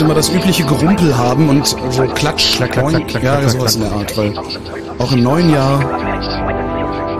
Bitte 0.00 0.08
mal 0.08 0.14
das 0.14 0.30
übliche 0.30 0.64
Gerumpel 0.64 1.14
haben 1.14 1.50
und 1.50 1.66
so 1.66 1.76
Klatsch, 2.14 2.56
klack, 2.56 2.72
klack, 2.72 2.88
klack, 2.88 3.06
klack, 3.06 3.22
ja, 3.22 3.46
sowas 3.46 3.74
in 3.74 3.82
der 3.82 3.92
Art, 3.92 4.16
weil 4.16 4.32
auch 4.96 5.12
im 5.12 5.22
neuen 5.22 5.50
Jahr 5.50 5.78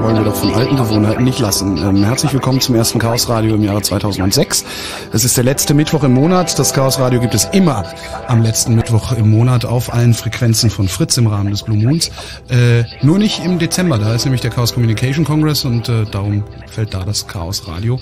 wollen 0.01 0.17
wir 0.17 0.25
doch 0.25 0.35
von 0.35 0.55
alten 0.55 0.77
Gewohnheiten 0.77 1.25
nicht 1.25 1.41
lassen. 1.41 1.77
Ähm, 1.77 2.03
herzlich 2.03 2.33
willkommen 2.33 2.59
zum 2.63 2.77
ersten 2.77 2.99
Chaos 2.99 3.29
Radio 3.29 3.57
im 3.57 3.63
Jahre 3.65 3.83
2006. 3.83 4.65
Es 5.13 5.27
ist 5.27 5.37
der 5.37 5.45
letzte 5.45 5.75
Mittwoch 5.75 6.05
im 6.05 6.15
Monat. 6.15 6.59
Das 6.59 6.73
Chaos 6.73 6.99
Radio 6.99 7.21
gibt 7.21 7.35
es 7.35 7.45
immer 7.53 7.85
am 8.29 8.41
letzten 8.41 8.75
Mittwoch 8.75 9.13
im 9.13 9.31
Monat 9.31 9.67
auf 9.67 9.93
allen 9.93 10.15
Frequenzen 10.15 10.71
von 10.71 10.89
Fritz 10.89 11.19
im 11.19 11.27
Rahmen 11.27 11.51
des 11.51 11.65
Blue 11.65 11.77
Moons. 11.77 12.11
Äh, 12.49 12.85
nur 13.03 13.19
nicht 13.19 13.45
im 13.45 13.59
Dezember, 13.59 13.99
da 13.99 14.15
ist 14.15 14.25
nämlich 14.25 14.41
der 14.41 14.53
Chaos 14.53 14.73
Communication 14.73 15.27
Congress 15.27 15.67
und 15.67 15.91
äh, 15.91 16.07
darum 16.11 16.45
fällt 16.67 16.95
da 16.95 17.05
das 17.05 17.27
Chaos 17.27 17.69
Radio 17.69 18.01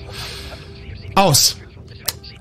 aus. 1.17 1.57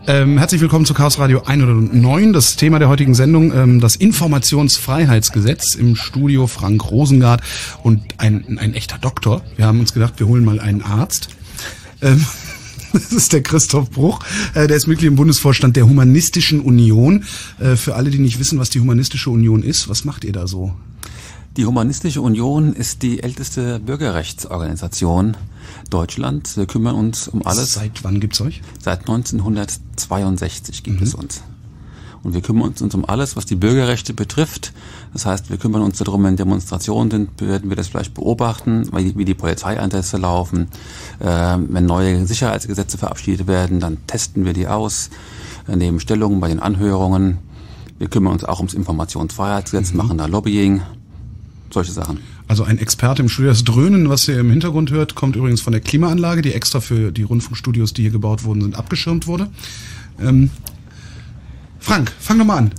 Ähm, 0.09 0.37
herzlich 0.37 0.61
willkommen 0.61 0.85
zu 0.85 0.93
Chaos 0.93 1.19
Radio 1.19 1.41
109. 1.41 2.31
Das 2.31 2.55
Thema 2.55 2.79
der 2.79 2.87
heutigen 2.87 3.13
Sendung, 3.13 3.51
ähm, 3.53 3.81
das 3.81 3.97
Informationsfreiheitsgesetz 3.97 5.75
im 5.75 5.97
Studio 5.97 6.47
Frank 6.47 6.89
Rosengart 6.89 7.41
und 7.83 8.01
ein, 8.17 8.57
ein 8.57 8.73
echter 8.73 8.97
Doktor. 8.99 9.41
Wir 9.57 9.65
haben 9.65 9.81
uns 9.81 9.93
gedacht, 9.93 10.13
wir 10.21 10.27
holen 10.29 10.45
mal 10.45 10.61
einen 10.61 10.81
Arzt. 10.81 11.27
Ähm, 12.01 12.25
das 12.93 13.11
ist 13.11 13.33
der 13.33 13.43
Christoph 13.43 13.91
Bruch. 13.91 14.21
Äh, 14.53 14.67
der 14.67 14.77
ist 14.77 14.87
Mitglied 14.87 15.09
im 15.09 15.17
Bundesvorstand 15.17 15.75
der 15.75 15.89
Humanistischen 15.89 16.61
Union. 16.61 17.25
Äh, 17.59 17.75
für 17.75 17.95
alle, 17.95 18.09
die 18.09 18.19
nicht 18.19 18.39
wissen, 18.39 18.59
was 18.59 18.69
die 18.69 18.79
Humanistische 18.79 19.29
Union 19.29 19.61
ist, 19.61 19.89
was 19.89 20.05
macht 20.05 20.23
ihr 20.23 20.31
da 20.31 20.47
so? 20.47 20.73
Die 21.57 21.65
Humanistische 21.65 22.21
Union 22.21 22.71
ist 22.71 23.01
die 23.01 23.23
älteste 23.23 23.81
Bürgerrechtsorganisation 23.81 25.35
Deutschlands. 25.89 26.55
Wir 26.55 26.65
kümmern 26.65 26.95
uns 26.95 27.27
um 27.27 27.45
alles. 27.45 27.73
Seit 27.73 28.05
wann 28.05 28.21
gibt's 28.21 28.39
euch? 28.39 28.61
Seit 28.79 29.05
1962 30.03 30.83
gibt 30.83 30.99
mhm. 30.99 31.07
es 31.07 31.15
uns. 31.15 31.43
Und 32.23 32.33
wir 32.33 32.41
kümmern 32.41 32.73
uns 32.77 32.93
um 32.93 33.05
alles, 33.05 33.35
was 33.35 33.45
die 33.45 33.55
Bürgerrechte 33.55 34.13
betrifft. 34.13 34.73
Das 35.13 35.25
heißt, 35.25 35.49
wir 35.49 35.57
kümmern 35.57 35.81
uns 35.81 35.99
darum, 35.99 36.23
wenn 36.23 36.35
Demonstrationen 36.35 37.09
sind, 37.09 37.41
werden 37.41 37.69
wir 37.69 37.77
das 37.77 37.87
vielleicht 37.87 38.13
beobachten, 38.15 38.89
wie 38.93 39.25
die 39.25 39.33
Polizeieinsätze 39.33 40.17
laufen. 40.17 40.67
Äh, 41.19 41.57
wenn 41.57 41.85
neue 41.85 42.25
Sicherheitsgesetze 42.25 42.97
verabschiedet 42.97 43.47
werden, 43.47 43.79
dann 43.79 44.05
testen 44.07 44.45
wir 44.45 44.53
die 44.53 44.67
aus, 44.67 45.09
äh, 45.67 45.75
nehmen 45.75 45.99
Stellung 45.99 46.39
bei 46.39 46.49
den 46.49 46.59
Anhörungen. 46.59 47.37
Wir 47.99 48.09
kümmern 48.09 48.33
uns 48.33 48.43
auch 48.43 48.59
ums 48.59 48.73
Informationsfreiheitsgesetz, 48.73 49.91
mhm. 49.91 49.97
machen 49.97 50.17
da 50.17 50.25
Lobbying, 50.25 50.81
solche 51.71 51.91
Sachen. 51.91 52.19
Also 52.47 52.63
ein 52.63 52.77
Experte 52.77 53.21
im 53.21 53.29
Studio. 53.29 53.51
Das 53.51 53.63
Dröhnen, 53.63 54.09
was 54.09 54.27
ihr 54.27 54.39
im 54.39 54.49
Hintergrund 54.49 54.91
hört, 54.91 55.15
kommt 55.15 55.35
übrigens 55.35 55.61
von 55.61 55.73
der 55.73 55.81
Klimaanlage, 55.81 56.41
die 56.41 56.53
extra 56.53 56.79
für 56.79 57.11
die 57.11 57.23
Rundfunkstudios, 57.23 57.93
die 57.93 58.03
hier 58.03 58.11
gebaut 58.11 58.43
wurden, 58.43 58.61
sind, 58.61 58.75
abgeschirmt 58.75 59.27
wurde. 59.27 59.49
Ähm, 60.19 60.49
Frank, 61.79 62.11
fang 62.19 62.37
doch 62.39 62.45
mal 62.45 62.57
an. 62.57 62.71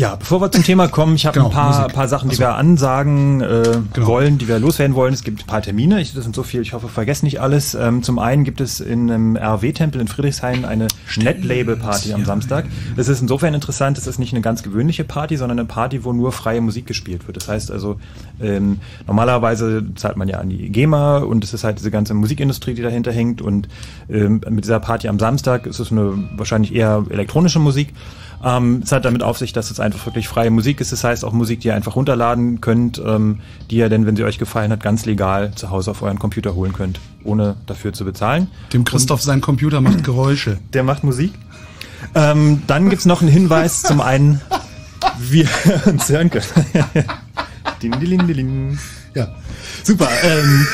Ja, 0.00 0.16
bevor 0.16 0.40
wir 0.40 0.50
zum 0.50 0.64
Thema 0.64 0.88
kommen, 0.88 1.14
ich 1.14 1.26
habe 1.26 1.34
genau, 1.34 1.48
ein 1.48 1.52
paar, 1.52 1.88
paar 1.88 2.08
Sachen, 2.08 2.30
die 2.30 2.36
so. 2.36 2.40
wir 2.40 2.54
ansagen 2.54 3.42
äh, 3.42 3.80
genau. 3.92 4.06
wollen, 4.06 4.38
die 4.38 4.48
wir 4.48 4.58
loswerden 4.58 4.96
wollen. 4.96 5.12
Es 5.12 5.24
gibt 5.24 5.42
ein 5.42 5.46
paar 5.46 5.60
Termine, 5.60 6.00
ich, 6.00 6.14
das 6.14 6.24
sind 6.24 6.34
so 6.34 6.42
viel, 6.42 6.62
ich 6.62 6.72
hoffe, 6.72 6.88
vergesse 6.88 7.26
nicht 7.26 7.42
alles. 7.42 7.74
Ähm, 7.74 8.02
zum 8.02 8.18
einen 8.18 8.44
gibt 8.44 8.62
es 8.62 8.80
in 8.80 9.10
einem 9.10 9.36
RW-Tempel 9.36 10.00
in 10.00 10.08
Friedrichshain 10.08 10.64
eine 10.64 10.88
Net-Label-Party 11.18 12.14
am 12.14 12.24
Samstag. 12.24 12.64
Das 12.96 13.08
ist 13.08 13.20
insofern 13.20 13.52
interessant, 13.52 13.98
es 13.98 14.06
ist 14.06 14.18
nicht 14.18 14.32
eine 14.32 14.40
ganz 14.40 14.62
gewöhnliche 14.62 15.04
Party, 15.04 15.36
sondern 15.36 15.58
eine 15.58 15.68
Party, 15.68 16.02
wo 16.02 16.14
nur 16.14 16.32
freie 16.32 16.62
Musik 16.62 16.86
gespielt 16.86 17.26
wird. 17.26 17.36
Das 17.36 17.48
heißt 17.48 17.70
also, 17.70 18.00
ähm, 18.40 18.78
normalerweise 19.06 19.84
zahlt 19.96 20.16
man 20.16 20.28
ja 20.28 20.38
an 20.38 20.48
die 20.48 20.70
GEMA 20.70 21.18
und 21.18 21.44
es 21.44 21.52
ist 21.52 21.62
halt 21.62 21.78
diese 21.78 21.90
ganze 21.90 22.14
Musikindustrie, 22.14 22.72
die 22.72 22.80
dahinter 22.80 23.12
hängt 23.12 23.42
und 23.42 23.68
ähm, 24.08 24.40
mit 24.48 24.64
dieser 24.64 24.80
Party 24.80 25.08
am 25.08 25.18
Samstag 25.18 25.66
ist 25.66 25.78
es 25.78 25.92
eine 25.92 26.14
wahrscheinlich 26.38 26.74
eher 26.74 27.04
elektronische 27.10 27.58
Musik. 27.58 27.92
Ähm, 28.42 28.80
es 28.82 28.92
hat 28.92 29.04
damit 29.04 29.22
auf 29.22 29.38
sich, 29.38 29.52
dass 29.52 29.70
es 29.70 29.80
einfach 29.80 30.06
wirklich 30.06 30.28
freie 30.28 30.50
Musik 30.50 30.80
ist. 30.80 30.92
Das 30.92 31.04
heißt 31.04 31.24
auch 31.24 31.32
Musik, 31.32 31.60
die 31.60 31.68
ihr 31.68 31.74
einfach 31.74 31.96
runterladen 31.96 32.60
könnt, 32.60 33.00
ähm, 33.04 33.40
die 33.70 33.76
ihr 33.76 33.88
denn, 33.88 34.06
wenn 34.06 34.16
sie 34.16 34.24
euch 34.24 34.38
gefallen 34.38 34.72
hat, 34.72 34.82
ganz 34.82 35.04
legal 35.04 35.52
zu 35.54 35.70
Hause 35.70 35.90
auf 35.90 36.02
euren 36.02 36.18
Computer 36.18 36.54
holen 36.54 36.72
könnt, 36.72 37.00
ohne 37.24 37.56
dafür 37.66 37.92
zu 37.92 38.04
bezahlen. 38.04 38.48
Dem 38.72 38.84
Christoph 38.84 39.20
Und 39.20 39.26
sein 39.26 39.40
Computer 39.40 39.80
macht 39.80 40.04
Geräusche. 40.04 40.58
Der 40.72 40.82
macht 40.82 41.04
Musik. 41.04 41.32
Ähm, 42.14 42.62
dann 42.66 42.88
gibt's 42.88 43.04
noch 43.04 43.20
einen 43.20 43.30
Hinweis 43.30 43.82
zum 43.82 44.00
einen, 44.00 44.40
wir 45.18 45.46
uns 45.86 46.08
hören 46.08 46.30
können. 46.30 46.44
ja, 49.14 49.28
super. 49.82 50.08
Ähm, 50.22 50.66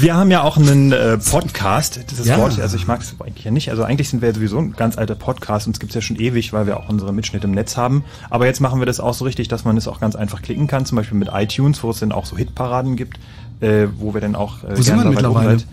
wir 0.00 0.14
haben 0.14 0.30
ja 0.30 0.42
auch 0.42 0.56
einen 0.56 0.92
äh, 0.92 1.18
Podcast, 1.18 2.00
dieses 2.10 2.26
ja. 2.26 2.38
Wort, 2.38 2.58
also 2.60 2.76
ich 2.76 2.86
mag 2.86 3.00
es 3.00 3.14
eigentlich 3.20 3.44
ja 3.44 3.50
nicht. 3.50 3.70
Also 3.70 3.84
eigentlich 3.84 4.08
sind 4.08 4.22
wir 4.22 4.34
sowieso 4.34 4.58
ein 4.58 4.72
ganz 4.72 4.98
alter 4.98 5.14
Podcast 5.14 5.66
und 5.66 5.76
es 5.76 5.80
gibt 5.80 5.94
ja 5.94 6.00
schon 6.00 6.16
ewig, 6.16 6.52
weil 6.52 6.66
wir 6.66 6.78
auch 6.78 6.88
unsere 6.88 7.12
Mitschnitte 7.12 7.46
im 7.46 7.52
Netz 7.52 7.76
haben. 7.76 8.04
Aber 8.30 8.46
jetzt 8.46 8.60
machen 8.60 8.80
wir 8.80 8.86
das 8.86 9.00
auch 9.00 9.14
so 9.14 9.24
richtig, 9.24 9.48
dass 9.48 9.64
man 9.64 9.76
es 9.76 9.88
auch 9.88 10.00
ganz 10.00 10.16
einfach 10.16 10.42
klicken 10.42 10.66
kann, 10.66 10.86
zum 10.86 10.96
Beispiel 10.96 11.18
mit 11.18 11.30
iTunes, 11.32 11.82
wo 11.82 11.90
es 11.90 12.00
dann 12.00 12.12
auch 12.12 12.26
so 12.26 12.36
Hitparaden 12.36 12.96
gibt, 12.96 13.18
äh, 13.60 13.86
wo 13.96 14.14
wir 14.14 14.20
dann 14.20 14.34
auch 14.34 14.64
äh, 14.64 14.76
wo 14.76 14.82
sind 14.82 14.96
wir 14.96 15.04
mittlerweile? 15.04 15.48
Halt 15.48 15.66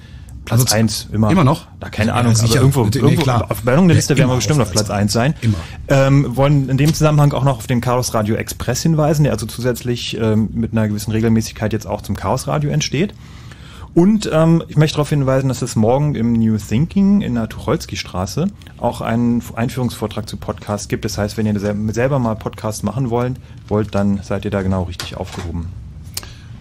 Platz 0.45 0.61
also 0.61 0.75
eins 0.75 1.07
immer. 1.11 1.31
Immer 1.31 1.43
noch? 1.43 1.65
Da 1.79 1.89
keine 1.89 2.13
Ahnung, 2.13 2.33
ja, 2.33 2.43
aber 2.43 2.55
irgendwo, 2.55 2.85
nee, 2.85 2.97
irgendwo 2.97 3.23
klar. 3.23 3.49
auf 3.49 3.65
irgendeiner 3.65 3.95
Liste 3.95 4.15
werden 4.15 4.29
wir 4.29 4.35
bestimmt 4.35 4.61
auf 4.61 4.71
Platz 4.71 4.91
eins 4.91 5.11
sein. 5.11 5.33
Immer. 5.41 5.57
Ähm, 5.87 6.35
wollen 6.35 6.69
in 6.69 6.77
dem 6.77 6.93
Zusammenhang 6.93 7.33
auch 7.33 7.43
noch 7.43 7.57
auf 7.57 7.67
den 7.67 7.81
Chaos 7.81 8.13
Radio 8.13 8.35
Express 8.35 8.83
hinweisen, 8.83 9.23
der 9.23 9.33
also 9.33 9.47
zusätzlich 9.47 10.15
ähm, 10.17 10.49
mit 10.53 10.71
einer 10.71 10.87
gewissen 10.87 11.11
Regelmäßigkeit 11.11 11.73
jetzt 11.73 11.87
auch 11.87 12.01
zum 12.01 12.15
Chaos 12.15 12.47
Radio 12.47 12.69
entsteht. 12.69 13.15
Und 13.95 14.29
ähm, 14.33 14.61
ich 14.67 14.75
möchte 14.75 14.97
darauf 14.97 15.09
hinweisen, 15.09 15.47
dass 15.47 15.61
es 15.61 15.77
morgen 15.77 16.15
im 16.15 16.33
New 16.33 16.57
Thinking 16.57 17.21
in 17.21 17.35
der 17.35 17.47
Tucholsky-Straße 17.47 18.47
auch 18.77 18.99
einen 18.99 19.41
Einführungsvortrag 19.55 20.27
zu 20.27 20.35
Podcasts 20.35 20.89
gibt. 20.89 21.05
Das 21.05 21.17
heißt, 21.17 21.37
wenn 21.37 21.45
ihr 21.45 21.57
selber 21.93 22.19
mal 22.19 22.35
Podcasts 22.35 22.83
machen 22.83 23.09
wollt, 23.09 23.37
wollt, 23.69 23.95
dann 23.95 24.19
seid 24.21 24.43
ihr 24.43 24.51
da 24.51 24.63
genau 24.63 24.83
richtig 24.83 25.15
aufgehoben. 25.15 25.69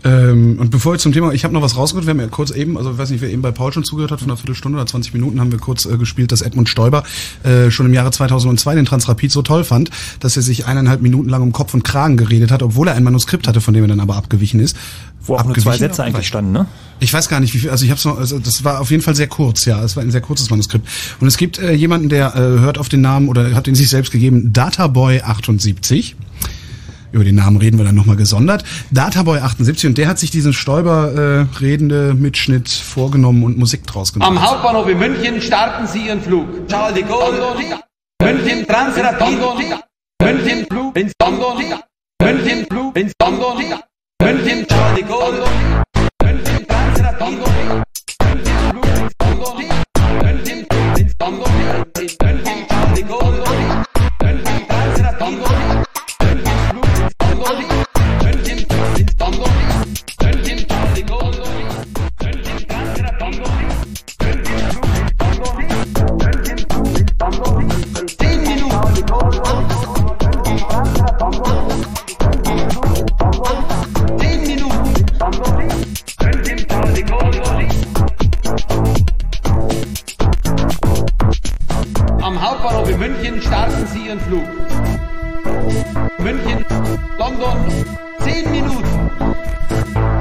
Ähm, 0.04 0.58
und 0.58 0.70
bevor 0.70 0.92
wir 0.92 0.98
zum 0.98 1.12
Thema, 1.12 1.32
ich 1.32 1.44
habe 1.44 1.54
noch 1.54 1.62
was 1.62 1.76
rausgehört, 1.76 2.06
wir 2.06 2.10
haben 2.10 2.20
ja 2.20 2.26
kurz 2.26 2.50
eben, 2.50 2.76
also 2.76 2.92
ich 2.92 2.98
weiß 2.98 3.08
nicht, 3.08 3.22
wer 3.22 3.30
eben 3.30 3.40
bei 3.40 3.52
Paul 3.52 3.72
schon 3.72 3.84
zugehört 3.84 4.10
hat, 4.10 4.20
von 4.20 4.28
einer 4.28 4.36
Viertelstunde 4.36 4.76
oder 4.76 4.86
20 4.86 5.14
Minuten 5.14 5.40
haben 5.40 5.50
wir 5.50 5.58
kurz 5.58 5.86
äh, 5.86 5.96
gespielt, 5.96 6.30
dass 6.30 6.42
Edmund 6.42 6.68
Stoiber 6.68 7.04
äh, 7.42 7.70
schon 7.70 7.86
im 7.86 7.94
Jahre 7.94 8.10
2002 8.10 8.74
den 8.74 8.84
Transrapid 8.84 9.32
so 9.32 9.40
toll 9.40 9.64
fand, 9.64 9.90
dass 10.20 10.36
er 10.36 10.42
sich 10.42 10.66
eineinhalb 10.66 11.00
Minuten 11.00 11.30
lang 11.30 11.40
um 11.40 11.52
Kopf 11.52 11.72
und 11.72 11.84
Kragen 11.84 12.18
geredet 12.18 12.50
hat, 12.50 12.62
obwohl 12.62 12.88
er 12.88 12.94
ein 12.94 13.02
Manuskript 13.02 13.48
hatte, 13.48 13.62
von 13.62 13.72
dem 13.72 13.84
er 13.84 13.88
dann 13.88 14.00
aber 14.00 14.16
abgewichen 14.16 14.60
ist. 14.60 14.76
Wo 15.22 15.36
auch 15.36 15.44
nur 15.44 15.56
zwei 15.56 15.78
Sätze 15.78 16.04
eigentlich 16.04 16.26
standen, 16.26 16.52
ne? 16.52 16.66
Ich 17.00 17.12
weiß 17.12 17.30
gar 17.30 17.40
nicht, 17.40 17.54
wie 17.54 17.58
viel. 17.58 17.70
Also 17.70 17.86
ich 17.86 17.90
habe 17.90 18.00
noch. 18.04 18.18
Also 18.18 18.38
das 18.38 18.62
war 18.62 18.80
auf 18.80 18.90
jeden 18.90 19.02
Fall 19.02 19.14
sehr 19.14 19.26
kurz. 19.26 19.64
Ja, 19.64 19.82
es 19.82 19.96
war 19.96 20.02
ein 20.02 20.10
sehr 20.10 20.20
kurzes 20.20 20.50
Manuskript. 20.50 20.86
Und 21.18 21.26
es 21.26 21.38
gibt 21.38 21.58
äh, 21.58 21.72
jemanden, 21.72 22.10
der 22.10 22.34
äh, 22.34 22.38
hört 22.38 22.76
auf 22.76 22.90
den 22.90 23.00
Namen 23.00 23.28
oder 23.28 23.54
hat 23.54 23.66
ihn 23.66 23.74
sich 23.74 23.88
selbst 23.88 24.12
gegeben, 24.12 24.52
Databoy 24.52 25.22
78 25.22 26.14
über 27.14 27.24
den 27.24 27.36
Namen 27.36 27.56
reden 27.56 27.78
wir 27.78 27.84
dann 27.84 27.94
nochmal 27.94 28.16
gesondert. 28.16 28.64
Databoy 28.90 29.38
78 29.38 29.86
und 29.86 29.98
der 29.98 30.08
hat 30.08 30.18
sich 30.18 30.30
diesen 30.30 30.52
Stoiber 30.52 31.46
äh, 31.54 31.58
redende 31.60 32.12
Mitschnitt 32.14 32.68
vorgenommen 32.68 33.44
und 33.44 33.56
Musik 33.56 33.86
draus 33.86 34.12
gemacht. 34.12 34.28
Am 34.28 34.42
Hauptbahnhof 34.42 34.88
in 34.88 34.98
München 34.98 35.40
starten 35.40 35.86
Sie 35.86 36.06
Ihren 36.06 36.20
Flug. 36.20 36.68
Charles 36.68 36.94
de 36.94 37.04
Gaulle, 37.04 37.40
München 38.20 38.66
Transrapid, 38.66 39.38
München 40.20 40.66
Flug 40.68 40.96
ins 40.96 41.12
London, 41.22 41.56
München 42.20 42.66
Flug 42.68 42.96
ins 42.96 43.12
London. 43.22 43.56
München, 44.22 44.66
Charlie 44.66 45.02
Gold. 45.02 45.42
München, 46.22 46.66
Transrapid. 46.66 47.38
München, 48.22 48.70
Flug 48.70 48.86
ins 48.86 49.12
London. 49.22 49.54
München, 50.22 50.66
ins 50.98 51.14
London. 51.20 51.52
München, 51.96 52.53
Am 71.20 71.30
Hauptbahnhof 82.42 82.90
in 82.90 82.98
München 82.98 83.40
starten 83.40 83.86
Sie 83.92 84.06
Ihren 84.06 84.20
Flug. 84.20 84.42
München, 86.18 86.64
London, 87.18 87.58
10 88.20 88.50
Minuten. 88.50 89.10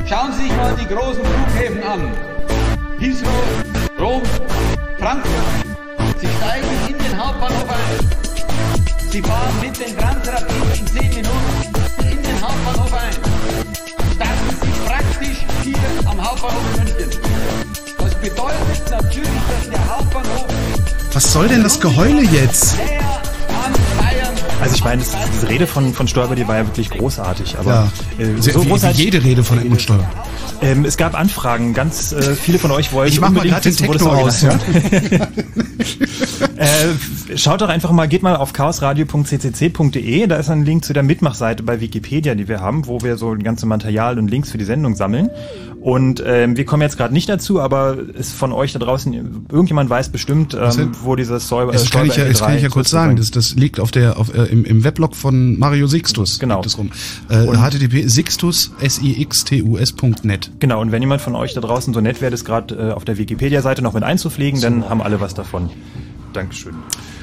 Schauen 0.05 0.31
Sie 0.33 0.43
sich 0.43 0.55
mal 0.55 0.75
die 0.79 0.85
großen 0.93 1.23
Flughäfen 1.23 1.83
an. 1.83 2.11
Heathrow, 2.99 3.99
Rom, 3.99 4.21
Frankfurt. 4.99 5.43
Sie 6.19 6.27
steigen 6.27 6.62
Sie 9.13 9.21
fahren 9.21 9.53
mit 9.61 9.79
den 9.79 9.95
Transrapid 9.95 10.79
in 10.79 10.87
10 10.87 11.09
Minuten 11.09 11.29
in 11.99 12.23
den 12.23 12.41
Hauptbahnhof 12.41 12.93
ein. 12.93 13.13
Starten 14.15 14.57
Sie 14.59 14.71
praktisch 14.87 15.37
hier 15.61 16.09
am 16.09 16.19
Hauptbahnhof 16.19 16.77
München. 16.77 17.21
Das 17.99 18.15
bedeutet 18.15 18.89
natürlich, 18.89 19.41
dass 19.51 19.69
der 19.69 19.97
Hauptbahnhof 19.97 20.45
was 21.13 21.31
soll 21.31 21.47
denn 21.47 21.61
das 21.61 21.79
Geheule 21.79 22.23
jetzt? 22.23 22.75
Also 24.63 24.75
ich 24.75 24.83
meine, 24.85 25.01
diese 25.33 25.49
Rede 25.49 25.67
von, 25.67 25.93
von 25.93 26.07
Stoiber, 26.07 26.35
die 26.35 26.47
war 26.47 26.55
ja 26.55 26.65
wirklich 26.65 26.89
großartig. 26.89 27.57
Aber 27.59 27.91
ja. 28.17 28.25
äh, 28.25 28.41
so 28.41 28.63
wie, 28.63 28.69
großartig, 28.69 28.97
wie 28.97 29.03
jede 29.03 29.21
Rede 29.21 29.43
von 29.43 29.59
Edmund 29.59 29.81
Stoiber. 29.81 30.09
Ähm, 30.61 30.85
es 30.85 30.95
gab 30.95 31.19
Anfragen, 31.19 31.73
ganz 31.73 32.13
äh, 32.13 32.33
viele 32.33 32.59
von 32.59 32.71
euch 32.71 32.93
wollten 32.93 33.11
ich 33.11 33.19
mach 33.19 33.31
mal 33.31 33.45
gerade 33.45 33.69
den 33.69 33.75
Techno 33.75 34.09
aus. 34.09 34.41
Ja? 34.41 34.51
äh, 36.55 37.37
schaut 37.37 37.59
doch 37.59 37.67
einfach 37.67 37.91
mal, 37.91 38.07
geht 38.07 38.23
mal 38.23 38.37
auf 38.37 38.53
chaosradio.ccc.de, 38.53 40.27
da 40.27 40.37
ist 40.37 40.49
ein 40.49 40.63
Link 40.63 40.85
zu 40.85 40.93
der 40.93 41.03
Mitmachseite 41.03 41.63
bei 41.63 41.81
Wikipedia, 41.81 42.33
die 42.35 42.47
wir 42.47 42.61
haben, 42.61 42.87
wo 42.87 43.01
wir 43.01 43.17
so 43.17 43.35
ganze 43.41 43.65
Material 43.65 44.17
und 44.17 44.29
Links 44.29 44.51
für 44.51 44.57
die 44.57 44.65
Sendung 44.65 44.95
sammeln. 44.95 45.29
Und 45.83 46.23
ähm, 46.25 46.55
wir 46.55 46.63
kommen 46.63 46.81
jetzt 46.81 46.95
gerade 46.95 47.13
nicht 47.13 47.27
dazu, 47.27 47.59
aber 47.59 47.97
ist 48.13 48.33
von 48.33 48.53
euch 48.53 48.71
da 48.71 48.79
draußen, 48.79 49.45
irgendjemand 49.51 49.89
weiß 49.89 50.09
bestimmt, 50.09 50.53
ähm, 50.53 50.93
wo 51.03 51.17
dieses 51.17 51.49
Säuber 51.49 51.73
Das 51.73 51.89
kann 51.89 52.05
ich 52.05 52.15
ja, 52.15 52.23
das 52.23 52.39
kann 52.39 52.55
ich 52.55 52.63
ja 52.63 52.69
kurz 52.69 52.89
sagen. 52.89 53.17
Das, 53.17 53.31
das 53.31 53.55
liegt 53.55 53.81
auf 53.81 53.91
der, 53.91 54.17
auf, 54.17 54.33
äh, 54.33 54.43
im, 54.53 54.63
im 54.63 54.83
Weblog 54.83 55.15
von 55.15 55.57
Mario 55.57 55.87
Sixtus. 55.87 56.39
Genau. 56.39 56.61
Das 56.61 56.77
rum. 56.77 56.91
Äh, 57.29 57.47
http 57.47 58.07
sixtus, 58.07 58.71
S-I-X-T-U-S.net. 58.79 60.51
Genau, 60.59 60.79
und 60.79 60.91
wenn 60.91 61.01
jemand 61.01 61.21
von 61.21 61.35
euch 61.35 61.53
da 61.53 61.61
draußen 61.61 61.93
so 61.93 61.99
nett 61.99 62.21
wäre, 62.21 62.31
das 62.31 62.45
gerade 62.45 62.75
äh, 62.75 62.91
auf 62.91 63.03
der 63.03 63.17
Wikipedia-Seite 63.17 63.81
noch 63.81 63.93
mit 63.93 64.03
einzupflegen, 64.03 64.59
so. 64.59 64.67
dann 64.67 64.89
haben 64.89 65.01
alle 65.01 65.19
was 65.19 65.33
davon. 65.33 65.69
Dankeschön. 66.33 66.75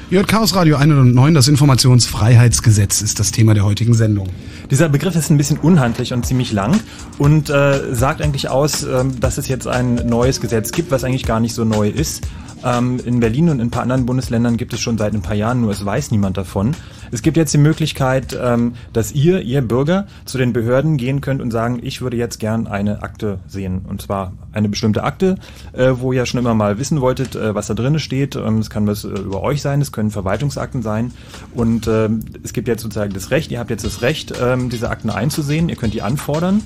Ihr 0.09 0.23
Chaos 0.25 0.55
Radio 0.55 0.75
109, 0.75 1.33
das 1.33 1.47
Informationsfreiheitsgesetz 1.47 3.01
ist 3.01 3.17
das 3.21 3.31
Thema 3.31 3.53
der 3.53 3.63
heutigen 3.63 3.93
Sendung. 3.93 4.27
Dieser 4.69 4.89
Begriff 4.89 5.15
ist 5.15 5.29
ein 5.29 5.37
bisschen 5.37 5.57
unhandlich 5.57 6.11
und 6.11 6.25
ziemlich 6.25 6.51
lang 6.51 6.77
und 7.17 7.49
äh, 7.49 7.95
sagt 7.95 8.21
eigentlich 8.21 8.49
aus, 8.49 8.83
äh, 8.83 9.05
dass 9.21 9.37
es 9.37 9.47
jetzt 9.47 9.67
ein 9.67 9.95
neues 9.95 10.41
Gesetz 10.41 10.73
gibt, 10.73 10.91
was 10.91 11.05
eigentlich 11.05 11.23
gar 11.23 11.39
nicht 11.39 11.55
so 11.55 11.63
neu 11.63 11.87
ist. 11.87 12.27
Ähm, 12.63 12.99
in 13.05 13.19
Berlin 13.19 13.49
und 13.49 13.59
in 13.59 13.67
ein 13.67 13.71
paar 13.71 13.83
anderen 13.83 14.05
Bundesländern 14.05 14.57
gibt 14.57 14.73
es 14.73 14.79
schon 14.79 14.97
seit 14.97 15.13
ein 15.13 15.21
paar 15.21 15.35
Jahren, 15.35 15.61
nur 15.61 15.71
es 15.71 15.83
weiß 15.83 16.11
niemand 16.11 16.37
davon. 16.37 16.75
Es 17.11 17.21
gibt 17.21 17.35
jetzt 17.35 17.53
die 17.53 17.57
Möglichkeit, 17.57 18.37
ähm, 18.41 18.73
dass 18.93 19.11
ihr, 19.11 19.41
ihr 19.41 19.61
Bürger, 19.61 20.07
zu 20.25 20.37
den 20.37 20.53
Behörden 20.53 20.97
gehen 20.97 21.21
könnt 21.21 21.41
und 21.41 21.51
sagen, 21.51 21.79
ich 21.81 22.01
würde 22.01 22.17
jetzt 22.17 22.39
gern 22.39 22.67
eine 22.67 23.03
Akte 23.03 23.39
sehen. 23.47 23.81
Und 23.87 24.01
zwar 24.01 24.33
eine 24.53 24.69
bestimmte 24.69 25.03
Akte, 25.03 25.35
äh, 25.73 25.91
wo 25.95 26.13
ihr 26.13 26.25
schon 26.25 26.39
immer 26.39 26.53
mal 26.53 26.79
wissen 26.79 27.01
wolltet, 27.01 27.35
äh, 27.35 27.53
was 27.53 27.67
da 27.67 27.73
drin 27.73 27.99
steht. 27.99 28.35
Ähm, 28.35 28.59
es 28.59 28.69
kann 28.69 28.87
was 28.87 29.03
äh, 29.03 29.09
über 29.09 29.41
euch 29.41 29.61
sein, 29.61 29.81
es 29.81 29.91
können 29.91 30.11
Verwaltungsakten 30.11 30.81
sein. 30.81 31.11
Und 31.53 31.87
ähm, 31.87 32.21
es 32.43 32.53
gibt 32.53 32.67
jetzt 32.67 32.83
sozusagen 32.83 33.13
das 33.13 33.31
Recht, 33.31 33.51
ihr 33.51 33.59
habt 33.59 33.69
jetzt 33.69 33.83
das 33.83 34.01
Recht, 34.01 34.33
ähm, 34.41 34.69
diese 34.69 34.89
Akten 34.89 35.09
einzusehen. 35.09 35.67
Ihr 35.69 35.75
könnt 35.75 35.93
die 35.93 36.01
anfordern. 36.01 36.63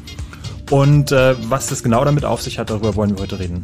Und 0.69 1.11
äh, 1.11 1.35
was 1.49 1.67
das 1.67 1.83
genau 1.83 2.03
damit 2.05 2.25
auf 2.25 2.41
sich 2.41 2.59
hat, 2.59 2.69
darüber 2.69 2.95
wollen 2.95 3.11
wir 3.11 3.23
heute 3.23 3.39
reden. 3.39 3.63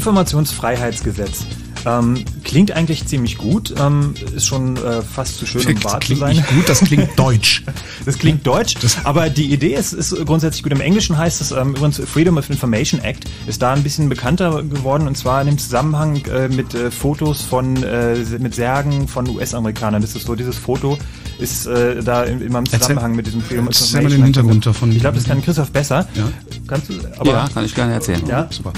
Informationsfreiheitsgesetz. 0.00 1.44
Ähm, 1.86 2.24
klingt 2.44 2.72
eigentlich 2.72 3.06
ziemlich 3.06 3.38
gut, 3.38 3.74
ähm, 3.78 4.14
ist 4.34 4.46
schon 4.46 4.76
äh, 4.76 5.00
fast 5.00 5.38
zu 5.38 5.46
schön, 5.46 5.66
um 5.66 5.84
wahr 5.84 6.00
zu 6.00 6.14
sein. 6.14 6.36
Nicht 6.36 6.48
gut, 6.48 6.68
das 6.68 6.80
klingt 6.80 7.18
deutsch. 7.18 7.64
das 8.04 8.18
klingt 8.18 8.46
deutsch, 8.46 8.76
das 8.80 9.04
aber 9.04 9.30
die 9.30 9.52
Idee 9.52 9.74
ist, 9.74 9.92
ist 9.92 10.14
grundsätzlich 10.26 10.62
gut. 10.62 10.72
Im 10.72 10.80
Englischen 10.80 11.16
heißt 11.16 11.40
es 11.40 11.52
ähm, 11.52 11.70
übrigens 11.70 11.98
Freedom 11.98 12.36
of 12.36 12.50
Information 12.50 13.00
Act, 13.00 13.30
ist 13.46 13.62
da 13.62 13.72
ein 13.72 13.82
bisschen 13.82 14.08
bekannter 14.10 14.62
geworden 14.62 15.06
und 15.06 15.16
zwar 15.16 15.40
in 15.40 15.46
dem 15.46 15.58
Zusammenhang 15.58 16.22
äh, 16.26 16.48
mit 16.48 16.74
äh, 16.74 16.90
Fotos 16.90 17.42
von 17.42 17.82
äh, 17.82 18.16
mit 18.38 18.54
Särgen 18.54 19.08
von 19.08 19.28
US-Amerikanern. 19.28 20.02
Das 20.02 20.14
ist 20.14 20.26
so, 20.26 20.34
dieses 20.34 20.56
Foto 20.56 20.98
ist 21.38 21.66
äh, 21.66 22.02
da 22.02 22.24
immer 22.24 22.58
im 22.58 22.66
Zusammenhang 22.66 23.12
Erzähl, 23.12 23.16
mit 23.16 23.26
diesem 23.26 23.40
Freedom 23.40 23.68
of 23.68 23.80
Information 23.80 24.04
Act. 24.04 24.12
den 24.12 24.24
Hintergrund 24.24 24.66
davon. 24.66 24.92
Ich 24.92 25.00
glaube, 25.00 25.16
das 25.16 25.26
kann 25.26 25.42
Christoph 25.42 25.70
besser. 25.70 26.06
Ja. 26.14 26.30
Kannst 26.66 26.90
du? 26.90 26.94
Aber 27.18 27.30
ja, 27.30 27.48
kann 27.52 27.64
ich 27.64 27.74
gerne 27.74 27.94
erzählen. 27.94 28.22
Ja, 28.26 28.46
super. 28.50 28.72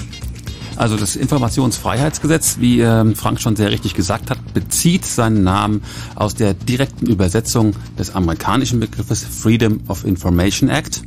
Also 0.77 0.97
das 0.97 1.17
Informationsfreiheitsgesetz, 1.17 2.57
wie 2.59 2.81
äh, 2.81 3.15
Frank 3.15 3.41
schon 3.41 3.57
sehr 3.57 3.71
richtig 3.71 3.95
gesagt 3.95 4.31
hat, 4.31 4.39
bezieht 4.55 5.05
seinen 5.05 5.43
Namen 5.43 5.83
aus 6.15 6.35
der 6.35 6.55
direkten 6.55 7.07
Übersetzung 7.07 7.75
des 7.99 8.15
amerikanischen 8.15 8.81
Begriffes 8.81 9.25
Freedom 9.25 9.81
of 9.89 10.05
Information 10.05 10.69
Act 10.69 11.03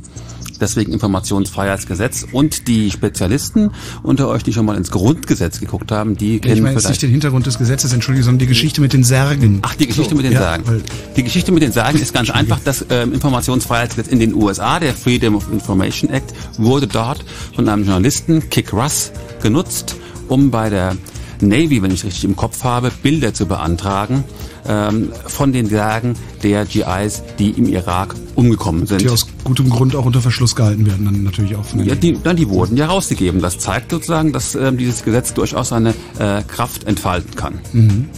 deswegen 0.60 0.92
Informationsfreiheitsgesetz. 0.92 2.26
Und 2.30 2.68
die 2.68 2.90
Spezialisten 2.90 3.70
unter 4.02 4.28
euch, 4.28 4.42
die 4.42 4.52
schon 4.52 4.66
mal 4.66 4.76
ins 4.76 4.90
Grundgesetz 4.90 5.60
geguckt 5.60 5.92
haben, 5.92 6.16
die 6.16 6.40
kennen 6.40 6.56
ich 6.56 6.62
meine 6.62 6.74
jetzt 6.74 6.88
nicht 6.88 7.02
den 7.02 7.10
Hintergrund 7.10 7.46
des 7.46 7.58
Gesetzes, 7.58 7.92
entschuldige, 7.92 8.24
sondern 8.24 8.40
die 8.40 8.46
Geschichte 8.46 8.80
mit 8.80 8.92
den 8.92 9.04
Särgen. 9.04 9.60
Ach, 9.62 9.74
die 9.74 9.86
Geschichte 9.86 10.10
so, 10.10 10.16
mit 10.16 10.24
den 10.24 10.32
ja, 10.32 10.40
Särgen. 10.40 10.82
Die 11.16 11.22
Geschichte 11.22 11.52
mit 11.52 11.62
den 11.62 11.72
Särgen 11.72 12.00
ist 12.00 12.12
ganz 12.12 12.30
einfach. 12.30 12.60
Das 12.64 12.82
äh, 12.82 13.02
Informationsfreiheitsgesetz 13.02 14.12
in 14.12 14.18
den 14.18 14.34
USA, 14.34 14.80
der 14.80 14.94
Freedom 14.94 15.36
of 15.36 15.50
Information 15.52 16.10
Act, 16.10 16.32
wurde 16.58 16.86
dort 16.86 17.24
von 17.54 17.68
einem 17.68 17.84
Journalisten, 17.84 18.48
Kick 18.50 18.72
Russ, 18.72 19.12
genutzt, 19.42 19.96
um 20.28 20.50
bei 20.50 20.70
der 20.70 20.96
Navy, 21.40 21.82
wenn 21.82 21.90
ich 21.90 22.04
richtig 22.04 22.24
im 22.24 22.36
Kopf 22.36 22.64
habe, 22.64 22.90
Bilder 23.02 23.34
zu 23.34 23.46
beantragen 23.46 24.24
ähm, 24.68 25.12
von 25.26 25.52
den 25.52 25.66
Särgen 25.66 26.14
der 26.42 26.64
GIs, 26.64 27.22
die 27.38 27.50
im 27.50 27.66
Irak 27.66 28.14
umgekommen 28.34 28.86
sind. 28.86 29.02
Die 29.02 29.08
aus 29.08 29.26
gutem 29.44 29.70
Grund 29.70 29.94
auch 29.96 30.04
unter 30.04 30.20
Verschluss 30.20 30.54
gehalten 30.54 30.86
werden, 30.86 31.04
dann 31.04 31.22
natürlich 31.22 31.56
auch 31.56 31.64
von 31.64 31.78
den 31.78 31.88
Ja, 31.88 31.94
die, 31.94 32.18
dann 32.22 32.36
die 32.36 32.48
wurden 32.48 32.76
ja 32.76 32.86
rausgegeben. 32.86 33.40
Das 33.40 33.58
zeigt 33.58 33.90
sozusagen, 33.90 34.32
dass 34.32 34.54
äh, 34.54 34.72
dieses 34.72 35.04
Gesetz 35.04 35.34
durchaus 35.34 35.68
seine 35.68 35.94
äh, 36.18 36.42
Kraft 36.42 36.84
entfalten 36.84 37.34
kann. 37.34 37.60
Mhm. 37.72 38.08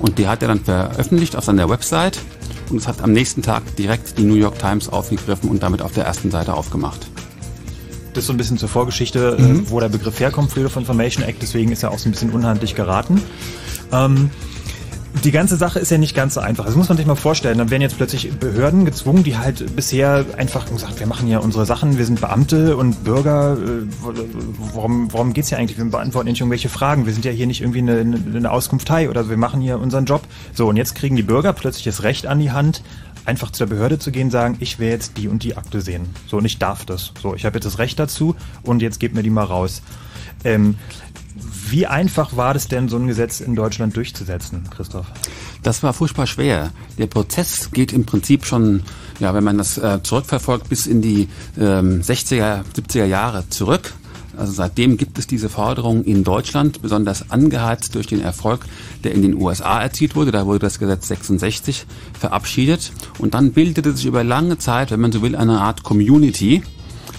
Und 0.00 0.18
die 0.18 0.28
hat 0.28 0.42
er 0.42 0.48
dann 0.48 0.60
veröffentlicht 0.60 1.36
auf 1.36 1.44
seiner 1.44 1.68
Website 1.68 2.18
und 2.70 2.78
es 2.78 2.88
hat 2.88 3.02
am 3.02 3.12
nächsten 3.12 3.42
Tag 3.42 3.76
direkt 3.76 4.18
die 4.18 4.24
New 4.24 4.34
York 4.34 4.58
Times 4.58 4.88
aufgegriffen 4.88 5.48
und 5.48 5.62
damit 5.62 5.82
auf 5.82 5.92
der 5.92 6.04
ersten 6.04 6.30
Seite 6.30 6.54
aufgemacht. 6.54 7.06
Das 8.12 8.24
ist 8.24 8.26
so 8.28 8.32
ein 8.32 8.36
bisschen 8.36 8.58
zur 8.58 8.68
Vorgeschichte, 8.68 9.36
äh, 9.38 9.42
mhm. 9.42 9.70
wo 9.70 9.80
der 9.80 9.88
Begriff 9.88 10.20
herkommt, 10.20 10.50
Freedom 10.50 10.66
of 10.66 10.76
Information 10.76 11.24
Act, 11.24 11.42
deswegen 11.42 11.72
ist 11.72 11.82
er 11.82 11.90
auch 11.90 11.98
so 11.98 12.08
ein 12.08 12.12
bisschen 12.12 12.30
unhandlich 12.30 12.74
geraten. 12.74 13.20
Ähm, 13.92 14.30
die 15.22 15.30
ganze 15.30 15.56
Sache 15.56 15.78
ist 15.78 15.90
ja 15.90 15.98
nicht 15.98 16.14
ganz 16.14 16.34
so 16.34 16.40
einfach. 16.40 16.64
Das 16.64 16.74
muss 16.74 16.88
man 16.88 16.98
sich 16.98 17.06
mal 17.06 17.14
vorstellen. 17.14 17.58
Dann 17.58 17.70
werden 17.70 17.82
jetzt 17.82 17.96
plötzlich 17.96 18.32
Behörden 18.32 18.84
gezwungen, 18.84 19.22
die 19.22 19.36
halt 19.36 19.76
bisher 19.76 20.24
einfach 20.36 20.66
gesagt, 20.68 20.98
wir 20.98 21.06
machen 21.06 21.28
ja 21.28 21.38
unsere 21.38 21.66
Sachen, 21.66 21.98
wir 21.98 22.04
sind 22.04 22.20
Beamte 22.20 22.76
und 22.76 23.04
Bürger. 23.04 23.56
Äh, 23.56 23.86
warum, 24.74 25.12
warum 25.12 25.32
geht's 25.32 25.50
hier 25.50 25.58
eigentlich? 25.58 25.78
Wir 25.78 25.84
beantworten 25.84 26.28
nicht 26.28 26.40
irgendwelche 26.40 26.68
Fragen. 26.68 27.06
Wir 27.06 27.12
sind 27.12 27.24
ja 27.24 27.30
hier 27.30 27.46
nicht 27.46 27.60
irgendwie 27.60 27.78
eine, 27.78 28.00
eine 28.00 28.50
Auskunftei 28.50 29.08
oder 29.08 29.28
wir 29.28 29.36
machen 29.36 29.60
hier 29.60 29.78
unseren 29.78 30.04
Job. 30.04 30.22
So, 30.52 30.68
und 30.68 30.76
jetzt 30.76 30.94
kriegen 30.94 31.16
die 31.16 31.22
Bürger 31.22 31.52
plötzlich 31.52 31.84
das 31.84 32.02
Recht 32.02 32.26
an 32.26 32.40
die 32.40 32.50
Hand, 32.50 32.82
einfach 33.24 33.50
zu 33.52 33.64
der 33.64 33.74
Behörde 33.74 33.98
zu 33.98 34.10
gehen, 34.10 34.30
sagen, 34.30 34.56
ich 34.58 34.78
will 34.78 34.88
jetzt 34.88 35.16
die 35.16 35.28
und 35.28 35.44
die 35.44 35.56
Akte 35.56 35.80
sehen. 35.80 36.08
So, 36.26 36.38
und 36.38 36.44
ich 36.44 36.58
darf 36.58 36.84
das. 36.84 37.12
So, 37.22 37.34
ich 37.34 37.44
habe 37.44 37.56
jetzt 37.56 37.64
das 37.64 37.78
Recht 37.78 37.98
dazu 37.98 38.34
und 38.62 38.82
jetzt 38.82 38.98
gebt 38.98 39.14
mir 39.14 39.22
die 39.22 39.30
mal 39.30 39.44
raus. 39.44 39.80
Ähm, 40.44 40.76
wie 41.70 41.86
einfach 41.86 42.36
war 42.36 42.54
es 42.56 42.68
denn, 42.68 42.88
so 42.88 42.96
ein 42.96 43.06
Gesetz 43.06 43.40
in 43.40 43.54
Deutschland 43.54 43.96
durchzusetzen, 43.96 44.64
Christoph? 44.74 45.06
Das 45.62 45.82
war 45.82 45.92
furchtbar 45.92 46.26
schwer. 46.26 46.70
Der 46.98 47.06
Prozess 47.06 47.70
geht 47.72 47.92
im 47.92 48.04
Prinzip 48.04 48.44
schon, 48.44 48.82
ja, 49.20 49.34
wenn 49.34 49.44
man 49.44 49.58
das 49.58 49.78
äh, 49.78 50.02
zurückverfolgt, 50.02 50.68
bis 50.68 50.86
in 50.86 51.00
die 51.00 51.28
ähm, 51.58 52.02
60er, 52.02 52.62
70er 52.76 53.04
Jahre 53.04 53.48
zurück. 53.48 53.94
Also 54.36 54.52
seitdem 54.52 54.96
gibt 54.96 55.18
es 55.18 55.26
diese 55.26 55.48
Forderung 55.48 56.02
in 56.04 56.24
Deutschland, 56.24 56.82
besonders 56.82 57.30
angeheizt 57.30 57.94
durch 57.94 58.08
den 58.08 58.20
Erfolg, 58.20 58.64
der 59.04 59.12
in 59.12 59.22
den 59.22 59.34
USA 59.34 59.80
erzielt 59.80 60.16
wurde. 60.16 60.32
Da 60.32 60.46
wurde 60.46 60.58
das 60.58 60.78
Gesetz 60.78 61.08
66 61.08 61.86
verabschiedet. 62.18 62.92
Und 63.18 63.34
dann 63.34 63.52
bildete 63.52 63.92
sich 63.92 64.06
über 64.06 64.24
lange 64.24 64.58
Zeit, 64.58 64.90
wenn 64.90 65.00
man 65.00 65.12
so 65.12 65.22
will, 65.22 65.36
eine 65.36 65.60
Art 65.60 65.84
Community 65.84 66.62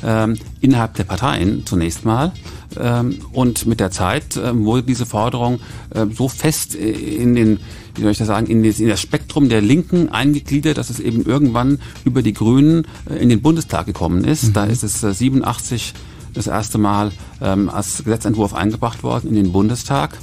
ähm, 0.06 0.38
innerhalb 0.62 0.94
der 0.96 1.04
Parteien 1.04 1.66
zunächst 1.66 2.06
mal. 2.06 2.32
Ähm, 2.80 3.20
und 3.34 3.66
mit 3.66 3.80
der 3.80 3.92
Zeit 3.92 4.38
ähm, 4.38 4.66
wurde 4.66 4.84
diese 4.84 5.06
Forderung 5.06 5.60
äh, 5.94 6.06
so 6.14 6.28
fest 6.28 6.76
in 6.76 7.36
den 7.36 7.60
wie 7.96 8.02
soll 8.02 8.12
ich 8.12 8.18
das 8.18 8.28
sagen, 8.28 8.48
in 8.48 8.64
das, 8.64 8.80
in 8.80 8.90
das 8.90 9.02
Spektrum 9.02 9.50
der 9.50 9.62
Linken 9.62 10.10
eingegliedert, 10.10 10.78
dass 10.78 10.90
es 10.90 11.00
eben 11.00 11.26
irgendwann 11.26 11.80
über 12.04 12.22
die 12.22 12.34
Grünen 12.34 12.86
äh, 13.10 13.16
in 13.16 13.30
den 13.30 13.42
Bundestag 13.42 13.86
gekommen 13.86 14.24
ist. 14.24 14.50
Mhm. 14.50 14.54
Da 14.54 14.66
ist 14.66 14.84
es 14.84 15.02
87 15.02 15.94
äh, 15.96 16.00
das 16.34 16.48
erste 16.48 16.78
Mal 16.78 17.12
ähm, 17.42 17.70
als 17.70 18.04
Gesetzentwurf 18.04 18.54
eingebracht 18.54 19.04
worden 19.04 19.30
in 19.30 19.36
den 19.36 19.52
Bundestag. 19.52 20.18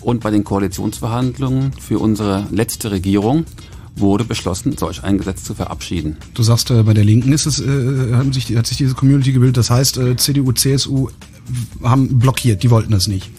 Und 0.00 0.20
bei 0.20 0.32
den 0.32 0.42
Koalitionsverhandlungen 0.42 1.72
für 1.74 2.00
unsere 2.00 2.48
letzte 2.50 2.90
Regierung 2.90 3.44
wurde 3.96 4.24
beschlossen, 4.24 4.76
solch 4.76 5.02
ein 5.02 5.18
Gesetz 5.18 5.44
zu 5.44 5.54
verabschieden. 5.54 6.16
Du 6.34 6.42
sagst, 6.42 6.70
äh, 6.70 6.82
bei 6.82 6.94
der 6.94 7.04
Linken 7.04 7.32
ist 7.32 7.46
es, 7.46 7.60
äh, 7.60 8.14
hat, 8.14 8.32
sich, 8.32 8.56
hat 8.56 8.66
sich 8.66 8.76
diese 8.76 8.94
Community 8.94 9.32
gebildet. 9.32 9.58
Das 9.58 9.70
heißt, 9.70 9.98
äh, 9.98 10.16
CDU, 10.16 10.52
CSU 10.52 11.08
haben 11.82 12.18
blockiert, 12.18 12.62
die 12.62 12.70
wollten 12.70 12.92
das 12.92 13.08
nicht. 13.08 13.30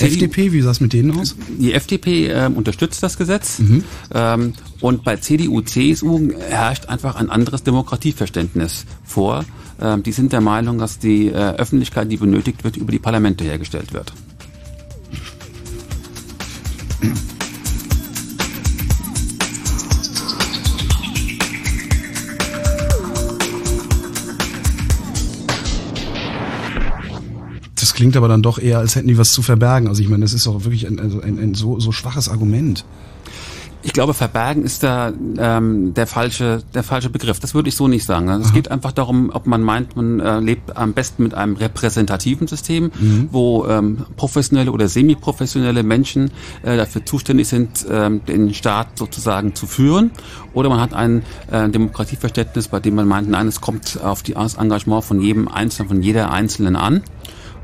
Die 0.00 0.04
FDP, 0.04 0.52
wie 0.52 0.60
sah 0.60 0.70
es 0.70 0.80
mit 0.80 0.92
denen 0.92 1.18
aus? 1.18 1.36
Die 1.58 1.72
FDP 1.72 2.28
äh, 2.28 2.50
unterstützt 2.52 3.02
das 3.02 3.16
Gesetz 3.16 3.60
mhm. 3.60 3.84
ähm, 4.12 4.52
und 4.80 5.04
bei 5.04 5.16
CDU, 5.16 5.60
CSU 5.62 6.30
herrscht 6.48 6.86
einfach 6.86 7.14
ein 7.16 7.30
anderes 7.30 7.62
Demokratieverständnis 7.62 8.84
vor. 9.04 9.44
Ähm, 9.80 10.02
die 10.02 10.12
sind 10.12 10.32
der 10.32 10.40
Meinung, 10.40 10.78
dass 10.78 10.98
die 10.98 11.28
äh, 11.28 11.32
Öffentlichkeit, 11.32 12.10
die 12.10 12.16
benötigt 12.16 12.64
wird, 12.64 12.76
über 12.76 12.92
die 12.92 12.98
Parlamente 12.98 13.44
hergestellt 13.44 13.92
wird. 13.92 14.12
Das 27.92 27.98
klingt 27.98 28.16
aber 28.16 28.26
dann 28.26 28.40
doch 28.40 28.58
eher, 28.58 28.78
als 28.78 28.96
hätten 28.96 29.08
die 29.08 29.18
was 29.18 29.32
zu 29.32 29.42
verbergen. 29.42 29.86
Also 29.86 30.00
ich 30.02 30.08
meine, 30.08 30.22
das 30.22 30.32
ist 30.32 30.46
doch 30.46 30.64
wirklich 30.64 30.86
ein, 30.86 30.98
also 30.98 31.20
ein, 31.20 31.38
ein 31.38 31.52
so, 31.52 31.78
so 31.78 31.92
schwaches 31.92 32.30
Argument. 32.30 32.86
Ich 33.82 33.92
glaube, 33.92 34.14
verbergen 34.14 34.64
ist 34.64 34.82
da 34.82 35.12
ähm, 35.36 35.92
der 35.92 36.06
falsche 36.06 36.62
der 36.72 36.84
falsche 36.84 37.10
Begriff. 37.10 37.38
Das 37.38 37.52
würde 37.52 37.68
ich 37.68 37.76
so 37.76 37.88
nicht 37.88 38.06
sagen. 38.06 38.30
Also 38.30 38.46
es 38.46 38.54
geht 38.54 38.70
einfach 38.70 38.92
darum, 38.92 39.28
ob 39.30 39.46
man 39.46 39.60
meint, 39.60 39.94
man 39.94 40.20
äh, 40.20 40.40
lebt 40.40 40.74
am 40.74 40.94
besten 40.94 41.24
mit 41.24 41.34
einem 41.34 41.56
repräsentativen 41.56 42.46
System, 42.46 42.92
mhm. 42.98 43.28
wo 43.30 43.66
ähm, 43.66 44.06
professionelle 44.16 44.72
oder 44.72 44.88
semi-professionelle 44.88 45.82
Menschen 45.82 46.30
äh, 46.62 46.78
dafür 46.78 47.04
zuständig 47.04 47.48
sind, 47.48 47.84
ähm, 47.90 48.24
den 48.24 48.54
Staat 48.54 48.96
sozusagen 48.96 49.54
zu 49.54 49.66
führen, 49.66 50.12
oder 50.54 50.70
man 50.70 50.80
hat 50.80 50.94
ein 50.94 51.24
äh, 51.50 51.68
Demokratieverständnis, 51.68 52.68
bei 52.68 52.80
dem 52.80 52.94
man 52.94 53.06
meint, 53.06 53.28
nein, 53.28 53.48
es 53.48 53.60
kommt 53.60 54.00
auf 54.02 54.22
die, 54.22 54.32
das 54.32 54.54
Engagement 54.54 55.04
von 55.04 55.20
jedem 55.20 55.46
Einzelnen, 55.48 55.88
von 55.88 56.02
jeder 56.02 56.30
Einzelnen 56.30 56.76
an. 56.76 57.02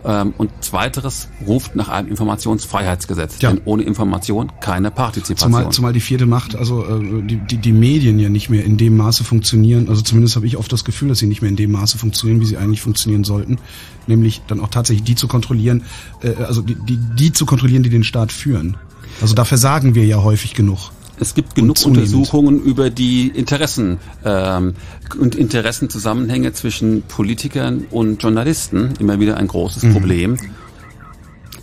Ähm, 0.05 0.33
und 0.39 0.51
zweiteres 0.61 1.29
ruft 1.47 1.75
nach 1.75 1.89
einem 1.89 2.09
Informationsfreiheitsgesetz. 2.09 3.41
Ja. 3.41 3.51
Denn 3.51 3.61
ohne 3.65 3.83
Information 3.83 4.53
keine 4.61 4.91
Partizipation. 4.91 5.53
Zumal, 5.53 5.73
zumal 5.73 5.93
die 5.93 6.01
vierte 6.01 6.27
Macht, 6.27 6.55
also 6.55 6.85
äh, 6.85 7.23
die, 7.23 7.37
die, 7.37 7.57
die 7.57 7.73
Medien 7.73 8.19
ja 8.19 8.29
nicht 8.29 8.49
mehr 8.49 8.65
in 8.65 8.77
dem 8.77 8.97
Maße 8.97 9.25
funktionieren. 9.25 9.89
Also 9.89 10.03
zumindest 10.03 10.37
habe 10.37 10.47
ich 10.47 10.57
oft 10.57 10.73
das 10.73 10.85
Gefühl, 10.85 11.09
dass 11.09 11.19
sie 11.19 11.27
nicht 11.27 11.43
mehr 11.43 11.51
in 11.51 11.57
dem 11.57 11.73
Maße 11.73 11.99
funktionieren, 11.99 12.41
wie 12.41 12.47
sie 12.47 12.57
eigentlich 12.57 12.81
funktionieren 12.81 13.25
sollten. 13.25 13.59
Nämlich 14.07 14.43
dann 14.47 14.61
auch 14.61 14.69
tatsächlich 14.69 15.05
die 15.05 15.15
zu 15.17 15.29
kontrollieren, 15.29 15.83
äh, 16.23 16.35
also 16.45 16.63
die, 16.63 16.77
die, 16.77 16.97
die 16.97 17.33
zu 17.33 17.45
kontrollieren, 17.45 17.83
die 17.83 17.91
den 17.91 18.05
Staat 18.05 18.33
führen. 18.33 18.77
Also 19.21 19.35
da 19.35 19.45
versagen 19.45 19.95
wir 19.95 20.07
ja 20.07 20.23
häufig 20.23 20.55
genug. 20.55 20.91
Es 21.21 21.35
gibt 21.35 21.55
genug 21.55 21.85
Untersuchungen 21.85 22.63
über 22.63 22.91
die 22.91 23.29
Interessen 23.29 23.99
ähm, 24.25 24.75
und 25.19 25.35
Interessenzusammenhänge 25.35 26.53
zwischen 26.53 27.03
Politikern 27.03 27.87
und 27.91 28.23
Journalisten. 28.23 28.95
Immer 28.99 29.21
wieder 29.21 29.37
ein 29.37 29.49
großes 29.49 29.83
mhm. 29.85 29.93
Problem. 29.93 30.39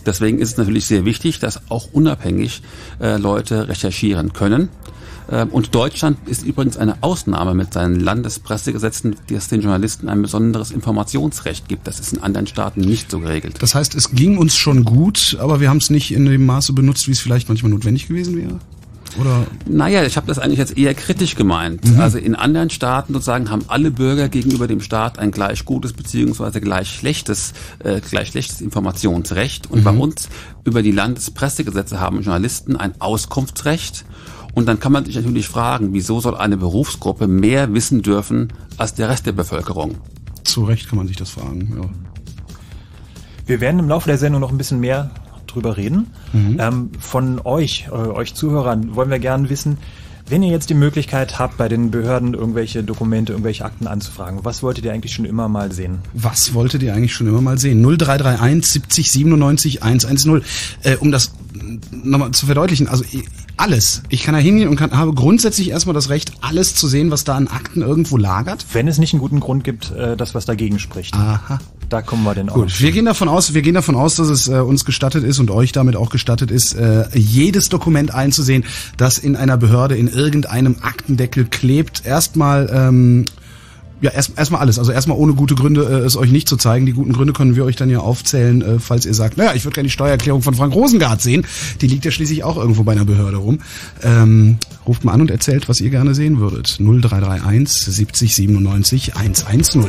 Deswegen 0.05 0.39
ist 0.39 0.51
es 0.51 0.57
natürlich 0.57 0.85
sehr 0.85 1.05
wichtig, 1.05 1.39
dass 1.39 1.69
auch 1.69 1.87
unabhängig 1.91 2.61
äh, 2.99 3.17
Leute 3.17 3.67
recherchieren 3.67 4.33
können. 4.33 4.69
Ähm, 5.31 5.49
und 5.49 5.73
Deutschland 5.73 6.17
ist 6.27 6.45
übrigens 6.45 6.77
eine 6.77 7.01
Ausnahme 7.01 7.53
mit 7.53 7.73
seinen 7.73 7.99
Landespressegesetzen, 7.99 9.15
die 9.29 9.35
es 9.35 9.47
den 9.47 9.61
Journalisten 9.61 10.07
ein 10.09 10.21
besonderes 10.21 10.71
Informationsrecht 10.71 11.67
gibt. 11.67 11.87
Das 11.87 11.99
ist 11.99 12.13
in 12.13 12.21
anderen 12.21 12.47
Staaten 12.47 12.81
nicht 12.81 13.09
so 13.09 13.19
geregelt. 13.19 13.55
Das 13.59 13.73
heißt, 13.73 13.95
es 13.95 14.11
ging 14.11 14.37
uns 14.37 14.55
schon 14.55 14.83
gut, 14.83 15.37
aber 15.39 15.59
wir 15.59 15.69
haben 15.69 15.77
es 15.77 15.89
nicht 15.89 16.13
in 16.13 16.25
dem 16.25 16.45
Maße 16.45 16.73
benutzt, 16.73 17.07
wie 17.07 17.11
es 17.11 17.19
vielleicht 17.19 17.47
manchmal 17.47 17.71
notwendig 17.71 18.07
gewesen 18.07 18.37
wäre? 18.37 18.59
Oder? 19.19 19.45
Naja, 19.67 20.03
ich 20.03 20.17
habe 20.17 20.27
das 20.27 20.39
eigentlich 20.39 20.59
jetzt 20.59 20.77
eher 20.77 20.93
kritisch 20.93 21.35
gemeint. 21.35 21.85
Mhm. 21.85 21.99
Also 21.99 22.17
in 22.17 22.35
anderen 22.35 22.69
Staaten 22.69 23.13
sozusagen 23.13 23.49
haben 23.49 23.65
alle 23.67 23.91
Bürger 23.91 24.29
gegenüber 24.29 24.67
dem 24.67 24.81
Staat 24.81 25.19
ein 25.19 25.31
gleich 25.31 25.65
gutes 25.65 25.93
beziehungsweise 25.93 26.61
gleich 26.61 26.89
schlechtes, 26.89 27.53
äh, 27.79 28.01
gleich 28.01 28.29
schlechtes 28.29 28.61
Informationsrecht. 28.61 29.69
Und 29.69 29.79
mhm. 29.79 29.83
bei 29.83 29.91
uns 29.91 30.29
über 30.63 30.81
die 30.81 30.91
Landespressegesetze 30.91 31.99
haben 31.99 32.21
Journalisten 32.21 32.75
ein 32.75 32.99
Auskunftsrecht. 32.99 34.05
Und 34.53 34.67
dann 34.67 34.79
kann 34.79 34.91
man 34.91 35.05
sich 35.05 35.15
natürlich 35.15 35.47
fragen, 35.47 35.93
wieso 35.93 36.21
soll 36.21 36.35
eine 36.35 36.57
Berufsgruppe 36.57 37.27
mehr 37.27 37.73
wissen 37.73 38.01
dürfen 38.01 38.53
als 38.77 38.93
der 38.93 39.09
Rest 39.09 39.25
der 39.25 39.33
Bevölkerung? 39.33 39.95
Zu 40.43 40.63
Recht 40.63 40.87
kann 40.87 40.97
man 40.97 41.07
sich 41.07 41.17
das 41.17 41.29
fragen, 41.29 41.77
ja. 41.81 41.89
Wir 43.47 43.61
werden 43.61 43.79
im 43.79 43.89
Laufe 43.89 44.07
der 44.07 44.17
Sendung 44.17 44.41
noch 44.41 44.49
ein 44.49 44.57
bisschen 44.57 44.79
mehr 44.79 45.11
drüber 45.55 45.77
reden. 45.77 46.07
Mhm. 46.33 46.57
Ähm, 46.59 46.89
von 46.99 47.41
euch, 47.43 47.87
äh, 47.89 47.91
euch 47.91 48.33
Zuhörern, 48.33 48.95
wollen 48.95 49.09
wir 49.09 49.19
gerne 49.19 49.49
wissen, 49.49 49.77
wenn 50.27 50.41
ihr 50.41 50.49
jetzt 50.49 50.71
die 50.71 50.75
Möglichkeit 50.75 51.37
habt, 51.37 51.57
bei 51.57 51.69
den 51.69 51.91
Behörden 51.91 52.33
irgendwelche 52.33 52.83
Dokumente, 52.83 53.33
irgendwelche 53.33 53.63
Akten 53.63 53.85
anzufragen, 53.85 54.39
was 54.43 54.63
wolltet 54.63 54.83
ihr 54.83 54.91
eigentlich 54.91 55.13
schon 55.13 55.25
immer 55.25 55.47
mal 55.47 55.71
sehen? 55.71 55.99
Was 56.13 56.55
wolltet 56.55 56.81
ihr 56.81 56.95
eigentlich 56.95 57.13
schon 57.13 57.27
immer 57.27 57.41
mal 57.41 57.59
sehen? 57.59 57.81
0331 57.83 58.65
70 58.71 59.11
97 59.11 59.83
110. 59.83 60.41
Äh, 60.81 60.95
um 60.95 61.11
das 61.11 61.33
nochmal 61.91 62.31
zu 62.31 62.47
verdeutlichen, 62.47 62.87
also 62.87 63.03
alles. 63.57 64.01
Ich 64.09 64.23
kann 64.23 64.33
da 64.33 64.39
hingehen 64.39 64.67
und 64.67 64.75
kann, 64.77 64.91
habe 64.91 65.13
grundsätzlich 65.13 65.69
erstmal 65.69 65.93
das 65.93 66.09
Recht, 66.09 66.31
alles 66.41 66.75
zu 66.75 66.87
sehen, 66.87 67.11
was 67.11 67.23
da 67.23 67.35
an 67.35 67.47
Akten 67.47 67.81
irgendwo 67.81 68.17
lagert. 68.17 68.65
Wenn 68.73 68.87
es 68.87 68.97
nicht 68.97 69.13
einen 69.13 69.21
guten 69.21 69.39
Grund 69.39 69.63
gibt, 69.63 69.91
äh, 69.91 70.17
das 70.17 70.33
was 70.33 70.45
dagegen 70.45 70.79
spricht. 70.79 71.13
Aha. 71.13 71.59
Da 71.89 72.01
kommen 72.01 72.23
wir 72.23 72.35
denn 72.35 72.49
auch. 72.49 72.55
Gut, 72.55 72.81
wir 72.81 72.91
gehen 72.91 73.05
davon 73.05 73.27
aus, 73.27 73.53
wir 73.53 73.61
gehen 73.61 73.75
davon 73.75 73.95
aus, 73.95 74.15
dass 74.15 74.29
es 74.29 74.47
äh, 74.47 74.55
uns 74.55 74.85
gestattet 74.85 75.23
ist 75.23 75.39
und 75.39 75.51
euch 75.51 75.71
damit 75.71 75.95
auch 75.95 76.09
gestattet 76.09 76.51
ist, 76.51 76.75
äh, 76.75 77.05
jedes 77.13 77.69
Dokument 77.69 78.13
einzusehen, 78.13 78.65
das 78.97 79.17
in 79.17 79.35
einer 79.35 79.57
Behörde 79.57 79.95
in 79.95 80.07
irgendeinem 80.07 80.77
Aktendeckel 80.81 81.45
klebt. 81.45 82.05
Erstmal 82.05 82.69
ähm, 82.73 83.25
ja, 84.01 84.11
erst 84.11 84.37
erstmal 84.37 84.61
alles. 84.61 84.77
Also 84.77 84.91
erstmal 84.91 85.17
ohne 85.17 85.33
gute 85.33 85.55
Gründe 85.55 85.83
äh, 85.83 86.05
es 86.05 86.17
euch 86.17 86.31
nicht 86.31 86.49
zu 86.49 86.57
zeigen. 86.57 86.85
Die 86.85 86.93
guten 86.93 87.13
Gründe 87.13 87.33
können 87.33 87.55
wir 87.55 87.65
euch 87.65 87.75
dann 87.75 87.89
ja 87.89 87.99
aufzählen, 87.99 88.61
äh, 88.61 88.79
falls 88.79 89.05
ihr 89.05 89.13
sagt, 89.13 89.37
naja, 89.37 89.53
ich 89.55 89.63
würde 89.63 89.75
gerne 89.75 89.87
die 89.87 89.93
Steuererklärung 89.93 90.41
von 90.41 90.53
Frank 90.53 90.75
Rosengart 90.75 91.21
sehen. 91.21 91.45
Die 91.81 91.87
liegt 91.87 92.05
ja 92.05 92.11
schließlich 92.11 92.43
auch 92.43 92.57
irgendwo 92.57 92.83
bei 92.83 92.91
einer 92.91 93.05
Behörde 93.05 93.37
rum. 93.37 93.59
Ähm, 94.03 94.57
ruft 94.85 95.05
mal 95.05 95.13
an 95.13 95.21
und 95.21 95.31
erzählt, 95.31 95.69
was 95.69 95.81
ihr 95.81 95.89
gerne 95.89 96.13
sehen 96.13 96.39
würdet. 96.39 96.77
0331 96.79 97.85
70 97.85 98.35
97 98.35 99.15
110. 99.15 99.85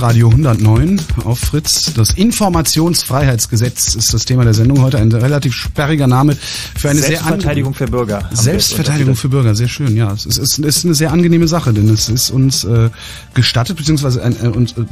Radio 0.00 0.30
109 0.30 0.98
auf 1.24 1.38
Fritz. 1.38 1.92
Das 1.92 2.12
Informationsfreiheitsgesetz 2.14 3.94
ist 3.94 4.14
das 4.14 4.24
Thema 4.24 4.44
der 4.44 4.54
Sendung 4.54 4.80
heute. 4.80 4.98
Ein 4.98 5.12
relativ 5.12 5.54
sperriger 5.54 6.06
Name 6.06 6.36
für 6.36 6.88
eine 6.88 7.00
Selbstverteidigung 7.00 7.74
sehr 7.74 7.86
für 7.86 7.90
Bürger. 7.90 8.30
Selbstverteidigung 8.32 9.14
für 9.14 9.28
Bürger, 9.28 9.54
sehr 9.54 9.68
schön. 9.68 9.94
Ja, 9.96 10.12
es 10.12 10.24
ist, 10.24 10.38
es 10.38 10.58
ist 10.58 10.84
eine 10.86 10.94
sehr 10.94 11.12
angenehme 11.12 11.46
Sache, 11.46 11.74
denn 11.74 11.88
es 11.90 12.08
ist 12.08 12.30
uns 12.30 12.64
äh, 12.64 12.88
gestattet 13.34 13.76
beziehungsweise 13.76 14.22
ein, 14.22 14.34
äh, 14.42 14.48
uns, 14.48 14.72
äh, 14.72 14.84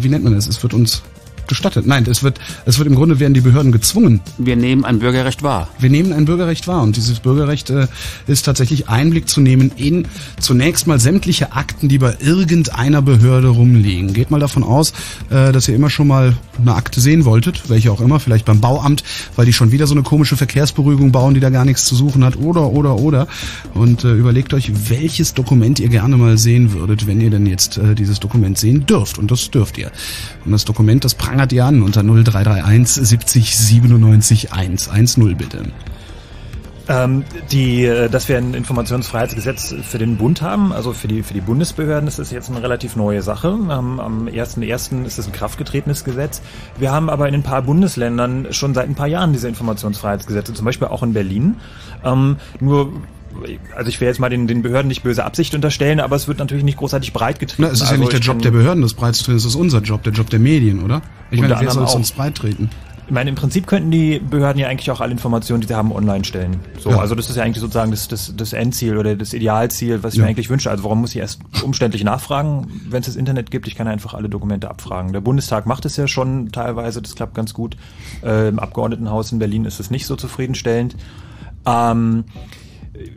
wie 0.00 0.08
nennt 0.08 0.22
man 0.22 0.34
es? 0.34 0.46
Es 0.46 0.62
wird 0.62 0.74
uns 0.74 1.02
gestattet. 1.52 1.86
Nein, 1.86 2.06
es 2.08 2.22
wird, 2.22 2.40
es 2.64 2.78
wird 2.78 2.88
im 2.88 2.94
Grunde 2.94 3.20
werden 3.20 3.34
die 3.34 3.42
Behörden 3.42 3.72
gezwungen. 3.72 4.20
Wir 4.38 4.56
nehmen 4.56 4.84
ein 4.84 4.98
Bürgerrecht 5.00 5.42
wahr. 5.42 5.68
Wir 5.78 5.90
nehmen 5.90 6.12
ein 6.12 6.24
Bürgerrecht 6.24 6.66
wahr 6.66 6.82
und 6.82 6.96
dieses 6.96 7.20
Bürgerrecht 7.20 7.68
äh, 7.68 7.88
ist 8.26 8.44
tatsächlich 8.44 8.88
Einblick 8.88 9.28
zu 9.28 9.40
nehmen 9.40 9.70
in 9.76 10.08
zunächst 10.40 10.86
mal 10.86 10.98
sämtliche 10.98 11.52
Akten, 11.52 11.88
die 11.88 11.98
bei 11.98 12.16
irgendeiner 12.20 13.02
Behörde 13.02 13.48
rumliegen. 13.48 14.14
Geht 14.14 14.30
mal 14.30 14.40
davon 14.40 14.64
aus, 14.64 14.94
äh, 15.28 15.52
dass 15.52 15.68
ihr 15.68 15.74
immer 15.74 15.90
schon 15.90 16.06
mal 16.06 16.34
eine 16.58 16.74
Akte 16.74 17.00
sehen 17.00 17.24
wolltet, 17.24 17.68
welche 17.68 17.92
auch 17.92 18.00
immer, 18.00 18.18
vielleicht 18.18 18.46
beim 18.46 18.60
Bauamt, 18.60 19.04
weil 19.36 19.46
die 19.46 19.52
schon 19.52 19.72
wieder 19.72 19.86
so 19.86 19.94
eine 19.94 20.02
komische 20.02 20.36
Verkehrsberuhigung 20.36 21.12
bauen, 21.12 21.34
die 21.34 21.40
da 21.40 21.50
gar 21.50 21.64
nichts 21.64 21.84
zu 21.84 21.94
suchen 21.94 22.24
hat, 22.24 22.36
oder, 22.36 22.70
oder, 22.70 22.96
oder. 22.96 23.28
Und 23.74 24.04
äh, 24.04 24.12
überlegt 24.12 24.54
euch, 24.54 24.72
welches 24.88 25.34
Dokument 25.34 25.80
ihr 25.80 25.88
gerne 25.88 26.16
mal 26.16 26.38
sehen 26.38 26.72
würdet, 26.72 27.06
wenn 27.06 27.20
ihr 27.20 27.30
denn 27.30 27.46
jetzt 27.46 27.76
äh, 27.76 27.94
dieses 27.94 28.20
Dokument 28.20 28.56
sehen 28.58 28.86
dürft. 28.86 29.18
Und 29.18 29.30
das 29.30 29.50
dürft 29.50 29.76
ihr. 29.78 29.90
Und 30.44 30.52
das 30.52 30.64
Dokument, 30.64 31.04
das 31.04 31.14
prangert 31.42 31.52
ihr 31.52 31.64
an 31.64 31.82
unter 31.82 32.02
0331 32.02 33.04
70 33.04 33.58
97 33.58 34.52
110 34.52 35.36
bitte. 35.36 35.62
Ähm, 36.88 37.24
die, 37.50 37.84
äh, 37.84 38.08
dass 38.08 38.28
wir 38.28 38.38
ein 38.38 38.54
Informationsfreiheitsgesetz 38.54 39.74
für 39.82 39.98
den 39.98 40.18
Bund 40.18 40.40
haben, 40.40 40.72
also 40.72 40.92
für 40.92 41.08
die, 41.08 41.24
für 41.24 41.34
die 41.34 41.40
Bundesbehörden, 41.40 42.06
das 42.06 42.20
ist 42.20 42.30
jetzt 42.30 42.48
eine 42.48 42.62
relativ 42.62 42.94
neue 42.94 43.22
Sache. 43.22 43.48
Ähm, 43.48 43.98
am 43.98 44.28
1.1. 44.28 45.04
ist 45.04 45.18
es 45.18 45.26
ein 45.26 45.32
kraftgetretenes 45.32 46.04
Gesetz. 46.04 46.42
Wir 46.78 46.92
haben 46.92 47.10
aber 47.10 47.28
in 47.28 47.34
ein 47.34 47.42
paar 47.42 47.62
Bundesländern 47.62 48.48
schon 48.50 48.72
seit 48.74 48.88
ein 48.88 48.94
paar 48.94 49.08
Jahren 49.08 49.32
diese 49.32 49.48
Informationsfreiheitsgesetze, 49.48 50.54
zum 50.54 50.64
Beispiel 50.64 50.88
auch 50.88 51.02
in 51.02 51.12
Berlin. 51.12 51.56
Ähm, 52.04 52.36
nur 52.60 52.92
also 53.76 53.88
ich 53.88 54.00
will 54.00 54.08
jetzt 54.08 54.20
mal 54.20 54.28
den, 54.28 54.46
den 54.46 54.62
Behörden 54.62 54.88
nicht 54.88 55.02
böse 55.02 55.24
Absicht 55.24 55.54
unterstellen, 55.54 56.00
aber 56.00 56.16
es 56.16 56.28
wird 56.28 56.38
natürlich 56.38 56.64
nicht 56.64 56.78
großartig 56.78 57.12
breit 57.12 57.38
getreten. 57.38 57.62
Na, 57.62 57.68
es 57.68 57.74
ist 57.74 57.82
also 57.82 57.94
ja 57.94 58.00
nicht 58.00 58.12
der 58.12 58.20
Job 58.20 58.40
der 58.42 58.50
Behörden, 58.50 58.82
das 58.82 58.94
breit 58.94 59.14
zu 59.14 59.24
treten, 59.24 59.38
es 59.38 59.44
ist 59.44 59.54
unser 59.54 59.80
Job, 59.80 60.02
der 60.02 60.12
Job 60.12 60.30
der 60.30 60.38
Medien, 60.38 60.82
oder? 60.82 61.02
Ich 61.30 61.40
meine, 61.40 61.58
wer 61.58 61.70
soll 61.70 61.84
es 61.84 61.94
uns 61.94 62.12
breit 62.12 62.36
treten? 62.36 62.70
meine, 63.12 63.30
im 63.30 63.36
Prinzip 63.36 63.66
könnten 63.66 63.90
die 63.90 64.18
Behörden 64.18 64.58
ja 64.58 64.68
eigentlich 64.68 64.90
auch 64.90 65.00
alle 65.00 65.12
Informationen, 65.12 65.60
die 65.60 65.66
sie 65.66 65.74
haben, 65.74 65.92
online 65.92 66.24
stellen. 66.24 66.60
So, 66.78 66.90
ja. 66.90 66.98
also 66.98 67.14
das 67.14 67.28
ist 67.28 67.36
ja 67.36 67.42
eigentlich 67.42 67.60
sozusagen 67.60 67.90
das, 67.90 68.08
das, 68.08 68.34
das 68.34 68.52
Endziel 68.52 68.96
oder 68.96 69.14
das 69.14 69.34
Idealziel, 69.34 70.02
was 70.02 70.14
ich 70.14 70.18
ja. 70.18 70.24
mir 70.24 70.30
eigentlich 70.30 70.48
wünsche. 70.48 70.70
Also 70.70 70.84
warum 70.84 71.02
muss 71.02 71.10
ich 71.14 71.20
erst 71.20 71.40
umständlich 71.62 72.04
nachfragen, 72.04 72.80
wenn 72.88 73.00
es 73.00 73.06
das 73.06 73.16
Internet 73.16 73.50
gibt? 73.50 73.68
Ich 73.68 73.74
kann 73.74 73.86
einfach 73.86 74.14
alle 74.14 74.28
Dokumente 74.28 74.70
abfragen. 74.70 75.12
Der 75.12 75.20
Bundestag 75.20 75.66
macht 75.66 75.84
es 75.84 75.96
ja 75.96 76.08
schon 76.08 76.52
teilweise, 76.52 77.02
das 77.02 77.14
klappt 77.14 77.34
ganz 77.34 77.52
gut. 77.52 77.76
Äh, 78.22 78.48
Im 78.48 78.58
Abgeordnetenhaus 78.58 79.30
in 79.30 79.38
Berlin 79.38 79.66
ist 79.66 79.78
es 79.78 79.90
nicht 79.90 80.06
so 80.06 80.16
zufriedenstellend. 80.16 80.96
Ähm, 81.66 82.24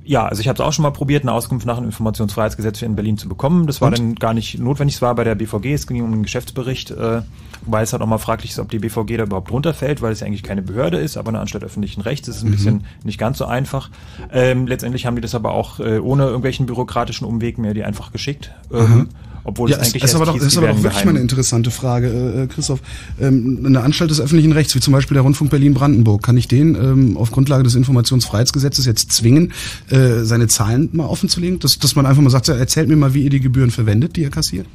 ja, 0.04 0.26
also 0.26 0.41
ich 0.41 0.48
habe 0.48 0.62
es 0.62 0.67
auch 0.67 0.74
schon 0.74 0.84
mal 0.84 0.91
probiert, 0.91 1.24
eine 1.24 1.32
Auskunft 1.32 1.65
nach 1.65 1.78
dem 1.78 1.86
Informationsfreiheitsgesetz 1.86 2.82
in 2.82 2.95
Berlin 2.95 3.17
zu 3.17 3.28
bekommen. 3.28 3.67
Das 3.67 3.82
war 3.82 3.88
Und? 3.88 3.98
dann 3.98 4.15
gar 4.15 4.34
nicht 4.34 4.60
notwendig. 4.60 4.95
Es 4.95 5.02
war 5.02 5.15
bei 5.15 5.24
der 5.24 5.36
BVG, 5.36 5.74
es 5.74 5.88
ging 5.88 6.02
um 6.04 6.12
einen 6.12 6.24
Geschäftsbericht, 6.24 6.91
äh, 6.91 7.21
wobei 7.65 7.82
es 7.82 7.93
halt 7.93 8.02
auch 8.02 8.08
mal 8.08 8.17
fraglich 8.17 8.52
ist, 8.52 8.60
ob 8.60 8.69
die 8.69 8.80
BVG 8.80 9.17
da 9.17 9.24
überhaupt 9.24 9.52
runterfällt, 9.52 10.02
weil 10.02 10.12
es 10.12 10.19
ja 10.19 10.28
eigentlich 10.28 10.43
keine 10.43 10.62
Behörde 10.62 10.98
ist, 10.98 11.17
aber 11.17 11.30
eine 11.30 11.39
Anstalt 11.39 11.63
öffentlichen 11.63 12.02
Rechts. 12.02 12.28
Das 12.28 12.38
ist 12.38 12.43
ein 12.43 12.50
mhm. 12.50 12.52
bisschen 12.52 12.84
nicht 13.04 13.17
ganz 13.17 13.38
so 13.38 13.45
einfach. 13.45 13.89
Ähm, 14.32 14.67
letztendlich 14.67 15.06
haben 15.06 15.15
die 15.15 15.21
das 15.21 15.36
aber 15.36 15.52
auch 15.52 15.80
äh, 15.80 16.00
ohne 16.00 16.24
irgendwelchen 16.24 16.65
bürokratischen 16.65 17.28
Umweg 17.28 17.58
mir 17.58 17.74
die 17.74 17.84
einfach 17.84 18.12
geschickt. 18.12 18.52
Ähm, 18.71 19.10
obwohl 19.45 19.69
ja, 19.69 19.77
es 19.77 19.84
eigentlich 19.84 20.03
ist 20.03 20.15
aber 20.15 20.25
doch, 20.25 20.36
ist 20.36 20.58
aber 20.58 20.69
doch 20.69 20.81
wirklich 20.81 21.05
mal 21.05 21.12
eine 21.12 21.19
interessante 21.19 21.69
Frage, 21.69 22.08
äh, 22.08 22.43
äh, 22.43 22.47
Christoph. 22.47 22.79
Ähm, 23.21 23.62
eine 23.63 23.81
Anstalt 23.81 24.10
des 24.10 24.19
öffentlichen 24.19 24.51
Rechts, 24.51 24.73
wie 24.73 24.79
zum 24.79 24.91
Beispiel 24.91 25.13
der 25.13 25.21
Rundfunk 25.21 25.51
Berlin-Brandenburg, 25.51 26.23
kann 26.23 26.36
ich 26.36 26.47
den 26.47 26.73
ähm, 26.73 27.15
auf 27.15 27.31
Grundlage 27.31 27.63
des 27.63 27.75
Informationsfreiheitsgesetzes 27.75 28.86
jetzt 28.88 29.12
zwingen, 29.12 29.53
äh, 29.89 30.23
seine 30.23 30.47
Zahlen 30.47 30.89
mal 30.93 31.05
offenzulegen? 31.05 31.60
Dass, 31.60 31.77
dass 31.77 31.95
man 31.95 32.08
einfach 32.08 32.23
mal 32.23 32.31
sagt, 32.31 32.49
erzählt 32.49 32.89
mir 32.89 32.95
mal, 32.95 33.13
wie 33.13 33.21
ihr 33.21 33.29
die 33.29 33.39
Gebühren 33.39 33.69
verwendet, 33.69 34.15
die 34.15 34.23
ihr 34.23 34.31
kassiert? 34.31 34.65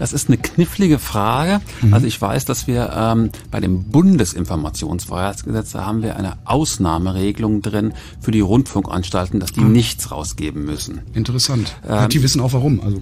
Das 0.00 0.14
ist 0.14 0.28
eine 0.28 0.38
knifflige 0.38 0.98
Frage. 0.98 1.60
Mhm. 1.82 1.92
Also 1.92 2.06
ich 2.06 2.20
weiß, 2.20 2.46
dass 2.46 2.66
wir 2.66 2.90
ähm, 2.96 3.30
bei 3.50 3.60
dem 3.60 3.84
Bundesinformationsfreiheitsgesetz 3.84 5.72
da 5.72 5.84
haben 5.84 6.02
wir 6.02 6.16
eine 6.16 6.38
Ausnahmeregelung 6.46 7.60
drin 7.60 7.92
für 8.18 8.30
die 8.30 8.40
Rundfunkanstalten, 8.40 9.40
dass 9.40 9.52
die 9.52 9.60
mhm. 9.60 9.72
nichts 9.72 10.10
rausgeben 10.10 10.64
müssen. 10.64 11.02
Interessant. 11.12 11.76
Ähm, 11.86 12.08
die 12.08 12.22
wissen 12.22 12.40
auch 12.40 12.54
warum. 12.54 12.80
Also 12.80 13.00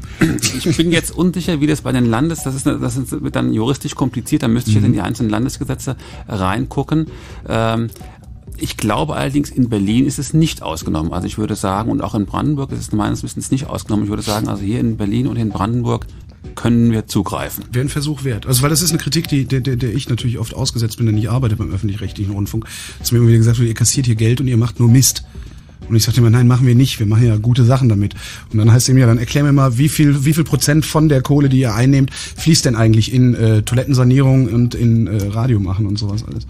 ich 0.69 0.77
bin 0.77 0.91
jetzt 0.91 1.13
unsicher, 1.13 1.61
wie 1.61 1.69
das 1.69 1.83
bei 1.83 1.93
den 1.93 2.05
Landes, 2.05 2.43
das 2.43 2.57
ist, 2.57 2.67
das 2.67 3.13
wird 3.13 3.37
dann 3.37 3.53
juristisch 3.53 3.95
kompliziert. 3.95 4.43
Da 4.43 4.49
müsste 4.49 4.71
ich 4.71 4.77
mhm. 4.77 4.83
jetzt 4.83 4.87
in 4.89 4.93
die 4.95 5.01
einzelnen 5.01 5.31
Landesgesetze 5.31 5.95
reingucken. 6.27 7.07
Ähm, 7.49 7.91
ich 8.57 8.77
glaube 8.77 9.15
allerdings, 9.15 9.51
in 9.51 9.69
Berlin 9.69 10.05
ist 10.05 10.19
es 10.19 10.35
nicht 10.35 10.63
ausgenommen. 10.63 11.13
Also 11.13 11.29
ich 11.29 11.39
würde 11.39 11.55
sagen, 11.55 11.93
und 11.93 12.03
auch 12.03 12.17
in 12.17 12.27
Brandenburg 12.27 12.73
ist 12.73 12.81
es 12.81 12.93
meines 12.93 13.23
Wissens 13.23 13.53
nicht 13.53 13.69
ausgenommen. 13.69 14.07
Ich 14.07 14.11
würde 14.11 14.23
sagen, 14.23 14.49
also 14.49 14.63
hier 14.63 14.81
in 14.81 14.97
Berlin 14.97 15.29
und 15.29 15.37
in 15.37 15.51
Brandenburg 15.51 16.07
können 16.55 16.90
wir 16.92 17.07
zugreifen. 17.07 17.64
Wäre 17.72 17.87
ein 17.87 17.88
Versuch 17.88 18.24
wert. 18.24 18.46
Also 18.46 18.62
weil 18.62 18.70
das 18.70 18.83
ist 18.83 18.90
eine 18.90 18.98
Kritik, 18.98 19.29
die, 19.29 19.44
der, 19.44 19.61
der, 19.61 19.77
der 19.77 19.94
ich 19.94 20.09
natürlich 20.09 20.38
oft 20.38 20.55
ausgesetzt 20.55 20.96
bin, 20.96 21.07
denn 21.07 21.16
ich 21.16 21.31
arbeite 21.31 21.57
beim 21.57 21.70
öffentlich-rechtlichen 21.70 22.33
Rundfunk. 22.33 22.66
Dass 22.98 23.12
mir 23.12 23.18
immer 23.18 23.29
wieder 23.29 23.38
gesagt 23.38 23.59
wird, 23.59 23.68
ihr 23.68 23.74
kassiert 23.74 24.07
hier 24.07 24.16
Geld 24.16 24.40
und 24.40 24.48
ihr 24.48 24.57
macht 24.57 24.81
nur 24.81 24.88
Mist. 24.88 25.24
Und 25.88 25.96
ich 25.96 26.05
sagte 26.05 26.20
immer, 26.20 26.31
nein, 26.31 26.46
machen 26.46 26.66
wir 26.66 26.74
nicht. 26.74 26.98
Wir 26.98 27.07
machen 27.07 27.27
ja 27.27 27.37
gute 27.37 27.64
Sachen 27.64 27.88
damit. 27.88 28.14
Und 28.53 28.59
dann 28.59 28.70
heißt 28.70 28.88
es 28.88 28.94
mir, 28.94 29.07
dann 29.07 29.18
erklär 29.18 29.44
mir 29.44 29.53
mal, 29.53 29.79
wie 29.79 29.88
viel, 29.88 30.24
wie 30.24 30.35
viel 30.35 30.44
Prozent 30.44 30.85
von 30.85 31.09
der 31.09 31.22
Kohle, 31.22 31.48
die 31.48 31.61
ihr 31.61 31.74
einnehmt, 31.74 32.12
fließt 32.12 32.64
denn 32.66 32.77
eigentlich 32.77 33.12
in 33.12 33.35
äh, 33.35 33.62
Toilettensanierung 33.62 34.48
und 34.48 34.74
in 34.74 35.07
äh, 35.07 35.29
Radio 35.29 35.61
machen 35.61 35.87
und 35.87 35.98
sowas 35.98 36.24
alles. 36.24 36.46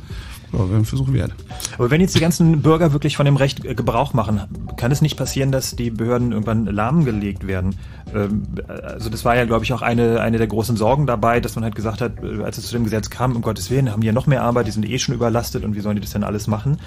Ja, 0.53 0.59
wäre 0.61 0.77
ein 0.77 0.85
Versuch 0.85 1.13
wert. 1.13 1.33
Aber 1.77 1.91
wenn 1.91 2.01
jetzt 2.01 2.15
die 2.15 2.21
ganzen 2.21 2.63
Bürger 2.63 2.93
wirklich 2.93 3.17
von 3.17 3.27
dem 3.27 3.37
Recht 3.37 3.65
äh, 3.65 3.75
Gebrauch 3.75 4.15
machen, 4.15 4.41
kann 4.77 4.91
es 4.91 5.03
nicht 5.03 5.17
passieren, 5.17 5.53
dass 5.53 5.77
die 5.77 5.91
Behörden 5.91 6.33
irgendwann 6.33 6.67
lahmgelegt 6.67 7.47
werden? 7.47 7.75
Ähm, 8.15 8.43
also 8.67 9.11
das 9.11 9.25
war 9.25 9.37
ja, 9.37 9.45
glaube 9.45 9.65
ich, 9.65 9.73
auch 9.73 9.83
eine, 9.83 10.21
eine 10.21 10.39
der 10.39 10.47
großen 10.47 10.77
Sorgen 10.77 11.07
dabei, 11.07 11.41
dass 11.41 11.55
man 11.55 11.65
halt 11.65 11.75
gesagt 11.75 12.01
hat, 12.01 12.23
äh, 12.23 12.43
als 12.43 12.59
es 12.59 12.67
zu 12.67 12.73
dem 12.75 12.85
Gesetz 12.85 13.11
kam, 13.11 13.37
um 13.37 13.43
Gottes 13.43 13.71
Willen, 13.71 13.91
haben 13.91 14.01
die 14.01 14.07
ja 14.07 14.13
noch 14.13 14.27
mehr 14.27 14.43
Arbeit, 14.43 14.67
die 14.67 14.71
sind 14.71 14.89
eh 14.89 14.99
schon 14.99 15.15
überlastet 15.15 15.65
und 15.65 15.75
wie 15.75 15.81
sollen 15.81 15.97
die 15.97 16.03
das 16.03 16.13
denn 16.13 16.25
alles 16.25 16.47
machen? 16.47 16.79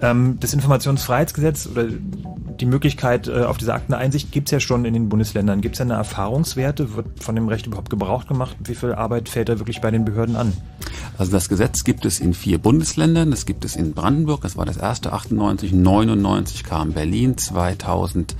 Ähm, 0.00 0.38
das 0.40 0.52
Informationsfreiheitsgesetz 0.52 1.68
oder 1.70 1.84
die 1.86 2.66
Möglichkeit 2.66 3.28
äh, 3.28 3.42
auf 3.42 3.56
diese 3.56 3.74
Akteneinsicht 3.74 4.32
gibt 4.32 4.48
es 4.48 4.52
ja 4.52 4.60
schon 4.60 4.84
in 4.84 4.94
den 4.94 5.08
Bundesländern. 5.08 5.60
Gibt 5.60 5.76
es 5.76 5.78
ja 5.78 5.84
eine 5.84 5.94
Erfahrungswerte? 5.94 6.94
Wird 6.94 7.22
von 7.22 7.34
dem 7.34 7.48
Recht 7.48 7.66
überhaupt 7.66 7.90
Gebrauch 7.90 8.26
gemacht? 8.26 8.56
Wie 8.64 8.74
viel 8.74 8.92
Arbeit 8.92 9.28
fällt 9.28 9.48
da 9.48 9.58
wirklich 9.58 9.80
bei 9.80 9.90
den 9.90 10.04
Behörden 10.04 10.36
an? 10.36 10.52
Also 11.18 11.32
das 11.32 11.48
Gesetz 11.48 11.84
gibt 11.84 12.04
es 12.04 12.20
in 12.20 12.34
vier 12.34 12.58
Bundesländern. 12.58 12.95
Das 12.96 13.44
gibt 13.44 13.64
es 13.64 13.76
in 13.76 13.92
Brandenburg, 13.92 14.40
das 14.40 14.56
war 14.56 14.64
das 14.64 14.78
erste 14.78 15.12
98, 15.12 15.72
99 15.72 16.64
kam 16.64 16.92
Berlin, 16.92 17.36
2000 17.36 18.34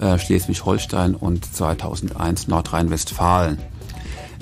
äh, 0.00 0.18
Schleswig-Holstein 0.18 1.14
und 1.14 1.44
2001 1.44 2.48
Nordrhein-Westfalen. 2.48 3.58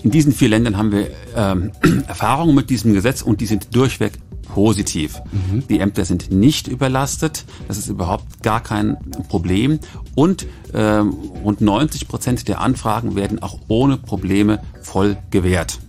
In 0.02 0.10
diesen 0.10 0.32
vier 0.32 0.48
Ländern 0.48 0.78
haben 0.78 0.92
wir 0.92 1.10
ähm, 1.36 1.72
Erfahrungen 2.08 2.54
mit 2.54 2.70
diesem 2.70 2.94
Gesetz 2.94 3.20
und 3.20 3.42
die 3.42 3.46
sind 3.46 3.74
durchweg 3.74 4.12
positiv. 4.54 5.20
Mhm. 5.30 5.66
Die 5.68 5.78
Ämter 5.78 6.06
sind 6.06 6.30
nicht 6.30 6.66
überlastet, 6.66 7.44
das 7.68 7.76
ist 7.76 7.88
überhaupt 7.88 8.42
gar 8.42 8.62
kein 8.62 8.96
Problem 9.28 9.78
und 10.14 10.46
ähm, 10.72 11.14
rund 11.44 11.60
90 11.60 12.08
Prozent 12.08 12.48
der 12.48 12.60
Anfragen 12.60 13.14
werden 13.14 13.42
auch 13.42 13.58
ohne 13.68 13.98
Probleme 13.98 14.60
voll 14.80 15.18
gewährt. 15.30 15.80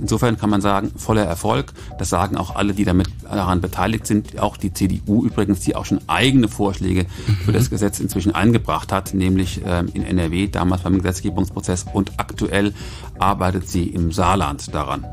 Insofern 0.00 0.38
kann 0.38 0.50
man 0.50 0.60
sagen, 0.60 0.92
voller 0.96 1.24
Erfolg. 1.24 1.72
Das 1.98 2.08
sagen 2.08 2.36
auch 2.36 2.54
alle, 2.54 2.74
die 2.74 2.84
damit 2.84 3.08
daran 3.22 3.60
beteiligt 3.60 4.06
sind. 4.06 4.38
Auch 4.40 4.56
die 4.56 4.72
CDU 4.72 5.24
übrigens, 5.24 5.60
die 5.60 5.76
auch 5.76 5.84
schon 5.84 6.00
eigene 6.06 6.48
Vorschläge 6.48 7.04
mhm. 7.04 7.36
für 7.44 7.52
das 7.52 7.70
Gesetz 7.70 8.00
inzwischen 8.00 8.34
eingebracht 8.34 8.92
hat, 8.92 9.14
nämlich 9.14 9.60
ähm, 9.64 9.88
in 9.94 10.04
NRW, 10.04 10.48
damals 10.48 10.82
beim 10.82 10.96
Gesetzgebungsprozess 10.96 11.86
und 11.92 12.12
aktuell 12.18 12.74
arbeitet 13.18 13.68
sie 13.68 13.84
im 13.84 14.12
Saarland 14.12 14.74
daran. 14.74 15.04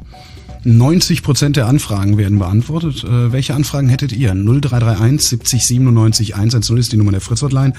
90 0.63 1.24
Prozent 1.24 1.56
der 1.56 1.65
Anfragen 1.65 2.17
werden 2.17 2.38
beantwortet. 2.38 3.04
Äh, 3.04 3.32
welche 3.32 3.56
Anfragen 3.56 3.89
hättet 3.89 4.12
ihr? 4.12 4.34
0331 4.34 5.28
70 5.28 5.65
97 5.65 6.36
110 6.36 6.78
ist 6.78 6.91
die 6.91 6.97
Nummer 6.97 7.12
der 7.12 7.21
Fritz-Hotline. 7.21 7.74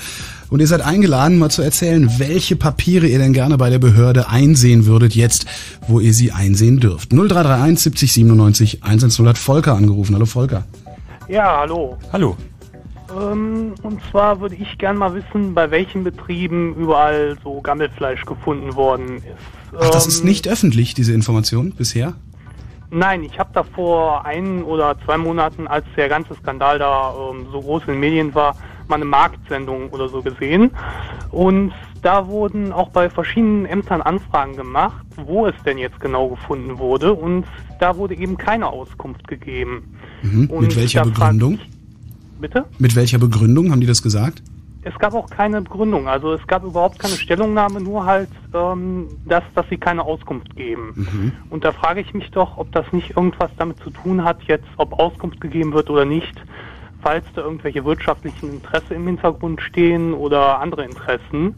Und 0.51 0.61
ihr 0.61 0.67
seid 0.67 0.81
eingeladen, 0.81 1.39
mal 1.39 1.51
zu 1.51 1.63
erzählen, 1.63 2.11
welche 2.19 2.57
Papiere 2.57 3.07
ihr 3.07 3.19
denn 3.19 3.33
gerne 3.33 3.57
bei 3.57 3.71
der 3.71 3.79
Behörde 3.79 4.29
einsehen 4.29 4.87
würdet, 4.87 5.15
jetzt, 5.15 5.47
wo 5.87 6.01
ihr 6.01 6.13
sie 6.13 6.33
einsehen 6.33 6.81
dürft. 6.81 7.11
0331 7.11 7.79
70 7.79 8.13
97 8.13 8.83
110 8.83 9.29
hat 9.29 9.39
Volker 9.39 9.75
angerufen. 9.75 10.17
Hallo 10.17 10.27
Volker. 10.27 10.65
Ja, 11.29 11.59
hallo. 11.61 11.97
Hallo. 12.13 12.37
Ähm, 13.17 13.75
und 13.83 14.01
zwar 14.11 14.41
würde 14.41 14.57
ich 14.57 14.79
gerne 14.79 14.99
mal 14.99 15.15
wissen, 15.15 15.55
bei 15.55 15.71
welchen 15.71 16.03
Betrieben 16.03 16.75
überall 16.75 17.37
so 17.45 17.61
Gammelfleisch 17.61 18.25
gefunden 18.25 18.75
worden 18.75 19.19
ist. 19.19 19.79
Ach, 19.79 19.91
das 19.91 20.07
ist 20.07 20.21
ähm, 20.21 20.27
nicht 20.27 20.49
öffentlich, 20.49 20.95
diese 20.95 21.13
Information 21.13 21.73
bisher? 21.73 22.15
Nein, 22.95 23.23
ich 23.25 23.39
habe 23.39 23.49
da 23.55 23.63
vor 23.63 24.27
ein 24.27 24.63
oder 24.63 24.95
zwei 25.07 25.17
Monaten, 25.17 25.67
als 25.67 25.87
der 25.97 26.11
ganze 26.11 26.35
Skandal 26.35 26.79
da 26.79 27.15
ähm, 27.31 27.47
so 27.51 27.63
groß 27.63 27.85
in 27.87 27.95
den 27.95 28.01
Medien 28.01 28.35
war, 28.35 28.55
mal 28.87 28.97
eine 28.97 29.07
Marktsendung 29.07 29.89
oder 29.89 30.11
so 30.11 30.21
gesehen. 30.21 30.71
Und 31.31 31.73
da 32.03 32.27
wurden 32.29 32.71
auch 32.71 32.91
bei 32.91 33.09
verschiedenen 33.09 33.65
Ämtern 33.65 34.03
Anfragen 34.03 34.57
gemacht, 34.57 35.07
wo 35.17 35.47
es 35.47 35.55
denn 35.65 35.79
jetzt 35.79 36.01
genau 36.01 36.29
gefunden 36.29 36.79
wurde. 36.79 37.15
Und 37.15 37.47
da 37.81 37.97
wurde 37.97 38.15
eben 38.15 38.37
keine 38.37 38.67
Auskunft 38.67 39.27
gegeben. 39.27 39.95
Mhm. 40.21 40.51
Mit 40.61 40.77
welcher 40.77 41.05
Begründung? 41.05 41.55
Ich, 41.55 42.41
bitte? 42.43 42.67
Mit 42.79 42.95
welcher 42.95 43.19
Begründung 43.19 43.71
haben 43.71 43.81
die 43.81 43.87
das 43.87 44.03
gesagt? 44.03 44.43
Es 44.85 44.99
gab 44.99 45.15
auch 45.15 45.31
keine 45.31 45.63
Begründung. 45.63 46.09
Also 46.09 46.33
es 46.33 46.47
gab 46.47 46.65
überhaupt 46.65 46.99
keine 46.99 47.15
Stellungnahme, 47.15 47.81
nur 47.81 48.05
halt, 48.05 48.29
ähm, 48.53 49.09
dass, 49.25 49.45
dass 49.55 49.69
sie 49.69 49.77
keine 49.77 50.03
Auskunft 50.03 50.55
geben. 50.57 50.93
Mhm. 50.95 51.33
Und 51.51 51.65
da 51.65 51.73
frage 51.73 52.01
ich 52.01 52.13
mich 52.15 52.31
doch, 52.31 52.59
ob 52.59 52.73
das 52.73 52.93
nicht 52.93 53.17
irgendwas 53.17 53.51
damit 53.59 53.79
zu 53.79 53.91
tun 53.91 54.25
hat, 54.25 54.43
jetzt, 54.45 54.67
ob 54.77 54.99
Auskunft 54.99 55.41
gegeben 55.41 55.73
wird 55.73 55.89
oder 55.89 56.05
nicht, 56.05 56.35
falls 57.01 57.25
da 57.35 57.43
irgendwelche 57.43 57.85
wirtschaftlichen 57.85 58.55
Interesse 58.55 58.95
im 58.95 59.07
Hintergrund 59.07 59.61
stehen 59.61 60.15
oder 60.15 60.61
andere 60.61 60.85
Interessen. 60.85 61.55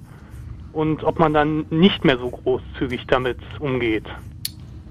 Und 0.72 1.04
ob 1.04 1.18
man 1.18 1.32
dann 1.32 1.66
nicht 1.70 2.04
mehr 2.04 2.18
so 2.18 2.28
großzügig 2.28 3.06
damit 3.06 3.38
umgeht. 3.60 4.06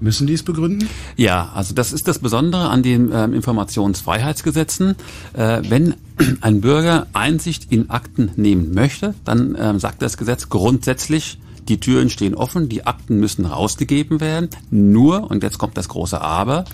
Müssen 0.04 0.26
die 0.26 0.34
es 0.34 0.42
begründen? 0.42 0.86
Ja, 1.16 1.50
also 1.54 1.72
das 1.72 1.90
ist 1.94 2.06
das 2.06 2.18
Besondere 2.18 2.68
an 2.68 2.82
den 2.82 3.10
ähm, 3.10 3.32
Informationsfreiheitsgesetzen. 3.32 4.96
Äh, 5.32 5.62
wenn 5.66 5.94
ein 6.42 6.60
Bürger 6.60 7.06
Einsicht 7.14 7.72
in 7.72 7.88
Akten 7.88 8.30
nehmen 8.36 8.74
möchte, 8.74 9.14
dann 9.24 9.56
ähm, 9.58 9.78
sagt 9.78 10.02
das 10.02 10.18
Gesetz 10.18 10.50
grundsätzlich, 10.50 11.38
die 11.68 11.80
Türen 11.80 12.10
stehen 12.10 12.34
offen, 12.34 12.68
die 12.68 12.86
Akten 12.86 13.18
müssen 13.18 13.46
rausgegeben 13.46 14.20
werden. 14.20 14.50
Nur, 14.70 15.30
und 15.30 15.42
jetzt 15.42 15.56
kommt 15.56 15.78
das 15.78 15.88
große 15.88 16.20
Aber, 16.20 16.66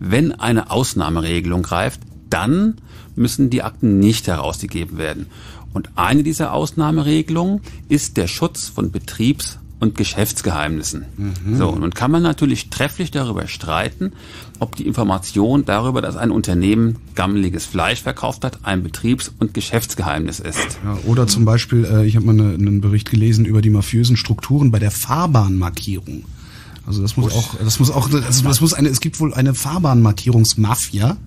wenn 0.00 0.32
eine 0.32 0.70
Ausnahmeregelung 0.70 1.62
greift, 1.62 2.00
dann 2.30 2.78
müssen 3.14 3.50
die 3.50 3.62
Akten 3.62 3.98
nicht 3.98 4.28
herausgegeben 4.28 4.96
werden. 4.96 5.26
Und 5.74 5.90
eine 5.96 6.22
dieser 6.22 6.54
Ausnahmeregelungen 6.54 7.60
ist 7.90 8.16
der 8.16 8.28
Schutz 8.28 8.66
von 8.66 8.90
Betriebs- 8.90 9.58
und 9.80 9.94
Geschäftsgeheimnissen. 9.96 11.04
Mhm. 11.16 11.56
So, 11.56 11.74
nun 11.74 11.90
kann 11.94 12.10
man 12.10 12.22
natürlich 12.22 12.70
trefflich 12.70 13.10
darüber 13.10 13.46
streiten, 13.46 14.12
ob 14.58 14.76
die 14.76 14.86
Information 14.86 15.64
darüber, 15.64 16.02
dass 16.02 16.16
ein 16.16 16.30
Unternehmen 16.30 16.96
gammeliges 17.14 17.66
Fleisch 17.66 18.02
verkauft 18.02 18.44
hat, 18.44 18.58
ein 18.64 18.82
Betriebs- 18.82 19.32
und 19.38 19.54
Geschäftsgeheimnis 19.54 20.40
ist. 20.40 20.78
Ja, 20.84 20.98
oder 21.06 21.26
zum 21.26 21.44
Beispiel, 21.44 21.84
äh, 21.84 22.06
ich 22.06 22.16
habe 22.16 22.26
mal 22.26 22.32
eine, 22.32 22.54
einen 22.54 22.80
Bericht 22.80 23.10
gelesen 23.10 23.44
über 23.44 23.62
die 23.62 23.70
mafiösen 23.70 24.16
Strukturen 24.16 24.70
bei 24.70 24.78
der 24.78 24.90
Fahrbahnmarkierung. 24.90 26.24
Also 26.88 27.02
das 27.02 27.18
muss 27.18 27.34
auch, 27.34 27.54
das 27.62 27.78
muss 27.78 27.90
auch, 27.90 28.08
das, 28.08 28.42
das 28.42 28.60
muss 28.62 28.72
eine, 28.72 28.88
es 28.88 29.00
gibt 29.00 29.20
wohl 29.20 29.34
eine 29.34 29.52
Fahrbahnmarkierungsmafia, 29.52 31.18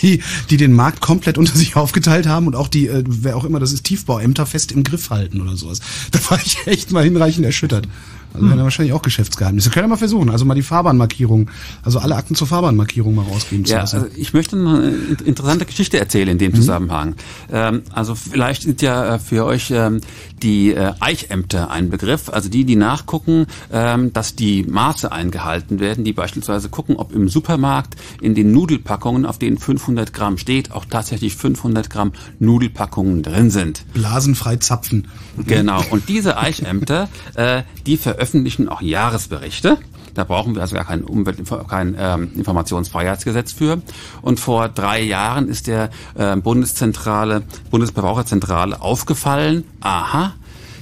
die, 0.00 0.22
die 0.48 0.56
den 0.56 0.72
Markt 0.72 1.02
komplett 1.02 1.36
unter 1.36 1.54
sich 1.54 1.76
aufgeteilt 1.76 2.26
haben 2.26 2.46
und 2.46 2.56
auch 2.56 2.68
die, 2.68 2.86
äh, 2.86 3.04
wer 3.06 3.36
auch 3.36 3.44
immer 3.44 3.60
das 3.60 3.72
ist, 3.72 3.84
Tiefbauämter 3.84 4.46
fest 4.46 4.72
im 4.72 4.84
Griff 4.84 5.10
halten 5.10 5.42
oder 5.42 5.54
sowas. 5.54 5.80
Da 6.12 6.30
war 6.30 6.40
ich 6.42 6.66
echt 6.66 6.92
mal 6.92 7.04
hinreichend 7.04 7.44
erschüttert. 7.44 7.86
Also 8.32 8.50
hm. 8.50 8.58
wahrscheinlich 8.58 8.92
auch 8.94 9.02
Geschäftsgeheimnisse. 9.02 9.70
Können 9.70 9.84
wir 9.84 9.90
mal 9.90 9.96
versuchen, 9.96 10.30
also 10.30 10.44
mal 10.44 10.54
die 10.54 10.62
Fahrbahnmarkierung, 10.62 11.50
also 11.82 11.98
alle 11.98 12.16
Akten 12.16 12.34
zur 12.34 12.46
Fahrbahnmarkierung 12.46 13.14
mal 13.14 13.24
rausgeben 13.24 13.64
ja, 13.64 13.68
zu 13.68 13.74
lassen. 13.74 13.96
Also 13.96 14.08
ich 14.16 14.32
möchte 14.32 14.56
eine 14.56 14.88
interessante 15.24 15.64
Geschichte 15.64 15.98
erzählen 15.98 16.28
in 16.28 16.38
dem 16.38 16.52
mhm. 16.52 16.56
Zusammenhang. 16.56 17.14
Ähm, 17.52 17.82
also 17.92 18.14
vielleicht 18.14 18.62
sind 18.62 18.82
ja 18.82 19.14
äh, 19.14 19.18
für 19.18 19.44
euch 19.44 19.70
ähm, 19.70 20.00
die 20.42 20.72
äh, 20.72 20.92
Eichämter 21.00 21.70
ein 21.70 21.90
Begriff, 21.90 22.28
also 22.28 22.48
die, 22.48 22.64
die 22.64 22.76
nachgucken, 22.76 23.46
ähm, 23.72 24.12
dass 24.12 24.36
die 24.36 24.64
Maße 24.64 25.10
eingehalten 25.10 25.80
werden, 25.80 26.04
die 26.04 26.12
beispielsweise 26.12 26.68
gucken, 26.68 26.96
ob 26.96 27.12
im 27.12 27.28
Supermarkt 27.28 27.96
in 28.20 28.34
den 28.34 28.52
Nudelpackungen, 28.52 29.26
auf 29.26 29.38
denen 29.38 29.58
500 29.58 30.12
Gramm 30.12 30.38
steht, 30.38 30.72
auch 30.72 30.84
tatsächlich 30.84 31.36
500 31.36 31.90
Gramm 31.90 32.12
Nudelpackungen 32.38 33.22
drin 33.22 33.50
sind. 33.50 33.84
Blasenfrei 33.92 34.56
zapfen. 34.56 35.08
Genau. 35.36 35.82
Und 35.90 36.08
diese 36.08 36.38
Eichämter, 36.38 37.08
äh, 37.34 37.62
die 37.86 37.96
veröffentlichen 37.96 38.68
auch 38.68 38.82
Jahresberichte. 38.82 39.78
Da 40.16 40.24
brauchen 40.24 40.54
wir 40.54 40.62
also 40.62 40.74
gar 40.74 40.84
kein 40.84 41.04
Umwelt, 41.04 41.38
kein 41.68 41.94
ähm, 41.98 42.30
Informationsfreiheitsgesetz 42.34 43.52
für. 43.52 43.82
Und 44.22 44.40
vor 44.40 44.68
drei 44.68 45.02
Jahren 45.02 45.48
ist 45.48 45.66
der 45.66 45.90
äh, 46.14 46.36
Bundeszentrale, 46.36 47.42
Bundesverbraucherzentrale 47.70 48.80
aufgefallen, 48.80 49.64
aha, 49.80 50.32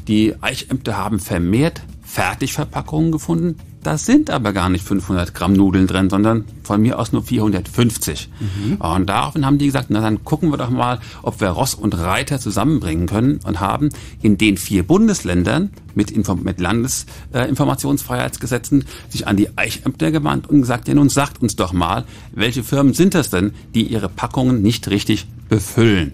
die 0.07 0.35
Eichämter 0.41 0.97
haben 0.97 1.19
vermehrt 1.19 1.83
Fertigverpackungen 2.15 3.11
gefunden, 3.11 3.57
da 3.83 3.99
sind 3.99 4.31
aber 4.31 4.53
gar 4.53 4.69
nicht 4.69 4.87
500 4.87 5.35
Gramm 5.35 5.53
Nudeln 5.53 5.89
drin, 5.89 6.09
sondern 6.09 6.45
von 6.63 6.81
mir 6.81 7.01
aus 7.01 7.11
nur 7.11 7.25
450. 7.25 8.29
Mhm. 8.39 8.77
Und 8.77 9.07
daraufhin 9.07 9.45
haben 9.45 9.59
die 9.59 9.67
gesagt, 9.67 9.87
na 9.89 10.01
dann 10.01 10.25
gucken 10.25 10.53
wir 10.53 10.57
doch 10.57 10.71
mal, 10.71 11.01
ob 11.23 11.41
wir 11.41 11.49
Ross 11.49 11.75
und 11.75 11.99
Reiter 11.99 12.39
zusammenbringen 12.39 13.09
können 13.09 13.41
und 13.45 13.59
haben 13.59 13.89
in 14.23 14.39
den 14.39 14.59
vier 14.59 14.85
Bundesländern 14.85 15.71
mit, 15.97 16.13
Inform 16.13 16.45
mit 16.45 16.61
Landesinformationsfreiheitsgesetzen 16.61 18.83
äh, 18.83 18.85
sich 19.09 19.27
an 19.27 19.37
die 19.37 19.59
Eichämter 19.59 20.13
gewandt 20.13 20.49
und 20.49 20.61
gesagt, 20.61 20.87
ja 20.87 20.95
nun 20.95 21.09
sagt 21.09 21.43
uns 21.43 21.57
doch 21.57 21.73
mal, 21.73 22.05
welche 22.33 22.63
Firmen 22.63 22.95
sind 22.95 23.15
das 23.15 23.31
denn, 23.31 23.55
die 23.75 23.89
ihre 23.89 24.09
Packungen 24.09 24.63
nicht 24.63 24.89
richtig 24.89 25.27
befüllen. 25.49 26.13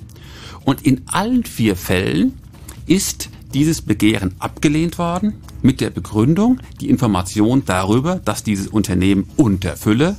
Und 0.64 0.80
in 0.80 1.02
allen 1.08 1.44
vier 1.44 1.76
Fällen 1.76 2.38
ist 2.86 3.28
dieses 3.54 3.82
Begehren 3.82 4.34
abgelehnt 4.38 4.98
worden 4.98 5.34
mit 5.62 5.80
der 5.80 5.90
Begründung, 5.90 6.60
die 6.80 6.88
Information 6.88 7.64
darüber, 7.64 8.16
dass 8.16 8.42
dieses 8.42 8.68
Unternehmen 8.68 9.28
unterfülle, 9.36 10.16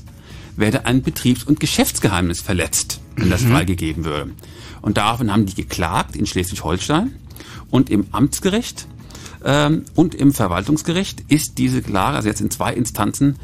werde 0.55 0.85
ein 0.85 1.01
Betriebs- 1.01 1.43
und 1.43 1.59
Geschäftsgeheimnis 1.59 2.41
verletzt, 2.41 2.99
wenn 3.15 3.29
das 3.29 3.41
mhm. 3.41 3.51
freigegeben 3.51 4.05
würde. 4.05 4.31
Und 4.81 4.97
daraufhin 4.97 5.31
haben 5.31 5.45
die 5.45 5.55
geklagt 5.55 6.15
in 6.15 6.25
Schleswig-Holstein 6.25 7.13
und 7.69 7.89
im 7.89 8.07
Amtsgericht 8.11 8.87
ähm, 9.43 9.85
und 9.95 10.15
im 10.15 10.33
Verwaltungsgericht 10.33 11.23
ist 11.29 11.57
diese 11.57 11.81
Klage, 11.81 12.17
also 12.17 12.27
jetzt 12.27 12.41
in 12.41 12.51
zwei 12.51 12.73
Instanzen, 12.73 13.37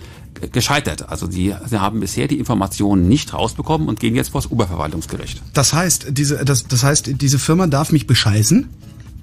gescheitert. 0.52 1.10
Also 1.10 1.30
sie, 1.30 1.56
sie 1.66 1.82
haben 1.82 2.00
bisher 2.00 2.28
die 2.28 2.38
Informationen 2.38 3.08
nicht 3.08 3.34
rausbekommen 3.34 3.88
und 3.88 4.00
gehen 4.00 4.16
jetzt 4.16 4.30
vor 4.30 4.42
das 4.42 4.52
Oberverwaltungsgericht. 4.52 5.42
Das 5.54 5.74
heißt, 5.74 6.08
diese, 6.12 6.46
das, 6.46 6.68
das 6.68 6.84
heißt, 6.84 7.22
diese 7.22 7.40
Firma 7.40 7.66
darf 7.68 7.92
mich 7.92 8.06
bescheißen? 8.06 8.70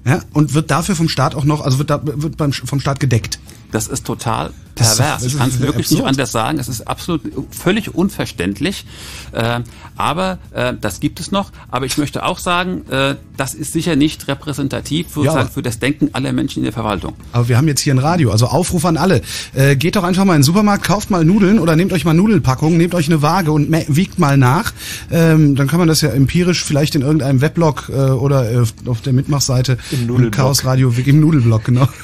Ja, 0.05 0.21
und 0.33 0.53
wird 0.53 0.69
dafür 0.69 0.95
vom 0.95 1.09
Staat 1.09 1.33
auch 1.33 1.45
noch, 1.45 1.61
also 1.61 1.79
wird, 1.79 1.89
da, 1.89 1.99
wird 2.03 2.37
beim, 2.37 2.53
vom 2.53 2.79
Staat 2.79 2.99
gedeckt. 2.99 3.39
Das 3.71 3.87
ist 3.87 4.05
total 4.05 4.51
pervers. 4.75 5.23
ich 5.23 5.37
kann 5.37 5.49
es 5.49 5.59
wirklich 5.59 5.85
absurd. 5.85 5.99
nicht 5.99 6.07
anders 6.07 6.31
sagen. 6.31 6.59
Es 6.59 6.67
ist 6.67 6.87
absolut 6.87 7.21
völlig 7.51 7.95
unverständlich. 7.95 8.85
Äh, 9.31 9.61
aber 9.95 10.39
äh, 10.51 10.73
das 10.79 10.99
gibt 10.99 11.19
es 11.19 11.31
noch. 11.31 11.51
Aber 11.71 11.85
ich 11.85 11.97
möchte 11.97 12.23
auch 12.23 12.39
sagen, 12.39 12.85
äh, 12.89 13.15
das 13.37 13.53
ist 13.53 13.73
sicher 13.73 13.95
nicht 13.95 14.27
repräsentativ 14.27 15.07
für, 15.09 15.23
ja, 15.23 15.45
für 15.45 15.61
das 15.61 15.79
Denken 15.79 16.09
aller 16.13 16.33
Menschen 16.33 16.59
in 16.59 16.63
der 16.65 16.73
Verwaltung. 16.73 17.13
Aber 17.31 17.47
wir 17.47 17.57
haben 17.57 17.67
jetzt 17.67 17.81
hier 17.81 17.93
ein 17.93 17.99
Radio, 17.99 18.31
also 18.31 18.47
Aufruf 18.47 18.85
an 18.85 18.97
alle. 18.97 19.21
Äh, 19.53 19.75
geht 19.75 19.95
doch 19.95 20.03
einfach 20.03 20.25
mal 20.25 20.33
in 20.35 20.39
den 20.39 20.43
Supermarkt, 20.43 20.83
kauft 20.83 21.09
mal 21.09 21.23
Nudeln 21.23 21.59
oder 21.59 21.75
nehmt 21.75 21.93
euch 21.93 22.05
mal 22.05 22.13
Nudelpackungen, 22.13 22.77
nehmt 22.77 22.93
euch 22.93 23.07
eine 23.07 23.21
Waage 23.21 23.51
und 23.51 23.71
wiegt 23.87 24.19
mal 24.19 24.37
nach. 24.37 24.73
Ähm, 25.11 25.55
dann 25.55 25.67
kann 25.67 25.79
man 25.79 25.87
das 25.87 26.01
ja 26.01 26.09
empirisch 26.09 26.63
vielleicht 26.63 26.95
in 26.95 27.01
irgendeinem 27.01 27.41
Weblog 27.41 27.89
äh, 27.89 27.93
oder 27.93 28.51
äh, 28.51 28.65
auf 28.85 29.01
der 29.01 29.13
Mitmachseite 29.13 29.77
im, 29.91 30.23
im 30.23 30.31
Chaos 30.31 30.65
Radio 30.65 30.93
im 31.05 31.19
Nudelblog, 31.19 31.63
genau. 31.63 31.87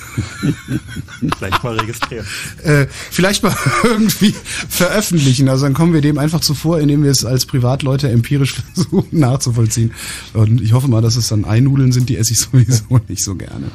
vielleicht 1.52 1.64
mal 1.64 1.80
registrieren. 1.80 2.26
Äh, 2.64 2.86
vielleicht 3.10 3.44
mal 3.44 3.56
irgendwie 3.84 4.36
veröffentlichen. 4.70 5.50
Also 5.50 5.66
dann 5.66 5.74
kommen 5.74 5.94
wir 5.94 6.02
dem 6.02 6.20
einfach 6.20 6.42
zuvor, 6.42 6.80
indem 6.80 7.04
wir 7.04 7.10
es 7.10 7.26
als 7.26 7.46
Privatleute 7.46 8.10
empirisch 8.10 8.54
versuchen 8.74 9.20
nachzuvollziehen. 9.20 9.94
Und 10.34 10.62
ich 10.62 10.74
hoffe 10.74 10.88
mal, 10.88 11.02
dass 11.02 11.16
es 11.16 11.30
dann 11.30 11.44
Einudeln 11.46 11.92
sind, 11.92 12.10
die 12.10 12.18
esse 12.18 12.34
ich 12.34 12.40
sowieso 12.40 13.00
nicht 13.08 13.24
so 13.24 13.36
gerne. 13.36 13.72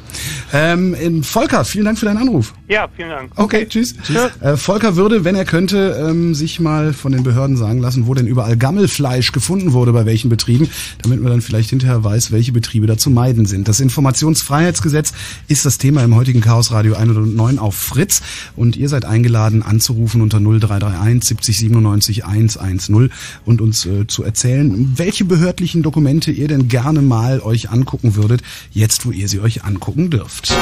Ähm, 0.53 1.23
Volker, 1.23 1.65
vielen 1.65 1.85
Dank 1.85 1.99
für 1.99 2.05
deinen 2.05 2.17
Anruf. 2.17 2.53
Ja, 2.69 2.87
vielen 2.95 3.09
Dank. 3.09 3.31
Okay, 3.35 3.65
tschüss. 3.67 3.95
tschüss. 4.01 4.29
Äh, 4.39 4.55
Volker 4.55 4.95
würde, 4.95 5.25
wenn 5.25 5.35
er 5.35 5.45
könnte, 5.45 5.97
ähm, 6.07 6.33
sich 6.33 6.59
mal 6.59 6.93
von 6.93 7.11
den 7.11 7.23
Behörden 7.23 7.57
sagen 7.57 7.79
lassen, 7.79 8.07
wo 8.07 8.13
denn 8.13 8.27
überall 8.27 8.55
Gammelfleisch 8.55 9.31
gefunden 9.33 9.73
wurde, 9.73 9.91
bei 9.91 10.05
welchen 10.05 10.29
Betrieben, 10.29 10.69
damit 11.01 11.21
man 11.21 11.31
dann 11.31 11.41
vielleicht 11.41 11.69
hinterher 11.71 12.03
weiß, 12.03 12.31
welche 12.31 12.51
Betriebe 12.51 12.87
da 12.87 12.97
zu 12.97 13.09
meiden 13.09 13.45
sind. 13.45 13.67
Das 13.67 13.79
Informationsfreiheitsgesetz 13.79 15.13
ist 15.47 15.65
das 15.65 15.77
Thema 15.77 16.03
im 16.03 16.15
heutigen 16.15 16.41
Chaos 16.41 16.71
Radio 16.71 16.95
109 16.95 17.59
auf 17.67 17.75
Fritz 17.75 18.21
und 18.55 18.75
ihr 18.75 18.89
seid 18.89 19.05
eingeladen 19.05 19.61
anzurufen 19.61 20.21
unter 20.21 20.39
0331 20.39 21.23
70 21.23 21.57
97 21.57 22.25
110 22.25 23.11
und 23.45 23.61
uns 23.61 23.85
äh, 23.85 24.07
zu 24.07 24.23
erzählen, 24.23 24.93
welche 24.95 25.25
behördlichen 25.25 25.83
Dokumente 25.83 26.31
ihr 26.31 26.47
denn 26.47 26.67
gerne 26.69 27.01
mal 27.01 27.41
euch 27.41 27.69
angucken 27.69 28.15
würdet, 28.15 28.41
jetzt 28.71 29.05
wo 29.05 29.11
ihr 29.11 29.27
sie 29.27 29.41
euch 29.41 29.63
angucken 29.65 30.09
dürft. 30.09 30.53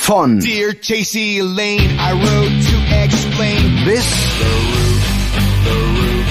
Von 0.00 0.38
Dear 0.40 0.72
JC 0.80 1.40
Lane, 1.42 1.98
I 1.98 2.12
wrote 2.12 2.52
to 2.70 2.76
explain 2.94 3.84
bis 3.84 4.04
the 4.38 4.44
roof, 4.72 5.02
the 5.64 5.70
roof, 5.98 6.26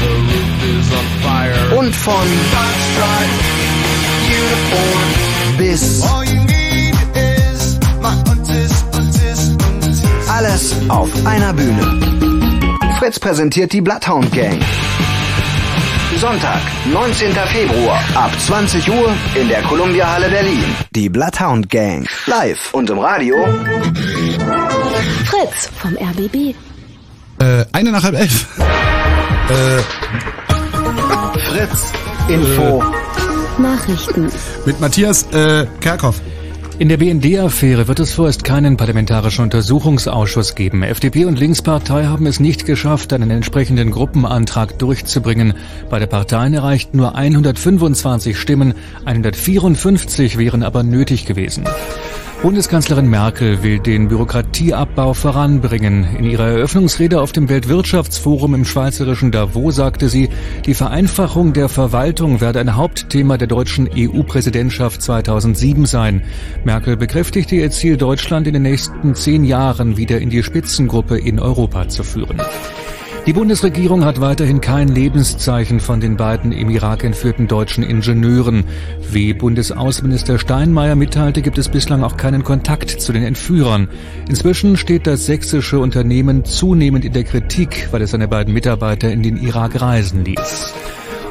the 0.00 0.08
roof 0.08 0.50
is 0.78 0.90
on 0.92 1.06
fire. 1.22 1.78
Und 1.78 1.94
von 1.94 2.26
Uniform 4.30 5.30
bis 5.58 6.02
alles 10.40 10.74
auf 10.88 11.10
einer 11.26 11.52
Bühne. 11.52 12.00
Fritz 12.98 13.18
präsentiert 13.20 13.74
die 13.74 13.82
Bloodhound 13.82 14.32
Gang. 14.32 14.58
Sonntag, 16.16 16.62
19. 16.90 17.34
Februar 17.34 18.00
ab 18.14 18.30
20 18.46 18.88
Uhr 18.88 19.12
in 19.34 19.48
der 19.48 19.60
Columbia 19.64 20.10
Halle 20.10 20.30
Berlin. 20.30 20.64
Die 20.92 21.10
Bloodhound 21.10 21.68
Gang. 21.68 22.08
Live 22.24 22.72
und 22.72 22.88
im 22.88 22.98
Radio. 23.00 23.36
Fritz 25.26 25.68
vom 25.76 25.94
RBB. 25.98 26.54
Äh, 27.38 27.66
eine 27.72 27.92
nach 27.92 28.02
halb 28.02 28.18
elf. 28.18 28.46
Äh, 29.50 29.82
Fritz 31.50 31.92
Info. 32.28 32.82
Äh, 32.82 33.60
Nachrichten. 33.60 34.32
Mit 34.64 34.80
Matthias 34.80 35.24
äh, 35.32 35.66
Kerkhoff. 35.80 36.18
In 36.80 36.88
der 36.88 36.96
BND-Affäre 36.96 37.88
wird 37.88 38.00
es 38.00 38.14
vorerst 38.14 38.42
keinen 38.42 38.78
parlamentarischen 38.78 39.44
Untersuchungsausschuss 39.44 40.54
geben. 40.54 40.82
FDP 40.82 41.26
und 41.26 41.38
Linkspartei 41.38 42.06
haben 42.06 42.24
es 42.24 42.40
nicht 42.40 42.64
geschafft, 42.64 43.12
einen 43.12 43.30
entsprechenden 43.30 43.90
Gruppenantrag 43.90 44.78
durchzubringen. 44.78 45.52
Beide 45.90 46.06
Parteien 46.06 46.54
erreichten 46.54 46.96
nur 46.96 47.16
125 47.16 48.38
Stimmen, 48.38 48.72
154 49.04 50.38
wären 50.38 50.62
aber 50.62 50.82
nötig 50.82 51.26
gewesen. 51.26 51.64
Bundeskanzlerin 52.42 53.10
Merkel 53.10 53.62
will 53.62 53.80
den 53.80 54.08
Bürokratieabbau 54.08 55.12
voranbringen. 55.12 56.16
In 56.16 56.24
ihrer 56.24 56.46
Eröffnungsrede 56.46 57.20
auf 57.20 57.32
dem 57.32 57.50
Weltwirtschaftsforum 57.50 58.54
im 58.54 58.64
schweizerischen 58.64 59.30
Davos 59.30 59.76
sagte 59.76 60.08
sie, 60.08 60.30
die 60.64 60.72
Vereinfachung 60.72 61.52
der 61.52 61.68
Verwaltung 61.68 62.40
werde 62.40 62.60
ein 62.60 62.76
Hauptthema 62.76 63.36
der 63.36 63.46
deutschen 63.46 63.90
EU-Präsidentschaft 63.94 65.02
2007 65.02 65.84
sein. 65.84 66.22
Merkel 66.64 66.96
bekräftigte 66.96 67.56
ihr 67.56 67.70
Ziel, 67.70 67.98
Deutschland 67.98 68.46
in 68.46 68.54
den 68.54 68.62
nächsten 68.62 69.14
zehn 69.14 69.44
Jahren 69.44 69.98
wieder 69.98 70.18
in 70.18 70.30
die 70.30 70.42
Spitzengruppe 70.42 71.18
in 71.18 71.40
Europa 71.40 71.88
zu 71.90 72.04
führen. 72.04 72.40
Die 73.26 73.34
Bundesregierung 73.34 74.04
hat 74.06 74.22
weiterhin 74.22 74.62
kein 74.62 74.88
Lebenszeichen 74.88 75.78
von 75.78 76.00
den 76.00 76.16
beiden 76.16 76.52
im 76.52 76.70
Irak 76.70 77.04
entführten 77.04 77.48
deutschen 77.48 77.84
Ingenieuren. 77.84 78.64
Wie 79.10 79.34
Bundesaußenminister 79.34 80.38
Steinmeier 80.38 80.96
mitteilte, 80.96 81.42
gibt 81.42 81.58
es 81.58 81.68
bislang 81.68 82.02
auch 82.02 82.16
keinen 82.16 82.44
Kontakt 82.44 82.88
zu 82.88 83.12
den 83.12 83.22
Entführern. 83.22 83.88
Inzwischen 84.28 84.78
steht 84.78 85.06
das 85.06 85.26
sächsische 85.26 85.80
Unternehmen 85.80 86.46
zunehmend 86.46 87.04
in 87.04 87.12
der 87.12 87.24
Kritik, 87.24 87.88
weil 87.90 88.00
es 88.00 88.12
seine 88.12 88.26
beiden 88.26 88.54
Mitarbeiter 88.54 89.12
in 89.12 89.22
den 89.22 89.36
Irak 89.36 89.80
reisen 89.80 90.24
ließ. 90.24 90.72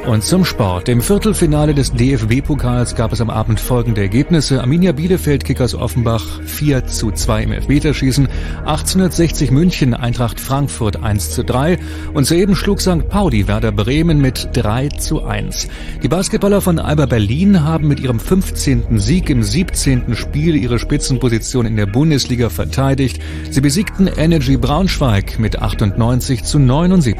Und 0.05 0.23
zum 0.23 0.43
Sport. 0.43 0.89
Im 0.89 1.01
Viertelfinale 1.01 1.73
des 1.73 1.91
DFB-Pokals 1.91 2.95
gab 2.95 3.11
es 3.11 3.21
am 3.21 3.29
Abend 3.29 3.59
folgende 3.59 4.01
Ergebnisse. 4.01 4.61
Arminia 4.61 4.91
Bielefeld, 4.91 5.43
Kickers 5.45 5.75
Offenbach 5.75 6.41
4 6.45 6.87
zu 6.87 7.11
2 7.11 7.43
im 7.43 7.51
Elfmeterschießen. 7.51 8.27
1860 8.65 9.51
München, 9.51 9.93
Eintracht 9.93 10.39
Frankfurt 10.39 11.03
1 11.03 11.31
zu 11.31 11.43
3. 11.43 11.77
Und 12.13 12.25
soeben 12.25 12.55
schlug 12.55 12.81
St. 12.81 13.07
Pauli 13.09 13.47
Werder 13.47 13.71
Bremen 13.71 14.19
mit 14.19 14.49
3 14.53 14.89
zu 14.89 15.23
1. 15.23 15.67
Die 16.01 16.07
Basketballer 16.07 16.61
von 16.61 16.79
Alba 16.79 17.05
Berlin 17.05 17.63
haben 17.63 17.87
mit 17.87 17.99
ihrem 17.99 18.19
15. 18.19 18.99
Sieg 18.99 19.29
im 19.29 19.43
17. 19.43 20.15
Spiel 20.15 20.55
ihre 20.55 20.79
Spitzenposition 20.79 21.65
in 21.65 21.75
der 21.75 21.85
Bundesliga 21.85 22.49
verteidigt. 22.49 23.21
Sie 23.51 23.61
besiegten 23.61 24.07
Energy 24.07 24.57
Braunschweig 24.57 25.37
mit 25.39 25.61
98 25.61 26.43
zu 26.43 26.57
79. 26.57 27.15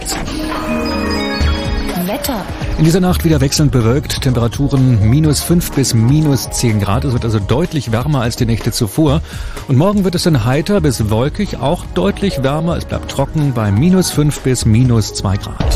Wetter. 2.19 2.58
In 2.79 2.85
dieser 2.85 3.01
Nacht 3.01 3.25
wieder 3.25 3.41
wechselnd 3.41 3.73
bewölkt, 3.73 4.21
Temperaturen 4.21 5.09
minus 5.09 5.41
5 5.41 5.73
bis 5.73 5.93
minus 5.93 6.49
10 6.49 6.79
Grad. 6.79 7.03
Es 7.03 7.11
wird 7.11 7.25
also 7.25 7.37
deutlich 7.37 7.91
wärmer 7.91 8.21
als 8.21 8.37
die 8.37 8.45
Nächte 8.45 8.71
zuvor. 8.71 9.21
Und 9.67 9.75
morgen 9.75 10.05
wird 10.05 10.15
es 10.15 10.23
dann 10.23 10.45
heiter 10.45 10.79
bis 10.79 11.09
wolkig, 11.09 11.57
auch 11.57 11.85
deutlich 11.87 12.41
wärmer. 12.41 12.77
Es 12.77 12.85
bleibt 12.85 13.11
trocken 13.11 13.51
bei 13.53 13.69
minus 13.69 14.11
5 14.11 14.39
bis 14.39 14.63
minus 14.63 15.13
2 15.13 15.35
Grad. 15.35 15.73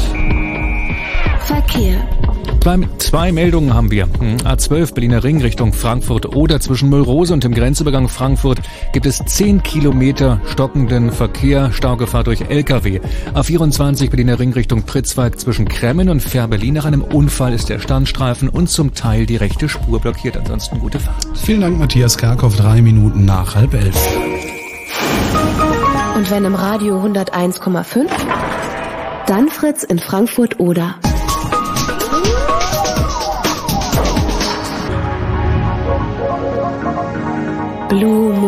Verkehr. 1.46 2.08
Zwei, 2.64 2.80
zwei 2.98 3.32
Meldungen 3.34 3.74
haben 3.74 3.92
wir. 3.92 4.06
Hm, 4.06 4.38
A12 4.38 4.94
Berliner 4.94 5.22
Ring 5.22 5.42
Richtung 5.42 5.74
Frankfurt 5.74 6.34
oder 6.34 6.62
zwischen 6.62 6.88
Müllrose 6.88 7.34
und 7.34 7.44
dem 7.44 7.54
Grenzübergang 7.54 8.08
Frankfurt 8.08 8.62
gibt 8.94 9.06
es 9.06 9.18
10 9.18 9.64
Kilometer 9.64 10.40
stockenden 10.50 11.12
Verkehr, 11.12 11.74
Staugefahr 11.74 12.24
durch 12.24 12.40
Lkw. 12.40 13.02
A24 13.34 14.10
Berliner 14.10 14.40
Ring 14.40 14.54
Richtung 14.54 14.84
Pritzwalk 14.84 15.42
zwischen 15.42 15.68
Kremmen 15.68 16.08
und 16.08 16.22
Fährberlin. 16.22 16.76
Nach 16.76 16.86
einem 16.86 17.02
Unfall 17.02 17.52
ist 17.52 17.68
der 17.68 17.80
Standstreifen 17.80 18.48
und 18.48 18.70
zum 18.70 18.94
Teil 18.94 19.26
die 19.26 19.36
rechte 19.36 19.68
Spur 19.68 20.00
blockiert. 20.00 20.38
Ansonsten 20.38 20.80
gute 20.80 21.02
Fahrt. 21.02 21.28
Vielen 21.36 21.60
Dank, 21.60 21.78
Matthias 21.78 22.18
Karkow. 22.18 22.56
Drei 22.56 22.82
Minuten 22.82 23.26
nach 23.26 23.56
halb 23.56 23.74
elf. 23.74 24.08
Und 26.16 26.32
wenn 26.32 26.46
im 26.46 26.56
Radio 26.56 27.04
101,5, 27.04 28.06
dann 29.28 29.50
Fritz 29.50 29.84
in 29.84 30.00
Frankfurt 30.00 30.62
oder. 30.62 30.96
Blue 37.94 38.34
Moon. 38.34 38.43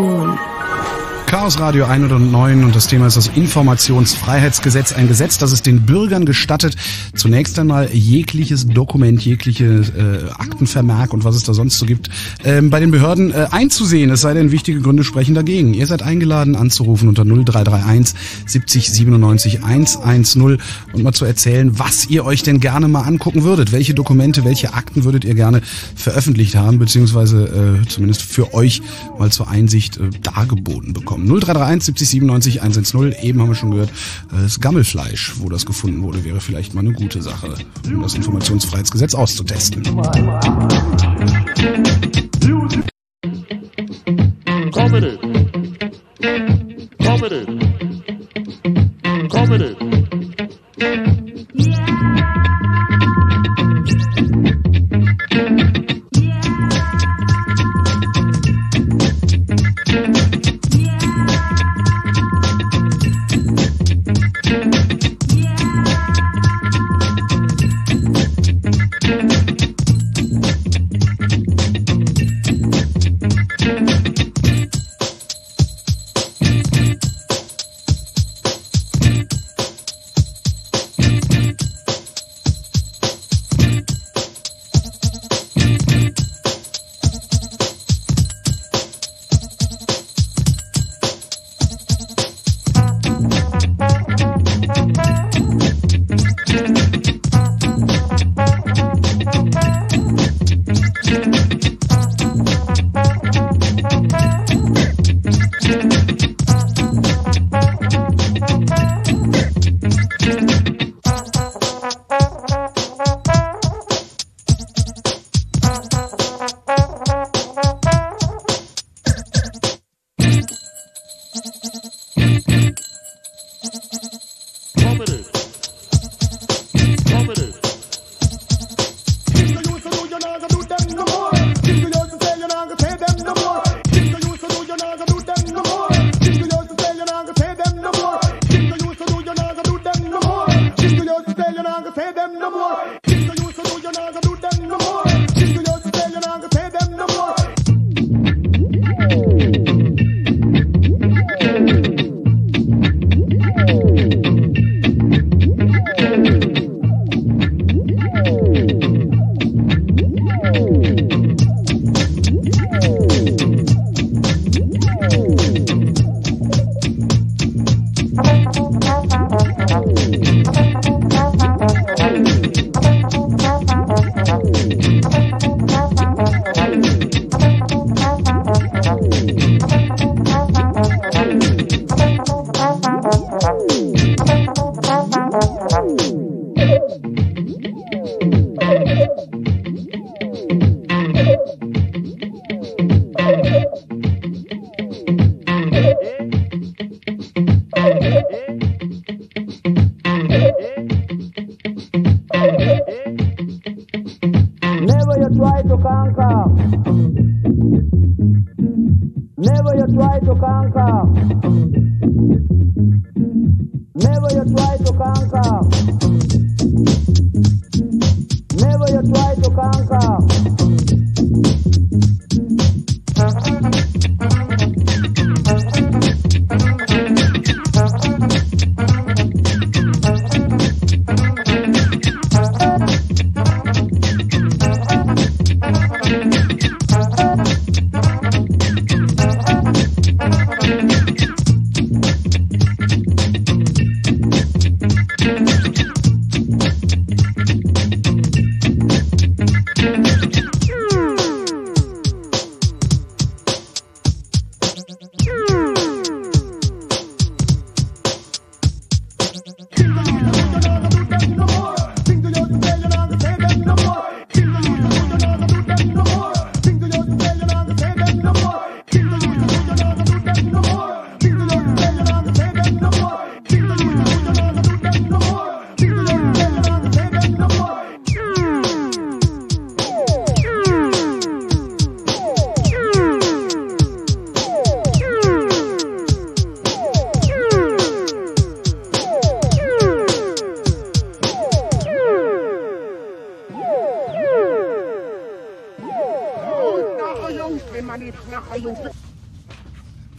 Chaos 1.46 1.60
Radio 1.60 1.86
109 1.86 2.64
und 2.64 2.76
das 2.76 2.88
Thema 2.88 3.06
ist 3.06 3.18
das 3.18 3.28
Informationsfreiheitsgesetz. 3.28 4.94
Ein 4.94 5.08
Gesetz, 5.08 5.38
das 5.38 5.52
es 5.52 5.62
den 5.62 5.86
Bürgern 5.86 6.26
gestattet, 6.26 6.76
zunächst 7.14 7.60
einmal 7.60 7.88
jegliches 7.94 8.66
Dokument, 8.66 9.24
jegliche 9.24 9.66
äh, 9.66 10.32
Aktenvermerk 10.32 11.14
und 11.14 11.24
was 11.24 11.36
es 11.36 11.44
da 11.44 11.54
sonst 11.54 11.78
so 11.78 11.86
gibt, 11.86 12.10
ähm, 12.44 12.72
bei 12.72 12.80
den 12.80 12.90
Behörden 12.90 13.32
äh, 13.32 13.46
einzusehen. 13.52 14.10
Es 14.10 14.22
sei 14.22 14.34
denn, 14.34 14.52
wichtige 14.52 14.82
Gründe 14.82 15.04
sprechen 15.04 15.36
dagegen. 15.36 15.76
Ihr 15.76 15.86
seid 15.86 16.02
eingeladen 16.02 16.56
anzurufen 16.56 17.10
unter 17.10 17.24
0331 17.24 18.18
70 18.48 18.92
97 18.92 19.64
110 19.64 20.58
und 20.94 21.04
mal 21.04 21.14
zu 21.14 21.26
erzählen, 21.26 21.78
was 21.78 22.10
ihr 22.10 22.26
euch 22.26 22.42
denn 22.42 22.60
gerne 22.60 22.88
mal 22.88 23.02
angucken 23.02 23.44
würdet. 23.44 23.72
Welche 23.72 23.94
Dokumente, 23.94 24.46
welche 24.46 24.74
Akten 24.74 25.04
würdet 25.04 25.24
ihr 25.26 25.36
gerne 25.36 25.62
veröffentlicht 25.96 26.56
haben, 26.56 26.80
beziehungsweise 26.80 27.84
äh, 27.84 27.88
zumindest 27.88 28.24
für 28.24 28.56
euch 28.56 28.82
mal 29.20 29.32
zur 29.32 29.48
Einsicht 29.48 29.98
äh, 29.98 30.10
dargeboten 30.24 30.94
bekommen. 30.94 31.35
0331 31.40 31.86
70 31.86 32.10
97 32.10 32.62
110. 32.62 33.12
Eben 33.22 33.42
haben 33.42 33.50
wir 33.50 33.56
schon 33.56 33.72
gehört, 33.72 33.90
äh, 33.90 34.44
das 34.44 34.60
Gammelfleisch, 34.60 35.34
wo 35.38 35.50
das 35.50 35.66
gefunden 35.66 36.02
wurde, 36.02 36.24
wäre 36.24 36.40
vielleicht 36.40 36.74
mal 36.74 36.82
eine 36.82 36.94
gute 36.94 37.22
Sache, 37.22 37.56
um 37.86 38.02
das 38.02 38.16
Informationsfreiheitsgesetz 38.16 39.16
auszutesten. 39.16 39.84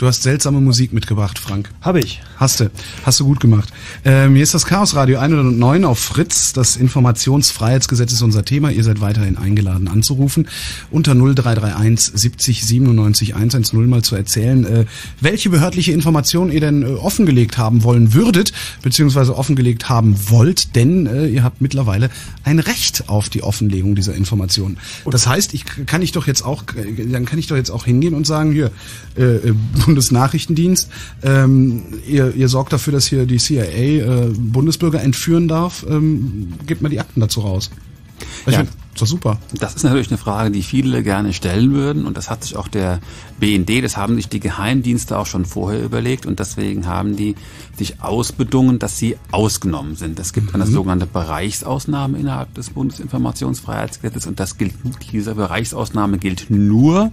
Du 0.06 0.10
hast 0.10 0.22
seltsame 0.22 0.60
Musik 0.60 0.92
mitgebracht, 0.92 1.36
Frank. 1.36 1.68
Habe 1.80 1.98
ich. 1.98 2.22
Hast 2.36 2.60
du. 2.60 2.70
Hast 3.04 3.18
du 3.18 3.24
gut 3.24 3.40
gemacht. 3.40 3.70
Ähm, 4.04 4.34
hier 4.34 4.44
ist 4.44 4.54
das 4.54 4.64
Chaos 4.64 4.94
Radio 4.94 5.18
109 5.18 5.84
auf 5.84 5.98
Fritz. 5.98 6.52
Das 6.52 6.76
Informationsfreiheitsgesetz 6.76 8.12
ist 8.12 8.22
unser 8.22 8.44
Thema. 8.44 8.70
Ihr 8.70 8.84
seid 8.84 9.00
weiterhin 9.00 9.36
eingeladen 9.36 9.88
anzurufen. 9.88 10.46
Unter 10.92 11.16
0331 11.16 12.12
70 12.14 12.64
97 12.64 13.34
110 13.34 13.88
mal 13.88 14.02
zu 14.02 14.14
erzählen, 14.14 14.64
äh, 14.64 14.84
welche 15.20 15.50
behördliche 15.50 15.90
Informationen 15.90 16.52
ihr 16.52 16.60
denn 16.60 16.84
äh, 16.84 16.86
offengelegt 16.86 17.58
haben 17.58 17.82
wollen 17.82 18.14
würdet, 18.14 18.52
beziehungsweise 18.86 19.36
offengelegt 19.36 19.88
haben 19.88 20.16
wollt, 20.30 20.76
denn 20.76 21.06
äh, 21.06 21.26
ihr 21.26 21.42
habt 21.42 21.60
mittlerweile 21.60 22.08
ein 22.44 22.60
Recht 22.60 23.08
auf 23.08 23.28
die 23.28 23.42
Offenlegung 23.42 23.96
dieser 23.96 24.14
Informationen. 24.14 24.78
Das 25.10 25.26
heißt, 25.26 25.54
ich 25.54 25.64
kann 25.86 26.02
ich 26.02 26.12
doch 26.12 26.28
jetzt 26.28 26.42
auch, 26.42 26.62
dann 26.62 27.24
kann 27.24 27.40
ich 27.40 27.48
doch 27.48 27.56
jetzt 27.56 27.70
auch 27.70 27.84
hingehen 27.84 28.14
und 28.14 28.28
sagen, 28.28 28.52
hier, 28.52 28.70
äh, 29.18 29.22
äh 29.24 29.54
Bundesnachrichtendienst. 29.84 30.88
Ähm, 31.24 31.82
ihr, 32.06 32.32
ihr 32.36 32.48
sorgt 32.48 32.72
dafür, 32.72 32.92
dass 32.92 33.08
hier 33.08 33.26
die 33.26 33.38
CIA 33.38 33.64
äh, 33.64 34.28
Bundesbürger 34.36 35.02
entführen 35.02 35.48
darf. 35.48 35.84
Ähm, 35.90 36.52
gebt 36.64 36.80
mal 36.80 36.88
die 36.88 37.00
Akten 37.00 37.18
dazu 37.18 37.40
raus. 37.40 37.72
Ich 38.46 38.52
ja. 38.52 38.58
Find, 38.60 38.70
das 38.70 38.85
ist 39.02 39.10
super. 39.10 39.38
Das 39.58 39.74
ist 39.74 39.82
natürlich 39.82 40.08
eine 40.08 40.18
Frage, 40.18 40.50
die 40.50 40.62
viele 40.62 41.02
gerne 41.02 41.32
stellen 41.32 41.72
würden 41.72 42.06
und 42.06 42.16
das 42.16 42.30
hat 42.30 42.44
sich 42.44 42.56
auch 42.56 42.68
der 42.68 43.00
BND, 43.38 43.82
das 43.82 43.96
haben 43.96 44.16
sich 44.16 44.28
die 44.28 44.40
Geheimdienste 44.40 45.18
auch 45.18 45.26
schon 45.26 45.44
vorher 45.44 45.82
überlegt 45.82 46.26
und 46.26 46.38
deswegen 46.38 46.86
haben 46.86 47.16
die 47.16 47.34
sich 47.76 48.00
ausbedungen, 48.00 48.78
dass 48.78 48.98
sie 48.98 49.16
ausgenommen 49.30 49.96
sind. 49.96 50.18
Es 50.18 50.32
gibt 50.32 50.48
mhm. 50.48 50.62
eine 50.62 50.66
sogenannte 50.66 51.06
Bereichsausnahme 51.06 52.18
innerhalb 52.18 52.54
des 52.54 52.70
Bundesinformationsfreiheitsgesetzes 52.70 54.26
und 54.26 54.40
das 54.40 54.56
gilt, 54.58 54.74
diese 55.12 55.34
Bereichsausnahme 55.34 56.18
gilt 56.18 56.50
nur 56.50 57.12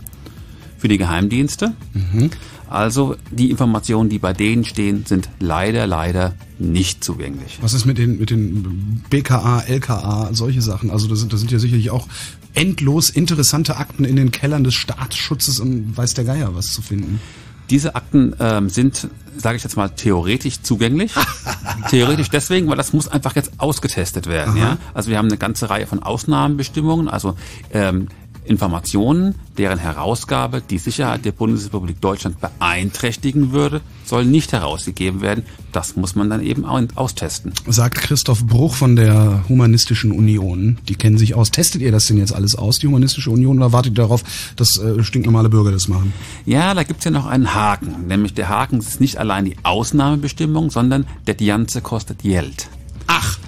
für 0.84 0.90
die 0.90 0.98
Geheimdienste. 0.98 1.72
Mhm. 1.94 2.30
Also 2.70 3.16
die 3.32 3.52
Informationen, 3.52 4.10
die 4.10 4.20
bei 4.20 4.34
denen 4.34 4.66
stehen, 4.66 5.06
sind 5.06 5.30
leider, 5.40 5.88
leider 5.88 6.34
nicht 6.60 7.06
zugänglich. 7.06 7.58
Was 7.62 7.74
ist 7.74 7.86
mit 7.86 7.98
den, 7.98 8.20
mit 8.20 8.32
den 8.32 9.02
BKA, 9.10 9.62
LKA, 9.62 10.32
solche 10.34 10.62
Sachen? 10.62 10.92
Also 10.92 11.08
da 11.08 11.16
sind, 11.16 11.32
da 11.32 11.38
sind 11.38 11.52
ja 11.52 11.60
sicherlich 11.60 11.90
auch 11.90 12.06
endlos 12.54 13.10
interessante 13.10 13.78
Akten 13.78 14.04
in 14.04 14.18
den 14.18 14.32
Kellern 14.32 14.66
des 14.66 14.74
Staatsschutzes 14.74 15.62
und 15.62 15.96
weiß 15.96 16.16
der 16.16 16.26
Geier 16.26 16.54
was 16.54 16.74
zu 16.74 16.82
finden. 16.82 17.22
Diese 17.70 17.96
Akten 17.96 18.36
ähm, 18.42 18.68
sind, 18.68 19.08
sage 19.38 19.56
ich 19.56 19.64
jetzt 19.64 19.78
mal, 19.78 19.88
theoretisch 19.88 20.64
zugänglich. 20.64 21.14
theoretisch 21.92 22.30
deswegen, 22.30 22.68
weil 22.68 22.76
das 22.76 22.92
muss 22.92 23.08
einfach 23.08 23.38
jetzt 23.38 23.54
ausgetestet 23.58 24.28
werden. 24.28 24.58
Ja? 24.58 24.78
Also 24.94 25.10
wir 25.10 25.18
haben 25.18 25.30
eine 25.30 25.38
ganze 25.38 25.70
Reihe 25.70 25.88
von 25.88 26.04
Ausnahmenbestimmungen. 26.04 27.08
Also 27.08 27.38
ähm, 27.72 28.10
Informationen, 28.46 29.36
deren 29.58 29.80
Herausgabe 29.80 30.62
die 30.62 30.78
Sicherheit 30.78 31.26
der 31.26 31.32
Bundesrepublik 31.32 32.02
Deutschland 32.02 32.40
beeinträchtigen 32.40 33.52
würde, 33.52 33.82
soll 34.06 34.26
nicht 34.26 34.52
herausgegeben 34.52 35.22
werden. 35.22 35.46
Das 35.72 35.96
muss 35.96 36.16
man 36.16 36.30
dann 36.30 36.44
eben 36.44 36.66
austesten. 36.66 37.54
Sagt 37.68 37.96
Christoph 37.96 38.46
Bruch 38.46 38.76
von 38.76 38.96
der 38.96 39.44
Humanistischen 39.50 40.12
Union. 40.12 40.78
Die 40.88 40.96
kennen 40.96 41.18
sich 41.18 41.36
aus. 41.36 41.52
Testet 41.52 41.82
ihr 41.82 41.92
das 41.92 42.08
denn 42.08 42.18
jetzt 42.18 42.34
alles 42.34 42.56
aus, 42.56 42.80
die 42.80 42.88
Humanistische 42.88 43.32
Union, 43.32 43.58
oder 43.58 43.72
wartet 43.72 43.94
ihr 43.94 44.04
darauf, 44.04 44.24
dass 44.56 44.78
äh, 44.78 45.04
stinknormale 45.04 45.50
Bürger 45.50 45.72
das 45.72 45.88
machen? 45.88 46.14
Ja, 46.46 46.74
da 46.74 46.84
gibt's 46.84 47.06
ja 47.06 47.12
noch 47.12 47.26
einen 47.26 47.54
Haken. 47.54 48.08
Nämlich 48.08 48.34
der 48.34 48.50
Haken 48.50 48.80
ist 48.80 49.02
nicht 49.02 49.18
allein 49.18 49.46
die 49.46 49.58
Ausnahmebestimmung, 49.64 50.70
sondern 50.70 51.08
der 51.28 51.36
Dianze 51.36 51.82
kostet 51.82 52.20
Geld. 52.24 52.68
Ach! 53.08 53.40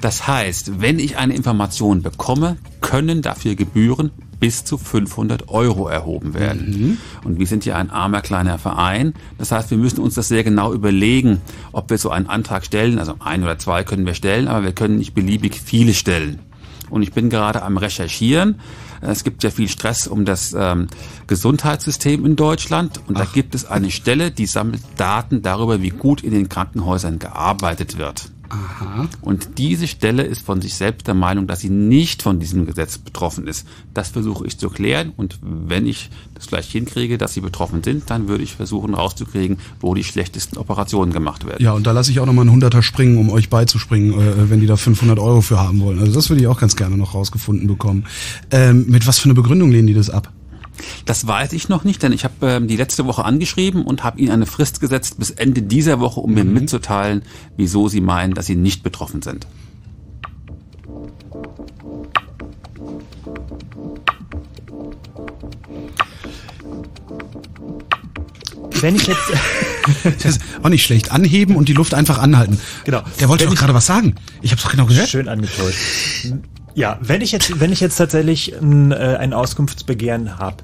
Das 0.00 0.26
heißt, 0.26 0.80
wenn 0.80 0.98
ich 0.98 1.18
eine 1.18 1.34
Information 1.34 2.02
bekomme, 2.02 2.56
können 2.80 3.20
dafür 3.20 3.54
Gebühren 3.54 4.10
bis 4.40 4.64
zu 4.64 4.78
500 4.78 5.48
Euro 5.48 5.86
erhoben 5.86 6.34
werden. 6.34 6.70
Mhm. 6.70 6.98
Und 7.24 7.38
wir 7.38 7.46
sind 7.46 7.64
ja 7.64 7.76
ein 7.76 7.90
armer 7.90 8.22
kleiner 8.22 8.58
Verein. 8.58 9.14
Das 9.38 9.52
heißt, 9.52 9.70
wir 9.70 9.78
müssen 9.78 10.00
uns 10.00 10.14
das 10.14 10.28
sehr 10.28 10.42
genau 10.42 10.72
überlegen, 10.72 11.40
ob 11.72 11.90
wir 11.90 11.98
so 11.98 12.10
einen 12.10 12.26
Antrag 12.26 12.64
stellen. 12.64 12.98
Also 12.98 13.14
ein 13.20 13.42
oder 13.42 13.58
zwei 13.58 13.84
können 13.84 14.06
wir 14.06 14.14
stellen, 14.14 14.48
aber 14.48 14.64
wir 14.64 14.72
können 14.72 14.96
nicht 14.96 15.14
beliebig 15.14 15.60
viele 15.62 15.94
stellen. 15.94 16.40
Und 16.88 17.02
ich 17.02 17.12
bin 17.12 17.30
gerade 17.30 17.62
am 17.62 17.76
Recherchieren. 17.76 18.56
Es 19.00 19.24
gibt 19.24 19.42
ja 19.44 19.50
viel 19.50 19.68
Stress 19.68 20.06
um 20.06 20.24
das 20.24 20.54
ähm, 20.58 20.88
Gesundheitssystem 21.26 22.26
in 22.26 22.36
Deutschland 22.36 23.00
und 23.06 23.16
Ach. 23.16 23.24
da 23.24 23.30
gibt 23.32 23.54
es 23.54 23.64
eine 23.64 23.90
Stelle, 23.90 24.30
die 24.30 24.46
sammelt 24.46 24.82
Daten 24.96 25.40
darüber, 25.40 25.80
wie 25.80 25.88
gut 25.88 26.22
in 26.22 26.32
den 26.32 26.48
Krankenhäusern 26.48 27.18
gearbeitet 27.18 27.96
wird. 27.96 28.30
Aha. 28.50 29.08
Und 29.22 29.58
diese 29.58 29.86
Stelle 29.86 30.24
ist 30.24 30.44
von 30.44 30.60
sich 30.60 30.74
selbst 30.74 31.06
der 31.06 31.14
Meinung, 31.14 31.46
dass 31.46 31.60
sie 31.60 31.70
nicht 31.70 32.22
von 32.22 32.40
diesem 32.40 32.66
Gesetz 32.66 32.98
betroffen 32.98 33.46
ist. 33.46 33.66
Das 33.94 34.08
versuche 34.08 34.46
ich 34.46 34.58
zu 34.58 34.68
klären 34.70 35.12
und 35.16 35.38
wenn 35.42 35.86
ich 35.86 36.10
das 36.34 36.48
gleich 36.48 36.68
hinkriege, 36.70 37.16
dass 37.16 37.32
sie 37.34 37.40
betroffen 37.40 37.82
sind, 37.84 38.10
dann 38.10 38.26
würde 38.28 38.42
ich 38.42 38.54
versuchen 38.56 38.94
rauszukriegen, 38.94 39.58
wo 39.80 39.94
die 39.94 40.02
schlechtesten 40.02 40.58
Operationen 40.58 41.12
gemacht 41.12 41.46
werden. 41.46 41.62
Ja, 41.62 41.72
und 41.72 41.86
da 41.86 41.92
lasse 41.92 42.10
ich 42.10 42.18
auch 42.18 42.26
nochmal 42.26 42.42
einen 42.42 42.52
Hunderter 42.52 42.82
springen, 42.82 43.18
um 43.18 43.30
euch 43.30 43.50
beizuspringen, 43.50 44.14
äh, 44.14 44.50
wenn 44.50 44.60
die 44.60 44.66
da 44.66 44.76
500 44.76 45.18
Euro 45.20 45.40
für 45.42 45.60
haben 45.60 45.80
wollen. 45.80 46.00
Also 46.00 46.12
das 46.12 46.28
würde 46.28 46.42
ich 46.42 46.48
auch 46.48 46.58
ganz 46.58 46.74
gerne 46.74 46.96
noch 46.96 47.14
rausgefunden 47.14 47.68
bekommen. 47.68 48.04
Ähm, 48.50 48.86
mit 48.88 49.06
was 49.06 49.20
für 49.20 49.26
eine 49.26 49.34
Begründung 49.34 49.70
lehnen 49.70 49.86
die 49.86 49.94
das 49.94 50.10
ab? 50.10 50.32
Das 51.04 51.26
weiß 51.26 51.52
ich 51.52 51.68
noch 51.68 51.84
nicht, 51.84 52.02
denn 52.02 52.12
ich 52.12 52.24
habe 52.24 52.34
ähm, 52.42 52.68
die 52.68 52.76
letzte 52.76 53.06
Woche 53.06 53.24
angeschrieben 53.24 53.84
und 53.84 54.04
habe 54.04 54.20
ihnen 54.20 54.32
eine 54.32 54.46
Frist 54.46 54.80
gesetzt 54.80 55.18
bis 55.18 55.30
Ende 55.30 55.62
dieser 55.62 56.00
Woche, 56.00 56.20
um 56.20 56.30
mhm. 56.30 56.36
mir 56.36 56.44
mitzuteilen, 56.44 57.22
wieso 57.56 57.88
sie 57.88 58.00
meinen, 58.00 58.34
dass 58.34 58.46
sie 58.46 58.56
nicht 58.56 58.82
betroffen 58.82 59.22
sind. 59.22 59.46
Wenn 68.80 68.96
ich 68.96 69.06
jetzt 69.06 69.20
das 70.04 70.24
ist 70.24 70.40
auch 70.62 70.68
nicht 70.68 70.84
schlecht. 70.84 71.12
Anheben 71.12 71.56
und 71.56 71.68
die 71.68 71.72
Luft 71.72 71.94
einfach 71.94 72.18
anhalten. 72.18 72.58
Genau. 72.84 73.02
Der 73.18 73.28
wollte 73.28 73.46
doch 73.46 73.54
gerade 73.54 73.74
was 73.74 73.86
sagen. 73.86 74.14
Ich 74.42 74.52
habe 74.52 74.60
doch 74.60 74.70
genau 74.70 74.86
gehört. 74.86 75.08
Schön 75.08 75.28
angetäuscht. 75.28 75.78
Ja, 76.74 76.98
wenn 77.00 77.20
ich 77.20 77.32
jetzt, 77.32 77.60
wenn 77.60 77.72
ich 77.72 77.80
jetzt 77.80 77.96
tatsächlich 77.96 78.54
ein, 78.60 78.92
äh, 78.92 79.16
ein 79.18 79.32
Auskunftsbegehren 79.32 80.38
habe, 80.38 80.56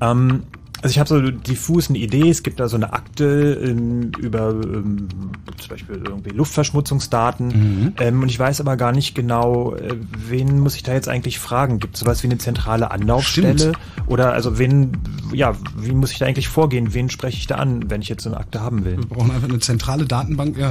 ähm, 0.00 0.44
Also 0.84 0.92
ich 0.92 0.98
habe 0.98 1.08
so 1.08 1.30
diffus 1.30 1.88
eine 1.88 1.96
Idee, 1.96 2.28
es 2.28 2.42
gibt 2.42 2.60
da 2.60 2.68
so 2.68 2.76
eine 2.76 2.92
Akte 2.92 3.58
ähm, 3.64 4.12
über 4.18 4.50
ähm, 4.50 5.08
zum 5.56 5.70
Beispiel 5.70 5.96
irgendwie 6.04 6.28
Luftverschmutzungsdaten 6.28 7.46
mhm. 7.46 7.92
ähm, 7.98 8.20
und 8.20 8.28
ich 8.28 8.38
weiß 8.38 8.60
aber 8.60 8.76
gar 8.76 8.92
nicht 8.92 9.14
genau, 9.14 9.74
äh, 9.76 9.96
wen 10.28 10.60
muss 10.60 10.76
ich 10.76 10.82
da 10.82 10.92
jetzt 10.92 11.08
eigentlich 11.08 11.38
fragen? 11.38 11.78
Gibt 11.78 11.94
es 11.94 12.00
sowas 12.00 12.22
wie 12.22 12.26
eine 12.26 12.36
zentrale 12.36 12.90
Anlaufstelle? 12.90 13.58
Stimmt. 13.58 13.78
Oder 14.08 14.34
also 14.34 14.58
wen, 14.58 14.98
ja, 15.32 15.54
wie 15.78 15.92
muss 15.92 16.12
ich 16.12 16.18
da 16.18 16.26
eigentlich 16.26 16.48
vorgehen? 16.48 16.92
Wen 16.92 17.08
spreche 17.08 17.38
ich 17.38 17.46
da 17.46 17.54
an, 17.54 17.88
wenn 17.88 18.02
ich 18.02 18.10
jetzt 18.10 18.24
so 18.24 18.28
eine 18.28 18.36
Akte 18.36 18.60
haben 18.60 18.84
will? 18.84 18.98
Wir 18.98 19.06
brauchen 19.06 19.30
einfach 19.30 19.48
eine 19.48 19.60
zentrale 19.60 20.04
Datenbank. 20.04 20.58
Ja. 20.58 20.70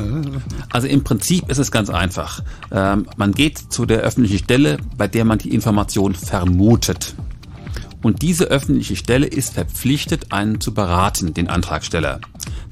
Also 0.71 0.87
im 0.87 1.03
Prinzip 1.03 1.49
ist 1.49 1.57
es 1.57 1.71
ganz 1.71 1.89
einfach. 1.89 2.43
Ähm, 2.71 3.07
man 3.17 3.31
geht 3.31 3.57
zu 3.57 3.87
der 3.87 4.01
öffentlichen 4.01 4.37
Stelle, 4.37 4.77
bei 4.95 5.07
der 5.07 5.25
man 5.25 5.39
die 5.39 5.55
Information 5.55 6.13
vermutet. 6.13 7.15
Und 8.03 8.21
diese 8.21 8.45
öffentliche 8.45 8.95
Stelle 8.95 9.25
ist 9.25 9.53
verpflichtet, 9.53 10.31
einen 10.31 10.61
zu 10.61 10.73
beraten, 10.73 11.33
den 11.33 11.47
Antragsteller. 11.47 12.19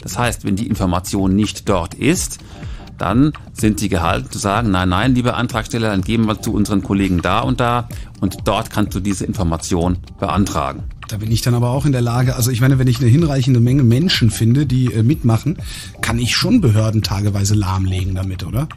Das 0.01 0.17
heißt, 0.17 0.45
wenn 0.45 0.55
die 0.55 0.67
Information 0.67 1.35
nicht 1.35 1.67
dort 1.67 1.93
ist, 1.95 2.39
dann 2.97 3.33
sind 3.53 3.79
sie 3.79 3.89
gehalten 3.89 4.29
zu 4.29 4.37
sagen, 4.37 4.69
nein, 4.69 4.89
nein, 4.89 5.15
lieber 5.15 5.35
Antragsteller, 5.35 5.89
dann 5.89 6.01
geben 6.01 6.27
wir 6.27 6.39
zu 6.39 6.53
unseren 6.53 6.83
Kollegen 6.83 7.21
da 7.21 7.39
und 7.39 7.59
da 7.59 7.89
und 8.19 8.37
dort 8.45 8.69
kannst 8.69 8.93
du 8.93 8.99
diese 8.99 9.25
Information 9.25 9.97
beantragen. 10.19 10.83
Da 11.07 11.17
bin 11.17 11.31
ich 11.31 11.41
dann 11.41 11.55
aber 11.55 11.71
auch 11.71 11.85
in 11.85 11.93
der 11.93 12.01
Lage, 12.01 12.35
also 12.35 12.51
ich 12.51 12.61
meine, 12.61 12.77
wenn 12.77 12.87
ich 12.87 12.99
eine 12.99 13.09
hinreichende 13.09 13.59
Menge 13.59 13.83
Menschen 13.83 14.29
finde, 14.29 14.65
die 14.65 14.93
äh, 14.93 15.01
mitmachen, 15.01 15.57
kann 16.01 16.19
ich 16.19 16.35
schon 16.35 16.61
Behörden 16.61 17.01
tageweise 17.01 17.55
lahmlegen 17.55 18.13
damit, 18.13 18.45
oder? 18.45 18.67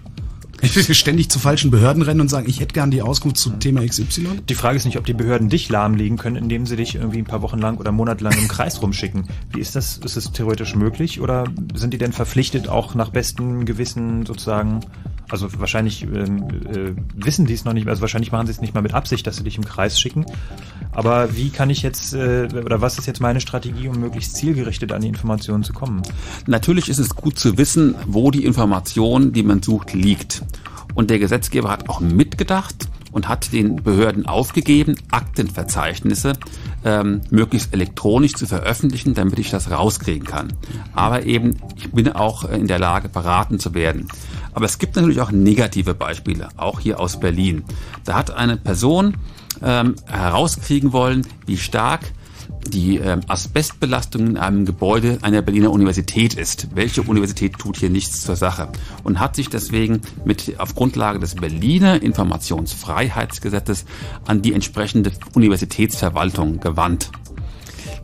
Ständig 0.66 1.30
zu 1.30 1.38
falschen 1.38 1.70
Behörden 1.70 2.02
rennen 2.02 2.20
und 2.20 2.28
sagen, 2.28 2.48
ich 2.48 2.60
hätte 2.60 2.74
gern 2.74 2.90
die 2.90 3.02
Auskunft 3.02 3.38
zum 3.38 3.60
Thema 3.60 3.86
XY? 3.86 4.40
Die 4.48 4.54
Frage 4.54 4.76
ist 4.76 4.84
nicht, 4.84 4.98
ob 4.98 5.06
die 5.06 5.14
Behörden 5.14 5.48
dich 5.48 5.68
lahmlegen 5.68 6.18
können, 6.18 6.36
indem 6.36 6.66
sie 6.66 6.76
dich 6.76 6.94
irgendwie 6.94 7.18
ein 7.18 7.24
paar 7.24 7.42
Wochen 7.42 7.58
lang 7.58 7.78
oder 7.78 7.92
monatelang 7.92 8.36
im 8.38 8.48
Kreis 8.48 8.82
rumschicken. 8.82 9.28
Wie 9.50 9.60
ist 9.60 9.76
das? 9.76 9.98
Ist 9.98 10.16
es 10.16 10.32
theoretisch 10.32 10.74
möglich 10.74 11.20
oder 11.20 11.44
sind 11.74 11.94
die 11.94 11.98
denn 11.98 12.12
verpflichtet, 12.12 12.68
auch 12.68 12.94
nach 12.94 13.10
bestem 13.10 13.64
Gewissen 13.64 14.26
sozusagen 14.26 14.80
also 15.34 15.48
wahrscheinlich 15.58 16.04
ähm, 16.04 16.48
äh, 16.72 16.92
wissen 17.16 17.44
die 17.46 17.54
es 17.54 17.64
noch 17.64 17.72
nicht, 17.72 17.88
also 17.88 18.00
wahrscheinlich 18.00 18.30
machen 18.30 18.46
sie 18.46 18.52
es 18.52 18.60
nicht 18.60 18.72
mal 18.72 18.82
mit 18.82 18.94
Absicht, 18.94 19.26
dass 19.26 19.36
sie 19.36 19.42
dich 19.42 19.58
im 19.58 19.64
Kreis 19.64 19.98
schicken. 19.98 20.26
Aber 20.92 21.34
wie 21.34 21.50
kann 21.50 21.70
ich 21.70 21.82
jetzt, 21.82 22.14
äh, 22.14 22.48
oder 22.64 22.80
was 22.80 22.98
ist 22.98 23.06
jetzt 23.06 23.20
meine 23.20 23.40
Strategie, 23.40 23.88
um 23.88 23.98
möglichst 23.98 24.36
zielgerichtet 24.36 24.92
an 24.92 25.02
die 25.02 25.08
Informationen 25.08 25.64
zu 25.64 25.72
kommen? 25.72 26.02
Natürlich 26.46 26.88
ist 26.88 26.98
es 26.98 27.16
gut 27.16 27.36
zu 27.36 27.58
wissen, 27.58 27.96
wo 28.06 28.30
die 28.30 28.44
Information, 28.44 29.32
die 29.32 29.42
man 29.42 29.60
sucht, 29.60 29.92
liegt. 29.92 30.44
Und 30.94 31.10
der 31.10 31.18
Gesetzgeber 31.18 31.70
hat 31.70 31.88
auch 31.88 31.98
mitgedacht 31.98 32.88
und 33.14 33.28
hat 33.28 33.52
den 33.52 33.76
Behörden 33.76 34.26
aufgegeben, 34.26 34.96
Aktenverzeichnisse 35.12 36.32
ähm, 36.84 37.20
möglichst 37.30 37.72
elektronisch 37.72 38.34
zu 38.34 38.46
veröffentlichen, 38.46 39.14
damit 39.14 39.38
ich 39.38 39.50
das 39.50 39.70
rauskriegen 39.70 40.26
kann. 40.26 40.52
Aber 40.94 41.24
eben, 41.24 41.56
ich 41.76 41.92
bin 41.92 42.10
auch 42.10 42.44
in 42.44 42.66
der 42.66 42.80
Lage, 42.80 43.08
beraten 43.08 43.60
zu 43.60 43.72
werden. 43.72 44.08
Aber 44.52 44.66
es 44.66 44.78
gibt 44.78 44.96
natürlich 44.96 45.20
auch 45.20 45.30
negative 45.30 45.94
Beispiele, 45.94 46.48
auch 46.56 46.80
hier 46.80 46.98
aus 46.98 47.20
Berlin. 47.20 47.62
Da 48.04 48.14
hat 48.14 48.32
eine 48.32 48.56
Person 48.56 49.16
ähm, 49.62 49.94
herauskriegen 50.06 50.92
wollen, 50.92 51.24
wie 51.46 51.56
stark 51.56 52.12
die 52.66 52.98
ähm, 52.98 53.20
Asbestbelastung 53.28 54.26
in 54.26 54.36
einem 54.36 54.64
Gebäude 54.64 55.18
einer 55.22 55.42
Berliner 55.42 55.70
Universität 55.70 56.34
ist. 56.34 56.68
Welche 56.74 57.02
Universität 57.02 57.58
tut 57.58 57.76
hier 57.76 57.90
nichts 57.90 58.22
zur 58.22 58.36
Sache? 58.36 58.68
Und 59.02 59.20
hat 59.20 59.36
sich 59.36 59.48
deswegen 59.48 60.00
mit 60.24 60.58
auf 60.58 60.74
Grundlage 60.74 61.18
des 61.18 61.34
Berliner 61.34 62.02
Informationsfreiheitsgesetzes 62.02 63.84
an 64.26 64.42
die 64.42 64.52
entsprechende 64.52 65.12
Universitätsverwaltung 65.34 66.60
gewandt. 66.60 67.10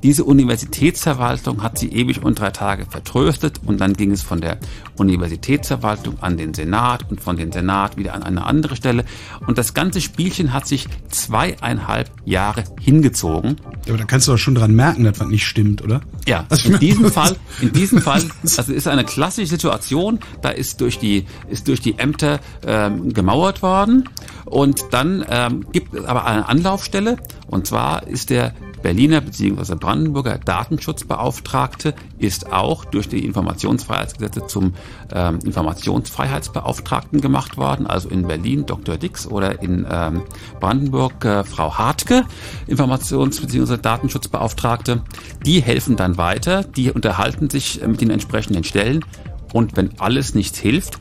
Diese 0.03 0.25
Universitätsverwaltung 0.25 1.63
hat 1.63 1.79
sie 1.79 1.89
ewig 1.93 2.23
und 2.23 2.39
drei 2.39 2.51
Tage 2.51 2.87
vertröstet 2.87 3.61
und 3.67 3.81
dann 3.81 3.93
ging 3.93 4.13
es 4.13 4.23
von 4.23 4.41
der 4.41 4.59
Universitätsverwaltung 4.97 6.21
an 6.21 6.39
den 6.39 6.55
Senat 6.55 7.11
und 7.11 7.21
von 7.21 7.37
den 7.37 7.53
Senat 7.53 7.99
wieder 7.99 8.15
an 8.15 8.23
eine 8.23 8.47
andere 8.47 8.77
Stelle. 8.77 9.05
Und 9.47 9.59
das 9.59 9.75
ganze 9.75 10.01
Spielchen 10.01 10.55
hat 10.55 10.67
sich 10.67 10.87
zweieinhalb 11.09 12.11
Jahre 12.25 12.65
hingezogen. 12.81 13.57
Ja, 13.85 13.91
aber 13.91 13.99
da 13.99 14.05
kannst 14.05 14.27
du 14.29 14.33
doch 14.33 14.39
schon 14.39 14.55
dran 14.55 14.75
merken, 14.75 15.05
dass 15.05 15.21
was 15.21 15.29
nicht 15.29 15.47
stimmt, 15.47 15.83
oder? 15.83 16.01
Ja, 16.27 16.47
in 16.65 16.79
diesem 16.79 17.11
Fall, 17.11 17.37
in 17.61 17.73
diesem 17.73 18.01
Fall, 18.03 18.23
also 18.43 18.73
ist 18.73 18.89
eine 18.89 19.05
klassische 19.05 19.49
Situation, 19.49 20.21
da 20.41 20.49
ist 20.49 20.81
durch 20.81 20.99
die, 20.99 21.27
ist 21.49 21.69
durch 21.69 21.81
die 21.81 21.99
Ämter 21.99 22.41
ähm, 22.67 23.13
gemauert 23.13 23.63
worden 23.63 24.09
und 24.47 24.85
dann 24.93 25.25
ähm, 25.29 25.67
gibt 25.73 25.95
es 25.95 26.05
aber 26.05 26.25
eine 26.25 26.49
Anlaufstelle 26.49 27.17
und 27.49 27.67
zwar 27.67 28.07
ist 28.07 28.31
der 28.31 28.55
Berliner 28.83 29.21
bzw. 29.21 29.75
Brandenburger 29.75 30.39
Datenschutzbeauftragte 30.39 31.95
ist 32.19 32.53
auch 32.53 32.85
durch 32.85 33.09
die 33.09 33.25
Informationsfreiheitsgesetze 33.25 34.47
zum 34.47 34.75
ähm, 35.13 35.39
Informationsfreiheitsbeauftragten 35.45 37.21
gemacht 37.21 37.57
worden. 37.57 37.87
Also 37.87 38.09
in 38.09 38.27
Berlin 38.27 38.67
Dr. 38.67 38.97
Dix 38.97 39.27
oder 39.27 39.63
in 39.63 39.87
ähm, 39.91 40.23
Brandenburg 40.61 41.25
äh, 41.25 41.45
Frau 41.45 41.77
Hartke, 41.77 42.25
Informations- 42.69 43.41
bzw. 43.41 43.77
Datenschutzbeauftragte. 43.77 45.03
Die 45.45 45.61
helfen 45.61 45.97
dann 45.97 46.17
weiter, 46.17 46.65
die 46.65 46.91
unterhalten 46.91 47.51
sich 47.51 47.81
mit 47.87 48.01
den 48.01 48.11
entsprechenden 48.11 48.65
Stellen 48.65 49.05
und 49.53 49.77
wenn 49.77 49.99
alles 49.99 50.35
nichts 50.35 50.59
hilft, 50.59 50.99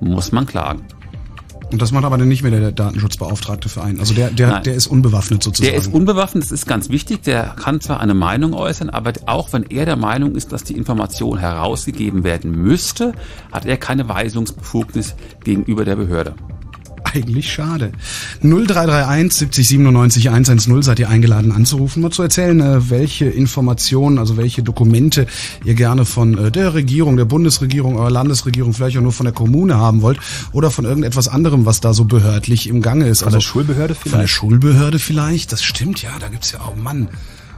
muss 0.00 0.32
man 0.32 0.46
klagen. 0.46 0.84
Und 1.72 1.80
das 1.80 1.92
macht 1.92 2.04
aber 2.04 2.18
dann 2.18 2.28
nicht 2.28 2.42
mehr 2.42 2.50
der 2.50 2.72
Datenschutzbeauftragte 2.72 3.68
für 3.68 3.82
einen. 3.82 3.98
Also 3.98 4.14
der, 4.14 4.30
der, 4.30 4.60
der 4.60 4.74
ist 4.74 4.86
unbewaffnet 4.86 5.42
sozusagen. 5.42 5.70
Der 5.70 5.80
ist 5.80 5.92
unbewaffnet, 5.92 6.44
das 6.44 6.52
ist 6.52 6.66
ganz 6.66 6.90
wichtig. 6.90 7.22
Der 7.22 7.54
kann 7.58 7.80
zwar 7.80 8.00
eine 8.00 8.14
Meinung 8.14 8.54
äußern, 8.54 8.90
aber 8.90 9.12
auch 9.26 9.52
wenn 9.52 9.64
er 9.64 9.86
der 9.86 9.96
Meinung 9.96 10.34
ist, 10.34 10.52
dass 10.52 10.64
die 10.64 10.76
Information 10.76 11.38
herausgegeben 11.38 12.24
werden 12.24 12.50
müsste, 12.50 13.12
hat 13.50 13.64
er 13.64 13.76
keine 13.76 14.08
Weisungsbefugnis 14.08 15.14
gegenüber 15.44 15.84
der 15.84 15.96
Behörde 15.96 16.34
eigentlich 17.14 17.52
schade. 17.52 17.92
0331 18.42 19.32
70 19.32 19.68
97 19.68 20.30
110 20.30 20.82
seid 20.82 20.98
ihr 20.98 21.08
eingeladen 21.08 21.52
anzurufen, 21.52 22.02
mal 22.02 22.10
zu 22.10 22.22
erzählen, 22.22 22.60
äh, 22.60 22.90
welche 22.90 23.26
Informationen, 23.26 24.18
also 24.18 24.36
welche 24.36 24.62
Dokumente 24.62 25.26
ihr 25.64 25.74
gerne 25.74 26.04
von 26.04 26.38
äh, 26.38 26.50
der 26.50 26.74
Regierung, 26.74 27.16
der 27.16 27.24
Bundesregierung, 27.24 27.96
eurer 27.96 28.10
Landesregierung, 28.10 28.72
vielleicht 28.72 28.96
auch 28.96 29.02
nur 29.02 29.12
von 29.12 29.24
der 29.24 29.34
Kommune 29.34 29.76
haben 29.76 30.02
wollt 30.02 30.18
oder 30.52 30.70
von 30.70 30.84
irgendetwas 30.84 31.28
anderem, 31.28 31.66
was 31.66 31.80
da 31.80 31.92
so 31.94 32.04
behördlich 32.04 32.68
im 32.68 32.82
Gange 32.82 33.08
ist. 33.08 33.20
Von 33.20 33.28
also 33.28 33.38
der 33.38 33.42
Schulbehörde 33.42 33.94
vielleicht? 33.94 34.10
Von 34.10 34.20
der 34.20 34.28
Schulbehörde 34.28 34.98
vielleicht, 34.98 35.52
das 35.52 35.62
stimmt 35.62 36.02
ja, 36.02 36.10
da 36.18 36.28
gibt's 36.28 36.52
ja 36.52 36.60
auch, 36.60 36.76
Mann. 36.76 37.08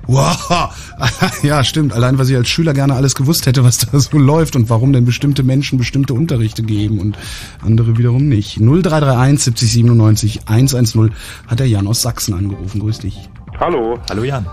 Wow. 0.06 0.74
Ja, 1.42 1.64
stimmt. 1.64 1.92
Allein, 1.92 2.18
was 2.18 2.28
ich 2.28 2.36
als 2.36 2.48
Schüler 2.48 2.72
gerne 2.72 2.94
alles 2.94 3.14
gewusst 3.14 3.46
hätte, 3.46 3.64
was 3.64 3.78
da 3.78 3.98
so 3.98 4.18
läuft 4.18 4.56
und 4.56 4.70
warum 4.70 4.92
denn 4.92 5.04
bestimmte 5.04 5.42
Menschen 5.42 5.78
bestimmte 5.78 6.14
Unterrichte 6.14 6.62
geben 6.62 6.98
und 6.98 7.18
andere 7.62 7.98
wiederum 7.98 8.28
nicht. 8.28 8.58
0331 8.58 9.44
70 9.44 9.72
97 9.72 10.40
110 10.48 11.12
hat 11.46 11.58
der 11.58 11.68
Jan 11.68 11.86
aus 11.86 12.02
Sachsen 12.02 12.34
angerufen. 12.34 12.80
Grüß 12.80 13.00
dich. 13.00 13.28
Hallo. 13.58 13.98
Hallo 14.08 14.24
Jan. 14.24 14.46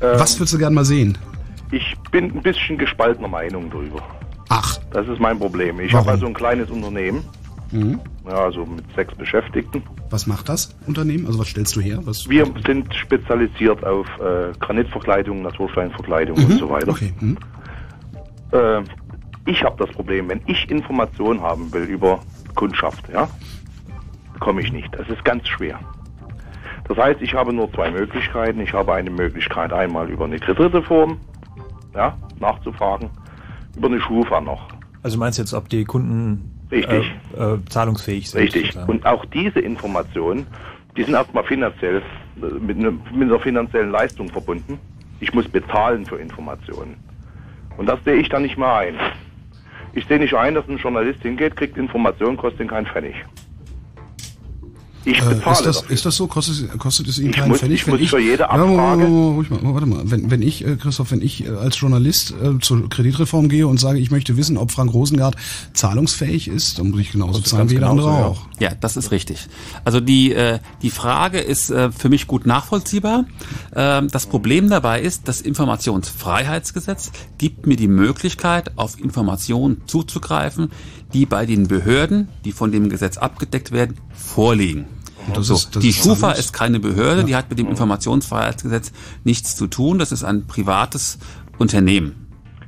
Ähm, 0.00 0.18
was 0.18 0.38
würdest 0.38 0.54
du 0.54 0.58
gerne 0.58 0.74
mal 0.74 0.84
sehen? 0.84 1.16
Ich 1.70 1.94
bin 2.10 2.32
ein 2.32 2.42
bisschen 2.42 2.78
gespaltener 2.78 3.28
Meinung 3.28 3.70
drüber. 3.70 4.02
Ach. 4.48 4.78
Das 4.90 5.06
ist 5.08 5.20
mein 5.20 5.38
Problem. 5.38 5.80
Ich 5.80 5.92
habe 5.94 6.10
also 6.10 6.26
ein 6.26 6.34
kleines 6.34 6.70
Unternehmen. 6.70 7.24
Mhm. 7.70 8.00
Ja, 8.26 8.44
also 8.44 8.64
mit 8.64 8.84
sechs 8.94 9.14
Beschäftigten. 9.14 9.82
Was 10.10 10.26
macht 10.26 10.48
das 10.48 10.74
Unternehmen? 10.86 11.26
Also 11.26 11.38
was 11.38 11.48
stellst 11.48 11.76
du 11.76 11.80
her? 11.80 12.00
Was 12.04 12.28
Wir 12.28 12.46
sind 12.66 12.94
spezialisiert 12.94 13.84
auf 13.84 14.06
äh, 14.18 14.52
Granitverkleidung, 14.60 15.42
Natursteinverkleidung 15.42 16.38
mhm. 16.38 16.44
und 16.44 16.58
so 16.58 16.70
weiter. 16.70 16.88
Okay. 16.90 17.12
Mhm. 17.20 17.36
Äh, 18.52 18.82
ich 19.46 19.62
habe 19.62 19.76
das 19.84 19.94
Problem, 19.94 20.28
wenn 20.28 20.40
ich 20.46 20.70
Informationen 20.70 21.42
haben 21.42 21.72
will 21.72 21.82
über 21.84 22.20
Kundschaft, 22.54 23.08
ja, 23.12 23.28
komme 24.40 24.62
ich 24.62 24.72
nicht. 24.72 24.88
Das 24.94 25.08
ist 25.08 25.24
ganz 25.24 25.46
schwer. 25.48 25.78
Das 26.88 26.98
heißt, 26.98 27.20
ich 27.22 27.34
habe 27.34 27.52
nur 27.52 27.70
zwei 27.72 27.90
Möglichkeiten. 27.90 28.60
Ich 28.60 28.72
habe 28.72 28.94
eine 28.94 29.10
Möglichkeit 29.10 29.72
einmal 29.72 30.08
über 30.10 30.24
eine 30.26 30.38
dritte 30.38 30.82
Form, 30.82 31.18
ja, 31.94 32.16
nachzufragen, 32.40 33.10
über 33.76 33.88
eine 33.88 34.00
Schufa 34.00 34.40
noch. 34.40 34.68
Also 35.02 35.18
meinst 35.18 35.38
du 35.38 35.42
jetzt, 35.42 35.52
ob 35.52 35.68
die 35.68 35.84
Kunden 35.84 36.53
Richtig. 36.74 37.14
Äh, 37.36 37.54
äh, 37.54 37.64
zahlungsfähig 37.68 38.30
sind. 38.30 38.40
Richtig. 38.40 38.66
Sozusagen. 38.66 38.90
Und 38.90 39.06
auch 39.06 39.24
diese 39.26 39.60
Informationen, 39.60 40.46
die 40.96 41.02
sind 41.02 41.14
erstmal 41.14 41.44
finanziell, 41.44 42.02
äh, 42.42 42.46
mit, 42.60 42.78
ne, 42.78 42.92
mit 43.12 43.28
einer 43.28 43.40
finanziellen 43.40 43.90
Leistung 43.90 44.28
verbunden. 44.28 44.78
Ich 45.20 45.32
muss 45.32 45.48
bezahlen 45.48 46.04
für 46.04 46.16
Informationen. 46.16 46.96
Und 47.76 47.86
das 47.86 48.02
sehe 48.04 48.16
ich 48.16 48.28
dann 48.28 48.42
nicht 48.42 48.58
mehr 48.58 48.72
ein. 48.72 48.96
Ich 49.94 50.06
sehe 50.06 50.18
nicht 50.18 50.34
ein, 50.34 50.54
dass 50.54 50.68
ein 50.68 50.76
Journalist 50.76 51.22
hingeht, 51.22 51.56
kriegt 51.56 51.76
Informationen, 51.76 52.36
kostet 52.36 52.60
ihn 52.62 52.68
keinen 52.68 52.86
Pfennig. 52.86 53.14
Ich 55.06 55.18
bezahle 55.18 55.34
äh, 55.44 55.52
ist 55.52 55.66
das, 55.66 55.76
dafür. 55.80 55.90
Ist 55.94 56.06
das 56.06 56.16
so? 56.16 56.26
Kostet, 56.26 56.78
kostet 56.78 57.08
es 57.08 57.18
Ihnen 57.18 57.30
Ich 57.30 57.36
keinen 57.36 57.48
muss- 57.48 57.60
Pfennig? 57.60 57.80
ich 57.80 57.86
muss 57.86 58.00
für 58.10 58.18
jede 58.20 58.50
Abfrage- 58.50 59.02
Ja, 59.02 59.06
ruhig 59.08 59.50
mal, 59.50 59.60
warte 59.62 59.86
mal. 59.86 60.02
Wenn, 60.04 60.30
wenn 60.30 60.42
ich, 60.42 60.64
äh, 60.66 60.76
Christoph, 60.76 61.10
wenn 61.10 61.20
ich 61.22 61.44
äh, 61.46 61.50
als 61.50 61.78
Journalist 61.78 62.32
äh, 62.42 62.58
zur 62.60 62.88
Kreditreform 62.88 63.48
gehe 63.48 63.66
und 63.66 63.78
sage, 63.78 63.98
ich 63.98 64.10
möchte 64.10 64.36
wissen, 64.36 64.56
ob 64.56 64.70
Frank 64.72 64.92
Rosengart 64.94 65.36
zahlungsfähig 65.72 66.48
ist, 66.48 66.78
dann 66.78 66.90
muss 66.90 67.00
ich 67.00 67.12
genauso 67.12 67.40
zahlen 67.40 67.68
wie 67.70 67.74
jeder 67.74 67.90
andere 67.90 68.08
ja. 68.10 68.24
auch. 68.26 68.46
Ja, 68.60 68.70
das 68.80 68.96
ist 68.96 69.10
richtig. 69.10 69.46
Also 69.84 70.00
die, 70.00 70.32
äh, 70.32 70.58
die 70.82 70.90
Frage 70.90 71.38
ist 71.38 71.70
äh, 71.70 71.90
für 71.92 72.08
mich 72.08 72.26
gut 72.26 72.46
nachvollziehbar. 72.46 73.24
Ähm, 73.74 74.08
das 74.10 74.26
Problem 74.26 74.70
dabei 74.70 75.00
ist, 75.00 75.28
das 75.28 75.40
Informationsfreiheitsgesetz 75.40 77.10
gibt 77.38 77.66
mir 77.66 77.76
die 77.76 77.88
Möglichkeit, 77.88 78.72
auf 78.76 78.98
Informationen 78.98 79.82
zuzugreifen, 79.86 80.70
die 81.14 81.24
bei 81.26 81.46
den 81.46 81.68
Behörden, 81.68 82.28
die 82.44 82.52
von 82.52 82.70
dem 82.72 82.88
Gesetz 82.90 83.16
abgedeckt 83.16 83.72
werden, 83.72 83.96
vorliegen. 84.12 84.86
das 85.34 85.46
so, 85.46 85.54
ist- 85.54 85.74
das 85.76 85.82
die 85.82 85.88
ist 85.90 86.02
Schufa 86.02 86.32
ist 86.32 86.52
keine 86.52 86.80
Behörde, 86.80 87.24
die 87.24 87.34
hat 87.36 87.48
mit 87.48 87.58
dem 87.58 87.68
Informationsfreiheitsgesetz 87.68 88.92
nichts 89.24 89.56
zu 89.56 89.66
tun. 89.68 89.98
Das 89.98 90.12
ist 90.12 90.24
ein 90.24 90.46
privates 90.46 91.18
Unternehmen. 91.58 92.20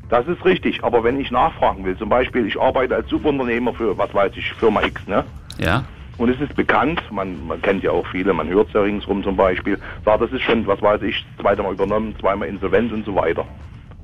Das 0.09 0.27
ist 0.29 0.45
richtig, 0.45 0.85
aber 0.85 1.03
wenn 1.03 1.19
ich 1.21 1.31
nachfragen 1.33 1.85
will, 1.85 1.99
zum 1.99 2.09
Beispiel, 2.09 2.47
ich 2.47 2.59
arbeite 2.61 2.95
als 2.95 3.09
Subunternehmer 3.11 3.75
für, 3.75 3.99
was 3.99 4.15
weiß 4.15 4.33
ich, 4.37 4.53
Firma 4.55 4.83
X, 4.83 5.07
ne? 5.09 5.25
Ja, 5.59 5.85
Und 6.19 6.29
es 6.31 6.41
ist 6.41 6.55
bekannt, 6.55 7.03
man, 7.11 7.47
man 7.47 7.61
kennt 7.61 7.83
ja 7.83 7.91
auch 7.91 8.07
viele, 8.07 8.33
man 8.33 8.49
hört 8.49 8.69
es 8.69 8.75
ja 8.75 8.81
ringsrum 8.83 9.23
zum 9.25 9.37
Beispiel, 9.37 9.79
sagt, 10.05 10.23
das 10.23 10.31
ist 10.33 10.43
schon, 10.43 10.67
was 10.67 10.81
weiß 10.81 11.03
ich, 11.03 11.27
zweimal 11.41 11.73
übernommen, 11.73 12.15
zweimal 12.21 12.49
insolvent 12.49 12.93
und 12.93 13.05
so 13.05 13.15
weiter. 13.17 13.45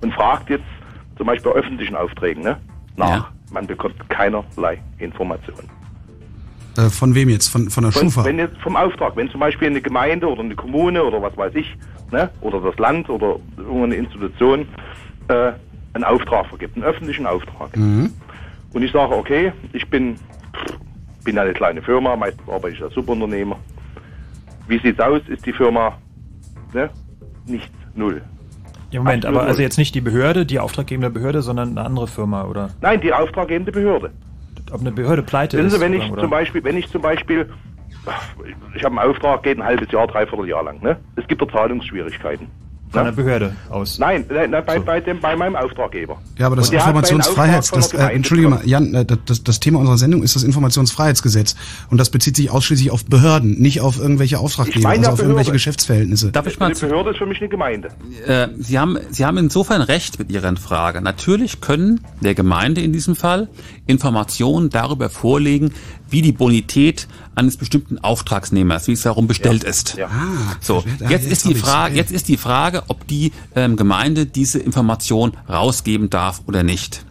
Und 0.03 0.13
fragt 0.13 0.51
jetzt 0.51 0.65
zum 1.17 1.27
Beispiel 1.27 1.53
bei 1.53 1.59
öffentlichen 1.59 1.95
Aufträgen 1.97 2.43
ne, 2.43 2.57
nach. 2.97 3.09
Ja. 3.09 3.29
Man 3.53 3.67
bekommt 3.67 4.09
keinerlei 4.09 4.81
Informationen. 4.99 5.69
Äh, 6.77 6.89
von 6.89 7.15
wem 7.15 7.29
jetzt? 7.29 7.49
Von, 7.49 7.69
von 7.71 7.85
der 7.85 7.93
Von, 7.93 8.05
Schufa? 8.05 8.25
wenn 8.25 8.39
jetzt 8.39 8.57
vom 8.59 8.77
Auftrag, 8.77 9.15
wenn 9.17 9.31
zum 9.31 9.41
Beispiel 9.41 9.69
eine 9.69 9.83
Gemeinde 9.83 10.27
oder 10.27 10.41
eine 10.41 10.55
Kommune 10.55 11.05
oder 11.05 11.21
was 11.21 11.37
weiß 11.37 11.55
ich, 11.55 11.77
ne, 12.11 12.31
oder 12.41 12.61
das 12.61 12.77
Land 12.79 13.11
oder 13.11 13.37
irgendeine 13.57 13.97
Institution 13.97 14.67
äh, 15.29 15.53
einen 15.93 16.05
Auftrag 16.05 16.47
vergibt, 16.47 16.77
einen 16.77 16.85
öffentlichen 16.85 17.27
Auftrag. 17.27 17.77
Mhm. 17.77 18.11
Und 18.73 18.83
ich 18.83 18.93
sage, 18.93 19.15
okay, 19.15 19.53
ich 19.75 19.87
bin, 19.89 20.17
bin 21.25 21.39
eine 21.39 21.53
kleine 21.53 21.83
Firma, 21.83 22.17
meistens 22.17 22.49
arbeite 22.49 22.75
ich 22.75 22.83
als 22.83 22.95
Subunternehmer. 22.95 23.59
Wie 24.67 24.79
sieht's 24.79 25.01
aus? 25.01 25.21
Ist 25.29 25.45
die 25.45 25.53
Firma 25.53 25.99
ne, 26.73 26.89
nichts, 27.47 27.75
null. 27.95 28.23
Ja, 28.93 29.01
Moment, 29.01 29.25
aber 29.27 29.43
also 29.43 29.63
jetzt 29.63 29.79
nicht 29.79 29.95
die 29.95 30.01
Behörde, 30.03 30.45
die 30.47 30.59
auftraggebende 30.61 31.11
Behörde, 31.11 31.43
sondern 31.43 31.71
eine 31.71 31.87
andere 31.87 32.07
Firma 32.07 32.45
oder 32.45 32.71
Nein, 32.83 33.01
die 33.01 33.13
auftraggebende 33.13 33.73
Behörde. 33.73 34.11
ob 34.71 34.81
eine 34.81 34.93
Behörde 34.93 35.23
pleite 35.23 35.57
Wissen 35.57 35.67
ist. 35.69 35.75
Sie, 35.75 35.81
wenn 35.81 35.95
ich 35.95 36.11
oder- 36.11 36.21
zum 36.23 36.31
Beispiel, 36.31 36.63
wenn 36.65 36.77
ich 36.77 36.89
zum 36.91 37.01
Beispiel, 37.03 37.49
ich 38.75 38.85
habe 38.85 39.01
einen 39.01 39.11
Auftrag, 39.11 39.43
geht 39.43 39.59
ein 39.59 39.65
halbes 39.65 39.91
Jahr, 39.91 40.07
dreiviertel 40.07 40.47
Jahr 40.49 40.63
lang, 40.65 40.83
ne? 40.83 40.97
Es 41.17 41.27
gibt 41.27 41.41
da 41.43 41.49
Zahlungsschwierigkeiten. 41.49 42.49
Von 42.93 43.01
einer 43.01 43.13
Behörde 43.13 43.57
aus. 43.71 43.99
Nein, 43.99 44.25
nein, 44.29 44.51
nein 44.51 44.63
bei, 44.65 44.79
bei, 44.79 45.01
dem, 45.01 45.21
bei 45.21 45.35
meinem 45.35 45.57
Auftraggeber. 45.57 46.21
Ja, 46.39 46.47
aber 46.47 46.57
das 46.57 46.71
der 46.71 46.79
Informationsfreiheits, 46.81 47.71
das, 47.71 47.89
der 47.89 48.13
äh, 48.13 48.19
mal. 48.49 48.61
Jan, 48.65 48.95
äh, 48.95 49.05
das- 49.05 49.19
das, 49.27 49.43
das 49.45 49.61
Thema 49.61 49.79
unserer 49.81 49.99
Sendung 49.99 50.23
ist 50.23 50.37
das 50.37 50.43
Informationsfreiheitsgesetz 50.45 51.57
und 51.91 51.99
das 51.99 52.11
bezieht 52.11 52.37
sich 52.37 52.51
ausschließlich 52.51 52.91
auf 52.91 53.05
Behörden, 53.07 53.61
nicht 53.61 53.81
auf 53.81 53.99
irgendwelche 53.99 54.39
Auftraggeber, 54.39 54.89
also 54.89 55.03
ja 55.03 55.09
auf 55.09 55.15
Behörde. 55.17 55.23
irgendwelche 55.33 55.53
Geschäftsverhältnisse. 55.53 56.33
darf 56.33 56.47
ich 56.47 56.59
mal 56.59 56.67
Eine 56.67 56.75
Behörde 56.75 57.11
ist 57.11 57.19
für 57.19 57.27
mich 57.27 57.41
eine 57.41 57.49
Gemeinde. 57.49 57.89
Äh, 58.27 58.49
Sie 58.59 58.79
haben, 58.79 58.99
Sie 59.11 59.25
haben 59.25 59.39
insofern 59.39 59.81
recht 59.83 60.19
mit 60.19 60.31
Ihrer 60.31 60.55
Frage. 60.57 61.01
Natürlich 61.01 61.61
können 61.61 62.01
der 62.21 62.35
Gemeinde 62.35 62.81
in 62.83 62.93
diesem 62.93 63.17
Fall 63.17 63.49
Informationen 63.87 64.69
darüber 64.71 65.09
vorlegen, 65.09 65.73
wie 66.11 66.21
die 66.23 66.33
Bonität 66.33 67.09
eines 67.35 67.57
bestimmten 67.57 67.99
Auftragsnehmers, 67.99 68.87
wie 68.89 68.93
es 68.93 69.03
darum 69.03 69.27
bestellt 69.27 69.65
ist. 69.65 69.97
Ja. 69.97 70.11
So, 70.61 70.85
Ah, 70.87 71.09
jetzt 71.09 71.11
jetzt 71.25 71.27
ist 71.33 71.45
die 71.49 71.55
Frage, 71.55 71.95
jetzt 71.97 72.13
ist 72.13 72.29
die 72.29 72.37
Frage, 72.37 72.82
ob 72.89 73.07
die 73.07 73.33
ähm, 73.55 73.77
Gemeinde 73.77 74.27
diese 74.27 74.59
Information 74.59 75.33
rausgeben 75.49 76.11
darf 76.11 76.43
oder 76.47 76.63
nicht. 76.63 77.05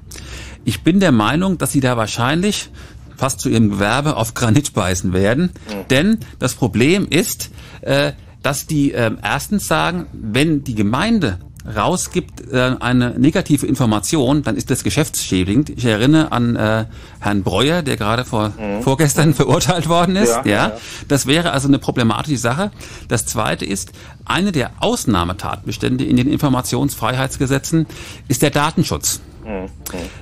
Ich 0.64 0.82
bin 0.82 1.00
der 1.00 1.12
Meinung, 1.12 1.58
dass 1.58 1.72
sie 1.72 1.80
da 1.80 1.98
wahrscheinlich 1.98 2.70
fast 3.18 3.40
zu 3.40 3.50
ihrem 3.50 3.70
Gewerbe 3.70 4.16
auf 4.16 4.34
Granit 4.34 4.74
beißen 4.74 5.14
werden, 5.14 5.52
denn 5.90 6.20
das 6.40 6.56
Problem 6.56 7.08
ist, 7.08 7.52
äh, 7.82 8.14
dass 8.42 8.66
die 8.66 8.92
ähm, 8.92 9.20
erstens 9.22 9.68
sagen, 9.68 10.08
wenn 10.14 10.64
die 10.64 10.76
Gemeinde 10.76 11.40
rausgibt 11.66 12.51
äh, 12.51 12.76
eine 12.80 13.12
negative 13.20 13.66
Information, 13.66 14.43
dann 14.43 14.55
ist 14.57 14.72
das 14.72 14.84
geschäftsschädigend. 14.84 15.70
Ich 15.70 15.86
erinnere 15.86 16.32
an 16.32 16.55
äh, 16.55 16.86
Herrn 17.20 17.43
Breuer, 17.43 17.82
der 17.82 17.97
gerade 17.97 18.26
vor 18.26 18.53
vorgestern 18.82 19.34
verurteilt 19.36 19.88
worden 19.88 20.16
ist. 20.16 20.39
Ja, 20.45 20.45
Ja, 20.45 20.68
ja. 20.70 20.78
das 21.07 21.26
wäre 21.26 21.51
also 21.51 21.68
eine 21.68 21.80
problematische 21.80 22.38
Sache. 22.38 22.72
Das 23.07 23.26
zweite 23.26 23.66
ist, 23.66 23.91
eine 24.26 24.51
der 24.51 24.72
Ausnahmetatbestände 24.80 26.03
in 26.03 26.18
den 26.18 26.28
Informationsfreiheitsgesetzen 26.28 27.88
ist 28.28 28.41
der 28.41 28.49
Datenschutz. 28.49 29.22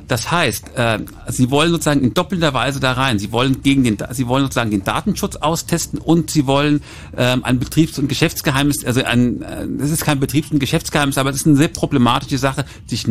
Das 0.08 0.32
heißt, 0.32 0.78
äh, 0.78 1.00
Sie 1.28 1.52
wollen 1.52 1.72
sozusagen 1.72 2.02
in 2.02 2.14
doppelter 2.14 2.54
Weise 2.54 2.80
da 2.80 2.94
rein. 2.94 3.20
Sie 3.20 3.32
wollen 3.32 3.62
gegen 3.62 3.84
den, 3.84 3.98
Sie 4.12 4.28
wollen 4.28 4.44
sozusagen 4.44 4.72
den 4.72 4.84
Datenschutz 4.84 5.36
austesten 5.36 6.00
und 6.00 6.30
Sie 6.32 6.48
wollen 6.48 6.82
ähm, 7.18 7.44
ein 7.44 7.60
Betriebs- 7.60 8.00
und 8.00 8.08
Geschäftsgeheimnis, 8.08 8.86
also 8.86 9.04
ein, 9.04 9.42
äh, 9.42 9.68
das 9.78 9.92
ist 9.92 10.04
kein 10.04 10.20
Betriebs- 10.20 10.52
und 10.52 10.60
Geschäftsgeheimnis, 10.60 11.18
aber 11.18 11.32
das 11.32 11.42
ist 11.42 11.48
eine 11.48 11.56
sehr 11.56 11.68
problematische 11.68 12.38
Sache, 12.38 12.66
sich, 12.86 13.06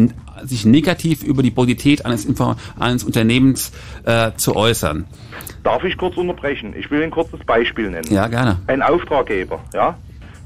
sich 0.45 0.65
negativ 0.65 1.23
über 1.23 1.43
die 1.43 1.51
Bonität 1.51 2.05
eines, 2.05 2.25
Info 2.25 2.55
eines 2.79 3.05
Unternehmens 3.05 3.73
äh, 4.05 4.33
zu 4.37 4.57
äußern. 4.57 5.07
Darf 5.63 5.85
ich 5.85 5.97
kurz 5.97 6.17
unterbrechen? 6.17 6.75
Ich 6.77 6.91
will 6.91 7.03
ein 7.03 7.11
kurzes 7.11 7.41
Beispiel 7.47 7.91
nennen. 7.91 8.13
Ja, 8.13 8.27
gerne. 8.29 8.59
Ein 8.67 8.83
Auftraggeber, 8.83 9.61
ja, 9.75 9.97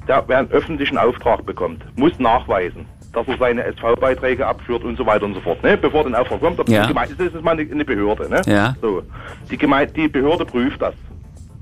der 0.09 0.25
wer 0.27 0.39
einen 0.39 0.51
öffentlichen 0.51 0.99
Auftrag 0.99 1.47
bekommt, 1.47 1.85
muss 1.97 2.19
nachweisen, 2.19 2.87
dass 3.13 3.29
er 3.29 3.37
seine 3.39 3.63
SV-Beiträge 3.65 4.47
abführt 4.47 4.85
und 4.85 4.97
so 4.97 5.05
weiter 5.07 5.25
und 5.25 5.35
so 5.35 5.41
fort. 5.41 5.63
Ne? 5.63 5.77
Bevor 5.77 6.09
der 6.09 6.21
Auftrag 6.21 6.41
kommt, 6.41 6.59
ob 6.59 6.69
Ja. 6.69 6.83
die 6.83 6.89
Gemeinde, 6.89 7.15
das 7.17 7.27
ist 7.35 7.43
mal 7.43 7.53
eine, 7.59 7.71
eine 7.71 7.85
Behörde. 7.85 8.29
Ne? 8.29 8.41
Ja. 8.47 8.75
So. 8.81 9.03
Die, 9.51 9.57
Gemeinde, 9.59 9.93
die 9.93 10.09
Behörde 10.09 10.45
prüft 10.45 10.81
das. 10.81 10.95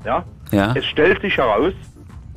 Ja? 0.04 0.24
Ja. 0.52 0.72
Es 0.76 0.84
stellt 0.86 1.20
sich 1.20 1.36
heraus, 1.36 1.72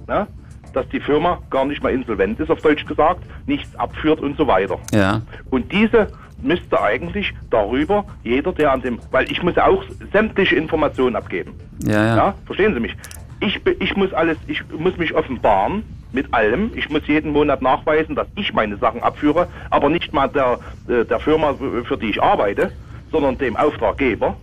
ne, 0.08 0.28
dass 0.74 0.88
die 0.90 1.00
Firma 1.00 1.38
gar 1.50 1.66
nicht 1.66 1.84
mal 1.84 1.94
insolvent 1.94 2.40
ist, 2.40 2.50
auf 2.50 2.60
Deutsch 2.62 2.86
gesagt, 2.86 3.24
nichts 3.46 3.76
abführt 3.76 4.20
und 4.20 4.36
so 4.38 4.48
weiter. 4.48 4.78
Ja. 4.92 5.22
Und 5.52 5.72
diese 5.72 6.08
müsste 6.42 6.82
eigentlich 6.82 7.34
darüber 7.52 8.04
jeder, 8.24 8.52
der 8.52 8.72
an 8.74 8.82
dem, 8.82 9.00
weil 9.12 9.32
ich 9.32 9.42
muss 9.44 9.56
ja 9.56 9.68
auch 9.68 9.84
sämtliche 10.12 10.56
Informationen 10.56 11.16
abgeben. 11.16 11.54
Ja, 11.86 11.92
ja. 12.06 12.16
Ja, 12.18 12.34
verstehen 12.46 12.74
Sie 12.74 12.80
mich? 12.80 12.96
Ich, 13.40 13.64
be- 13.64 13.76
ich 13.80 13.96
muss 13.96 14.12
alles, 14.14 14.38
ich 14.48 14.62
muss 14.78 14.98
mich 14.98 15.14
offenbaren 15.14 15.84
mit 16.14 16.34
allem. 16.34 16.72
Ich 16.76 16.90
muss 16.90 17.06
jeden 17.08 17.32
Monat 17.32 17.62
nachweisen, 17.62 18.16
dass 18.16 18.28
ich 18.36 18.54
meine 18.54 18.78
Sachen 18.78 19.02
abführe, 19.04 19.48
aber 19.70 19.90
nicht 19.90 20.14
mal 20.14 20.28
der, 20.28 20.60
äh, 20.88 21.04
der 21.06 21.20
Firma, 21.20 21.56
für 21.84 21.98
die 21.98 22.12
ich 22.12 22.22
arbeite, 22.22 22.72
sondern 23.12 23.38
dem 23.38 23.58
Auftraggeber. 23.58 24.36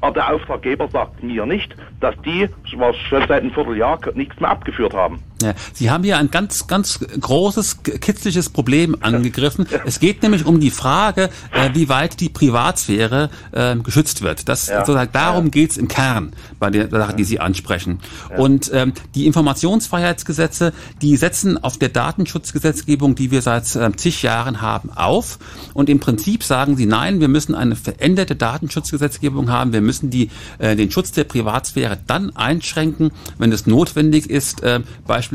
Aber 0.00 0.12
der 0.14 0.32
Auftraggeber 0.32 0.88
sagt 0.88 1.22
mir 1.22 1.44
nicht, 1.44 1.74
dass 2.00 2.14
die 2.24 2.48
was 2.76 2.96
schon 2.96 3.20
seit 3.26 3.42
einem 3.42 3.50
Vierteljahr 3.50 3.98
nichts 4.14 4.38
mehr 4.40 4.50
abgeführt 4.50 4.94
haben. 4.94 5.20
Ja, 5.40 5.54
Sie 5.72 5.88
haben 5.90 6.02
hier 6.02 6.18
ein 6.18 6.32
ganz, 6.32 6.66
ganz 6.66 6.98
großes, 6.98 7.84
kitzliches 7.84 8.48
Problem 8.50 8.96
angegriffen. 9.00 9.66
Es 9.86 10.00
geht 10.00 10.22
nämlich 10.22 10.44
um 10.44 10.58
die 10.58 10.70
Frage, 10.72 11.30
äh, 11.52 11.70
wie 11.74 11.88
weit 11.88 12.18
die 12.18 12.28
Privatsphäre 12.28 13.30
äh, 13.52 13.76
geschützt 13.76 14.22
wird. 14.22 14.48
Das, 14.48 14.66
Ja. 14.66 14.80
sozusagen, 14.80 15.12
darum 15.12 15.50
geht's 15.52 15.76
im 15.76 15.86
Kern 15.86 16.32
bei 16.58 16.70
der 16.70 16.90
Sache, 16.90 17.14
die 17.14 17.22
Sie 17.22 17.38
ansprechen. 17.38 18.00
Und 18.36 18.70
ähm, 18.74 18.92
die 19.14 19.26
Informationsfreiheitsgesetze, 19.26 20.72
die 21.02 21.16
setzen 21.16 21.62
auf 21.62 21.78
der 21.78 21.90
Datenschutzgesetzgebung, 21.90 23.14
die 23.14 23.30
wir 23.30 23.40
seit 23.42 23.76
äh, 23.76 23.92
zig 23.94 24.22
Jahren 24.22 24.60
haben, 24.60 24.90
auf. 24.90 25.38
Und 25.72 25.88
im 25.88 26.00
Prinzip 26.00 26.42
sagen 26.42 26.76
sie, 26.76 26.86
nein, 26.86 27.20
wir 27.20 27.28
müssen 27.28 27.54
eine 27.54 27.76
veränderte 27.76 28.34
Datenschutzgesetzgebung 28.34 29.50
haben. 29.50 29.72
Wir 29.72 29.82
müssen 29.82 30.10
die, 30.10 30.30
äh, 30.58 30.74
den 30.74 30.90
Schutz 30.90 31.12
der 31.12 31.24
Privatsphäre 31.24 31.96
dann 32.08 32.34
einschränken, 32.34 33.12
wenn 33.38 33.52
es 33.52 33.66
notwendig 33.66 34.28
ist, 34.28 34.62
äh, 34.64 34.80
beispielsweise 35.06 35.27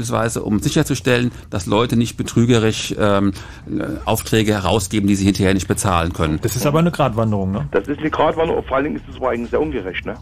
um 0.44 0.60
sicherzustellen, 0.60 1.32
dass 1.50 1.66
Leute 1.66 1.96
nicht 1.96 2.18
betrügerisch 2.18 2.94
ähm, 2.98 3.34
äh, 3.68 3.84
Aufträge 4.06 4.54
herausgeben, 4.54 5.08
die 5.08 5.16
sie 5.16 5.26
hinterher 5.26 5.54
nicht 5.54 5.68
bezahlen 5.68 6.14
können. 6.14 6.40
Das 6.42 6.56
ist 6.56 6.66
aber 6.66 6.80
eine 6.80 6.92
Gratwanderung, 6.92 7.52
ne? 7.52 7.68
Das 7.72 7.88
ist 7.88 8.00
eine 8.00 8.10
Gratwanderung, 8.10 8.64
vor 8.64 8.78
allen 8.78 8.86
Dingen 8.86 8.96
ist 8.98 9.06
es 9.10 9.16
aber 9.18 9.30
eigentlich 9.30 9.50
sehr 9.50 9.62
ungerecht, 9.62 10.06
ne? 10.06 10.16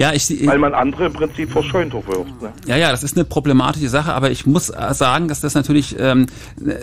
Ja, 0.00 0.14
ich, 0.14 0.30
Weil 0.46 0.58
man 0.58 0.72
andere 0.72 1.06
im 1.06 1.12
Prinzip 1.12 1.50
verscheunt 1.50 1.92
wirft. 1.92 2.40
Ne? 2.40 2.54
Ja, 2.64 2.76
ja, 2.76 2.90
das 2.90 3.02
ist 3.02 3.18
eine 3.18 3.26
problematische 3.26 3.90
Sache, 3.90 4.14
aber 4.14 4.30
ich 4.30 4.46
muss 4.46 4.70
äh, 4.70 4.94
sagen, 4.94 5.28
dass 5.28 5.42
das 5.42 5.54
natürlich 5.54 5.94
ähm, 5.98 6.24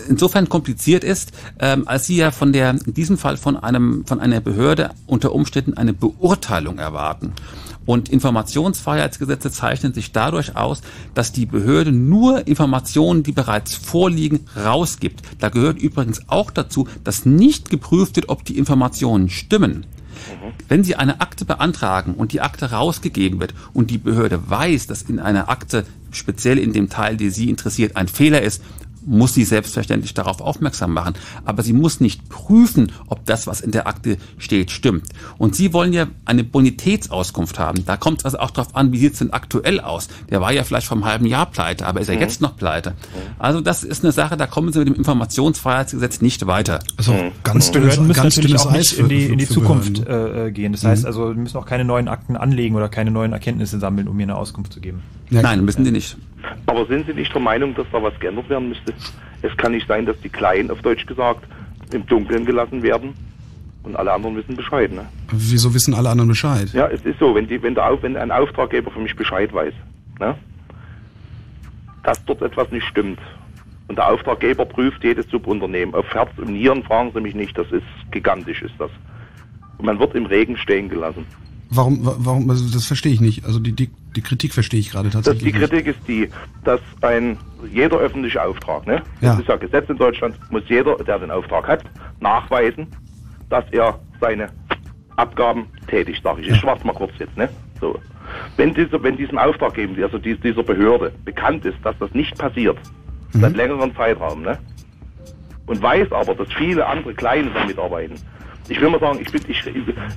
insofern 0.08 0.50
kompliziert 0.50 1.04
ist, 1.04 1.32
ähm, 1.60 1.88
als 1.88 2.06
Sie 2.06 2.18
ja 2.18 2.30
von 2.30 2.54
der, 2.54 2.76
in 2.86 2.94
diesem 2.94 3.18
Fall 3.18 3.38
von 3.38 3.58
einem, 3.58 4.06
von 4.06 4.20
einer 4.20 4.40
Behörde 4.40 4.92
unter 5.08 5.32
Umständen 5.34 5.74
eine 5.74 5.94
Beurteilung 5.94 6.78
erwarten. 6.78 7.34
Und 7.88 8.10
Informationsfreiheitsgesetze 8.10 9.50
zeichnen 9.50 9.94
sich 9.94 10.12
dadurch 10.12 10.58
aus, 10.58 10.82
dass 11.16 11.32
die 11.32 11.46
Behörde 11.46 11.94
nur 11.94 12.46
Informationen, 12.46 13.24
die 13.24 13.32
bereits 13.32 13.74
vorliegen, 13.76 14.42
rausgibt. 14.56 15.22
Da 15.40 15.48
gehört 15.48 15.80
übrigens 15.80 16.22
auch 16.28 16.52
dazu, 16.52 16.88
dass 17.06 17.26
nicht 17.26 17.70
geprüft 17.70 18.18
wird, 18.18 18.28
ob 18.28 18.44
die 18.44 18.58
Informationen 18.58 19.30
stimmen. 19.30 19.86
Wenn 20.68 20.84
Sie 20.84 20.96
eine 20.96 21.22
Akte 21.22 21.46
beantragen 21.46 22.14
und 22.14 22.34
die 22.34 22.42
Akte 22.42 22.72
rausgegeben 22.72 23.40
wird 23.40 23.54
und 23.74 23.90
die 23.90 23.98
Behörde 23.98 24.50
weiß, 24.50 24.88
dass 24.88 25.04
in 25.04 25.20
einer 25.20 25.50
Akte 25.50 25.86
speziell 26.12 26.58
in 26.58 26.74
dem 26.74 26.90
Teil, 26.90 27.16
der 27.16 27.32
Sie 27.32 27.50
interessiert, 27.50 27.96
ein 27.96 28.10
Fehler 28.10 28.42
ist, 28.42 28.62
muss 29.08 29.34
sie 29.34 29.46
selbstverständlich 29.46 30.14
darauf 30.14 30.42
aufmerksam 30.42 30.94
machen. 30.94 31.16
Aber 31.46 31.64
sie 31.64 31.74
muss 31.74 32.00
nicht 32.00 32.30
prüfen, 32.30 32.92
ob 33.08 33.26
das, 33.26 33.48
was 33.48 33.62
in 33.62 33.72
der 33.72 33.88
Akte 33.88 34.18
steht, 34.38 34.70
stimmt. 34.72 35.08
Und 35.38 35.56
Sie 35.56 35.74
wollen 35.74 35.94
ja 35.94 36.08
eine 36.26 36.44
Bonitätsauskunft 36.44 37.58
haben. 37.58 37.86
Da 37.86 37.98
kommt 37.98 38.20
es 38.20 38.26
also 38.26 38.40
auch 38.40 38.52
darauf 38.52 38.76
an, 38.76 38.92
wie 38.92 39.00
sieht 39.00 39.14
es 39.14 39.20
denn 39.20 39.34
aktuell 39.34 39.80
aus? 39.80 40.10
Der 40.30 40.42
war 40.42 40.52
ja 40.52 40.64
vielleicht 40.64 40.88
vom 40.88 41.06
halben 41.06 41.26
Jahr 41.26 41.46
pleite, 41.48 41.88
aber 41.88 42.02
ist 42.02 42.10
er 42.10 42.16
mhm. 42.16 42.22
jetzt 42.22 42.42
noch 42.42 42.56
pleite? 42.56 42.94
Also 43.40 43.62
das 43.62 43.84
ist 43.84 44.04
eine 44.04 44.12
Sache, 44.12 44.38
da 44.38 44.46
kommen 44.46 44.72
Sie 44.74 44.80
mit 44.80 44.90
dem 44.90 44.96
Informationsfreiheitsgesetz 44.96 46.22
nicht 46.22 46.46
weiter. 46.46 46.80
Also 46.98 47.14
mhm. 47.14 47.32
ganz 47.44 47.72
dünnes, 47.72 47.96
Behörden 47.96 48.08
müssen 48.08 48.22
ganz 48.22 48.38
natürlich 48.38 48.60
auch 48.60 48.72
nicht 48.72 48.94
in 48.94 49.10
die, 49.10 49.26
in 49.26 49.38
die 49.38 49.48
Zukunft 49.48 50.06
äh, 50.06 50.52
gehen. 50.52 50.74
Das 50.74 50.84
mhm. 50.84 50.88
heißt 50.90 51.06
also, 51.06 51.30
wir 51.30 51.36
müssen 51.36 51.58
auch 51.58 51.66
keine 51.66 51.86
neuen 51.86 52.08
Akten 52.08 52.36
anlegen 52.36 52.76
oder 52.76 52.90
keine 52.90 53.12
neuen 53.12 53.34
Erkenntnisse 53.34 53.80
sammeln, 53.80 54.08
um 54.08 54.18
mir 54.18 54.24
eine 54.24 54.36
Auskunft 54.36 54.74
zu 54.74 54.82
geben. 54.82 55.02
Ja, 55.30 55.42
Nein, 55.42 55.66
müssen 55.66 55.84
die 55.84 55.92
nicht. 55.92 56.18
Aber 56.66 56.86
sind 56.86 57.08
Sie 57.08 57.14
nicht 57.14 57.34
der 57.34 57.42
Meinung, 57.42 57.76
dass 57.76 57.88
da 57.92 58.02
was 58.02 58.18
geändert 58.20 58.50
werden 58.50 58.70
müsste? 58.70 58.94
Es 59.42 59.56
kann 59.58 59.74
nicht 59.74 59.88
sein, 59.88 60.06
dass 60.06 60.20
die 60.22 60.30
Kleinen, 60.30 60.72
auf 60.72 60.82
Deutsch 60.82 61.06
gesagt, 61.06 61.46
im 61.92 62.06
Dunkeln 62.06 62.46
gelassen 62.46 62.82
werden 62.82 63.14
und 63.84 63.96
alle 63.96 64.12
anderen 64.12 64.36
wissen 64.36 64.56
Bescheid. 64.56 64.92
Ne? 64.92 65.06
Wieso 65.32 65.74
wissen 65.74 65.94
alle 65.94 66.10
anderen 66.10 66.30
Bescheid? 66.30 66.70
Ja, 66.74 66.88
es 66.88 67.02
ist 67.06 67.20
so, 67.20 67.34
wenn, 67.36 67.48
die, 67.48 67.62
wenn, 67.62 67.76
der, 67.76 67.98
wenn 68.02 68.18
ein 68.18 68.32
Auftraggeber 68.32 68.92
für 68.92 69.00
mich 69.00 69.16
Bescheid 69.16 69.54
weiß, 69.54 69.74
ne, 70.20 70.36
dass 72.04 72.24
dort 72.26 72.42
etwas 72.42 72.72
nicht 72.72 72.86
stimmt. 72.88 73.20
Und 73.88 73.98
der 73.98 74.10
Auftraggeber 74.10 74.66
prüft 74.66 75.04
jedes 75.04 75.30
Subunternehmen. 75.30 75.96
Auf 75.96 76.14
Herz 76.14 76.30
und 76.38 76.52
Nieren 76.52 76.84
fragen 76.84 77.12
Sie 77.14 77.22
mich 77.22 77.36
nicht, 77.36 77.58
das 77.58 77.72
ist 77.72 77.86
gigantisch, 78.12 78.62
ist 78.62 78.74
das. 78.80 78.92
Und 79.78 79.86
man 79.86 80.00
wird 80.00 80.14
im 80.16 80.26
Regen 80.26 80.58
stehen 80.58 80.90
gelassen. 80.90 81.26
Warum, 81.70 82.00
warum, 82.04 82.50
also 82.50 82.72
das 82.72 82.86
verstehe 82.86 83.12
ich 83.12 83.22
nicht. 83.22 83.46
Also 83.46 83.60
die, 83.60 83.74
die, 83.74 83.90
die 84.16 84.22
Kritik 84.22 84.54
verstehe 84.54 84.80
ich 84.80 84.92
gerade 84.92 85.10
tatsächlich. 85.10 85.54
Die 85.54 85.60
Kritik 85.60 85.88
ist 85.88 86.00
die, 86.08 86.30
dass 86.64 86.80
ein 87.02 87.38
jeder 87.72 87.98
öffentliche 87.98 88.42
Auftrag, 88.42 88.88
ne? 88.88 89.02
Das 89.22 89.36
ja. 89.36 89.40
ist 89.40 89.48
ja 89.50 89.56
Gesetz 89.58 89.90
in 89.90 89.98
Deutschland, 89.98 90.36
muss 90.50 90.64
jeder, 90.68 90.96
der 90.96 91.20
den 91.20 91.32
Auftrag 91.32 91.68
hat, 91.68 91.84
nachweisen, 92.20 92.88
dass 93.50 93.66
er 93.72 94.00
seine 94.22 94.50
Abgaben 95.18 95.66
tätigt, 95.88 96.24
sage 96.24 96.42
ich. 96.42 96.50
Ich 96.50 96.58
schwarz 96.58 96.84
mal 96.84 96.94
kurz 96.94 97.12
jetzt, 97.20 97.36
ne? 97.36 97.50
So. 97.82 98.00
Wenn, 98.56 98.74
dieser, 98.74 99.02
wenn 99.04 99.18
diesem 99.18 99.38
Auftraggeber, 99.38 100.04
also 100.04 100.18
dieser 100.18 100.64
Behörde, 100.64 101.12
bekannt 101.26 101.66
ist, 101.66 101.78
dass 101.84 101.98
das 102.00 102.14
nicht 102.14 102.38
passiert, 102.38 102.78
mhm. 103.34 103.42
seit 103.42 103.56
längerem 103.56 103.96
Zeitraum, 103.96 104.42
ne? 104.42 104.58
Und 105.66 105.82
weiß 105.82 106.12
aber, 106.14 106.34
dass 106.34 106.52
viele 106.54 106.86
andere 106.86 107.14
Kleine 107.14 107.50
damit 107.54 107.78
arbeiten, 107.78 108.16
ich 108.70 108.82
will 108.82 108.90
mal 108.90 109.00
sagen, 109.00 109.20
ich 109.22 109.32
bin, 109.32 109.42
ich, 109.48 109.64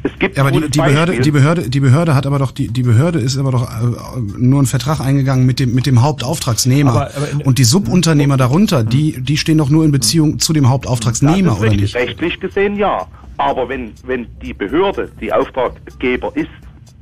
es 0.02 0.18
gibt 0.18 0.36
ja, 0.36 0.42
aber 0.42 0.50
die, 0.50 0.68
die 0.68 0.78
Behörde, 0.80 1.20
die 1.20 1.30
Behörde, 1.30 1.70
die 1.70 1.80
Behörde 1.80 2.14
hat 2.14 2.26
aber 2.26 2.38
doch, 2.38 2.50
die, 2.50 2.68
die 2.68 2.82
Behörde 2.82 3.18
ist 3.18 3.38
aber 3.38 3.52
doch 3.52 3.62
äh, 3.62 4.20
nur 4.38 4.60
einen 4.60 4.66
Vertrag 4.66 5.00
eingegangen 5.00 5.46
mit 5.46 5.60
dem, 5.60 5.74
mit 5.74 5.86
dem 5.86 6.02
Hauptauftragsnehmer. 6.02 6.90
Aber, 6.90 7.16
aber 7.16 7.30
in, 7.30 7.42
und 7.42 7.58
die 7.58 7.64
Subunternehmer 7.64 8.36
darunter, 8.36 8.84
die, 8.84 9.20
die 9.20 9.36
stehen 9.36 9.58
doch 9.58 9.70
nur 9.70 9.84
in 9.84 9.92
Beziehung 9.92 10.38
zu 10.38 10.52
dem 10.52 10.68
Hauptauftragsnehmer, 10.68 11.52
oder 11.52 11.62
richtig. 11.62 11.80
nicht? 11.82 11.94
Rechtlich 11.94 12.40
gesehen 12.40 12.76
ja. 12.76 13.06
Aber 13.36 13.68
wenn, 13.68 13.92
wenn 14.04 14.26
die 14.42 14.52
Behörde 14.52 15.10
die 15.20 15.32
Auftraggeber 15.32 16.32
ist, 16.34 16.50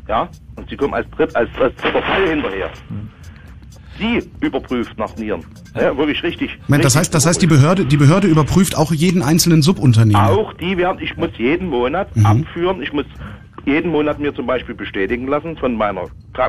ja, 0.07 0.29
und 0.57 0.69
sie 0.71 0.77
kommen 0.77 0.95
als 0.95 1.11
Dritt, 1.11 1.35
als, 1.35 1.51
als 1.61 1.75
dritter 1.77 2.01
Teil 2.01 2.29
hinterher, 2.29 2.71
hm 2.89 3.11
sie 3.99 4.23
überprüft 4.41 4.99
nach 4.99 5.17
Nieren. 5.17 5.45
Ja, 5.75 5.97
wirklich 5.97 6.23
richtig. 6.23 6.59
Moment, 6.67 6.85
das 6.85 6.97
heißt, 6.97 7.15
das 7.15 7.27
heißt, 7.27 7.43
die 7.43 7.47
Behörde, 7.47 7.85
die 7.85 7.97
Behörde 7.97 8.27
überprüft 8.27 8.77
auch 8.77 8.93
jeden 8.93 9.23
einzelnen 9.23 9.63
Subunternehmer. 9.63 10.31
Auch 10.31 10.53
die 10.55 10.77
werden, 10.77 10.99
ich 11.01 11.17
muss 11.17 11.31
jeden 11.37 11.69
Monat 11.69 12.15
mhm. 12.17 12.27
abführen, 12.27 12.83
ich 12.83 12.93
muss 12.93 13.07
jeden 13.69 13.91
Monat 13.91 14.19
mir 14.19 14.35
zum 14.35 14.47
Beispiel 14.47 14.75
bestätigen 14.75 15.29
lassen 15.29 15.57
von 15.57 15.77
meiner, 15.77 16.07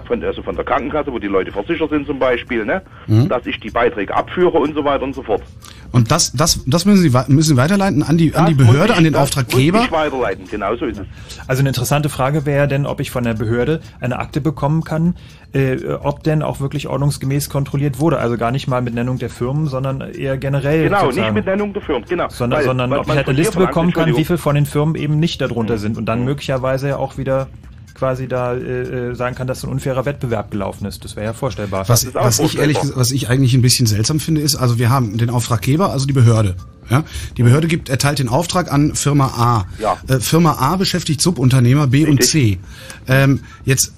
von, 0.08 0.24
also 0.24 0.42
von 0.42 0.56
der 0.56 0.64
Krankenkasse, 0.64 1.12
wo 1.12 1.20
die 1.20 1.28
Leute 1.28 1.52
versichert 1.52 1.90
sind 1.90 2.08
zum 2.08 2.18
Beispiel, 2.18 2.66
ne, 2.66 2.82
mhm. 3.08 3.28
dass 3.28 3.46
ich 3.46 3.60
die 3.60 3.70
Beiträge 3.70 4.16
abführe 4.16 4.58
und 4.58 4.74
so 4.74 4.84
weiter 4.84 5.04
und 5.04 5.14
so 5.14 5.24
fort. 5.24 5.44
Und 5.92 6.12
das, 6.12 6.32
das, 6.34 6.64
das 6.66 6.86
müssen 6.86 7.02
Sie, 7.02 7.18
müssen 7.28 7.58
weiterleiten 7.58 8.04
an 8.04 8.18
die, 8.18 8.36
an 8.36 8.46
die 8.46 8.54
Behörde, 8.54 8.94
ich, 8.94 8.98
an 8.98 9.04
den 9.04 9.14
das 9.14 9.24
Auftraggeber? 9.24 9.80
Muss 9.80 9.88
ich 9.88 9.92
weiterleiten, 9.92 10.46
genau 10.50 10.76
so 10.76 10.86
ist 10.86 11.00
es. 11.00 11.08
Also 11.48 11.62
eine 11.62 11.70
interessante 11.70 12.10
Frage 12.10 12.46
wäre 12.46 12.68
denn, 12.68 12.86
ob 12.86 13.00
ich 13.00 13.12
von 13.12 13.24
der 13.24 13.34
Behörde 13.34 13.82
eine 14.00 14.20
Akte 14.20 14.40
bekommen 14.40 14.84
kann, 14.84 15.16
äh, 15.54 15.94
ob 16.02 16.24
denn 16.24 16.44
auch 16.44 16.60
wirklich 16.60 16.88
ordnungsgemäß 16.88 17.50
kontrolliert 17.50 18.00
wurde. 18.00 18.20
Also 18.20 18.38
gar 18.38 18.52
nicht 18.52 18.68
mal 18.68 18.82
mit 18.82 18.94
Nennung 18.94 19.18
der 19.18 19.30
Firmen, 19.30 19.68
sondern 19.68 20.02
eher 20.02 20.38
generell. 20.38 20.84
Genau, 20.84 21.06
sozusagen. 21.06 21.28
nicht 21.28 21.34
mit 21.34 21.46
Nennung 21.46 21.74
der 21.74 21.82
Firmen, 21.82 22.06
genau. 22.08 22.30
Sondern, 22.30 22.60
weil, 22.60 22.66
sondern 22.66 22.92
weil 22.92 23.00
ob 23.00 23.08
ich 23.08 23.16
halt 23.16 23.28
eine 23.28 23.38
Liste 23.38 23.58
bekommen 23.58 23.92
kann, 23.92 24.16
wie 24.16 24.26
viel 24.26 24.38
von 24.38 24.56
den 24.56 24.66
Firmen 24.66 24.96
eben 24.96 25.20
nicht 25.20 25.42
darunter 25.42 25.76
mhm. 25.76 25.80
sind 25.80 25.98
und 25.98 26.06
dann 26.06 26.20
mhm. 26.20 26.26
möglicherweise 26.26 27.00
auch 27.00 27.18
wieder 27.18 27.48
quasi 27.96 28.28
da 28.28 28.54
äh, 28.54 29.10
äh, 29.10 29.16
sagen 29.16 29.36
kann, 29.36 29.48
dass 29.48 29.64
ein 29.64 29.70
unfairer 29.70 30.06
Wettbewerb 30.06 30.52
gelaufen 30.52 30.86
ist. 30.86 31.04
Das 31.04 31.16
wäre 31.16 31.26
ja 31.26 31.34
vorstellbar. 31.34 31.88
Was, 31.90 32.14
was 32.14 32.40
ich 32.40 32.58
ehrlich 32.58 32.78
was 32.96 33.12
ich 33.12 33.30
eigentlich 33.30 33.54
ein 33.54 33.62
bisschen 33.62 33.88
seltsam 33.88 34.20
finde, 34.22 34.42
ist, 34.42 34.56
also 34.56 34.80
wir 34.80 34.90
haben 34.90 35.18
den 35.18 35.30
Auftraggeber, 35.30 35.92
also 35.92 36.06
die 36.06 36.14
Behörde. 36.14 36.56
Ja? 36.90 37.04
Die 37.38 37.44
Behörde 37.44 37.68
gibt, 37.68 37.90
erteilt 37.90 38.20
den 38.20 38.30
Auftrag 38.30 38.72
an 38.72 38.96
Firma 38.96 39.28
A. 39.28 39.66
Ja. 39.80 39.98
Äh, 40.08 40.20
Firma 40.20 40.54
A 40.54 40.78
beschäftigt 40.78 41.22
Subunternehmer 41.22 41.88
B 41.88 42.06
Richtig. 42.06 42.12
und 42.12 42.24
C. 42.24 42.60
Ähm, 43.08 43.42
jetzt 43.66 43.94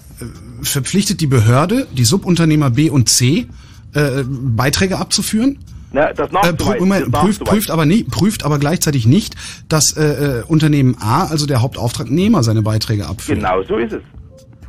verpflichtet 0.62 1.22
die 1.22 1.28
Behörde 1.28 1.88
die 1.91 2.03
Subunternehmer 2.03 2.70
B 2.70 2.89
und 2.89 3.09
C 3.09 3.47
äh, 3.93 4.24
Beiträge 4.26 4.97
abzuführen. 4.97 5.59
Na, 5.93 6.14
das 6.14 6.32
äh, 6.32 6.53
prü 6.53 6.80
Moment, 6.80 7.12
prüft, 7.12 7.43
prüft, 7.43 7.70
aber 7.70 7.86
nie, 7.86 8.03
prüft 8.03 8.45
aber 8.45 8.59
gleichzeitig 8.59 9.05
nicht, 9.05 9.36
dass 9.68 9.97
äh, 9.97 10.39
äh, 10.39 10.43
Unternehmen 10.43 10.95
A, 11.01 11.26
also 11.26 11.45
der 11.45 11.62
Hauptauftragnehmer, 11.62 12.43
seine 12.43 12.62
Beiträge 12.62 13.05
abführt. 13.05 13.39
Genau 13.39 13.62
so 13.64 13.76
ist 13.78 13.93
es. 13.93 14.01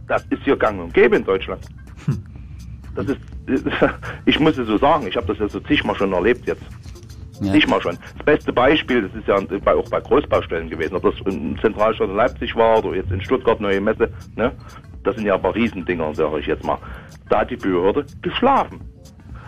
Das 0.08 0.24
ist 0.30 0.42
hier 0.44 0.56
gang 0.56 0.80
und 0.80 0.92
gäbe 0.92 1.16
in 1.16 1.24
Deutschland. 1.24 1.64
Hm. 2.06 2.18
Das 2.96 3.06
ist, 3.06 3.20
ich 4.26 4.40
muss 4.40 4.58
es 4.58 4.66
so 4.66 4.78
sagen, 4.78 5.06
ich 5.06 5.16
habe 5.16 5.28
das 5.28 5.38
ja 5.38 5.48
so 5.48 5.60
zigmal 5.60 5.94
schon 5.94 6.12
erlebt 6.12 6.46
jetzt. 6.46 6.62
Ja. 7.40 7.52
Nicht 7.52 7.68
mal 7.68 7.80
schon. 7.80 7.96
Das 8.16 8.24
beste 8.24 8.52
Beispiel, 8.52 9.02
das 9.02 9.14
ist 9.14 9.26
ja 9.26 9.36
auch 9.36 9.88
bei 9.88 10.00
Großbaustellen 10.00 10.70
gewesen, 10.70 10.94
ob 10.94 11.02
das 11.02 11.14
in 11.26 11.58
Zentralstadt 11.60 12.08
in 12.08 12.16
Leipzig 12.16 12.54
war 12.54 12.84
oder 12.84 12.96
jetzt 12.96 13.10
in 13.10 13.20
Stuttgart 13.20 13.60
neue 13.60 13.80
Messe, 13.80 14.10
ne? 14.36 14.52
Das 15.04 15.16
sind 15.16 15.26
ja 15.26 15.36
paar 15.36 15.54
Riesendinger, 15.54 16.14
sage 16.14 16.40
ich 16.40 16.46
jetzt 16.46 16.64
mal. 16.64 16.78
Da 17.28 17.40
hat 17.40 17.50
die 17.50 17.56
Behörde 17.56 18.04
geschlafen. 18.20 18.80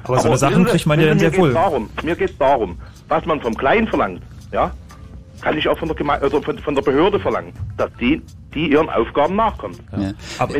Aber, 0.04 0.18
so 0.18 0.28
eine 0.28 0.36
Sachen 0.36 0.64
kriegt 0.64 0.86
man 0.86 1.00
ja 1.00 1.06
dann 1.06 1.18
sehr 1.18 1.36
wohl. 1.36 1.52
Darum, 1.52 1.88
mir 2.02 2.14
geht 2.14 2.30
es 2.30 2.38
darum, 2.38 2.78
was 3.08 3.24
man 3.24 3.40
vom 3.40 3.56
Kleinen 3.56 3.86
verlangt, 3.86 4.22
ja, 4.52 4.72
kann 5.40 5.56
ich 5.56 5.68
auch 5.68 5.78
von 5.78 5.88
der, 5.88 5.96
Geme 5.96 6.18
oder 6.20 6.42
von, 6.42 6.58
von 6.58 6.74
der 6.74 6.82
Behörde 6.82 7.18
verlangen, 7.18 7.52
dass 7.76 7.90
die, 8.00 8.22
die 8.54 8.70
ihren 8.72 8.90
Aufgaben 8.90 9.36
nachkommt. 9.36 9.78
Ja. 9.96 10.12
Aber 10.38 10.54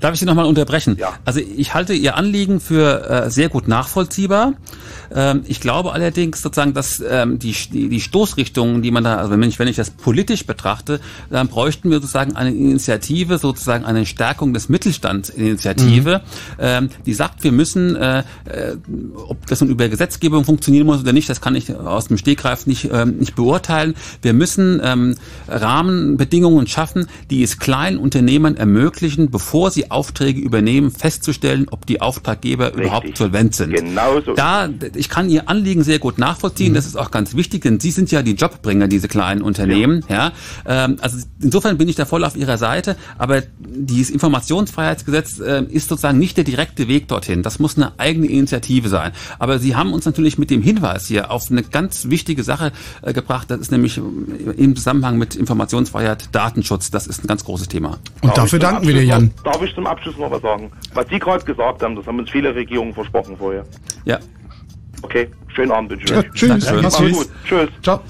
Darf 0.00 0.14
ich 0.14 0.20
Sie 0.20 0.26
nochmal 0.26 0.46
unterbrechen? 0.46 0.96
Ja. 0.98 1.14
Also 1.24 1.40
ich 1.40 1.74
halte 1.74 1.92
Ihr 1.92 2.16
Anliegen 2.16 2.60
für 2.60 3.08
äh, 3.08 3.30
sehr 3.30 3.48
gut 3.48 3.66
nachvollziehbar. 3.66 4.52
Ähm, 5.14 5.42
ich 5.46 5.60
glaube 5.60 5.92
allerdings 5.92 6.42
sozusagen, 6.42 6.74
dass 6.74 7.02
ähm, 7.08 7.38
die, 7.38 7.52
die, 7.52 7.88
die 7.88 8.00
Stoßrichtungen, 8.00 8.82
die 8.82 8.90
man 8.90 9.04
da, 9.04 9.16
also 9.16 9.30
wenn 9.30 9.42
ich, 9.42 9.58
wenn 9.58 9.68
ich 9.68 9.76
das 9.76 9.90
politisch 9.90 10.46
betrachte, 10.46 11.00
dann 11.30 11.48
bräuchten 11.48 11.90
wir 11.90 12.00
sozusagen 12.00 12.36
eine 12.36 12.50
Initiative, 12.50 13.38
sozusagen 13.38 13.84
eine 13.84 14.06
Stärkung 14.06 14.52
des 14.52 14.68
Mittelstandsinitiative, 14.68 16.18
mhm. 16.18 16.58
ähm, 16.58 16.88
die 17.06 17.14
sagt, 17.14 17.44
wir 17.44 17.52
müssen, 17.52 17.96
äh, 17.96 18.20
äh, 18.44 18.76
ob 19.28 19.46
das 19.46 19.60
nun 19.60 19.70
über 19.70 19.88
Gesetzgebung 19.88 20.44
funktionieren 20.44 20.86
muss 20.86 21.00
oder 21.00 21.12
nicht, 21.12 21.28
das 21.28 21.40
kann 21.40 21.54
ich 21.54 21.74
aus 21.74 22.08
dem 22.08 22.18
Stegreif 22.18 22.66
nicht, 22.66 22.90
ähm, 22.92 23.18
nicht 23.18 23.34
beurteilen. 23.34 23.94
Wir 24.22 24.32
müssen 24.32 24.80
ähm, 24.82 25.14
Rahmenbedingungen 25.48 26.66
schaffen, 26.66 27.06
die 27.30 27.42
es 27.42 27.58
kleinen 27.58 27.98
Unternehmern 27.98 28.56
ermöglichen, 28.56 29.30
bevor 29.30 29.70
sie 29.70 29.90
Aufträge 29.90 30.40
übernehmen, 30.40 30.90
festzustellen, 30.90 31.66
ob 31.70 31.86
die 31.86 32.00
Auftraggeber 32.00 32.66
Richtig. 32.66 32.84
überhaupt 32.84 33.16
solvent 33.16 33.54
sind. 33.54 33.72
Genau 33.72 34.20
so. 34.20 34.34
Da 34.34 34.68
ich 34.98 35.08
kann 35.08 35.28
Ihr 35.30 35.48
Anliegen 35.48 35.82
sehr 35.82 35.98
gut 35.98 36.18
nachvollziehen. 36.18 36.72
Mhm. 36.72 36.74
Das 36.74 36.86
ist 36.86 36.96
auch 36.96 37.10
ganz 37.10 37.34
wichtig, 37.34 37.62
denn 37.62 37.80
Sie 37.80 37.90
sind 37.90 38.10
ja 38.10 38.22
die 38.22 38.32
Jobbringer, 38.32 38.88
diese 38.88 39.08
kleinen 39.08 39.42
Unternehmen. 39.42 40.04
Ja. 40.08 40.32
ja? 40.66 40.84
Ähm, 40.84 40.96
also 41.00 41.18
insofern 41.40 41.78
bin 41.78 41.88
ich 41.88 41.96
da 41.96 42.04
voll 42.04 42.24
auf 42.24 42.36
Ihrer 42.36 42.58
Seite. 42.58 42.96
Aber 43.16 43.42
dieses 43.58 44.10
Informationsfreiheitsgesetz 44.10 45.40
äh, 45.40 45.62
ist 45.64 45.88
sozusagen 45.88 46.18
nicht 46.18 46.36
der 46.36 46.44
direkte 46.44 46.88
Weg 46.88 47.08
dorthin. 47.08 47.42
Das 47.42 47.58
muss 47.58 47.76
eine 47.76 47.92
eigene 47.98 48.26
Initiative 48.26 48.88
sein. 48.88 49.12
Aber 49.38 49.58
Sie 49.58 49.76
haben 49.76 49.92
uns 49.92 50.04
natürlich 50.04 50.38
mit 50.38 50.50
dem 50.50 50.62
Hinweis 50.62 51.06
hier 51.06 51.30
auf 51.30 51.50
eine 51.50 51.62
ganz 51.62 52.10
wichtige 52.10 52.42
Sache 52.42 52.72
äh, 53.02 53.12
gebracht. 53.12 53.50
Das 53.50 53.60
ist 53.60 53.70
nämlich 53.70 53.98
im 53.98 54.76
Zusammenhang 54.76 55.18
mit 55.18 55.36
Informationsfreiheit, 55.36 56.34
Datenschutz. 56.34 56.90
Das 56.90 57.06
ist 57.06 57.24
ein 57.24 57.26
ganz 57.26 57.44
großes 57.44 57.68
Thema. 57.68 57.98
Und 58.20 58.30
darf 58.30 58.34
dafür 58.34 58.58
danken 58.58 58.86
wir 58.86 58.94
dir, 58.94 59.04
Jan. 59.04 59.30
Darf 59.44 59.62
ich 59.62 59.74
zum 59.74 59.86
Abschluss 59.86 60.16
noch 60.18 60.30
was 60.30 60.42
sagen? 60.42 60.70
Was 60.94 61.06
Sie 61.08 61.18
gerade 61.18 61.44
gesagt 61.44 61.82
haben, 61.82 61.96
das 61.96 62.06
haben 62.06 62.18
uns 62.18 62.30
viele 62.30 62.54
Regierungen 62.54 62.92
versprochen 62.94 63.36
vorher. 63.36 63.64
Ja. 64.04 64.18
Okay, 65.02 65.28
schönen 65.54 65.72
Abend 65.72 65.90
wünsche 65.90 66.14
ja, 66.14 66.22
Tschüss. 66.22 66.64
Danke, 66.64 66.88
tschüss. 66.88 67.12
Gut. 67.12 67.28
Tschüss. 67.46 67.68
Ciao. 67.82 68.00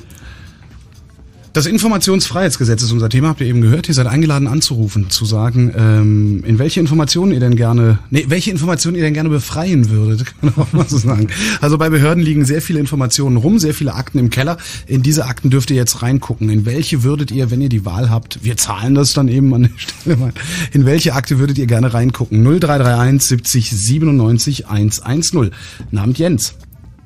Das 1.59 1.67
Informationsfreiheitsgesetz 1.67 2.83
ist 2.85 2.93
unser 2.93 3.09
Thema, 3.09 3.31
habt 3.31 3.41
ihr 3.41 3.49
eben 3.49 3.63
gehört. 3.63 3.89
Ihr 3.89 3.95
seid 3.95 4.07
eingeladen 4.07 4.47
anzurufen, 4.47 5.11
zu 5.11 5.25
sagen, 5.25 5.75
ähm, 5.77 6.45
in 6.45 6.61
welche 6.61 6.79
Informationen 6.79 7.33
ihr 7.33 7.41
denn 7.41 7.57
gerne, 7.57 7.99
nee, 8.11 8.27
welche 8.29 8.53
Informationen 8.53 8.97
ihr 8.97 9.03
denn 9.03 9.13
gerne 9.13 9.29
befreien 9.29 9.91
würdet, 9.91 10.25
kann 10.41 10.53
man 10.55 10.55
auch 10.55 10.73
mal 10.73 10.89
so 10.89 10.99
sagen. 10.99 11.27
Also 11.61 11.77
bei 11.77 11.91
Behörden 11.91 12.23
liegen 12.23 12.45
sehr 12.45 12.63
viele 12.63 12.79
Informationen 12.79 13.39
rum, 13.39 13.59
sehr 13.59 13.75
viele 13.75 13.95
Akten 13.95 14.19
im 14.21 14.31
Keller. 14.31 14.57
In 14.87 15.03
diese 15.03 15.25
Akten 15.25 15.51
dürft 15.51 15.71
ihr 15.71 15.77
jetzt 15.77 16.01
reingucken. 16.01 16.49
In 16.49 16.65
welche 16.65 17.03
würdet 17.03 17.33
ihr, 17.33 17.51
wenn 17.51 17.61
ihr 17.61 17.71
die 17.71 17.85
Wahl 17.85 18.09
habt, 18.09 18.45
wir 18.45 18.57
zahlen 18.57 18.95
das 18.95 19.15
dann 19.15 19.27
eben 19.27 19.53
an 19.53 19.63
der 19.63 19.71
Stelle 19.79 20.17
mal, 20.17 20.33
in 20.73 20.87
welche 20.87 21.15
Akte 21.15 21.41
würdet 21.41 21.59
ihr 21.59 21.67
gerne 21.67 21.93
reingucken? 21.93 22.41
0331 22.45 23.27
70 23.27 23.71
97 23.71 24.69
110. 24.69 25.51
Namens 25.91 26.19
Jens. 26.19 26.55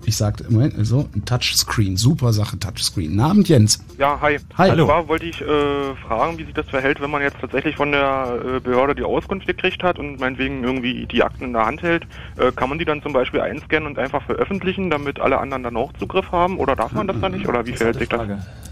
Ich 0.04 0.16
sagte, 0.16 0.44
Moment, 0.50 0.76
also 0.76 1.08
ein 1.14 1.24
Touchscreen, 1.24 1.96
super 1.96 2.32
Sache, 2.32 2.58
Touchscreen. 2.58 3.18
Abend, 3.20 3.48
Jens. 3.48 3.84
Ja, 3.98 4.18
hi. 4.20 4.38
Hi. 4.58 4.70
Hallo. 4.70 4.86
Zwar 4.86 5.08
wollte 5.08 5.26
ich 5.26 5.40
äh, 5.40 5.94
fragen, 6.06 6.38
wie 6.38 6.44
sich 6.44 6.54
das 6.54 6.68
verhält, 6.68 7.00
wenn 7.00 7.10
man 7.10 7.22
jetzt 7.22 7.36
tatsächlich 7.40 7.76
von 7.76 7.92
der 7.92 8.38
äh, 8.44 8.60
Behörde 8.60 8.94
die 8.94 9.04
Auskunft 9.04 9.46
gekriegt 9.46 9.82
hat 9.82 9.98
und 9.98 10.18
meinetwegen 10.18 10.64
irgendwie 10.64 11.06
die 11.06 11.22
Akten 11.22 11.44
in 11.44 11.52
der 11.52 11.66
Hand 11.66 11.82
hält. 11.82 12.04
Äh, 12.36 12.50
kann 12.52 12.68
man 12.68 12.78
die 12.78 12.84
dann 12.84 13.02
zum 13.02 13.12
Beispiel 13.12 13.40
einscannen 13.40 13.88
und 13.88 13.98
einfach 13.98 14.22
veröffentlichen, 14.24 14.90
damit 14.90 15.20
alle 15.20 15.38
anderen 15.38 15.62
dann 15.62 15.76
auch 15.76 15.92
Zugriff 15.94 16.32
haben? 16.32 16.58
Oder 16.58 16.74
darf 16.74 16.92
man 16.92 17.06
das 17.06 17.20
dann 17.20 17.32
nicht? 17.32 17.46
Oder 17.48 17.64
wie 17.66 17.72
verhält 17.72 17.98
sich 17.98 18.08
das? 18.08 18.28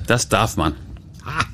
Das 0.06 0.28
darf 0.28 0.56
man. 0.56 0.74
Ah. 1.24 1.44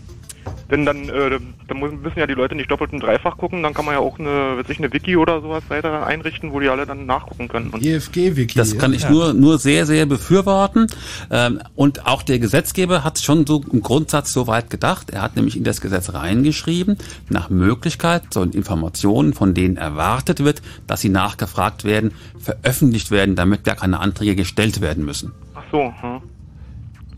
Denn 0.71 0.85
dann, 0.85 1.09
äh, 1.09 1.39
dann 1.69 1.79
müssen 1.79 2.19
ja 2.19 2.27
die 2.27 2.35
Leute 2.35 2.55
nicht 2.55 2.71
doppelt 2.71 2.93
und 2.93 3.01
dreifach 3.01 3.37
gucken, 3.37 3.63
dann 3.63 3.73
kann 3.73 3.85
man 3.85 3.95
ja 3.95 4.01
auch 4.01 4.19
eine, 4.19 4.57
weiß 4.59 4.69
ich, 4.69 4.79
eine 4.79 4.93
Wiki 4.93 5.17
oder 5.17 5.41
sowas 5.41 5.63
weiter 5.69 6.07
einrichten, 6.07 6.53
wo 6.53 6.61
die 6.61 6.69
alle 6.69 6.87
dann 6.87 7.07
nachgucken 7.07 7.49
können. 7.49 7.73
IFG-Wiki. 7.79 8.57
Das 8.57 8.77
kann 8.77 8.93
ich 8.93 9.03
ja. 9.03 9.11
nur, 9.11 9.33
nur 9.33 9.59
sehr, 9.59 9.87
sehr 9.87 10.07
befürworten. 10.07 10.89
Ähm, 11.31 11.61
und 11.77 12.07
auch 12.07 12.23
der 12.23 12.39
Gesetzgeber 12.39 13.05
hat 13.05 13.19
schon 13.21 13.47
so 13.47 13.63
im 13.71 13.81
Grundsatz 13.81 14.33
so 14.33 14.47
weit 14.47 14.71
gedacht. 14.71 15.11
Er 15.11 15.23
hat 15.23 15.37
nämlich 15.37 15.57
in 15.57 15.65
das 15.65 15.81
Gesetz 15.81 16.13
reingeschrieben, 16.13 16.99
nach 17.29 17.49
Möglichkeit 17.49 18.33
sollen 18.33 18.53
Informationen, 18.53 19.35
von 19.35 19.55
denen 19.55 19.77
erwartet 19.77 20.43
wird, 20.43 20.63
dass 20.87 21.01
sie 21.01 21.11
nachgefragt 21.11 21.85
werden, 21.85 22.13
veröffentlicht 22.39 23.11
werden, 23.11 23.37
damit 23.37 23.65
gar 23.65 23.77
keine 23.77 24.01
Anträge 24.01 24.35
gestellt 24.35 24.81
werden 24.81 25.05
müssen. 25.05 25.33
Ach 25.55 25.63
so, 25.71 25.93
hm. 26.01 26.21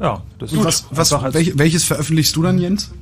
Ja, 0.01 0.23
das 0.39 0.53
ist 0.53 0.65
was, 0.65 0.87
was, 0.91 1.35
welch, 1.35 1.59
welches 1.59 1.85
veröffentlichst 1.85 2.37
du 2.37 2.43
dann, 2.43 2.59
Jens? 2.59 2.93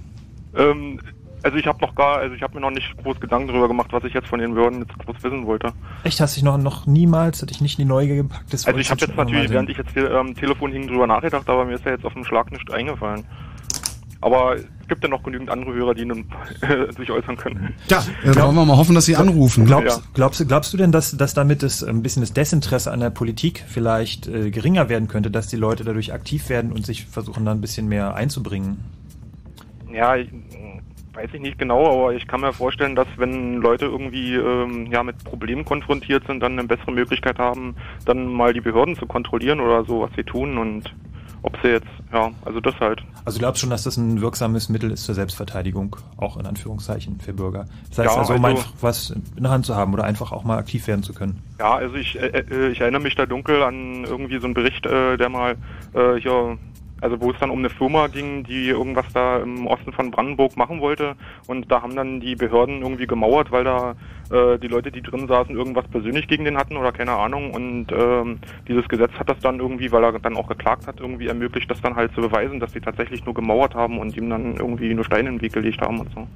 Ähm, 0.57 1.01
also 1.43 1.59
ich 1.59 1.67
habe 1.67 1.81
noch 1.81 1.95
gar, 1.95 2.19
also 2.19 2.35
ich 2.35 2.43
habe 2.43 2.55
mir 2.55 2.61
noch 2.61 2.71
nicht 2.71 2.97
groß 3.03 3.21
Gedanken 3.21 3.49
darüber 3.49 3.69
gemacht, 3.69 3.93
was 3.93 4.03
ich 4.05 4.13
jetzt 4.13 4.27
von 4.27 4.41
den 4.41 4.55
Behörden 4.55 4.81
jetzt 4.81 4.99
groß 4.99 5.23
wissen 5.23 5.47
wollte. 5.47 5.73
Echt, 6.03 6.21
hast 6.21 6.35
du 6.35 6.41
dich 6.41 6.45
noch, 6.45 6.59
noch 6.59 6.87
niemals, 6.87 7.41
hatte 7.41 7.53
ich 7.53 7.61
nicht 7.61 7.79
in 7.79 7.85
die 7.85 7.89
Neugier 7.89 8.17
gepackt? 8.17 8.53
Das 8.53 8.67
also 8.67 8.81
ich 8.81 8.91
habe 8.91 9.01
jetzt 9.01 9.17
natürlich, 9.17 9.51
während 9.51 9.71
ich 9.71 9.77
jetzt 9.77 9.93
hier 9.93 10.11
am 10.11 10.29
ähm, 10.29 10.35
Telefon 10.35 10.73
hing, 10.73 10.89
drüber 10.89 11.07
nachgedacht, 11.07 11.49
aber 11.49 11.65
mir 11.65 11.75
ist 11.75 11.85
ja 11.85 11.93
jetzt 11.93 12.05
auf 12.05 12.15
dem 12.15 12.25
Schlag 12.25 12.51
nicht 12.51 12.73
eingefallen. 12.73 13.25
Aber 14.23 14.57
es 14.57 14.89
gibt 14.89 15.05
ja 15.05 15.09
noch 15.09 15.23
genügend 15.23 15.51
andere 15.51 15.73
Hörer, 15.75 15.95
die 15.95 16.05
nun, 16.05 16.25
sich 16.97 17.11
äußern 17.11 17.37
können. 17.37 17.75
Ja, 17.89 18.05
äh, 18.25 18.35
wollen 18.35 18.57
wir 18.57 18.65
mal 18.65 18.77
hoffen, 18.77 18.95
dass 18.95 19.05
sie 19.05 19.15
anrufen. 19.15 19.67
Glaubst, 19.67 19.99
ja. 19.99 20.03
glaubst, 20.15 20.41
du, 20.41 20.47
glaubst 20.47 20.73
du 20.73 20.77
denn, 20.79 20.91
dass, 20.91 21.17
dass 21.17 21.35
damit 21.35 21.63
das, 21.63 21.85
ein 21.85 22.03
bisschen 22.03 22.23
das 22.23 22.33
Desinteresse 22.33 22.91
an 22.91 23.01
der 23.01 23.11
Politik 23.11 23.63
vielleicht 23.69 24.27
äh, 24.27 24.51
geringer 24.51 24.89
werden 24.89 25.07
könnte, 25.07 25.31
dass 25.31 25.47
die 25.47 25.57
Leute 25.57 25.85
dadurch 25.85 26.13
aktiv 26.13 26.49
werden 26.49 26.73
und 26.73 26.87
sich 26.87 27.07
versuchen, 27.07 27.45
da 27.45 27.53
ein 27.53 27.61
bisschen 27.61 27.89
mehr 27.89 28.15
einzubringen? 28.15 28.79
Ja, 29.97 30.15
ich, 30.15 30.29
weiß 31.15 31.31
ich 31.33 31.41
nicht 31.41 31.59
genau, 31.59 31.87
aber 31.91 32.15
ich 32.15 32.27
kann 32.29 32.43
mir 32.43 32.53
vorstellen, 32.53 32.95
dass 32.95 33.09
wenn 33.17 33.57
Leute 33.57 33.87
irgendwie 33.87 34.35
ähm, 34.35 34.87
ja 34.93 35.03
mit 35.03 35.25
Problemen 35.25 35.65
konfrontiert 35.65 36.27
sind, 36.27 36.41
dann 36.41 36.53
eine 36.53 36.69
bessere 36.69 36.93
Möglichkeit 36.93 37.39
haben, 37.39 37.75
dann 38.05 38.27
mal 38.27 38.53
die 38.53 38.61
Behörden 38.61 38.95
zu 38.97 39.07
kontrollieren 39.07 39.61
oder 39.61 39.85
so, 39.85 40.03
was 40.03 40.11
sie 40.15 40.25
tun 40.25 40.59
und 40.59 40.95
ob 41.43 41.57
sie 41.63 41.69
jetzt, 41.69 41.87
ja, 42.13 42.31
also 42.45 42.61
das 42.61 42.75
halt. 42.81 43.03
Also 43.25 43.39
du 43.39 43.43
glaubst 43.43 43.61
schon, 43.61 43.71
dass 43.71 43.85
das 43.85 43.97
ein 43.97 44.21
wirksames 44.21 44.69
Mittel 44.69 44.91
ist 44.91 45.05
zur 45.05 45.15
Selbstverteidigung, 45.15 45.97
auch 46.17 46.37
in 46.37 46.45
Anführungszeichen 46.45 47.21
für 47.21 47.33
Bürger. 47.33 47.67
Das 47.89 47.99
heißt 47.99 48.15
ja, 48.15 48.21
also, 48.21 48.35
um 48.35 48.45
also, 48.45 48.59
einfach 48.59 48.73
was 48.81 49.11
in 49.11 49.43
der 49.43 49.51
Hand 49.51 49.65
zu 49.65 49.77
haben 49.77 49.95
oder 49.95 50.05
einfach 50.05 50.33
auch 50.33 50.45
mal 50.45 50.59
aktiv 50.59 50.87
werden 50.89 51.03
zu 51.03 51.15
können. 51.15 51.43
Ja, 51.59 51.77
also 51.77 51.95
ich, 51.95 52.21
äh, 52.21 52.45
äh 52.51 52.69
ich 52.69 52.81
erinnere 52.81 53.01
mich 53.01 53.15
da 53.15 53.25
dunkel 53.25 53.63
an 53.63 54.05
irgendwie 54.05 54.39
so 54.39 54.45
einen 54.45 54.55
Bericht, 54.55 54.85
äh, 54.87 55.17
der 55.17 55.29
mal 55.29 55.57
äh, 55.95 56.21
hier 56.21 56.59
also 57.01 57.21
wo 57.21 57.31
es 57.31 57.39
dann 57.39 57.51
um 57.51 57.59
eine 57.59 57.71
Firma 57.71 58.07
ging, 58.09 58.45
die 58.45 58.69
irgendwas 58.69 59.07
da 59.13 59.39
im 59.39 59.67
Osten 59.67 59.93
von 59.93 60.11
Brandenburg 60.11 60.57
machen 60.57 60.81
wollte. 60.81 61.17
Und 61.47 61.71
da 61.71 61.83
haben 61.83 61.97
dann 61.97 62.21
die 62.21 62.37
Behörden 62.37 62.83
irgendwie 62.83 63.07
gemauert, 63.07 63.53
weil 63.53 63.65
da 63.65 63.97
äh, 64.31 64.59
die 64.59 64.69
Leute, 64.69 64.91
die 64.91 65.03
drin 65.03 65.29
saßen, 65.29 65.55
irgendwas 65.55 65.87
persönlich 65.89 66.29
gegen 66.29 66.45
den 66.45 66.57
hatten 66.57 66.77
oder 66.77 66.93
keine 66.93 67.13
Ahnung 67.13 67.53
und 67.53 67.87
ähm, 67.93 68.39
dieses 68.69 68.89
Gesetz 68.89 69.13
hat 69.15 69.29
das 69.29 69.39
dann 69.41 69.61
irgendwie, 69.61 69.93
weil 69.93 70.05
er 70.05 70.19
dann 70.19 70.37
auch 70.37 70.49
geklagt 70.49 70.87
hat, 70.87 71.01
irgendwie 71.01 71.29
ermöglicht, 71.29 71.71
das 71.71 71.81
dann 71.81 71.97
halt 71.97 72.13
zu 72.15 72.21
beweisen, 72.21 72.61
dass 72.61 72.73
die 72.73 72.81
tatsächlich 72.81 73.25
nur 73.25 73.35
gemauert 73.35 73.75
haben 73.75 73.99
und 73.99 74.17
ihm 74.17 74.31
dann 74.31 74.57
irgendwie 74.57 74.95
nur 74.95 75.05
Steine 75.05 75.29
in 75.29 75.37
den 75.37 75.43
Weg 75.43 75.53
gelegt 75.53 75.81
haben 75.81 76.01
und 76.01 76.13
so. 76.13 76.27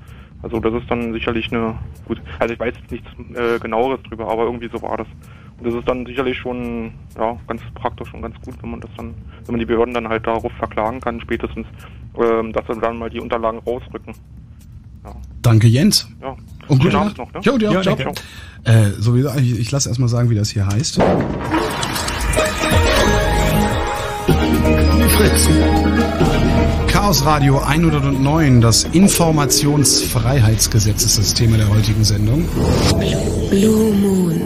Also 0.43 0.59
das 0.59 0.75
ist 0.75 0.91
dann 0.91 1.13
sicherlich 1.13 1.53
eine 1.53 1.77
gut, 2.07 2.21
also 2.39 2.55
ich 2.55 2.61
weiß 2.61 2.75
nichts 2.91 3.09
äh, 3.35 3.59
genaueres 3.59 4.03
drüber, 4.05 4.29
aber 4.29 4.45
irgendwie 4.45 4.69
so 4.69 4.81
war 4.81 4.97
das 4.97 5.09
das 5.63 5.75
ist 5.75 5.89
dann 5.89 6.07
sicherlich 6.07 6.39
schon 6.39 6.93
ja, 7.19 7.37
ganz 7.47 7.63
praktisch 7.75 8.13
und 8.15 8.23
ganz 8.23 8.35
gut, 8.41 8.55
wenn 8.63 8.71
man 8.71 8.81
das 8.81 8.91
dann, 8.97 9.15
wenn 9.45 9.53
man 9.53 9.61
die 9.61 9.67
Behörden 9.67 9.95
dann 9.95 10.09
halt 10.09 10.27
darauf 10.27 10.53
verklagen 10.53 11.01
kann, 11.01 11.21
spätestens, 11.21 11.67
ähm, 12.19 12.53
dass 12.53 12.67
sie 12.67 12.81
dann 12.81 12.99
mal 12.99 13.11
die 13.11 13.21
Unterlagen 13.21 13.59
rausrücken. 13.59 14.15
Ja. 15.05 15.15
Danke 15.43 15.69
Jens. 15.69 16.09
Ja. 16.21 16.37
Und 16.69 16.83
guten 16.83 16.97
Abend 16.97 17.17
noch, 17.19 17.33
ne? 17.33 17.41
Jo, 17.43 17.57
ja, 17.59 17.83
ciao. 17.83 17.97
ciao. 17.97 18.13
Äh, 18.65 18.91
sowieso, 18.99 19.31
ich, 19.37 19.59
ich 19.59 19.71
lasse 19.71 19.89
erstmal 19.89 20.09
sagen, 20.09 20.29
wie 20.31 20.35
das 20.35 20.51
hier 20.51 20.67
heißt. 20.67 21.01
Fritz. 25.17 25.49
Chaos 26.87 27.25
Radio 27.25 27.59
109, 27.59 28.61
das 28.61 28.85
Informationsfreiheitsgesetz 28.85 31.03
ist 31.05 31.19
das 31.19 31.35
Thema 31.35 31.57
der 31.57 31.69
heutigen 31.69 32.05
Sendung. 32.05 32.47
Blue 33.51 33.93
Moon. 33.95 34.43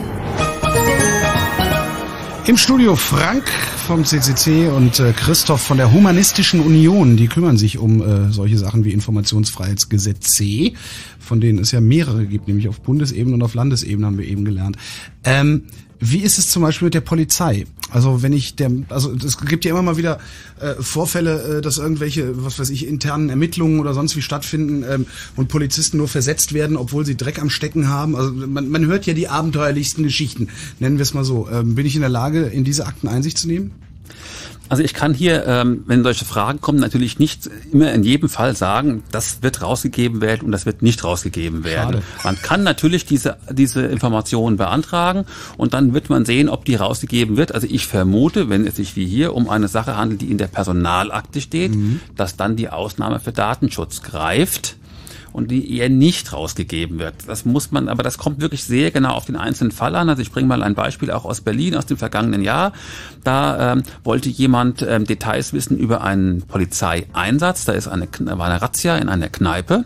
Im 2.47 2.57
Studio 2.57 2.95
Frank 2.95 3.49
vom 3.87 4.05
CCC 4.05 4.67
und 4.67 4.99
äh, 4.99 5.13
Christoph 5.13 5.63
von 5.63 5.77
der 5.77 5.91
Humanistischen 5.91 6.59
Union. 6.59 7.17
Die 7.17 7.27
kümmern 7.27 7.57
sich 7.57 7.79
um 7.79 8.03
äh, 8.03 8.31
solche 8.31 8.59
Sachen 8.59 8.85
wie 8.85 8.91
Informationsfreiheitsgesetz 8.91 10.35
C, 10.35 10.75
von 11.19 11.41
denen 11.41 11.57
es 11.57 11.71
ja 11.71 11.81
mehrere 11.81 12.27
gibt, 12.27 12.47
nämlich 12.47 12.67
auf 12.67 12.81
Bundesebene 12.81 13.33
und 13.33 13.41
auf 13.41 13.55
Landesebene 13.55 14.05
haben 14.05 14.19
wir 14.19 14.27
eben 14.27 14.45
gelernt. 14.45 14.77
Ähm, 15.23 15.63
wie 16.11 16.19
ist 16.19 16.37
es 16.37 16.49
zum 16.49 16.61
Beispiel 16.61 16.87
mit 16.87 16.93
der 16.93 17.01
Polizei? 17.01 17.65
Also 17.91 18.21
wenn 18.21 18.33
ich 18.33 18.55
der, 18.55 18.71
also 18.89 19.13
es 19.13 19.37
gibt 19.37 19.65
ja 19.65 19.71
immer 19.71 19.81
mal 19.81 19.97
wieder 19.97 20.19
äh, 20.59 20.73
Vorfälle, 20.79 21.57
äh, 21.57 21.61
dass 21.61 21.77
irgendwelche, 21.77 22.43
was 22.43 22.59
weiß 22.59 22.69
ich, 22.69 22.87
internen 22.87 23.29
Ermittlungen 23.29 23.79
oder 23.79 23.93
sonst 23.93 24.15
wie 24.15 24.21
stattfinden 24.21 24.83
ähm, 24.89 25.05
und 25.35 25.47
Polizisten 25.47 25.97
nur 25.97 26.07
versetzt 26.07 26.53
werden, 26.53 26.77
obwohl 26.77 27.05
sie 27.05 27.15
Dreck 27.15 27.39
am 27.39 27.49
Stecken 27.49 27.87
haben. 27.87 28.15
Also 28.15 28.31
man, 28.31 28.69
man 28.69 28.85
hört 28.85 29.05
ja 29.05 29.13
die 29.13 29.27
abenteuerlichsten 29.27 30.03
Geschichten, 30.03 30.49
nennen 30.79 30.97
wir 30.97 31.03
es 31.03 31.13
mal 31.13 31.23
so. 31.23 31.47
Ähm, 31.49 31.75
bin 31.75 31.85
ich 31.85 31.95
in 31.95 32.01
der 32.01 32.09
Lage, 32.09 32.43
in 32.43 32.63
diese 32.63 32.85
Akten 32.85 33.07
Einsicht 33.07 33.37
zu 33.37 33.47
nehmen? 33.47 33.71
Also 34.69 34.83
ich 34.83 34.93
kann 34.93 35.13
hier, 35.13 35.45
ähm, 35.45 35.83
wenn 35.85 36.03
solche 36.03 36.25
Fragen 36.25 36.59
kommen, 36.61 36.79
natürlich 36.79 37.19
nicht 37.19 37.49
immer 37.71 37.91
in 37.93 38.03
jedem 38.03 38.29
Fall 38.29 38.55
sagen, 38.55 39.03
das 39.11 39.43
wird 39.43 39.61
rausgegeben 39.61 40.21
werden 40.21 40.45
und 40.45 40.51
das 40.51 40.65
wird 40.65 40.81
nicht 40.81 41.03
rausgegeben 41.03 41.63
werden. 41.63 41.93
Schade. 41.93 42.03
Man 42.23 42.41
kann 42.41 42.63
natürlich 42.63 43.05
diese, 43.05 43.37
diese 43.51 43.81
Informationen 43.81 44.57
beantragen 44.57 45.25
und 45.57 45.73
dann 45.73 45.93
wird 45.93 46.09
man 46.09 46.25
sehen, 46.25 46.49
ob 46.49 46.65
die 46.65 46.75
rausgegeben 46.75 47.37
wird. 47.37 47.53
Also 47.53 47.67
ich 47.69 47.85
vermute, 47.85 48.49
wenn 48.49 48.65
es 48.65 48.77
sich 48.77 48.95
wie 48.95 49.05
hier 49.05 49.35
um 49.35 49.49
eine 49.49 49.67
Sache 49.67 49.97
handelt, 49.97 50.21
die 50.21 50.31
in 50.31 50.37
der 50.37 50.47
Personalakte 50.47 51.41
steht, 51.41 51.75
mhm. 51.75 51.99
dass 52.15 52.35
dann 52.35 52.55
die 52.55 52.69
Ausnahme 52.69 53.19
für 53.19 53.31
Datenschutz 53.31 54.01
greift 54.01 54.77
und 55.35 55.51
die 55.51 55.77
eher 55.77 55.89
nicht 55.89 56.31
rausgegeben 56.31 56.97
wird. 56.97 57.27
Das 57.27 57.43
muss 57.43 57.69
man, 57.69 57.89
aber 57.89 58.03
das 58.03 58.17
kommt 58.17 58.39
wirklich 58.39 58.63
sehr 58.63 58.91
genau 58.91 59.11
auf 59.11 59.25
den 59.25 59.35
einzelnen 59.35 59.71
Fall 59.71 59.93
an. 59.97 60.07
Also 60.07 60.21
ich 60.21 60.31
bringe 60.31 60.47
mal 60.47 60.63
ein 60.63 60.75
Beispiel 60.75 61.11
auch 61.11 61.25
aus 61.25 61.41
Berlin 61.41 61.75
aus 61.75 61.85
dem 61.85 61.97
vergangenen 61.97 62.41
Jahr. 62.41 62.71
Da 63.25 63.73
ähm, 63.73 63.83
wollte 64.05 64.29
jemand 64.29 64.81
ähm, 64.81 65.03
Details 65.03 65.51
wissen 65.51 65.77
über 65.77 66.01
einen 66.05 66.43
Polizeieinsatz. 66.43 67.65
Da 67.65 67.73
ist 67.73 67.89
eine, 67.89 68.07
war 68.19 68.45
eine 68.45 68.61
Razzia 68.61 68.95
in 68.95 69.09
einer 69.09 69.27
Kneipe. 69.27 69.83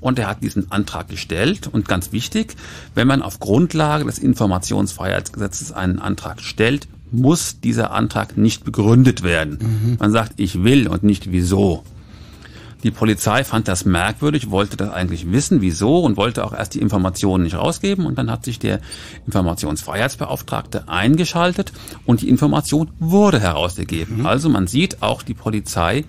Und 0.00 0.18
er 0.18 0.26
hat 0.26 0.42
diesen 0.42 0.72
Antrag 0.72 1.08
gestellt. 1.08 1.68
Und 1.70 1.86
ganz 1.86 2.12
wichtig, 2.12 2.56
wenn 2.94 3.06
man 3.06 3.20
auf 3.20 3.40
Grundlage 3.40 4.06
des 4.06 4.18
Informationsfreiheitsgesetzes 4.18 5.70
einen 5.70 5.98
Antrag 5.98 6.40
stellt, 6.40 6.88
muss 7.10 7.60
dieser 7.60 7.90
Antrag 7.90 8.38
nicht 8.38 8.64
begründet 8.64 9.22
werden. 9.22 9.58
Mhm. 9.60 9.96
Man 9.98 10.12
sagt, 10.12 10.40
ich 10.40 10.64
will 10.64 10.88
und 10.88 11.02
nicht 11.02 11.30
wieso. 11.30 11.84
Die 12.82 12.90
Polizei 12.90 13.42
fand 13.42 13.66
das 13.66 13.84
merkwürdig, 13.84 14.50
wollte 14.50 14.76
das 14.76 14.90
eigentlich 14.90 15.32
wissen, 15.32 15.60
wieso 15.60 16.00
und 16.00 16.16
wollte 16.16 16.44
auch 16.44 16.52
erst 16.52 16.74
die 16.74 16.80
Informationen 16.80 17.44
nicht 17.44 17.56
rausgeben. 17.56 18.06
Und 18.06 18.18
dann 18.18 18.30
hat 18.30 18.44
sich 18.44 18.58
der 18.58 18.80
Informationsfreiheitsbeauftragte 19.26 20.88
eingeschaltet 20.88 21.72
und 22.06 22.22
die 22.22 22.28
Information 22.28 22.90
wurde 23.00 23.40
herausgegeben. 23.40 24.18
Mhm. 24.18 24.26
Also 24.26 24.48
man 24.48 24.68
sieht, 24.68 25.02
auch 25.02 25.22
die 25.22 25.34
Polizei 25.34 26.04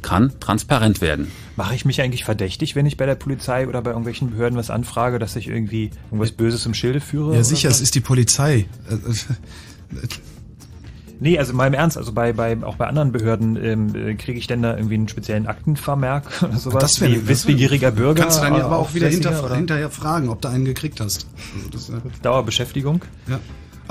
kann 0.00 0.32
transparent 0.40 1.00
werden. 1.00 1.30
Mache 1.56 1.74
ich 1.74 1.84
mich 1.84 2.00
eigentlich 2.00 2.24
verdächtig, 2.24 2.74
wenn 2.76 2.86
ich 2.86 2.96
bei 2.96 3.06
der 3.06 3.14
Polizei 3.14 3.68
oder 3.68 3.82
bei 3.82 3.90
irgendwelchen 3.90 4.30
Behörden 4.30 4.58
was 4.58 4.70
anfrage, 4.70 5.18
dass 5.18 5.36
ich 5.36 5.48
irgendwie 5.48 5.90
irgendwas 6.06 6.32
Böses 6.32 6.66
im 6.66 6.74
Schilde 6.74 7.00
führe? 7.00 7.34
Ja, 7.34 7.44
sicher, 7.44 7.68
es 7.68 7.80
ist 7.80 7.94
die 7.94 8.00
Polizei. 8.00 8.66
Nee, 11.22 11.38
also 11.38 11.52
mal 11.52 11.68
im 11.68 11.74
Ernst, 11.74 11.96
also 11.96 12.12
bei, 12.12 12.32
bei 12.32 12.58
auch 12.64 12.74
bei 12.74 12.88
anderen 12.88 13.12
Behörden 13.12 13.56
ähm, 13.56 13.94
äh, 13.94 14.14
kriege 14.14 14.38
ich 14.38 14.48
denn 14.48 14.60
da 14.60 14.74
irgendwie 14.74 14.96
einen 14.96 15.06
speziellen 15.06 15.46
Aktenvermerk 15.46 16.24
oder 16.42 16.56
sowas? 16.56 16.82
Das 16.82 17.00
wäre 17.00 17.12
wie 17.12 17.28
wissbegieriger 17.28 17.92
Bürger. 17.92 18.22
Kannst 18.22 18.38
du 18.38 18.42
dann 18.42 18.56
ja 18.56 18.64
aber 18.64 18.78
auch 18.78 18.92
wieder 18.92 19.08
hinterher 19.08 19.88
fragen, 19.88 20.28
ob 20.30 20.40
du 20.40 20.48
einen 20.48 20.64
gekriegt 20.64 21.00
hast. 21.00 21.28
Also 21.54 21.70
das, 21.70 21.88
äh, 21.90 22.02
Dauerbeschäftigung. 22.22 23.02
ja. 23.28 23.38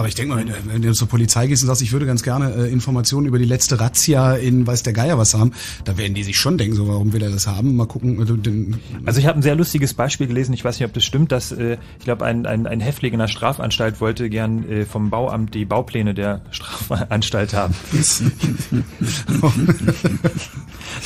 Aber 0.01 0.07
ich 0.07 0.15
denke 0.15 0.33
mal, 0.33 0.43
wenn 0.65 0.81
du 0.81 0.93
zur 0.93 1.07
Polizei 1.07 1.45
gehst 1.45 1.61
und 1.61 1.67
sagst, 1.67 1.83
ich 1.83 1.91
würde 1.91 2.07
ganz 2.07 2.23
gerne 2.23 2.55
äh, 2.55 2.71
Informationen 2.71 3.27
über 3.27 3.37
die 3.37 3.45
letzte 3.45 3.79
Razzia 3.79 4.33
in 4.33 4.65
weiß 4.65 4.81
der 4.81 4.93
Geier 4.93 5.19
was 5.19 5.35
haben, 5.35 5.51
da 5.85 5.95
werden 5.95 6.15
die 6.15 6.23
sich 6.23 6.39
schon 6.39 6.57
denken, 6.57 6.75
so 6.75 6.87
warum 6.87 7.13
will 7.13 7.21
er 7.21 7.29
das 7.29 7.45
haben? 7.45 7.75
Mal 7.75 7.85
gucken. 7.85 8.19
Also, 8.19 8.35
den, 8.35 8.79
Also 9.05 9.19
ich 9.19 9.27
habe 9.27 9.37
ein 9.37 9.43
sehr 9.43 9.53
lustiges 9.53 9.93
Beispiel 9.93 10.25
gelesen, 10.25 10.55
ich 10.55 10.65
weiß 10.65 10.79
nicht, 10.79 10.87
ob 10.87 10.93
das 10.93 11.05
stimmt, 11.05 11.31
dass 11.31 11.51
äh, 11.51 11.77
ich 11.99 12.05
glaube, 12.05 12.25
ein, 12.25 12.47
ein, 12.47 12.65
ein 12.65 12.79
Häftling 12.79 13.13
in 13.13 13.21
einer 13.21 13.27
Strafanstalt 13.27 14.01
wollte 14.01 14.27
gern 14.31 14.67
äh, 14.67 14.85
vom 14.85 15.11
Bauamt 15.11 15.53
die 15.53 15.65
Baupläne 15.65 16.15
der 16.15 16.41
Strafanstalt 16.49 17.53
haben. 17.53 17.75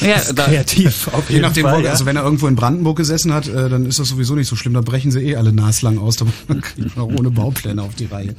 Ja, 0.01 0.21
da, 0.33 0.45
Kreativ, 0.45 1.07
auf 1.13 1.29
Je 1.29 1.39
nachdem, 1.39 1.63
Fall. 1.63 1.79
wo, 1.79 1.85
ja. 1.85 1.91
also 1.91 2.05
wenn 2.05 2.15
er 2.15 2.23
irgendwo 2.23 2.47
in 2.47 2.55
Brandenburg 2.55 2.97
gesessen 2.97 3.33
hat, 3.33 3.47
äh, 3.47 3.69
dann 3.69 3.85
ist 3.85 3.99
das 3.99 4.09
sowieso 4.09 4.35
nicht 4.35 4.47
so 4.47 4.55
schlimm. 4.55 4.73
Da 4.73 4.81
brechen 4.81 5.11
sie 5.11 5.21
eh 5.21 5.35
alle 5.35 5.53
naslang 5.53 5.97
aus. 5.97 6.17
Da 6.17 6.25
kriegt 6.61 6.95
man 6.95 7.05
auch 7.05 7.19
ohne 7.19 7.31
Baupläne 7.31 7.81
auf 7.81 7.95
die 7.95 8.05
Reihe. 8.05 8.35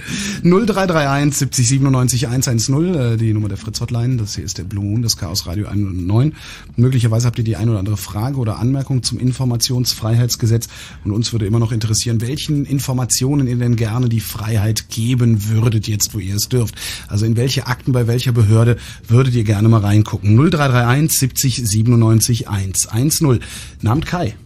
0331 0.47 1.35
70 1.35 1.67
97 1.67 2.29
110, 2.29 2.95
äh, 2.95 3.17
die 3.17 3.33
Nummer 3.33 3.49
der 3.49 3.57
Fritz 3.57 3.81
Hotline. 3.81 4.17
Das 4.17 4.37
hier 4.37 4.45
ist 4.45 4.59
der 4.59 4.63
Blue 4.63 4.85
Moon, 4.85 5.03
das 5.03 5.17
Chaos 5.17 5.47
Radio 5.49 5.67
109. 5.67 6.35
Möglicherweise 6.77 7.27
habt 7.27 7.39
ihr 7.39 7.45
die 7.45 7.57
ein 7.57 7.69
oder 7.69 7.81
andere 7.81 7.97
Frage 7.97 8.37
oder 8.37 8.59
Anmerkung 8.59 9.03
zum 9.03 9.19
Informationsfreiheitsgesetz. 9.19 10.69
Und 11.05 11.11
uns 11.11 11.33
würde 11.33 11.47
immer 11.47 11.59
noch 11.59 11.73
interessieren, 11.73 12.21
welchen 12.21 12.65
Informationen 12.65 13.49
ihr 13.49 13.57
denn 13.57 13.75
gerne 13.75 14.09
die 14.09 14.21
Freiheit 14.21 14.89
geben 14.89 15.49
würdet, 15.49 15.89
jetzt 15.89 16.15
wo 16.15 16.21
ihr 16.21 16.37
es 16.37 16.49
dürft. 16.49 16.77
Also 17.09 17.27
in 17.27 17.37
welche 17.37 17.67
Akten 17.67 17.91
bei 17.91 18.07
welcher 18.07 18.31
Behörde 18.31 18.77
würdet 19.09 19.35
ihr 19.35 19.45
gerne 19.45 19.69
mal 19.69 19.81
reingucken? 19.81 20.37
0331 20.37 21.19
70 21.19 21.69
97 21.69 22.49
110. 22.49 23.41
Namt 23.83 24.07
Kai. 24.07 24.37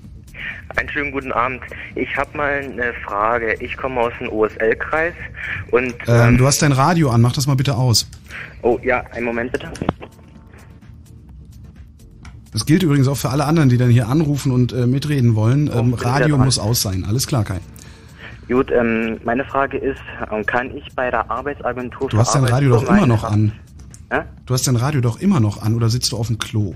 Einen 0.77 0.89
schönen 0.89 1.13
guten 1.13 1.33
Abend. 1.33 1.61
Ich 1.97 2.17
habe 2.17 2.37
mal 2.37 2.61
eine 2.63 2.93
Frage. 3.05 3.55
Ich 3.61 3.77
komme 3.77 4.01
aus 4.01 4.13
dem 4.21 4.29
OSL-Kreis 4.29 5.15
und 5.71 5.95
Ähm, 6.07 6.39
du 6.39 6.47
hast 6.47 6.63
dein 6.63 6.73
Radio 6.73 7.11
an, 7.11 7.21
mach 7.21 7.33
das 7.33 7.47
mal 7.47 7.57
bitte 7.57 7.75
aus. 7.77 8.09
oh 8.63 8.79
ja, 8.83 9.01
einen 9.13 9.27
Moment 9.27 9.53
bitte. 9.53 9.71
Das 12.53 12.67
gilt 12.67 12.83
übrigens 12.83 13.07
auch 13.09 13.17
für 13.17 13.31
alle 13.31 13.45
anderen, 13.45 13.69
die 13.69 13.77
dann 13.77 13.91
hier 13.91 14.09
anrufen 14.09 14.51
und 14.53 14.73
äh, 14.73 14.87
mitreden 14.87 15.35
wollen. 15.37 15.71
Ähm, 15.73 15.95
Radio 15.95 16.37
muss 16.37 16.59
aus 16.59 16.83
sein. 16.83 17.05
Alles 17.07 17.27
klar, 17.27 17.45
Kai. 17.45 17.59
Gut, 18.49 18.73
ähm, 18.73 19.21
meine 19.25 19.45
Frage 19.45 19.79
ist, 19.79 20.01
ähm, 20.33 20.45
kann 20.45 20.77
ich 20.77 20.85
bei 20.97 21.11
der 21.11 21.31
Arbeitsagentur 21.31 22.09
Du 22.09 22.19
hast 22.19 22.35
dein 22.35 22.45
Radio 22.45 22.71
doch 22.71 22.89
immer 22.89 23.07
noch 23.07 23.23
an. 23.23 23.53
Hä? 24.11 24.23
Du 24.47 24.55
hast 24.55 24.67
dein 24.67 24.75
Radio 24.75 25.01
doch 25.01 25.21
immer 25.21 25.39
noch 25.39 25.63
an 25.63 25.77
oder 25.77 25.89
sitzt 25.89 26.11
du 26.11 26.17
auf 26.17 26.27
dem 26.27 26.39
Klo? 26.39 26.75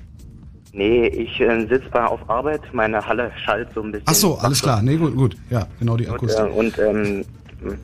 Nee, 0.77 1.07
ich 1.07 1.41
äh, 1.41 1.67
sitze 1.67 1.89
bei 1.91 2.05
auf 2.05 2.29
Arbeit, 2.29 2.61
meine 2.73 3.07
Halle 3.07 3.31
schallt 3.45 3.69
so 3.75 3.81
ein 3.81 3.93
bisschen. 3.93 4.07
Ach 4.09 4.15
so, 4.15 4.35
alles 4.39 4.61
klar. 4.61 4.83
Nee, 4.83 4.97
gut, 4.97 5.15
gut. 5.15 5.37
Ja, 5.49 5.69
genau 5.79 5.97
die 5.97 6.07
Und, 6.07 6.15
Akustik. 6.15 6.45
äh, 6.45 6.49
und 6.49 6.79
ähm, 6.81 7.25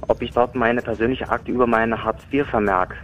ob 0.08 0.20
ich 0.20 0.32
dort 0.32 0.56
meine 0.56 0.82
persönliche 0.82 1.28
Akte 1.28 1.52
über 1.52 1.68
meine 1.68 2.02
Hartz-IV-Vermerk 2.02 2.96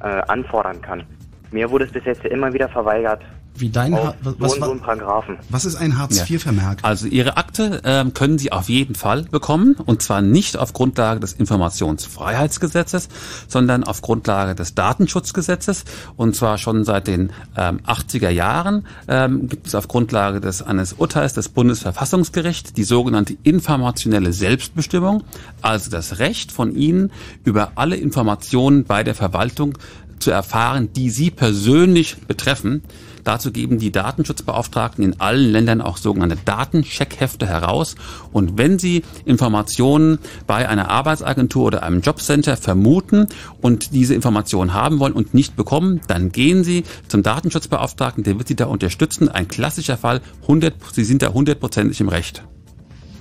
äh, 0.00 0.06
anfordern 0.06 0.80
kann. 0.80 1.02
Mir 1.50 1.68
wurde 1.70 1.86
es 1.86 1.92
bis 1.92 2.04
jetzt 2.04 2.24
immer 2.24 2.52
wieder 2.52 2.68
verweigert. 2.68 3.22
Wie 3.60 3.68
dein 3.70 3.94
Auf 3.94 4.06
Ha- 4.08 4.14
was, 4.22 4.34
so 4.34 4.40
was, 4.40 4.52
und 4.54 4.60
so 4.64 4.70
einen 4.72 4.80
Paragraphen. 4.80 5.36
was 5.50 5.64
ist 5.64 5.76
ein 5.76 5.98
Hartz-IV-Vermerk? 5.98 6.78
Also 6.82 7.06
Ihre 7.06 7.36
Akte 7.36 7.80
ähm, 7.84 8.14
können 8.14 8.38
Sie 8.38 8.52
auf 8.52 8.68
jeden 8.68 8.94
Fall 8.94 9.22
bekommen 9.24 9.76
und 9.86 10.02
zwar 10.02 10.22
nicht 10.22 10.56
auf 10.56 10.72
Grundlage 10.72 11.20
des 11.20 11.34
Informationsfreiheitsgesetzes, 11.34 13.08
sondern 13.48 13.84
auf 13.84 14.02
Grundlage 14.02 14.54
des 14.54 14.74
Datenschutzgesetzes 14.74 15.84
und 16.16 16.36
zwar 16.36 16.58
schon 16.58 16.84
seit 16.84 17.06
den 17.06 17.32
ähm, 17.56 17.80
80er 17.86 18.30
Jahren 18.30 18.86
ähm, 19.08 19.48
gibt 19.48 19.66
es 19.66 19.74
auf 19.74 19.88
Grundlage 19.88 20.40
des 20.40 20.62
eines 20.62 20.94
Urteils 20.94 21.34
des 21.34 21.48
Bundesverfassungsgerichts 21.48 22.72
die 22.72 22.84
sogenannte 22.84 23.36
informationelle 23.42 24.32
Selbstbestimmung, 24.32 25.22
also 25.62 25.90
das 25.90 26.18
Recht 26.18 26.52
von 26.52 26.74
Ihnen 26.74 27.12
über 27.44 27.72
alle 27.74 27.96
Informationen 27.96 28.84
bei 28.84 29.02
der 29.04 29.14
Verwaltung 29.14 29.76
zu 30.18 30.30
erfahren, 30.30 30.90
die 30.94 31.10
Sie 31.10 31.30
persönlich 31.30 32.16
betreffen. 32.28 32.82
Dazu 33.24 33.52
geben 33.52 33.78
die 33.78 33.92
Datenschutzbeauftragten 33.92 35.04
in 35.04 35.20
allen 35.20 35.50
Ländern 35.52 35.80
auch 35.80 35.96
sogenannte 35.96 36.36
Datencheckhefte 36.44 37.46
heraus. 37.46 37.94
Und 38.32 38.58
wenn 38.58 38.78
Sie 38.78 39.02
Informationen 39.24 40.18
bei 40.46 40.68
einer 40.68 40.90
Arbeitsagentur 40.90 41.66
oder 41.66 41.82
einem 41.82 42.00
Jobcenter 42.00 42.56
vermuten 42.56 43.26
und 43.60 43.92
diese 43.94 44.14
Informationen 44.14 44.72
haben 44.74 44.98
wollen 45.00 45.12
und 45.12 45.34
nicht 45.34 45.56
bekommen, 45.56 46.00
dann 46.06 46.32
gehen 46.32 46.64
Sie 46.64 46.84
zum 47.08 47.22
Datenschutzbeauftragten, 47.22 48.24
der 48.24 48.38
wird 48.38 48.48
Sie 48.48 48.56
da 48.56 48.66
unterstützen. 48.66 49.28
Ein 49.28 49.48
klassischer 49.48 49.96
Fall, 49.96 50.20
100, 50.42 50.74
Sie 50.92 51.04
sind 51.04 51.22
da 51.22 51.28
hundertprozentig 51.32 52.00
im 52.00 52.08
Recht. 52.08 52.42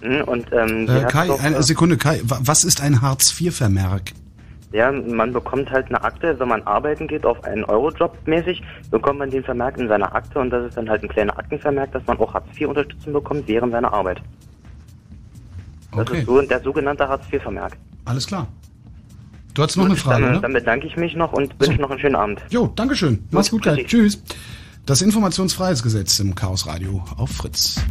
Hm, 0.02 0.22
Und 0.24 0.46
ähm, 0.54 0.88
Äh, 0.90 1.04
Kai, 1.06 1.28
doch, 1.28 1.42
eine 1.42 1.58
äh, 1.58 1.64
Sekunde, 1.64 1.98
Kai. 1.98 2.22
wa- 2.24 2.40
Was 2.42 2.64
ist 2.64 2.82
ein 2.82 3.02
Hartz-IV-Vermerk? 3.02 4.14
Ja, 4.72 4.92
man 4.92 5.34
bekommt 5.34 5.72
halt 5.72 5.88
eine 5.88 6.04
Akte, 6.04 6.40
wenn 6.40 6.48
man 6.48 6.62
arbeiten 6.64 7.08
geht, 7.08 7.26
auf 7.26 7.44
einen 7.44 7.64
Eurojob 7.64 8.16
mäßig, 8.28 8.62
bekommt 8.92 9.18
man 9.20 9.32
den 9.32 9.44
Vermerk 9.44 9.78
in 9.78 9.88
seiner 9.88 10.14
Akte 10.14 10.38
und 10.40 10.52
das 10.52 10.68
ist 10.68 10.78
dann 10.78 10.88
halt 10.90 11.02
ein 11.02 11.10
kleiner 11.10 11.38
Aktenvermerk, 11.40 11.92
dass 11.92 12.06
man 12.06 12.20
auch 12.20 12.34
Hartz-IV-Unterstützung 12.36 13.14
bekommt 13.14 13.48
während 13.48 13.72
seiner 13.72 13.92
Arbeit. 13.92 14.22
Das 15.92 16.02
Okay, 16.08 16.20
ist 16.20 16.28
so 16.28 16.40
der 16.42 16.62
sogenannte 16.62 17.08
Hartz-IV-Vermerk. 17.08 17.78
alles 18.06 18.28
klar. 18.28 18.48
Du 19.56 19.64
hast 19.64 19.76
noch 19.76 19.86
eine 19.86 19.96
Frage, 19.96 20.22
dann, 20.24 20.34
ne? 20.36 20.42
dann 20.42 20.54
bedanke 20.54 20.86
ich 20.88 20.96
mich 20.96 21.16
noch 21.16 21.34
und 21.34 21.60
wünsche 21.60 21.82
noch 21.82 21.90
einen 21.90 22.00
schönen 22.00 22.16
Abend. 22.16 22.40
Jo, 22.50 22.68
Dankeschön. 22.76 23.28
Mach's 23.32 23.50
gut. 23.50 23.64
Tschüss. 23.64 24.22
Das 24.86 25.02
Informationsfreiheitsgesetz 25.02 26.20
im 26.20 26.36
Chaos 26.36 26.68
Radio 26.68 27.04
auf 27.18 27.32
Fritz. 27.32 27.82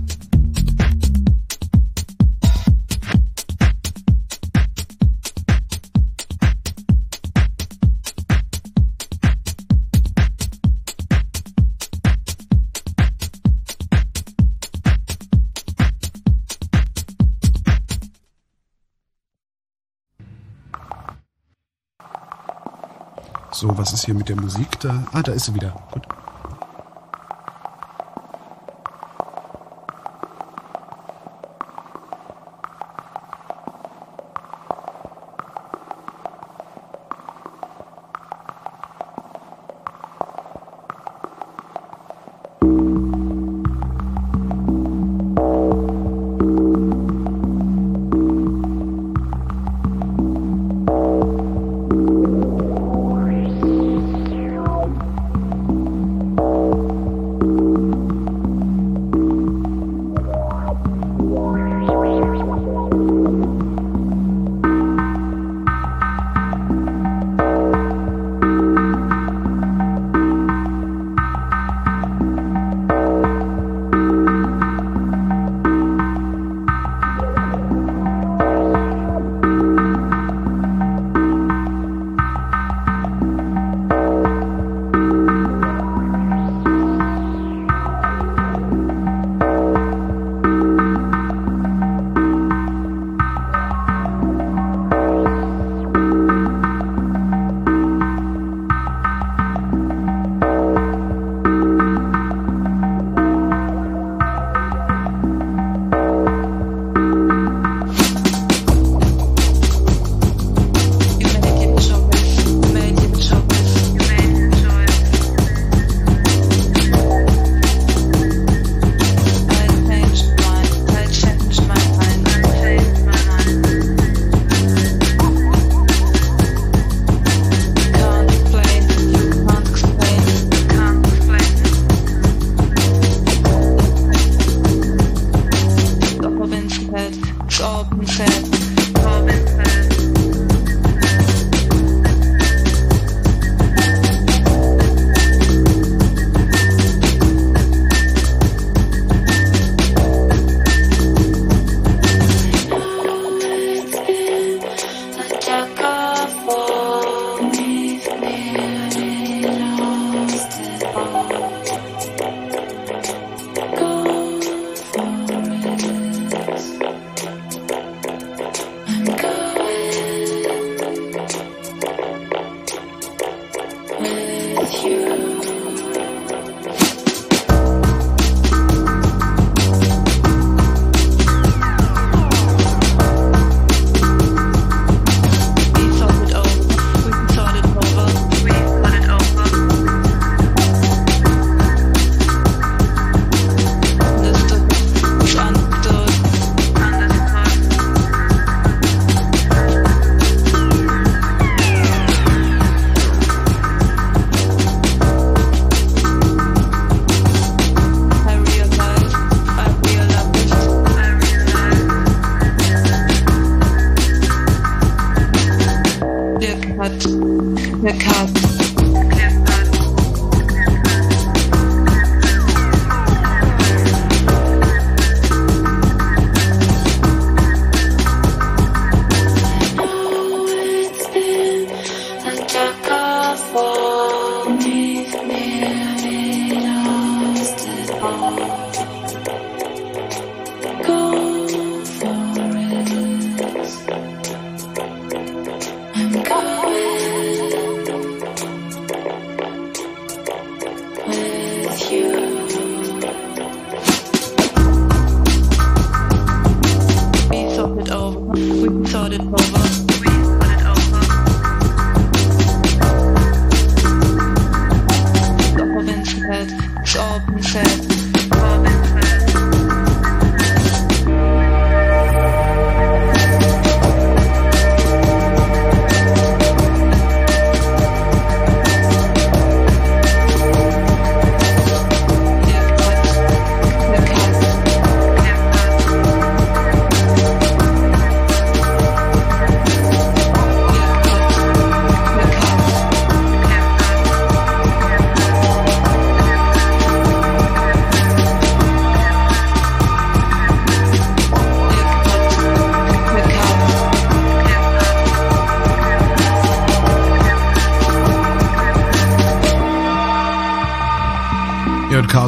So, 23.58 23.76
was 23.76 23.92
ist 23.92 24.04
hier 24.04 24.14
mit 24.14 24.28
der 24.28 24.36
Musik 24.36 24.78
da? 24.78 25.02
Ah, 25.12 25.20
da 25.20 25.32
ist 25.32 25.46
sie 25.46 25.54
wieder. 25.56 25.72
Gut. 25.90 26.06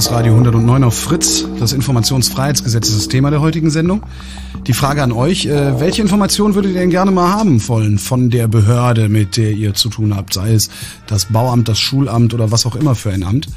Chaos 0.01 0.12
Radio 0.12 0.32
109 0.32 0.85
auf 0.85 0.98
Fritz. 0.98 1.44
Das 1.59 1.74
Informationsfreiheitsgesetz 1.74 2.89
ist 2.89 2.97
das 2.97 3.09
Thema 3.09 3.31
der 3.31 3.43
heutigen 3.43 3.68
Sendung. 3.68 4.02
Die 4.66 4.72
Frage 4.72 5.02
an 5.02 5.12
euch, 5.12 5.44
äh, 5.44 5.78
welche 5.78 6.01
Informationen 6.01 6.55
würdet 6.55 6.72
ihr 6.72 6.81
denn 6.81 6.89
gerne 6.89 7.10
mal 7.10 7.31
haben 7.35 7.68
wollen 7.68 7.98
von 7.98 8.31
der 8.31 8.48
Behörde, 8.48 9.10
mit 9.10 9.36
der 9.36 9.51
ihr 9.52 9.74
zu 9.74 9.90
tun 9.90 10.16
habt? 10.16 10.32
Sei 10.32 10.55
es 10.55 10.70
das 11.06 11.27
Bauamt, 11.27 11.68
das 11.68 11.78
Schulamt 11.78 12.32
oder 12.32 12.51
was 12.51 12.64
auch 12.64 12.77
immer 12.77 12.94
für 12.94 13.12
ein 13.12 13.22
Amt. 13.22 13.48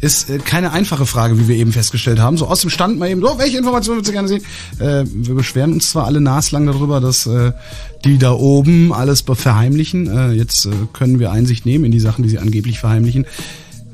Ist 0.00 0.30
äh, 0.30 0.38
keine 0.38 0.72
einfache 0.72 1.04
Frage, 1.04 1.38
wie 1.38 1.46
wir 1.46 1.56
eben 1.56 1.72
festgestellt 1.72 2.20
haben. 2.20 2.38
So 2.38 2.46
aus 2.46 2.62
dem 2.62 2.70
Stand 2.70 2.98
mal 2.98 3.10
eben, 3.10 3.20
so, 3.20 3.38
welche 3.38 3.58
Informationen 3.58 3.98
würdet 3.98 4.08
ihr 4.08 4.14
gerne 4.14 4.28
sehen? 4.28 4.42
Äh, 4.78 5.04
wir 5.06 5.34
beschweren 5.34 5.74
uns 5.74 5.90
zwar 5.90 6.06
alle 6.06 6.22
naslang 6.22 6.64
darüber, 6.64 7.02
dass 7.02 7.26
äh, 7.26 7.52
die 8.06 8.16
da 8.16 8.32
oben 8.32 8.94
alles 8.94 9.20
verheimlichen. 9.20 10.06
Äh, 10.06 10.32
jetzt 10.32 10.64
äh, 10.64 10.70
können 10.94 11.18
wir 11.18 11.32
Einsicht 11.32 11.66
nehmen 11.66 11.84
in 11.84 11.92
die 11.92 12.00
Sachen, 12.00 12.22
die 12.22 12.30
sie 12.30 12.38
angeblich 12.38 12.78
verheimlichen. 12.78 13.26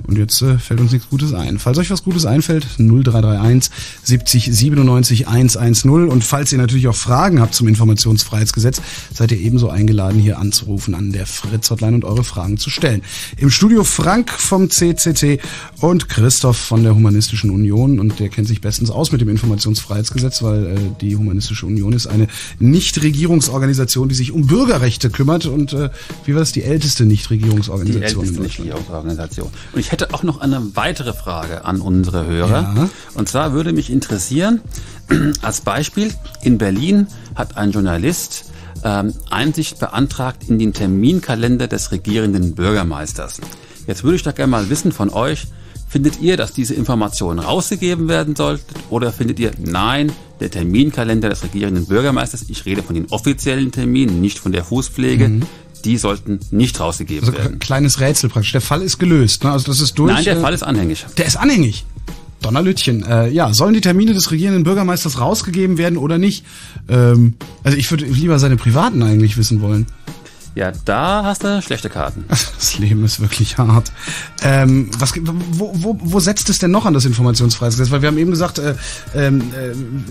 Und 0.09 0.17
jetzt 0.17 0.41
äh, 0.41 0.59
fällt 0.59 0.81
uns 0.81 0.91
nichts 0.91 1.11
Gutes 1.11 1.35
ein. 1.35 1.59
Falls 1.59 1.77
euch 1.77 1.91
was 1.91 2.03
Gutes 2.03 2.25
einfällt, 2.25 2.67
0331 2.79 3.71
70 4.09 4.53
97 4.55 5.29
110. 5.29 5.91
Und 6.09 6.25
falls 6.25 6.51
ihr 6.53 6.59
natürlich 6.59 6.89
auch 6.89 6.97
Fragen 6.97 7.41
habt 7.41 7.55
zum 7.55 7.69
Informationsfreiheitsgesetz, 7.69 8.81
seid 9.13 9.33
ihr 9.33 9.39
ebenso 9.39 9.69
eingeladen, 9.69 10.19
hier 10.19 10.39
anzurufen 10.39 10.95
an 10.95 11.13
der 11.13 11.27
Fritz-Hotline 11.27 11.95
und 11.95 12.05
eure 12.05 12.25
Fragen 12.25 12.57
zu 12.57 12.71
stellen. 12.71 13.03
Im 13.37 13.51
Studio 13.51 13.85
Frank 13.85 14.31
vom 14.31 14.71
CCC 14.71 15.41
und 15.81 16.09
Christoph 16.09 16.57
von 16.57 16.83
der 16.83 16.95
Humanistischen 16.95 17.51
Union. 17.51 18.01
Und 18.01 18.19
der 18.19 18.31
kennt 18.31 18.49
sich 18.49 18.61
bestens 18.63 18.91
aus 18.91 19.13
mit 19.13 19.21
dem 19.21 19.29
Informationsfreiheitsgesetz, 19.29 20.43
weil 20.43 20.67
äh, 20.67 20.77
die 21.01 21.15
Humanistische 21.15 21.67
Union 21.67 21.93
ist 21.93 22.07
eine 22.07 22.29
Nichtregierungsorganisation, 22.59 24.09
die 24.09 24.15
sich 24.15 24.33
um 24.33 24.47
Bürgerrechte 24.47 25.11
kümmert. 25.11 25.45
Und 25.45 25.75
äh, 25.75 25.91
wie 26.25 26.33
war 26.33 26.41
das, 26.41 26.53
die 26.53 26.63
älteste 26.63 27.05
Nichtregierungsorganisation 27.05 28.01
die 28.01 28.05
älteste 28.05 28.21
in 28.21 28.27
Deutschland? 28.27 28.47
Nichtregierungsorganisation. 28.47 29.51
Und 29.75 29.81
ich 29.81 29.93
hätte 29.93 30.15
auch 30.15 30.23
noch 30.23 30.41
eine 30.41 30.63
weitere 30.75 31.13
Frage 31.13 31.67
an 31.67 31.83
unsere 31.83 32.27
Hörer. 32.27 32.75
Ja. 32.75 32.89
Und 33.15 33.29
zwar 33.29 33.53
würde 33.53 33.73
mich 33.73 33.91
interessieren, 33.99 34.61
als 35.43 35.61
Beispiel, 35.61 36.13
in 36.43 36.57
Berlin 36.57 37.09
hat 37.35 37.57
ein 37.57 37.73
Journalist 37.73 38.45
ähm, 38.85 39.13
Einsicht 39.29 39.81
beantragt 39.81 40.45
in 40.49 40.59
den 40.59 40.73
Terminkalender 40.73 41.67
des 41.67 41.91
regierenden 41.91 42.55
Bürgermeisters. 42.55 43.41
Jetzt 43.89 44.05
würde 44.05 44.17
ich 44.17 44.23
da 44.23 44.31
gerne 44.31 44.51
mal 44.51 44.71
wissen 44.71 44.93
von 44.93 45.11
euch, 45.11 45.49
findet 45.89 46.21
ihr, 46.21 46.37
dass 46.37 46.53
diese 46.53 46.75
Informationen 46.75 47.41
rausgegeben 47.41 48.07
werden 48.09 48.37
sollten 48.37 48.75
oder 48.89 49.11
findet 49.11 49.41
ihr, 49.41 49.51
nein, 49.59 50.13
der 50.39 50.51
Terminkalender 50.51 51.29
des 51.29 51.43
regierenden 51.43 51.87
Bürgermeisters, 51.87 52.45
ich 52.49 52.65
rede 52.67 52.85
von 52.85 52.95
den 52.95 53.07
offiziellen 53.11 53.73
Terminen, 53.73 54.21
nicht 54.21 54.39
von 54.39 54.53
der 54.53 54.63
Fußpflege, 54.65 55.29
mhm 55.29 55.47
die 55.85 55.97
sollten 55.97 56.41
nicht 56.51 56.81
rausgegeben 56.81 57.29
also, 57.29 57.39
werden. 57.39 57.59
Kleines 57.61 58.01
Rätsel 58.01 58.31
praktisch. 58.31 58.53
Der 58.53 58.61
Fall 58.61 58.83
ist 58.83 58.99
gelöst. 58.99 59.45
Ne? 59.45 59.53
Also 59.53 59.67
das 59.67 59.81
ist 59.81 59.99
durch. 59.99 60.13
Nein, 60.13 60.25
der 60.25 60.37
äh, 60.37 60.41
Fall 60.41 60.53
ist 60.53 60.63
anhängig. 60.63 61.07
Der 61.17 61.27
ist 61.27 61.37
anhängig. 61.37 61.85
Donnerlütchen. 62.49 63.05
Äh, 63.05 63.29
ja, 63.29 63.53
sollen 63.53 63.75
die 63.75 63.83
Termine 63.83 64.15
des 64.15 64.31
regierenden 64.31 64.65
Bürgermeisters 64.65 65.21
rausgegeben 65.21 65.77
werden 65.77 65.99
oder 65.99 66.17
nicht? 66.17 66.47
Ähm, 66.89 67.35
also 67.63 67.77
ich 67.77 67.91
würde 67.91 68.07
lieber 68.07 68.39
seine 68.39 68.57
privaten 68.57 69.03
eigentlich 69.03 69.37
wissen 69.37 69.61
wollen. 69.61 69.87
Ja, 70.55 70.73
da 70.87 71.25
hast 71.25 71.45
du 71.45 71.61
schlechte 71.61 71.91
Karten. 71.91 72.25
Das 72.59 72.79
Leben 72.79 73.05
ist 73.05 73.21
wirklich 73.21 73.59
hart. 73.59 73.93
Ähm, 74.43 74.91
was, 74.99 75.13
wo, 75.23 75.73
wo, 75.75 75.99
wo 76.01 76.21
setzt 76.21 76.49
es 76.49 76.59
denn 76.59 76.71
noch 76.71 76.87
an 76.87 76.95
das 76.95 77.05
Informationsfreiheitsgesetz? 77.05 77.93
Weil 77.93 78.03
wir 78.03 78.09
haben 78.09 78.19
eben 78.19 78.31
gesagt, 78.31 78.59
äh, 78.59 78.75
äh, 79.15 79.33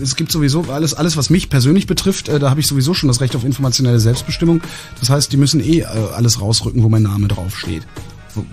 es 0.00 0.14
gibt 0.14 0.30
sowieso 0.30 0.64
alles, 0.70 0.94
alles 0.94 1.16
was 1.16 1.28
mich 1.28 1.50
persönlich 1.50 1.86
betrifft, 1.86 2.28
äh, 2.28 2.38
da 2.38 2.50
habe 2.50 2.60
ich 2.60 2.68
sowieso 2.68 2.94
schon 2.94 3.08
das 3.08 3.20
Recht 3.20 3.34
auf 3.36 3.44
informationelle 3.44 4.00
Selbstbestimmung. 4.00 4.62
Das 5.00 5.10
heißt, 5.10 5.32
die 5.32 5.36
müssen 5.36 5.60
eh 5.60 5.80
äh, 5.80 5.86
alles 6.14 6.40
rausrücken, 6.40 6.82
wo 6.84 6.88
mein 6.88 7.02
Name 7.02 7.26
draufsteht. 7.28 7.82
Wo, 8.34 8.46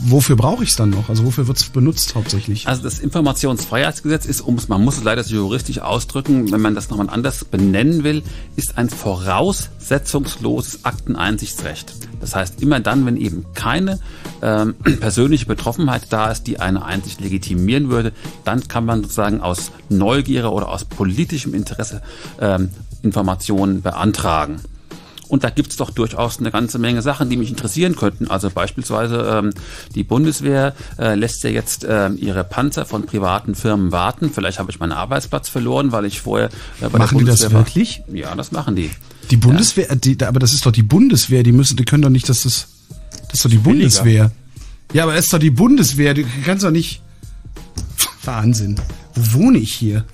wofür 0.00 0.36
brauche 0.36 0.64
ich 0.64 0.70
es 0.70 0.76
dann 0.76 0.90
noch? 0.90 1.08
Also 1.08 1.24
wofür 1.24 1.46
wird 1.46 1.58
es 1.58 1.64
benutzt 1.64 2.14
hauptsächlich? 2.14 2.66
Also 2.66 2.82
das 2.82 2.98
Informationsfreiheitsgesetz 2.98 4.26
ist, 4.26 4.40
um 4.40 4.58
man 4.68 4.82
muss 4.82 4.98
es 4.98 5.04
leider 5.04 5.22
juristisch 5.22 5.80
ausdrücken, 5.80 6.50
wenn 6.52 6.60
man 6.60 6.74
das 6.74 6.90
nochmal 6.90 7.10
anders 7.10 7.44
benennen 7.44 8.04
will, 8.04 8.22
ist 8.56 8.78
ein 8.78 8.90
voraussetzungsloses 8.90 10.84
Akteneinsichtsrecht. 10.84 11.92
Das 12.20 12.34
heißt, 12.34 12.62
immer 12.62 12.80
dann, 12.80 13.04
wenn 13.06 13.16
eben 13.16 13.44
keine 13.54 14.00
ähm, 14.42 14.74
persönliche 15.00 15.46
Betroffenheit 15.46 16.06
da 16.10 16.30
ist, 16.30 16.46
die 16.46 16.60
eine 16.60 16.84
Einsicht 16.84 17.20
legitimieren 17.20 17.90
würde, 17.90 18.12
dann 18.44 18.66
kann 18.68 18.84
man 18.84 19.02
sozusagen 19.02 19.40
aus 19.40 19.72
Neugier 19.88 20.52
oder 20.52 20.68
aus 20.68 20.84
politischem 20.84 21.54
Interesse 21.54 22.02
ähm, 22.40 22.70
Informationen 23.02 23.82
beantragen. 23.82 24.60
Und 25.28 25.44
da 25.44 25.50
gibt's 25.50 25.76
doch 25.76 25.90
durchaus 25.90 26.38
eine 26.38 26.50
ganze 26.50 26.78
Menge 26.78 27.02
Sachen, 27.02 27.30
die 27.30 27.36
mich 27.36 27.50
interessieren 27.50 27.96
könnten. 27.96 28.28
Also 28.28 28.50
beispielsweise 28.50 29.26
ähm, 29.30 29.50
die 29.94 30.04
Bundeswehr 30.04 30.74
äh, 30.98 31.14
lässt 31.14 31.42
ja 31.44 31.50
jetzt 31.50 31.84
äh, 31.84 32.10
ihre 32.10 32.44
Panzer 32.44 32.84
von 32.86 33.06
privaten 33.06 33.54
Firmen 33.54 33.92
warten. 33.92 34.30
Vielleicht 34.30 34.58
habe 34.58 34.70
ich 34.70 34.78
meinen 34.78 34.92
Arbeitsplatz 34.92 35.48
verloren, 35.48 35.92
weil 35.92 36.04
ich 36.04 36.20
vorher 36.20 36.48
äh, 36.80 36.88
bei 36.88 36.98
machen 36.98 37.18
der 37.18 37.24
Bundeswehr 37.24 37.48
die 37.48 37.54
das 37.54 37.66
wirklich? 37.66 38.02
War. 38.06 38.14
Ja, 38.16 38.34
das 38.34 38.52
machen 38.52 38.76
die. 38.76 38.90
Die 39.30 39.36
Bundeswehr, 39.36 39.88
ja. 39.88 39.94
die, 39.94 40.22
aber 40.24 40.38
das 40.38 40.52
ist 40.52 40.66
doch 40.66 40.72
die 40.72 40.82
Bundeswehr. 40.82 41.42
Die 41.42 41.52
müssen, 41.52 41.76
die 41.76 41.84
können 41.84 42.02
doch 42.02 42.10
nicht, 42.10 42.28
dass 42.28 42.42
das, 42.42 42.68
das 43.28 43.34
ist 43.34 43.44
doch 43.44 43.50
die 43.50 43.58
Bundeswehr. 43.58 44.30
Ja, 44.92 45.04
aber 45.04 45.14
es 45.14 45.24
ist 45.24 45.32
doch 45.32 45.38
die 45.38 45.50
Bundeswehr. 45.50 46.14
Du 46.14 46.24
kannst 46.44 46.64
doch 46.64 46.70
nicht. 46.70 47.00
Wahnsinn. 48.24 48.80
Wo 49.14 49.40
wohne 49.40 49.58
ich 49.58 49.72
hier? 49.72 50.04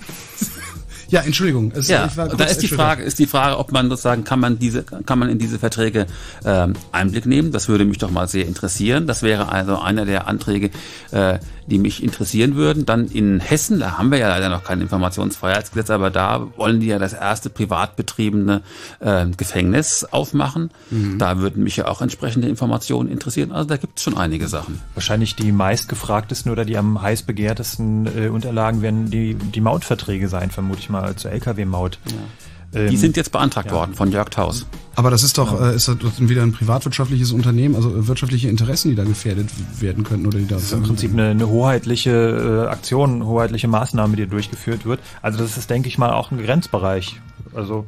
Ja, 1.11 1.23
Entschuldigung. 1.23 1.73
Es, 1.75 1.89
ja, 1.89 2.07
da 2.07 2.45
ist 2.45 2.63
die 2.63 2.69
Frage, 2.69 3.03
ist 3.03 3.19
die 3.19 3.27
Frage, 3.27 3.59
ob 3.59 3.73
man 3.73 3.89
sozusagen 3.91 4.23
kann 4.23 4.39
man 4.39 4.59
diese, 4.59 4.85
kann 4.85 5.19
man 5.19 5.29
in 5.29 5.39
diese 5.39 5.59
Verträge 5.59 6.07
ähm, 6.45 6.75
Einblick 6.93 7.27
nehmen. 7.27 7.51
Das 7.51 7.69
würde 7.69 7.85
mich 7.85 7.99
doch 7.99 8.11
mal 8.11 8.29
sehr 8.29 8.47
interessieren. 8.47 9.07
Das 9.07 9.23
wäre 9.23 9.51
also 9.51 9.79
einer 9.79 10.05
der 10.05 10.29
Anträge, 10.29 10.71
äh, 11.11 11.39
die 11.67 11.79
mich 11.79 12.03
interessieren 12.03 12.55
würden. 12.55 12.87
Dann 12.87 13.09
in 13.09 13.41
Hessen, 13.41 13.81
da 13.81 13.99
haben 13.99 14.11
wir 14.13 14.19
ja 14.19 14.29
leider 14.29 14.49
noch 14.49 14.63
kein 14.63 14.81
Informationsfreiheitsgesetz, 14.81 15.91
aber 15.91 16.11
da 16.11 16.47
wollen 16.57 16.81
die 16.81 16.87
ja 16.87 16.99
das 16.99 17.13
erste 17.13 17.51
privat 17.51 17.97
betriebene 17.97 18.63
äh, 19.01 19.27
Gefängnis 19.37 20.05
aufmachen. 20.05 20.71
Mhm. 20.91 21.19
Da 21.19 21.39
würden 21.39 21.65
mich 21.65 21.77
ja 21.77 21.89
auch 21.89 22.03
entsprechende 22.03 22.49
Informationen 22.49 23.11
interessieren. 23.11 23.51
Also 23.51 23.69
da 23.69 23.77
gibt 23.77 23.99
es 23.99 24.05
schon 24.05 24.17
einige 24.17 24.47
Sachen. 24.47 24.81
Wahrscheinlich 24.95 25.35
die 25.35 25.51
meistgefragtesten 25.51 26.53
oder 26.53 26.65
die 26.65 26.77
am 26.77 27.03
heiß 27.03 27.23
begehrtesten 27.23 28.07
äh, 28.07 28.29
Unterlagen 28.29 28.83
werden 28.83 29.11
die, 29.11 29.35
die 29.35 29.61
Mautverträge 29.61 30.29
sein, 30.29 30.51
vermute 30.51 30.81
ich 30.81 30.91
mal 30.91 31.00
zur 31.17 31.33
Lkw-Maut. 31.33 31.99
Ja. 32.07 32.81
Ähm, 32.81 32.91
die 32.91 32.97
sind 32.97 33.17
jetzt 33.17 33.33
beantragt 33.33 33.69
ja. 33.69 33.73
worden 33.73 33.95
von 33.95 34.11
Jörg 34.13 34.29
Taus. 34.31 34.67
Aber 34.97 35.11
das 35.11 35.23
ist 35.23 35.39
doch, 35.39 35.59
ja. 35.59 35.71
äh, 35.71 35.77
ist 35.77 35.89
das 35.89 35.97
wieder 36.19 36.43
ein 36.43 36.53
privatwirtschaftliches 36.53 37.33
Unternehmen, 37.33 37.75
also 37.75 37.91
äh, 37.91 38.09
wirtschaftliche 38.09 38.49
Interessen, 38.49 38.91
die 38.91 38.97
da 38.97 39.05
gefährdet 39.05 39.49
werden 39.81 40.05
könnten 40.05 40.27
oder 40.27 40.39
die 40.39 40.47
da. 40.47 40.57
Das 40.57 40.65
ist 40.65 40.73
im 40.73 40.83
Prinzip 40.83 41.13
eine, 41.13 41.29
eine 41.29 41.49
hoheitliche 41.49 42.67
äh, 42.67 42.71
Aktion, 42.71 43.25
hoheitliche 43.25 43.69
Maßnahme, 43.69 44.17
die 44.17 44.27
durchgeführt 44.27 44.85
wird. 44.85 45.01
Also 45.23 45.39
das 45.39 45.57
ist, 45.57 45.71
denke 45.71 45.89
ich 45.89 45.99
mal, 45.99 46.13
auch 46.13 46.31
ein 46.31 46.39
Grenzbereich. 46.39 47.21
Also 47.55 47.87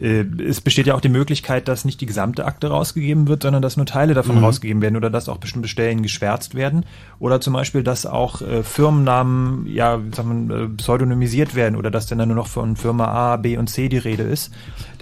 äh, 0.00 0.24
es 0.42 0.60
besteht 0.60 0.86
ja 0.86 0.94
auch 0.94 1.00
die 1.00 1.08
Möglichkeit, 1.08 1.68
dass 1.68 1.84
nicht 1.84 2.00
die 2.00 2.06
gesamte 2.06 2.44
Akte 2.44 2.68
rausgegeben 2.68 3.28
wird, 3.28 3.42
sondern 3.42 3.62
dass 3.62 3.76
nur 3.76 3.86
Teile 3.86 4.14
davon 4.14 4.36
mhm. 4.36 4.44
rausgegeben 4.44 4.82
werden 4.82 4.96
oder 4.96 5.10
dass 5.10 5.28
auch 5.28 5.38
bestimmte 5.38 5.68
Stellen 5.68 6.02
geschwärzt 6.02 6.54
werden 6.54 6.84
oder 7.18 7.40
zum 7.40 7.52
Beispiel, 7.52 7.82
dass 7.82 8.06
auch 8.06 8.42
äh, 8.42 8.62
Firmennamen 8.62 9.66
ja 9.66 10.00
sagen 10.14 10.48
wir, 10.48 10.56
äh, 10.56 10.68
pseudonymisiert 10.68 11.54
werden 11.54 11.76
oder 11.76 11.90
dass 11.90 12.06
dann 12.06 12.18
nur 12.18 12.36
noch 12.36 12.48
von 12.48 12.76
Firma 12.76 13.06
A, 13.06 13.36
B 13.36 13.56
und 13.56 13.68
C 13.68 13.88
die 13.88 13.98
Rede 13.98 14.24
ist. 14.24 14.52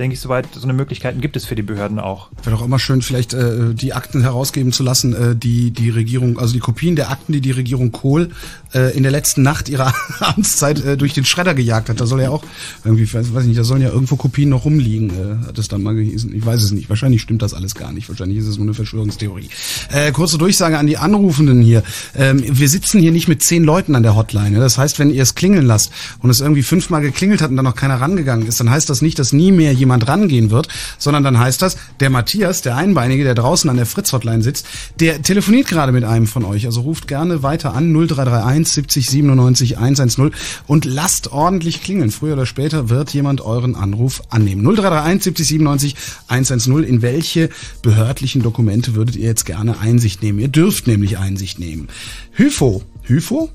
Denke 0.00 0.14
ich, 0.14 0.20
soweit 0.20 0.46
so 0.54 0.62
eine 0.62 0.72
Möglichkeit 0.72 1.20
gibt 1.20 1.36
es 1.36 1.44
für 1.44 1.54
die 1.54 1.62
Behörden 1.62 1.98
auch. 1.98 2.30
Wäre 2.42 2.56
doch 2.56 2.64
immer 2.64 2.78
schön, 2.78 3.02
vielleicht 3.02 3.34
äh, 3.34 3.74
die 3.74 3.92
Akten 3.92 4.22
herausgeben 4.22 4.72
zu 4.72 4.82
lassen, 4.82 5.12
äh, 5.12 5.36
die 5.36 5.72
die 5.72 5.90
Regierung, 5.90 6.38
also 6.38 6.54
die 6.54 6.58
Kopien 6.58 6.96
der 6.96 7.10
Akten, 7.10 7.34
die 7.34 7.42
die 7.42 7.50
Regierung 7.50 7.92
Kohl 7.92 8.30
äh, 8.72 8.96
in 8.96 9.02
der 9.02 9.12
letzten 9.12 9.42
Nacht 9.42 9.68
ihrer 9.68 9.92
Amtszeit 10.20 10.82
äh, 10.82 10.96
durch 10.96 11.12
den 11.12 11.26
Schredder 11.26 11.52
gejagt 11.52 11.90
hat. 11.90 12.00
Da 12.00 12.06
soll 12.06 12.22
ja 12.22 12.30
auch 12.30 12.42
irgendwie, 12.82 13.12
weiß, 13.12 13.34
weiß 13.34 13.44
nicht, 13.44 13.58
da 13.58 13.64
sollen 13.64 13.82
ja 13.82 13.90
irgendwo 13.90 14.16
Kopien 14.16 14.48
noch 14.48 14.64
rumliegen, 14.64 15.10
äh, 15.10 15.46
hat 15.48 15.58
es 15.58 15.68
dann 15.68 15.82
mal 15.82 15.94
gehießen. 15.94 16.34
Ich 16.34 16.46
weiß 16.46 16.62
es 16.62 16.70
nicht. 16.70 16.88
Wahrscheinlich 16.88 17.20
stimmt 17.20 17.42
das 17.42 17.52
alles 17.52 17.74
gar 17.74 17.92
nicht. 17.92 18.08
Wahrscheinlich 18.08 18.38
ist 18.38 18.46
es 18.46 18.56
nur 18.56 18.64
eine 18.64 18.74
Verschwörungstheorie. 18.74 19.50
Äh, 19.92 20.12
kurze 20.12 20.38
Durchsage 20.38 20.78
an 20.78 20.86
die 20.86 20.96
Anrufenden 20.96 21.60
hier. 21.60 21.82
Ähm, 22.16 22.42
wir 22.42 22.70
sitzen 22.70 23.00
hier 23.00 23.12
nicht 23.12 23.28
mit 23.28 23.42
zehn 23.42 23.64
Leuten 23.64 23.94
an 23.94 24.02
der 24.02 24.16
Hotline. 24.16 24.60
Das 24.60 24.78
heißt, 24.78 24.98
wenn 24.98 25.10
ihr 25.10 25.22
es 25.22 25.34
klingeln 25.34 25.66
lasst 25.66 25.92
und 26.20 26.30
es 26.30 26.40
irgendwie 26.40 26.62
fünfmal 26.62 27.02
geklingelt 27.02 27.42
hat 27.42 27.50
und 27.50 27.56
dann 27.56 27.66
noch 27.66 27.76
keiner 27.76 28.00
rangegangen 28.00 28.46
ist, 28.46 28.60
dann 28.60 28.70
heißt 28.70 28.88
das 28.88 29.02
nicht, 29.02 29.18
dass 29.18 29.34
nie 29.34 29.52
mehr 29.52 29.74
jemand 29.74 29.89
rangehen 29.98 30.50
wird, 30.50 30.68
sondern 30.98 31.24
dann 31.24 31.38
heißt 31.38 31.60
das, 31.62 31.76
der 32.00 32.10
Matthias, 32.10 32.62
der 32.62 32.76
Einbeinige, 32.76 33.24
der 33.24 33.34
draußen 33.34 33.68
an 33.68 33.76
der 33.76 33.86
Fritz-Hotline 33.86 34.42
sitzt, 34.42 34.66
der 34.98 35.22
telefoniert 35.22 35.68
gerade 35.68 35.92
mit 35.92 36.04
einem 36.04 36.26
von 36.26 36.44
euch. 36.44 36.66
Also 36.66 36.82
ruft 36.82 37.08
gerne 37.08 37.42
weiter 37.42 37.74
an 37.74 37.92
0331 37.92 38.68
70 38.72 39.10
97 39.10 39.78
110 39.78 40.30
und 40.66 40.84
lasst 40.84 41.32
ordentlich 41.32 41.82
klingeln. 41.82 42.10
Früher 42.10 42.34
oder 42.34 42.46
später 42.46 42.88
wird 42.88 43.10
jemand 43.10 43.40
euren 43.40 43.74
Anruf 43.74 44.22
annehmen. 44.30 44.62
0331 44.62 45.24
70 45.24 45.46
97 45.46 45.96
110. 46.28 46.84
In 46.84 47.02
welche 47.02 47.48
behördlichen 47.82 48.42
Dokumente 48.42 48.94
würdet 48.94 49.16
ihr 49.16 49.26
jetzt 49.26 49.44
gerne 49.44 49.78
Einsicht 49.78 50.22
nehmen? 50.22 50.38
Ihr 50.38 50.48
dürft 50.48 50.86
nämlich 50.86 51.18
Einsicht 51.18 51.58
nehmen. 51.58 51.88
Hyfo. 52.32 52.82
Hyfo? 53.02 53.50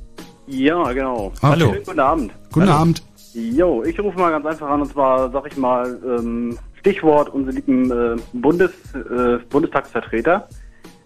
Ja, 0.48 0.92
genau. 0.94 1.28
Okay. 1.28 1.38
Hallo. 1.42 1.72
Schönen 1.72 1.84
guten 1.86 2.00
Abend. 2.00 2.32
Guten 2.52 2.68
Hallo. 2.68 2.80
Abend. 2.80 3.04
Jo, 3.38 3.84
ich 3.84 4.00
rufe 4.00 4.18
mal 4.18 4.32
ganz 4.32 4.46
einfach 4.46 4.70
an 4.70 4.82
und 4.82 4.94
zwar, 4.94 5.30
sag 5.30 5.46
ich 5.48 5.58
mal, 5.58 6.00
ähm, 6.06 6.58
Stichwort 6.80 7.28
unsere 7.28 7.58
lieben 7.58 7.92
äh, 7.92 8.16
Bundes, 8.32 8.72
äh, 8.96 9.40
Bundestagsvertreter. 9.50 10.48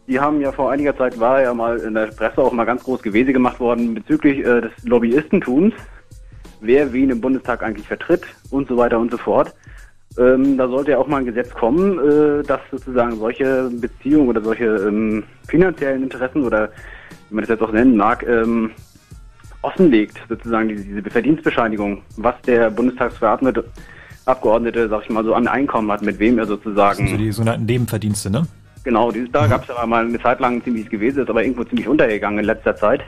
Die 0.07 0.19
haben 0.19 0.39
ja 0.39 0.51
vor 0.51 0.69
einiger 0.69 0.95
Zeit, 0.95 1.19
war 1.19 1.41
ja 1.41 1.55
mal 1.55 1.79
in 1.79 1.95
der 1.95 2.05
Presse 2.05 2.37
auch 2.37 2.51
mal 2.51 2.65
ganz 2.65 2.83
groß 2.83 3.01
Gewese 3.01 3.33
gemacht 3.33 3.59
worden 3.59 3.95
bezüglich 3.95 4.45
äh, 4.45 4.61
des 4.61 4.71
Lobbyistentums, 4.83 5.73
wer 6.61 6.93
wen 6.93 7.09
im 7.09 7.19
Bundestag 7.19 7.63
eigentlich 7.63 7.87
vertritt 7.87 8.27
und 8.51 8.67
so 8.67 8.77
weiter 8.77 8.99
und 8.99 9.09
so 9.09 9.17
fort. 9.17 9.55
Ähm, 10.19 10.55
da 10.55 10.67
sollte 10.67 10.91
ja 10.91 10.99
auch 10.99 11.07
mal 11.07 11.21
ein 11.21 11.25
Gesetz 11.25 11.49
kommen, 11.49 11.97
äh, 11.97 12.43
dass 12.43 12.61
sozusagen 12.69 13.15
solche 13.17 13.71
Beziehungen 13.71 14.29
oder 14.29 14.41
solche 14.41 14.65
ähm, 14.65 15.23
finanziellen 15.47 16.03
Interessen 16.03 16.43
oder 16.43 16.69
wie 17.29 17.35
man 17.35 17.41
das 17.41 17.49
jetzt 17.49 17.63
auch 17.63 17.71
nennen 17.71 17.97
mag, 17.97 18.23
ähm, 18.27 18.69
offenlegt, 19.61 20.17
sozusagen 20.29 20.69
diese, 20.69 21.09
Verdienstbescheinigung, 21.09 22.01
was 22.17 22.35
der 22.45 22.69
Bundestagsverordnete 22.69 23.65
Abgeordnete, 24.25 24.87
sag 24.89 25.03
ich 25.03 25.09
mal, 25.09 25.23
so 25.23 25.33
an 25.33 25.47
Einkommen 25.47 25.91
hat, 25.91 26.01
mit 26.03 26.19
wem 26.19 26.37
er 26.37 26.45
sozusagen. 26.45 27.03
Also 27.03 27.17
die 27.17 27.31
sogenannten 27.31 27.65
Nebenverdienste, 27.65 28.29
ne? 28.29 28.45
Genau, 28.83 29.11
dieses, 29.11 29.31
da 29.31 29.45
mhm. 29.45 29.49
gab 29.49 29.63
es 29.63 29.67
ja 29.69 29.85
mal 29.85 30.05
eine 30.05 30.21
Zeit 30.21 30.39
lang 30.39 30.63
ziemlich 30.63 30.89
gewesen, 30.89 31.23
ist 31.23 31.29
aber 31.29 31.43
irgendwo 31.43 31.63
ziemlich 31.63 31.87
untergegangen 31.87 32.39
in 32.39 32.45
letzter 32.45 32.75
Zeit. 32.75 33.01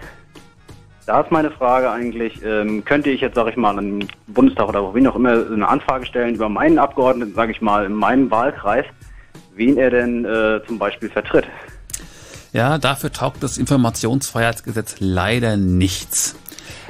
Da 1.06 1.22
ist 1.22 1.32
meine 1.32 1.52
Frage 1.52 1.90
eigentlich, 1.90 2.44
ähm, 2.44 2.84
könnte 2.86 3.10
ich 3.10 3.22
jetzt, 3.22 3.36
sage 3.36 3.52
ich 3.52 3.57
mal, 3.57 3.78
im 3.78 4.07
Bundestag 4.28 4.69
oder 4.69 4.94
wen 4.94 5.07
auch 5.07 5.15
immer 5.15 5.45
eine 5.45 5.68
Anfrage 5.68 6.06
stellen 6.06 6.36
über 6.36 6.49
meinen 6.49 6.80
Abgeordneten, 6.80 7.34
sage 7.34 7.52
ich 7.52 7.61
mal, 7.61 7.86
in 7.86 7.94
meinem 7.94 8.30
Wahlkreis, 8.32 8.86
wen 9.56 9.78
er 9.78 9.90
denn 9.90 10.26
äh, 10.26 10.61
zum 10.68 10.78
Beispiel 10.78 11.10
vertritt? 11.10 11.45
Ja, 12.53 12.78
dafür 12.78 13.11
taugt 13.11 13.41
das 13.44 13.57
Informationsfreiheitsgesetz 13.57 14.98
leider 14.99 15.56
nichts. 15.56 16.36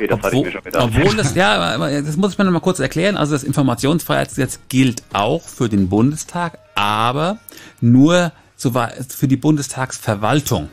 Okay, 0.01 0.07
das 0.07 0.23
obwohl, 0.23 0.47
ich 0.47 0.55
mir 0.55 0.71
schon 0.71 0.81
Obwohl 0.81 1.15
das, 1.15 1.35
ja, 1.35 2.01
das 2.01 2.17
muss 2.17 2.33
ich 2.33 2.37
mir 2.37 2.45
noch 2.45 2.51
mal 2.51 2.59
kurz 2.59 2.79
erklären. 2.79 3.17
Also 3.17 3.33
das 3.33 3.43
Informationsfreiheitsgesetz 3.43 4.59
gilt 4.69 5.03
auch 5.13 5.43
für 5.43 5.69
den 5.69 5.89
Bundestag, 5.89 6.57
aber 6.75 7.37
nur 7.81 8.31
für 8.55 9.27
die 9.27 9.37
Bundestagsverwaltung. 9.37 10.69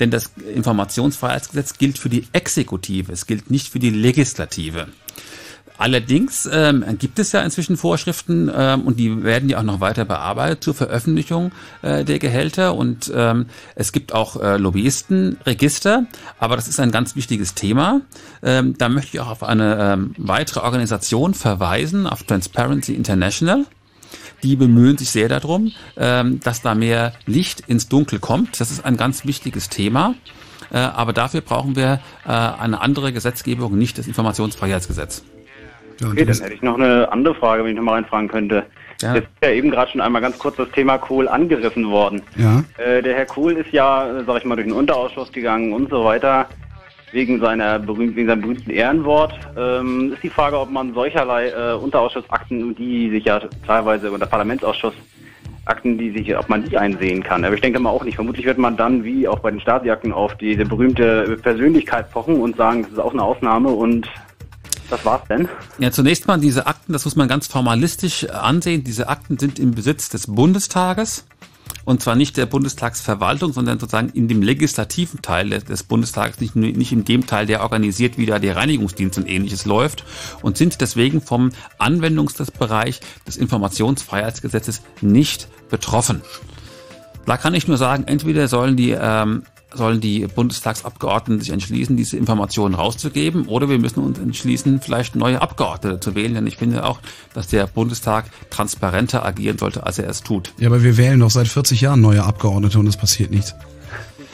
Denn 0.00 0.10
das 0.10 0.32
Informationsfreiheitsgesetz 0.54 1.78
gilt 1.78 1.98
für 1.98 2.08
die 2.08 2.26
Exekutive, 2.32 3.12
es 3.12 3.26
gilt 3.26 3.50
nicht 3.50 3.68
für 3.68 3.78
die 3.78 3.90
Legislative. 3.90 4.88
Allerdings 5.80 6.46
ähm, 6.52 6.84
gibt 6.98 7.18
es 7.18 7.32
ja 7.32 7.40
inzwischen 7.40 7.78
Vorschriften 7.78 8.50
ähm, 8.54 8.82
und 8.82 9.00
die 9.00 9.22
werden 9.22 9.48
ja 9.48 9.60
auch 9.60 9.62
noch 9.62 9.80
weiter 9.80 10.04
bearbeitet 10.04 10.62
zur 10.62 10.74
Veröffentlichung 10.74 11.52
äh, 11.80 12.04
der 12.04 12.18
Gehälter 12.18 12.74
und 12.74 13.10
ähm, 13.14 13.46
es 13.76 13.90
gibt 13.90 14.12
auch 14.12 14.36
äh, 14.36 14.58
Lobbyistenregister, 14.58 16.04
aber 16.38 16.56
das 16.56 16.68
ist 16.68 16.80
ein 16.80 16.90
ganz 16.90 17.16
wichtiges 17.16 17.54
Thema. 17.54 18.02
Ähm, 18.42 18.76
da 18.76 18.90
möchte 18.90 19.16
ich 19.16 19.20
auch 19.20 19.30
auf 19.30 19.42
eine 19.42 19.94
ähm, 19.94 20.14
weitere 20.18 20.60
Organisation 20.60 21.32
verweisen, 21.32 22.06
auf 22.06 22.24
Transparency 22.24 22.92
International 22.92 23.64
die 24.42 24.56
bemühen 24.56 24.98
sich 24.98 25.10
sehr 25.10 25.28
darum, 25.28 25.72
ähm, 25.96 26.40
dass 26.40 26.62
da 26.62 26.74
mehr 26.74 27.12
Licht 27.26 27.60
ins 27.60 27.88
Dunkel 27.88 28.18
kommt. 28.18 28.58
Das 28.60 28.70
ist 28.70 28.84
ein 28.84 28.96
ganz 28.96 29.26
wichtiges 29.26 29.68
Thema. 29.68 30.14
Äh, 30.70 30.78
aber 30.78 31.12
dafür 31.12 31.42
brauchen 31.42 31.76
wir 31.76 32.00
äh, 32.24 32.30
eine 32.30 32.80
andere 32.80 33.12
Gesetzgebung, 33.12 33.76
nicht 33.76 33.98
das 33.98 34.06
Informationsfreiheitsgesetz. 34.06 35.22
Okay, 36.02 36.24
dann 36.24 36.36
hätte 36.36 36.54
ich 36.54 36.62
noch 36.62 36.76
eine 36.76 37.10
andere 37.12 37.34
Frage, 37.34 37.62
wenn 37.62 37.70
ich 37.70 37.76
noch 37.76 37.82
mal 37.82 37.94
reinfragen 37.94 38.28
könnte. 38.28 38.64
Ja. 39.02 39.14
Jetzt 39.14 39.28
ist 39.28 39.44
ja 39.44 39.50
eben 39.50 39.70
gerade 39.70 39.90
schon 39.90 40.00
einmal 40.00 40.22
ganz 40.22 40.38
kurz 40.38 40.56
das 40.56 40.70
Thema 40.70 40.98
Kohl 40.98 41.28
angerissen 41.28 41.88
worden. 41.90 42.22
Ja. 42.36 42.64
Äh, 42.78 43.02
der 43.02 43.14
Herr 43.14 43.26
Kohl 43.26 43.54
ist 43.54 43.72
ja, 43.72 44.22
sag 44.26 44.38
ich 44.38 44.44
mal, 44.44 44.56
durch 44.56 44.66
den 44.66 44.76
Unterausschuss 44.76 45.32
gegangen 45.32 45.72
und 45.72 45.90
so 45.90 46.04
weiter 46.04 46.46
wegen 47.12 47.40
seiner 47.40 47.78
berühmten, 47.78 48.16
wegen 48.16 48.28
seinem 48.28 48.42
berühmten 48.42 48.70
Ehrenwort. 48.70 49.34
Ähm, 49.56 50.12
ist 50.12 50.22
die 50.22 50.28
Frage, 50.28 50.58
ob 50.58 50.70
man 50.70 50.94
solcherlei 50.94 51.48
äh, 51.48 51.74
Unterausschussakten, 51.74 52.74
die 52.76 53.10
sich 53.10 53.24
ja 53.24 53.40
teilweise 53.66 54.10
oder 54.10 54.26
Parlamentsausschuss 54.26 54.94
Akten, 55.66 55.98
die 55.98 56.10
sich, 56.10 56.36
ob 56.36 56.48
man 56.48 56.64
die 56.64 56.76
einsehen 56.76 57.22
kann. 57.22 57.44
Aber 57.44 57.54
ich 57.54 57.60
denke 57.60 57.78
mal 57.78 57.90
auch 57.90 58.04
nicht. 58.04 58.16
Vermutlich 58.16 58.46
wird 58.46 58.58
man 58.58 58.76
dann, 58.76 59.04
wie 59.04 59.28
auch 59.28 59.38
bei 59.40 59.50
den 59.50 59.60
Stasi-Akten, 59.60 60.12
auf 60.12 60.34
diese 60.36 60.64
berühmte 60.64 61.38
Persönlichkeit 61.42 62.10
pochen 62.10 62.40
und 62.40 62.56
sagen, 62.56 62.82
das 62.82 62.92
ist 62.92 62.98
auch 62.98 63.12
eine 63.12 63.22
Ausnahme 63.22 63.68
und 63.68 64.08
das 64.90 65.04
war's 65.04 65.22
denn. 65.28 65.48
Ja, 65.78 65.90
zunächst 65.90 66.26
mal 66.26 66.38
diese 66.38 66.66
Akten, 66.66 66.92
das 66.92 67.04
muss 67.04 67.16
man 67.16 67.28
ganz 67.28 67.46
formalistisch 67.46 68.28
ansehen. 68.28 68.84
Diese 68.84 69.08
Akten 69.08 69.38
sind 69.38 69.58
im 69.58 69.70
Besitz 69.72 70.08
des 70.08 70.26
Bundestages. 70.26 71.24
und 71.84 72.02
zwar 72.02 72.14
nicht 72.14 72.36
der 72.36 72.46
Bundestagsverwaltung, 72.46 73.52
sondern 73.52 73.78
sozusagen 73.78 74.10
in 74.10 74.28
dem 74.28 74.42
legislativen 74.42 75.22
Teil 75.22 75.48
des 75.50 75.82
Bundestags, 75.82 76.40
nicht, 76.40 76.54
nicht 76.56 76.92
in 76.92 77.04
dem 77.04 77.26
Teil, 77.26 77.46
der 77.46 77.62
organisiert, 77.62 78.18
wie 78.18 78.26
da 78.26 78.38
der 78.38 78.56
Reinigungsdienst 78.56 79.18
und 79.18 79.28
ähnliches 79.28 79.64
läuft 79.64 80.04
und 80.42 80.56
sind 80.56 80.80
deswegen 80.80 81.20
vom 81.20 81.50
Anwendungsbereich 81.78 83.00
des 83.26 83.36
Informationsfreiheitsgesetzes 83.36 84.82
nicht 85.00 85.48
betroffen. 85.70 86.22
Da 87.26 87.36
kann 87.36 87.54
ich 87.54 87.68
nur 87.68 87.76
sagen, 87.76 88.04
entweder 88.06 88.48
sollen 88.48 88.76
die 88.76 88.90
ähm, 88.90 89.44
sollen 89.74 90.00
die 90.00 90.26
Bundestagsabgeordneten 90.26 91.40
sich 91.40 91.50
entschließen, 91.50 91.96
diese 91.96 92.16
Informationen 92.16 92.74
rauszugeben, 92.74 93.46
oder 93.46 93.68
wir 93.68 93.78
müssen 93.78 94.00
uns 94.00 94.18
entschließen, 94.18 94.80
vielleicht 94.80 95.16
neue 95.16 95.40
Abgeordnete 95.40 96.00
zu 96.00 96.14
wählen, 96.14 96.34
denn 96.34 96.46
ich 96.46 96.56
finde 96.56 96.84
auch, 96.84 97.00
dass 97.34 97.48
der 97.48 97.66
Bundestag 97.66 98.26
transparenter 98.50 99.24
agieren 99.24 99.58
sollte, 99.58 99.84
als 99.84 99.98
er 99.98 100.08
es 100.08 100.22
tut. 100.22 100.52
Ja, 100.58 100.68
aber 100.68 100.82
wir 100.82 100.96
wählen 100.96 101.20
doch 101.20 101.30
seit 101.30 101.48
40 101.48 101.80
Jahren 101.80 102.00
neue 102.00 102.24
Abgeordnete 102.24 102.78
und 102.78 102.86
es 102.86 102.96
passiert 102.96 103.30
nichts. 103.30 103.54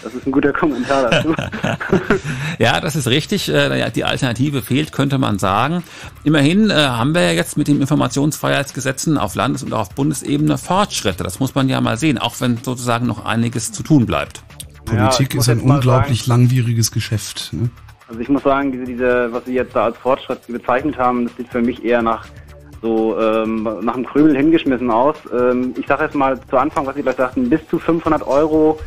Das 0.06 0.14
ist 0.14 0.24
ein 0.24 0.30
guter 0.30 0.52
Kommentar 0.52 1.10
dazu. 1.10 1.34
ja, 2.60 2.80
das 2.80 2.94
ist 2.94 3.08
richtig. 3.08 3.48
Äh, 3.48 3.90
die 3.90 4.04
Alternative 4.04 4.62
fehlt, 4.62 4.92
könnte 4.92 5.18
man 5.18 5.40
sagen. 5.40 5.82
Immerhin 6.22 6.70
äh, 6.70 6.74
haben 6.74 7.12
wir 7.12 7.22
ja 7.22 7.32
jetzt 7.32 7.56
mit 7.56 7.66
den 7.66 7.80
Informationsfreiheitsgesetzen 7.80 9.18
auf 9.18 9.34
Landes- 9.34 9.64
und 9.64 9.72
auf 9.72 9.90
Bundesebene 9.90 10.58
Fortschritte. 10.58 11.24
Das 11.24 11.40
muss 11.40 11.56
man 11.56 11.68
ja 11.68 11.80
mal 11.80 11.98
sehen, 11.98 12.18
auch 12.18 12.36
wenn 12.38 12.58
sozusagen 12.62 13.06
noch 13.06 13.24
einiges 13.24 13.72
zu 13.72 13.82
tun 13.82 14.06
bleibt. 14.06 14.44
Politik 14.86 15.34
ja, 15.34 15.40
ist 15.40 15.48
ein 15.48 15.60
unglaublich 15.60 16.24
sagen, 16.24 16.40
langwieriges 16.40 16.90
Geschäft. 16.90 17.52
Ne? 17.52 17.68
Also 18.08 18.20
ich 18.20 18.28
muss 18.28 18.42
sagen, 18.42 18.72
diese, 18.72 18.84
diese, 18.84 19.32
was 19.32 19.44
Sie 19.44 19.54
jetzt 19.54 19.74
da 19.76 19.84
als 19.84 19.96
Fortschritt 19.98 20.46
bezeichnet 20.46 20.96
haben, 20.96 21.26
das 21.26 21.36
sieht 21.36 21.48
für 21.48 21.60
mich 21.60 21.84
eher 21.84 22.02
nach 22.02 22.26
so 22.82 23.18
ähm, 23.18 23.62
nach 23.82 23.94
einem 23.94 24.06
Krümel 24.06 24.36
hingeschmissen 24.36 24.90
aus. 24.90 25.16
Ähm, 25.32 25.74
ich 25.76 25.86
sage 25.86 26.04
jetzt 26.04 26.14
mal 26.14 26.38
zu 26.48 26.56
Anfang, 26.56 26.86
was 26.86 26.94
Sie 26.94 27.02
gleich 27.02 27.16
sagten, 27.16 27.48
bis 27.48 27.66
zu 27.68 27.78
500 27.78 28.26
Euro 28.26 28.78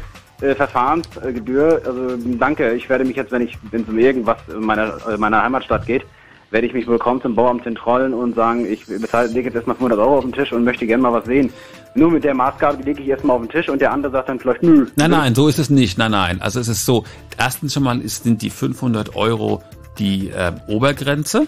äh, 0.42 0.56
Verfahrensgebühr. 0.56 1.82
Also 1.86 2.18
danke, 2.38 2.74
ich 2.74 2.90
werde 2.90 3.04
mich 3.04 3.18
jetzt, 3.18 3.32
wenn 3.32 3.42
ich 3.42 3.58
wenn 3.72 3.82
es 3.82 3.90
um 3.90 3.98
irgendwas 3.98 4.38
in 4.48 4.62
meiner, 4.62 4.96
äh, 5.08 5.18
meiner 5.18 5.44
Heimatstadt 5.44 5.86
geht, 5.86 6.06
werde 6.52 6.68
ich 6.68 6.74
mich 6.74 6.88
wohl 6.88 6.98
kaum 6.98 7.22
zum 7.22 7.36
Bauamt 7.36 7.64
zentrollen 7.64 8.14
und 8.14 8.36
sagen, 8.36 8.66
ich 8.66 8.86
bezahle, 8.86 9.28
lege 9.28 9.48
jetzt 9.48 9.56
erstmal 9.56 9.76
500 9.76 10.00
Euro 10.00 10.18
auf 10.18 10.24
den 10.24 10.34
Tisch 10.34 10.52
und 10.52 10.64
möchte 10.64 10.86
gerne 10.88 11.04
mal 11.04 11.14
was 11.14 11.26
sehen. 11.26 11.52
Nur 11.96 12.12
mit 12.12 12.24
der 12.24 12.34
Maßgabe, 12.34 12.78
die 12.78 12.84
lege 12.84 13.02
ich 13.02 13.08
erstmal 13.10 13.36
auf 13.36 13.44
den 13.44 13.50
Tisch 13.50 13.70
und 13.70 13.82
der 13.82 13.92
andere 13.92 14.12
sagt 14.12 14.30
dann 14.30 14.40
vielleicht, 14.40 14.64
nö. 14.64 14.88
Nein, 14.96 15.12
nein, 15.12 15.36
so 15.36 15.48
ist 15.48 15.60
es 15.60 15.70
nicht. 15.70 15.98
Nein, 15.98 16.12
nein. 16.12 16.42
Also 16.42 16.60
es 16.60 16.68
ist 16.68 16.86
so, 16.86 17.04
erstens 17.38 17.74
schon 17.74 17.84
mal 17.84 18.00
ist, 18.02 18.24
sind 18.24 18.42
die 18.42 18.50
500 18.50 19.16
Euro 19.16 19.64
die 19.98 20.30
äh, 20.30 20.54
Obergrenze. 20.68 21.48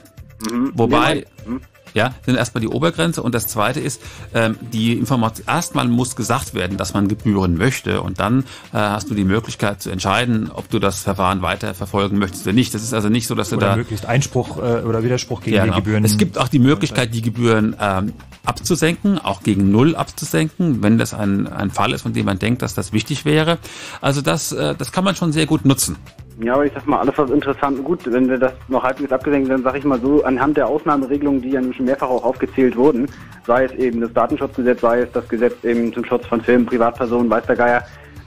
Mhm. 0.52 0.72
Wobei, 0.74 1.26
nee, 1.46 1.60
ja, 1.94 2.14
sind 2.26 2.36
erstmal 2.36 2.62
die 2.62 2.68
Obergrenze 2.68 3.22
und 3.22 3.36
das 3.36 3.48
zweite 3.48 3.80
ist, 3.80 4.02
ähm, 4.34 4.58
die 4.74 4.94
Information, 4.94 5.46
erstmal 5.48 5.88
muss 5.88 6.16
gesagt 6.16 6.54
werden, 6.54 6.78
dass 6.78 6.94
man 6.94 7.08
Gebühren 7.08 7.58
möchte 7.58 8.02
und 8.02 8.20
dann 8.20 8.42
äh, 8.74 8.78
hast 8.78 9.10
du 9.10 9.16
die 9.16 9.24
Möglichkeit 9.24 9.82
zu 9.82 9.90
entscheiden, 9.90 10.52
ob 10.54 10.70
du 10.70 10.80
das 10.80 11.02
Verfahren 11.02 11.42
weiter 11.42 11.74
verfolgen 11.74 12.18
möchtest 12.18 12.46
oder 12.46 12.54
nicht. 12.54 12.74
Das 12.74 12.84
ist 12.84 12.94
also 12.94 13.10
nicht 13.10 13.28
so, 13.28 13.36
dass 13.36 13.50
du 13.50 13.58
oder 13.58 13.70
da... 13.70 13.76
möglichst 13.76 14.06
Einspruch 14.06 14.58
äh, 14.58 14.84
oder 14.84 15.04
Widerspruch 15.04 15.42
gegen 15.42 15.56
ja, 15.56 15.64
genau. 15.64 15.76
die 15.76 15.82
Gebühren... 15.82 16.06
Es 16.06 16.18
gibt 16.18 16.38
auch 16.38 16.48
die 16.48 16.60
Möglichkeit, 16.60 17.14
die 17.14 17.22
Gebühren 17.22 17.76
ähm, 17.80 18.14
abzusenken, 18.46 19.20
auch 19.20 19.44
gegen 19.44 19.72
Null 19.72 19.96
abzusenken, 19.96 20.82
wenn 20.82 20.98
das 20.98 21.14
ein, 21.14 21.48
ein 21.48 21.72
Fall 21.72 21.94
ist, 21.94 22.02
von 22.02 22.14
dem 22.14 22.26
man 22.26 22.40
denkt, 22.40 22.62
dass 22.62 22.74
das 22.74 22.94
wichtig 22.94 23.26
wäre. 23.26 23.58
Also 24.02 24.22
das, 24.22 24.52
äh, 24.52 24.76
das 24.76 24.92
kann 24.92 25.04
man 25.04 25.16
schon 25.16 25.32
sehr 25.32 25.46
gut 25.46 25.66
nutzen. 25.66 25.98
Ja, 26.44 26.56
aber 26.56 26.66
ich 26.66 26.74
sag 26.74 26.88
mal, 26.88 27.00
alles 27.00 27.18
was 27.18 27.30
interessant, 27.30 27.84
gut, 27.84 28.00
wenn 28.12 28.28
wir 28.28 28.38
das 28.38 28.54
noch 28.68 28.84
halbwegs 28.84 29.12
abgesenkt, 29.12 29.52
dann 29.52 29.62
sage 29.62 29.78
ich 29.78 29.84
mal 29.84 30.00
so, 30.00 30.24
anhand 30.24 30.58
der 30.58 30.68
Ausnahmeregelungen, 30.68 31.42
die 31.42 31.52
ja 31.52 31.62
schon 31.74 31.86
mehrfach 31.86 32.10
auch 32.10 32.24
aufgezählt 32.24 32.76
wurden, 32.76 33.08
sei 33.46 33.66
es 33.66 33.74
eben 33.74 34.02
das 34.02 34.12
Datenschutzgesetz, 34.14 34.82
sei 34.82 35.02
es 35.02 35.12
das 35.12 35.28
Gesetz 35.30 35.64
eben 35.64 35.94
zum 35.94 36.04
Schutz 36.04 36.26
von 36.26 36.42
Filmen, 36.42 36.66
Privatpersonen, 36.66 37.30
weiß 37.30 37.46
der 37.46 37.56
Geier, 37.56 37.84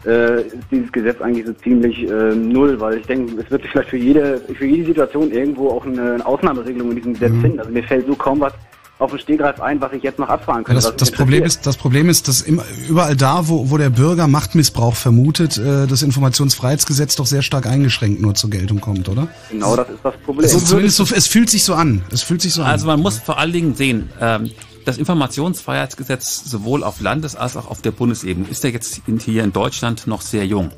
äh, 0.06 0.42
ist 0.42 0.70
dieses 0.70 0.92
Gesetz 0.92 1.20
eigentlich 1.20 1.46
so 1.46 1.52
ziemlich 1.54 2.08
äh, 2.08 2.34
null, 2.34 2.78
weil 2.78 2.98
ich 2.98 3.06
denke, 3.06 3.40
es 3.40 3.50
wird 3.50 3.62
sich 3.62 3.70
vielleicht 3.72 3.90
für 3.90 3.96
jede, 3.96 4.38
für 4.38 4.66
jede 4.66 4.86
Situation 4.86 5.32
irgendwo 5.32 5.70
auch 5.70 5.84
eine 5.84 6.24
Ausnahmeregelung 6.24 6.90
in 6.90 6.96
diesem 6.96 7.12
Gesetz 7.14 7.32
mhm. 7.32 7.40
finden. 7.40 7.58
Also 7.60 7.72
mir 7.72 7.82
fällt 7.82 8.06
so 8.06 8.14
kaum 8.14 8.40
was 8.40 8.52
auf 8.98 9.10
den 9.10 9.18
Stehgreif 9.18 9.60
ein, 9.60 9.80
was 9.80 9.92
ich 9.92 10.02
jetzt 10.02 10.18
noch 10.18 10.28
abfahren 10.28 10.64
könnte. 10.64 10.82
Ja, 10.82 10.90
das, 10.90 10.96
das 10.96 11.10
Problem 11.10 11.42
ist, 11.42 11.66
das 11.66 11.76
Problem 11.76 12.08
ist, 12.08 12.28
dass 12.28 12.42
immer, 12.42 12.62
überall 12.88 13.16
da, 13.16 13.48
wo, 13.48 13.70
wo 13.70 13.76
der 13.76 13.90
Bürger 13.90 14.28
Machtmissbrauch 14.28 14.94
vermutet, 14.94 15.58
äh, 15.58 15.86
das 15.86 16.02
Informationsfreiheitsgesetz 16.02 17.16
doch 17.16 17.26
sehr 17.26 17.42
stark 17.42 17.66
eingeschränkt 17.66 18.20
nur 18.20 18.34
zur 18.34 18.50
Geltung 18.50 18.80
kommt, 18.80 19.08
oder? 19.08 19.28
Genau, 19.50 19.74
das 19.76 19.88
ist 19.88 19.98
das 20.02 20.14
Problem. 20.18 20.44
Also 20.44 20.60
zumindest 20.60 20.96
so, 20.96 21.04
es 21.12 21.26
fühlt 21.26 21.50
sich 21.50 21.64
so 21.64 21.74
an. 21.74 22.04
Es 22.10 22.22
fühlt 22.22 22.40
sich 22.40 22.52
so 22.52 22.62
an. 22.62 22.70
Also 22.70 22.86
man 22.86 23.00
muss 23.00 23.18
vor 23.18 23.38
allen 23.38 23.52
Dingen 23.52 23.74
sehen, 23.74 24.10
ähm, 24.20 24.50
das 24.84 24.98
Informationsfreiheitsgesetz 24.98 26.44
sowohl 26.44 26.84
auf 26.84 27.00
Landes- 27.00 27.36
als 27.36 27.56
auch 27.56 27.70
auf 27.70 27.80
der 27.82 27.90
Bundesebene 27.90 28.46
ist 28.48 28.64
ja 28.64 28.70
jetzt 28.70 29.00
hier 29.24 29.42
in 29.42 29.52
Deutschland 29.52 30.06
noch 30.06 30.20
sehr 30.20 30.46
jung. 30.46 30.70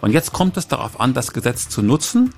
Und 0.00 0.12
jetzt 0.12 0.32
kommt 0.32 0.56
es 0.56 0.68
darauf 0.68 1.00
an, 1.00 1.12
das 1.12 1.32
Gesetz 1.32 1.68
zu 1.68 1.82
nutzen, 1.82 2.32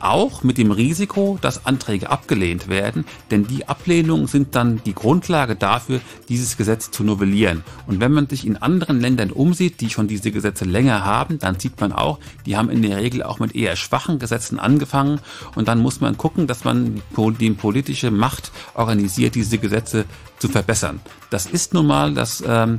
auch 0.00 0.42
mit 0.42 0.58
dem 0.58 0.70
Risiko, 0.70 1.38
dass 1.40 1.66
Anträge 1.66 2.10
abgelehnt 2.10 2.68
werden, 2.68 3.04
denn 3.30 3.46
die 3.46 3.68
Ablehnungen 3.68 4.26
sind 4.26 4.54
dann 4.54 4.80
die 4.84 4.94
Grundlage 4.94 5.56
dafür, 5.56 6.00
dieses 6.28 6.56
Gesetz 6.56 6.90
zu 6.90 7.04
novellieren. 7.04 7.64
Und 7.86 8.00
wenn 8.00 8.12
man 8.12 8.28
sich 8.28 8.46
in 8.46 8.56
anderen 8.56 9.00
Ländern 9.00 9.30
umsieht, 9.30 9.80
die 9.80 9.90
schon 9.90 10.08
diese 10.08 10.30
Gesetze 10.30 10.64
länger 10.64 11.04
haben, 11.04 11.38
dann 11.38 11.58
sieht 11.58 11.80
man 11.80 11.92
auch, 11.92 12.18
die 12.44 12.56
haben 12.56 12.70
in 12.70 12.82
der 12.82 12.98
Regel 12.98 13.22
auch 13.22 13.38
mit 13.38 13.54
eher 13.54 13.76
schwachen 13.76 14.18
Gesetzen 14.18 14.58
angefangen 14.58 15.20
und 15.54 15.68
dann 15.68 15.80
muss 15.80 16.00
man 16.00 16.16
gucken, 16.16 16.46
dass 16.46 16.64
man 16.64 17.02
die 17.40 17.50
politische 17.50 18.10
Macht 18.10 18.52
organisiert, 18.74 19.34
diese 19.34 19.58
Gesetze 19.58 20.04
zu 20.38 20.48
verbessern. 20.48 21.00
Das 21.30 21.46
ist 21.46 21.74
nun 21.74 21.86
mal 21.86 22.14
das 22.14 22.42
ähm, 22.46 22.78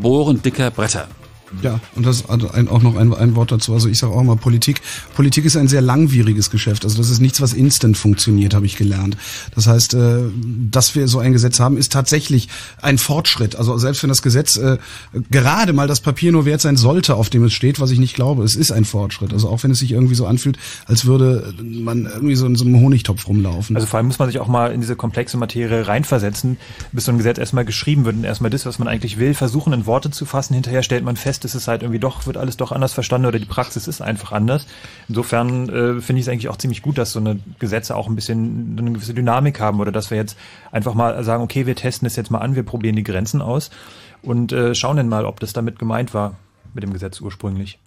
Bohren 0.00 0.42
dicker 0.42 0.70
Bretter. 0.70 1.08
Ja, 1.62 1.80
und 1.94 2.04
das 2.04 2.28
also 2.28 2.48
auch 2.48 2.82
noch 2.82 2.96
ein, 2.96 3.14
ein 3.14 3.36
Wort 3.36 3.52
dazu. 3.52 3.72
Also 3.72 3.88
ich 3.88 3.98
sage 3.98 4.12
auch 4.12 4.22
mal, 4.22 4.36
Politik, 4.36 4.80
Politik 5.14 5.44
ist 5.44 5.56
ein 5.56 5.68
sehr 5.68 5.80
langwieriges 5.80 6.50
Geschäft. 6.50 6.84
Also 6.84 6.98
das 6.98 7.10
ist 7.10 7.20
nichts, 7.20 7.40
was 7.40 7.52
instant 7.52 7.96
funktioniert, 7.96 8.54
habe 8.54 8.66
ich 8.66 8.76
gelernt. 8.76 9.16
Das 9.54 9.66
heißt, 9.66 9.94
äh, 9.94 10.22
dass 10.70 10.94
wir 10.94 11.08
so 11.08 11.18
ein 11.18 11.32
Gesetz 11.32 11.60
haben, 11.60 11.76
ist 11.76 11.92
tatsächlich 11.92 12.48
ein 12.82 12.98
Fortschritt. 12.98 13.56
Also 13.56 13.78
selbst 13.78 14.02
wenn 14.02 14.08
das 14.08 14.22
Gesetz 14.22 14.56
äh, 14.56 14.78
gerade 15.30 15.72
mal 15.72 15.86
das 15.86 16.00
Papier 16.00 16.32
nur 16.32 16.46
wert 16.46 16.60
sein 16.60 16.76
sollte, 16.76 17.14
auf 17.14 17.30
dem 17.30 17.44
es 17.44 17.52
steht, 17.52 17.80
was 17.80 17.90
ich 17.90 17.98
nicht 17.98 18.14
glaube, 18.14 18.42
es 18.42 18.56
ist 18.56 18.72
ein 18.72 18.84
Fortschritt. 18.84 19.32
Also 19.32 19.48
auch 19.48 19.62
wenn 19.62 19.70
es 19.70 19.78
sich 19.78 19.92
irgendwie 19.92 20.14
so 20.14 20.26
anfühlt, 20.26 20.58
als 20.86 21.04
würde 21.04 21.54
man 21.62 22.06
irgendwie 22.06 22.36
so 22.36 22.46
in 22.46 22.56
so 22.56 22.64
einem 22.64 22.80
Honigtopf 22.80 23.28
rumlaufen. 23.28 23.76
Also 23.76 23.86
vor 23.86 23.98
allem 23.98 24.06
muss 24.06 24.18
man 24.18 24.28
sich 24.28 24.40
auch 24.40 24.48
mal 24.48 24.72
in 24.72 24.80
diese 24.80 24.96
komplexe 24.96 25.36
Materie 25.36 25.86
reinversetzen, 25.86 26.56
bis 26.92 27.04
so 27.04 27.12
ein 27.12 27.18
Gesetz 27.18 27.38
erstmal 27.38 27.64
geschrieben 27.64 28.04
wird 28.04 28.16
und 28.16 28.24
erstmal 28.24 28.50
das, 28.50 28.66
was 28.66 28.78
man 28.78 28.88
eigentlich 28.88 29.18
will, 29.18 29.34
versuchen 29.34 29.72
in 29.72 29.86
Worte 29.86 30.10
zu 30.10 30.24
fassen. 30.24 30.54
Hinterher 30.54 30.82
stellt 30.82 31.04
man 31.04 31.16
fest, 31.16 31.35
ist 31.44 31.54
es 31.54 31.68
halt 31.68 31.82
irgendwie 31.82 31.98
doch, 31.98 32.26
wird 32.26 32.36
alles 32.36 32.56
doch 32.56 32.72
anders 32.72 32.92
verstanden 32.92 33.26
oder 33.26 33.38
die 33.38 33.44
Praxis 33.44 33.88
ist 33.88 34.00
einfach 34.00 34.32
anders. 34.32 34.66
Insofern 35.08 35.68
äh, 35.68 36.00
finde 36.00 36.20
ich 36.20 36.26
es 36.26 36.28
eigentlich 36.28 36.48
auch 36.48 36.56
ziemlich 36.56 36.82
gut, 36.82 36.98
dass 36.98 37.12
so 37.12 37.18
eine 37.18 37.38
Gesetze 37.58 37.96
auch 37.96 38.08
ein 38.08 38.16
bisschen 38.16 38.76
eine 38.78 38.92
gewisse 38.92 39.14
Dynamik 39.14 39.60
haben 39.60 39.80
oder 39.80 39.92
dass 39.92 40.10
wir 40.10 40.18
jetzt 40.18 40.36
einfach 40.72 40.94
mal 40.94 41.22
sagen, 41.24 41.42
okay, 41.42 41.66
wir 41.66 41.76
testen 41.76 42.06
es 42.06 42.16
jetzt 42.16 42.30
mal 42.30 42.38
an, 42.38 42.54
wir 42.54 42.62
probieren 42.62 42.96
die 42.96 43.04
Grenzen 43.04 43.42
aus 43.42 43.70
und 44.22 44.52
äh, 44.52 44.74
schauen 44.74 44.96
dann 44.96 45.08
mal, 45.08 45.24
ob 45.24 45.40
das 45.40 45.52
damit 45.52 45.78
gemeint 45.78 46.14
war 46.14 46.36
mit 46.74 46.82
dem 46.82 46.92
Gesetz 46.92 47.20
ursprünglich. 47.20 47.78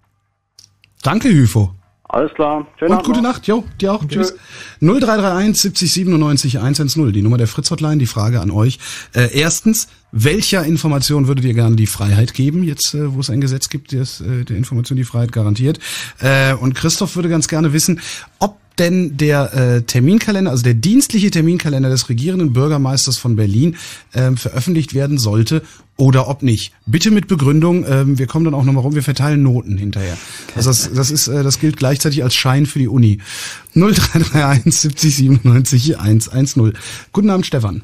Danke, 1.01 1.29
Hüfo. 1.29 1.73
Alles 2.11 2.33
klar. 2.33 2.65
Schönen 2.79 2.95
Und 2.95 3.03
gute 3.03 3.21
Nacht. 3.21 3.45
Jo, 3.45 3.63
dir 3.79 3.93
auch. 3.93 4.03
Tschüss. 4.03 4.33
0331 4.81 5.61
70 5.61 5.93
97 5.93 6.57
110. 6.57 7.13
Die 7.13 7.21
Nummer 7.21 7.37
der 7.37 7.45
Fritz-Hotline. 7.45 7.97
Die 7.97 8.07
Frage 8.07 8.41
an 8.41 8.49
euch. 8.49 8.79
Äh, 9.13 9.29
erstens, 9.37 9.89
welcher 10.11 10.65
Information 10.65 11.27
würdet 11.27 11.45
ihr 11.45 11.53
gerne 11.53 11.75
die 11.75 11.85
Freiheit 11.85 12.33
geben, 12.33 12.63
jetzt 12.63 12.95
äh, 12.95 13.13
wo 13.13 13.19
es 13.19 13.29
ein 13.29 13.41
Gesetz 13.41 13.69
gibt, 13.69 13.93
das 13.93 14.21
äh, 14.21 14.43
der 14.43 14.57
Information 14.57 14.97
die 14.97 15.03
Freiheit 15.03 15.31
garantiert? 15.31 15.79
Äh, 16.19 16.55
und 16.55 16.73
Christoph 16.73 17.15
würde 17.15 17.29
ganz 17.29 17.47
gerne 17.47 17.73
wissen, 17.73 18.01
ob 18.39 18.57
denn 18.79 19.17
der 19.17 19.53
äh, 19.53 19.81
Terminkalender, 19.81 20.51
also 20.51 20.63
der 20.63 20.73
dienstliche 20.73 21.29
Terminkalender 21.31 21.89
des 21.89 22.09
regierenden 22.09 22.53
Bürgermeisters 22.53 23.17
von 23.17 23.35
Berlin 23.35 23.77
äh, 24.13 24.31
veröffentlicht 24.31 24.93
werden 24.93 25.17
sollte 25.17 25.61
oder 25.97 26.29
ob 26.29 26.41
nicht. 26.41 26.73
Bitte 26.85 27.11
mit 27.11 27.27
Begründung, 27.27 27.83
äh, 27.83 28.05
wir 28.05 28.27
kommen 28.27 28.45
dann 28.45 28.53
auch 28.53 28.63
nochmal 28.63 28.83
rum, 28.83 28.95
wir 28.95 29.03
verteilen 29.03 29.43
Noten 29.43 29.77
hinterher. 29.77 30.17
Also 30.55 30.69
das, 30.69 30.93
das 30.93 31.11
ist, 31.11 31.27
äh, 31.27 31.43
das 31.43 31.59
gilt 31.59 31.77
gleichzeitig 31.77 32.23
als 32.23 32.33
Schein 32.33 32.65
für 32.65 32.79
die 32.79 32.87
Uni. 32.87 33.19
0331 33.75 34.73
70 34.73 35.15
97 35.15 35.99
110. 35.99 36.73
Guten 37.11 37.29
Abend, 37.29 37.45
Stefan. 37.45 37.83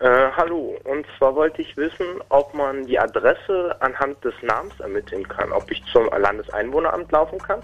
Äh, 0.00 0.30
hallo, 0.36 0.76
und 0.84 1.06
zwar 1.16 1.36
wollte 1.36 1.62
ich 1.62 1.76
wissen, 1.76 2.06
ob 2.28 2.52
man 2.54 2.84
die 2.86 2.98
Adresse 2.98 3.76
anhand 3.80 4.22
des 4.24 4.34
Namens 4.42 4.74
ermitteln 4.80 5.26
kann, 5.28 5.52
ob 5.52 5.70
ich 5.70 5.80
zum 5.92 6.08
Landeseinwohneramt 6.10 7.10
laufen 7.12 7.38
kann. 7.38 7.60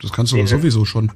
Das 0.00 0.12
kannst 0.12 0.32
du 0.32 0.38
doch 0.38 0.46
sowieso 0.46 0.84
schon. 0.84 1.12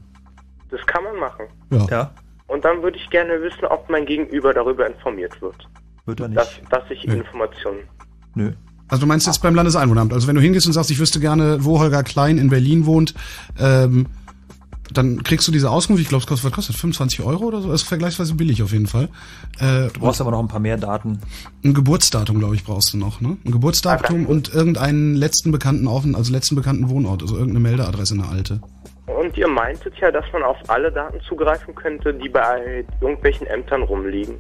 Das 0.71 0.85
kann 0.87 1.05
man 1.05 1.17
machen. 1.17 1.47
Ja. 1.71 1.87
ja. 1.91 2.11
Und 2.47 2.65
dann 2.65 2.83
würde 2.83 2.97
ich 2.97 3.09
gerne 3.11 3.43
wissen, 3.43 3.65
ob 3.67 3.89
mein 3.91 4.07
Gegenüber 4.07 4.55
darüber 4.55 4.87
informiert 4.87 5.41
wird. 5.41 5.69
Wird 6.07 6.21
er 6.21 6.29
nicht. 6.29 6.41
Dass, 6.41 6.61
dass 6.71 6.91
ich 6.91 7.05
Nö. 7.05 7.15
Informationen. 7.15 7.81
Nö. 8.35 8.53
Also 8.89 9.03
du 9.03 9.07
meinst 9.07 9.27
jetzt 9.27 9.43
beim 9.43 9.55
Landeseinwohneramt. 9.55 10.13
Also 10.13 10.27
wenn 10.27 10.35
du 10.35 10.41
hingehst 10.41 10.67
und 10.67 10.73
sagst, 10.73 10.91
ich 10.91 10.99
wüsste 10.99 11.21
gerne, 11.21 11.65
wo 11.65 11.79
Holger 11.79 12.03
Klein 12.03 12.39
in 12.39 12.49
Berlin 12.49 12.87
wohnt, 12.87 13.15
ähm, 13.59 14.07
dann 14.93 15.23
kriegst 15.23 15.47
du 15.47 15.53
diese 15.53 15.71
Auskunft, 15.71 16.01
ich 16.01 16.09
glaube, 16.09 16.23
es 16.23 16.27
kostet, 16.27 16.47
was 16.47 16.53
kostet 16.53 16.77
25 16.77 17.21
Euro 17.23 17.45
oder 17.45 17.61
so, 17.61 17.69
das 17.71 17.83
ist 17.83 17.89
vergleichsweise 17.89 18.35
billig 18.35 18.63
auf 18.63 18.73
jeden 18.73 18.87
Fall. 18.87 19.11
Äh, 19.59 19.89
du 19.93 20.01
brauchst 20.01 20.21
aber 20.23 20.31
noch 20.31 20.39
ein 20.39 20.49
paar 20.49 20.61
mehr 20.61 20.79
Daten. 20.79 21.19
Ein 21.63 21.75
Geburtsdatum, 21.75 22.39
glaube 22.39 22.55
ich, 22.55 22.65
brauchst 22.65 22.95
du 22.95 22.97
noch, 22.97 23.21
ne? 23.21 23.37
Ein 23.45 23.53
Geburtsdatum 23.53 24.25
und 24.25 24.55
irgendeinen 24.55 25.15
letzten 25.15 25.53
bekannten 25.53 25.87
also 25.89 26.33
letzten 26.33 26.55
bekannten 26.55 26.89
Wohnort, 26.89 27.23
also 27.23 27.37
irgendeine 27.37 27.61
Meldeadresse, 27.61 28.15
eine 28.15 28.29
alte. 28.29 28.61
Und 29.09 29.37
ihr 29.39 29.49
meintet 29.49 29.97
ja, 29.97 30.11
dass 30.11 30.25
man 30.33 30.43
auf 30.43 30.57
alle 30.69 30.93
Daten 30.93 31.21
zugreifen 31.23 31.75
könnte, 31.75 32.13
die 32.13 32.29
bei 32.29 32.85
irgendwelchen 33.01 33.47
Ämtern 33.47 33.83
rumliegen. 33.83 34.39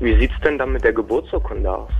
Wie 0.00 0.18
sieht's 0.18 0.34
denn 0.42 0.58
dann 0.58 0.72
mit 0.72 0.84
der 0.84 0.92
Geburtsurkunde 0.92 1.70
aus? 1.70 1.90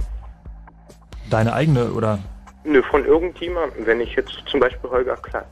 Deine 1.30 1.52
eigene 1.52 1.90
oder? 1.90 2.18
Nö, 2.64 2.82
von 2.90 3.04
irgendjemandem, 3.04 3.86
wenn 3.86 4.00
ich 4.00 4.14
jetzt 4.14 4.32
zum 4.46 4.60
Beispiel 4.60 4.90
Holger 4.90 5.16
Klein. 5.16 5.44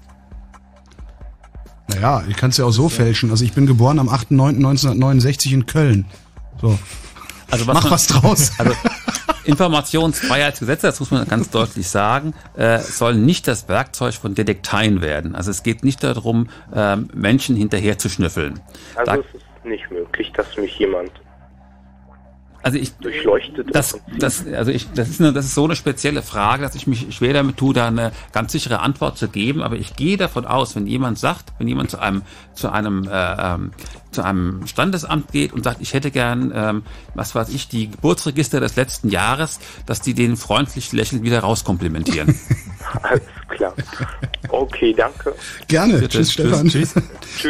Naja, 1.89 2.25
ich 2.29 2.37
kann 2.37 2.51
es 2.51 2.57
ja 2.57 2.65
auch 2.65 2.71
so 2.71 2.89
fälschen. 2.89 3.31
Also 3.31 3.45
ich 3.45 3.53
bin 3.53 3.67
geboren 3.67 3.99
am 3.99 4.09
8.9.1969 4.09 5.53
in 5.53 5.67
Köln. 5.67 6.07
So. 6.61 6.79
Also 7.51 7.67
was 7.67 7.75
Mach 7.75 7.85
man, 7.85 7.93
was 7.93 8.07
draus. 8.07 8.53
Also 8.59 8.75
Informationsfreiheitsgesetze, 9.45 10.87
das 10.87 11.01
muss 11.01 11.11
man 11.11 11.29
ganz 11.29 11.51
deutlich 11.51 11.89
sagen, 11.89 12.35
äh, 12.57 12.79
sollen 12.79 13.27
nicht 13.27 13.47
das 13.47 13.69
Werkzeug 13.69 14.15
von 14.15 14.35
Detekteien 14.35 15.03
werden. 15.03 15.35
Also 15.35 15.51
es 15.51 15.63
geht 15.63 15.85
nicht 15.85 16.03
darum, 16.03 16.49
äh, 16.75 16.97
Menschen 16.97 17.55
hinterher 17.55 17.99
zu 17.99 18.09
schnüffeln. 18.09 18.61
Also 18.95 19.13
da, 19.13 19.19
es 19.19 19.35
ist 19.35 19.65
nicht 19.65 19.91
möglich, 19.91 20.33
dass 20.33 20.57
mich 20.57 20.79
jemand 20.79 21.11
also 22.65 22.79
ich 22.79 22.95
durchleuchtet. 22.95 23.75
Das, 23.75 24.01
das, 24.19 24.47
also 24.47 24.71
ich, 24.71 24.91
das 24.95 25.11
ist 25.11 25.21
eine, 25.21 25.35
das 25.35 25.45
ist 25.45 25.55
so 25.55 25.65
eine 25.65 25.77
spezielle 25.77 26.23
Frage, 26.23 26.63
dass 26.63 26.75
ich 26.75 26.87
mich 26.87 27.15
schwer 27.15 27.35
damit 27.35 27.59
tue, 27.59 27.75
da 27.75 27.89
eine 27.89 28.11
ganz 28.33 28.53
sichere 28.53 28.81
Antwort 28.81 29.19
zu 29.19 29.29
geben. 29.29 29.63
Aber 29.63 29.77
ich 29.77 29.97
gehe 29.97 30.17
davon 30.17 30.47
aus, 30.47 30.75
wenn 30.75 30.87
jemand 30.87 31.19
sagt, 31.19 31.53
wenn 31.59 31.69
jemand 31.69 31.91
zu 31.91 31.99
einem 31.99 32.23
zu 32.55 32.73
einem 32.73 33.05
äh, 33.05 33.11
ähm, 33.39 33.73
zu 34.13 34.23
einem 34.25 34.67
Standesamt 34.67 35.31
geht 35.31 35.53
und 35.53 35.63
sagt, 35.63 35.83
ich 35.83 35.93
hätte 35.93 36.11
gern, 36.11 36.53
ähm, 36.55 36.85
was 37.15 37.35
weiß 37.35 37.51
ich, 37.51 37.69
die 37.69 37.91
Geburtsregister 37.91 38.61
des 38.61 38.77
letzten 38.77 39.11
Jahres, 39.11 39.61
dass 39.85 40.01
die 40.01 40.15
den 40.15 40.39
freundlich 40.39 40.91
lächelnd 40.93 41.23
wieder 41.23 41.41
rauskomplimentieren. 41.41 42.35
Alles 43.03 43.23
klar. 43.49 43.75
Okay, 44.49 44.95
danke. 44.97 45.35
Gerne. 45.69 45.95
Bitte. 45.95 46.09
Tschüss, 46.09 46.33
Stefan. 46.33 46.69
Tschüss. 46.69 46.95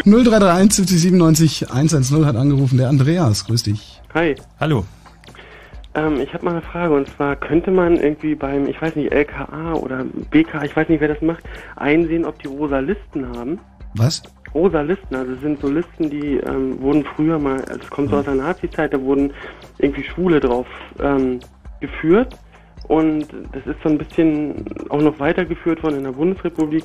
0331 0.04 0.74
70 0.74 1.00
97 1.00 1.70
110 1.70 2.26
hat 2.26 2.34
angerufen. 2.34 2.78
Der 2.78 2.88
Andreas, 2.88 3.44
grüß 3.44 3.62
dich. 3.62 4.00
Hi. 4.12 4.34
Hallo. 4.58 4.84
Ähm, 5.94 6.20
ich 6.20 6.32
habe 6.34 6.44
mal 6.44 6.52
eine 6.52 6.62
Frage 6.62 6.94
und 6.94 7.08
zwar 7.08 7.36
könnte 7.36 7.70
man 7.70 7.96
irgendwie 7.96 8.34
beim, 8.34 8.66
ich 8.66 8.80
weiß 8.80 8.96
nicht, 8.96 9.12
LKA 9.12 9.74
oder 9.74 10.04
BK, 10.30 10.64
ich 10.64 10.76
weiß 10.76 10.88
nicht, 10.88 11.00
wer 11.00 11.08
das 11.08 11.22
macht, 11.22 11.44
einsehen, 11.76 12.24
ob 12.24 12.38
die 12.40 12.48
rosa 12.48 12.80
Listen 12.80 13.28
haben? 13.36 13.60
Was? 13.94 14.22
Rosa 14.52 14.82
Listen, 14.82 15.14
also 15.14 15.32
es 15.32 15.40
sind 15.40 15.60
so 15.60 15.68
Listen, 15.68 16.10
die 16.10 16.36
ähm, 16.38 16.80
wurden 16.80 17.04
früher 17.04 17.38
mal, 17.38 17.60
also 17.64 17.80
es 17.80 17.90
kommt 17.90 18.10
so 18.10 18.16
aus 18.16 18.24
der 18.24 18.34
Nazi-Zeit, 18.34 18.92
da 18.92 19.00
wurden 19.00 19.32
irgendwie 19.78 20.04
Schwule 20.04 20.40
drauf 20.40 20.66
ähm, 21.00 21.40
geführt 21.80 22.36
und 22.88 23.26
das 23.52 23.66
ist 23.66 23.82
so 23.82 23.88
ein 23.88 23.98
bisschen 23.98 24.64
auch 24.90 25.00
noch 25.00 25.18
weitergeführt 25.18 25.82
worden 25.82 25.98
in 25.98 26.04
der 26.04 26.12
Bundesrepublik, 26.12 26.84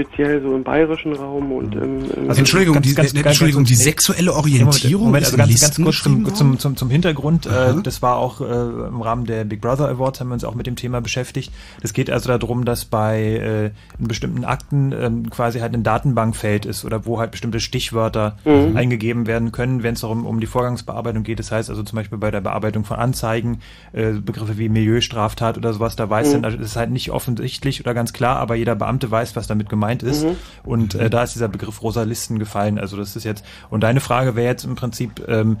speziell 0.00 0.42
so 0.42 0.54
im 0.54 0.62
bayerischen 0.64 1.14
Raum 1.14 1.52
und 1.52 1.74
im, 1.74 2.10
im 2.10 2.28
Also 2.28 2.40
Entschuldigung, 2.40 2.74
Ganz- 2.74 2.86
die, 2.88 2.94
ganz- 2.94 3.10
äh, 3.10 3.14
ganz- 3.16 3.26
Entschuldigung, 3.26 3.64
die 3.64 3.74
sexuelle 3.74 4.32
Orientierung 4.34 5.06
Moment, 5.06 5.22
ist 5.22 5.28
also 5.32 5.36
ganz, 5.36 5.60
ganz 5.60 5.76
kurz 5.82 6.02
zum, 6.02 6.34
zum, 6.34 6.58
zum, 6.58 6.76
zum 6.76 6.90
Hintergrund. 6.90 7.46
Äh, 7.46 7.74
das 7.82 8.02
war 8.02 8.16
auch 8.16 8.40
äh, 8.40 8.44
im 8.44 9.02
Rahmen 9.02 9.26
der 9.26 9.44
Big 9.44 9.60
Brother 9.60 9.88
Awards 9.88 10.20
haben 10.20 10.28
wir 10.28 10.34
uns 10.34 10.44
auch 10.44 10.54
mit 10.54 10.66
dem 10.66 10.76
Thema 10.76 11.00
beschäftigt. 11.00 11.52
Es 11.82 11.92
geht 11.92 12.10
also 12.10 12.36
darum, 12.36 12.64
dass 12.64 12.84
bei 12.84 13.20
äh, 13.20 13.64
in 13.98 14.08
bestimmten 14.08 14.44
Akten 14.44 14.92
ähm, 14.98 15.30
quasi 15.30 15.60
halt 15.60 15.74
ein 15.74 15.82
Datenbankfeld 15.82 16.64
ist 16.66 16.84
oder 16.84 17.04
wo 17.06 17.18
halt 17.18 17.30
bestimmte 17.30 17.60
Stichwörter 17.60 18.36
Mhm. 18.44 18.76
eingegeben 18.76 19.26
werden 19.26 19.52
können, 19.52 19.82
wenn 19.82 19.94
es 19.94 20.00
darum 20.00 20.24
um 20.24 20.40
die 20.40 20.46
Vorgangsbearbeitung 20.46 21.22
geht. 21.24 21.38
Das 21.38 21.52
heißt 21.52 21.68
also 21.68 21.82
zum 21.82 21.96
Beispiel 21.96 22.18
bei 22.18 22.30
der 22.30 22.40
Bearbeitung 22.40 22.84
von 22.84 22.96
Anzeigen, 22.96 23.60
äh, 23.92 24.12
Begriffe 24.12 24.56
wie 24.58 24.68
Milieustraftat 24.68 25.58
oder 25.58 25.72
sowas, 25.72 25.96
da 25.96 26.08
weiß 26.08 26.28
Mhm. 26.28 26.32
dann, 26.32 26.44
also 26.46 26.56
das 26.58 26.66
ist 26.68 26.76
halt 26.76 26.90
nicht 26.90 27.10
offensichtlich 27.10 27.80
oder 27.80 27.92
ganz 27.94 28.12
klar, 28.12 28.36
aber 28.36 28.54
jeder 28.54 28.74
Beamte 28.76 29.10
weiß, 29.10 29.36
was 29.36 29.46
damit 29.46 29.68
gemeint 29.68 29.89
ist. 30.02 30.24
Mhm. 30.24 30.36
Und 30.64 30.94
äh, 30.94 31.10
da 31.10 31.22
ist 31.22 31.34
dieser 31.34 31.48
Begriff 31.48 31.82
rosa 31.82 32.02
Listen 32.02 32.38
gefallen. 32.38 32.78
Also 32.78 32.96
das 32.96 33.16
ist 33.16 33.24
jetzt, 33.24 33.44
und 33.70 33.82
deine 33.82 34.00
Frage 34.00 34.36
wäre 34.36 34.46
jetzt 34.48 34.64
im 34.64 34.74
Prinzip, 34.76 35.22
ähm, 35.28 35.58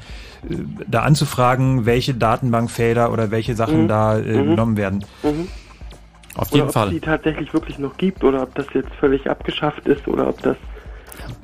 äh, 0.48 0.54
da 0.88 1.02
anzufragen, 1.02 1.86
welche 1.86 2.14
Datenbankfelder 2.14 3.12
oder 3.12 3.30
welche 3.30 3.54
Sachen 3.54 3.82
Mhm. 3.84 3.88
da 3.88 4.18
äh, 4.18 4.22
Mhm. 4.22 4.50
genommen 4.50 4.76
werden. 4.76 5.04
Mhm. 5.22 5.48
Auf 6.36 6.48
oder 6.48 6.56
jeden 6.56 6.68
ob 6.68 6.72
Fall. 6.74 6.90
die 6.90 7.00
tatsächlich 7.00 7.52
wirklich 7.52 7.78
noch 7.78 7.96
gibt 7.96 8.22
oder 8.22 8.42
ob 8.42 8.54
das 8.54 8.66
jetzt 8.72 8.92
völlig 9.00 9.28
abgeschafft 9.28 9.86
ist 9.86 10.06
oder 10.06 10.28
ob 10.28 10.40
das. 10.42 10.56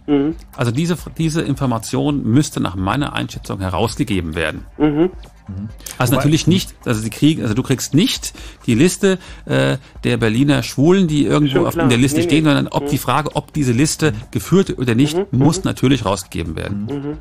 Mhm. 0.06 0.34
Also 0.56 0.70
diese, 0.70 0.96
diese 1.18 1.42
Information 1.42 2.22
müsste 2.24 2.60
nach 2.60 2.76
meiner 2.76 3.12
Einschätzung 3.14 3.60
herausgegeben 3.60 4.34
werden. 4.34 4.64
Mhm. 4.78 5.10
Also 5.96 6.12
Wobei- 6.12 6.16
natürlich 6.16 6.46
nicht, 6.48 6.74
also 6.84 7.00
sie 7.00 7.10
kriegen, 7.10 7.42
also 7.42 7.54
du 7.54 7.62
kriegst 7.62 7.94
nicht 7.94 8.32
die 8.66 8.74
Liste 8.74 9.18
äh, 9.44 9.76
der 10.02 10.16
Berliner 10.16 10.64
Schwulen, 10.64 11.06
die 11.06 11.24
irgendwo 11.24 11.66
auf, 11.66 11.76
in 11.76 11.88
der 11.88 11.98
Liste 11.98 12.18
Nee, 12.18 12.24
stehen, 12.24 12.44
nee. 12.44 12.50
sondern 12.50 12.66
ob 12.68 12.84
Mhm. 12.84 12.88
die 12.88 12.98
Frage, 12.98 13.30
ob 13.36 13.52
diese 13.52 13.70
Liste 13.72 14.12
geführt 14.32 14.68
wird 14.70 14.78
oder 14.80 14.96
nicht, 14.96 15.32
muss 15.32 15.62
natürlich 15.62 16.04
rausgegeben 16.04 16.56
werden. 16.56 16.86
Mhm. 16.86 17.18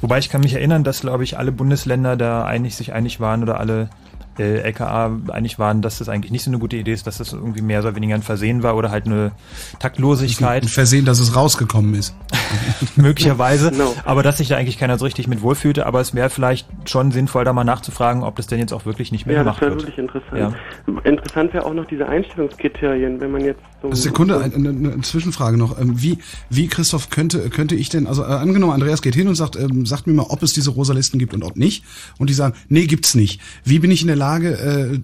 Wobei 0.00 0.18
ich 0.18 0.30
kann 0.30 0.40
mich 0.40 0.54
erinnern, 0.54 0.84
dass, 0.84 1.00
glaube 1.02 1.24
ich, 1.24 1.36
alle 1.38 1.52
Bundesländer 1.52 2.16
da 2.16 2.44
einig 2.46 2.74
sich 2.76 2.94
einig 2.94 3.20
waren 3.20 3.42
oder 3.42 3.60
alle 3.60 3.90
äh, 4.38 4.58
LKA 4.60 5.16
einig 5.28 5.58
waren, 5.58 5.82
dass 5.82 5.98
das 5.98 6.08
eigentlich 6.08 6.32
nicht 6.32 6.44
so 6.44 6.50
eine 6.50 6.58
gute 6.58 6.76
Idee 6.76 6.92
ist, 6.92 7.06
dass 7.06 7.18
das 7.18 7.32
irgendwie 7.32 7.62
mehr 7.62 7.80
oder 7.80 7.94
weniger 7.94 8.14
ein 8.14 8.22
Versehen 8.22 8.62
war 8.62 8.76
oder 8.76 8.90
halt 8.90 9.06
eine 9.06 9.32
Taktlosigkeit. 9.78 10.62
Ein 10.64 10.68
Versehen, 10.68 11.04
dass 11.04 11.18
es 11.18 11.34
rausgekommen 11.36 11.94
ist. 11.94 12.14
möglicherweise, 12.96 13.70
Genau. 13.70 13.94
aber 14.04 14.22
dass 14.22 14.38
sich 14.38 14.48
da 14.48 14.56
eigentlich 14.56 14.78
keiner 14.78 14.98
so 14.98 15.04
richtig 15.04 15.28
mit 15.28 15.42
wohlfühlte, 15.42 15.86
aber 15.86 16.00
es 16.00 16.14
wäre 16.14 16.30
vielleicht 16.30 16.66
schon 16.84 17.10
sinnvoll, 17.12 17.44
da 17.44 17.52
mal 17.52 17.64
nachzufragen, 17.64 18.22
ob 18.22 18.36
das 18.36 18.46
denn 18.46 18.58
jetzt 18.58 18.72
auch 18.72 18.84
wirklich 18.86 19.12
nicht 19.12 19.26
mehr 19.26 19.36
Ja, 19.36 19.44
das 19.44 19.58
gemacht 19.58 19.60
wäre 19.62 19.70
wird. 19.72 19.82
wirklich 19.82 19.98
interessant. 19.98 20.56
Interessant 21.04 21.54
wäre 21.54 21.64
auch 21.66 21.74
noch 21.74 21.86
diese 21.86 22.06
Einstellungskriterien, 22.08 23.20
wenn 23.20 23.30
man 23.32 23.44
jetzt 23.44 23.60
so. 23.82 23.92
Sekunde, 23.92 24.38
eine, 24.40 24.54
eine, 24.54 24.68
eine 24.70 25.00
Zwischenfrage 25.02 25.56
noch. 25.56 25.78
Ähm, 25.80 26.00
Wie, 26.02 26.18
wie 26.50 26.68
Christoph 26.68 27.10
könnte, 27.10 27.50
könnte 27.50 27.74
ich 27.74 27.88
denn, 27.88 28.06
also 28.06 28.22
äh, 28.22 28.26
angenommen, 28.26 28.72
Andreas 28.72 29.02
geht 29.02 29.14
hin 29.14 29.28
und 29.28 29.34
sagt, 29.34 29.56
ähm, 29.56 29.86
sagt 29.86 30.06
mir 30.06 30.12
mal, 30.14 30.26
ob 30.28 30.42
es 30.42 30.52
diese 30.52 30.70
rosa 30.70 30.92
Listen 30.92 31.18
gibt 31.18 31.34
und 31.34 31.42
ob 31.42 31.56
nicht. 31.56 31.84
Und 32.18 32.30
die 32.30 32.34
sagen, 32.34 32.54
nee, 32.68 32.86
gibt's 32.86 33.14
nicht. 33.14 33.40
Wie 33.64 33.78
bin 33.78 33.90
ich 33.90 34.00
in 34.02 34.06
der 34.08 34.16
Lage, 34.16 34.25
äh, 34.34 35.00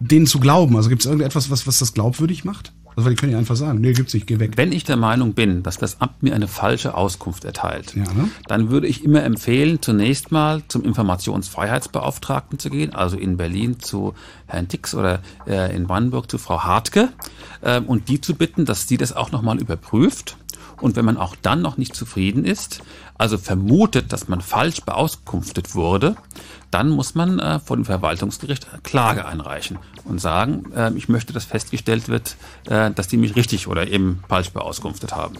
denen 0.00 0.26
zu 0.26 0.40
glauben? 0.40 0.76
Also 0.76 0.88
gibt 0.88 1.02
es 1.02 1.06
irgendetwas, 1.06 1.50
was, 1.50 1.66
was 1.66 1.78
das 1.78 1.94
glaubwürdig 1.94 2.44
macht? 2.44 2.72
Also 2.96 3.04
weil 3.04 3.14
die 3.14 3.20
können 3.20 3.32
ja 3.32 3.38
einfach 3.38 3.56
sagen, 3.56 3.80
nee, 3.82 3.92
gibt's 3.92 4.14
nicht, 4.14 4.26
geh 4.26 4.38
weg. 4.38 4.52
Wenn 4.56 4.72
ich 4.72 4.84
der 4.84 4.96
Meinung 4.96 5.34
bin, 5.34 5.62
dass 5.62 5.76
das 5.76 6.00
Amt 6.00 6.22
mir 6.22 6.34
eine 6.34 6.48
falsche 6.48 6.94
Auskunft 6.94 7.44
erteilt, 7.44 7.94
Ja, 7.94 8.04
ne? 8.04 8.30
dann 8.46 8.70
würde 8.70 8.86
ich 8.86 9.04
immer 9.04 9.22
empfehlen, 9.22 9.82
zunächst 9.82 10.32
mal 10.32 10.62
zum 10.68 10.82
Informationsfreiheitsbeauftragten 10.82 12.58
zu 12.58 12.70
gehen, 12.70 12.94
also 12.94 13.18
in 13.18 13.36
Berlin 13.36 13.80
zu 13.80 14.14
Herrn 14.46 14.68
Tix 14.68 14.94
oder 14.94 15.20
äh, 15.46 15.76
in 15.76 15.86
Brandenburg 15.86 16.30
zu 16.30 16.38
Frau 16.38 16.64
Hartke 16.64 17.10
ähm, 17.62 17.84
und 17.84 18.08
die 18.08 18.22
zu 18.22 18.34
bitten, 18.34 18.64
dass 18.64 18.88
sie 18.88 18.96
das 18.96 19.14
auch 19.14 19.30
nochmal 19.30 19.58
überprüft. 19.58 20.38
Und 20.80 20.96
wenn 20.96 21.04
man 21.04 21.16
auch 21.16 21.36
dann 21.40 21.62
noch 21.62 21.76
nicht 21.76 21.94
zufrieden 21.94 22.44
ist, 22.44 22.82
also 23.18 23.38
vermutet, 23.38 24.12
dass 24.12 24.28
man 24.28 24.40
falsch 24.40 24.82
beauskunftet 24.82 25.74
wurde, 25.74 26.16
dann 26.70 26.90
muss 26.90 27.14
man 27.14 27.38
äh, 27.38 27.58
vor 27.60 27.76
dem 27.76 27.84
Verwaltungsgericht 27.84 28.68
eine 28.70 28.82
Klage 28.82 29.26
einreichen 29.26 29.78
und 30.04 30.20
sagen, 30.20 30.72
äh, 30.74 30.92
ich 30.94 31.08
möchte, 31.08 31.32
dass 31.32 31.44
festgestellt 31.44 32.08
wird, 32.08 32.36
äh, 32.66 32.90
dass 32.90 33.08
die 33.08 33.16
mich 33.16 33.36
richtig 33.36 33.68
oder 33.68 33.88
eben 33.88 34.22
falsch 34.28 34.50
beauskunftet 34.50 35.14
haben. 35.14 35.36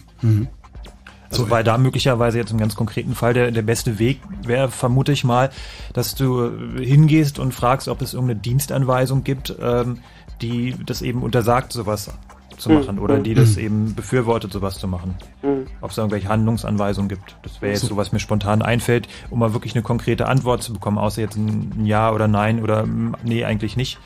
Also 1.29 1.49
weil 1.49 1.63
da 1.63 1.77
möglicherweise 1.77 2.37
jetzt 2.37 2.51
im 2.51 2.57
ganz 2.57 2.75
konkreten 2.75 3.13
Fall 3.13 3.33
der, 3.33 3.51
der 3.51 3.61
beste 3.61 3.99
Weg 3.99 4.21
wäre, 4.43 4.71
vermute 4.71 5.11
ich 5.11 5.23
mal, 5.23 5.49
dass 5.93 6.15
du 6.15 6.49
hingehst 6.79 7.37
und 7.37 7.53
fragst, 7.53 7.89
ob 7.89 8.01
es 8.01 8.13
irgendeine 8.13 8.39
Dienstanweisung 8.39 9.23
gibt, 9.23 9.53
ähm, 9.61 9.99
die 10.41 10.75
das 10.85 11.01
eben 11.01 11.23
untersagt, 11.23 11.73
sowas 11.73 12.11
zu 12.57 12.69
Mhm. 12.69 12.75
machen 12.75 12.99
oder 12.99 13.19
die 13.19 13.33
das 13.33 13.55
eben 13.57 13.93
befürwortet, 13.95 14.51
sowas 14.51 14.79
zu 14.79 14.87
machen. 14.87 15.15
Mhm. 15.43 15.67
Ob 15.81 15.91
es 15.91 15.97
irgendwelche 15.97 16.27
Handlungsanweisungen 16.27 17.07
gibt. 17.09 17.35
Das 17.43 17.61
wäre 17.61 17.71
jetzt 17.73 17.85
So. 17.85 17.95
was 17.97 18.11
mir 18.11 18.19
spontan 18.19 18.61
einfällt, 18.61 19.07
um 19.29 19.39
mal 19.39 19.53
wirklich 19.53 19.73
eine 19.75 19.83
konkrete 19.83 20.27
Antwort 20.27 20.63
zu 20.63 20.73
bekommen, 20.73 20.97
außer 20.97 21.21
jetzt 21.21 21.35
ein, 21.37 21.85
Ja 21.85 22.11
oder 22.11 22.27
Nein 22.27 22.61
oder 22.61 22.85
nee, 23.23 23.45
eigentlich 23.45 23.77
nicht. 23.77 23.99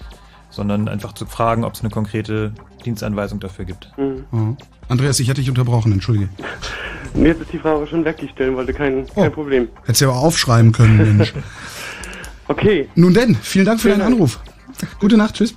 Sondern 0.50 0.90
einfach 0.90 1.14
zu 1.14 1.26
fragen, 1.26 1.64
ob 1.64 1.76
es 1.76 1.80
eine 1.80 1.90
konkrete 1.90 2.52
Dienstanweisung 2.84 3.40
dafür 3.40 3.64
gibt. 3.64 3.90
Mhm. 3.98 4.26
Mhm. 4.32 4.58
Andreas, 4.90 5.18
ich 5.22 5.30
hatte 5.30 5.40
dich 5.40 5.50
unterbrochen, 5.50 5.94
entschuldige. 5.94 6.28
Jetzt 7.16 7.42
ist 7.42 7.54
die 7.54 7.58
Frage 7.60 7.88
schon 7.88 8.04
weg, 8.06 8.18
die 8.18 8.26
ich 8.26 8.32
stellen 8.32 8.56
wollte, 8.58 8.74
kein, 8.74 9.06
Oh. 9.16 9.22
kein 9.22 9.32
Problem. 9.32 9.68
Hättest 9.84 10.02
du 10.02 10.06
ja 10.06 10.12
auch 10.12 10.24
aufschreiben 10.24 10.72
können, 10.74 11.18
Mensch. 11.18 11.34
Okay. 12.48 12.90
Nun 12.96 13.14
denn, 13.14 13.36
vielen 13.36 13.66
Dank 13.66 13.80
für 13.80 13.88
Vielen 13.88 14.00
deinen 14.00 14.10
Dank. 14.10 14.16
Anruf. 14.20 14.40
Gute 15.00 15.16
Nacht, 15.16 15.36
tschüss. 15.36 15.56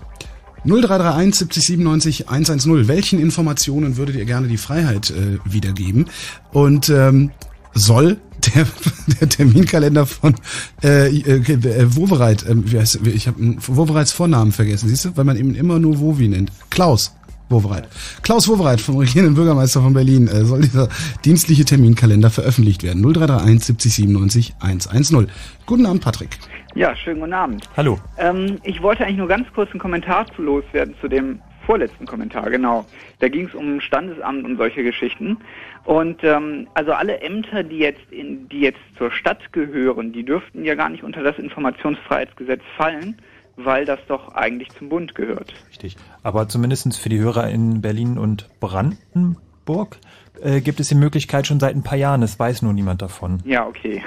0331 0.65 1.35
70 1.35 1.65
97 1.65 2.29
110. 2.29 2.89
Welchen 2.89 3.21
Informationen 3.21 3.97
würdet 3.97 4.17
ihr 4.17 4.25
gerne 4.25 4.49
die 4.49 4.57
Freiheit 4.57 5.11
äh, 5.11 5.39
wiedergeben? 5.45 6.07
Und 6.53 6.89
ähm, 6.89 7.31
soll 7.75 8.19
der, 8.55 8.67
der 9.21 9.29
Terminkalender 9.29 10.07
von 10.07 10.35
äh, 10.83 11.09
äh, 11.09 11.53
äh, 11.53 11.97
Wovereit, 11.97 12.45
äh, 12.45 12.55
wie 12.57 12.79
heißt, 12.79 13.01
ich 13.07 13.27
habe 13.27 13.57
Wovereits 13.67 14.13
Vornamen 14.13 14.53
vergessen, 14.53 14.89
siehst 14.89 15.05
du? 15.05 15.17
Weil 15.17 15.25
man 15.25 15.37
eben 15.37 15.55
immer 15.55 15.79
nur 15.79 16.01
Wovi 16.01 16.29
nennt. 16.29 16.51
Klaus. 16.71 17.13
Wowereit. 17.51 17.89
Klaus 18.23 18.49
Wowereit 18.49 18.81
vom 18.81 18.97
regierenden 18.97 19.35
Bürgermeister 19.35 19.83
von 19.83 19.93
Berlin. 19.93 20.29
Äh, 20.29 20.47
soll 20.47 20.63
dieser 20.63 20.89
dienstliche 21.27 21.67
Terminkalender 21.67 22.31
veröffentlicht 22.31 22.83
werden? 22.83 23.03
0331 23.03 23.67
70 23.67 23.95
97 23.95 24.55
110. 24.61 25.29
Guten 25.67 25.85
Abend, 25.85 26.03
Patrick. 26.03 26.39
Ja, 26.75 26.97
schönen 26.97 27.21
guten 27.21 27.33
Abend. 27.33 27.69
Hallo. 27.77 28.01
Ähm, 28.19 28.59
ich 28.65 28.83
wollte 28.83 29.05
eigentlich 29.05 29.19
nur 29.19 29.29
ganz 29.29 29.47
kurz 29.55 29.71
einen 29.71 29.79
Kommentar 29.79 30.27
zu 30.35 30.43
loswerden 30.43 30.97
zu 31.01 31.07
dem 31.07 31.41
vorletzten 31.67 32.05
Kommentar, 32.05 32.51
genau. 32.51 32.85
Da 33.21 33.29
ging 33.29 33.47
es 33.47 33.55
um 33.55 33.81
Standesamt 33.81 34.45
und 34.45 34.57
solche 34.57 34.83
Geschichten. 34.83 35.39
Und 35.85 36.25
ähm, 36.25 36.67
also 36.75 36.93
alle 36.93 37.21
Ämter, 37.21 37.63
die 37.63 37.79
jetzt 37.79 38.11
in, 38.11 38.49
die 38.49 38.61
jetzt 38.61 38.81
zur 38.99 39.13
Stadt 39.13 39.53
gehören, 39.53 40.13
die 40.13 40.25
dürften 40.25 40.65
ja 40.65 40.75
gar 40.75 40.89
nicht 40.89 41.05
unter 41.05 41.23
das 41.23 41.39
Informationsfreiheitsgesetz 41.39 42.63
fallen, 42.77 43.19
weil 43.57 43.85
das 43.85 44.01
doch 44.09 44.35
eigentlich 44.35 44.71
zum 44.77 44.89
Bund 44.89 45.15
gehört. 45.15 45.55
Richtig. 45.71 45.97
Aber 46.25 46.49
zumindest 46.49 46.99
für 47.01 47.09
die 47.09 47.21
Hörer 47.21 47.51
in 47.51 47.83
Berlin 47.83 48.19
und 48.19 48.49
Brandenburg 48.59 49.99
äh, 50.43 50.61
gibt 50.61 50.81
es 50.81 50.89
die 50.89 50.97
Möglichkeit 50.97 51.47
schon 51.47 51.61
seit 51.61 51.77
ein 51.77 51.85
paar 51.85 51.99
Jahren. 51.99 52.23
Es 52.23 52.37
weiß 52.39 52.63
nur 52.63 52.73
niemand 52.73 53.01
davon. 53.01 53.41
Ja, 53.45 53.65
okay. 53.65 54.03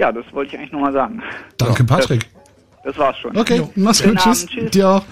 Ja, 0.00 0.10
das 0.10 0.24
wollte 0.32 0.54
ich 0.54 0.58
eigentlich 0.58 0.72
nur 0.72 0.80
mal 0.80 0.94
sagen. 0.94 1.22
Danke, 1.58 1.84
Patrick. 1.84 2.26
Das, 2.82 2.94
das 2.94 2.98
war's 2.98 3.18
schon. 3.18 3.36
Okay, 3.36 3.68
mach's 3.74 4.02
gut. 4.02 4.16
Tschüss. 4.16 4.44
Abend, 4.44 4.50
tschüss. 4.50 4.70
Dir 4.70 4.88
auch. 4.88 5.04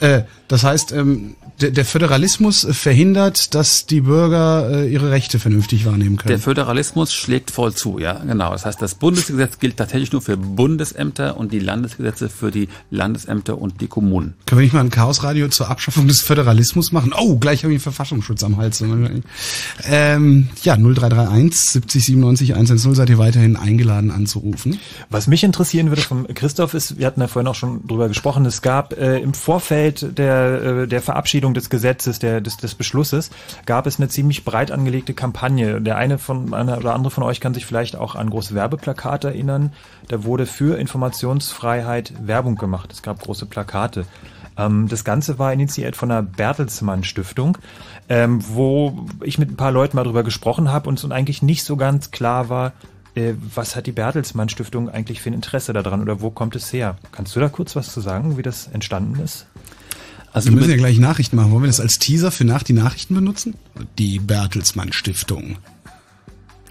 Äh, 0.00 0.24
das 0.48 0.62
heißt, 0.64 0.92
ähm, 0.92 1.34
der, 1.60 1.70
der 1.70 1.84
Föderalismus 1.84 2.66
verhindert, 2.70 3.54
dass 3.54 3.86
die 3.86 4.00
Bürger 4.00 4.70
äh, 4.70 4.92
ihre 4.92 5.10
Rechte 5.10 5.38
vernünftig 5.38 5.86
wahrnehmen 5.86 6.16
können. 6.16 6.28
Der 6.28 6.38
Föderalismus 6.38 7.12
schlägt 7.12 7.50
voll 7.50 7.74
zu, 7.74 7.98
ja, 7.98 8.14
genau. 8.14 8.52
Das 8.52 8.66
heißt, 8.66 8.82
das 8.82 8.96
Bundesgesetz 8.96 9.58
gilt 9.58 9.76
tatsächlich 9.76 10.12
nur 10.12 10.22
für 10.22 10.36
Bundesämter 10.36 11.36
und 11.36 11.52
die 11.52 11.60
Landesgesetze 11.60 12.28
für 12.28 12.50
die 12.50 12.68
Landesämter 12.90 13.58
und 13.58 13.80
die 13.80 13.86
Kommunen. 13.86 14.34
Können 14.46 14.60
wir 14.60 14.64
nicht 14.64 14.72
mal 14.72 14.80
ein 14.80 14.90
Chaosradio 14.90 15.48
zur 15.48 15.70
Abschaffung 15.70 16.08
des 16.08 16.20
Föderalismus 16.20 16.92
machen? 16.92 17.12
Oh, 17.16 17.36
gleich 17.36 17.62
habe 17.62 17.72
ich 17.72 17.76
einen 17.76 17.82
Verfassungsschutz 17.82 18.42
am 18.42 18.56
Hals. 18.56 18.82
Ähm, 19.84 20.48
ja, 20.62 20.76
0331 20.76 21.60
70 21.60 22.04
97 22.04 22.54
110 22.54 22.94
seid 22.94 23.10
ihr 23.10 23.18
weiterhin 23.18 23.56
eingeladen 23.56 24.10
anzurufen. 24.10 24.80
Was 25.10 25.26
mich 25.26 25.44
interessieren 25.44 25.88
würde 25.88 26.02
vom 26.02 26.26
Christoph 26.26 26.74
ist, 26.74 26.98
wir 26.98 27.06
hatten 27.06 27.20
ja 27.20 27.28
vorhin 27.28 27.48
auch 27.48 27.54
schon 27.54 27.86
drüber 27.86 28.08
gesprochen, 28.08 28.44
es 28.46 28.62
gab 28.62 28.98
äh, 28.98 29.18
im 29.18 29.34
Vorfeld 29.34 30.18
der, 30.18 30.62
äh, 30.62 30.88
der 30.88 31.02
Verabschiedung 31.02 31.43
des 31.52 31.68
Gesetzes, 31.68 32.18
der, 32.18 32.40
des, 32.40 32.56
des 32.56 32.74
Beschlusses, 32.74 33.30
gab 33.66 33.86
es 33.86 33.98
eine 33.98 34.08
ziemlich 34.08 34.44
breit 34.44 34.70
angelegte 34.70 35.12
Kampagne. 35.12 35.82
Der 35.82 35.98
eine 35.98 36.16
von 36.16 36.54
einer 36.54 36.78
oder 36.78 36.94
andere 36.94 37.10
von 37.10 37.24
euch 37.24 37.40
kann 37.40 37.52
sich 37.52 37.66
vielleicht 37.66 37.96
auch 37.96 38.14
an 38.14 38.30
große 38.30 38.54
Werbeplakate 38.54 39.28
erinnern. 39.28 39.72
Da 40.08 40.24
wurde 40.24 40.46
für 40.46 40.78
Informationsfreiheit 40.78 42.14
Werbung 42.26 42.56
gemacht. 42.56 42.92
Es 42.92 43.02
gab 43.02 43.20
große 43.20 43.44
Plakate. 43.46 44.06
Ähm, 44.56 44.88
das 44.88 45.04
Ganze 45.04 45.38
war 45.38 45.52
initiiert 45.52 45.96
von 45.96 46.08
der 46.08 46.22
Bertelsmann 46.22 47.04
Stiftung, 47.04 47.58
ähm, 48.08 48.42
wo 48.46 49.06
ich 49.22 49.38
mit 49.38 49.50
ein 49.50 49.56
paar 49.56 49.72
Leuten 49.72 49.96
mal 49.96 50.04
drüber 50.04 50.22
gesprochen 50.22 50.72
habe 50.72 50.88
und 50.88 51.02
es 51.02 51.10
eigentlich 51.10 51.42
nicht 51.42 51.64
so 51.64 51.76
ganz 51.76 52.10
klar 52.10 52.48
war, 52.48 52.72
äh, 53.14 53.34
was 53.54 53.76
hat 53.76 53.86
die 53.86 53.92
Bertelsmann 53.92 54.48
Stiftung 54.48 54.88
eigentlich 54.88 55.20
für 55.20 55.30
ein 55.30 55.34
Interesse 55.34 55.72
daran 55.72 56.02
oder 56.02 56.20
wo 56.20 56.30
kommt 56.30 56.56
es 56.56 56.72
her? 56.72 56.96
Kannst 57.12 57.34
du 57.36 57.40
da 57.40 57.48
kurz 57.48 57.76
was 57.76 57.92
zu 57.92 58.00
sagen, 58.00 58.36
wie 58.36 58.42
das 58.42 58.66
entstanden 58.68 59.20
ist? 59.20 59.46
Also 60.34 60.50
wir 60.50 60.56
müssen 60.56 60.70
ja 60.70 60.76
gleich 60.76 60.98
Nachrichten 60.98 61.36
machen. 61.36 61.52
Wollen 61.52 61.62
wir 61.62 61.68
das 61.68 61.78
als 61.78 62.00
Teaser 62.00 62.32
für 62.32 62.44
nach 62.44 62.64
die 62.64 62.72
Nachrichten 62.72 63.14
benutzen? 63.14 63.54
Die 63.98 64.18
Bertelsmann 64.18 64.92
Stiftung. 64.92 65.58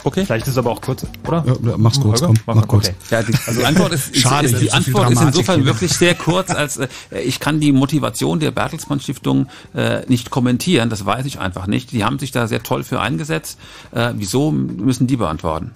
Okay. 0.04 0.26
Vielleicht 0.26 0.48
ist 0.48 0.52
es 0.54 0.58
aber 0.58 0.70
auch 0.70 0.82
kurz, 0.82 1.06
oder? 1.26 1.46
Ja, 1.48 1.78
mach's 1.78 1.98
kurz, 1.98 2.22
Holger? 2.22 2.34
komm, 2.46 2.56
mach 2.56 2.68
kurz. 2.68 2.90
Okay. 2.90 2.96
Ja, 3.10 3.24
die, 3.24 3.34
also 3.46 3.62
die 3.62 3.66
Antwort 3.66 3.94
ist, 3.94 4.18
Schade, 4.18 4.48
ist, 4.48 4.54
ist 4.54 4.64
die 4.64 4.72
Antwort 4.74 5.12
ist 5.12 5.22
insofern 5.22 5.62
hier. 5.62 5.66
wirklich 5.66 5.94
sehr 5.94 6.14
kurz, 6.14 6.50
als 6.50 6.76
äh, 6.76 6.90
ich 7.24 7.40
kann 7.40 7.62
die 7.62 7.72
Motivation 7.72 8.42
der 8.42 8.52
Bertelsmann 8.52 9.00
Stiftung 9.00 9.48
äh, 9.74 10.02
nicht 10.10 10.30
kommentieren. 10.30 10.90
Das 10.90 11.06
weiß 11.06 11.26
ich 11.26 11.40
einfach 11.40 11.66
nicht. 11.66 11.94
Die 11.94 12.04
haben 12.04 12.20
sich 12.20 12.32
da 12.32 12.48
sehr 12.50 12.64
toll 12.64 12.84
für 12.84 13.00
eingesetzt. 13.00 13.58
Äh, 13.94 14.12
wieso 14.18 14.52
müssen 14.52 15.08
die 15.08 15.16
beantworten? 15.16 15.72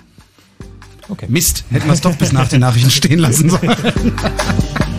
Okay. 1.08 1.28
Mist, 1.30 1.64
hätten 1.70 1.86
wir 1.86 1.94
es 1.94 2.02
doch 2.02 2.18
bis 2.18 2.34
nach 2.34 2.50
den 2.50 2.60
Nachrichten 2.60 2.92
stehen 2.92 3.20
lassen 3.20 3.50
sollen. 3.50 3.74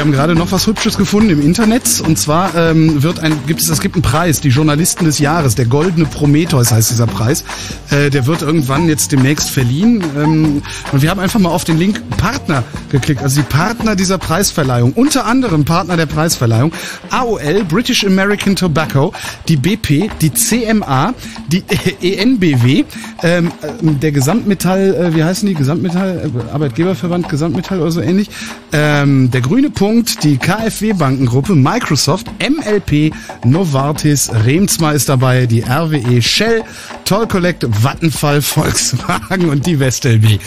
wir 0.00 0.06
haben 0.06 0.12
gerade 0.12 0.34
noch 0.34 0.50
was 0.50 0.66
Hübsches 0.66 0.96
gefunden 0.96 1.28
im 1.28 1.42
Internet. 1.42 2.00
Und 2.00 2.18
zwar 2.18 2.54
ähm, 2.54 3.02
wird 3.02 3.20
ein, 3.20 3.34
gibt 3.46 3.60
es, 3.60 3.68
es 3.68 3.82
gibt 3.82 3.96
einen 3.96 4.02
Preis, 4.02 4.40
die 4.40 4.48
Journalisten 4.48 5.04
des 5.04 5.18
Jahres, 5.18 5.56
der 5.56 5.66
Goldene 5.66 6.06
Prometheus 6.06 6.72
heißt 6.72 6.90
dieser 6.90 7.06
Preis. 7.06 7.44
Äh, 7.90 8.08
der 8.08 8.24
wird 8.24 8.40
irgendwann 8.40 8.88
jetzt 8.88 9.12
demnächst 9.12 9.50
verliehen. 9.50 10.02
Ähm, 10.16 10.62
und 10.92 11.02
wir 11.02 11.10
haben 11.10 11.20
einfach 11.20 11.38
mal 11.38 11.50
auf 11.50 11.64
den 11.64 11.76
Link 11.76 12.00
Partner 12.16 12.64
geklickt. 12.90 13.22
Also 13.22 13.42
die 13.42 13.46
Partner 13.46 13.94
dieser 13.94 14.16
Preisverleihung. 14.16 14.94
Unter 14.94 15.26
anderem 15.26 15.66
Partner 15.66 15.98
der 15.98 16.06
Preisverleihung. 16.06 16.72
AOL, 17.10 17.64
British 17.64 18.02
American 18.06 18.56
Tobacco, 18.56 19.12
die 19.48 19.56
BP, 19.56 20.10
die 20.22 20.32
CMA, 20.32 21.12
die 21.48 21.62
ENBW, 22.00 22.84
ähm, 23.22 23.52
der 23.82 24.12
Gesamtmetall, 24.12 24.94
äh, 24.94 25.14
wie 25.14 25.24
heißen 25.24 25.46
die? 25.46 25.52
Gesamtmetall, 25.52 26.30
äh, 26.34 26.52
Arbeitgeberverband 26.54 27.28
Gesamtmetall 27.28 27.82
oder 27.82 27.90
so 27.90 28.00
ähnlich. 28.00 28.30
Ähm, 28.72 29.30
der 29.30 29.40
Grüne 29.40 29.70
Punkt, 29.70 30.22
die 30.22 30.38
KfW 30.38 30.92
Bankengruppe, 30.92 31.54
Microsoft, 31.54 32.26
MLP, 32.40 33.12
Novartis, 33.44 34.30
Remsma 34.32 34.92
ist 34.92 35.08
dabei, 35.08 35.46
die 35.46 35.62
RWE, 35.62 36.22
Shell, 36.22 36.62
Toll 37.04 37.26
Collect, 37.26 37.66
Vattenfall, 37.82 38.42
Volkswagen 38.50 39.48
und 39.50 39.66
die 39.66 39.80
WestLB. 39.80 40.40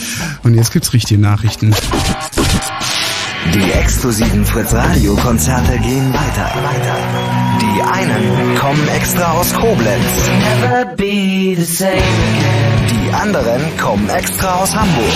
Und 0.43 0.55
jetzt 0.55 0.71
gibt's 0.71 0.93
richtige 0.93 1.19
Nachrichten. 1.19 1.75
Die 3.53 3.71
exklusiven 3.71 4.45
Fritz 4.45 4.73
Radio 4.73 5.15
Konzerte 5.15 5.77
gehen 5.79 6.13
weiter. 6.13 6.49
weiter. 6.63 6.97
Die 7.61 7.81
einen 7.81 8.55
kommen 8.57 8.87
extra 8.87 9.33
aus 9.33 9.53
Koblenz. 9.53 10.05
Die 12.89 13.13
anderen 13.13 13.61
kommen 13.77 14.09
extra 14.09 14.61
aus 14.61 14.75
Hamburg. 14.75 15.11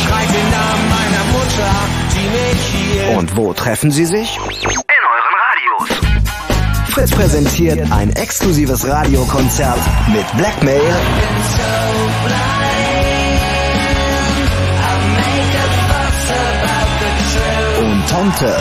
Und 3.16 3.38
wo 3.38 3.54
treffen 3.54 3.92
sie 3.92 4.06
sich? 4.06 4.38
In 4.38 4.44
euren 4.44 5.36
Radios. 5.46 6.90
Fritz 6.90 7.12
präsentiert 7.12 7.92
ein 7.92 8.12
exklusives 8.12 8.88
Radiokonzert 8.88 9.80
mit 10.12 10.26
Blackmail. 10.38 10.82
Und 17.80 18.10
Tomte. 18.10 18.58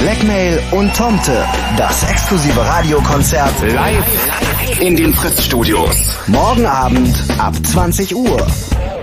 Blackmail 0.00 0.62
und 0.72 0.96
Tomte. 0.96 1.46
Das 1.76 2.02
exklusive 2.10 2.60
Radiokonzert 2.60 3.72
live 3.72 4.80
in 4.80 4.96
den 4.96 5.14
Fritz-Studios. 5.14 6.18
Morgen 6.26 6.66
Abend 6.66 7.24
ab 7.38 7.54
20 7.64 8.16
Uhr. 8.16 8.46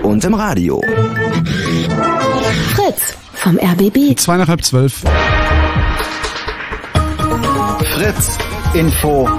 Und 0.09 0.25
im 0.25 0.33
Radio. 0.33 0.81
Fritz 2.73 3.15
vom 3.35 3.59
RBB. 3.59 4.17
Zwei 4.17 4.37
nach 4.37 4.47
halb 4.47 4.65
zwölf. 4.65 5.03
Fritz 7.83 8.39
Info. 8.73 9.29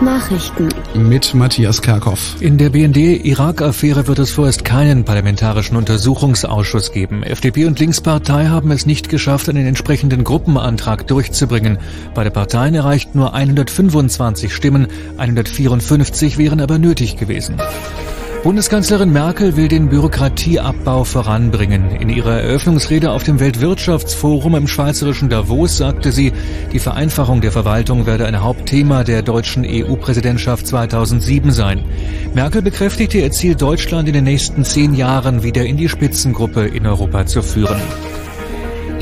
Nachrichten. 0.00 0.68
Mit 0.94 1.34
Matthias 1.34 1.82
Kerkhoff. 1.82 2.36
In 2.38 2.56
der 2.56 2.70
BND-Irak-Affäre 2.70 4.06
wird 4.06 4.20
es 4.20 4.30
vorerst 4.30 4.64
keinen 4.64 5.04
parlamentarischen 5.04 5.76
Untersuchungsausschuss 5.76 6.92
geben. 6.92 7.24
FDP 7.24 7.64
und 7.64 7.80
Linkspartei 7.80 8.46
haben 8.46 8.70
es 8.70 8.86
nicht 8.86 9.08
geschafft, 9.08 9.48
einen 9.48 9.66
entsprechenden 9.66 10.22
Gruppenantrag 10.22 11.08
durchzubringen. 11.08 11.78
Beide 12.14 12.30
Parteien 12.30 12.76
erreichten 12.76 13.18
nur 13.18 13.34
125 13.34 14.54
Stimmen, 14.54 14.86
154 15.16 16.38
wären 16.38 16.60
aber 16.60 16.78
nötig 16.78 17.16
gewesen. 17.16 17.56
Bundeskanzlerin 18.46 19.12
Merkel 19.12 19.56
will 19.56 19.66
den 19.66 19.88
Bürokratieabbau 19.88 21.02
voranbringen. 21.02 21.90
In 21.90 22.08
ihrer 22.08 22.42
Eröffnungsrede 22.42 23.10
auf 23.10 23.24
dem 23.24 23.40
Weltwirtschaftsforum 23.40 24.54
im 24.54 24.68
schweizerischen 24.68 25.28
Davos 25.28 25.78
sagte 25.78 26.12
sie, 26.12 26.32
die 26.72 26.78
Vereinfachung 26.78 27.40
der 27.40 27.50
Verwaltung 27.50 28.06
werde 28.06 28.24
ein 28.24 28.40
Hauptthema 28.40 29.02
der 29.02 29.22
deutschen 29.22 29.66
EU-Präsidentschaft 29.66 30.64
2007 30.64 31.50
sein. 31.50 31.82
Merkel 32.34 32.62
bekräftigte 32.62 33.18
ihr 33.18 33.32
Ziel, 33.32 33.56
Deutschland 33.56 34.06
in 34.06 34.14
den 34.14 34.22
nächsten 34.22 34.62
zehn 34.62 34.94
Jahren 34.94 35.42
wieder 35.42 35.66
in 35.66 35.76
die 35.76 35.88
Spitzengruppe 35.88 36.68
in 36.68 36.86
Europa 36.86 37.26
zu 37.26 37.42
führen. 37.42 37.80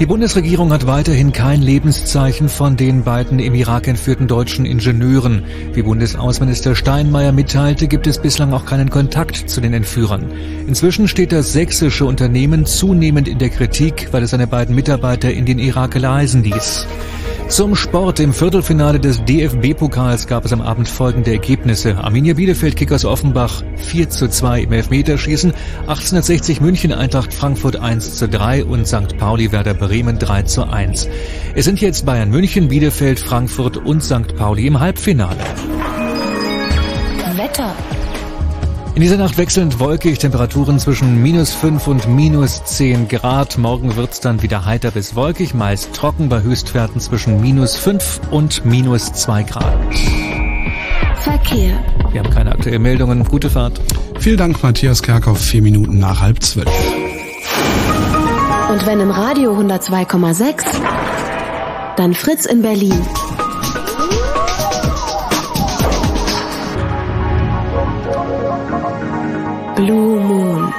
Die 0.01 0.07
Bundesregierung 0.07 0.73
hat 0.73 0.89
weiterhin 0.89 1.31
kein 1.31 1.63
Lebenszeichen 1.63 2.49
von 2.49 2.77
den 2.77 3.05
beiden 3.05 3.39
im 3.39 3.55
Irak 3.55 3.87
entführten 3.87 4.27
deutschen 4.27 4.67
Ingenieuren. 4.67 5.45
Wie 5.73 5.83
Bundesaußenminister 5.83 6.75
Steinmeier 6.75 7.31
mitteilte, 7.31 7.87
gibt 7.87 8.09
es 8.09 8.19
bislang 8.19 8.53
auch 8.53 8.67
keinen 8.67 8.91
Kontakt 8.91 9.49
zu 9.49 9.61
den 9.61 9.73
Entführern. 9.73 10.33
Inzwischen 10.67 11.07
steht 11.07 11.31
das 11.31 11.53
sächsische 11.53 12.07
Unternehmen 12.07 12.67
zunehmend 12.67 13.29
in 13.29 13.39
der 13.39 13.51
Kritik, 13.51 14.09
weil 14.11 14.25
es 14.25 14.31
seine 14.31 14.49
beiden 14.49 14.75
Mitarbeiter 14.75 15.33
in 15.33 15.47
den 15.47 15.61
Irak 15.61 16.03
reisen 16.03 16.43
ließ. 16.43 16.89
Zum 17.55 17.77
Sport 17.77 18.19
im 18.19 18.33
Viertelfinale 18.33 18.99
des 18.99 19.25
DFB-Pokals 19.27 20.27
gab 20.27 20.45
es 20.45 20.53
am 20.53 20.61
Abend 20.61 20.89
folgende 20.89 21.31
Ergebnisse. 21.31 21.97
Arminia 21.97 22.35
Bielefeld 22.35 22.75
Kickers 22.75 23.05
Offenbach 23.05 23.63
4 23.77 24.11
zu 24.11 24.29
2 24.29 24.63
im 24.63 24.73
Elfmeterschießen, 24.73 25.53
1860 25.83 26.61
München 26.61 26.93
Eintracht 26.93 27.33
Frankfurt 27.33 27.77
1 27.77 28.17
zu 28.17 28.29
3 28.29 28.65
und 28.65 28.89
St. 28.89 29.17
Pauli 29.19 29.53
Werder 29.53 29.75
Bremen 29.75 30.19
3 30.19 30.43
zu 30.43 30.69
1. 30.69 31.09
Es 31.55 31.65
sind 31.65 31.81
jetzt 31.81 32.05
Bayern 32.05 32.31
München, 32.31 32.67
Bielefeld, 32.67 33.21
Frankfurt 33.21 33.77
und 33.77 34.03
St. 34.03 34.35
Pauli 34.37 34.67
im 34.67 34.81
Halbfinale. 34.81 35.39
Wetter. 37.37 37.73
In 38.95 39.01
dieser 39.01 39.17
Nacht 39.17 39.37
wechselnd 39.39 39.81
wolkig, 39.81 40.21
Temperaturen 40.21 40.79
zwischen 40.79 41.21
minus 41.21 41.53
5 41.53 41.89
und 41.89 42.07
minus 42.07 42.63
10 42.65 43.09
Grad. 43.09 43.59
Morgen 43.59 43.97
wird's 43.97 44.21
dann 44.21 44.41
wieder 44.41 44.65
heiter 44.67 44.93
bis 44.93 45.17
wolkig, 45.17 45.53
meist 45.53 45.93
trocken 45.93 46.29
bei 46.29 46.43
Höchstwerten 46.43 47.01
zwischen 47.01 47.41
minus 47.41 47.77
5 47.77 48.21
und 48.31 48.65
minus 48.65 49.13
2 49.13 49.43
Grad. 49.43 49.77
Verkehr. 51.23 51.83
Wir 52.13 52.23
haben 52.23 52.31
keine 52.31 52.53
aktuellen 52.53 52.83
Meldungen. 52.83 53.25
Gute 53.25 53.51
Fahrt. 53.51 53.81
Vielen 54.21 54.37
Dank, 54.37 54.63
Matthias 54.63 55.03
Kerkhoff. 55.03 55.41
Vier 55.41 55.63
Minuten 55.63 55.99
nach 55.99 56.21
halb 56.21 56.41
zwölf. 56.45 56.69
Und 58.71 58.87
wenn 58.87 59.01
im 59.01 59.11
Radio 59.11 59.59
102,6, 59.59 60.67
dann 61.97 62.15
Fritz 62.15 62.47
in 62.47 62.63
Berlin. 62.63 63.03
Blue 69.75 70.21
Moon. 70.21 70.73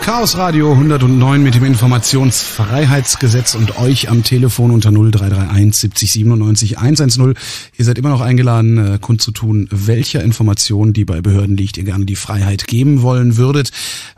Chaos 0.00 0.36
Radio 0.36 0.72
109 0.72 1.42
mit 1.42 1.54
dem 1.56 1.64
Informationsfreiheitsgesetz 1.64 3.54
und 3.54 3.78
euch 3.78 4.10
am 4.10 4.22
Telefon 4.22 4.70
unter 4.70 4.90
0331 4.90 5.74
70 5.76 6.12
97 6.12 6.78
110. 6.78 7.34
Ihr 7.76 7.84
seid 7.84 7.98
immer 7.98 8.10
noch 8.10 8.20
eingeladen, 8.20 8.78
äh, 8.78 8.98
kundzutun, 9.00 9.68
welcher 9.70 10.22
Information, 10.22 10.92
die 10.92 11.04
bei 11.04 11.20
Behörden 11.20 11.56
liegt, 11.56 11.78
ihr 11.78 11.84
gerne 11.84 12.04
die 12.04 12.16
Freiheit 12.16 12.66
geben 12.66 13.02
wollen 13.02 13.36
würdet 13.36 13.70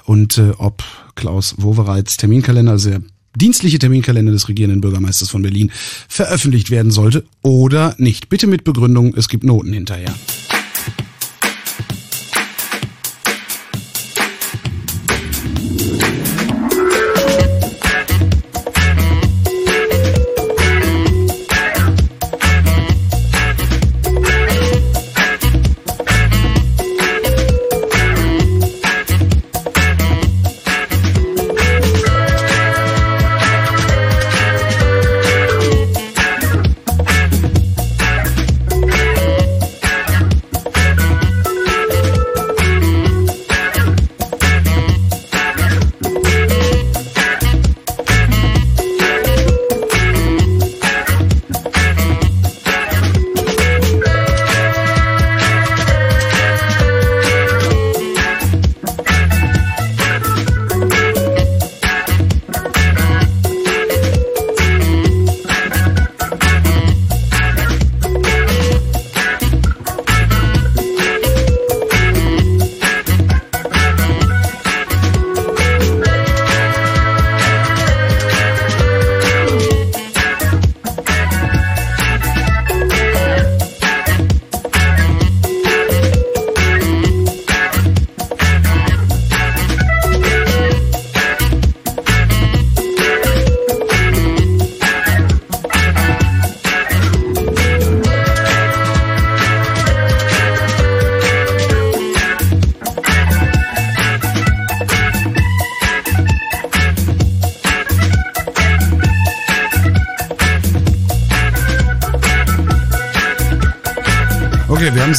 und 0.05 0.39
äh, 0.39 0.53
ob 0.59 0.85
Klaus 1.15 1.55
Wowereits 1.59 2.17
Terminkalender, 2.17 2.73
also 2.73 2.91
der 2.91 3.03
dienstliche 3.37 3.79
Terminkalender 3.79 4.33
des 4.33 4.49
regierenden 4.49 4.81
Bürgermeisters 4.81 5.31
von 5.31 5.43
Berlin, 5.43 5.71
veröffentlicht 6.09 6.71
werden 6.71 6.93
sollte 6.93 7.25
oder 7.43 7.95
nicht. 7.99 8.29
Bitte 8.29 8.47
mit 8.47 8.65
Begründung, 8.65 9.15
es 9.17 9.29
gibt 9.29 9.45
Noten 9.45 9.73
hinterher. 9.73 10.15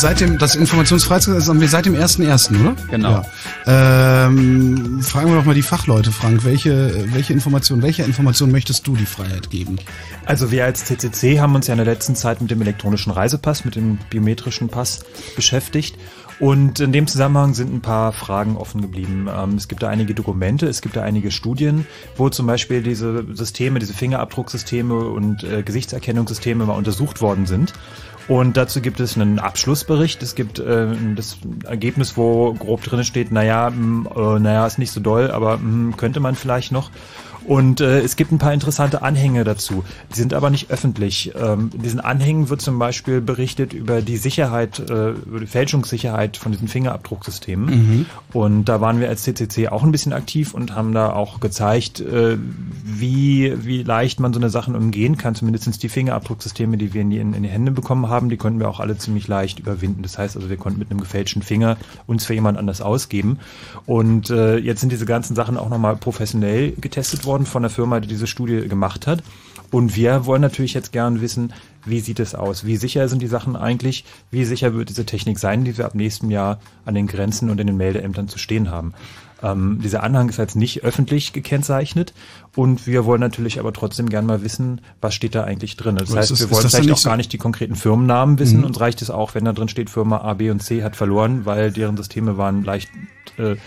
Seit 0.06 0.22
dem, 0.22 0.38
das 0.38 0.56
Informationsfreiheitsgesetz 0.56 1.49
haben 1.49 1.60
wir 1.60 1.68
seit 1.68 1.88
dem 1.88 1.95
1.1., 1.95 2.61
oder? 2.61 2.76
Genau. 2.91 3.26
Ja. 3.65 4.27
Ähm, 4.27 5.02
fragen 5.02 5.32
wir 5.32 5.36
doch 5.36 5.45
mal 5.45 5.56
die 5.56 5.64
Fachleute, 5.64 6.11
Frank. 6.11 6.45
Welche, 6.45 7.11
welche 7.11 7.34
Information, 7.34 7.82
welche 7.82 8.03
Information 8.03 8.52
möchtest 8.52 8.86
du 8.86 8.95
die 8.95 9.07
Freiheit 9.07 9.49
geben? 9.49 9.80
Also 10.27 10.52
wir 10.52 10.64
als 10.64 10.86
CCC 10.86 11.40
haben 11.40 11.56
uns 11.56 11.65
ja 11.65 11.73
in 11.73 11.80
der 11.80 11.88
letzten 11.88 12.15
Zeit 12.15 12.40
mit 12.40 12.52
dem 12.52 12.61
elektronischen 12.61 13.11
Reisepass, 13.11 13.65
mit 13.65 13.77
dem 13.77 13.98
biometrischen 14.11 14.69
Pass 14.69 15.03
beschäftigt. 15.36 15.95
Und 16.40 16.82
in 16.82 16.91
dem 16.91 17.07
Zusammenhang 17.07 17.53
sind 17.53 17.73
ein 17.73 17.82
paar 17.82 18.11
Fragen 18.11 18.57
offen 18.57 18.82
geblieben. 18.82 19.27
Ähm, 19.34 19.56
es 19.56 19.68
gibt 19.68 19.84
da 19.84 19.90
einige 19.90 20.14
Dokumente, 20.14 20.68
es 20.68 20.82
gibt 20.82 20.98
da 20.98 21.02
einige 21.02 21.32
Studien, 21.32 21.88
wo 22.18 22.30
zum 22.30 22.45
Beispiel 22.45 22.84
diese 22.84 23.26
Systeme, 23.34 23.80
diese 23.80 23.94
Fingerabdrucksysteme 23.94 24.94
und 24.94 25.44
äh, 25.44 25.64
Gesichtserkennungssysteme 25.64 26.65
mal 26.65 26.73
untersucht 26.73 27.22
worden 27.22 27.45
sind. 27.45 27.73
Und 28.27 28.57
dazu 28.57 28.81
gibt 28.81 28.99
es 28.99 29.15
einen 29.15 29.38
Abschlussbericht. 29.39 30.23
Es 30.23 30.34
gibt 30.34 30.57
äh, 30.60 30.88
das 31.15 31.38
Ergebnis, 31.64 32.18
wo 32.18 32.53
grob 32.53 32.84
drin 32.84 33.03
steht, 33.03 33.31
naja, 33.31 33.69
mh, 33.69 34.10
äh, 34.35 34.39
naja, 34.39 34.65
ist 34.65 34.80
nicht 34.80 34.91
so 34.91 34.99
doll, 34.99 35.30
aber 35.30 35.57
mh, 35.57 35.95
könnte 35.97 36.19
man 36.19 36.35
vielleicht 36.35 36.72
noch. 36.72 36.89
Und 37.47 37.80
äh, 37.80 37.99
es 37.99 38.15
gibt 38.15 38.31
ein 38.31 38.39
paar 38.39 38.53
interessante 38.53 39.01
Anhänge 39.01 39.43
dazu. 39.43 39.84
Die 40.13 40.19
sind 40.19 40.34
aber 40.34 40.49
nicht 40.49 40.72
öffentlich. 40.72 41.34
Ähm, 41.35 41.69
in 41.73 41.81
diesen 41.81 41.99
Anhängen 41.99 42.49
wird 42.49 42.61
zum 42.61 42.80
Beispiel 42.80 43.22
berichtet 43.22 43.73
über 43.73 44.01
die 44.01 44.17
Sicherheit, 44.17 44.80
äh, 44.80 45.11
über 45.11 45.39
die 45.39 45.47
Fälschungssicherheit 45.47 46.38
von 46.38 46.51
diesen 46.51 46.67
Fingerabdrucksystemen. 46.67 47.65
Mhm. 47.65 48.05
Und 48.34 48.65
da 48.65 48.81
waren 48.81 48.99
wir 48.99 49.09
als 49.09 49.23
CCC 49.23 49.67
auch 49.67 49.84
ein 49.84 49.91
bisschen 49.91 50.13
aktiv 50.13 50.53
und 50.53 50.76
haben 50.76 50.93
da 50.93 51.11
auch 51.11 51.39
gezeigt, 51.39 51.99
äh, 51.99 52.38
wie, 52.84 53.53
wie 53.63 53.84
leicht 53.84 54.19
man 54.19 54.34
so 54.34 54.39
eine 54.39 54.49
Sachen 54.49 54.76
umgehen 54.76 55.17
kann. 55.17 55.35
Zumindestens 55.35 55.77
die 55.77 55.89
Fingerabdrucksysteme, 55.89 56.77
die 56.77 56.93
wir 56.93 57.01
in 57.01 57.09
die, 57.11 57.19
in 57.19 57.43
die 57.43 57.49
Hände 57.49 57.72
bekommen 57.72 58.09
haben, 58.09 58.30
die 58.30 58.38
konnten 58.38 58.59
wir 58.59 58.69
auch 58.69 58.80
alle 58.80 58.97
ziemlich 58.97 59.27
leicht 59.27 59.59
überwinden. 59.59 60.01
Das 60.01 60.17
heißt 60.17 60.35
also, 60.35 60.49
wir 60.49 60.57
konnten 60.57 60.80
mit 60.80 60.89
einem 60.89 60.99
gefälschten 60.99 61.43
Finger 61.43 61.77
uns 62.07 62.26
für 62.26 62.34
jemand 62.34 62.57
anders 62.57 62.81
ausgeben. 62.81 63.39
Und 63.85 64.31
äh, 64.31 64.57
jetzt 64.57 64.80
sind 64.81 64.91
diese 64.91 65.05
ganzen 65.05 65.35
Sachen 65.35 65.57
auch 65.57 65.69
nochmal 65.69 65.95
professionell 65.95 66.72
getestet 66.72 67.26
worden 67.26 67.35
worden 67.36 67.45
von 67.45 67.64
der 67.64 67.70
Firma, 67.70 67.99
die 67.99 68.07
diese 68.07 68.28
Studie 68.28 68.66
gemacht 68.70 69.07
hat. 69.07 69.22
Und 69.70 69.98
wir 69.98 70.26
wollen 70.26 70.41
natürlich 70.41 70.74
jetzt 70.74 70.94
gern 70.94 71.20
wissen, 71.20 71.53
wie 71.86 71.99
sieht 71.99 72.22
es 72.22 72.34
aus? 72.34 72.66
Wie 72.66 72.78
sicher 72.78 73.10
sind 73.10 73.22
die 73.22 73.28
Sachen 73.28 73.57
eigentlich? 73.57 74.06
Wie 74.32 74.45
sicher 74.45 74.74
wird 74.74 74.88
diese 74.88 75.06
Technik 75.06 75.38
sein, 75.38 75.66
die 75.66 75.78
wir 75.78 75.86
ab 75.86 75.95
nächstem 75.95 76.32
Jahr 76.32 76.60
an 76.86 76.95
den 76.95 77.07
Grenzen 77.07 77.49
und 77.49 77.60
in 77.60 77.68
den 77.68 77.76
Meldeämtern 77.76 78.30
zu 78.30 78.40
stehen 78.40 78.72
haben? 78.72 78.94
Ähm, 79.44 79.82
dieser 79.84 80.02
Anhang 80.02 80.30
ist 80.30 80.38
jetzt 80.38 80.56
nicht 80.56 80.86
öffentlich 80.86 81.34
gekennzeichnet 81.34 82.14
und 82.56 82.88
wir 82.88 83.03
wollen 83.03 83.20
natürlich 83.20 83.60
aber 83.60 83.74
trotzdem 83.74 84.07
gern 84.07 84.26
mal 84.26 84.44
wissen, 84.44 84.80
was 85.02 85.14
steht 85.14 85.36
da 85.36 85.44
eigentlich 85.44 85.76
drin. 85.76 85.98
Das 85.98 86.16
heißt, 86.16 86.32
das, 86.32 86.40
wir 86.40 86.52
wollen 86.52 86.70
vielleicht 86.70 86.91
auch 86.91 87.03
gar 87.03 87.18
nicht 87.18 87.34
die 87.34 87.38
konkreten 87.38 87.76
Firmennamen 87.76 88.40
wissen. 88.40 88.60
Mhm. 88.60 88.66
Uns 88.66 88.80
reicht 88.80 89.02
es 89.02 89.10
auch, 89.10 89.36
wenn 89.36 89.44
da 89.44 89.52
drin 89.52 89.68
steht, 89.68 89.90
Firma 89.90 90.20
A, 90.20 90.36
B 90.36 90.52
und 90.52 90.64
C 90.64 90.84
hat 90.84 90.95
verloren, 90.95 91.45
weil 91.45 91.74
deren 91.74 91.98
Systeme 91.98 92.38
waren 92.38 92.64
leicht 92.64 92.90
äh, 93.38 93.57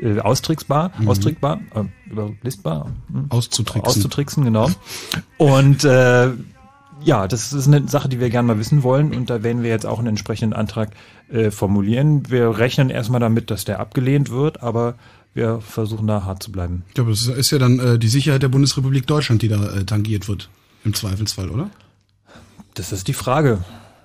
äh, 0.00 0.18
austricksbar, 0.20 0.92
Mhm. 0.98 1.08
austrickbar, 1.08 1.60
äh, 1.74 2.10
überlistbar, 2.10 2.90
hm? 3.12 3.26
Auszutricksen. 3.28 3.86
Auszutricksen, 3.86 4.44
genau. 4.44 4.70
Und 5.38 5.84
äh, 5.84 6.30
ja, 7.02 7.26
das 7.28 7.52
ist 7.52 7.66
eine 7.66 7.88
Sache, 7.88 8.08
die 8.08 8.20
wir 8.20 8.28
gerne 8.30 8.46
mal 8.48 8.58
wissen 8.58 8.82
wollen 8.82 9.14
und 9.14 9.30
da 9.30 9.42
werden 9.42 9.62
wir 9.62 9.70
jetzt 9.70 9.86
auch 9.86 9.98
einen 9.98 10.08
entsprechenden 10.08 10.52
Antrag 10.52 10.90
äh, 11.30 11.50
formulieren. 11.50 12.28
Wir 12.30 12.58
rechnen 12.58 12.90
erstmal 12.90 13.20
damit, 13.20 13.50
dass 13.50 13.64
der 13.64 13.80
abgelehnt 13.80 14.30
wird, 14.30 14.62
aber 14.62 14.94
wir 15.32 15.60
versuchen 15.60 16.06
da 16.06 16.24
hart 16.24 16.42
zu 16.42 16.50
bleiben. 16.52 16.82
Ich 16.88 16.94
glaube, 16.94 17.10
das 17.10 17.26
ist 17.26 17.50
ja 17.52 17.58
dann 17.58 17.78
äh, 17.78 17.98
die 17.98 18.08
Sicherheit 18.08 18.42
der 18.42 18.48
Bundesrepublik 18.48 19.06
Deutschland, 19.06 19.42
die 19.42 19.48
da 19.48 19.76
äh, 19.76 19.84
tangiert 19.84 20.28
wird. 20.28 20.50
Im 20.84 20.92
Zweifelsfall, 20.94 21.50
oder? 21.50 21.70
Das 22.74 22.92
ist 22.92 23.06
die 23.08 23.12
Frage. 23.12 23.58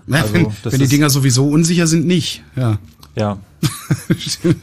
Ja, 0.08 0.22
Also, 0.22 0.34
wenn 0.34 0.48
wenn 0.64 0.80
die 0.80 0.88
Dinger 0.88 1.10
sowieso 1.10 1.48
unsicher 1.50 1.88
sind, 1.88 2.06
nicht. 2.06 2.44
Ja. 2.56 2.78
Ja. 3.16 3.38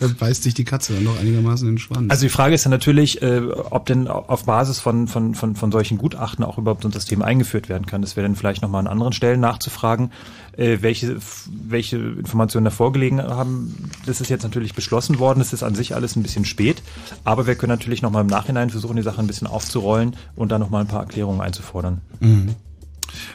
Da 0.01 0.07
beißt 0.19 0.43
sich 0.43 0.55
die 0.55 0.65
Katze 0.65 0.95
dann 0.95 1.05
doch 1.05 1.19
einigermaßen 1.19 1.69
in 1.69 1.75
den 1.75 1.79
Schwanz. 1.79 2.11
Also 2.11 2.25
die 2.25 2.31
Frage 2.31 2.55
ist 2.55 2.65
dann 2.65 2.71
natürlich, 2.71 3.23
äh, 3.23 3.41
ob 3.71 3.87
denn 3.87 4.09
auf 4.09 4.45
Basis 4.45 4.81
von, 4.81 5.09
von, 5.09 5.35
von, 5.35 5.57
von 5.57 5.73
solchen 5.73 5.99
Gutachten 5.99 6.45
auch 6.45 6.59
überhaupt 6.59 6.83
so 6.83 6.89
ein 6.89 6.93
System 6.93 7.23
eingeführt 7.23 7.69
werden 7.69 7.87
kann. 7.87 8.03
Das 8.03 8.17
wäre 8.17 8.27
dann 8.27 8.37
vielleicht 8.37 8.63
nochmal 8.63 8.81
an 8.81 8.87
anderen 8.87 9.13
Stellen 9.13 9.41
nachzufragen, 9.41 10.11
äh, 10.57 10.79
welche, 10.81 11.17
welche 11.47 11.97
Informationen 11.97 12.65
da 12.65 12.71
vorgelegen 12.71 13.23
haben. 13.23 13.91
Das 14.07 14.21
ist 14.21 14.29
jetzt 14.29 14.43
natürlich 14.43 14.75
beschlossen 14.75 15.19
worden. 15.19 15.39
Das 15.39 15.53
ist 15.53 15.63
an 15.63 15.75
sich 15.75 15.95
alles 15.95 16.17
ein 16.17 16.23
bisschen 16.23 16.45
spät. 16.45 16.83
Aber 17.25 17.47
wir 17.47 17.55
können 17.55 17.71
natürlich 17.71 18.03
nochmal 18.03 18.23
im 18.23 18.29
Nachhinein 18.29 18.71
versuchen, 18.71 18.97
die 18.97 19.03
Sache 19.03 19.21
ein 19.21 19.27
bisschen 19.27 19.47
aufzurollen 19.47 20.17
und 20.37 20.51
da 20.51 20.59
nochmal 20.59 20.83
ein 20.83 20.89
paar 20.89 21.01
Erklärungen 21.01 21.41
einzufordern. 21.41 22.01
Mhm. 22.21 22.55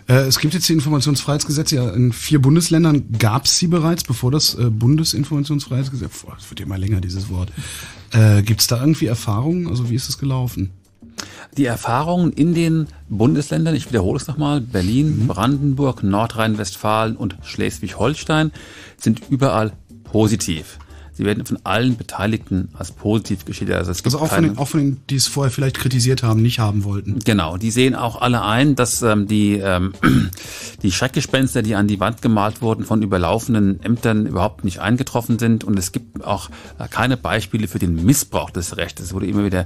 Äh, 0.07 0.27
es 0.27 0.39
gibt 0.39 0.53
jetzt 0.53 0.67
die 0.69 0.73
Informationsfreiheitsgesetze 0.73 1.75
ja 1.75 1.89
in 1.89 2.11
vier 2.11 2.41
Bundesländern. 2.41 3.05
Gab 3.17 3.45
es 3.45 3.57
sie 3.57 3.67
bereits, 3.67 4.03
bevor 4.03 4.31
das 4.31 4.55
äh, 4.55 4.69
Bundesinformationsfreiheitsgesetz, 4.69 6.23
boah, 6.23 6.35
das 6.35 6.49
wird 6.49 6.59
immer 6.59 6.77
länger, 6.77 7.01
dieses 7.01 7.29
Wort. 7.29 7.51
Äh, 8.11 8.41
gibt 8.43 8.61
es 8.61 8.67
da 8.67 8.79
irgendwie 8.79 9.07
Erfahrungen? 9.07 9.67
Also 9.67 9.89
wie 9.89 9.95
ist 9.95 10.07
das 10.07 10.17
gelaufen? 10.17 10.71
Die 11.57 11.65
Erfahrungen 11.65 12.31
in 12.33 12.53
den 12.53 12.87
Bundesländern, 13.09 13.73
ich 13.73 13.89
wiederhole 13.89 14.17
es 14.17 14.27
nochmal, 14.27 14.61
Berlin, 14.61 15.25
Brandenburg, 15.27 16.03
Nordrhein-Westfalen 16.03 17.15
und 17.15 17.37
Schleswig-Holstein 17.41 18.51
sind 18.97 19.21
überall 19.29 19.73
positiv. 20.03 20.77
Sie 21.17 21.25
werden 21.25 21.45
von 21.45 21.57
allen 21.63 21.97
Beteiligten 21.97 22.69
als 22.77 22.91
positiv 22.91 23.43
geschildert. 23.45 23.77
Also, 23.79 23.91
Also 24.03 24.17
auch 24.19 24.27
von, 24.27 24.29
keine- 24.29 24.47
den, 24.49 24.57
auch 24.59 24.67
von 24.67 24.79
denen, 24.79 25.01
die 25.09 25.15
es 25.15 25.25
vorher 25.27 25.51
vielleicht 25.51 25.77
kritisiert 25.79 26.21
haben, 26.21 26.43
nicht 26.43 26.59
haben 26.59 26.83
wollten. 26.83 27.17
Genau, 27.25 27.57
die 27.57 27.71
sehen 27.71 27.95
auch 27.95 28.21
alle 28.21 28.43
ein, 28.43 28.75
dass 28.75 29.01
ähm, 29.01 29.27
die, 29.27 29.53
ähm, 29.55 29.93
die 30.83 30.91
Schreckgespenster, 30.91 31.63
die 31.63 31.73
an 31.73 31.87
die 31.87 31.99
Wand 31.99 32.21
gemalt 32.21 32.61
wurden, 32.61 32.85
von 32.85 33.01
überlaufenden 33.01 33.81
Ämtern 33.83 34.27
überhaupt 34.27 34.63
nicht 34.63 34.79
eingetroffen 34.79 35.39
sind. 35.39 35.63
Und 35.63 35.79
es 35.79 35.91
gibt 35.91 36.23
auch 36.23 36.49
äh, 36.77 36.87
keine 36.87 37.17
Beispiele 37.17 37.67
für 37.67 37.79
den 37.79 38.05
Missbrauch 38.05 38.51
des 38.51 38.77
Rechts. 38.77 39.01
Es 39.01 39.13
wurde 39.13 39.25
immer 39.25 39.43
wieder 39.43 39.65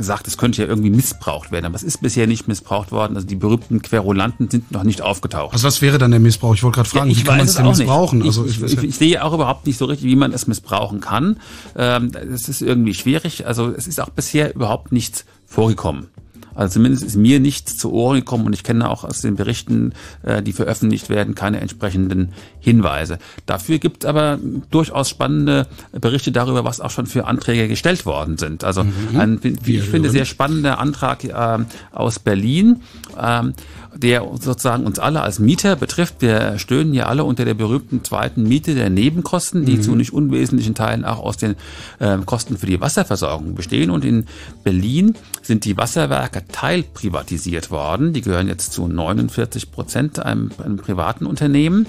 gesagt, 0.00 0.26
es 0.26 0.36
könnte 0.36 0.62
ja 0.62 0.68
irgendwie 0.68 0.90
missbraucht 0.90 1.52
werden. 1.52 1.66
Aber 1.66 1.76
es 1.76 1.84
ist 1.84 2.02
bisher 2.02 2.26
nicht 2.26 2.48
missbraucht 2.48 2.90
worden. 2.90 3.14
Also 3.14 3.28
die 3.28 3.36
berühmten 3.36 3.80
Querulanten 3.82 4.50
sind 4.50 4.72
noch 4.72 4.82
nicht 4.82 5.02
aufgetaucht. 5.02 5.52
Also 5.52 5.68
was 5.68 5.80
wäre 5.80 5.98
dann 5.98 6.10
der 6.10 6.18
Missbrauch? 6.18 6.54
Ich 6.54 6.62
wollte 6.64 6.76
gerade 6.76 6.88
fragen, 6.88 7.10
wie 7.10 7.22
kann 7.22 7.36
man 7.38 7.46
es 7.46 7.54
denn 7.54 7.66
missbrauchen? 7.66 8.22
Also 8.22 8.44
ich, 8.44 8.60
ich, 8.60 8.72
ich, 8.72 8.82
ich 8.82 8.96
sehe 8.96 9.22
auch 9.24 9.32
überhaupt 9.32 9.66
nicht 9.66 9.78
so 9.78 9.84
richtig, 9.84 10.08
wie 10.08 10.16
man 10.16 10.32
es 10.32 10.48
missbrauchen 10.48 11.00
kann. 11.00 11.36
Ähm, 11.76 12.10
Es 12.34 12.48
ist 12.48 12.60
irgendwie 12.62 12.94
schwierig. 12.94 13.46
Also 13.46 13.68
es 13.68 13.86
ist 13.86 14.00
auch 14.00 14.10
bisher 14.10 14.54
überhaupt 14.54 14.90
nichts 14.90 15.24
vorgekommen. 15.46 16.08
Also 16.54 16.74
zumindest 16.74 17.04
ist 17.04 17.16
mir 17.16 17.40
nichts 17.40 17.76
zu 17.76 17.92
Ohren 17.92 18.16
gekommen 18.18 18.46
und 18.46 18.52
ich 18.52 18.62
kenne 18.64 18.88
auch 18.90 19.04
aus 19.04 19.20
den 19.20 19.36
Berichten, 19.36 19.92
äh, 20.22 20.42
die 20.42 20.52
veröffentlicht 20.52 21.08
werden, 21.08 21.34
keine 21.34 21.60
entsprechenden 21.60 22.32
Hinweise. 22.60 23.18
Dafür 23.46 23.78
gibt 23.78 24.04
es 24.04 24.08
aber 24.08 24.38
durchaus 24.70 25.08
spannende 25.08 25.66
Berichte 25.92 26.32
darüber, 26.32 26.64
was 26.64 26.80
auch 26.80 26.90
schon 26.90 27.06
für 27.06 27.26
Anträge 27.26 27.68
gestellt 27.68 28.06
worden 28.06 28.36
sind. 28.38 28.64
Also 28.64 28.84
Mhm. 28.84 29.20
ein, 29.20 29.40
wie 29.42 29.76
ich 29.76 29.84
finde, 29.84 30.10
sehr 30.10 30.24
spannender 30.24 30.78
Antrag 30.78 31.24
ähm, 31.24 31.66
aus 31.92 32.18
Berlin, 32.18 32.80
ähm, 33.20 33.54
der 33.96 34.22
sozusagen 34.40 34.86
uns 34.86 34.98
alle 34.98 35.20
als 35.22 35.38
Mieter 35.38 35.74
betrifft. 35.76 36.16
Wir 36.20 36.58
stöhnen 36.58 36.94
ja 36.94 37.06
alle 37.06 37.24
unter 37.24 37.44
der 37.44 37.54
berühmten 37.54 38.04
zweiten 38.04 38.44
Miete 38.44 38.74
der 38.74 38.88
Nebenkosten, 38.90 39.64
die 39.64 39.76
Mhm. 39.76 39.82
zu 39.82 39.94
nicht 39.96 40.12
unwesentlichen 40.12 40.74
Teilen 40.74 41.04
auch 41.04 41.18
aus 41.20 41.36
den 41.36 41.56
ähm, 42.00 42.24
Kosten 42.26 42.56
für 42.56 42.66
die 42.66 42.80
Wasserversorgung 42.80 43.54
bestehen. 43.54 43.90
Und 43.90 44.04
in 44.04 44.26
Berlin 44.64 45.14
sind 45.42 45.64
die 45.64 45.76
Wasserwerke 45.76 46.46
teilprivatisiert 46.48 47.70
worden. 47.70 48.12
Die 48.12 48.20
gehören 48.20 48.48
jetzt 48.48 48.72
zu 48.72 48.86
49 48.86 49.70
Prozent 49.70 50.18
einem, 50.18 50.50
einem 50.62 50.76
privaten 50.76 51.26
Unternehmen. 51.26 51.86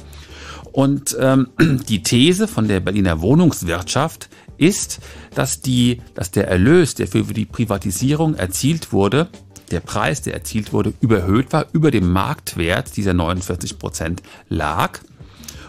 Und 0.71 1.15
ähm, 1.19 1.47
die 1.89 2.03
These 2.03 2.47
von 2.47 2.67
der 2.67 2.79
Berliner 2.79 3.21
Wohnungswirtschaft 3.21 4.29
ist, 4.57 4.99
dass, 5.33 5.61
die, 5.61 6.01
dass 6.13 6.31
der 6.31 6.47
Erlös, 6.47 6.95
der 6.95 7.07
für 7.07 7.23
die 7.23 7.45
Privatisierung 7.45 8.35
erzielt 8.35 8.91
wurde, 8.93 9.27
der 9.71 9.79
Preis, 9.79 10.21
der 10.21 10.33
erzielt 10.33 10.73
wurde, 10.73 10.93
überhöht 10.99 11.53
war, 11.53 11.65
über 11.73 11.91
dem 11.91 12.11
Marktwert 12.11 12.95
dieser 12.97 13.13
49 13.13 13.79
Prozent 13.79 14.21
lag 14.49 14.99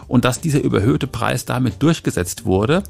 und 0.07 0.25
dass 0.25 0.41
dieser 0.41 0.61
überhöhte 0.61 1.07
Preis 1.07 1.45
damit 1.45 1.81
durchgesetzt 1.81 2.45
wurde, 2.45 2.83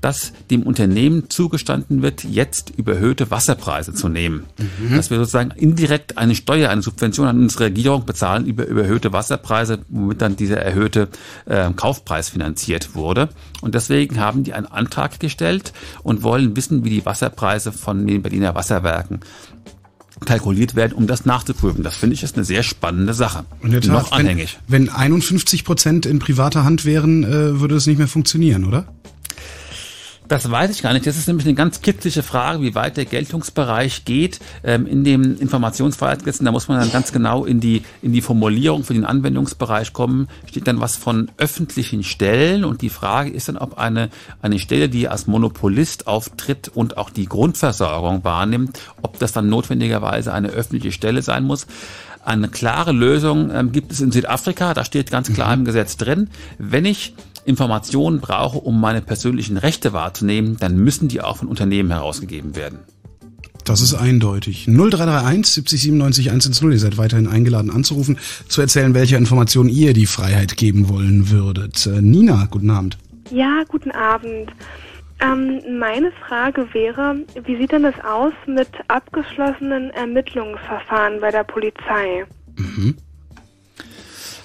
dass 0.00 0.32
dem 0.50 0.62
Unternehmen 0.62 1.30
zugestanden 1.30 2.02
wird, 2.02 2.24
jetzt 2.24 2.70
überhöhte 2.76 3.30
Wasserpreise 3.30 3.94
zu 3.94 4.08
nehmen. 4.08 4.44
Mhm. 4.58 4.96
Dass 4.96 5.10
wir 5.10 5.18
sozusagen 5.18 5.50
indirekt 5.50 6.18
eine 6.18 6.34
Steuer, 6.34 6.70
eine 6.70 6.82
Subvention 6.82 7.26
an 7.26 7.40
unsere 7.40 7.64
Regierung 7.64 8.06
bezahlen 8.06 8.46
über 8.46 8.66
überhöhte 8.66 9.12
Wasserpreise, 9.12 9.80
womit 9.88 10.22
dann 10.22 10.36
dieser 10.36 10.58
erhöhte 10.58 11.08
äh, 11.46 11.70
Kaufpreis 11.72 12.28
finanziert 12.28 12.94
wurde. 12.94 13.28
Und 13.60 13.74
deswegen 13.74 14.20
haben 14.20 14.44
die 14.44 14.52
einen 14.52 14.66
Antrag 14.66 15.18
gestellt 15.18 15.72
und 16.02 16.22
wollen 16.22 16.56
wissen, 16.56 16.84
wie 16.84 16.90
die 16.90 17.06
Wasserpreise 17.06 17.72
von 17.72 18.06
den 18.06 18.22
Berliner 18.22 18.54
Wasserwerken 18.54 19.20
kalkuliert 20.24 20.74
werden, 20.74 20.92
um 20.92 21.06
das 21.06 21.26
nachzuprüfen. 21.26 21.82
Das 21.82 21.96
finde 21.96 22.14
ich 22.14 22.22
ist 22.22 22.36
eine 22.36 22.44
sehr 22.44 22.62
spannende 22.62 23.12
Sache. 23.12 23.44
in 23.62 23.70
der 23.70 23.80
Tat, 23.82 23.90
Noch 23.90 24.12
anhängig. 24.12 24.58
Wenn, 24.66 24.86
wenn 24.86 24.94
51 24.94 25.64
Prozent 25.64 26.06
in 26.06 26.18
privater 26.18 26.64
Hand 26.64 26.84
wären, 26.84 27.24
äh, 27.24 27.60
würde 27.60 27.74
es 27.76 27.86
nicht 27.86 27.98
mehr 27.98 28.08
funktionieren, 28.08 28.64
oder? 28.64 28.86
Das 30.28 30.50
weiß 30.50 30.70
ich 30.70 30.82
gar 30.82 30.92
nicht. 30.92 31.06
Das 31.06 31.16
ist 31.16 31.28
nämlich 31.28 31.46
eine 31.46 31.54
ganz 31.54 31.82
kitzliche 31.82 32.22
Frage, 32.22 32.60
wie 32.60 32.74
weit 32.74 32.96
der 32.96 33.04
Geltungsbereich 33.04 34.04
geht 34.04 34.40
ähm, 34.64 34.86
in 34.86 35.04
dem 35.04 35.38
Informationsfreiheitsgesetz. 35.38 36.44
Da 36.44 36.50
muss 36.50 36.66
man 36.68 36.80
dann 36.80 36.90
ganz 36.90 37.12
genau 37.12 37.44
in 37.44 37.60
die, 37.60 37.82
in 38.02 38.12
die 38.12 38.22
Formulierung 38.22 38.82
für 38.82 38.94
den 38.94 39.04
Anwendungsbereich 39.04 39.92
kommen. 39.92 40.28
Steht 40.46 40.66
dann 40.66 40.80
was 40.80 40.96
von 40.96 41.30
öffentlichen 41.38 42.02
Stellen 42.02 42.64
und 42.64 42.82
die 42.82 42.90
Frage 42.90 43.30
ist 43.30 43.48
dann, 43.48 43.56
ob 43.56 43.78
eine, 43.78 44.10
eine 44.42 44.58
Stelle, 44.58 44.88
die 44.88 45.08
als 45.08 45.28
Monopolist 45.28 46.08
auftritt 46.08 46.68
und 46.68 46.96
auch 46.96 47.10
die 47.10 47.26
Grundversorgung 47.26 48.24
wahrnimmt, 48.24 48.80
ob 49.02 49.18
das 49.20 49.32
dann 49.32 49.48
notwendigerweise 49.48 50.32
eine 50.32 50.48
öffentliche 50.48 50.90
Stelle 50.90 51.22
sein 51.22 51.44
muss. 51.44 51.66
Eine 52.24 52.48
klare 52.48 52.90
Lösung 52.90 53.52
ähm, 53.52 53.70
gibt 53.70 53.92
es 53.92 54.00
in 54.00 54.10
Südafrika, 54.10 54.74
da 54.74 54.84
steht 54.84 55.12
ganz 55.12 55.32
klar 55.32 55.54
im 55.54 55.64
Gesetz 55.64 55.96
drin, 55.96 56.28
wenn 56.58 56.84
ich 56.84 57.14
Informationen 57.46 58.20
brauche, 58.20 58.58
um 58.58 58.80
meine 58.80 59.00
persönlichen 59.00 59.56
Rechte 59.56 59.92
wahrzunehmen, 59.92 60.56
dann 60.58 60.76
müssen 60.76 61.08
die 61.08 61.20
auch 61.20 61.38
von 61.38 61.48
Unternehmen 61.48 61.90
herausgegeben 61.90 62.56
werden. 62.56 62.80
Das 63.64 63.80
ist 63.80 63.94
eindeutig. 63.94 64.66
0331 64.66 65.54
70 65.54 65.80
97 65.82 66.28
110. 66.28 66.72
Ihr 66.72 66.78
seid 66.78 66.98
weiterhin 66.98 67.26
eingeladen 67.26 67.70
anzurufen, 67.70 68.18
zu 68.48 68.60
erzählen, 68.60 68.94
welche 68.94 69.16
Informationen 69.16 69.68
ihr 69.68 69.92
die 69.92 70.06
Freiheit 70.06 70.56
geben 70.56 70.88
wollen 70.88 71.30
würdet. 71.30 71.86
Äh, 71.86 72.00
Nina, 72.00 72.46
guten 72.48 72.70
Abend. 72.70 72.96
Ja, 73.30 73.64
guten 73.68 73.90
Abend. 73.90 74.52
Ähm, 75.20 75.60
meine 75.78 76.12
Frage 76.12 76.68
wäre, 76.72 77.16
wie 77.44 77.56
sieht 77.56 77.72
denn 77.72 77.82
das 77.82 77.94
aus 78.04 78.32
mit 78.46 78.68
abgeschlossenen 78.86 79.90
Ermittlungsverfahren 79.90 81.20
bei 81.20 81.30
der 81.30 81.42
Polizei? 81.42 82.24
Mhm. 82.56 82.96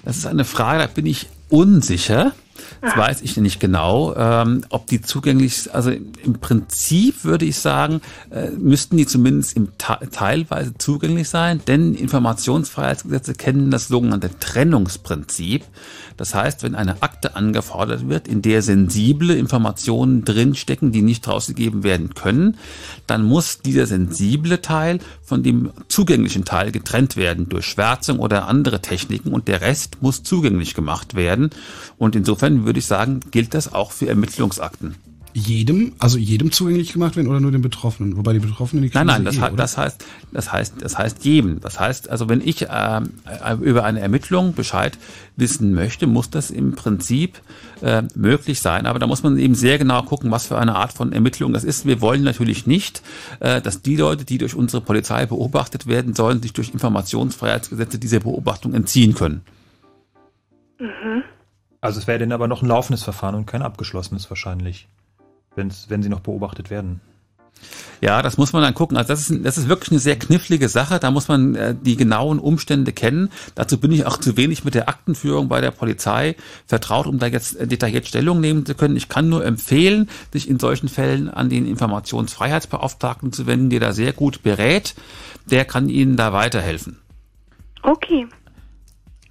Das 0.04 0.18
ist 0.18 0.26
eine 0.26 0.46
Frage, 0.46 0.80
da 0.80 0.88
bin 0.88 1.06
ich 1.06 1.28
unsicher. 1.50 2.32
Das 2.82 2.98
weiß 2.98 3.22
ich 3.22 3.38
nicht 3.38 3.60
genau, 3.60 4.16
ähm, 4.16 4.66
ob 4.70 4.88
die 4.88 5.02
zugänglich, 5.02 5.74
also 5.74 5.92
im 5.92 6.34
Prinzip 6.40 7.24
würde 7.24 7.46
ich 7.46 7.58
sagen, 7.58 8.02
äh, 8.32 8.50
müssten 8.50 8.98
die 8.98 9.06
zumindest 9.06 9.56
im 9.56 9.70
teilweise 9.78 10.76
zugänglich 10.78 11.30
sein, 11.30 11.62
denn 11.68 11.94
Informationsfreiheitsgesetze 11.94 13.34
kennen 13.36 13.70
das 13.70 13.88
sogenannte 13.88 14.32
Trennungsprinzip. 14.40 15.64
Das 16.22 16.36
heißt, 16.36 16.62
wenn 16.62 16.76
eine 16.76 17.02
Akte 17.02 17.36
angefordert 17.36 18.08
wird, 18.08 18.28
in 18.28 18.44
der 18.44 18.62
sensible 18.62 19.34
Informationen 19.34 20.24
drinstecken, 20.24 20.92
die 20.92 21.02
nicht 21.02 21.28
rausgegeben 21.28 21.82
werden 21.82 22.14
können, 22.14 22.58
dann 23.08 23.24
muss 23.24 23.62
dieser 23.62 23.88
sensible 23.88 24.62
Teil 24.62 25.00
von 25.24 25.42
dem 25.42 25.72
zugänglichen 25.88 26.46
Teil 26.46 26.72
getrennt 26.72 27.18
werden 27.18 27.50
durch 27.50 27.66
Schwärzung 27.66 28.20
oder 28.20 28.48
andere 28.48 28.84
Techniken 28.84 29.34
und 29.34 29.48
der 29.48 29.62
Rest 29.62 30.04
muss 30.04 30.22
zugänglich 30.22 30.76
gemacht 30.76 31.16
werden. 31.16 31.50
Und 31.98 32.16
insofern 32.16 32.66
würde 32.66 32.78
ich 32.78 32.86
sagen, 32.86 33.22
gilt 33.32 33.56
das 33.56 33.74
auch 33.74 33.92
für 33.92 34.08
Ermittlungsakten 34.08 34.94
jedem, 35.34 35.94
also 36.00 36.18
jedem 36.18 36.52
zugänglich 36.52 36.94
gemacht 36.94 37.16
werden 37.16 37.28
oder 37.28 37.40
nur 37.40 37.52
den 37.52 37.62
Betroffenen? 37.62 38.18
Wobei 38.18 38.34
die 38.34 38.40
Betroffenen 38.40 38.84
die 38.84 38.92
Nein, 38.94 39.08
nein, 39.08 39.26
das, 39.26 39.38
eh, 39.38 39.52
das 39.56 39.78
heißt, 39.78 40.06
das 40.32 40.52
heißt, 40.52 40.74
das 40.80 40.98
heißt 40.98 41.26
jedem. 41.26 41.60
Das 41.62 41.80
heißt, 41.80 42.10
also 42.10 42.30
wenn 42.30 42.42
ich 42.42 42.64
äh, 42.64 43.02
über 43.62 43.84
eine 43.84 44.00
Ermittlung 44.00 44.54
Bescheid 44.54 44.98
wissen 45.36 45.74
möchte, 45.74 46.08
muss 46.08 46.30
das 46.30 46.52
im 46.52 46.74
Prinzip 46.74 47.42
äh, 47.82 48.04
möglich 48.16 48.60
sein. 48.62 48.86
Aber 48.86 49.00
da 49.00 49.08
muss 49.08 49.24
man 49.24 49.38
eben 49.38 49.56
sehr 49.56 49.78
genau 49.78 50.04
gucken, 50.04 50.32
was 50.32 50.48
für 50.48 50.58
eine 50.58 50.76
Art 50.76 50.94
von 50.94 51.12
Ermittlung 51.14 51.54
das 51.54 51.64
ist. 51.64 51.86
Wir 51.86 52.02
wollen 52.02 52.24
natürlich 52.24 52.68
nicht, 52.68 53.02
äh, 53.40 53.62
dass 53.62 53.82
die 53.82 53.96
Leute, 53.96 54.26
die 54.26 54.38
durch 54.38 54.56
unsere 54.56 54.82
Polizei 54.82 55.26
beobachtet 55.26 55.88
werden 55.88 56.14
sollen, 56.14 56.42
sich 56.42 56.54
durch 56.54 56.70
Informationsfreiheitsgesetze 56.70 58.00
dieser 58.00 58.20
Beobachtung 58.20 58.74
entziehen 58.74 59.16
können. 59.16 59.42
Mhm. 60.80 61.24
Also 61.82 62.00
es 62.00 62.08
wäre 62.08 62.20
denn 62.20 62.32
aber 62.32 62.48
noch 62.48 62.62
ein 62.62 62.68
laufendes 62.68 63.04
Verfahren 63.04 63.36
und 63.36 63.48
kein 63.48 63.64
abgeschlossenes 63.64 64.30
wahrscheinlich 64.30 64.88
wenn's, 65.56 65.90
wenn 65.90 66.04
sie 66.04 66.10
noch 66.10 66.22
beobachtet 66.22 66.70
werden. 66.70 67.02
Ja, 68.02 68.24
das 68.24 68.38
muss 68.38 68.52
man 68.52 68.64
dann 68.64 68.74
gucken. 68.74 68.98
Also 68.98 69.10
das 69.10 69.30
ist, 69.30 69.46
das 69.46 69.58
ist 69.58 69.68
wirklich 69.68 69.92
eine 69.92 70.00
sehr 70.00 70.18
knifflige 70.18 70.68
Sache. 70.70 71.00
Da 71.00 71.12
muss 71.12 71.28
man 71.28 71.56
äh, 71.56 71.76
die 71.80 71.96
genauen 71.96 72.40
Umstände 72.40 72.94
kennen. 72.94 73.30
Dazu 73.54 73.80
bin 73.80 73.92
ich 73.92 74.08
auch 74.08 74.18
zu 74.18 74.38
wenig 74.38 74.64
mit 74.64 74.74
der 74.74 74.90
Aktenführung 74.90 75.48
bei 75.48 75.62
der 75.62 75.70
Polizei 75.70 76.36
vertraut, 76.66 77.06
um 77.06 77.20
da 77.20 77.28
jetzt 77.28 77.56
äh, 77.58 77.68
detailliert 77.68 78.08
Stellung 78.08 78.42
nehmen 78.42 78.66
zu 78.66 78.74
können. 78.74 78.98
Ich 78.98 79.08
kann 79.08 79.30
nur 79.30 79.46
empfehlen, 79.46 80.10
sich 80.34 80.50
in 80.50 80.58
solchen 80.58 80.90
Fällen 80.90 81.30
an 81.30 81.50
den 81.50 81.68
Informationsfreiheitsbeauftragten 81.68 83.32
zu 83.32 83.46
wenden, 83.46 83.70
der 83.70 83.80
da 83.80 83.94
sehr 83.94 84.14
gut 84.14 84.42
berät. 84.42 84.96
Der 85.46 85.66
kann 85.66 85.90
Ihnen 85.90 86.16
da 86.16 86.34
weiterhelfen. 86.34 86.98
Okay. 87.84 88.28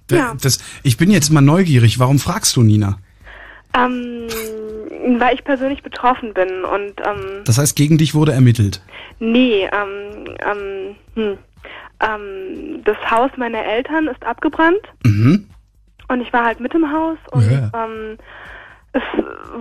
ja. 0.09 0.35
Das, 0.41 0.59
ich 0.83 0.95
bin 0.95 1.11
jetzt 1.11 1.31
mal 1.31 1.41
neugierig. 1.41 1.99
Warum 1.99 2.19
fragst 2.19 2.55
du, 2.55 2.63
Nina? 2.63 2.99
Ähm, 3.73 4.27
weil 5.19 5.35
ich 5.35 5.43
persönlich 5.43 5.83
betroffen 5.83 6.33
bin 6.33 6.63
und 6.63 6.93
ähm, 7.05 7.43
Das 7.45 7.57
heißt, 7.57 7.75
gegen 7.75 7.97
dich 7.97 8.13
wurde 8.13 8.31
ermittelt? 8.33 8.81
Nee, 9.19 9.69
ähm, 9.71 10.25
ähm, 10.39 10.95
hm, 11.15 11.37
ähm, 12.01 12.83
das 12.83 12.97
Haus 13.09 13.31
meiner 13.37 13.63
Eltern 13.63 14.07
ist 14.07 14.23
abgebrannt 14.25 14.81
Mhm. 15.05 15.47
und 16.07 16.21
ich 16.21 16.31
war 16.33 16.45
halt 16.45 16.59
mit 16.59 16.73
im 16.73 16.91
Haus 16.91 17.17
und 17.31 17.51
Ja. 17.51 17.71
ähm, 17.73 18.17
es 18.93 19.03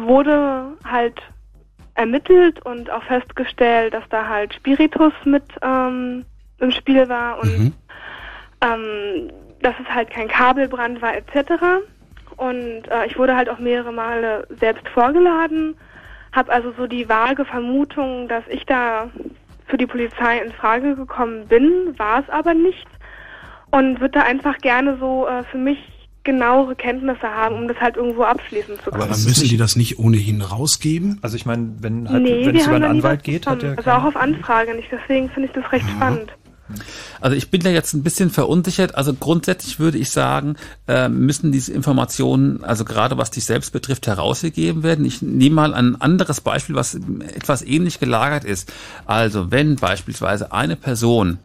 wurde 0.07 0.73
halt 0.85 1.21
ermittelt 1.95 2.65
und 2.65 2.91
auch 2.91 3.03
festgestellt, 3.05 3.93
dass 3.95 4.05
da 4.11 4.27
halt 4.27 4.55
Spiritus 4.55 5.13
mit 5.25 5.45
ähm, 5.63 6.25
im 6.59 6.71
Spiel 6.73 7.09
war 7.09 7.39
und 7.41 7.59
Mhm. 7.59 7.75
ähm, 8.63 9.31
dass 9.63 9.75
es 9.83 9.95
halt 9.95 10.11
kein 10.11 10.29
Kabelbrand 10.29 11.03
war 11.03 11.15
etc. 11.15 11.83
Und 12.41 12.89
äh, 12.91 13.05
ich 13.07 13.19
wurde 13.19 13.37
halt 13.37 13.51
auch 13.51 13.59
mehrere 13.59 13.93
Male 13.93 14.47
selbst 14.59 14.89
vorgeladen, 14.89 15.75
habe 16.33 16.51
also 16.51 16.73
so 16.75 16.87
die 16.87 17.07
vage 17.07 17.45
Vermutung, 17.45 18.29
dass 18.29 18.45
ich 18.49 18.65
da 18.65 19.11
für 19.67 19.77
die 19.77 19.87
Polizei 19.87 20.39
in 20.39 20.51
Frage 20.51 20.97
gekommen 20.97 21.47
bin, 21.49 21.95
war 21.99 22.21
es 22.21 22.31
aber 22.31 22.55
nicht. 22.55 22.87
Und 23.71 24.01
würde 24.01 24.21
da 24.21 24.23
einfach 24.23 24.57
gerne 24.59 24.97
so 24.99 25.29
äh, 25.29 25.45
für 25.45 25.59
mich 25.59 25.79
genauere 26.25 26.75
Kenntnisse 26.77 27.29
haben, 27.29 27.57
um 27.57 27.69
das 27.69 27.79
halt 27.79 27.97
irgendwo 27.97 28.23
abschließen 28.23 28.77
zu 28.77 28.85
können. 28.85 29.03
Aber 29.03 29.13
dann 29.13 29.23
müssen 29.23 29.47
die 29.47 29.59
das 29.59 29.77
nicht 29.77 29.99
ohnehin 29.99 30.41
rausgeben? 30.41 31.19
Also 31.21 31.37
ich 31.37 31.45
meine, 31.45 31.75
wenn 31.81 32.09
halt, 32.09 32.23
nee, 32.23 32.47
wenn 32.47 32.57
es 32.57 32.67
über 32.67 32.77
einen 32.77 32.85
Anwalt 32.85 33.23
geht, 33.23 33.47
hat 33.47 33.59
bekommen. 33.59 33.77
er 33.77 33.87
Also 33.87 33.91
auch 33.91 34.09
auf 34.09 34.17
Anfrage 34.17 34.75
nicht, 34.75 34.89
deswegen 34.91 35.29
finde 35.29 35.51
ich 35.51 35.55
das 35.55 35.71
recht 35.73 35.89
spannend. 35.91 36.33
Also 37.21 37.37
ich 37.37 37.51
bin 37.51 37.61
da 37.63 37.71
jetzt 37.71 37.95
ein 37.95 38.03
bisschen 38.03 38.31
verunsichert. 38.31 38.95
Also 38.95 39.15
grundsätzlich 39.15 39.79
würde 39.79 39.99
ich 39.99 40.11
sagen, 40.11 40.57
äh, 40.89 41.09
müssen 41.09 41.53
diese 41.53 41.73
Informationen, 41.73 42.65
also 42.65 42.85
gerade 42.85 43.19
was 43.19 43.31
dich 43.31 43.45
selbst 43.45 43.73
betrifft, 43.73 44.07
herausgegeben 44.07 44.83
werden. 44.83 45.05
Ich 45.05 45.23
nehme 45.23 45.57
mal 45.57 45.75
ein 45.75 46.01
anderes 46.01 46.41
Beispiel, 46.41 46.75
was 46.75 46.95
etwas 47.35 47.63
ähnlich 47.63 48.01
gelagert 48.01 48.45
ist. 48.45 48.73
Also 49.07 49.51
wenn 49.51 49.77
beispielsweise 49.77 50.53
eine 50.53 50.77
Person 50.77 51.39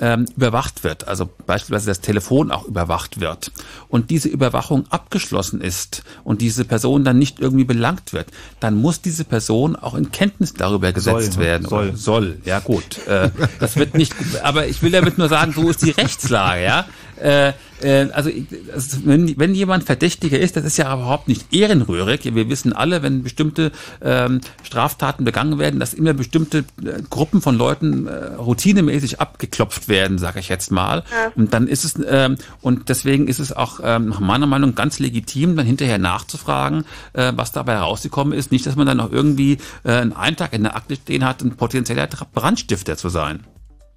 ähm, 0.00 0.26
überwacht 0.36 0.84
wird, 0.84 1.08
also 1.08 1.28
beispielsweise 1.46 1.86
das 1.86 2.00
Telefon 2.00 2.50
auch 2.50 2.64
überwacht 2.66 3.20
wird 3.20 3.52
und 3.88 4.10
diese 4.10 4.28
Überwachung 4.28 4.86
abgeschlossen 4.90 5.60
ist 5.60 6.02
und 6.24 6.40
diese 6.40 6.64
Person 6.64 7.04
dann 7.04 7.18
nicht 7.18 7.40
irgendwie 7.40 7.64
belangt 7.64 8.12
wird, 8.12 8.28
dann 8.60 8.74
muss 8.74 9.00
diese 9.00 9.24
Person 9.24 9.76
auch 9.76 9.94
in 9.94 10.12
Kenntnis 10.12 10.54
darüber 10.54 10.92
gesetzt 10.92 11.32
Soll, 11.32 11.42
ne? 11.42 11.48
werden. 11.50 11.68
Soll. 11.68 11.96
Soll, 11.96 12.38
ja 12.44 12.60
gut. 12.60 13.06
Äh, 13.06 13.30
das 13.60 13.76
wird 13.76 13.94
nicht, 13.94 14.14
aber 14.42 14.66
ich 14.66 14.82
will 14.82 14.92
damit 14.92 15.18
nur 15.18 15.28
sagen, 15.28 15.52
so 15.52 15.68
ist 15.68 15.82
die 15.82 15.90
Rechtslage, 15.90 16.62
ja. 16.62 16.86
Äh, 17.20 17.52
äh, 17.82 18.10
also, 18.12 18.30
also 18.72 18.98
wenn, 19.04 19.38
wenn 19.38 19.54
jemand 19.54 19.84
Verdächtiger 19.84 20.38
ist, 20.38 20.56
das 20.56 20.64
ist 20.64 20.76
ja 20.76 20.92
überhaupt 20.92 21.28
nicht 21.28 21.52
ehrenrührig. 21.52 22.20
Wir 22.24 22.48
wissen 22.48 22.72
alle, 22.72 23.02
wenn 23.02 23.22
bestimmte 23.22 23.72
ähm, 24.02 24.40
Straftaten 24.62 25.24
begangen 25.24 25.58
werden, 25.58 25.80
dass 25.80 25.94
immer 25.94 26.14
bestimmte 26.14 26.58
äh, 26.58 27.02
Gruppen 27.08 27.40
von 27.40 27.56
Leuten 27.56 28.06
äh, 28.06 28.34
routinemäßig 28.34 29.20
abgeklopft 29.20 29.88
werden, 29.88 30.18
sage 30.18 30.40
ich 30.40 30.48
jetzt 30.48 30.70
mal. 30.70 31.04
Ja. 31.10 31.32
Und 31.34 31.54
dann 31.54 31.68
ist 31.68 31.84
es 31.84 31.94
ähm, 32.08 32.36
und 32.60 32.88
deswegen 32.88 33.28
ist 33.28 33.38
es 33.38 33.52
auch 33.52 33.80
ähm, 33.82 34.08
nach 34.08 34.20
meiner 34.20 34.46
Meinung 34.46 34.74
ganz 34.74 34.98
legitim, 34.98 35.56
dann 35.56 35.66
hinterher 35.66 35.98
nachzufragen, 35.98 36.84
was 37.12 37.52
dabei 37.52 37.74
herausgekommen 37.74 38.32
ist. 38.32 38.52
Nicht, 38.52 38.66
dass 38.66 38.76
man 38.76 38.86
dann 38.86 38.96
noch 38.98 39.12
irgendwie 39.12 39.58
einen 39.84 40.12
Eintrag 40.12 40.52
in 40.52 40.62
der 40.62 40.76
Akte 40.76 40.96
stehen 40.96 41.24
hat, 41.24 41.42
ein 41.42 41.56
potenzieller 41.56 42.08
Brandstifter 42.32 42.96
zu 42.96 43.08
sein. 43.08 43.44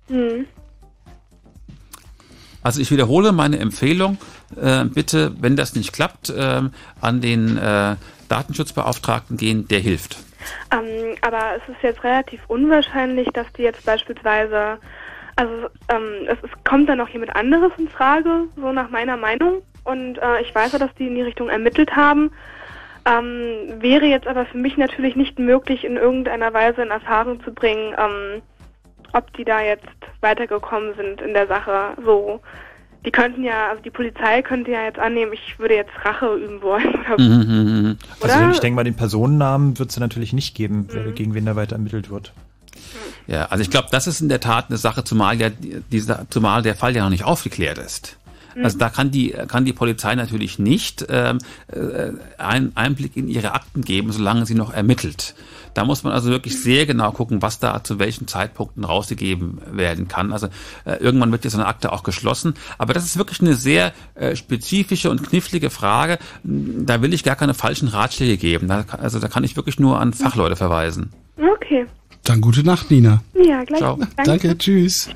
Hm. 0.07 0.45
Also 2.63 2.81
ich 2.81 2.91
wiederhole 2.91 3.31
meine 3.31 3.59
Empfehlung, 3.59 4.17
äh, 4.61 4.85
bitte, 4.85 5.33
wenn 5.39 5.55
das 5.55 5.75
nicht 5.75 5.93
klappt, 5.93 6.29
äh, 6.29 6.61
an 7.01 7.21
den 7.21 7.57
äh, 7.57 7.95
Datenschutzbeauftragten 8.29 9.37
gehen, 9.37 9.67
der 9.67 9.79
hilft. 9.79 10.17
Ähm, 10.71 11.15
aber 11.21 11.55
es 11.57 11.69
ist 11.69 11.81
jetzt 11.83 12.03
relativ 12.03 12.41
unwahrscheinlich, 12.47 13.27
dass 13.33 13.51
die 13.53 13.63
jetzt 13.63 13.85
beispielsweise, 13.85 14.77
also 15.35 15.67
ähm, 15.89 16.27
es, 16.27 16.37
es 16.43 16.63
kommt 16.63 16.89
dann 16.89 16.97
noch 16.97 17.09
jemand 17.09 17.35
anderes 17.35 17.71
in 17.77 17.89
Frage, 17.89 18.45
so 18.55 18.71
nach 18.71 18.89
meiner 18.89 19.17
Meinung. 19.17 19.61
Und 19.83 20.17
äh, 20.17 20.41
ich 20.41 20.53
weiß 20.53 20.73
ja, 20.73 20.79
dass 20.79 20.93
die 20.95 21.07
in 21.07 21.15
die 21.15 21.23
Richtung 21.23 21.49
ermittelt 21.49 21.95
haben. 21.95 22.31
Ähm, 23.03 23.81
wäre 23.81 24.05
jetzt 24.05 24.27
aber 24.27 24.45
für 24.45 24.57
mich 24.57 24.77
natürlich 24.77 25.15
nicht 25.15 25.39
möglich, 25.39 25.83
in 25.83 25.97
irgendeiner 25.97 26.53
Weise 26.53 26.83
in 26.83 26.91
Erfahrung 26.91 27.43
zu 27.43 27.51
bringen, 27.51 27.95
ähm, 27.97 28.43
ob 29.13 29.31
die 29.33 29.45
da 29.45 29.61
jetzt 29.61 29.87
weitergekommen 30.21 30.93
sind 30.95 31.21
in 31.21 31.33
der 31.33 31.47
Sache. 31.47 31.93
So, 32.03 32.41
die 33.05 33.11
könnten 33.11 33.43
ja, 33.43 33.69
also 33.69 33.81
die 33.81 33.89
Polizei 33.89 34.41
könnte 34.41 34.71
ja 34.71 34.83
jetzt 34.83 34.99
annehmen, 34.99 35.33
ich 35.33 35.57
würde 35.57 35.75
jetzt 35.75 35.91
Rache 36.03 36.35
üben 36.35 36.61
wollen. 36.61 36.93
Oder, 37.13 37.21
mhm, 37.21 37.47
mhm, 37.47 37.81
mhm. 37.81 37.97
also 38.21 38.49
ich 38.51 38.59
denke 38.59 38.75
mal, 38.75 38.83
den 38.83 38.95
Personennamen 38.95 39.79
wird 39.79 39.89
es 39.89 39.99
natürlich 39.99 40.33
nicht 40.33 40.55
geben, 40.55 40.87
mhm. 40.91 41.15
gegen 41.15 41.33
wen 41.33 41.45
da 41.45 41.55
weiter 41.55 41.75
ermittelt 41.75 42.09
wird. 42.09 42.33
Ja, 43.27 43.45
also 43.45 43.61
ich 43.61 43.69
glaube, 43.69 43.87
das 43.91 44.07
ist 44.07 44.21
in 44.21 44.29
der 44.29 44.39
Tat 44.39 44.65
eine 44.69 44.77
Sache, 44.77 45.03
zumal 45.03 45.39
ja 45.39 45.49
dieser, 45.91 46.25
zumal 46.29 46.61
der 46.61 46.75
Fall 46.75 46.95
ja 46.95 47.03
noch 47.03 47.09
nicht 47.09 47.23
aufgeklärt 47.23 47.77
ist. 47.77 48.17
Also 48.61 48.77
da 48.77 48.89
kann 48.89 49.11
die, 49.11 49.29
kann 49.47 49.65
die 49.65 49.73
Polizei 49.73 50.13
natürlich 50.15 50.59
nicht 50.59 51.05
ähm, 51.09 51.37
äh, 51.67 52.11
einen 52.37 52.75
Einblick 52.75 53.15
in 53.15 53.27
ihre 53.27 53.53
Akten 53.53 53.81
geben, 53.81 54.11
solange 54.11 54.45
sie 54.45 54.55
noch 54.55 54.73
ermittelt. 54.73 55.35
Da 55.73 55.85
muss 55.85 56.03
man 56.03 56.13
also 56.13 56.29
wirklich 56.29 56.61
sehr 56.61 56.85
genau 56.85 57.11
gucken, 57.11 57.41
was 57.41 57.59
da 57.59 57.83
zu 57.83 57.99
welchen 57.99 58.27
Zeitpunkten 58.27 58.83
rausgegeben 58.83 59.61
werden 59.71 60.07
kann. 60.07 60.31
Also 60.33 60.47
äh, 60.85 60.95
irgendwann 60.99 61.31
wird 61.31 61.43
ja 61.43 61.49
so 61.49 61.57
eine 61.57 61.67
Akte 61.67 61.91
auch 61.91 62.03
geschlossen. 62.03 62.55
Aber 62.77 62.93
das 62.93 63.05
ist 63.05 63.17
wirklich 63.17 63.41
eine 63.41 63.55
sehr 63.55 63.93
äh, 64.15 64.35
spezifische 64.35 65.09
und 65.09 65.23
knifflige 65.23 65.69
Frage. 65.69 66.17
Da 66.43 67.01
will 67.01 67.13
ich 67.13 67.23
gar 67.23 67.35
keine 67.35 67.53
falschen 67.53 67.87
Ratschläge 67.87 68.37
geben. 68.37 68.67
Da, 68.67 68.85
also 68.97 69.19
da 69.19 69.27
kann 69.27 69.43
ich 69.43 69.55
wirklich 69.55 69.79
nur 69.79 69.99
an 69.99 70.13
Fachleute 70.13 70.55
verweisen. 70.55 71.11
Okay. 71.37 71.85
Dann 72.23 72.41
gute 72.41 72.63
Nacht, 72.63 72.91
Nina. 72.91 73.21
Ja, 73.33 73.63
gleich. 73.63 73.79
Ciao. 73.79 73.95
Danke, 73.95 74.23
Danke 74.47 74.57
tschüss. 74.57 75.09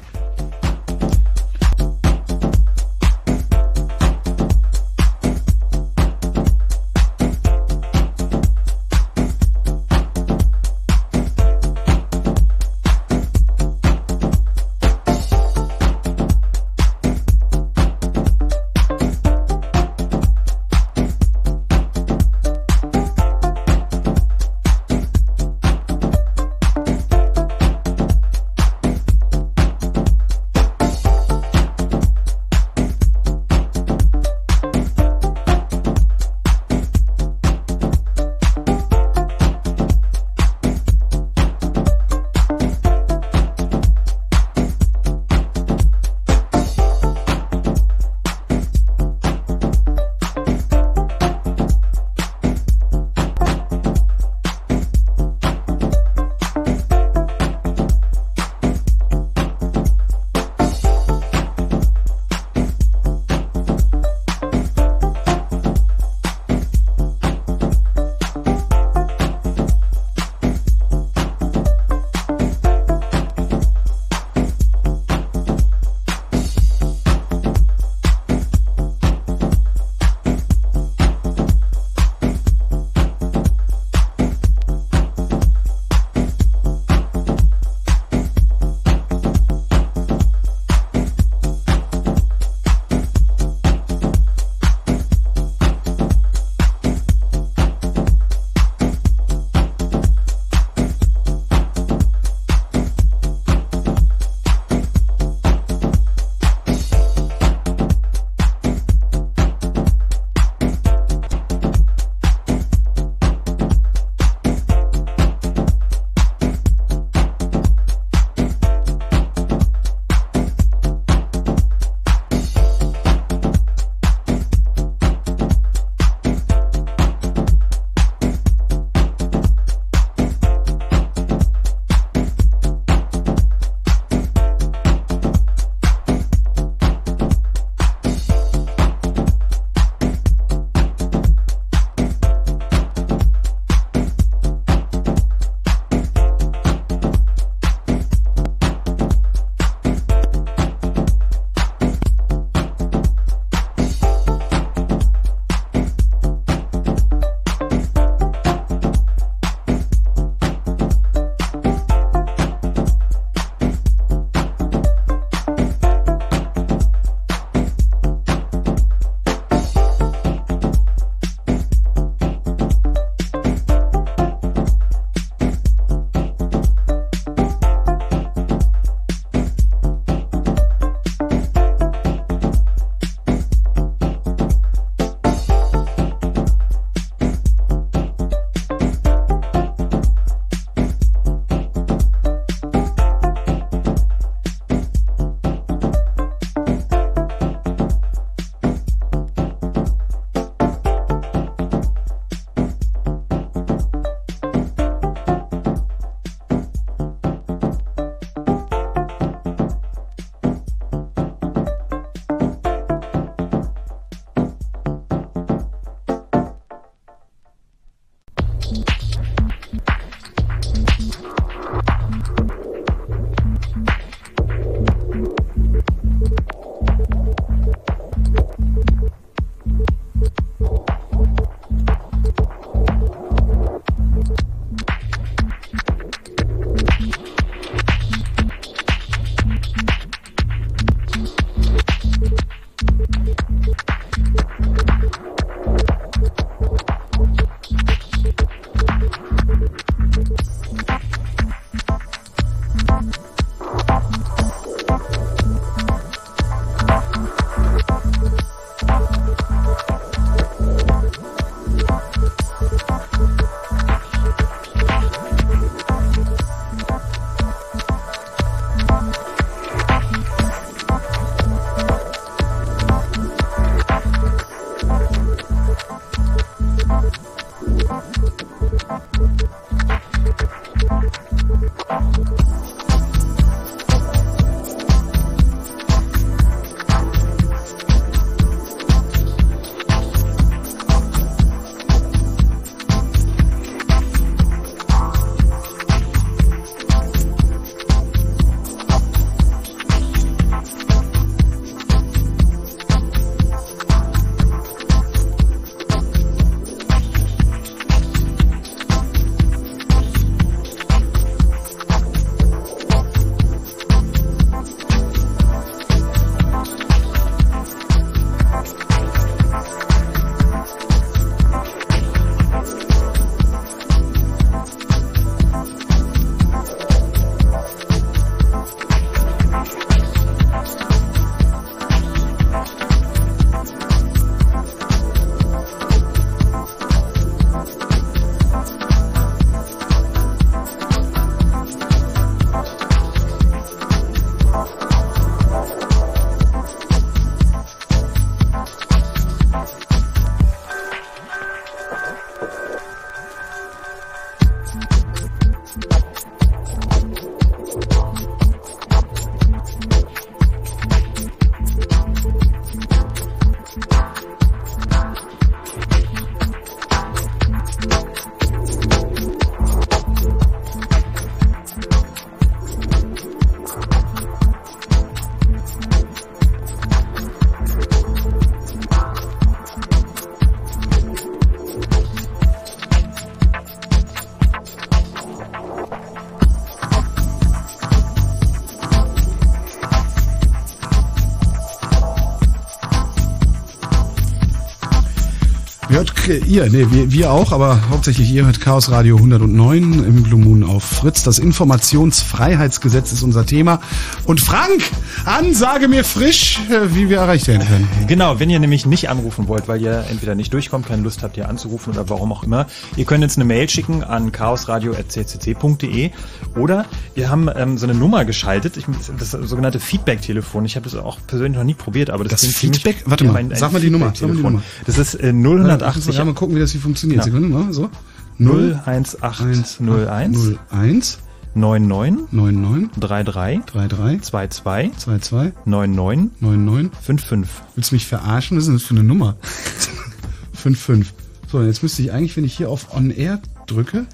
Ihr, 396.28 396.70
nee, 396.70 396.88
wir, 396.90 397.12
wir 397.12 397.32
auch, 397.32 397.52
aber 397.52 397.90
hauptsächlich 397.90 398.32
ihr 398.32 398.46
hört 398.46 398.60
Chaos 398.60 398.90
Radio 398.90 399.18
109 399.18 400.04
im 400.04 400.24
Blue 400.24 400.40
Moon 400.40 400.64
auf 400.64 400.84
Fritz. 400.84 401.24
Das 401.24 401.40
Informationsfreiheitsgesetz 401.40 403.12
ist 403.12 403.22
unser 403.22 403.46
Thema. 403.46 403.82
Und 404.26 404.42
Frank, 404.42 404.82
ansage 405.26 405.88
mir 405.88 406.04
frisch, 406.04 406.60
äh, 406.70 406.96
wie 406.96 407.10
wir 407.10 407.18
erreicht 407.18 407.48
werden 407.48 407.68
können. 407.68 407.88
Genau, 408.08 408.40
wenn 408.40 408.50
ihr 408.50 408.60
nämlich 408.60 408.86
nicht 408.86 409.10
anrufen 409.10 409.48
wollt, 409.48 409.68
weil 409.68 409.82
ihr 409.82 410.06
entweder 410.10 410.36
nicht 410.36 410.54
durchkommt, 410.54 410.88
keine 410.88 411.04
Lust 411.04 411.24
habt, 411.24 411.36
hier 411.36 411.48
anzurufen 411.50 411.94
oder 411.94 412.10
warum 412.10 412.32
auch 412.32 412.44
immer, 412.44 412.68
ihr 412.96 413.06
könnt 413.06 413.22
jetzt 413.22 413.38
eine 413.38 413.46
Mail 413.46 413.70
schicken 413.70 414.04
an 414.04 414.32
chaosradio.ccc.de 414.32 416.12
oder 416.56 416.86
wir 417.16 417.30
haben 417.30 417.50
ähm, 417.56 417.78
so 417.78 417.86
eine 417.86 417.96
Nummer 417.96 418.26
geschaltet, 418.26 418.78
ich, 418.78 418.86
das 419.18 419.32
sogenannte 419.32 419.80
Feedback-Telefon. 419.80 420.66
Ich 420.66 420.76
habe 420.76 420.84
das 420.84 420.96
auch 420.96 421.18
persönlich 421.26 421.58
noch 421.58 421.64
nie 421.64 421.74
probiert, 421.74 422.10
aber 422.10 422.26
das, 422.26 422.42
das 422.42 422.54
Feedback, 422.54 423.04
warte 423.06 423.24
mal, 423.24 423.38
ein, 423.38 423.52
ein 423.52 423.58
sag 423.58 423.72
mal 423.72 423.80
die 423.82 423.90
Nummer. 423.90 424.12
Sag 424.14 424.28
mal 424.28 424.36
die 424.36 424.44
Nummer. 424.44 424.62
Das 424.86 424.98
ist 424.98 425.16
äh, 425.16 425.32
0 425.32 425.60
180. 425.60 426.16
Ja, 426.16 426.26
mal 426.26 426.34
gucken, 426.34 426.56
wie 426.56 426.60
das 426.60 426.72
hier 426.72 426.82
funktioniert. 426.82 427.20
Ja. 427.20 427.24
Sekunde, 427.24 427.48
mal, 427.48 427.72
so. 427.74 427.90
01801 428.38 429.80
01 429.80 431.20
99 431.56 432.34
99 432.34 432.90
33 433.00 433.66
33 433.66 434.22
22 434.22 434.98
22 434.98 435.54
99 435.66 436.42
99 436.42 436.92
55. 437.02 437.64
Willst 437.76 437.92
du 437.92 437.96
mich 437.96 438.06
verarschen? 438.08 438.58
Was 438.58 438.64
ist 438.64 438.68
denn 438.68 438.76
das 438.76 438.84
für 438.84 438.94
eine 438.94 439.04
Nummer? 439.04 439.38
55. 440.54 441.14
So, 441.50 441.64
jetzt 441.64 441.82
müsste 441.82 442.02
ich 442.02 442.12
eigentlich, 442.12 442.36
wenn 442.36 442.44
ich 442.44 442.58
hier 442.58 442.70
auf 442.70 442.94
On 442.94 443.10
Air 443.10 443.40
drücke, 443.68 444.06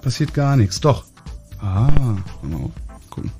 passiert 0.00 0.32
gar 0.32 0.56
nichts. 0.56 0.80
Doch. 0.80 1.04
Ah, 1.60 1.90
auf. 2.42 2.70
Gucken. 3.10 3.30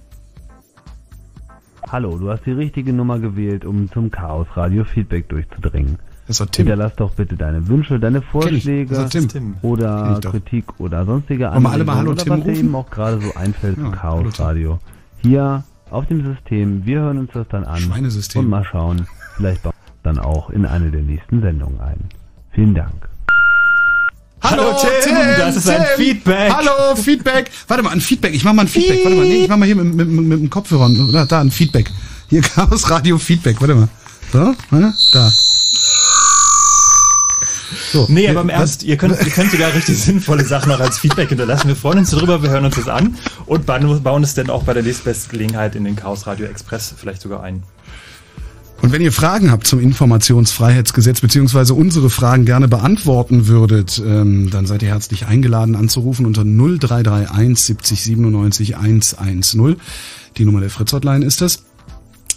Hallo, 1.90 2.18
du 2.18 2.30
hast 2.30 2.44
die 2.44 2.52
richtige 2.52 2.92
Nummer 2.92 3.18
gewählt, 3.18 3.64
um 3.64 3.90
zum 3.90 4.10
Chaos 4.10 4.46
Radio 4.54 4.84
Feedback 4.84 5.28
durchzudringen. 5.28 5.98
Das 6.26 6.40
ist 6.40 6.52
Tim. 6.52 6.66
Hinterlass 6.66 6.94
doch 6.96 7.14
bitte 7.14 7.36
deine 7.36 7.66
Wünsche, 7.68 7.98
deine 7.98 8.20
Vorschläge 8.20 9.08
oder 9.62 10.20
Kritik 10.22 10.78
oder 10.78 11.06
sonstige 11.06 11.48
Anregungen 11.48 11.72
alle 11.72 11.84
mal 11.84 11.96
Hallo 11.96 12.10
oder 12.10 12.22
Tim 12.22 12.32
was 12.32 12.38
rufen? 12.40 12.52
dir 12.54 12.58
eben 12.60 12.74
auch 12.74 12.90
gerade 12.90 13.20
so 13.22 13.34
einfällt 13.34 13.78
Ja, 13.78 13.82
zum 13.84 13.92
Chaos 13.92 14.34
Tim. 14.34 14.44
Radio. 14.44 14.78
Hier 15.22 15.64
auf 15.90 16.04
dem 16.06 16.22
System, 16.26 16.84
wir 16.84 17.00
hören 17.00 17.16
uns 17.18 17.30
das 17.32 17.48
dann 17.48 17.64
an 17.64 17.78
Schweinesystem. 17.78 18.42
und 18.44 18.50
mal 18.50 18.64
schauen, 18.64 19.06
vielleicht 19.36 19.62
bauen 19.62 19.72
wir 19.86 20.12
dann 20.12 20.18
auch 20.22 20.50
in 20.50 20.66
eine 20.66 20.90
der 20.90 21.00
nächsten 21.02 21.40
Sendungen 21.40 21.80
ein. 21.80 22.00
Vielen 22.50 22.74
Dank. 22.74 23.07
Hallo, 24.42 24.76
Tim, 25.02 25.14
das 25.36 25.56
ist 25.56 25.68
ein 25.68 25.84
Feedback. 25.96 26.52
Hallo, 26.52 26.96
Feedback. 26.96 27.50
Warte 27.66 27.82
mal, 27.82 27.90
ein 27.90 28.00
Feedback. 28.00 28.34
Ich 28.34 28.44
mach 28.44 28.52
mal 28.52 28.62
ein 28.62 28.68
Feedback. 28.68 29.04
Warte 29.04 29.16
mal, 29.16 29.24
nee, 29.24 29.42
ich 29.42 29.48
mach 29.48 29.56
mal 29.56 29.66
hier 29.66 29.76
mit, 29.76 29.94
mit, 29.94 30.08
mit, 30.08 30.40
dem 30.40 30.50
Kopfhörer. 30.50 30.90
Da, 31.12 31.24
da, 31.24 31.40
ein 31.40 31.50
Feedback. 31.50 31.90
Hier 32.28 32.40
Chaos 32.54 32.88
Radio 32.90 33.18
Feedback. 33.18 33.60
Warte 33.60 33.74
mal. 33.74 33.88
So, 34.32 34.54
warte, 34.70 34.94
da. 35.12 35.32
So, 37.92 38.06
Nee, 38.08 38.28
aber 38.28 38.42
im? 38.42 38.48
Ernst, 38.50 38.82
ihr 38.82 38.96
könnt, 38.96 39.18
ihr 39.18 39.30
könnt 39.30 39.50
sogar 39.50 39.74
richtig 39.74 39.98
sinnvolle 40.02 40.44
Sachen 40.44 40.70
auch 40.72 40.80
als 40.80 40.98
Feedback 40.98 41.30
hinterlassen. 41.30 41.68
Wir 41.68 41.76
freuen 41.76 41.98
uns 41.98 42.10
darüber, 42.10 42.42
wir 42.42 42.50
hören 42.50 42.64
uns 42.64 42.76
das 42.76 42.88
an 42.88 43.16
und 43.46 43.66
bauen 43.66 44.02
bauen 44.02 44.22
es 44.22 44.34
dann 44.34 44.50
auch 44.50 44.62
bei 44.62 44.74
der 44.74 44.82
Lesbestgelegenheit 44.82 45.74
in 45.74 45.84
den 45.84 45.96
Chaos 45.96 46.26
Radio 46.26 46.46
Express 46.46 46.94
vielleicht 46.96 47.22
sogar 47.22 47.42
ein. 47.42 47.62
Und 48.80 48.92
wenn 48.92 49.02
ihr 49.02 49.12
Fragen 49.12 49.50
habt 49.50 49.66
zum 49.66 49.80
Informationsfreiheitsgesetz 49.80 51.20
beziehungsweise 51.20 51.74
unsere 51.74 52.10
Fragen 52.10 52.44
gerne 52.44 52.68
beantworten 52.68 53.48
würdet, 53.48 54.00
ähm, 54.04 54.50
dann 54.50 54.66
seid 54.66 54.82
ihr 54.82 54.88
herzlich 54.88 55.26
eingeladen 55.26 55.74
anzurufen 55.74 56.26
unter 56.26 56.44
0331 56.44 57.58
70 57.58 58.02
97 58.02 58.76
110. 58.76 59.76
Die 60.36 60.44
Nummer 60.44 60.60
der 60.60 60.70
Fritz-Hotline 60.70 61.24
ist 61.24 61.40
das. 61.40 61.64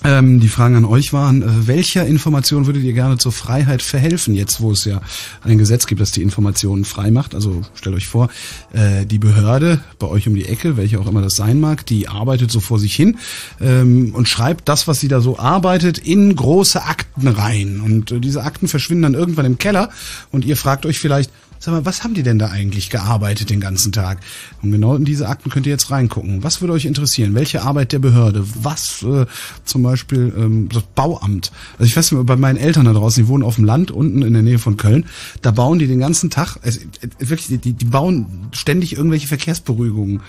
Ähm, 0.03 0.39
die 0.39 0.47
Fragen 0.47 0.75
an 0.75 0.85
euch 0.85 1.13
waren, 1.13 1.43
äh, 1.43 1.67
welcher 1.67 2.07
Information 2.07 2.65
würdet 2.65 2.83
ihr 2.83 2.93
gerne 2.93 3.19
zur 3.19 3.31
Freiheit 3.31 3.83
verhelfen, 3.83 4.33
jetzt 4.33 4.59
wo 4.59 4.71
es 4.71 4.83
ja 4.85 4.99
ein 5.43 5.59
Gesetz 5.59 5.85
gibt, 5.85 6.01
das 6.01 6.11
die 6.11 6.23
Informationen 6.23 6.85
frei 6.85 7.11
macht? 7.11 7.35
Also 7.35 7.61
stellt 7.75 7.95
euch 7.95 8.07
vor, 8.07 8.29
äh, 8.73 9.05
die 9.05 9.19
Behörde 9.19 9.79
bei 9.99 10.07
euch 10.07 10.27
um 10.27 10.33
die 10.33 10.45
Ecke, 10.45 10.75
welche 10.75 10.99
auch 10.99 11.05
immer 11.05 11.21
das 11.21 11.35
sein 11.35 11.59
mag, 11.59 11.85
die 11.85 12.07
arbeitet 12.07 12.49
so 12.51 12.59
vor 12.59 12.79
sich 12.79 12.95
hin 12.95 13.19
ähm, 13.59 14.15
und 14.15 14.27
schreibt 14.27 14.67
das, 14.67 14.87
was 14.87 14.99
sie 14.99 15.07
da 15.07 15.21
so 15.21 15.37
arbeitet, 15.37 15.99
in 15.99 16.35
große 16.35 16.83
Akten 16.83 17.27
rein. 17.27 17.79
Und 17.79 18.11
äh, 18.11 18.19
diese 18.19 18.43
Akten 18.43 18.67
verschwinden 18.67 19.03
dann 19.03 19.13
irgendwann 19.13 19.45
im 19.45 19.59
Keller 19.59 19.89
und 20.31 20.45
ihr 20.45 20.57
fragt 20.57 20.87
euch 20.87 20.97
vielleicht, 20.97 21.31
Sag 21.63 21.73
mal, 21.73 21.85
was 21.85 22.03
haben 22.03 22.15
die 22.15 22.23
denn 22.23 22.39
da 22.39 22.47
eigentlich 22.47 22.89
gearbeitet 22.89 23.51
den 23.51 23.59
ganzen 23.59 23.91
Tag? 23.91 24.17
Und 24.63 24.71
genau 24.71 24.95
in 24.95 25.05
diese 25.05 25.29
Akten 25.29 25.51
könnt 25.51 25.67
ihr 25.67 25.71
jetzt 25.71 25.91
reingucken. 25.91 26.43
Was 26.43 26.59
würde 26.59 26.73
euch 26.73 26.85
interessieren? 26.85 27.35
Welche 27.35 27.61
Arbeit 27.61 27.91
der 27.91 27.99
Behörde? 27.99 28.43
Was 28.63 29.03
äh, 29.03 29.27
zum 29.63 29.83
Beispiel 29.83 30.33
ähm, 30.35 30.69
das 30.69 30.81
Bauamt? 30.95 31.51
Also 31.73 31.85
ich 31.85 31.95
weiß 31.95 32.13
nicht, 32.13 32.25
bei 32.25 32.35
meinen 32.35 32.57
Eltern 32.57 32.85
da 32.85 32.93
draußen, 32.93 33.23
die 33.23 33.29
wohnen 33.29 33.43
auf 33.43 33.57
dem 33.57 33.65
Land, 33.65 33.91
unten 33.91 34.23
in 34.23 34.33
der 34.33 34.41
Nähe 34.41 34.57
von 34.57 34.75
Köln, 34.75 35.05
da 35.43 35.51
bauen 35.51 35.77
die 35.77 35.85
den 35.85 35.99
ganzen 35.99 36.31
Tag, 36.31 36.57
es, 36.63 36.77
äh, 36.77 37.09
wirklich, 37.19 37.59
die, 37.61 37.73
die 37.73 37.85
bauen 37.85 38.47
ständig 38.53 38.97
irgendwelche 38.97 39.27
Verkehrsberuhigungen. 39.27 40.21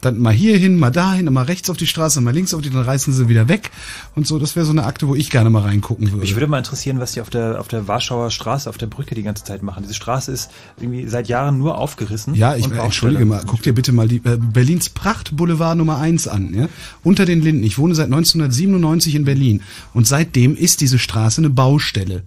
Dann 0.00 0.18
mal 0.18 0.32
hier 0.32 0.56
hin, 0.58 0.78
mal 0.78 0.90
dahin, 0.90 1.32
mal 1.32 1.44
rechts 1.44 1.70
auf 1.70 1.76
die 1.76 1.86
Straße, 1.86 2.20
mal 2.20 2.34
links 2.34 2.54
auf 2.54 2.62
die, 2.62 2.70
dann 2.70 2.82
reißen 2.82 3.12
sie 3.12 3.28
wieder 3.28 3.48
weg. 3.48 3.70
Und 4.14 4.26
so, 4.26 4.38
das 4.38 4.56
wäre 4.56 4.66
so 4.66 4.72
eine 4.72 4.84
Akte, 4.84 5.08
wo 5.08 5.14
ich 5.14 5.30
gerne 5.30 5.50
mal 5.50 5.62
reingucken 5.62 6.06
würde. 6.08 6.20
Mich 6.20 6.34
würde 6.34 6.46
mal 6.46 6.58
interessieren, 6.58 7.00
was 7.00 7.12
die 7.12 7.20
auf 7.20 7.30
der, 7.30 7.60
auf 7.60 7.68
der 7.68 7.88
Warschauer 7.88 8.30
Straße, 8.30 8.68
auf 8.68 8.78
der 8.78 8.86
Brücke 8.86 9.14
die 9.14 9.22
ganze 9.22 9.44
Zeit 9.44 9.62
machen. 9.62 9.82
Diese 9.82 9.94
Straße 9.94 10.32
ist 10.32 10.50
irgendwie 10.78 11.08
seit 11.08 11.28
Jahren 11.28 11.58
nur 11.58 11.78
aufgerissen. 11.78 12.34
Ja, 12.34 12.54
ich 12.56 12.70
äh, 12.70 12.78
entschuldige 12.78 13.24
mal, 13.24 13.42
guck 13.46 13.62
dir 13.62 13.74
bitte 13.74 13.92
mal 13.92 14.08
die 14.08 14.22
äh, 14.24 14.38
Berlins 14.38 14.90
Prachtboulevard 14.90 15.76
Nummer 15.76 15.98
1 15.98 16.28
an, 16.28 16.54
ja? 16.54 16.68
Unter 17.02 17.24
den 17.24 17.40
Linden. 17.40 17.64
Ich 17.64 17.78
wohne 17.78 17.94
seit 17.94 18.06
1997 18.06 19.14
in 19.14 19.24
Berlin 19.24 19.62
und 19.94 20.06
seitdem 20.06 20.56
ist 20.56 20.80
diese 20.80 20.98
Straße 20.98 21.40
eine 21.40 21.50
Baustelle. 21.50 22.22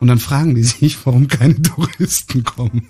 Und 0.00 0.08
dann 0.08 0.18
fragen 0.18 0.54
die 0.54 0.62
sich, 0.62 0.98
warum 1.06 1.28
keine 1.28 1.60
Touristen 1.62 2.44
kommen. 2.44 2.88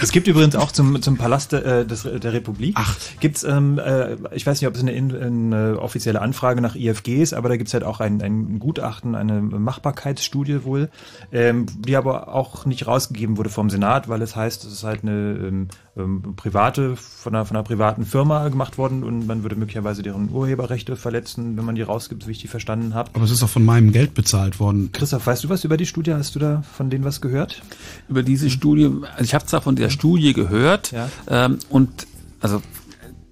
Es 0.00 0.12
gibt 0.12 0.28
übrigens 0.28 0.56
auch 0.56 0.72
zum, 0.72 1.00
zum 1.02 1.16
Palast 1.18 1.52
äh, 1.52 1.84
des, 1.86 2.02
der 2.02 2.32
Republik, 2.32 2.74
Ach. 2.78 2.96
gibt's, 3.20 3.42
ähm, 3.44 3.78
äh, 3.78 4.16
ich 4.34 4.46
weiß 4.46 4.60
nicht, 4.60 4.68
ob 4.68 4.74
es 4.74 4.80
eine, 4.80 4.92
in- 4.92 5.14
eine 5.14 5.78
offizielle 5.80 6.20
Anfrage 6.20 6.60
nach 6.60 6.74
IFG 6.74 7.22
ist, 7.22 7.32
aber 7.34 7.48
da 7.48 7.56
gibt's 7.56 7.74
halt 7.74 7.84
auch 7.84 8.00
ein, 8.00 8.20
ein 8.22 8.58
Gutachten, 8.58 9.14
eine 9.14 9.40
Machbarkeitsstudie 9.40 10.64
wohl, 10.64 10.90
ähm, 11.32 11.66
die 11.78 11.96
aber 11.96 12.34
auch 12.34 12.66
nicht 12.66 12.86
rausgegeben 12.86 13.36
wurde 13.36 13.50
vom 13.50 13.70
Senat, 13.70 14.08
weil 14.08 14.22
es 14.22 14.36
heißt, 14.36 14.64
es 14.64 14.72
ist 14.72 14.84
halt 14.84 15.02
eine 15.02 15.12
ähm, 15.12 15.68
ähm, 15.96 16.34
private, 16.36 16.96
von 16.96 17.34
einer, 17.34 17.44
von 17.44 17.56
einer 17.56 17.64
privaten 17.64 18.06
Firma 18.06 18.48
gemacht 18.48 18.78
worden 18.78 19.04
und 19.04 19.26
man 19.26 19.42
würde 19.42 19.56
möglicherweise 19.56 20.02
deren 20.02 20.30
Urheberrechte 20.30 20.96
verletzen, 20.96 21.56
wenn 21.56 21.64
man 21.64 21.74
die 21.74 21.82
rausgibt, 21.82 22.26
wie 22.26 22.32
ich 22.32 22.38
die 22.38 22.48
verstanden 22.48 22.94
habe. 22.94 23.10
Aber 23.12 23.24
es 23.24 23.30
ist 23.30 23.42
auch 23.42 23.48
von 23.48 23.64
meinem 23.64 23.92
Geld 23.92 24.14
bezahlt 24.14 24.58
worden. 24.58 24.90
Christoph, 24.92 25.26
weißt 25.26 25.44
du 25.44 25.48
was 25.48 25.64
über 25.64 25.76
die 25.76 25.86
Studie? 25.86 26.14
Hast 26.14 26.34
du 26.34 26.38
da 26.38 26.62
von 26.62 26.88
denen 26.88 27.04
was 27.04 27.20
gehört? 27.20 27.62
Über 28.08 28.22
diese 28.22 28.48
Studie, 28.48 28.90
also 29.02 29.24
ich 29.24 29.34
habe 29.34 29.44
zwar 29.46 29.60
von 29.60 29.76
der 29.76 29.90
Studie 29.90 30.32
gehört 30.32 30.92
Ja. 30.92 31.08
ähm, 31.28 31.58
und 31.68 32.06
also 32.40 32.62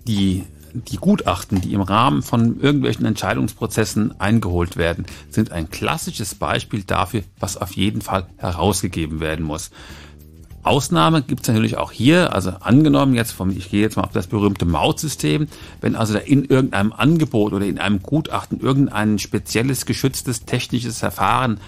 die 0.07 0.45
die 0.73 0.99
Gutachten, 0.99 1.61
die 1.61 1.73
im 1.73 1.81
Rahmen 1.81 2.23
von 2.23 2.61
irgendwelchen 2.61 3.05
Entscheidungsprozessen 3.05 4.21
eingeholt 4.21 4.77
werden, 4.77 5.07
sind 5.29 5.51
ein 5.53 5.71
klassisches 5.71 6.35
Beispiel 6.35 6.85
dafür, 6.85 7.23
was 7.39 7.57
auf 7.57 7.73
jeden 7.73 8.03
Fall 8.03 8.27
herausgegeben 8.37 9.19
werden 9.19 9.45
muss. 9.45 9.71
Ausnahme 10.63 11.23
gibt 11.23 11.43
es 11.43 11.49
natürlich 11.49 11.79
auch 11.79 11.91
hier, 11.91 12.35
also 12.35 12.51
angenommen 12.61 13.15
jetzt 13.15 13.33
vom, 13.33 13.51
ich 13.51 13.71
gehe 13.71 13.81
jetzt 13.81 13.97
mal 13.97 14.05
auf 14.05 14.13
das 14.13 14.27
berühmte 14.27 14.67
Mautsystem, 14.67 15.49
wenn 15.81 15.97
also 15.97 16.15
da 16.15 16.21
in 16.21 16.45
irgendeinem 16.45 16.93
Angebot 16.93 17.53
oder 17.55 17.65
in 17.65 17.79
einem 17.79 18.03
Gutachten 18.03 18.61
irgendein 18.61 19.19
spezielles 19.19 19.87
geschütztes 19.87 20.45
technisches 20.45 20.99
Verfahren 20.99 21.61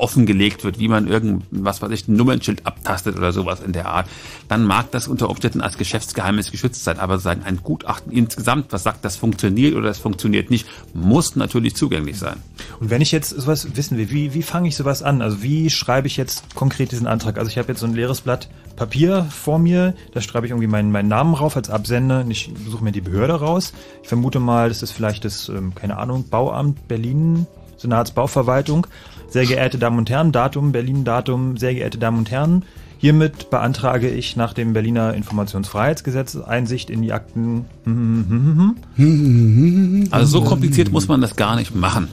offengelegt 0.00 0.64
wird, 0.64 0.78
wie 0.78 0.88
man 0.88 1.08
irgend, 1.08 1.44
was 1.50 1.82
ich, 1.82 2.08
ein 2.08 2.16
Nummernschild 2.16 2.66
abtastet 2.66 3.16
oder 3.16 3.32
sowas 3.32 3.60
in 3.60 3.72
der 3.72 3.86
Art, 3.86 4.08
dann 4.48 4.64
mag 4.64 4.90
das 4.90 5.08
unter 5.08 5.28
Umständen 5.30 5.60
als 5.60 5.78
Geschäftsgeheimnis 5.78 6.50
geschützt 6.50 6.84
sein. 6.84 6.98
Aber 6.98 7.18
sagen, 7.18 7.42
ein 7.44 7.58
Gutachten 7.62 8.12
insgesamt, 8.12 8.72
was 8.72 8.82
sagt, 8.82 9.04
das 9.04 9.16
funktioniert 9.16 9.74
oder 9.74 9.88
das 9.88 9.98
funktioniert 9.98 10.50
nicht, 10.50 10.66
muss 10.94 11.36
natürlich 11.36 11.76
zugänglich 11.76 12.18
sein. 12.18 12.36
Und 12.80 12.90
wenn 12.90 13.00
ich 13.00 13.12
jetzt 13.12 13.30
sowas 13.30 13.76
wissen 13.76 13.98
will, 13.98 14.10
wie, 14.10 14.34
wie 14.34 14.42
fange 14.42 14.68
ich 14.68 14.76
sowas 14.76 15.02
an? 15.02 15.22
Also 15.22 15.42
wie 15.42 15.70
schreibe 15.70 16.06
ich 16.06 16.16
jetzt 16.16 16.54
konkret 16.54 16.92
diesen 16.92 17.06
Antrag? 17.06 17.38
Also 17.38 17.50
ich 17.50 17.58
habe 17.58 17.68
jetzt 17.68 17.80
so 17.80 17.86
ein 17.86 17.94
leeres 17.94 18.20
Blatt 18.20 18.48
Papier 18.76 19.26
vor 19.30 19.58
mir, 19.58 19.94
da 20.12 20.20
schreibe 20.20 20.46
ich 20.46 20.50
irgendwie 20.50 20.66
meinen, 20.66 20.92
meinen 20.92 21.08
Namen 21.08 21.34
rauf 21.34 21.56
als 21.56 21.70
Absender 21.70 22.20
und 22.20 22.30
ich 22.30 22.52
suche 22.68 22.84
mir 22.84 22.92
die 22.92 23.00
Behörde 23.00 23.34
raus. 23.34 23.72
Ich 24.02 24.08
vermute 24.08 24.38
mal, 24.38 24.68
das 24.68 24.82
ist 24.82 24.92
vielleicht 24.92 25.24
das, 25.24 25.48
ähm, 25.48 25.74
keine 25.74 25.96
Ahnung, 25.96 26.28
Bauamt 26.28 26.86
Berlin, 26.86 27.46
Senatsbauverwaltung. 27.78 28.86
Sehr 29.28 29.46
geehrte 29.46 29.78
Damen 29.78 29.98
und 29.98 30.08
Herren, 30.08 30.32
Datum, 30.32 30.72
Berlin, 30.72 31.04
Datum, 31.04 31.56
sehr 31.56 31.74
geehrte 31.74 31.98
Damen 31.98 32.18
und 32.18 32.30
Herren, 32.30 32.64
hiermit 32.98 33.50
beantrage 33.50 34.08
ich 34.08 34.36
nach 34.36 34.52
dem 34.52 34.72
Berliner 34.72 35.14
Informationsfreiheitsgesetz 35.14 36.36
Einsicht 36.36 36.90
in 36.90 37.02
die 37.02 37.12
Akten. 37.12 37.66
Also 40.10 40.38
so 40.38 40.44
kompliziert 40.44 40.92
muss 40.92 41.08
man 41.08 41.20
das 41.20 41.36
gar 41.36 41.56
nicht 41.56 41.74
machen. 41.74 42.08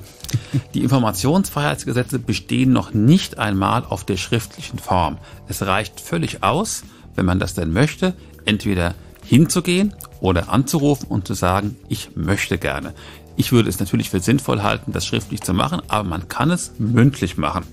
Die 0.73 0.81
Informationsfreiheitsgesetze 0.81 2.19
bestehen 2.19 2.73
noch 2.73 2.93
nicht 2.93 3.37
einmal 3.37 3.85
auf 3.87 4.03
der 4.03 4.17
schriftlichen 4.17 4.79
Form. 4.79 5.17
Es 5.47 5.65
reicht 5.65 5.99
völlig 5.99 6.43
aus, 6.43 6.83
wenn 7.15 7.25
man 7.25 7.39
das 7.39 7.53
denn 7.53 7.71
möchte, 7.71 8.13
entweder 8.45 8.95
hinzugehen 9.23 9.93
oder 10.19 10.51
anzurufen 10.51 11.07
und 11.07 11.27
zu 11.27 11.33
sagen, 11.33 11.75
ich 11.89 12.15
möchte 12.15 12.57
gerne. 12.57 12.93
Ich 13.35 13.51
würde 13.51 13.69
es 13.69 13.79
natürlich 13.79 14.09
für 14.09 14.19
sinnvoll 14.19 14.61
halten, 14.61 14.91
das 14.91 15.05
schriftlich 15.05 15.41
zu 15.41 15.53
machen, 15.53 15.81
aber 15.87 16.07
man 16.07 16.27
kann 16.27 16.51
es 16.51 16.73
mündlich 16.77 17.37
machen. 17.37 17.63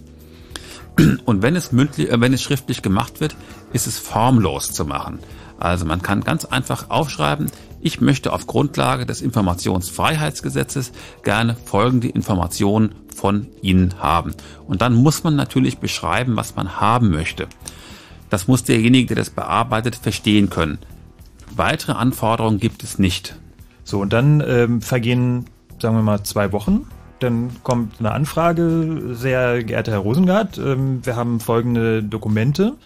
Und 1.24 1.42
wenn 1.42 1.56
es 1.56 1.72
mündlich, 1.72 2.10
äh, 2.10 2.20
wenn 2.20 2.32
es 2.32 2.42
schriftlich 2.42 2.82
gemacht 2.82 3.20
wird, 3.20 3.36
ist 3.72 3.86
es 3.86 3.98
formlos 3.98 4.72
zu 4.72 4.84
machen. 4.84 5.18
Also 5.58 5.84
man 5.84 6.00
kann 6.00 6.22
ganz 6.22 6.46
einfach 6.46 6.88
aufschreiben, 6.88 7.50
ich 7.82 8.00
möchte 8.00 8.32
auf 8.32 8.46
Grundlage 8.46 9.06
des 9.06 9.22
Informationsfreiheitsgesetzes 9.22 10.92
gerne 11.22 11.56
folgende 11.64 12.08
Informationen 12.08 12.94
von 13.14 13.46
Ihnen 13.62 13.94
haben. 13.98 14.34
Und 14.66 14.82
dann 14.82 14.94
muss 14.94 15.22
man 15.22 15.36
natürlich 15.36 15.78
beschreiben, 15.78 16.36
was 16.36 16.56
man 16.56 16.80
haben 16.80 17.10
möchte. 17.10 17.46
Das 18.30 18.48
muss 18.48 18.64
derjenige, 18.64 19.08
der 19.08 19.16
das 19.16 19.30
bearbeitet, 19.30 19.96
verstehen 19.96 20.50
können. 20.50 20.78
Weitere 21.54 21.92
Anforderungen 21.92 22.60
gibt 22.60 22.82
es 22.82 22.98
nicht. 22.98 23.36
So, 23.84 24.00
und 24.00 24.12
dann 24.12 24.42
ähm, 24.46 24.82
vergehen, 24.82 25.46
sagen 25.78 25.96
wir 25.96 26.02
mal, 26.02 26.22
zwei 26.22 26.52
Wochen. 26.52 26.86
Dann 27.18 27.50
kommt 27.62 28.00
eine 28.00 28.12
Anfrage, 28.12 29.14
sehr 29.14 29.62
geehrter 29.62 29.92
Herr 29.92 29.98
Rosengart, 29.98 30.56
ähm, 30.58 31.04
wir 31.04 31.16
haben 31.16 31.38
folgende 31.38 32.02
Dokumente 32.02 32.76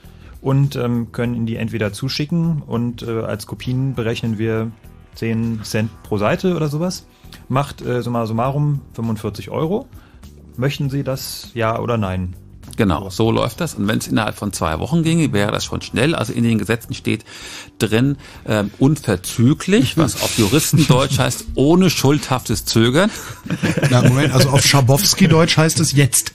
und 0.41 0.77
ähm, 0.77 1.13
können 1.13 1.35
Ihnen 1.35 1.47
die 1.47 1.57
entweder 1.57 1.93
zuschicken 1.93 2.63
und 2.63 3.03
äh, 3.03 3.21
als 3.21 3.47
Kopien 3.47 3.95
berechnen 3.95 4.37
wir 4.37 4.73
10 5.15 5.63
Cent 5.63 5.91
pro 6.03 6.19
Seite 6.19 6.57
oder 6.57 6.69
sowas. 6.69 7.07
Macht 7.49 7.81
äh, 7.81 8.03
summa 8.03 8.27
summarum 8.27 8.81
45 8.95 9.51
Euro. 9.51 9.87
Möchten 10.57 10.91
Sie 10.91 11.05
das 11.05 11.51
ja 11.55 11.79
oder 11.79 11.97
nein? 11.97 12.35
Genau, 12.77 13.11
so 13.11 13.31
läuft 13.31 13.61
das. 13.61 13.75
Und 13.75 13.87
wenn 13.87 13.99
es 13.99 14.09
innerhalb 14.09 14.37
von 14.37 14.53
zwei 14.53 14.79
Wochen 14.79 15.03
ginge, 15.03 15.33
wäre 15.33 15.53
das 15.53 15.65
schon 15.65 15.81
schnell. 15.81 16.15
Also 16.15 16.33
in 16.33 16.45
den 16.45 16.59
Gesetzen 16.59 16.95
steht 16.95 17.25
drin 17.79 18.17
ähm, 18.47 18.71
unverzüglich, 18.79 19.97
was 19.97 20.23
auf 20.23 20.37
Juristendeutsch 20.39 21.19
heißt 21.19 21.47
ohne 21.55 21.91
schuldhaftes 21.91 22.65
Zögern. 22.65 23.11
Na, 23.91 24.03
Moment, 24.03 24.33
also 24.33 24.51
auf 24.51 24.65
Schabowski-Deutsch 24.65 25.57
heißt 25.57 25.81
es 25.81 25.93
jetzt. 25.93 26.33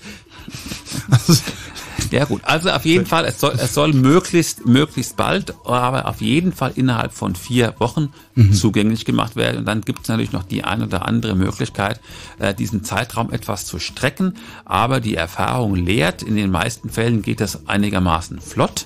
Also, 1.09 1.33
ja 2.11 2.25
gut, 2.25 2.41
also 2.43 2.69
auf 2.69 2.85
jeden 2.85 3.05
Fall, 3.05 3.25
es 3.25 3.39
soll, 3.39 3.53
es 3.57 3.73
soll 3.73 3.93
möglichst, 3.93 4.65
möglichst 4.65 5.17
bald, 5.17 5.53
aber 5.65 6.07
auf 6.07 6.21
jeden 6.21 6.53
Fall 6.53 6.73
innerhalb 6.75 7.13
von 7.13 7.35
vier 7.35 7.73
Wochen 7.79 8.13
mhm. 8.35 8.53
zugänglich 8.53 9.05
gemacht 9.05 9.35
werden. 9.35 9.57
Und 9.57 9.65
dann 9.65 9.81
gibt 9.81 10.01
es 10.03 10.07
natürlich 10.07 10.31
noch 10.31 10.43
die 10.43 10.63
ein 10.63 10.83
oder 10.83 11.07
andere 11.07 11.35
Möglichkeit, 11.35 11.99
äh, 12.39 12.53
diesen 12.53 12.83
Zeitraum 12.83 13.31
etwas 13.31 13.65
zu 13.65 13.79
strecken. 13.79 14.35
Aber 14.65 14.99
die 14.99 15.15
Erfahrung 15.15 15.75
lehrt, 15.75 16.23
in 16.23 16.35
den 16.35 16.51
meisten 16.51 16.89
Fällen 16.89 17.21
geht 17.21 17.41
das 17.41 17.67
einigermaßen 17.67 18.39
flott 18.39 18.85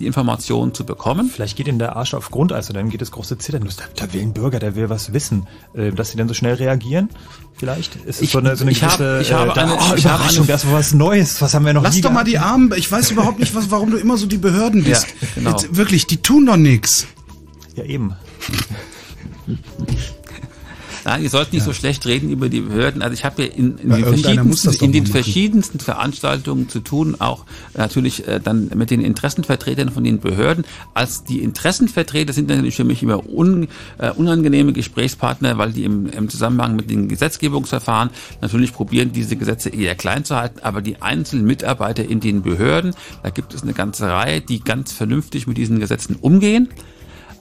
die 0.00 0.06
Informationen 0.06 0.74
zu 0.74 0.84
bekommen. 0.84 1.30
Vielleicht 1.32 1.56
geht 1.56 1.68
Ihnen 1.68 1.78
der 1.78 1.96
Arsch 1.96 2.14
auf 2.14 2.30
Grundeis 2.30 2.68
und 2.68 2.76
dann 2.76 2.88
geht 2.88 3.00
das 3.00 3.10
große 3.10 3.38
Zittern. 3.38 3.68
Da, 3.76 4.06
da 4.06 4.12
will 4.12 4.22
ein 4.22 4.32
Bürger, 4.32 4.58
der 4.58 4.74
will 4.74 4.88
was 4.88 5.12
wissen. 5.12 5.46
Äh, 5.74 5.92
dass 5.92 6.10
Sie 6.10 6.16
dann 6.16 6.26
so 6.26 6.34
schnell 6.34 6.54
reagieren? 6.54 7.10
Vielleicht 7.54 7.96
ist 7.96 8.16
es 8.16 8.22
ich, 8.22 8.30
so 8.30 8.38
eine, 8.38 8.56
so 8.56 8.64
eine 8.64 8.72
ich 8.72 8.80
gewisse, 8.80 9.14
hab, 9.14 9.20
ich 9.20 9.32
habe 9.32 9.50
äh, 9.50 9.62
eine, 9.62 9.74
oh, 9.74 9.94
ich 9.94 10.06
habe 10.06 10.24
eine, 10.24 10.46
das 10.46 10.66
war 10.66 10.72
was 10.72 10.94
Neues. 10.94 11.40
Was 11.42 11.54
haben 11.54 11.66
wir 11.66 11.74
noch 11.74 11.82
Lass 11.82 11.94
nie 11.94 12.00
doch 12.00 12.12
mal 12.12 12.24
die 12.24 12.38
Armen. 12.38 12.72
Ich 12.76 12.90
weiß 12.90 13.10
überhaupt 13.10 13.38
nicht, 13.38 13.54
was, 13.54 13.70
warum 13.70 13.90
du 13.90 13.98
immer 13.98 14.16
so 14.16 14.26
die 14.26 14.38
Behörden 14.38 14.84
bist. 14.84 15.06
Ja, 15.20 15.28
genau. 15.34 15.50
Jetzt, 15.50 15.76
wirklich, 15.76 16.06
die 16.06 16.16
tun 16.16 16.46
doch 16.46 16.56
nichts. 16.56 17.06
Ja, 17.76 17.84
eben. 17.84 18.14
Nein, 21.04 21.22
ihr 21.22 21.30
sollt 21.30 21.52
nicht 21.52 21.62
Ja. 21.62 21.66
so 21.66 21.72
schlecht 21.72 22.06
reden 22.06 22.30
über 22.30 22.48
die 22.48 22.60
Behörden. 22.60 23.02
Also 23.02 23.14
ich 23.14 23.24
habe 23.24 23.42
ja 23.42 23.48
in, 23.48 23.78
in, 23.78 23.90
den, 23.90 24.04
verschiedensten, 24.04 24.84
in 24.84 24.92
den 24.92 25.06
verschiedensten 25.06 25.80
Veranstaltungen 25.80 26.68
zu 26.68 26.80
tun, 26.80 27.16
auch 27.18 27.44
natürlich 27.74 28.26
äh, 28.28 28.40
dann 28.40 28.70
mit 28.74 28.90
den 28.90 29.00
Interessenvertretern 29.00 29.90
von 29.90 30.04
den 30.04 30.20
Behörden. 30.20 30.64
Als 30.94 31.24
die 31.24 31.42
Interessenvertreter 31.42 32.32
sind 32.32 32.48
natürlich 32.48 32.76
für 32.76 32.84
mich 32.84 33.02
immer 33.02 33.28
un, 33.28 33.68
äh, 33.98 34.10
unangenehme 34.10 34.72
Gesprächspartner, 34.72 35.58
weil 35.58 35.72
die 35.72 35.84
im, 35.84 36.06
im 36.06 36.28
Zusammenhang 36.28 36.76
mit 36.76 36.90
den 36.90 37.08
Gesetzgebungsverfahren 37.08 38.10
natürlich 38.40 38.72
probieren, 38.72 39.12
diese 39.12 39.36
Gesetze 39.36 39.70
eher 39.70 39.94
klein 39.94 40.24
zu 40.24 40.36
halten. 40.36 40.60
Aber 40.62 40.82
die 40.82 41.00
einzelnen 41.00 41.44
Mitarbeiter 41.46 42.04
in 42.04 42.20
den 42.20 42.42
Behörden, 42.42 42.94
da 43.22 43.30
gibt 43.30 43.54
es 43.54 43.62
eine 43.62 43.72
ganze 43.72 44.08
Reihe, 44.08 44.40
die 44.40 44.60
ganz 44.60 44.92
vernünftig 44.92 45.46
mit 45.46 45.56
diesen 45.56 45.80
Gesetzen 45.80 46.16
umgehen. 46.20 46.68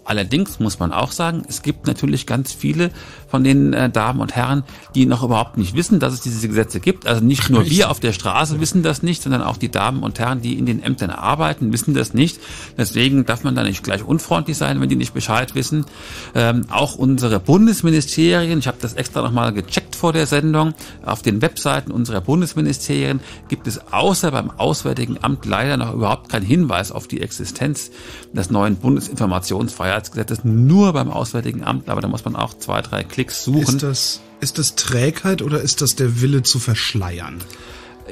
Allerdings 0.10 0.60
muss 0.60 0.80
man 0.80 0.92
auch 0.92 1.12
sagen, 1.12 1.44
es 1.48 1.62
gibt 1.62 1.86
natürlich 1.86 2.26
ganz 2.26 2.52
viele 2.52 2.90
von 3.28 3.44
den 3.44 3.74
äh, 3.74 3.92
Damen 3.92 4.22
und 4.22 4.36
Herren, 4.36 4.64
die 4.96 5.06
noch 5.06 5.22
überhaupt 5.22 5.56
nicht 5.56 5.76
wissen, 5.76 6.00
dass 6.00 6.14
es 6.14 6.22
diese 6.22 6.48
Gesetze 6.48 6.80
gibt. 6.80 7.06
Also 7.06 7.24
nicht 7.24 7.52
nur 7.52 7.70
wir 7.70 7.92
auf 7.92 8.00
der 8.00 8.12
Straße 8.12 8.60
wissen 8.60 8.82
das 8.82 9.04
nicht, 9.04 9.22
sondern 9.22 9.44
auch 9.44 9.58
die 9.58 9.70
Damen 9.70 10.02
und 10.02 10.18
Herren, 10.18 10.42
die 10.42 10.58
in 10.58 10.66
den 10.66 10.82
Ämtern 10.82 11.12
arbeiten, 11.12 11.72
wissen 11.72 11.94
das 11.94 12.16
nicht. 12.16 12.40
Deswegen 12.76 13.28
darf 13.28 13.44
man 13.44 13.54
da 13.54 13.62
nicht 13.62 13.84
gleich 13.84 14.04
unfreundlich 14.04 14.58
sein, 14.58 14.82
wenn 14.82 14.90
die 14.90 14.96
nicht 14.96 15.14
Bescheid 15.14 15.54
wissen. 15.54 15.86
Ähm, 16.34 16.66
auch 16.72 16.96
unsere 16.96 17.40
Bundesministerien, 17.40 18.58
ich 18.58 18.68
habe 18.68 18.78
das 18.82 18.94
extra 18.96 19.22
nochmal 19.22 19.54
gecheckt 19.54 19.96
vor 19.96 20.12
der 20.12 20.26
Sendung, 20.26 20.74
auf 21.06 21.22
den 21.22 21.44
Webseiten 21.44 21.92
unserer 21.92 22.22
Bundesministerien 22.22 23.20
gibt 23.48 23.68
es 23.68 23.80
außer 23.92 24.32
beim 24.32 24.50
Auswärtigen 24.50 25.20
Amt 25.22 25.46
leider 25.46 25.78
noch 25.78 25.94
überhaupt 25.94 26.30
keinen 26.30 26.48
Hinweis 26.48 26.92
auf 26.92 27.08
die 27.08 27.22
Existenz 27.22 27.92
des 28.34 28.50
neuen 28.50 28.78
Bundesinformationsfreiheitsgesetzes, 30.00 30.44
nur 30.44 30.94
beim 30.94 31.12
Auswärtigen 31.12 31.64
Amt, 31.64 31.90
aber 31.90 32.02
da 32.02 32.08
muss 32.08 32.26
man 32.26 32.36
auch 32.36 32.54
zwei, 32.58 32.82
drei 32.82 33.04
Klicks 33.04 33.44
suchen. 33.44 33.76
Ist 33.76 33.84
das, 33.84 34.20
ist 34.40 34.58
das 34.58 34.76
Trägheit 34.76 35.42
oder 35.42 35.62
ist 35.62 35.82
das 35.82 35.96
der 35.96 36.22
Wille 36.22 36.44
zu 36.44 36.60
verschleiern? 36.60 37.40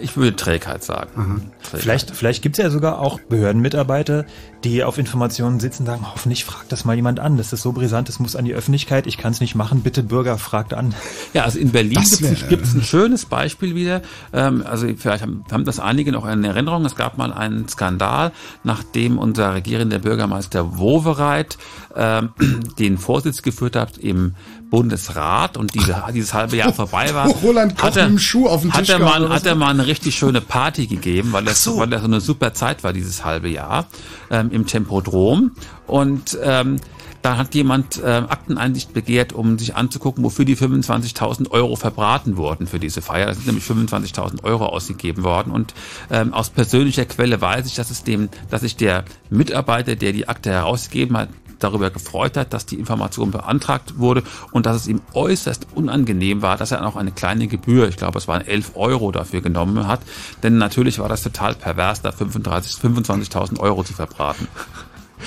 Ich 0.02 0.18
würde 0.18 0.36
Trägheit 0.36 0.84
sagen. 0.84 1.52
Trägheit. 1.64 1.82
Vielleicht, 1.82 2.12
vielleicht 2.12 2.42
gibt 2.42 2.58
es 2.58 2.64
ja 2.64 2.70
sogar 2.70 3.00
auch 3.00 3.20
Behördenmitarbeiter, 3.20 4.26
die 4.64 4.84
auf 4.84 4.98
Informationen 4.98 5.60
sitzen 5.60 5.84
und 5.84 5.88
sagen, 5.88 6.06
hoffentlich 6.12 6.46
fragt 6.46 6.72
das 6.72 6.86
mal 6.86 6.96
jemand 6.96 7.20
an. 7.20 7.38
Das 7.38 7.54
ist 7.54 7.62
so 7.62 7.72
brisant, 7.72 8.10
das 8.10 8.20
muss 8.20 8.36
an 8.36 8.46
die 8.46 8.54
Öffentlichkeit, 8.54 9.08
ich 9.08 9.18
kann 9.18 9.32
es 9.32 9.42
nicht 9.42 9.56
machen, 9.56 9.82
bitte 9.82 10.04
Bürger, 10.04 10.38
fragt 10.38 10.74
an. 10.74 10.94
Ja, 11.34 11.44
also 11.44 11.60
in 11.60 11.72
Berlin 11.72 12.04
gibt 12.50 12.66
es 12.66 12.74
ein 12.74 12.84
schönes 12.84 13.26
Beispiel 13.26 13.76
wieder. 13.76 14.02
Ähm, 14.34 14.64
also 14.66 14.88
vielleicht 14.98 15.22
haben, 15.22 15.44
haben 15.52 15.66
das 15.66 15.80
einige 15.80 16.12
noch 16.12 16.28
in 16.28 16.44
Erinnerung. 16.44 16.86
Es 16.86 16.96
gab 16.96 17.18
mal 17.18 17.34
einen 17.34 17.68
Skandal, 17.68 18.32
nachdem 18.64 19.18
unser 19.20 19.54
regierender 19.54 20.00
Bürgermeister 20.00 20.78
Wowereit 20.78 21.58
ähm, 21.96 22.30
den 22.80 22.98
Vorsitz 22.98 23.42
geführt 23.42 23.76
hat 23.76 23.98
im 23.98 24.36
Bundesrat 24.70 25.58
und 25.58 25.74
diese, 25.74 26.04
dieses 26.14 26.34
halbe 26.34 26.58
Jahr 26.58 26.74
vorbei 26.74 27.14
war. 27.14 27.28
Roland 27.28 27.78
Koch 27.78 27.84
hat 27.84 27.98
er, 27.98 28.04
mit 28.04 28.18
dem 28.18 28.20
Schuh 28.20 28.48
auf 28.48 28.62
den 28.62 28.74
hat 28.74 28.82
Tisch 28.82 28.90
er 28.90 29.00
gehauen 29.00 29.24
mal, 29.24 29.30
hat 29.30 29.46
er 29.46 29.56
mal 29.56 29.80
eine 29.88 29.92
richtig 29.92 30.16
schöne 30.16 30.42
Party 30.42 30.88
gegeben, 30.88 31.32
weil 31.32 31.46
das, 31.46 31.66
weil 31.78 31.88
das 31.88 32.02
so 32.02 32.08
eine 32.08 32.22
super 32.22 32.54
Zeit 32.54 32.84
war, 32.84 32.94
dieses 32.94 33.24
halbe 33.24 33.50
Jahr, 33.50 33.88
ähm, 34.30 34.52
im 34.52 34.66
Tempodrom. 34.68 35.52
Und 35.88 36.38
ähm, 36.44 36.80
da 37.22 37.38
hat 37.38 37.56
jemand 37.56 38.02
ähm, 38.04 38.28
Akteneinsicht 38.30 38.94
begehrt, 38.94 39.34
um 39.34 39.58
sich 39.58 39.76
anzugucken, 39.76 40.24
wofür 40.24 40.46
die 40.46 40.56
25.000 40.56 41.50
Euro 41.52 41.76
verbraten 41.76 42.38
wurden 42.38 42.68
für 42.68 42.80
diese 42.80 43.02
Feier. 43.02 43.28
Da 43.28 43.34
sind 43.34 43.48
nämlich 43.48 43.66
25.000 43.66 44.44
Euro 44.44 44.68
ausgegeben 44.68 45.24
worden. 45.24 45.52
Und 45.52 45.74
ähm, 46.12 46.34
aus 46.34 46.50
persönlicher 46.50 47.06
Quelle 47.06 47.42
weiß 47.42 47.66
ich, 47.68 47.76
dass 47.76 47.90
es 47.90 48.04
dem, 48.04 48.30
dass 48.50 48.62
sich 48.62 48.76
der 48.76 49.06
Mitarbeiter, 49.30 49.96
der 49.96 50.14
die 50.14 50.28
Akte 50.28 50.52
herausgegeben 50.52 51.18
hat, 51.18 51.30
darüber 51.60 51.90
gefreut 51.90 52.38
hat, 52.38 52.54
dass 52.54 52.66
die 52.66 52.80
Information 52.80 53.32
beantragt 53.32 53.98
wurde 53.98 54.24
und 54.52 54.66
dass 54.66 54.78
es 54.78 54.88
ihm 54.88 55.02
äußerst 55.14 55.68
unangenehm 55.76 56.42
war, 56.42 56.58
dass 56.58 56.72
er 56.72 56.86
auch 56.86 56.96
eine 56.96 57.12
kleine 57.12 57.48
Gebühr, 57.48 57.88
ich 57.88 57.98
glaube 57.98 58.18
es 58.18 58.28
waren 58.28 58.46
11 58.46 58.72
Euro 58.76 59.12
dafür 59.12 59.42
genommen 59.42 59.88
hat, 59.88 60.02
denn 60.44 60.58
natürlich 60.58 61.00
war 61.00 61.10
das 61.10 61.24
total 61.24 61.56
pervers, 61.56 62.02
da 62.02 62.12
35 62.12 62.78
25.000 62.82 63.60
Euro 63.60 63.84
zu 63.84 63.94
verbraten. 63.94 64.48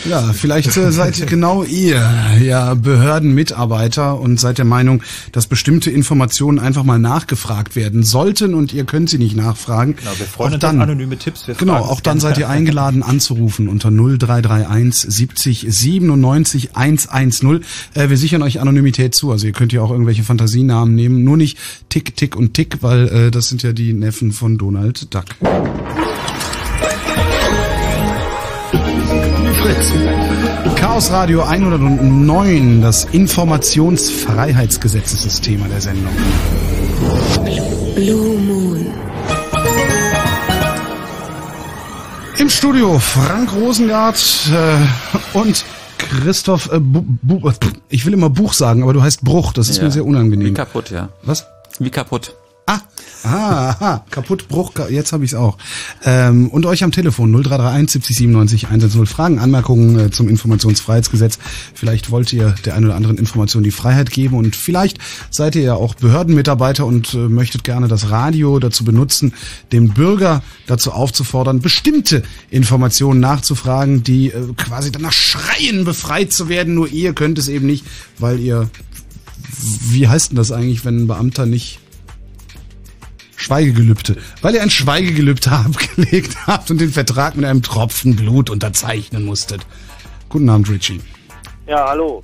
Ja, 0.09 0.33
vielleicht 0.33 0.77
äh, 0.77 0.93
seid 0.93 1.27
genau 1.27 1.63
ihr 1.63 2.09
ja 2.41 2.75
Behördenmitarbeiter 2.75 4.19
und 4.19 4.41
seid 4.41 4.59
der 4.59 4.65
Meinung, 4.65 5.03
dass 5.33 5.47
bestimmte 5.47 5.91
Informationen 5.91 6.59
einfach 6.59 6.85
mal 6.85 6.99
nachgefragt 6.99 7.77
werden 7.77 8.03
sollten 8.03 8.55
und 8.55 8.73
ihr 8.73 8.85
könnt 8.85 9.11
sie 9.11 9.19
nicht 9.19 9.37
nachfragen. 9.37 9.97
Genau, 9.97 10.11
wir 10.17 10.27
freuen 10.27 10.51
auch 10.51 10.55
uns 10.55 10.61
dann, 10.61 10.81
anonyme 10.81 11.19
Tipps. 11.19 11.47
Wir 11.47 11.55
Genau, 11.55 11.77
auch 11.77 12.01
dann 12.01 12.21
seid 12.21 12.39
ihr 12.39 12.49
eingeladen 12.49 13.03
anzurufen 13.03 13.69
unter 13.69 13.91
0331 13.91 15.11
70 15.13 15.67
97 15.69 16.77
110. 16.77 17.61
Äh, 17.95 18.09
wir 18.09 18.17
sichern 18.17 18.43
euch 18.43 18.61
Anonymität 18.61 19.15
zu, 19.15 19.31
also 19.31 19.47
ihr 19.47 19.53
könnt 19.53 19.73
ja 19.73 19.83
auch 19.83 19.91
irgendwelche 19.91 20.23
Fantasienamen 20.23 20.95
nehmen, 20.95 21.25
nur 21.25 21.37
nicht 21.37 21.59
Tick, 21.89 22.17
Tick 22.17 22.37
und 22.37 22.55
Tick, 22.55 22.83
weil 22.83 23.09
äh, 23.09 23.31
das 23.31 23.49
sind 23.49 23.63
ja 23.63 23.73
die 23.73 23.93
Neffen 23.93 24.33
von 24.33 24.57
Donald 24.57 25.13
Duck. 25.15 25.27
Fritz. 29.75 29.93
Chaos 30.77 31.11
Radio 31.13 31.43
109, 31.43 32.81
das 32.81 33.05
Informationsfreiheitsgesetz 33.05 35.13
ist 35.13 35.27
das 35.27 35.41
Thema 35.41 35.69
der 35.69 35.81
Sendung. 35.81 36.13
Blue 37.95 38.37
Moon. 38.39 38.87
Im 42.39 42.49
Studio 42.49 42.99
Frank 42.99 43.53
Rosengart 43.55 44.51
äh, 44.53 45.39
und 45.39 45.65
Christoph, 45.99 46.73
äh, 46.73 46.81
Bu 46.81 47.03
Bu 47.23 47.53
ich 47.91 48.05
will 48.07 48.15
immer 48.15 48.31
Buch 48.31 48.55
sagen, 48.55 48.83
aber 48.83 48.93
du 48.95 49.03
heißt 49.03 49.23
Bruch, 49.23 49.53
das 49.53 49.69
ist 49.69 49.77
Ja. 49.79 49.85
mir 49.85 49.91
sehr 49.93 50.05
unangenehm. 50.05 50.49
Wie 50.49 50.55
kaputt, 50.55 50.91
ja. 50.91 51.11
Was? 51.23 51.47
Wie 51.79 51.91
kaputt. 51.91 52.35
Ah, 53.25 53.51
Ah, 53.51 53.71
aha, 53.71 54.05
kaputt, 54.11 54.49
Bruch, 54.49 54.73
jetzt 54.91 55.13
habe 55.13 55.25
ich 55.25 55.33
es 55.33 55.35
auch. 55.35 55.59
Ähm, 56.05 56.49
und 56.49 56.67
euch 56.67 56.85
am 56.85 56.93
Telefon 56.93 57.33
0331 57.33 57.91
70 57.91 58.17
97 58.17 58.67
110 58.67 59.07
Fragen, 59.07 59.39
Anmerkungen 59.39 59.99
äh, 59.99 60.11
zum 60.11 60.29
Informationsfreiheitsgesetz. 60.29 61.39
Vielleicht 61.75 62.11
wollt 62.11 62.33
ihr 62.33 62.55
der 62.65 62.75
einen 62.75 62.87
oder 62.87 62.97
anderen 62.97 63.19
Information 63.19 63.63
die 63.63 63.71
Freiheit 63.71 64.11
geben 64.11 64.37
und 64.37 64.57
vielleicht 64.57 64.99
seid 65.31 65.57
ihr 65.57 65.63
ja 65.63 65.75
auch 65.75 65.95
Behördenmitarbeiter 65.95 66.87
und 66.87 67.13
äh, 67.15 67.17
möchtet 67.17 67.65
gerne 67.65 67.89
das 67.89 68.11
Radio 68.11 68.59
dazu 68.59 68.85
benutzen, 68.85 69.35
den 69.73 69.95
Bürger 69.95 70.43
dazu 70.67 70.93
aufzufordern, 70.93 71.61
bestimmte 71.61 72.23
Informationen 72.51 73.21
nachzufragen, 73.21 74.03
die 74.03 74.29
äh, 74.29 74.53
quasi 74.57 74.93
danach 74.93 75.13
schreien, 75.13 75.85
befreit 75.85 76.33
zu 76.33 76.49
werden. 76.49 76.75
Nur 76.75 76.89
ihr 76.89 77.15
könnt 77.15 77.39
es 77.39 77.49
eben 77.49 77.67
nicht, 77.67 77.85
weil 78.19 78.39
ihr 78.39 78.71
wie 79.89 80.09
heißt 80.09 80.31
denn 80.31 80.37
das 80.37 80.53
eigentlich, 80.53 80.85
wenn 80.85 81.03
ein 81.03 81.07
Beamter 81.07 81.45
nicht 81.47 81.81
Schweigegelübde, 83.41 84.17
weil 84.43 84.55
ihr 84.55 84.63
ein 84.63 84.69
Schweigegelübde 84.69 85.51
abgelegt 85.67 86.37
habt 86.47 86.71
und 86.71 86.79
den 86.81 86.91
Vertrag 86.91 87.37
mit 87.37 87.47
einem 87.47 87.63
Tropfen 87.63 88.15
Blut 88.15 88.51
unterzeichnen 88.51 89.25
musstet. 89.25 89.67
Guten 90.29 90.49
Abend, 90.51 90.69
Richie. 90.69 91.01
Ja, 91.67 91.89
hallo. 91.89 92.23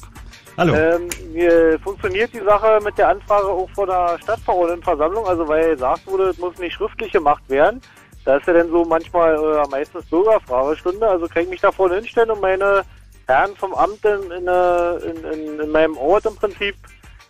Hallo. 0.58 0.74
Ähm, 0.74 1.08
wie 1.32 1.78
funktioniert 1.82 2.32
die 2.34 2.44
Sache 2.44 2.80
mit 2.84 2.98
der 2.98 3.08
Anfrage 3.08 3.46
auch 3.46 3.68
von 3.70 3.86
der 3.86 4.18
Stadtverordnetenversammlung? 4.22 5.26
Also 5.26 5.48
weil 5.48 5.70
gesagt 5.70 6.06
wurde, 6.06 6.24
es 6.24 6.38
muss 6.38 6.58
nicht 6.58 6.74
schriftlich 6.74 7.12
gemacht 7.12 7.42
werden. 7.48 7.80
Da 8.26 8.36
ist 8.36 8.46
ja 8.46 8.52
dann 8.52 8.68
so 8.70 8.84
manchmal 8.84 9.38
oder 9.38 9.66
meistens 9.68 10.04
Bürgerfragestunde. 10.06 11.06
Also 11.06 11.28
kann 11.28 11.44
ich 11.44 11.48
mich 11.48 11.60
da 11.60 11.72
vorne 11.72 11.96
hinstellen 11.96 12.30
und 12.30 12.42
meine 12.42 12.82
Herren 13.26 13.56
vom 13.56 13.72
Amt 13.74 14.04
in, 14.04 14.30
in, 14.32 14.46
in, 15.32 15.60
in 15.60 15.70
meinem 15.70 15.96
Ort 15.96 16.26
im 16.26 16.36
Prinzip 16.36 16.76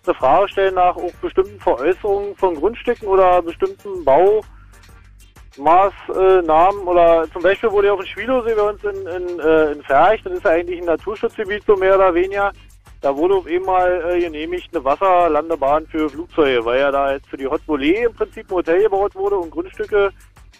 eine 0.07 0.17
Frage 0.17 0.49
stellen 0.49 0.75
nach 0.75 0.97
auch 0.97 1.13
bestimmten 1.21 1.59
Veräußerungen 1.61 2.35
von 2.37 2.55
Grundstücken 2.55 3.09
oder 3.09 3.43
bestimmten 3.43 4.05
Baumaßnahmen? 4.05 6.87
Oder 6.87 7.27
zum 7.33 7.43
Beispiel 7.43 7.71
wurde 7.71 7.89
ja 7.89 7.95
auch 7.95 8.01
in 8.01 8.07
Schwilosee 8.07 8.55
bei 8.55 8.63
uns 8.63 8.83
in, 8.85 9.07
in, 9.07 9.41
äh, 9.41 9.73
in 9.73 9.83
Ferch, 9.83 10.23
das 10.23 10.35
ist 10.35 10.45
ja 10.45 10.51
eigentlich 10.51 10.81
ein 10.81 10.87
Naturschutzgebiet 10.87 11.65
so 11.67 11.77
mehr 11.77 11.97
oder 11.97 12.15
weniger, 12.15 12.53
da 13.01 13.17
wurde 13.17 13.35
auf 13.35 13.47
einmal 13.47 14.05
äh, 14.11 14.21
genehmigt 14.21 14.75
eine 14.75 14.85
Wasserlandebahn 14.85 15.87
für 15.87 16.09
Flugzeuge, 16.09 16.65
weil 16.65 16.81
ja 16.81 16.91
da 16.91 17.13
jetzt 17.13 17.29
für 17.29 17.37
die 17.37 17.47
Hot 17.47 17.61
Volley 17.67 18.05
im 18.05 18.15
Prinzip 18.15 18.51
ein 18.51 18.57
Hotel 18.57 18.83
gebaut 18.83 19.15
wurde 19.15 19.37
und 19.37 19.51
Grundstücke 19.51 20.11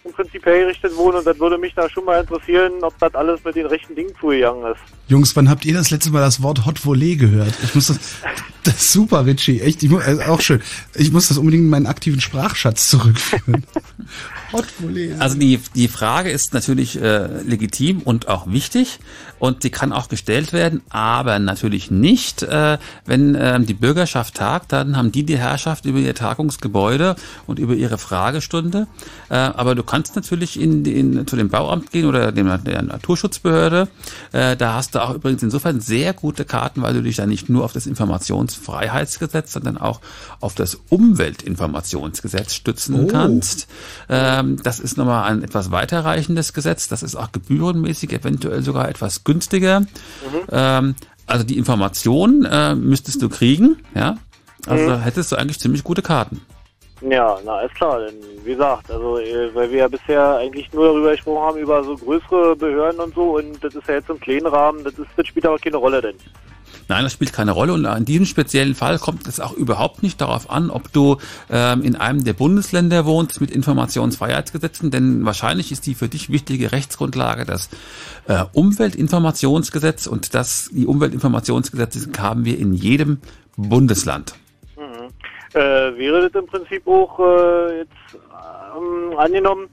im 0.03 0.11
Prinzip 0.11 0.45
hergerichtet 0.45 0.95
wurden 0.95 1.17
und 1.17 1.27
das 1.27 1.39
würde 1.39 1.57
mich 1.57 1.73
da 1.73 1.89
schon 1.89 2.05
mal 2.05 2.21
interessieren, 2.21 2.73
ob 2.81 2.97
das 2.99 3.13
alles 3.15 3.43
mit 3.43 3.55
den 3.55 3.65
rechten 3.65 3.95
Dingen 3.95 4.11
zugegangen 4.19 4.71
ist. 4.71 4.79
Jungs, 5.07 5.35
wann 5.35 5.49
habt 5.49 5.65
ihr 5.65 5.73
das 5.73 5.89
letzte 5.89 6.11
Mal 6.11 6.21
das 6.21 6.41
Wort 6.41 6.65
Hot 6.65 6.85
Volley 6.85 7.15
gehört? 7.15 7.53
Ich 7.63 7.75
muss 7.75 7.87
das, 7.87 7.99
das 8.63 8.75
ist 8.75 8.91
super, 8.91 9.25
Richie, 9.25 9.61
echt, 9.61 9.83
ich 9.83 9.89
muss, 9.89 10.03
also 10.03 10.21
auch 10.23 10.41
schön. 10.41 10.61
Ich 10.95 11.11
muss 11.11 11.29
das 11.29 11.37
unbedingt 11.37 11.63
in 11.63 11.69
meinen 11.69 11.87
aktiven 11.87 12.19
Sprachschatz 12.19 12.89
zurückführen. 12.89 13.65
Hot 14.53 14.65
Volley. 14.79 15.13
Also 15.19 15.37
die, 15.37 15.59
die 15.75 15.87
Frage 15.87 16.29
ist 16.29 16.53
natürlich 16.53 17.01
äh, 17.01 17.41
legitim 17.41 18.01
und 18.01 18.27
auch 18.27 18.47
wichtig 18.47 18.99
und 19.39 19.63
die 19.63 19.69
kann 19.69 19.91
auch 19.91 20.09
gestellt 20.09 20.53
werden, 20.53 20.81
aber 20.89 21.39
natürlich 21.39 21.91
nicht, 21.91 22.43
äh, 22.43 22.77
wenn 23.05 23.35
äh, 23.35 23.59
die 23.59 23.73
Bürgerschaft 23.73 24.35
tagt, 24.35 24.71
dann 24.71 24.97
haben 24.97 25.11
die 25.11 25.23
die 25.23 25.37
Herrschaft 25.37 25.85
über 25.85 25.99
ihr 25.99 26.15
Tagungsgebäude 26.15 27.15
und 27.45 27.59
über 27.59 27.75
ihre 27.75 27.97
Fragestunde. 27.97 28.87
Äh, 29.29 29.35
aber 29.35 29.75
du 29.75 29.83
kannst 29.83 29.96
natürlich 30.15 30.59
in, 30.59 30.85
in, 30.85 31.27
zu 31.27 31.35
dem 31.35 31.49
Bauamt 31.49 31.91
gehen 31.91 32.05
oder 32.05 32.31
dem, 32.31 32.47
der 32.63 32.81
Naturschutzbehörde. 32.81 33.87
Äh, 34.31 34.55
da 34.55 34.73
hast 34.75 34.95
du 34.95 35.03
auch 35.03 35.13
übrigens 35.13 35.43
insofern 35.43 35.79
sehr 35.81 36.13
gute 36.13 36.45
Karten, 36.45 36.81
weil 36.81 36.93
du 36.93 37.01
dich 37.03 37.15
da 37.17 37.25
nicht 37.25 37.49
nur 37.49 37.63
auf 37.65 37.73
das 37.73 37.87
Informationsfreiheitsgesetz, 37.87 39.53
sondern 39.53 39.77
auch 39.77 40.01
auf 40.39 40.55
das 40.55 40.77
Umweltinformationsgesetz 40.89 42.53
stützen 42.53 43.05
Oh. 43.05 43.07
kannst. 43.07 43.67
Ähm, 44.09 44.57
das 44.63 44.79
ist 44.79 44.97
nochmal 44.97 45.29
ein 45.31 45.43
etwas 45.43 45.71
weiterreichendes 45.71 46.53
Gesetz. 46.53 46.87
Das 46.87 47.03
ist 47.03 47.15
auch 47.15 47.31
gebührenmäßig 47.31 48.11
eventuell 48.13 48.61
sogar 48.63 48.89
etwas 48.89 49.23
günstiger. 49.23 49.83
Ähm, 50.51 50.95
also 51.25 51.43
die 51.43 51.57
Information 51.57 52.45
äh, 52.45 52.75
müsstest 52.75 53.21
du 53.21 53.29
kriegen, 53.29 53.77
ja. 53.93 54.17
Also 54.65 54.89
Mhm. 54.97 54.99
hättest 55.01 55.31
du 55.31 55.35
eigentlich 55.37 55.59
ziemlich 55.59 55.83
gute 55.83 56.01
Karten. 56.01 56.41
Ja, 57.01 57.37
na 57.45 57.61
ist 57.61 57.75
klar, 57.75 57.99
denn 57.99 58.15
wie 58.43 58.51
gesagt, 58.51 58.89
also 58.89 59.19
äh, 59.19 59.53
weil 59.53 59.69
wir 59.69 59.79
ja 59.79 59.87
bisher 59.87 60.37
eigentlich 60.37 60.71
nur 60.73 60.87
darüber 60.87 61.11
gesprochen 61.11 61.45
haben, 61.45 61.57
über 61.59 61.83
so 61.83 61.95
größere 61.95 62.55
Behörden 62.55 62.99
und 62.99 63.13
so 63.13 63.37
und 63.37 63.63
das 63.63 63.75
ist 63.75 63.87
ja 63.87 63.95
jetzt 63.95 64.09
im 64.09 64.19
kleinen 64.19 64.47
Rahmen, 64.47 64.83
das, 64.83 64.93
ist, 64.93 65.09
das 65.15 65.27
spielt 65.27 65.45
aber 65.45 65.59
keine 65.59 65.77
Rolle 65.77 66.01
denn. 66.01 66.15
Nein, 66.87 67.03
das 67.03 67.13
spielt 67.13 67.33
keine 67.33 67.51
Rolle 67.51 67.73
und 67.73 67.85
in 67.85 68.05
diesem 68.05 68.25
speziellen 68.25 68.73
Fall 68.73 68.97
kommt 68.97 69.27
es 69.27 69.39
auch 69.39 69.53
überhaupt 69.53 70.03
nicht 70.03 70.21
darauf 70.21 70.49
an, 70.49 70.69
ob 70.69 70.91
du 70.91 71.17
ähm, 71.49 71.81
in 71.83 71.95
einem 71.95 72.23
der 72.23 72.33
Bundesländer 72.33 73.05
wohnst 73.05 73.41
mit 73.41 73.51
Informationsfreiheitsgesetzen, 73.51 74.89
denn 74.89 75.25
wahrscheinlich 75.25 75.71
ist 75.71 75.85
die 75.85 75.95
für 75.95 76.07
dich 76.07 76.31
wichtige 76.31 76.71
Rechtsgrundlage 76.71 77.45
das 77.45 77.69
äh, 78.27 78.43
Umweltinformationsgesetz 78.53 80.07
und 80.07 80.33
das 80.33 80.69
die 80.71 80.87
Umweltinformationsgesetze 80.87 82.09
haben 82.17 82.45
wir 82.45 82.57
in 82.57 82.73
jedem 82.73 83.19
Bundesland. 83.57 84.33
Äh, 85.57 85.97
wäre 85.97 86.29
das 86.29 86.39
im 86.39 86.47
Prinzip 86.47 86.85
auch 86.87 87.19
äh, 87.19 87.79
jetzt 87.79 87.91
ähm, 88.77 89.17
angenommen, 89.17 89.69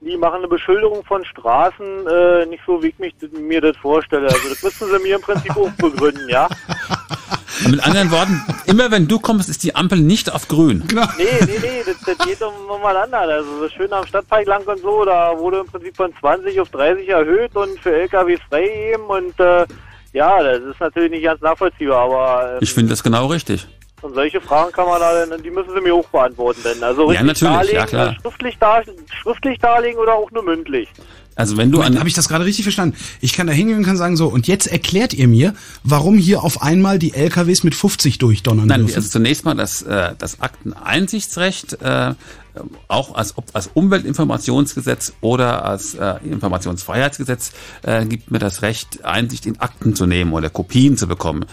die 0.00 0.16
machen 0.16 0.38
eine 0.38 0.48
Beschilderung 0.48 1.04
von 1.04 1.24
Straßen 1.24 2.06
äh, 2.08 2.46
nicht 2.46 2.62
so, 2.66 2.82
wie 2.82 2.88
ich 2.88 2.98
mich 2.98 3.14
mir 3.32 3.60
das 3.60 3.76
vorstelle. 3.76 4.26
Also 4.26 4.48
das 4.48 4.62
müssen 4.64 4.88
sie 4.88 4.98
mir 5.00 5.14
im 5.16 5.22
Prinzip 5.22 5.56
auch 5.56 5.70
begründen, 5.72 6.28
ja? 6.28 6.48
Mit 7.68 7.84
anderen 7.84 8.10
Worten, 8.10 8.40
immer 8.66 8.90
wenn 8.90 9.06
du 9.06 9.18
kommst, 9.18 9.48
ist 9.48 9.62
die 9.62 9.74
Ampel 9.74 10.00
nicht 10.00 10.32
auf 10.32 10.48
grün. 10.48 10.84
Genau. 10.88 11.06
Nee, 11.18 11.24
nee, 11.40 11.58
nee, 11.60 11.82
das, 11.84 11.96
das 12.04 12.26
geht 12.26 12.40
um, 12.42 12.54
um 12.68 12.82
was 12.82 12.96
anderes. 12.96 13.28
Also 13.28 13.58
so 13.58 13.68
schön 13.68 13.92
am 13.92 14.06
Stadtpark 14.06 14.46
lang 14.46 14.64
und 14.66 14.80
so, 14.80 15.04
da 15.04 15.36
wurde 15.38 15.60
im 15.60 15.66
Prinzip 15.66 15.96
von 15.96 16.12
20 16.20 16.60
auf 16.60 16.68
30 16.70 17.08
erhöht 17.08 17.54
und 17.54 17.78
für 17.80 17.94
LKWs 17.94 18.40
freigegeben 18.48 19.06
und 19.06 19.38
äh, 19.40 19.66
ja, 20.12 20.42
das 20.42 20.62
ist 20.62 20.80
natürlich 20.80 21.10
nicht 21.10 21.24
ganz 21.24 21.40
nachvollziehbar, 21.40 22.04
aber 22.04 22.52
ähm, 22.54 22.58
Ich 22.60 22.72
finde 22.72 22.90
das 22.90 23.02
genau 23.02 23.26
richtig. 23.26 23.66
Und 24.02 24.14
solche 24.14 24.40
Fragen 24.40 24.72
kann 24.72 24.86
man 24.86 25.00
da, 25.00 25.26
dann- 25.26 25.42
die 25.42 25.50
müssen 25.50 25.70
sie 25.74 25.80
mir 25.80 25.94
auch 25.94 26.06
beantworten, 26.08 26.60
denn 26.64 26.82
also 26.82 27.10
Ja, 27.12 27.20
richtig 27.20 27.42
natürlich, 27.42 27.72
ja, 27.72 27.80
darlegen, 27.80 27.86
klar. 27.86 28.08
äh, 28.12 28.20
schriftlich, 28.22 28.56
dar, 28.58 28.82
schriftlich 29.22 29.58
darlegen 29.58 29.98
oder 29.98 30.14
auch 30.14 30.30
nur 30.30 30.42
mündlich. 30.42 30.88
Also 31.34 31.56
wenn 31.56 31.70
du 31.70 31.80
an 31.82 31.96
habe 32.00 32.08
ich 32.08 32.14
das 32.16 32.28
gerade 32.28 32.44
richtig 32.44 32.64
verstanden? 32.64 32.96
Ich 33.20 33.32
kann 33.32 33.46
da 33.46 33.52
hingehen 33.52 33.78
und 33.78 33.84
kann 33.84 33.96
sagen 33.96 34.16
so, 34.16 34.26
und 34.26 34.48
jetzt 34.48 34.66
erklärt 34.66 35.14
ihr 35.14 35.28
mir, 35.28 35.54
warum 35.84 36.18
hier 36.18 36.42
auf 36.42 36.62
einmal 36.62 36.98
die 36.98 37.14
LKWs 37.14 37.62
mit 37.62 37.76
50 37.76 38.18
durchdonnern 38.18 38.66
Nein, 38.66 38.80
dürfen. 38.80 38.96
also 38.96 39.08
zunächst 39.08 39.44
mal 39.44 39.54
das, 39.54 39.82
äh, 39.82 40.14
das 40.18 40.40
Akteneinsichtsrecht, 40.40 41.80
äh, 41.80 42.14
auch 42.88 43.14
als, 43.14 43.38
ob 43.38 43.44
als 43.52 43.70
Umweltinformationsgesetz 43.72 45.12
oder 45.20 45.64
als 45.64 45.94
äh, 45.94 46.14
Informationsfreiheitsgesetz 46.24 47.52
äh, 47.82 48.04
gibt 48.04 48.32
mir 48.32 48.40
das 48.40 48.62
Recht, 48.62 49.04
Einsicht 49.04 49.46
in 49.46 49.60
Akten 49.60 49.94
zu 49.94 50.06
nehmen 50.06 50.32
oder 50.32 50.50
Kopien 50.50 50.96
zu 50.96 51.06
bekommen. 51.06 51.44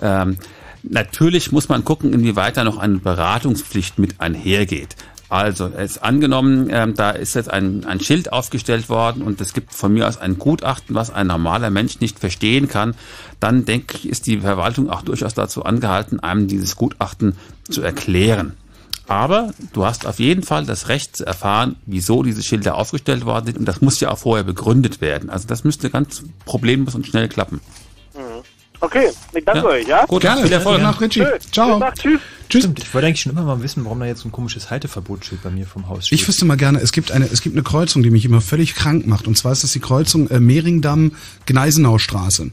Ähm, 0.00 0.38
natürlich 0.82 1.52
muss 1.52 1.68
man 1.68 1.84
gucken, 1.84 2.12
inwieweit 2.12 2.56
da 2.56 2.64
noch 2.64 2.78
eine 2.78 2.98
Beratungspflicht 2.98 3.98
mit 3.98 4.20
einhergeht. 4.20 4.96
Also, 5.28 5.68
es 5.74 5.96
angenommen, 5.96 6.68
ähm, 6.70 6.94
da 6.94 7.10
ist 7.10 7.34
jetzt 7.34 7.50
ein, 7.50 7.86
ein 7.86 8.00
Schild 8.00 8.34
aufgestellt 8.34 8.90
worden 8.90 9.22
und 9.22 9.40
es 9.40 9.54
gibt 9.54 9.72
von 9.72 9.90
mir 9.90 10.06
aus 10.06 10.18
ein 10.18 10.38
Gutachten, 10.38 10.94
was 10.94 11.08
ein 11.08 11.28
normaler 11.28 11.70
Mensch 11.70 12.00
nicht 12.00 12.18
verstehen 12.18 12.68
kann, 12.68 12.94
dann 13.40 13.64
denke 13.64 13.96
ich, 13.96 14.06
ist 14.06 14.26
die 14.26 14.40
Verwaltung 14.40 14.90
auch 14.90 15.00
durchaus 15.00 15.32
dazu 15.32 15.64
angehalten, 15.64 16.20
einem 16.20 16.48
dieses 16.48 16.76
Gutachten 16.76 17.34
zu 17.64 17.80
erklären. 17.80 18.52
Aber 19.08 19.54
du 19.72 19.86
hast 19.86 20.06
auf 20.06 20.18
jeden 20.18 20.42
Fall 20.42 20.66
das 20.66 20.88
Recht 20.88 21.16
zu 21.16 21.26
erfahren, 21.26 21.76
wieso 21.86 22.22
diese 22.22 22.42
Schilder 22.42 22.74
aufgestellt 22.74 23.24
worden 23.24 23.46
sind 23.46 23.58
und 23.58 23.64
das 23.64 23.80
muss 23.80 24.00
ja 24.00 24.10
auch 24.10 24.18
vorher 24.18 24.44
begründet 24.44 25.00
werden. 25.00 25.30
Also 25.30 25.48
das 25.48 25.64
müsste 25.64 25.88
ganz 25.88 26.24
problemlos 26.44 26.94
und 26.94 27.06
schnell 27.06 27.28
klappen. 27.28 27.60
Okay, 28.82 29.08
ich 29.32 29.44
danke 29.44 29.60
Ja, 29.60 29.66
euch, 29.66 29.86
ja? 29.86 30.04
gut, 30.06 30.22
Gerne. 30.22 30.42
viel 30.42 30.50
Erfolg. 30.52 30.78
Ja. 30.78 30.82
Nach 30.90 31.00
Richie. 31.00 31.20
Schön. 31.20 31.28
Ciao. 31.52 31.80
Tschüss. 31.96 32.20
Tschüss. 32.48 32.62
Stimmt, 32.64 32.80
ich 32.82 32.92
wollte 32.92 33.06
eigentlich 33.06 33.20
schon 33.20 33.30
immer 33.32 33.44
mal 33.44 33.62
wissen, 33.62 33.84
warum 33.84 34.00
da 34.00 34.06
jetzt 34.06 34.22
so 34.22 34.28
ein 34.28 34.32
komisches 34.32 34.70
Halteverbotsschild 34.70 35.40
bei 35.42 35.50
mir 35.50 35.66
vom 35.66 35.88
Haus 35.88 36.08
steht. 36.08 36.18
Ich 36.20 36.26
wüsste 36.26 36.44
mal 36.44 36.56
gerne, 36.56 36.80
es 36.80 36.90
gibt 36.90 37.12
eine, 37.12 37.26
es 37.26 37.42
gibt 37.42 37.54
eine 37.54 37.62
Kreuzung, 37.62 38.02
die 38.02 38.10
mich 38.10 38.24
immer 38.24 38.40
völlig 38.40 38.74
krank 38.74 39.06
macht. 39.06 39.28
Und 39.28 39.38
zwar 39.38 39.52
ist 39.52 39.62
das 39.62 39.70
die 39.72 39.78
Kreuzung 39.80 40.28
äh, 40.30 40.40
Mehringdamm-Gneisenau-Straße. 40.40 42.50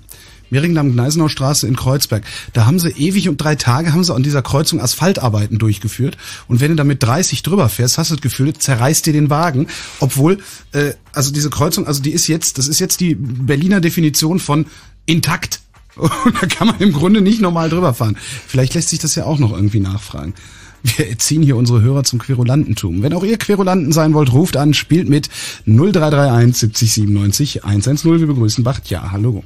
Mehringdamm-Gneisenau-Straße 0.52 1.68
in 1.68 1.76
Kreuzberg. 1.76 2.24
Da 2.54 2.66
haben 2.66 2.80
sie 2.80 2.90
ewig 2.90 3.30
und 3.30 3.38
drei 3.38 3.56
Tage 3.56 3.92
haben 3.92 4.04
sie 4.04 4.14
an 4.14 4.24
dieser 4.24 4.42
Kreuzung 4.42 4.82
Asphaltarbeiten 4.82 5.60
durchgeführt. 5.60 6.18
Und 6.48 6.60
wenn 6.62 6.72
du 6.72 6.76
da 6.76 6.84
mit 6.84 7.04
30 7.04 7.44
drüber 7.44 7.70
fährst, 7.70 7.98
hast 7.98 8.12
du 8.12 8.16
das 8.16 8.22
Gefühl, 8.22 8.54
zerreißt 8.54 9.06
dir 9.06 9.14
den 9.14 9.30
Wagen. 9.30 9.68
Obwohl, 10.00 10.40
äh, 10.74 10.94
also 11.14 11.32
diese 11.34 11.50
Kreuzung, 11.50 11.88
also 11.88 12.02
die 12.02 12.12
ist 12.12 12.28
jetzt, 12.28 12.58
das 12.58 12.68
ist 12.68 12.80
jetzt 12.80 13.00
die 13.00 13.16
Berliner 13.16 13.82
Definition 13.82 14.40
von 14.40 14.66
intakt. 15.06 15.62
Und 16.00 16.42
da 16.42 16.48
kann 16.48 16.68
man 16.68 16.80
im 16.80 16.94
Grunde 16.94 17.22
nicht 17.22 17.42
normal 17.42 17.70
drüber 17.70 17.94
fahren. 17.94 18.18
Vielleicht 18.20 18.74
lässt 18.74 18.90
sich 18.90 19.00
das 19.00 19.16
ja 19.16 19.26
auch 19.26 19.40
noch 19.40 19.52
irgendwie 19.52 19.80
nachfragen. 19.80 20.34
Wir 20.82 21.10
erziehen 21.10 21.42
hier 21.42 21.58
unsere 21.58 21.82
Hörer 21.82 22.04
zum 22.04 22.20
Querulantentum. 22.20 23.04
Wenn 23.04 23.14
auch 23.14 23.24
ihr 23.24 23.38
Querulanten 23.38 23.92
sein 23.92 24.14
wollt, 24.14 24.32
ruft 24.32 24.56
an, 24.56 24.74
spielt 24.74 25.10
mit 25.10 25.30
0331 25.66 26.56
70 26.56 26.94
97 26.94 27.66
110. 27.66 28.20
Wir 28.20 28.28
begrüßen 28.28 28.64
Bacht. 28.64 28.90
Ja, 28.90 29.12
hallo. 29.12 29.44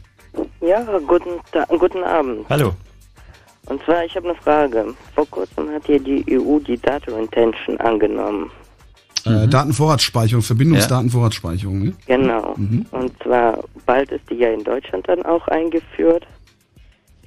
Ja, 0.61 0.83
guten, 1.07 1.39
Ta 1.51 1.65
guten 1.65 2.03
Abend. 2.03 2.45
Hallo. 2.49 2.73
Und 3.65 3.81
zwar, 3.83 4.03
ich 4.05 4.15
habe 4.15 4.29
eine 4.29 4.37
Frage. 4.37 4.93
Vor 5.15 5.27
kurzem 5.29 5.69
hat 5.69 5.85
hier 5.85 5.99
die 5.99 6.23
EU 6.29 6.59
die 6.59 6.77
Data 6.77 7.17
Intention 7.17 7.77
angenommen. 7.79 8.51
Äh, 9.25 9.47
Datenvorratsspeicherung, 9.47 10.43
Verbindungsdatenvorratsspeicherung. 10.43 11.83
Ne? 11.83 11.93
Genau. 12.07 12.55
Mhm. 12.57 12.85
Und 12.91 13.11
zwar 13.23 13.63
bald 13.85 14.11
ist 14.11 14.29
die 14.29 14.35
ja 14.35 14.49
in 14.49 14.63
Deutschland 14.63 15.07
dann 15.07 15.23
auch 15.23 15.47
eingeführt. 15.47 16.27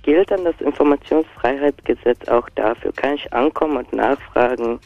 Gilt 0.06 0.30
dann 0.30 0.44
das 0.44 0.54
Informationsfreiheitsgesetz 0.60 2.28
auch 2.28 2.48
dafür? 2.54 2.92
Kann 2.92 3.14
ich 3.16 3.32
ankommen 3.32 3.76
und 3.76 3.92
nachfragen 3.92 4.78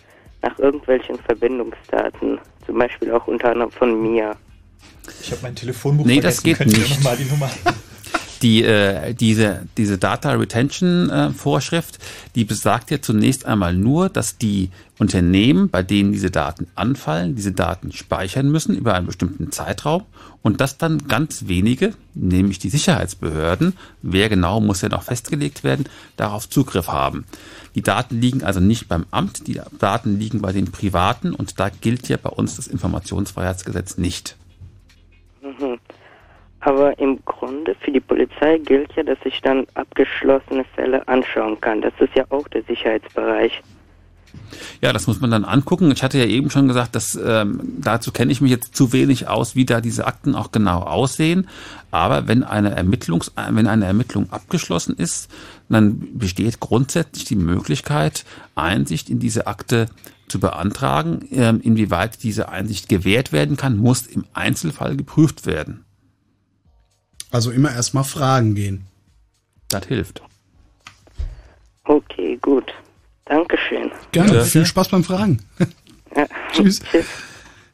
nach 0.43 0.59
irgendwelchen 0.59 1.17
Verbindungsdaten? 1.19 2.39
Zum 2.67 2.79
Beispiel 2.79 3.13
auch 3.13 3.27
unter 3.27 3.51
anderem 3.53 3.71
von 3.71 4.01
mir. 4.03 4.33
Ich 5.23 5.31
habe 5.31 5.43
mein 5.43 5.55
Telefonbuch 5.55 6.07
Nee, 6.07 6.23
vergessen. 6.23 6.37
das 6.37 6.43
geht 6.43 6.57
Könnt 6.57 6.73
ihr 6.73 6.79
nicht. 6.79 6.97
noch 6.99 7.05
mal 7.05 7.17
die 7.17 7.25
Nummer? 7.31 7.51
Die, 8.43 8.65
äh, 8.65 9.13
diese, 9.13 9.67
diese 9.77 9.99
Data 9.99 10.33
Retention 10.33 11.11
äh, 11.11 11.29
Vorschrift, 11.29 11.99
die 12.35 12.47
besagt 12.47 12.91
ja 12.91 12.99
zunächst 13.03 13.45
einmal 13.45 13.75
nur, 13.75 14.09
dass 14.09 14.39
die 14.39 14.71
Unternehmen, 14.99 15.69
bei 15.69 15.83
denen 15.83 16.13
diese 16.13 16.31
Daten 16.31 16.67
anfallen, 16.75 17.35
diese 17.35 17.53
Daten 17.53 17.93
speichern 17.93 18.51
müssen 18.51 18.75
über 18.75 18.95
einen 18.95 19.05
bestimmten 19.05 19.53
Zeitraum 19.53 20.05
und 20.43 20.61
dass 20.61 20.79
dann 20.79 21.07
ganz 21.07 21.49
wenige, 21.49 21.95
nämlich 22.15 22.59
die 22.59 22.71
Sicherheitsbehörden, 22.71 23.77
wer 24.03 24.29
genau 24.29 24.61
muss 24.61 24.83
ja 24.83 24.89
noch 24.89 25.03
festgelegt 25.03 25.65
werden, 25.65 25.87
darauf 26.17 26.49
Zugriff 26.49 26.89
haben. 26.89 27.27
Die 27.75 27.83
Daten 27.83 28.21
liegen 28.21 28.43
also 28.43 28.61
nicht 28.61 28.89
beim 28.89 29.07
Amt, 29.11 29.47
die 29.47 29.61
Daten 29.79 30.19
liegen 30.19 30.41
bei 30.41 30.53
den 30.53 30.73
Privaten 30.73 31.35
und 31.35 31.61
da 31.61 31.69
gilt 31.69 32.09
ja 32.09 32.17
bei 32.17 32.31
uns 32.31 32.57
das 32.57 32.67
Informationsfreiheitsgesetz 32.69 33.99
nicht. 33.99 34.37
Mhm. 35.43 35.79
Aber 36.61 36.99
im 36.99 37.25
Grunde 37.25 37.75
für 37.81 37.91
die 37.91 38.01
Polizei 38.01 38.59
gilt 38.59 38.93
ja, 38.95 39.03
dass 39.03 39.19
ich 39.25 39.41
dann 39.41 39.67
abgeschlossene 39.75 40.65
Fälle 40.75 41.07
anschauen 41.09 41.59
kann. 41.61 41.81
Das 41.81 41.95
ist 41.99 42.15
ja 42.15 42.25
auch 42.29 42.47
der 42.49 42.63
Sicherheitsbereich. 42.65 43.63
Ja, 44.81 44.93
das 44.93 45.07
muss 45.07 45.21
man 45.21 45.31
dann 45.31 45.45
angucken. 45.45 45.91
Ich 45.91 46.03
hatte 46.03 46.19
ja 46.19 46.25
eben 46.25 46.51
schon 46.51 46.69
gesagt, 46.69 46.95
dass 46.95 47.19
ähm, 47.23 47.61
dazu 47.79 48.13
kenne 48.13 48.33
ich 48.33 48.41
mich 48.41 48.51
jetzt 48.51 48.75
zu 48.75 48.93
wenig 48.93 49.29
aus, 49.29 49.55
wie 49.55 49.65
da 49.65 49.81
diese 49.81 50.07
Akten 50.07 50.35
auch 50.35 50.53
genau 50.53 50.81
aussehen. 50.81 51.49
Aber 51.91 52.29
wenn 52.29 52.45
eine 52.45 52.75
Ermittlungs 52.75 53.33
wenn 53.51 53.67
eine 53.67 53.87
Ermittlung 53.87 54.31
abgeschlossen 54.31 54.97
ist, 54.97 55.31
dann 55.69 56.19
besteht 56.19 56.61
grundsätzlich 56.61 57.25
die 57.25 57.37
Möglichkeit, 57.37 58.25
Einsicht 58.55 59.11
in 59.11 59.19
diese 59.19 59.47
Akte 59.47 59.89
zu 60.29 60.41
beantragen. 60.41 61.29
Ähm, 61.31 61.61
inwieweit 61.63 62.23
diese 62.23 62.49
Einsicht 62.49 62.89
gewährt 62.89 63.33
werden 63.33 63.57
kann, 63.57 63.77
muss 63.77 64.07
im 64.07 64.25
Einzelfall 64.33 64.97
geprüft 64.97 65.47
werden. 65.47 65.85
Also 67.31 67.51
immer 67.51 67.73
erstmal 67.73 68.05
fragen 68.05 68.55
gehen. 68.55 68.87
Das 69.69 69.87
hilft. 69.87 70.23
Okay, 71.85 72.39
gut. 72.41 72.73
Dankeschön. 73.31 73.91
Gerne, 74.13 74.35
Ja. 74.35 74.45
viel 74.45 74.67
Spaß 74.67 74.89
beim 74.91 75.05
Fragen. 75.05 75.39
Ja. 76.17 76.27
Tschüss. 76.53 76.81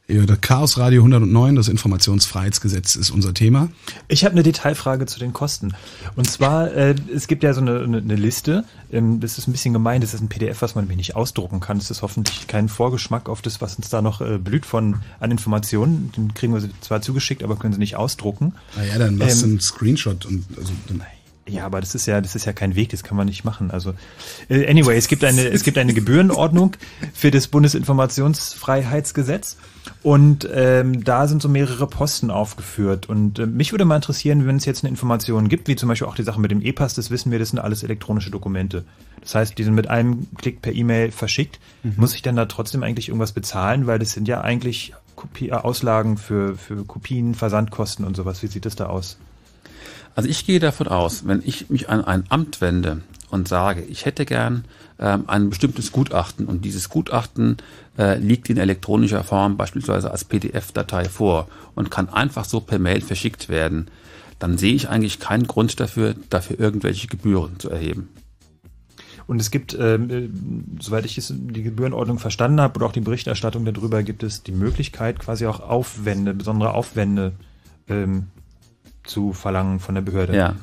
Ja, 0.07 0.23
der 0.27 0.37
Chaos 0.37 0.77
Radio 0.77 1.01
109, 1.01 1.55
das 1.55 1.67
Informationsfreiheitsgesetz 1.69 2.95
ist 2.95 3.09
unser 3.09 3.33
Thema. 3.33 3.69
Ich 4.07 4.23
habe 4.25 4.33
eine 4.33 4.43
Detailfrage 4.43 5.07
zu 5.07 5.17
den 5.17 5.33
Kosten. 5.33 5.73
Und 6.15 6.29
zwar, 6.29 6.71
äh, 6.71 6.93
es 7.13 7.25
gibt 7.27 7.41
ja 7.41 7.53
so 7.55 7.61
eine, 7.61 7.79
eine, 7.81 7.97
eine 7.97 8.15
Liste, 8.15 8.63
ähm, 8.91 9.19
das 9.21 9.39
ist 9.39 9.47
ein 9.47 9.53
bisschen 9.53 9.73
gemein, 9.73 10.01
das 10.01 10.13
ist 10.13 10.21
ein 10.21 10.29
PDF, 10.29 10.61
was 10.61 10.75
man 10.75 10.87
mir 10.87 10.95
nicht 10.95 11.15
ausdrucken 11.15 11.59
kann. 11.59 11.79
Das 11.79 11.89
ist 11.89 12.03
hoffentlich 12.03 12.45
kein 12.45 12.69
Vorgeschmack 12.69 13.27
auf 13.27 13.41
das, 13.41 13.59
was 13.59 13.75
uns 13.75 13.89
da 13.89 14.03
noch 14.03 14.21
äh, 14.21 14.37
blüht 14.37 14.67
von 14.67 14.97
an 15.19 15.31
Informationen. 15.31 16.11
Den 16.15 16.35
kriegen 16.35 16.53
wir 16.53 16.61
sie 16.61 16.69
zwar 16.79 17.01
zugeschickt, 17.01 17.43
aber 17.43 17.55
können 17.55 17.73
sie 17.73 17.79
nicht 17.79 17.95
ausdrucken. 17.95 18.53
Naja, 18.77 18.99
dann 18.99 19.17
lass 19.17 19.41
Ähm, 19.41 19.49
einen 19.49 19.59
Screenshot 19.61 20.25
und 20.27 20.45
also 20.59 20.71
dann 20.87 21.01
Ja, 21.47 21.65
aber 21.65 21.79
das 21.79 21.95
ist 21.95 22.05
ja, 22.05 22.21
das 22.21 22.35
ist 22.35 22.45
ja 22.45 22.53
kein 22.53 22.75
Weg, 22.75 22.89
das 22.89 23.01
kann 23.03 23.17
man 23.17 23.25
nicht 23.25 23.43
machen. 23.45 23.71
Also 23.71 23.93
äh, 24.49 24.69
anyway, 24.69 24.97
es 24.97 25.07
gibt 25.07 25.23
eine, 25.23 25.47
es 25.47 25.63
gibt 25.63 25.77
eine 25.77 25.93
Gebührenordnung 25.93 26.73
für 27.13 27.31
das 27.31 27.47
Bundesinformationsfreiheitsgesetz 27.47 29.55
und 30.03 30.47
ähm, 30.53 31.03
da 31.03 31.27
sind 31.27 31.41
so 31.41 31.49
mehrere 31.49 31.87
Posten 31.87 32.31
aufgeführt. 32.31 33.07
Und 33.07 33.39
äh, 33.39 33.45
mich 33.45 33.71
würde 33.71 33.85
mal 33.85 33.95
interessieren, 33.95 34.45
wenn 34.45 34.57
es 34.57 34.65
jetzt 34.65 34.83
eine 34.83 34.89
Information 34.89 35.47
gibt, 35.47 35.67
wie 35.67 35.75
zum 35.75 35.89
Beispiel 35.89 36.07
auch 36.07 36.15
die 36.15 36.23
Sache 36.23 36.39
mit 36.39 36.51
dem 36.51 36.61
E-Pass, 36.61 36.93
das 36.93 37.11
wissen 37.11 37.31
wir, 37.31 37.39
das 37.39 37.49
sind 37.49 37.59
alles 37.59 37.83
elektronische 37.83 38.31
Dokumente. 38.31 38.83
Das 39.21 39.35
heißt, 39.35 39.57
die 39.57 39.63
sind 39.63 39.73
mit 39.73 39.89
einem 39.89 40.27
Klick 40.37 40.61
per 40.61 40.73
E-Mail 40.73 41.11
verschickt. 41.11 41.59
Mhm. 41.83 41.93
Muss 41.97 42.13
ich 42.13 42.21
dann 42.21 42.35
da 42.35 42.45
trotzdem 42.45 42.83
eigentlich 42.83 43.09
irgendwas 43.09 43.31
bezahlen, 43.31 43.87
weil 43.87 43.99
das 43.99 44.11
sind 44.11 44.27
ja 44.27 44.41
eigentlich 44.41 44.93
Kopie, 45.15 45.49
äh, 45.49 45.53
Auslagen 45.53 46.17
für, 46.17 46.55
für 46.55 46.83
Kopien, 46.85 47.35
Versandkosten 47.35 48.05
und 48.05 48.15
sowas. 48.15 48.43
Wie 48.43 48.47
sieht 48.47 48.65
das 48.65 48.75
da 48.75 48.87
aus? 48.87 49.17
Also 50.17 50.29
ich 50.29 50.47
gehe 50.47 50.59
davon 50.59 50.87
aus, 50.87 51.27
wenn 51.27 51.43
ich 51.45 51.69
mich 51.69 51.89
an 51.89 52.03
ein 52.03 52.23
Amt 52.29 52.59
wende 52.59 53.03
und 53.29 53.47
sage, 53.47 53.83
ich 53.83 54.05
hätte 54.05 54.25
gern 54.25 54.65
ähm, 54.97 55.25
ein 55.27 55.51
bestimmtes 55.51 55.91
Gutachten 55.91 56.47
und 56.47 56.65
dieses 56.65 56.89
Gutachten 56.89 57.57
äh, 57.99 58.17
liegt 58.17 58.49
in 58.49 58.57
elektronischer 58.57 59.23
Form 59.23 59.57
beispielsweise 59.57 60.09
als 60.09 60.25
PDF-Datei 60.25 61.05
vor 61.05 61.47
und 61.75 61.91
kann 61.91 62.09
einfach 62.09 62.45
so 62.45 62.61
per 62.61 62.79
Mail 62.79 63.01
verschickt 63.01 63.47
werden, 63.47 63.91
dann 64.39 64.57
sehe 64.57 64.73
ich 64.73 64.89
eigentlich 64.89 65.19
keinen 65.19 65.45
Grund 65.45 65.79
dafür, 65.79 66.15
dafür 66.31 66.59
irgendwelche 66.59 67.05
Gebühren 67.05 67.59
zu 67.59 67.69
erheben. 67.69 68.09
Und 69.27 69.39
es 69.39 69.51
gibt, 69.51 69.77
ähm, 69.79 70.09
äh, 70.09 70.29
soweit 70.81 71.05
ich 71.05 71.21
die 71.29 71.61
Gebührenordnung 71.61 72.17
verstanden 72.17 72.59
habe 72.59 72.77
oder 72.77 72.87
auch 72.87 72.91
die 72.91 73.01
Berichterstattung 73.01 73.65
darüber, 73.65 74.01
gibt 74.01 74.23
es 74.23 74.41
die 74.41 74.51
Möglichkeit, 74.51 75.19
quasi 75.19 75.45
auch 75.45 75.59
Aufwände, 75.59 76.33
besondere 76.33 76.73
Aufwände 76.73 77.33
ähm, 77.87 78.29
zu 79.07 79.33
verlangen 79.33 79.79
von 79.79 79.95
der 79.95 80.01
Behörde. 80.01 80.35
Ja. 80.35 80.55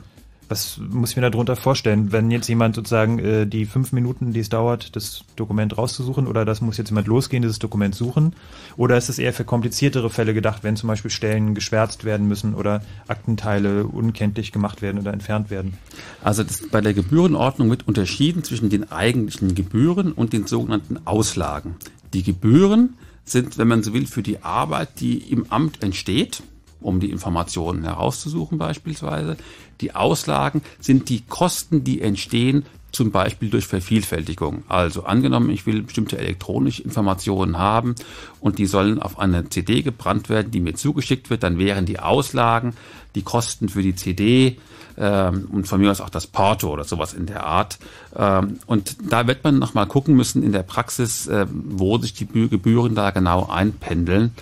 Was 0.46 0.78
muss 0.78 1.10
ich 1.10 1.16
mir 1.16 1.22
darunter 1.22 1.56
vorstellen, 1.56 2.12
wenn 2.12 2.30
jetzt 2.30 2.48
jemand 2.48 2.74
sozusagen 2.74 3.18
äh, 3.18 3.46
die 3.46 3.64
fünf 3.64 3.92
Minuten, 3.92 4.34
die 4.34 4.40
es 4.40 4.50
dauert, 4.50 4.94
das 4.94 5.24
Dokument 5.36 5.78
rauszusuchen, 5.78 6.26
oder 6.26 6.44
das 6.44 6.60
muss 6.60 6.76
jetzt 6.76 6.90
jemand 6.90 7.06
losgehen, 7.06 7.42
dieses 7.42 7.58
Dokument 7.58 7.94
suchen? 7.94 8.34
Oder 8.76 8.98
ist 8.98 9.08
es 9.08 9.18
eher 9.18 9.32
für 9.32 9.44
kompliziertere 9.44 10.10
Fälle 10.10 10.34
gedacht, 10.34 10.62
wenn 10.62 10.76
zum 10.76 10.88
Beispiel 10.88 11.10
Stellen 11.10 11.54
geschwärzt 11.54 12.04
werden 12.04 12.28
müssen 12.28 12.54
oder 12.54 12.82
Aktenteile 13.08 13.86
unkenntlich 13.86 14.52
gemacht 14.52 14.82
werden 14.82 15.00
oder 15.00 15.14
entfernt 15.14 15.48
werden? 15.48 15.78
Also 16.22 16.42
das, 16.42 16.68
bei 16.70 16.82
der 16.82 16.92
Gebührenordnung 16.92 17.70
wird 17.70 17.88
unterschieden 17.88 18.44
zwischen 18.44 18.68
den 18.68 18.92
eigentlichen 18.92 19.54
Gebühren 19.54 20.12
und 20.12 20.34
den 20.34 20.46
sogenannten 20.46 20.98
Auslagen. 21.06 21.76
Die 22.12 22.22
Gebühren 22.22 22.94
sind, 23.24 23.56
wenn 23.56 23.68
man 23.68 23.82
so 23.82 23.94
will, 23.94 24.06
für 24.06 24.22
die 24.22 24.42
Arbeit, 24.42 25.00
die 25.00 25.16
im 25.16 25.46
Amt 25.50 25.82
entsteht, 25.82 26.42
um 26.84 27.00
die 27.00 27.10
Informationen 27.10 27.84
herauszusuchen 27.84 28.58
beispielsweise. 28.58 29.36
Die 29.80 29.94
Auslagen 29.94 30.62
sind 30.80 31.08
die 31.08 31.22
Kosten, 31.22 31.82
die 31.82 32.00
entstehen, 32.00 32.64
zum 32.92 33.10
Beispiel 33.10 33.50
durch 33.50 33.66
Vervielfältigung. 33.66 34.62
Also 34.68 35.02
angenommen, 35.04 35.50
ich 35.50 35.66
will 35.66 35.82
bestimmte 35.82 36.16
elektronische 36.16 36.82
Informationen 36.82 37.58
haben 37.58 37.96
und 38.38 38.58
die 38.58 38.66
sollen 38.66 39.02
auf 39.02 39.18
eine 39.18 39.48
CD 39.48 39.82
gebrannt 39.82 40.28
werden, 40.28 40.52
die 40.52 40.60
mir 40.60 40.74
zugeschickt 40.74 41.28
wird, 41.28 41.42
dann 41.42 41.58
wären 41.58 41.86
die 41.86 41.98
Auslagen, 41.98 42.74
die 43.16 43.22
Kosten 43.22 43.68
für 43.68 43.82
die 43.82 43.96
CD 43.96 44.58
ähm, 44.96 45.48
und 45.50 45.66
von 45.66 45.80
mir 45.80 45.90
aus 45.90 46.00
auch 46.00 46.08
das 46.10 46.28
Porto 46.28 46.70
oder 46.72 46.84
sowas 46.84 47.14
in 47.14 47.26
der 47.26 47.44
Art. 47.44 47.78
Ähm, 48.14 48.58
und 48.66 48.96
da 49.10 49.26
wird 49.26 49.42
man 49.42 49.58
nochmal 49.58 49.86
gucken 49.86 50.14
müssen 50.14 50.44
in 50.44 50.52
der 50.52 50.62
Praxis, 50.62 51.26
äh, 51.26 51.46
wo 51.50 51.98
sich 51.98 52.14
die 52.14 52.26
Bü- 52.26 52.48
Gebühren 52.48 52.94
da 52.94 53.10
genau 53.10 53.48
einpendeln 53.48 54.32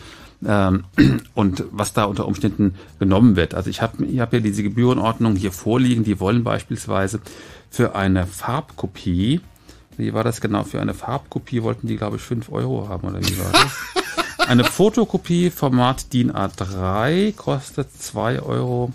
ähm, 0.47 0.85
und 1.35 1.65
was 1.71 1.93
da 1.93 2.05
unter 2.05 2.27
Umständen 2.27 2.75
genommen 2.99 3.37
wird. 3.37 3.55
Also 3.55 3.71
ich 3.71 3.83
habe 3.83 4.05
ich 4.05 4.21
hab 4.21 4.33
ja 4.33 4.41
diese 4.41 4.63
Gebührenordnung 4.63 5.37
hier 5.37 5.53
vorliegen, 5.53 6.05
die 6.05 6.21
wollen 6.21 6.45
beispielsweise 6.45 7.21
für 7.71 7.95
eine 7.95 8.27
Farbkopie, 8.27 9.41
wie 9.97 10.15
war 10.15 10.25
das 10.25 10.41
genau, 10.41 10.65
für 10.65 10.81
eine 10.81 10.95
Farbkopie 10.95 11.63
wollten 11.63 11.87
die, 11.87 11.97
glaube 11.97 12.17
ich, 12.17 12.23
5 12.23 12.51
Euro 12.51 12.89
haben 12.89 13.07
oder 13.09 13.21
wie 13.21 13.39
war 13.39 13.53
das? 13.53 13.73
Eine 14.49 14.65
Fotokopie 14.65 15.51
Format 15.51 16.13
DIN 16.13 16.33
A3 16.33 17.33
kostet 17.35 17.89
2,56 17.91 18.43
Euro. 18.43 18.93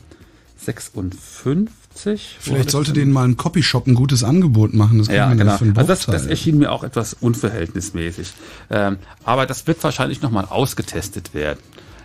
Vielleicht 2.39 2.71
sollte 2.71 2.93
denen 2.93 3.11
mal 3.11 3.27
ein 3.27 3.37
Copyshop 3.37 3.87
ein 3.87 3.95
gutes 3.95 4.23
Angebot 4.23 4.73
machen. 4.73 4.99
Das 4.99 5.07
Ja, 5.07 5.33
genau. 5.33 5.57
für 5.57 5.65
einen 5.65 5.77
Also 5.77 5.87
das, 5.87 6.05
das 6.05 6.25
erschien 6.25 6.57
mir 6.57 6.71
auch 6.71 6.83
etwas 6.83 7.15
unverhältnismäßig. 7.19 8.33
Ähm, 8.69 8.97
aber 9.23 9.45
das 9.45 9.67
wird 9.67 9.83
wahrscheinlich 9.83 10.21
nochmal 10.21 10.45
ausgetestet 10.45 11.33
werden. 11.33 11.59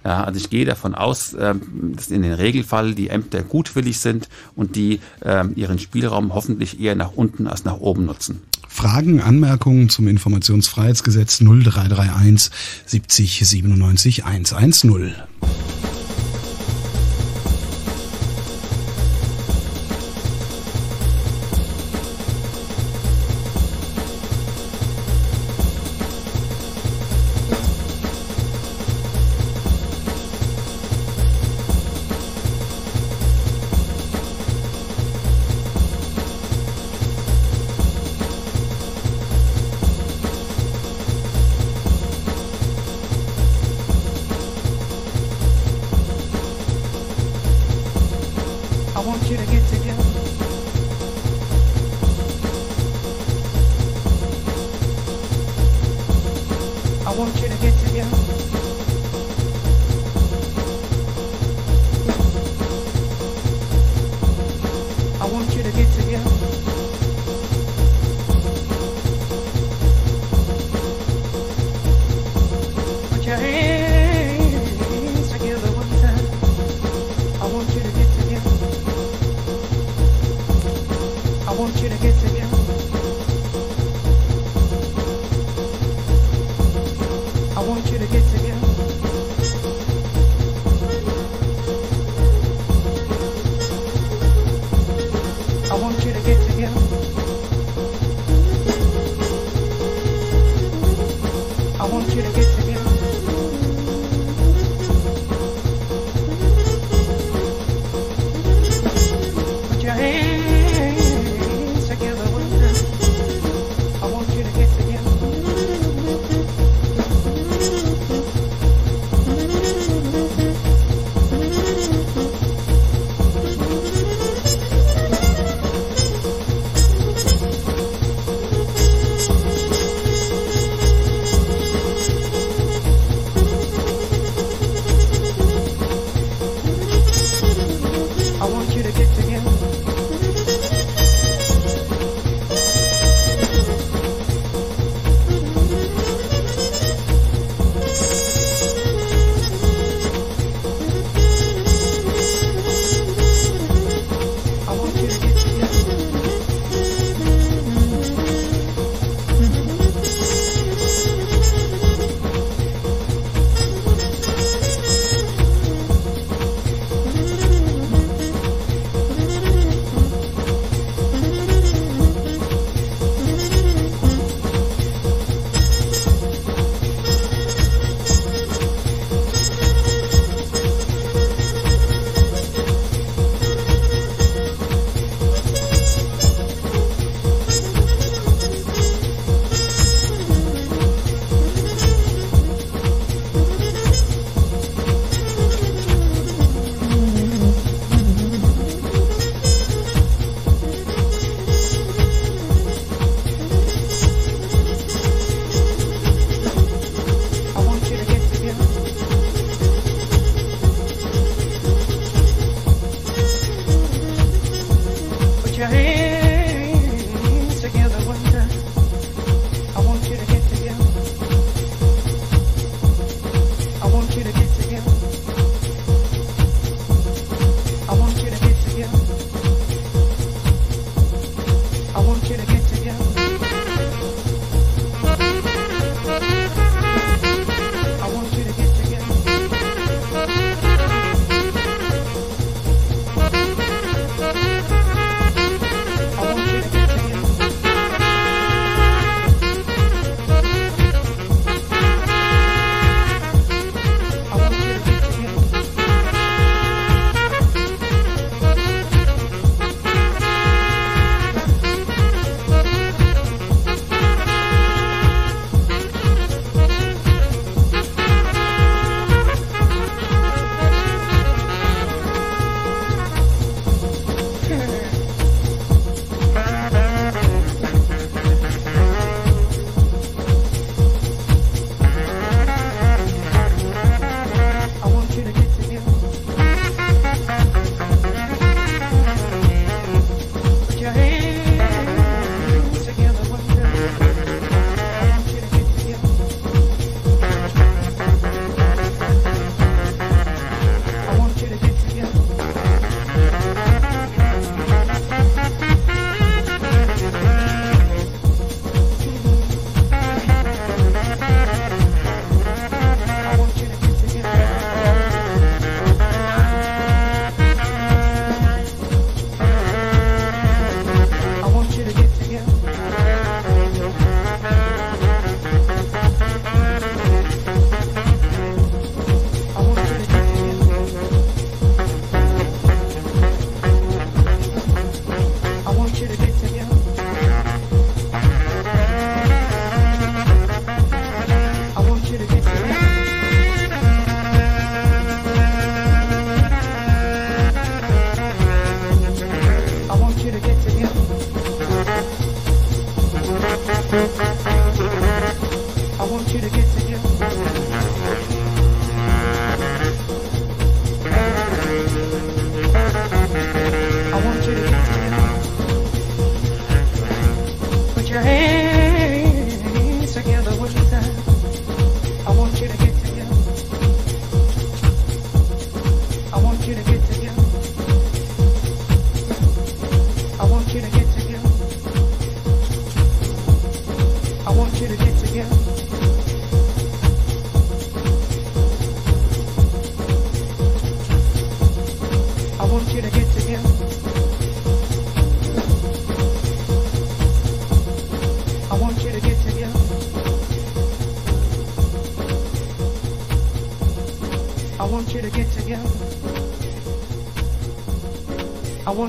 Ja, 0.05 0.25
also 0.25 0.39
ich 0.39 0.51
gehe 0.51 0.65
davon 0.65 0.95
aus, 0.95 1.35
ähm, 1.39 1.95
dass 1.95 2.11
in 2.11 2.23
den 2.23 2.33
Regelfall 2.33 2.95
die 2.95 3.09
Ämter 3.09 3.43
gutwillig 3.43 4.01
sind 4.01 4.29
und 4.57 4.75
die 4.75 5.01
ähm, 5.25 5.53
ihren 5.55 5.79
Spielraum 5.79 6.35
hoffentlich 6.35 6.81
eher 6.81 6.97
nach 6.97 7.13
unten 7.15 7.47
als 7.47 7.65
nach 7.65 7.77
oben 7.79 8.05
nutzen. 8.05 8.43
Fragen, 8.69 9.21
Anmerkungen 9.21 9.91
zum 9.91 10.09
Informationsfreiheitsgesetz 10.09 11.41
0331 11.41 12.51
70 12.87 13.47
97 13.47 14.25
110. 14.25 15.15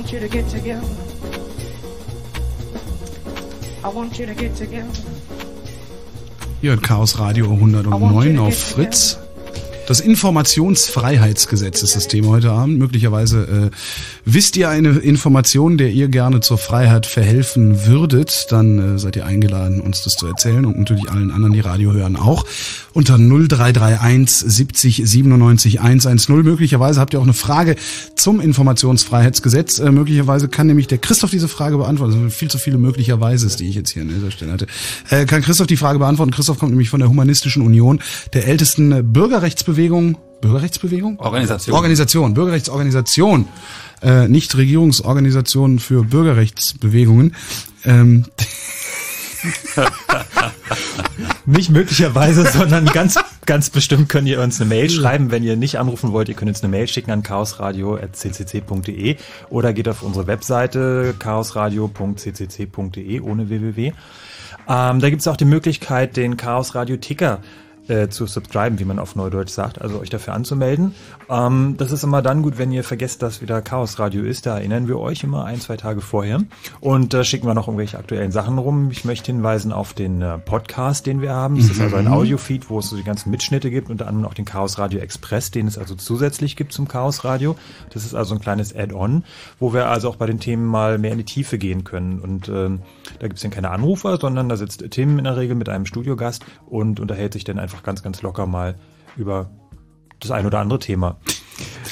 want 0.04 0.12
you 0.12 0.20
to 0.20 0.28
get 0.28 0.50
together. 0.50 0.82
I 3.84 3.88
want 3.88 4.20
you 4.20 4.26
to 4.26 4.34
get 4.34 4.58
together. 4.58 4.88
Ihr 6.62 6.72
hört 6.72 6.84
Chaos 6.84 7.20
Radio 7.20 7.46
109 7.52 8.38
auf 8.40 8.58
Fritz. 8.58 9.18
Das 9.88 10.00
Informationsfreiheitsgesetz 10.00 11.84
ist 11.84 11.96
das 11.98 12.08
Thema 12.08 12.30
heute 12.30 12.52
Abend. 12.52 12.80
Möglicherweise 12.80 13.70
äh, 13.72 13.76
wisst 14.24 14.56
ihr 14.56 14.70
eine 14.70 14.92
Information, 14.92 15.78
der 15.78 15.92
ihr 15.92 16.08
gerne 16.08 16.40
zur 16.40 16.58
Freiheit 16.58 17.06
verhelfen 17.06 17.86
würdet, 17.86 18.48
dann 18.50 18.96
äh, 18.96 19.00
seid 19.00 19.18
ihr 19.18 19.26
eingeladen, 19.26 19.82
uns 19.82 20.04
das 20.04 20.16
zu 20.16 20.26
erzählen 20.26 20.66
und 20.66 20.80
natürlich 20.80 21.10
allen 21.10 21.32
anderen, 21.32 21.54
die 21.54 21.60
Radio 21.60 21.92
hören, 21.92 22.16
auch 22.16 22.46
unter 22.94 23.18
0331 23.18 24.52
70 24.52 25.02
97 25.06 25.82
110. 25.82 26.44
Möglicherweise 26.44 27.00
habt 27.00 27.14
ihr 27.14 27.20
auch 27.20 27.24
eine 27.24 27.34
Frage 27.34 27.76
zum 28.16 28.40
Informationsfreiheitsgesetz. 28.40 29.80
Äh, 29.80 29.92
möglicherweise 29.92 30.48
kann 30.48 30.68
nämlich 30.68 30.88
der 30.88 31.00
Christoph 31.00 31.32
diese 31.32 31.48
Frage 31.48 31.78
beantworten. 31.78 32.14
Also 32.14 32.30
viel 32.30 32.50
zu 32.50 32.58
viele 32.58 32.78
möglicherweise, 32.78 33.56
die 33.58 33.68
ich 33.68 33.76
jetzt 33.76 33.92
hier 33.92 34.04
an 34.04 34.10
dieser 34.10 34.32
Stelle 34.32 34.52
hatte. 34.54 34.68
Äh, 35.10 35.26
kann 35.26 35.42
Christoph 35.42 35.68
die 35.68 35.78
Frage 35.78 36.00
beantworten? 36.00 36.32
Christoph 36.32 36.60
kommt 36.60 36.72
nämlich 36.72 36.90
von 36.90 37.00
der 37.00 37.10
Humanistischen 37.10 37.64
Union, 37.64 38.02
der 38.34 38.48
ältesten 38.48 39.12
Bürgerrechtsbewegung 39.12 40.18
Bürgerrechtsbewegung? 40.42 41.20
Organisation. 41.22 41.74
Organisation, 41.74 42.34
Bürgerrechtsorganisation, 42.34 43.48
äh, 44.02 44.28
nicht 44.28 44.58
Regierungsorganisation 44.58 45.80
für 45.80 46.04
Bürgerrechtsbewegungen. 46.04 47.34
Ähm, 47.86 48.26
Nicht 51.46 51.70
möglicherweise, 51.70 52.46
sondern 52.52 52.86
ganz, 52.86 53.20
ganz 53.46 53.70
bestimmt 53.70 54.10
könnt 54.10 54.28
ihr 54.28 54.42
uns 54.42 54.60
eine 54.60 54.68
Mail 54.70 54.90
schreiben. 54.90 55.30
Wenn 55.32 55.44
ihr 55.44 55.56
nicht 55.56 55.80
anrufen 55.80 56.12
wollt, 56.12 56.28
ihr 56.30 56.36
könnt 56.36 56.50
uns 56.50 56.64
eine 56.64 56.72
Mail 56.72 56.88
schicken 56.88 57.12
an 57.12 57.22
chaosradio.ccc.de 57.24 59.18
oder 59.50 59.74
geht 59.74 59.90
auf 59.90 60.04
unsere 60.04 60.28
Webseite 60.28 61.16
chaosradio.ccc.de 61.18 63.20
ohne 63.22 63.50
www. 63.50 63.94
Ähm, 64.68 65.00
da 65.00 65.10
gibt 65.10 65.22
es 65.22 65.28
auch 65.28 65.38
die 65.38 65.46
Möglichkeit, 65.46 66.16
den 66.16 66.38
Chaos 66.38 66.76
Radio 66.76 66.98
Ticker 66.98 67.40
äh, 67.88 68.08
zu 68.08 68.26
subscriben, 68.28 68.80
wie 68.80 68.86
man 68.86 69.00
auf 69.00 69.16
Neudeutsch 69.16 69.52
sagt, 69.52 69.82
also 69.82 70.00
euch 70.00 70.10
dafür 70.10 70.34
anzumelden. 70.34 70.94
Ähm, 71.30 71.76
das 71.78 71.92
ist 71.92 72.04
immer 72.04 72.22
dann 72.22 72.42
gut, 72.42 72.58
wenn 72.58 72.72
ihr 72.72 72.84
vergesst, 72.84 73.22
dass 73.22 73.42
wieder 73.42 73.62
Chaos 73.62 74.00
Radio 74.00 74.24
ist. 74.24 74.46
Da 74.46 74.58
erinnern 74.58 74.88
wir 74.88 75.00
euch 75.00 75.24
immer 75.24 75.46
ein, 75.46 75.60
zwei 75.60 75.78
Tage 75.78 76.02
vorher. 76.02 76.42
Und 76.80 77.14
da 77.14 77.24
schicken 77.24 77.48
wir 77.48 77.54
noch 77.54 77.68
irgendwelche 77.68 77.98
aktuellen 77.98 78.32
Sachen 78.32 78.58
rum. 78.58 78.90
Ich 78.92 79.06
möchte 79.06 79.32
hinweisen 79.32 79.72
auf 79.72 79.94
den 79.94 80.22
äh, 80.22 80.38
Podcast, 80.38 81.06
den 81.06 81.22
wir 81.22 81.34
haben. 81.34 81.58
Das 81.58 81.70
ist 81.70 81.82
also 81.82 81.96
ein 81.96 82.06
Mhm. 82.06 82.14
Audiofeed, 82.14 82.70
wo 82.70 82.80
es 82.80 82.90
so 82.90 82.96
die 82.96 83.04
ganzen 83.04 83.32
Mitschnitte 83.32 83.70
gibt, 83.72 83.90
unter 83.90 84.08
anderem 84.08 84.28
auch 84.30 84.34
den 84.34 84.46
Chaos 84.46 84.78
Radio 84.78 85.00
Express, 85.00 85.52
den 85.52 85.68
es 85.68 85.78
also 85.78 85.96
zusätzlich 85.96 86.56
gibt 86.56 86.74
zum 86.74 86.88
Chaos 86.88 87.24
Radio. 87.24 87.56
Das 87.92 88.06
ist 88.06 88.14
also 88.14 88.36
ein 88.36 88.42
kleines 88.42 88.76
Add-on, 88.76 89.24
wo 89.60 89.74
wir 89.74 89.88
also 89.90 90.10
auch 90.10 90.16
bei 90.18 90.26
den 90.26 90.40
Themen 90.40 90.66
mal 90.66 90.98
mehr 90.98 91.12
in 91.12 91.18
die 91.18 91.24
Tiefe 91.24 91.58
gehen 91.58 91.84
können. 91.84 92.20
Und 92.20 92.50
ähm, 92.50 92.82
da 93.20 93.28
gibt 93.28 93.38
es 93.38 93.42
dann 93.42 93.52
keine 93.52 93.72
Anrufer, 93.72 94.18
sondern 94.20 94.50
da 94.50 94.58
sitzt 94.58 94.84
Tim 94.92 95.18
in 95.18 95.24
der 95.24 95.38
Regel 95.38 95.56
mit 95.56 95.70
einem 95.70 95.86
Studiogast 95.86 96.46
und 96.66 97.00
unterhält 97.00 97.34
sich 97.34 97.44
dann 97.44 97.60
einfach 97.60 97.73
ganz, 97.82 98.04
ganz 98.04 98.22
locker 98.22 98.46
mal 98.46 98.76
über 99.18 99.50
das 100.20 100.30
ein 100.30 100.46
oder 100.46 100.60
andere 100.60 100.80
Thema. 100.80 101.18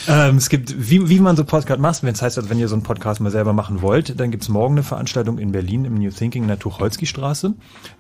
Ähm, 0.08 0.38
es 0.38 0.50
gibt, 0.50 0.90
wie, 0.90 1.10
wie 1.10 1.20
man 1.20 1.36
so 1.36 1.44
Podcast 1.44 1.80
macht, 1.80 2.04
wenn 2.04 2.14
es 2.14 2.22
heißt, 2.22 2.38
also 2.38 2.50
wenn 2.50 2.60
ihr 2.60 2.68
so 2.68 2.76
einen 2.76 2.84
Podcast 2.84 3.22
mal 3.22 3.30
selber 3.30 3.54
machen 3.54 3.82
wollt, 3.82 4.20
dann 4.20 4.32
gibt's 4.32 4.50
morgen 4.50 4.76
eine 4.76 4.84
Veranstaltung 4.84 5.38
in 5.38 5.52
Berlin 5.52 5.86
im 5.86 5.96
New 5.96 6.10
Thinking 6.10 6.44
in 6.44 6.48
der 6.48 6.60
Tucholsky-Straße. 6.60 7.54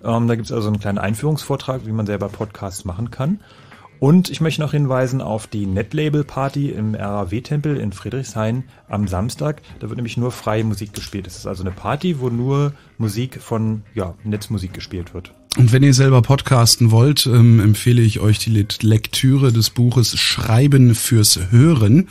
Ähm, 0.03 0.27
da 0.27 0.35
gibt's 0.35 0.51
also 0.51 0.67
einen 0.67 0.79
kleinen 0.79 0.97
Einführungsvortrag, 0.97 1.85
wie 1.85 1.91
man 1.91 2.05
selber 2.05 2.29
Podcasts 2.29 2.85
machen 2.85 3.11
kann. 3.11 3.39
Und 3.99 4.31
ich 4.31 4.41
möchte 4.41 4.61
noch 4.61 4.71
hinweisen 4.71 5.21
auf 5.21 5.45
die 5.45 5.67
Netlabel-Party 5.67 6.71
im 6.71 6.95
RAW-Tempel 6.95 7.77
in 7.77 7.93
Friedrichshain 7.93 8.63
am 8.89 9.07
Samstag. 9.07 9.61
Da 9.79 9.89
wird 9.89 9.97
nämlich 9.97 10.17
nur 10.17 10.31
freie 10.31 10.63
Musik 10.63 10.93
gespielt. 10.93 11.27
Das 11.27 11.37
ist 11.37 11.45
also 11.45 11.61
eine 11.61 11.71
Party, 11.71 12.19
wo 12.19 12.29
nur 12.29 12.73
Musik 12.97 13.39
von 13.39 13.83
ja, 13.93 14.15
Netzmusik 14.23 14.73
gespielt 14.73 15.13
wird. 15.13 15.35
Und 15.57 15.73
wenn 15.73 15.83
ihr 15.83 15.93
selber 15.93 16.21
podcasten 16.21 16.91
wollt, 16.91 17.25
ähm, 17.25 17.59
empfehle 17.59 18.01
ich 18.01 18.21
euch 18.21 18.39
die 18.39 18.65
Lektüre 18.81 19.51
des 19.51 19.69
Buches 19.69 20.17
Schreiben 20.17 20.95
fürs 20.95 21.51
Hören. 21.51 22.07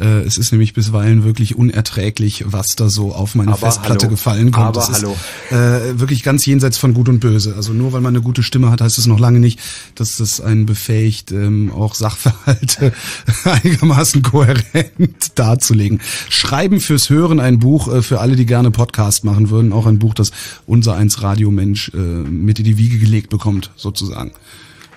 Äh, 0.00 0.22
es 0.22 0.36
ist 0.36 0.52
nämlich 0.52 0.72
bisweilen 0.72 1.24
wirklich 1.24 1.56
unerträglich, 1.56 2.44
was 2.46 2.76
da 2.76 2.88
so 2.88 3.12
auf 3.12 3.34
meine 3.34 3.52
Aber 3.52 3.58
Festplatte 3.60 4.06
hallo. 4.06 4.10
gefallen 4.10 4.50
kommt. 4.50 4.76
Aber 4.76 4.80
das 4.80 4.88
ist 4.88 5.02
hallo. 5.02 5.16
Äh, 5.50 5.98
wirklich 5.98 6.22
ganz 6.22 6.46
jenseits 6.46 6.78
von 6.78 6.94
Gut 6.94 7.08
und 7.08 7.20
Böse. 7.20 7.54
Also 7.56 7.72
nur 7.72 7.92
weil 7.92 8.00
man 8.00 8.14
eine 8.14 8.22
gute 8.22 8.42
Stimme 8.42 8.70
hat, 8.70 8.80
heißt 8.80 8.98
es 8.98 9.06
noch 9.06 9.18
lange 9.18 9.40
nicht, 9.40 9.60
dass 9.94 10.16
das 10.16 10.40
einen 10.40 10.66
befähigt, 10.66 11.32
ähm, 11.32 11.70
auch 11.72 11.94
Sachverhalte 11.94 12.92
einigermaßen 13.44 14.22
kohärent 14.22 15.38
darzulegen. 15.38 16.00
Schreiben 16.28 16.80
fürs 16.80 17.10
Hören, 17.10 17.40
ein 17.40 17.58
Buch 17.58 17.92
äh, 17.92 18.02
für 18.02 18.20
alle, 18.20 18.36
die 18.36 18.46
gerne 18.46 18.70
Podcast 18.70 19.24
machen 19.24 19.50
würden. 19.50 19.72
Auch 19.72 19.86
ein 19.86 19.98
Buch, 19.98 20.14
das 20.14 20.30
unser 20.66 20.94
eins 20.94 21.22
Radiomensch 21.22 21.92
äh, 21.94 21.96
mit 21.98 22.58
in 22.58 22.64
die 22.64 22.78
Wiege 22.78 22.98
gelegt 22.98 23.30
bekommt, 23.30 23.70
sozusagen. 23.76 24.32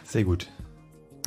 Sehr 0.08 0.24
gut. 0.24 0.48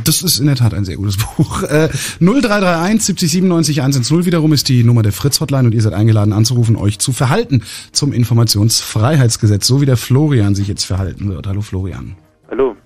Das 0.04 0.22
ist 0.22 0.38
in 0.38 0.46
der 0.46 0.56
Tat 0.56 0.74
ein 0.74 0.84
sehr 0.84 0.96
gutes 0.96 1.16
Buch. 1.36 1.62
Äh, 1.64 1.88
0331 2.20 3.02
70 3.04 3.30
97 3.30 3.80
110 3.80 4.26
wiederum 4.26 4.52
ist 4.52 4.68
die 4.68 4.84
Nummer 4.84 5.02
der 5.02 5.12
Fritz-Hotline 5.12 5.66
und 5.66 5.74
ihr 5.74 5.82
seid 5.82 5.94
eingeladen 5.94 6.32
anzurufen, 6.32 6.76
euch 6.76 6.98
zu 6.98 7.12
verhalten 7.12 7.62
zum 7.92 8.12
Informationsfreiheitsgesetz, 8.12 9.66
so 9.66 9.80
wie 9.80 9.86
der 9.86 9.96
Florian 9.96 10.54
sich 10.54 10.68
jetzt 10.68 10.84
verhalten 10.84 11.28
wird. 11.30 11.46
Hallo 11.46 11.60
Florian. 11.62 12.16
Hallo. 12.50 12.76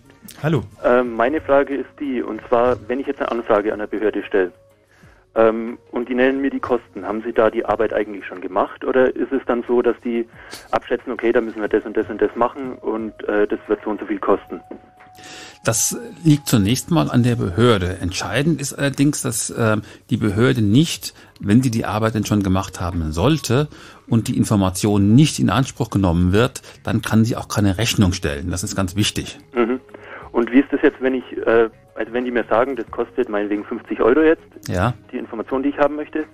Hallo. 0.42 0.62
Ähm, 0.84 1.14
meine 1.14 1.40
Frage 1.40 1.74
ist 1.74 1.90
die, 2.00 2.22
und 2.22 2.40
zwar, 2.48 2.76
wenn 2.88 2.98
ich 2.98 3.06
jetzt 3.06 3.20
eine 3.20 3.30
Anfrage 3.30 3.72
an 3.72 3.78
der 3.78 3.86
Behörde 3.86 4.24
stelle 4.24 4.52
ähm, 5.34 5.78
und 5.92 6.08
die 6.08 6.14
nennen 6.14 6.40
mir 6.40 6.50
die 6.50 6.60
Kosten, 6.60 7.06
haben 7.06 7.22
Sie 7.22 7.32
da 7.32 7.50
die 7.50 7.64
Arbeit 7.64 7.92
eigentlich 7.92 8.26
schon 8.26 8.40
gemacht 8.40 8.84
oder 8.84 9.14
ist 9.14 9.30
es 9.32 9.42
dann 9.46 9.62
so, 9.68 9.82
dass 9.82 9.96
die 10.04 10.26
abschätzen, 10.70 11.12
okay, 11.12 11.32
da 11.32 11.40
müssen 11.40 11.60
wir 11.60 11.68
das 11.68 11.84
und 11.84 11.96
das 11.96 12.08
und 12.08 12.20
das 12.20 12.34
machen 12.34 12.72
und 12.74 13.12
äh, 13.28 13.46
das 13.46 13.60
wird 13.68 13.80
so 13.84 13.90
und 13.90 14.00
so 14.00 14.06
viel 14.06 14.18
kosten? 14.18 14.60
Das 15.64 15.96
liegt 16.24 16.48
zunächst 16.48 16.90
mal 16.90 17.08
an 17.08 17.22
der 17.22 17.36
Behörde. 17.36 17.98
Entscheidend 18.00 18.60
ist 18.60 18.72
allerdings, 18.72 19.22
dass 19.22 19.48
äh, 19.50 19.76
die 20.10 20.16
Behörde 20.16 20.60
nicht, 20.60 21.14
wenn 21.40 21.62
sie 21.62 21.70
die 21.70 21.84
Arbeit 21.84 22.14
denn 22.16 22.24
schon 22.26 22.42
gemacht 22.42 22.80
haben 22.80 23.12
sollte 23.12 23.68
und 24.08 24.26
die 24.26 24.36
Information 24.36 25.14
nicht 25.14 25.38
in 25.38 25.50
Anspruch 25.50 25.90
genommen 25.90 26.32
wird, 26.32 26.62
dann 26.82 27.00
kann 27.00 27.24
sie 27.24 27.36
auch 27.36 27.46
keine 27.46 27.78
Rechnung 27.78 28.12
stellen. 28.12 28.50
Das 28.50 28.64
ist 28.64 28.74
ganz 28.74 28.96
wichtig. 28.96 29.38
Mhm. 29.54 29.80
Und 30.32 30.50
wie 30.50 30.58
ist 30.60 30.72
das 30.72 30.80
jetzt, 30.82 31.00
wenn 31.00 31.14
ich, 31.14 31.24
äh, 31.46 31.68
also 31.94 32.12
wenn 32.12 32.24
die 32.24 32.32
mir 32.32 32.44
sagen, 32.50 32.74
das 32.74 32.90
kostet 32.90 33.28
meinetwegen 33.28 33.64
50 33.64 34.00
Euro 34.00 34.20
jetzt, 34.22 34.42
Ja. 34.68 34.94
die 35.12 35.18
Information, 35.18 35.62
die 35.62 35.68
ich 35.68 35.78
haben 35.78 35.94
möchte, 35.94 36.24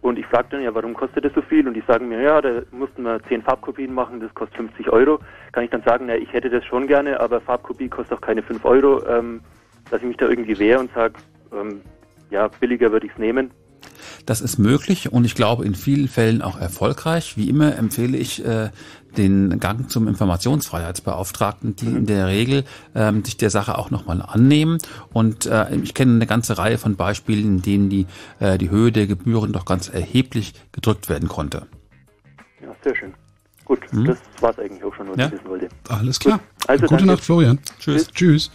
und 0.00 0.18
ich 0.18 0.26
frage 0.26 0.48
dann, 0.50 0.62
ja, 0.62 0.74
warum 0.74 0.94
kostet 0.94 1.24
das 1.24 1.32
so 1.34 1.42
viel? 1.42 1.66
Und 1.66 1.74
die 1.74 1.82
sagen 1.86 2.08
mir, 2.08 2.20
ja, 2.20 2.40
da 2.40 2.62
mussten 2.70 3.02
wir 3.02 3.20
10 3.24 3.42
Farbkopien 3.42 3.92
machen, 3.92 4.20
das 4.20 4.32
kostet 4.34 4.56
50 4.56 4.90
Euro. 4.90 5.18
Kann 5.52 5.64
ich 5.64 5.70
dann 5.70 5.82
sagen, 5.82 6.06
na, 6.06 6.16
ich 6.16 6.32
hätte 6.32 6.50
das 6.50 6.64
schon 6.64 6.86
gerne, 6.86 7.18
aber 7.20 7.40
Farbkopie 7.40 7.88
kostet 7.88 8.16
auch 8.16 8.20
keine 8.20 8.42
5 8.42 8.64
Euro, 8.64 9.04
ähm, 9.06 9.40
dass 9.90 10.00
ich 10.00 10.06
mich 10.06 10.16
da 10.16 10.28
irgendwie 10.28 10.58
wehre 10.58 10.78
und 10.78 10.92
sage, 10.94 11.14
ähm, 11.52 11.80
ja, 12.30 12.48
billiger 12.60 12.92
würde 12.92 13.06
ich 13.06 13.12
es 13.12 13.18
nehmen. 13.18 13.50
Das 14.26 14.40
ist 14.40 14.58
möglich 14.58 15.12
und 15.12 15.24
ich 15.24 15.34
glaube 15.34 15.64
in 15.64 15.74
vielen 15.74 16.08
Fällen 16.08 16.42
auch 16.42 16.58
erfolgreich. 16.58 17.36
Wie 17.36 17.48
immer 17.48 17.76
empfehle 17.76 18.16
ich 18.16 18.44
äh, 18.44 18.70
den 19.16 19.58
Gang 19.58 19.90
zum 19.90 20.06
Informationsfreiheitsbeauftragten, 20.08 21.76
die 21.76 21.86
in 21.86 22.06
der 22.06 22.26
Regel 22.26 22.64
ähm, 22.94 23.24
sich 23.24 23.36
der 23.36 23.50
Sache 23.50 23.78
auch 23.78 23.90
nochmal 23.90 24.22
annehmen. 24.22 24.78
Und 25.12 25.46
äh, 25.46 25.74
ich 25.76 25.94
kenne 25.94 26.12
eine 26.14 26.26
ganze 26.26 26.58
Reihe 26.58 26.78
von 26.78 26.96
Beispielen, 26.96 27.44
in 27.56 27.62
denen 27.62 27.88
die, 27.88 28.06
äh, 28.38 28.58
die 28.58 28.70
Höhe 28.70 28.92
der 28.92 29.06
Gebühren 29.06 29.52
doch 29.52 29.64
ganz 29.64 29.88
erheblich 29.88 30.52
gedrückt 30.72 31.08
werden 31.08 31.28
konnte. 31.28 31.66
Ja, 32.62 32.68
sehr 32.84 32.94
schön. 32.96 33.14
Gut, 33.64 33.80
Mhm. 33.92 34.06
das 34.06 34.18
war's 34.40 34.58
eigentlich 34.58 34.82
auch 34.84 34.94
schon, 34.94 35.08
was 35.10 35.16
Ja. 35.18 35.26
ich 35.26 35.32
wissen 35.32 35.48
wollte. 35.48 35.68
Alles 35.88 36.18
klar. 36.18 36.40
Also 36.66 36.82
Gute 36.82 36.96
danke. 36.96 37.06
Nacht, 37.06 37.24
Florian. 37.24 37.58
Tschüss. 37.78 38.08
Tschüss. 38.08 38.50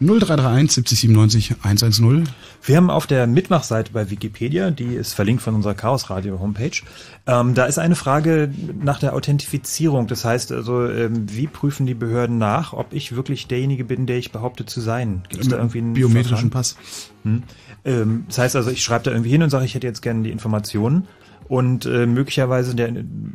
0331 0.00 0.72
70 0.72 1.00
97 1.00 1.56
110. 1.62 2.28
Wir 2.62 2.76
haben 2.76 2.88
auf 2.88 3.08
der 3.08 3.26
Mitmachseite 3.26 3.92
bei 3.92 4.10
Wikipedia, 4.10 4.70
die 4.70 4.94
ist 4.94 5.12
verlinkt 5.12 5.42
von 5.42 5.56
unserer 5.56 5.74
Chaos 5.74 6.08
Radio 6.08 6.38
Homepage, 6.38 6.82
ähm, 7.26 7.54
da 7.54 7.66
ist 7.66 7.78
eine 7.78 7.96
Frage 7.96 8.50
nach 8.80 9.00
der 9.00 9.14
Authentifizierung. 9.14 10.06
Das 10.06 10.24
heißt 10.24 10.52
also, 10.52 10.88
ähm, 10.88 11.26
wie 11.28 11.48
prüfen 11.48 11.84
die 11.84 11.94
Behörden 11.94 12.38
nach, 12.38 12.72
ob 12.72 12.92
ich 12.92 13.16
wirklich 13.16 13.48
derjenige 13.48 13.84
bin, 13.84 14.06
der 14.06 14.18
ich 14.18 14.30
behaupte 14.30 14.66
zu 14.66 14.80
sein? 14.80 15.24
Gibt 15.28 15.42
es 15.42 15.48
da 15.48 15.56
irgendwie 15.56 15.78
einen 15.78 15.94
Biometrischen 15.94 16.50
Verfahren? 16.50 16.50
Pass. 16.50 16.76
Hm. 17.24 17.42
Ähm, 17.84 18.24
das 18.28 18.38
heißt 18.38 18.56
also, 18.56 18.70
ich 18.70 18.84
schreibe 18.84 19.04
da 19.04 19.10
irgendwie 19.10 19.30
hin 19.30 19.42
und 19.42 19.50
sage, 19.50 19.64
ich 19.64 19.74
hätte 19.74 19.86
jetzt 19.86 20.02
gerne 20.02 20.22
die 20.22 20.30
Informationen. 20.30 21.08
Und 21.48 21.86
äh, 21.86 22.06
möglicherweise, 22.06 22.74
der, 22.74 22.88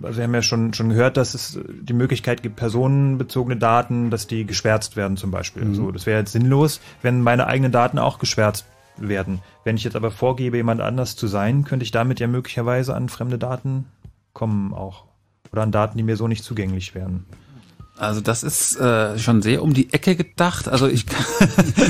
also 0.03 0.17
wir 0.17 0.23
haben 0.23 0.33
ja 0.35 0.43
schon, 0.43 0.73
schon 0.73 0.89
gehört, 0.89 1.17
dass 1.17 1.33
es 1.33 1.59
die 1.81 1.93
Möglichkeit 1.93 2.43
gibt, 2.43 2.55
personenbezogene 2.55 3.57
Daten, 3.57 4.11
dass 4.11 4.27
die 4.27 4.45
geschwärzt 4.45 4.95
werden 4.95 5.17
zum 5.17 5.31
Beispiel. 5.31 5.65
Mhm. 5.65 5.75
So, 5.75 5.91
das 5.91 6.05
wäre 6.05 6.19
jetzt 6.19 6.31
sinnlos, 6.31 6.79
wenn 7.01 7.21
meine 7.21 7.47
eigenen 7.47 7.71
Daten 7.71 7.97
auch 7.97 8.19
geschwärzt 8.19 8.65
werden. 8.97 9.39
Wenn 9.63 9.75
ich 9.75 9.83
jetzt 9.83 9.95
aber 9.95 10.11
vorgebe, 10.11 10.57
jemand 10.57 10.81
anders 10.81 11.15
zu 11.15 11.27
sein, 11.27 11.63
könnte 11.63 11.83
ich 11.83 11.91
damit 11.91 12.19
ja 12.19 12.27
möglicherweise 12.27 12.95
an 12.95 13.09
fremde 13.09 13.39
Daten 13.39 13.85
kommen 14.33 14.73
auch. 14.73 15.05
Oder 15.51 15.63
an 15.63 15.71
Daten, 15.71 15.97
die 15.97 16.03
mir 16.03 16.15
so 16.15 16.27
nicht 16.27 16.43
zugänglich 16.43 16.93
wären. 16.93 17.25
Also 17.95 18.21
das 18.21 18.41
ist 18.41 18.75
äh, 18.77 19.19
schon 19.19 19.43
sehr 19.43 19.61
um 19.61 19.71
die 19.75 19.93
Ecke 19.93 20.15
gedacht. 20.15 20.67
Also 20.67 20.87
ich, 20.87 21.05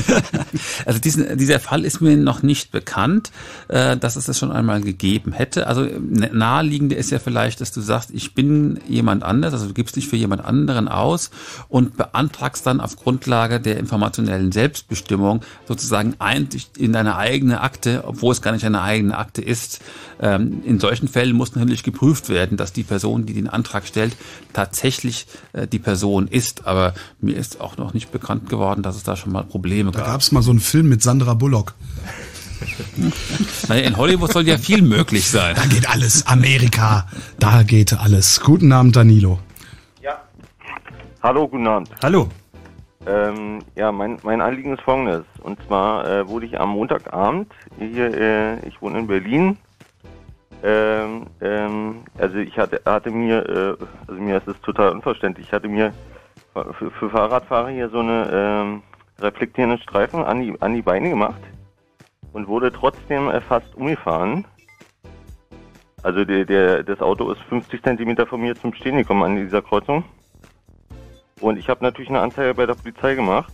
also 0.86 0.98
diesen, 0.98 1.38
dieser 1.38 1.58
Fall 1.60 1.82
ist 1.86 2.02
mir 2.02 2.14
noch 2.18 2.42
nicht 2.42 2.70
bekannt, 2.72 3.32
äh, 3.68 3.96
dass 3.96 4.16
es 4.16 4.26
das 4.26 4.38
schon 4.38 4.52
einmal 4.52 4.82
gegeben 4.82 5.32
hätte. 5.32 5.66
Also 5.66 5.88
naheliegende 5.98 6.94
ist 6.94 7.10
ja 7.10 7.18
vielleicht, 7.18 7.62
dass 7.62 7.72
du 7.72 7.80
sagst, 7.80 8.10
ich 8.12 8.34
bin 8.34 8.80
jemand 8.86 9.22
anders, 9.22 9.54
also 9.54 9.66
du 9.66 9.72
gibst 9.72 9.96
dich 9.96 10.06
für 10.06 10.16
jemand 10.16 10.44
anderen 10.44 10.88
aus 10.88 11.30
und 11.68 11.96
beantragst 11.96 12.66
dann 12.66 12.80
auf 12.80 12.96
Grundlage 12.96 13.58
der 13.58 13.78
informationellen 13.78 14.52
Selbstbestimmung 14.52 15.40
sozusagen 15.66 16.16
eigentlich 16.18 16.68
in 16.76 16.92
deine 16.92 17.16
eigene 17.16 17.62
Akte, 17.62 18.04
obwohl 18.06 18.32
es 18.32 18.42
gar 18.42 18.52
nicht 18.52 18.66
eine 18.66 18.82
eigene 18.82 19.16
Akte 19.16 19.40
ist. 19.40 19.80
Ähm, 20.20 20.60
in 20.66 20.80
solchen 20.80 21.08
Fällen 21.08 21.34
muss 21.34 21.54
natürlich 21.54 21.82
geprüft 21.82 22.28
werden, 22.28 22.58
dass 22.58 22.74
die 22.74 22.82
Person, 22.82 23.24
die 23.24 23.32
den 23.32 23.48
Antrag 23.48 23.86
stellt, 23.86 24.14
tatsächlich 24.52 25.26
äh, 25.54 25.66
die 25.66 25.78
Person 25.78 25.93
Person 25.94 26.26
ist, 26.26 26.66
aber 26.66 26.92
mir 27.20 27.36
ist 27.36 27.60
auch 27.60 27.76
noch 27.76 27.94
nicht 27.94 28.10
bekannt 28.10 28.48
geworden, 28.48 28.82
dass 28.82 28.96
es 28.96 29.04
da 29.04 29.14
schon 29.14 29.30
mal 29.30 29.44
Probleme 29.44 29.92
da 29.92 29.98
gab. 30.00 30.06
Da 30.06 30.12
gab 30.12 30.22
es 30.22 30.32
mal 30.32 30.42
so 30.42 30.50
einen 30.50 30.58
Film 30.58 30.88
mit 30.88 31.04
Sandra 31.04 31.34
Bullock. 31.34 31.74
Naja, 33.68 33.82
in 33.82 33.96
Hollywood 33.96 34.32
soll 34.32 34.48
ja 34.48 34.58
viel 34.58 34.82
möglich 34.82 35.28
sein. 35.30 35.54
Da 35.54 35.66
geht 35.66 35.88
alles. 35.88 36.26
Amerika, 36.26 37.06
da 37.38 37.62
geht 37.62 37.92
alles. 37.92 38.40
Guten 38.40 38.72
Abend, 38.72 38.96
Danilo. 38.96 39.38
Ja. 40.02 40.20
Hallo, 41.22 41.46
guten 41.46 41.68
Abend. 41.68 41.90
Hallo. 42.02 42.28
Ähm, 43.06 43.60
ja, 43.76 43.92
mein, 43.92 44.18
mein 44.24 44.40
Anliegen 44.40 44.74
ist 44.74 44.82
folgendes. 44.82 45.24
Und 45.42 45.60
zwar 45.68 46.08
äh, 46.08 46.26
wurde 46.26 46.46
ich 46.46 46.58
am 46.58 46.70
Montagabend 46.70 47.52
hier, 47.78 48.12
äh, 48.18 48.66
ich 48.66 48.82
wohne 48.82 48.98
in 48.98 49.06
Berlin, 49.06 49.58
ähm, 50.64 51.26
ähm, 51.42 52.04
also 52.16 52.38
ich 52.38 52.58
hatte, 52.58 52.80
hatte 52.86 53.10
mir, 53.10 53.46
äh, 53.46 53.86
also 54.08 54.20
mir 54.20 54.38
ist 54.38 54.48
es 54.48 54.58
total 54.62 54.92
unverständlich, 54.92 55.46
ich 55.46 55.52
hatte 55.52 55.68
mir 55.68 55.92
für, 56.54 56.90
für 56.90 57.10
Fahrradfahrer 57.10 57.68
hier 57.68 57.90
so 57.90 57.98
eine 57.98 58.30
ähm, 58.32 58.82
reflektierende 59.20 59.76
Streifen 59.78 60.24
an 60.24 60.40
die, 60.40 60.54
an 60.60 60.74
die 60.74 60.80
Beine 60.80 61.10
gemacht 61.10 61.40
und 62.32 62.48
wurde 62.48 62.72
trotzdem 62.72 63.28
äh, 63.28 63.42
fast 63.42 63.74
umgefahren. 63.74 64.46
Also 66.02 66.24
der, 66.24 66.46
der, 66.46 66.82
das 66.82 67.00
Auto 67.00 67.30
ist 67.30 67.42
50 67.42 67.82
Zentimeter 67.82 68.26
von 68.26 68.40
mir 68.40 68.58
zum 68.58 68.72
Stehen 68.72 68.96
gekommen 68.96 69.22
an 69.22 69.36
dieser 69.36 69.60
Kreuzung. 69.60 70.04
Und 71.40 71.58
ich 71.58 71.68
habe 71.68 71.84
natürlich 71.84 72.08
eine 72.08 72.20
Anzeige 72.20 72.54
bei 72.54 72.64
der 72.64 72.74
Polizei 72.74 73.14
gemacht. 73.14 73.52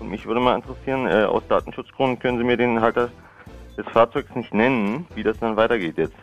Und 0.00 0.08
mich 0.08 0.26
würde 0.26 0.40
mal 0.40 0.56
interessieren, 0.56 1.06
äh, 1.06 1.24
aus 1.24 1.42
Datenschutzgründen 1.48 2.18
können 2.18 2.38
Sie 2.38 2.44
mir 2.44 2.56
den 2.56 2.80
Halter 2.80 3.10
des 3.82 3.92
Fahrzeugs 3.92 4.34
nicht 4.34 4.54
nennen, 4.54 5.06
wie 5.14 5.22
das 5.22 5.38
dann 5.38 5.56
weitergeht 5.56 5.98
jetzt. 5.98 6.14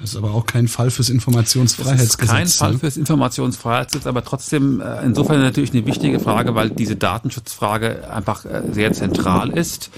Das 0.00 0.10
ist 0.10 0.16
aber 0.16 0.32
auch 0.32 0.44
kein 0.44 0.68
Fall 0.68 0.90
fürs 0.90 1.08
Informationsfreiheitsgesetz. 1.08 2.30
kein 2.30 2.46
Fall 2.48 2.72
ne? 2.72 2.78
fürs 2.78 2.96
Informationsfreiheitsgesetz, 2.96 4.06
aber 4.06 4.24
trotzdem 4.24 4.80
äh, 4.80 5.02
insofern 5.04 5.40
natürlich 5.40 5.72
eine 5.72 5.86
wichtige 5.86 6.20
Frage, 6.20 6.54
weil 6.54 6.70
diese 6.70 6.96
Datenschutzfrage 6.96 8.10
einfach 8.12 8.44
äh, 8.44 8.62
sehr 8.70 8.92
zentral 8.92 9.50
ist. 9.50 9.90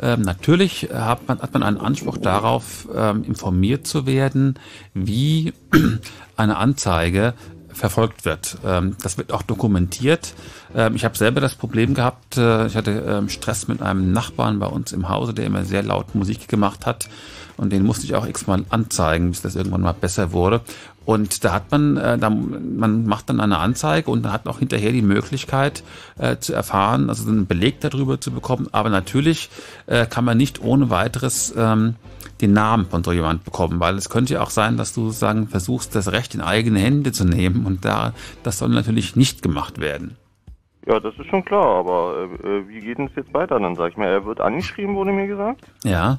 Ähm, 0.00 0.22
natürlich 0.22 0.88
hat 0.92 1.28
man, 1.28 1.40
hat 1.40 1.52
man 1.52 1.62
einen 1.62 1.76
Anspruch 1.76 2.18
darauf, 2.18 2.88
ähm, 2.94 3.24
informiert 3.24 3.86
zu 3.86 4.06
werden, 4.06 4.58
wie 4.94 5.52
eine 6.36 6.56
Anzeige 6.56 7.34
verfolgt 7.72 8.24
wird. 8.24 8.58
Ähm, 8.64 8.96
das 9.02 9.18
wird 9.18 9.32
auch 9.32 9.42
dokumentiert. 9.42 10.34
Ähm, 10.74 10.94
ich 10.94 11.04
habe 11.04 11.16
selber 11.16 11.40
das 11.40 11.54
Problem 11.54 11.94
gehabt, 11.94 12.36
äh, 12.36 12.66
ich 12.66 12.76
hatte 12.76 12.90
ähm, 13.06 13.28
Stress 13.28 13.68
mit 13.68 13.82
einem 13.82 14.12
Nachbarn 14.12 14.58
bei 14.58 14.66
uns 14.66 14.92
im 14.92 15.08
Hause, 15.08 15.34
der 15.34 15.46
immer 15.46 15.64
sehr 15.64 15.82
laut 15.82 16.14
Musik 16.14 16.48
gemacht 16.48 16.86
hat. 16.86 17.08
Und 17.56 17.70
den 17.70 17.84
musste 17.84 18.04
ich 18.06 18.14
auch 18.14 18.26
x-mal 18.26 18.64
anzeigen, 18.70 19.30
bis 19.30 19.42
das 19.42 19.56
irgendwann 19.56 19.82
mal 19.82 19.92
besser 19.92 20.32
wurde. 20.32 20.62
Und 21.04 21.44
da 21.44 21.52
hat 21.52 21.70
man, 21.70 21.96
äh, 21.96 22.16
da, 22.18 22.30
man 22.30 23.06
macht 23.06 23.28
dann 23.28 23.40
eine 23.40 23.58
Anzeige 23.58 24.10
und 24.10 24.22
dann 24.22 24.32
hat 24.32 24.46
auch 24.46 24.60
hinterher 24.60 24.92
die 24.92 25.02
Möglichkeit 25.02 25.82
äh, 26.18 26.36
zu 26.38 26.52
erfahren, 26.52 27.08
also 27.08 27.28
einen 27.28 27.46
Beleg 27.46 27.80
darüber 27.80 28.20
zu 28.20 28.30
bekommen. 28.30 28.68
Aber 28.72 28.88
natürlich 28.88 29.50
äh, 29.86 30.06
kann 30.06 30.24
man 30.24 30.36
nicht 30.36 30.62
ohne 30.62 30.90
weiteres 30.90 31.52
ähm, 31.56 31.96
den 32.42 32.52
Namen 32.52 32.86
von 32.86 33.02
so 33.04 33.12
jemand 33.12 33.44
bekommen, 33.44 33.80
weil 33.80 33.96
es 33.96 34.10
könnte 34.10 34.34
ja 34.34 34.42
auch 34.42 34.50
sein, 34.50 34.76
dass 34.76 34.92
du 34.92 35.10
sagen 35.10 35.48
versuchst, 35.48 35.94
das 35.94 36.12
Recht 36.12 36.34
in 36.34 36.40
eigene 36.40 36.80
Hände 36.80 37.12
zu 37.12 37.24
nehmen 37.24 37.64
und 37.64 37.84
da 37.84 38.12
das 38.42 38.58
soll 38.58 38.70
natürlich 38.70 39.16
nicht 39.16 39.42
gemacht 39.42 39.80
werden. 39.80 40.16
Ja, 40.86 40.98
das 40.98 41.14
ist 41.16 41.26
schon 41.26 41.44
klar, 41.44 41.78
aber 41.78 42.28
äh, 42.42 42.68
wie 42.68 42.80
geht 42.80 42.98
denn 42.98 43.06
es 43.06 43.14
jetzt 43.14 43.32
weiter? 43.32 43.60
Dann 43.60 43.76
sag 43.76 43.92
ich 43.92 43.96
mal, 43.96 44.08
er 44.08 44.24
wird 44.24 44.40
angeschrieben, 44.40 44.96
wurde 44.96 45.12
mir 45.12 45.28
gesagt. 45.28 45.64
Ja. 45.84 46.18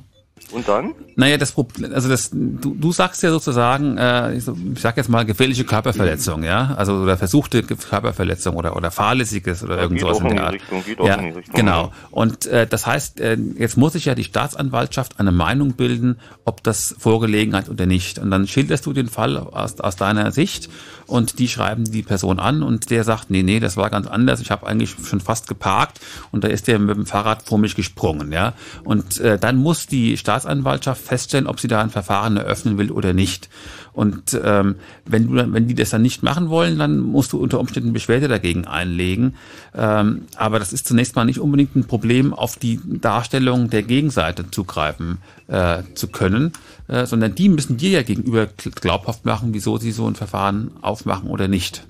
Und 0.51 0.67
dann? 0.67 0.93
Naja, 1.15 1.38
das 1.38 1.51
Problem, 1.51 1.93
also 1.93 2.09
das, 2.09 2.30
du, 2.31 2.75
du 2.75 2.91
sagst 2.91 3.23
ja 3.23 3.31
sozusagen, 3.31 3.97
äh, 3.97 4.35
ich 4.35 4.43
sag 4.75 4.97
jetzt 4.97 5.09
mal 5.09 5.25
gefährliche 5.25 5.63
Körperverletzung, 5.63 6.43
ja, 6.43 6.75
also 6.75 6.93
oder 6.93 7.17
versuchte 7.17 7.63
Körperverletzung 7.63 8.55
oder 8.55 8.75
oder 8.75 8.91
fahrlässiges 8.91 9.63
oder 9.63 9.77
ja, 9.77 9.81
irgend 9.83 10.01
sowas 10.01 10.19
in 10.19 10.30
der 10.30 10.43
Art. 10.43 10.53
Richtung, 10.53 10.83
geht 10.83 10.99
ja, 10.99 11.15
auch 11.15 11.19
in 11.19 11.25
die 11.25 11.31
Richtung, 11.31 11.55
genau. 11.55 11.91
Und 12.11 12.45
äh, 12.45 12.67
das 12.67 12.85
heißt, 12.85 13.19
äh, 13.19 13.38
jetzt 13.57 13.77
muss 13.77 13.93
sich 13.93 14.05
ja 14.05 14.15
die 14.15 14.23
Staatsanwaltschaft 14.23 15.19
eine 15.19 15.31
Meinung 15.31 15.73
bilden, 15.73 16.19
ob 16.45 16.63
das 16.63 16.95
vorgelegen 16.97 17.55
hat 17.55 17.69
oder 17.69 17.85
nicht. 17.85 18.19
Und 18.19 18.31
dann 18.31 18.47
schilderst 18.47 18.85
du 18.85 18.93
den 18.93 19.07
Fall 19.07 19.38
aus, 19.38 19.80
aus 19.80 19.95
deiner 19.95 20.31
Sicht 20.31 20.69
und 21.05 21.39
die 21.39 21.47
schreiben 21.47 21.85
die 21.85 22.03
Person 22.03 22.39
an 22.39 22.63
und 22.63 22.89
der 22.89 23.03
sagt, 23.03 23.30
nee, 23.30 23.43
nee, 23.43 23.59
das 23.59 23.77
war 23.77 23.89
ganz 23.89 24.07
anders. 24.07 24.41
Ich 24.41 24.51
habe 24.51 24.67
eigentlich 24.67 24.95
schon 25.07 25.19
fast 25.19 25.47
geparkt 25.47 25.99
und 26.31 26.43
da 26.43 26.47
ist 26.47 26.67
der 26.67 26.80
mit 26.80 26.95
dem 26.95 27.05
Fahrrad 27.05 27.43
vor 27.43 27.57
mich 27.57 27.75
gesprungen, 27.75 28.31
ja. 28.31 28.53
Und 28.83 29.19
äh, 29.19 29.38
dann 29.38 29.57
muss 29.57 29.88
die 29.88 30.17
Staatsanwaltschaft 30.17 30.33
feststellen, 30.40 31.48
ob 31.48 31.60
sie 31.60 31.68
da 31.68 31.82
ein 31.82 31.90
Verfahren 31.90 32.38
eröffnen 32.38 32.78
will 32.78 32.92
oder 32.92 33.14
nicht. 33.14 33.50
Und 33.94 34.40
ähm, 34.44 34.76
wenn 35.06 35.28
du 35.28 35.53
wenn 35.53 35.68
die 35.68 35.76
das 35.76 35.92
dann 35.92 36.02
nicht 36.02 36.24
machen 36.24 36.50
wollen, 36.50 36.80
dann 36.80 37.00
musst 37.00 37.34
du 37.34 37.38
unter 37.38 37.60
Umständen 37.60 37.94
Beschwerde 37.94 38.28
dagegen 38.28 38.66
einlegen. 38.66 39.36
Ähm, 39.76 40.24
aber 40.36 40.60
das 40.60 40.74
ist 40.74 40.88
zunächst 40.88 41.16
mal 41.16 41.26
nicht 41.26 41.40
unbedingt 41.40 41.76
ein 41.76 41.86
Problem, 41.86 42.34
auf 42.34 42.58
die 42.58 42.80
Darstellung 42.84 43.70
der 43.70 43.84
Gegenseite 43.84 44.50
zugreifen 44.50 45.20
äh, 45.48 45.84
zu 45.94 46.08
können, 46.08 46.53
äh, 46.88 47.06
sondern 47.06 47.36
die 47.36 47.50
müssen 47.50 47.78
dir 47.78 47.92
ja 47.92 48.03
gegenüber 48.03 48.48
glaubhaft 48.48 49.26
machen, 49.26 49.53
wieso 49.53 49.78
sie 49.78 49.92
so 49.92 50.08
ein 50.08 50.16
Verfahren 50.16 50.72
aufmachen 50.82 51.30
oder 51.30 51.48
nicht. 51.48 51.86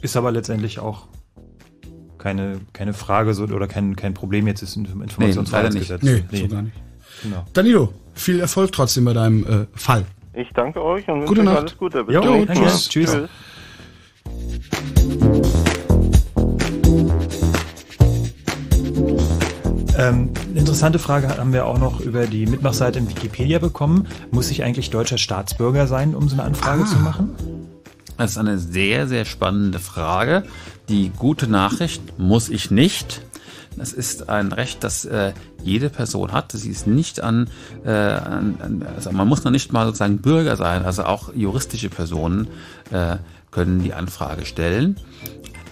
Ist 0.00 0.16
aber 0.16 0.30
letztendlich 0.30 0.78
auch 0.78 1.08
keine, 2.18 2.60
keine 2.72 2.92
Frage 2.92 3.34
so, 3.34 3.44
oder 3.44 3.66
kein, 3.66 3.96
kein 3.96 4.14
Problem 4.14 4.46
jetzt 4.46 4.62
ist 4.62 4.76
Informationsfreiheitsgesetz. 4.76 6.02
Nee, 6.02 6.24
nee, 6.30 6.40
so 6.42 6.48
gar 6.48 6.62
nicht. 6.62 6.76
Genau. 7.22 7.44
Danilo, 7.52 7.92
viel 8.14 8.40
Erfolg 8.40 8.72
trotzdem 8.72 9.04
bei 9.04 9.12
deinem 9.12 9.44
äh, 9.46 9.66
Fall. 9.78 10.04
Ich 10.34 10.48
danke 10.54 10.82
euch 10.82 11.08
und 11.08 11.26
Gute 11.26 11.40
wünsche 11.40 11.40
euch 11.40 11.44
Nacht. 11.46 11.58
alles 11.58 11.78
Gute. 11.78 12.04
Bis 12.04 12.14
Jo, 12.14 12.44
dann. 12.44 12.56
tschüss. 12.56 12.88
Tschüss. 12.88 13.10
Tschüss. 13.12 13.28
Ähm, 19.96 20.30
eine 20.50 20.60
interessante 20.60 20.98
Frage 20.98 21.28
haben 21.36 21.52
wir 21.52 21.66
auch 21.66 21.78
noch 21.78 22.00
über 22.00 22.26
die 22.26 22.46
Mitmachseite 22.46 22.98
in 22.98 23.08
Wikipedia 23.08 23.58
bekommen. 23.58 24.06
Muss 24.30 24.50
ich 24.50 24.62
eigentlich 24.62 24.90
deutscher 24.90 25.18
Staatsbürger 25.18 25.86
sein, 25.86 26.14
um 26.14 26.28
so 26.28 26.34
eine 26.34 26.44
Anfrage 26.44 26.82
Ah. 26.82 26.86
zu 26.86 26.96
machen? 26.98 27.30
Das 28.16 28.32
ist 28.32 28.38
eine 28.38 28.58
sehr, 28.58 29.06
sehr 29.06 29.24
spannende 29.24 29.78
Frage. 29.78 30.44
Die 30.88 31.10
gute 31.16 31.46
Nachricht 31.48 32.18
muss 32.18 32.48
ich 32.48 32.70
nicht. 32.70 33.22
Das 33.78 33.92
ist 33.92 34.28
ein 34.28 34.52
Recht, 34.52 34.84
das 34.84 35.04
äh, 35.04 35.32
jede 35.62 35.90
Person 35.90 36.32
hat. 36.32 36.52
Sie 36.52 36.70
ist 36.70 36.86
nicht 36.86 37.20
an, 37.20 37.48
äh, 37.84 37.90
an 37.90 38.84
also 38.96 39.12
man 39.12 39.28
muss 39.28 39.44
noch 39.44 39.50
nicht 39.50 39.72
mal 39.72 39.86
sozusagen 39.86 40.18
Bürger 40.18 40.56
sein, 40.56 40.84
also 40.84 41.04
auch 41.04 41.34
juristische 41.34 41.88
Personen 41.88 42.48
äh, 42.90 43.16
können 43.50 43.82
die 43.82 43.94
Anfrage 43.94 44.44
stellen. 44.44 44.96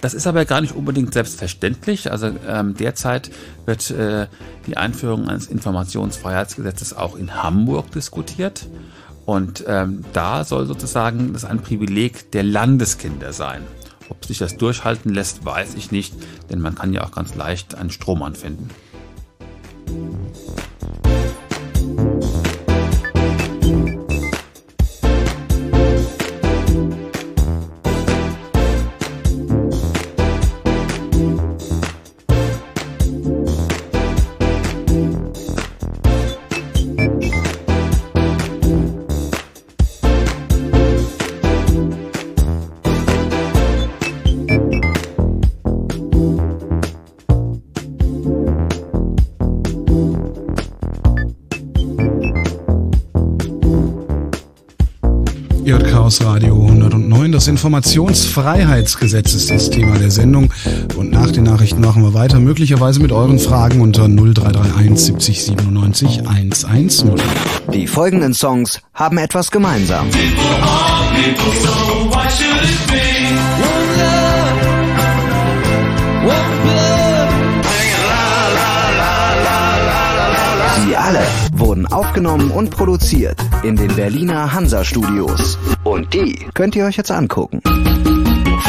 Das 0.00 0.14
ist 0.14 0.26
aber 0.26 0.44
gar 0.44 0.60
nicht 0.60 0.74
unbedingt 0.74 1.12
selbstverständlich. 1.14 2.12
Also 2.12 2.30
ähm, 2.46 2.74
derzeit 2.74 3.30
wird 3.64 3.90
äh, 3.90 4.28
die 4.66 4.76
Einführung 4.76 5.28
eines 5.28 5.46
Informationsfreiheitsgesetzes 5.46 6.94
auch 6.94 7.16
in 7.16 7.42
Hamburg 7.42 7.90
diskutiert. 7.92 8.68
Und 9.24 9.64
ähm, 9.66 10.04
da 10.12 10.44
soll 10.44 10.66
sozusagen 10.66 11.32
das 11.32 11.44
ein 11.44 11.60
Privileg 11.60 12.30
der 12.30 12.44
Landeskinder 12.44 13.32
sein. 13.32 13.62
Ob 14.08 14.24
sich 14.24 14.38
das 14.38 14.56
durchhalten 14.56 15.12
lässt, 15.12 15.44
weiß 15.44 15.74
ich 15.74 15.90
nicht, 15.90 16.14
denn 16.50 16.60
man 16.60 16.74
kann 16.74 16.92
ja 16.92 17.04
auch 17.04 17.10
ganz 17.10 17.34
leicht 17.34 17.74
einen 17.74 17.90
Strohmann 17.90 18.34
finden. 18.34 18.70
Chaos 55.90 56.22
Radio 56.24 56.66
109. 56.66 57.32
Das 57.32 57.48
Informationsfreiheitsgesetz 57.48 59.34
ist 59.34 59.50
das 59.50 59.70
Thema 59.70 59.98
der 59.98 60.10
Sendung. 60.10 60.52
Und 60.96 61.12
nach 61.12 61.30
den 61.30 61.44
Nachrichten 61.44 61.80
machen 61.80 62.02
wir 62.02 62.14
weiter, 62.14 62.40
möglicherweise 62.40 63.00
mit 63.00 63.12
euren 63.12 63.38
Fragen 63.38 63.80
unter 63.80 64.08
0331 64.08 64.98
70 64.98 65.44
97 65.44 66.28
110. 66.28 67.14
Die 67.72 67.86
folgenden 67.86 68.34
Songs 68.34 68.80
haben 68.94 69.18
etwas 69.18 69.50
gemeinsam. 69.50 70.06
Sie 80.84 80.96
alle 80.96 81.45
wurden 81.76 81.86
aufgenommen 81.92 82.50
und 82.50 82.70
produziert 82.70 83.38
in 83.62 83.76
den 83.76 83.94
Berliner 83.94 84.52
Hansa 84.52 84.82
Studios. 84.82 85.58
Und 85.84 86.12
die 86.14 86.34
könnt 86.54 86.74
ihr 86.74 86.86
euch 86.86 86.96
jetzt 86.96 87.10
angucken. 87.10 87.60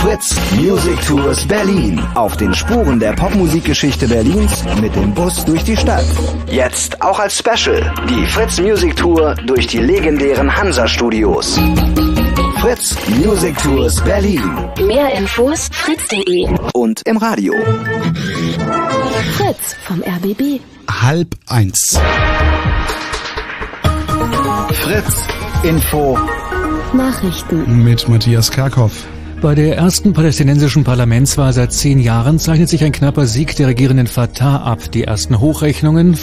Fritz 0.02 0.36
Music 0.58 1.00
Tours 1.06 1.48
Berlin. 1.48 2.02
Auf 2.16 2.36
den 2.36 2.54
Spuren 2.54 3.00
der 3.00 3.14
Popmusikgeschichte 3.14 4.08
Berlins 4.08 4.64
mit 4.82 4.94
dem 4.96 5.14
Bus 5.14 5.46
durch 5.46 5.64
die 5.64 5.78
Stadt. 5.78 6.06
Jetzt 6.50 7.02
auch 7.02 7.20
als 7.20 7.38
Special. 7.38 7.94
Die 8.10 8.26
Fritz 8.26 8.60
Music 8.60 8.96
Tour 8.98 9.36
durch 9.46 9.68
die 9.68 9.80
legendären 9.80 10.54
Hansa 10.54 10.88
Studios. 10.88 11.58
Fritz 12.60 12.96
Music 13.24 13.58
Tours 13.60 14.02
Berlin. 14.04 14.44
Mehr 14.86 15.14
Infos 15.14 15.70
fritz.de 15.72 16.50
Und 16.74 17.02
im 17.06 17.18
Radio. 17.18 17.54
Fritz 19.38 19.76
vom 19.86 20.02
RBB. 20.04 20.60
Halb 20.90 21.36
eins. 21.48 22.00
Fritz 24.88 25.22
Info. 25.64 26.18
Nachrichten. 26.94 27.84
Mit 27.84 28.08
Matthias 28.08 28.50
Kerkhoff. 28.50 29.06
Bei 29.42 29.54
der 29.54 29.76
ersten 29.76 30.14
palästinensischen 30.14 30.86
Parlamentswahl 30.86 31.52
seit 31.52 31.74
zehn 31.74 32.00
Jahren 32.00 32.40
zeichnet 32.40 32.70
sich 32.70 32.86
ein 32.86 32.94
knapper 32.94 33.26
Sieg 33.26 33.54
der 33.58 33.68
regierenden 33.68 34.08
Fatah 34.08 34.64
ab. 34.64 34.80
Die 34.94 35.04
ersten 35.04 35.42
Hochrechnungen 35.42 36.14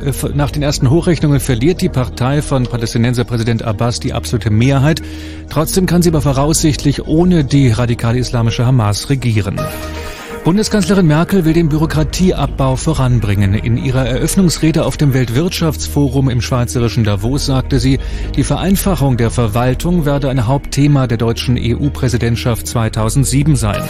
äh, 0.00 0.12
nach 0.32 0.52
den 0.52 0.62
ersten 0.62 0.90
Hochrechnungen 0.90 1.40
verliert 1.40 1.80
die 1.80 1.88
Partei 1.88 2.40
von 2.40 2.68
Palästinenser 2.68 3.24
Präsident 3.24 3.64
Abbas 3.64 3.98
die 3.98 4.12
absolute 4.12 4.50
Mehrheit. 4.50 5.02
Trotzdem 5.50 5.86
kann 5.86 6.02
sie 6.02 6.10
aber 6.10 6.20
voraussichtlich 6.20 7.08
ohne 7.08 7.42
die 7.42 7.72
radikale 7.72 8.18
islamische 8.18 8.64
Hamas 8.64 9.10
regieren. 9.10 9.58
Bundeskanzlerin 10.44 11.06
Merkel 11.06 11.46
will 11.46 11.54
den 11.54 11.70
Bürokratieabbau 11.70 12.76
voranbringen. 12.76 13.54
In 13.54 13.78
ihrer 13.78 14.06
Eröffnungsrede 14.06 14.84
auf 14.84 14.98
dem 14.98 15.14
Weltwirtschaftsforum 15.14 16.28
im 16.28 16.42
schweizerischen 16.42 17.02
Davos 17.02 17.46
sagte 17.46 17.80
sie, 17.80 17.98
die 18.36 18.44
Vereinfachung 18.44 19.16
der 19.16 19.30
Verwaltung 19.30 20.04
werde 20.04 20.28
ein 20.28 20.46
Hauptthema 20.46 21.06
der 21.06 21.16
deutschen 21.16 21.56
EU-Präsidentschaft 21.58 22.66
2007 22.66 23.56
sein. 23.56 23.82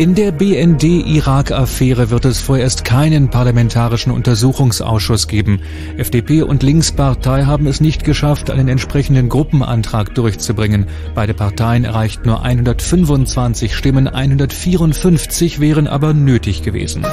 In 0.00 0.14
der 0.14 0.32
BND-Irak-Affäre 0.32 2.08
wird 2.08 2.24
es 2.24 2.40
vorerst 2.40 2.86
keinen 2.86 3.28
parlamentarischen 3.28 4.10
Untersuchungsausschuss 4.12 5.28
geben. 5.28 5.60
FDP 5.98 6.40
und 6.40 6.62
Linkspartei 6.62 7.44
haben 7.44 7.66
es 7.66 7.82
nicht 7.82 8.02
geschafft, 8.02 8.50
einen 8.50 8.68
entsprechenden 8.68 9.28
Gruppenantrag 9.28 10.14
durchzubringen. 10.14 10.86
Beide 11.14 11.34
Parteien 11.34 11.84
erreichten 11.84 12.30
nur 12.30 12.42
125 12.42 13.76
Stimmen, 13.76 14.08
154 14.08 15.60
wären 15.60 15.86
aber 15.86 16.14
nötig 16.14 16.62
gewesen. 16.62 17.04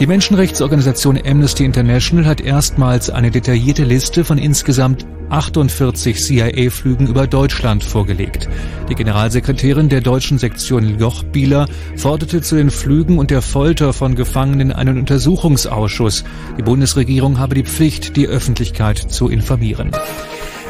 Die 0.00 0.06
Menschenrechtsorganisation 0.06 1.20
Amnesty 1.22 1.66
International 1.66 2.24
hat 2.24 2.40
erstmals 2.40 3.10
eine 3.10 3.30
detaillierte 3.30 3.84
Liste 3.84 4.24
von 4.24 4.38
insgesamt 4.38 5.04
48 5.30 6.22
CIA-Flügen 6.22 7.06
über 7.06 7.26
Deutschland 7.26 7.84
vorgelegt. 7.84 8.48
Die 8.88 8.94
Generalsekretärin 8.94 9.88
der 9.88 10.00
deutschen 10.00 10.38
Sektion 10.38 10.98
Joch 10.98 11.22
Bieler 11.24 11.66
forderte 11.96 12.42
zu 12.42 12.56
den 12.56 12.70
Flügen 12.70 13.18
und 13.18 13.30
der 13.30 13.42
Folter 13.42 13.92
von 13.92 14.14
Gefangenen 14.14 14.72
einen 14.72 14.98
Untersuchungsausschuss. 14.98 16.24
Die 16.58 16.62
Bundesregierung 16.62 17.38
habe 17.38 17.54
die 17.54 17.64
Pflicht, 17.64 18.16
die 18.16 18.28
Öffentlichkeit 18.28 18.98
zu 18.98 19.28
informieren. 19.28 19.90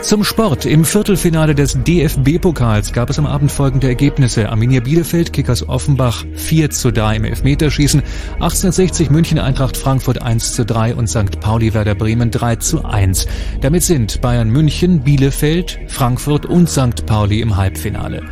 Zum 0.07 0.23
Sport. 0.23 0.67
Im 0.67 0.85
Viertelfinale 0.85 1.53
des 1.57 1.77
DFB-Pokals 1.83 2.93
gab 2.93 3.11
es 3.11 3.19
am 3.19 3.27
Abend 3.27 3.51
folgende 3.51 3.89
Ergebnisse. 3.89 4.49
Arminia 4.49 4.79
Bielefeld, 4.79 5.33
Kickers 5.33 5.69
Offenbach 5.69 6.25
4 6.37 6.71
zu 6.71 6.93
3 6.93 7.17
im 7.17 7.25
Elfmeterschießen, 7.25 8.05
1860 8.35 9.11
München 9.11 9.41
Eintracht 9.41 9.77
Frankfurt 9.77 10.23
1 10.23 10.53
zu 10.53 10.65
3 10.65 10.95
und 10.95 11.09
St. 11.09 11.41
Pauli 11.41 11.75
Werder 11.75 11.97
Bremen 11.97 12.31
3 12.31 12.55
zu 12.55 12.85
1. 12.85 13.27
Damit 13.63 13.83
sind 13.83 14.21
Bayern 14.21 14.49
München, 14.49 15.01
Bielefeld, 15.01 15.81
Frankfurt 15.89 16.47
und 16.47 16.71
St. 16.71 17.05
Pauli 17.07 17.41
im 17.41 17.57
Halbfinale. 17.57 18.23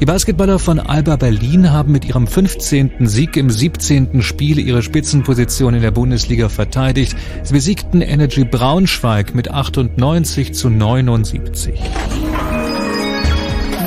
Die 0.00 0.06
Basketballer 0.06 0.58
von 0.58 0.80
Alba 0.80 1.16
Berlin 1.16 1.70
haben 1.70 1.92
mit 1.92 2.06
ihrem 2.06 2.26
15. 2.26 3.06
Sieg 3.06 3.36
im 3.36 3.50
17. 3.50 4.22
Spiel 4.22 4.58
ihre 4.58 4.80
Spitzenposition 4.80 5.74
in 5.74 5.82
der 5.82 5.90
Bundesliga 5.90 6.48
verteidigt. 6.48 7.14
Sie 7.42 7.52
besiegten 7.52 8.00
Energy 8.00 8.44
Braunschweig 8.44 9.34
mit 9.34 9.50
98 9.50 10.54
zu 10.54 10.70
79. 11.24 11.80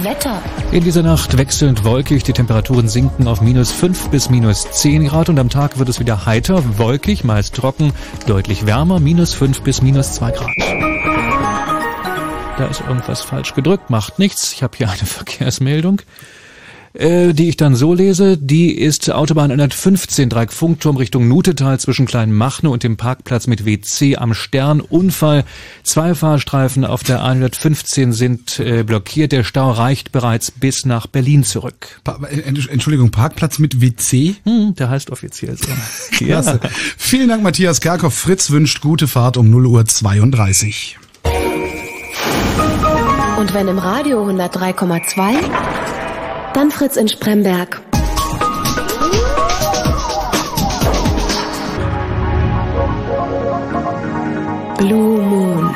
Wetter. 0.03 0.41
In 0.73 0.83
dieser 0.83 1.01
Nacht 1.01 1.37
wechselnd 1.37 1.85
wolkig, 1.85 2.23
die 2.23 2.33
Temperaturen 2.33 2.89
sinken 2.89 3.25
auf 3.27 3.39
minus 3.39 3.71
5 3.71 4.09
bis 4.09 4.29
minus 4.29 4.69
10 4.69 5.07
Grad 5.07 5.29
und 5.29 5.39
am 5.39 5.49
Tag 5.49 5.79
wird 5.79 5.87
es 5.87 6.01
wieder 6.01 6.25
heiter, 6.25 6.77
wolkig, 6.77 7.23
meist 7.23 7.55
trocken, 7.55 7.93
deutlich 8.27 8.65
wärmer, 8.65 8.99
minus 8.99 9.33
5 9.33 9.61
bis 9.61 9.81
minus 9.81 10.13
2 10.13 10.31
Grad. 10.31 10.49
Da 12.57 12.67
ist 12.69 12.81
irgendwas 12.81 13.21
falsch 13.21 13.53
gedrückt, 13.53 13.89
macht 13.89 14.19
nichts. 14.19 14.51
Ich 14.51 14.61
habe 14.61 14.75
hier 14.75 14.89
eine 14.89 14.97
Verkehrsmeldung 15.05 16.01
äh, 16.93 17.33
die 17.33 17.49
ich 17.49 17.57
dann 17.57 17.75
so 17.75 17.93
lese, 17.93 18.37
die 18.37 18.77
ist 18.77 19.09
Autobahn 19.11 19.51
115 19.51 20.29
Dreieck-Funkturm 20.29 20.97
Richtung 20.97 21.27
Nutetal 21.27 21.79
zwischen 21.79 22.05
Kleinmachne 22.05 22.69
und 22.69 22.83
dem 22.83 22.97
Parkplatz 22.97 23.47
mit 23.47 23.65
WC 23.65 24.17
am 24.17 24.33
Stern. 24.33 24.81
Unfall. 24.81 25.45
Zwei 25.83 26.15
Fahrstreifen 26.15 26.85
auf 26.85 27.03
der 27.03 27.23
115 27.23 28.13
sind 28.13 28.59
äh, 28.59 28.83
blockiert. 28.83 29.31
Der 29.31 29.43
Stau 29.43 29.71
reicht 29.71 30.11
bereits 30.11 30.51
bis 30.51 30.85
nach 30.85 31.07
Berlin 31.07 31.43
zurück. 31.43 32.01
Pa 32.03 32.19
äh, 32.29 32.41
Entschuldigung, 32.41 33.11
Parkplatz 33.11 33.59
mit 33.59 33.81
WC? 33.81 34.35
Hm, 34.43 34.75
der 34.75 34.89
heißt 34.89 35.11
offiziell 35.11 35.57
so. 35.57 35.67
Klasse. 36.11 36.59
Ja. 36.63 36.69
Vielen 36.97 37.29
Dank, 37.29 37.43
Matthias 37.43 37.81
Kerkhoff. 37.81 38.13
Fritz 38.13 38.51
wünscht 38.51 38.81
gute 38.81 39.07
Fahrt 39.07 39.37
um 39.37 39.49
0 39.49 39.65
Uhr 39.65 39.85
32. 39.85 40.97
Und 43.41 43.55
wenn 43.55 43.67
im 43.67 43.79
Radio 43.79 44.23
103,2, 44.29 45.70
dann 46.53 46.71
Fritz 46.71 46.95
in 46.95 47.07
Spremberg. 47.07 47.81
Blue 54.77 55.21
Moon. 55.21 55.75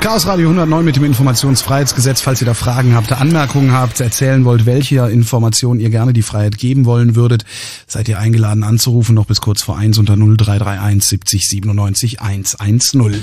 Chaos 0.00 0.26
Radio 0.26 0.48
109 0.48 0.84
mit 0.84 0.96
dem 0.96 1.04
Informationsfreiheitsgesetz. 1.04 2.20
Falls 2.20 2.40
ihr 2.40 2.46
da 2.46 2.54
Fragen 2.54 2.94
habt, 2.94 3.12
Anmerkungen 3.12 3.72
habt, 3.72 4.00
erzählen 4.00 4.44
wollt, 4.44 4.66
welcher 4.66 5.08
Information 5.10 5.78
ihr 5.78 5.90
gerne 5.90 6.12
die 6.12 6.22
Freiheit 6.22 6.58
geben 6.58 6.86
wollen 6.86 7.14
würdet, 7.14 7.44
seid 7.86 8.08
ihr 8.08 8.18
eingeladen 8.18 8.64
anzurufen, 8.64 9.14
noch 9.14 9.26
bis 9.26 9.40
kurz 9.40 9.62
vor 9.62 9.76
eins 9.76 9.98
unter 9.98 10.16
0331 10.16 11.04
70 11.04 11.48
97 11.48 12.20
110. 12.20 13.22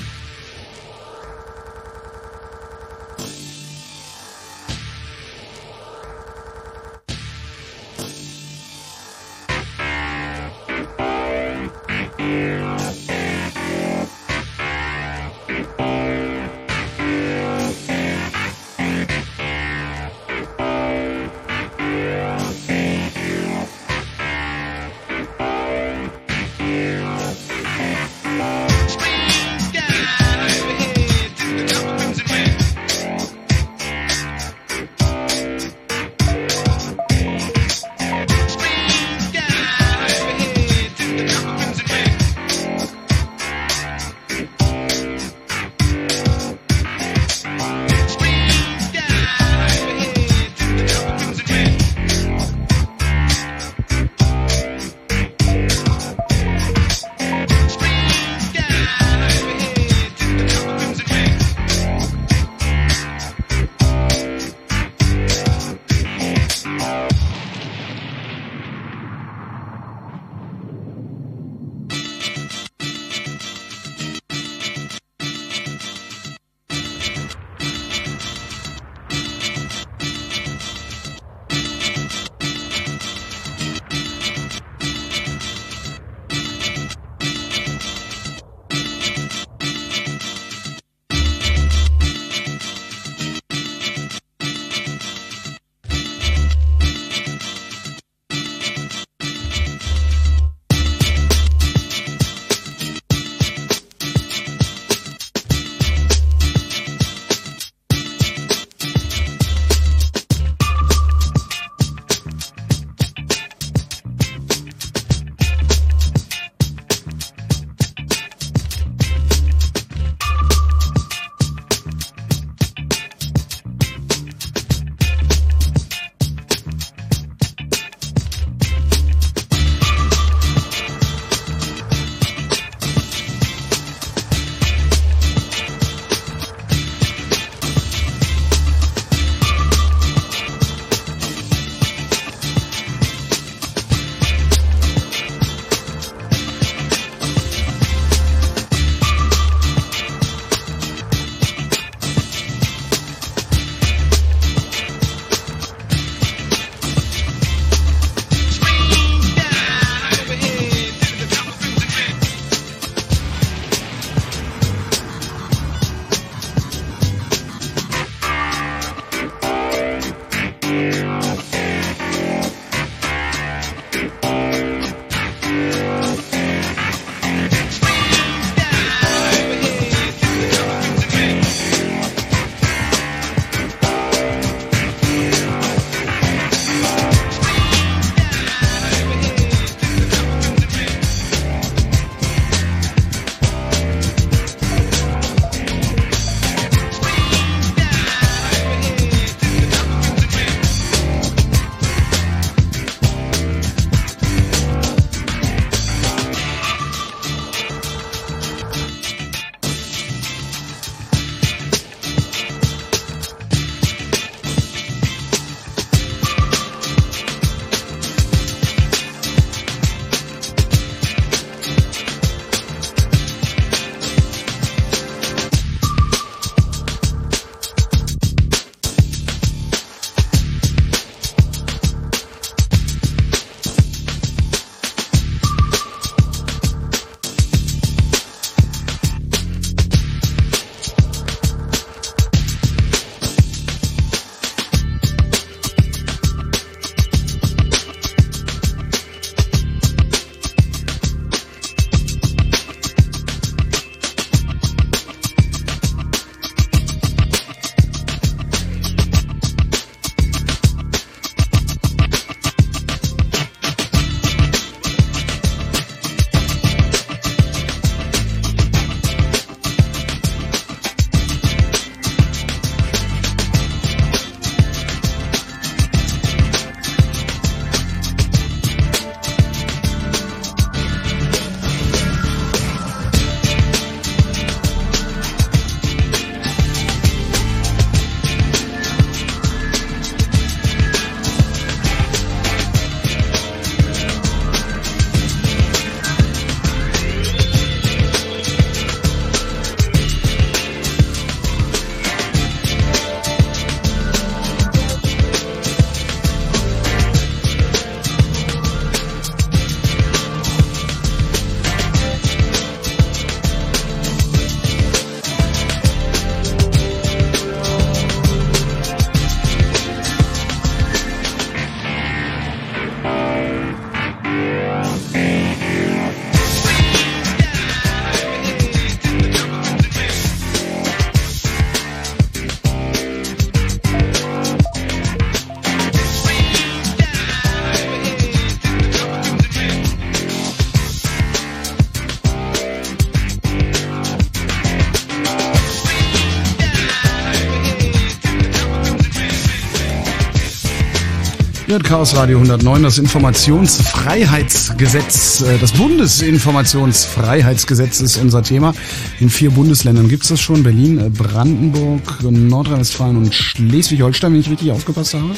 Chaos 351.90 352.16
Radio 352.16 352.38
109, 352.38 352.84
das 352.84 353.00
Informationsfreiheitsgesetz, 353.00 355.42
äh, 355.42 355.58
das 355.58 355.72
Bundesinformationsfreiheitsgesetz 355.72 358.02
ist 358.02 358.18
unser 358.18 358.44
Thema. 358.44 358.76
In 359.20 359.32
vier 359.32 359.50
Bundesländern 359.50 360.08
gibt 360.08 360.22
es 360.22 360.30
das 360.30 360.40
schon. 360.40 360.62
Berlin, 360.62 361.00
äh, 361.00 361.10
Brandenburg, 361.10 362.22
Nordrhein-Westfalen 362.22 363.18
und 363.18 363.34
Schleswig-Holstein, 363.34 364.34
wenn 364.34 364.40
ich 364.40 364.52
richtig 364.52 364.72
aufgepasst 364.72 365.16
habe. 365.16 365.32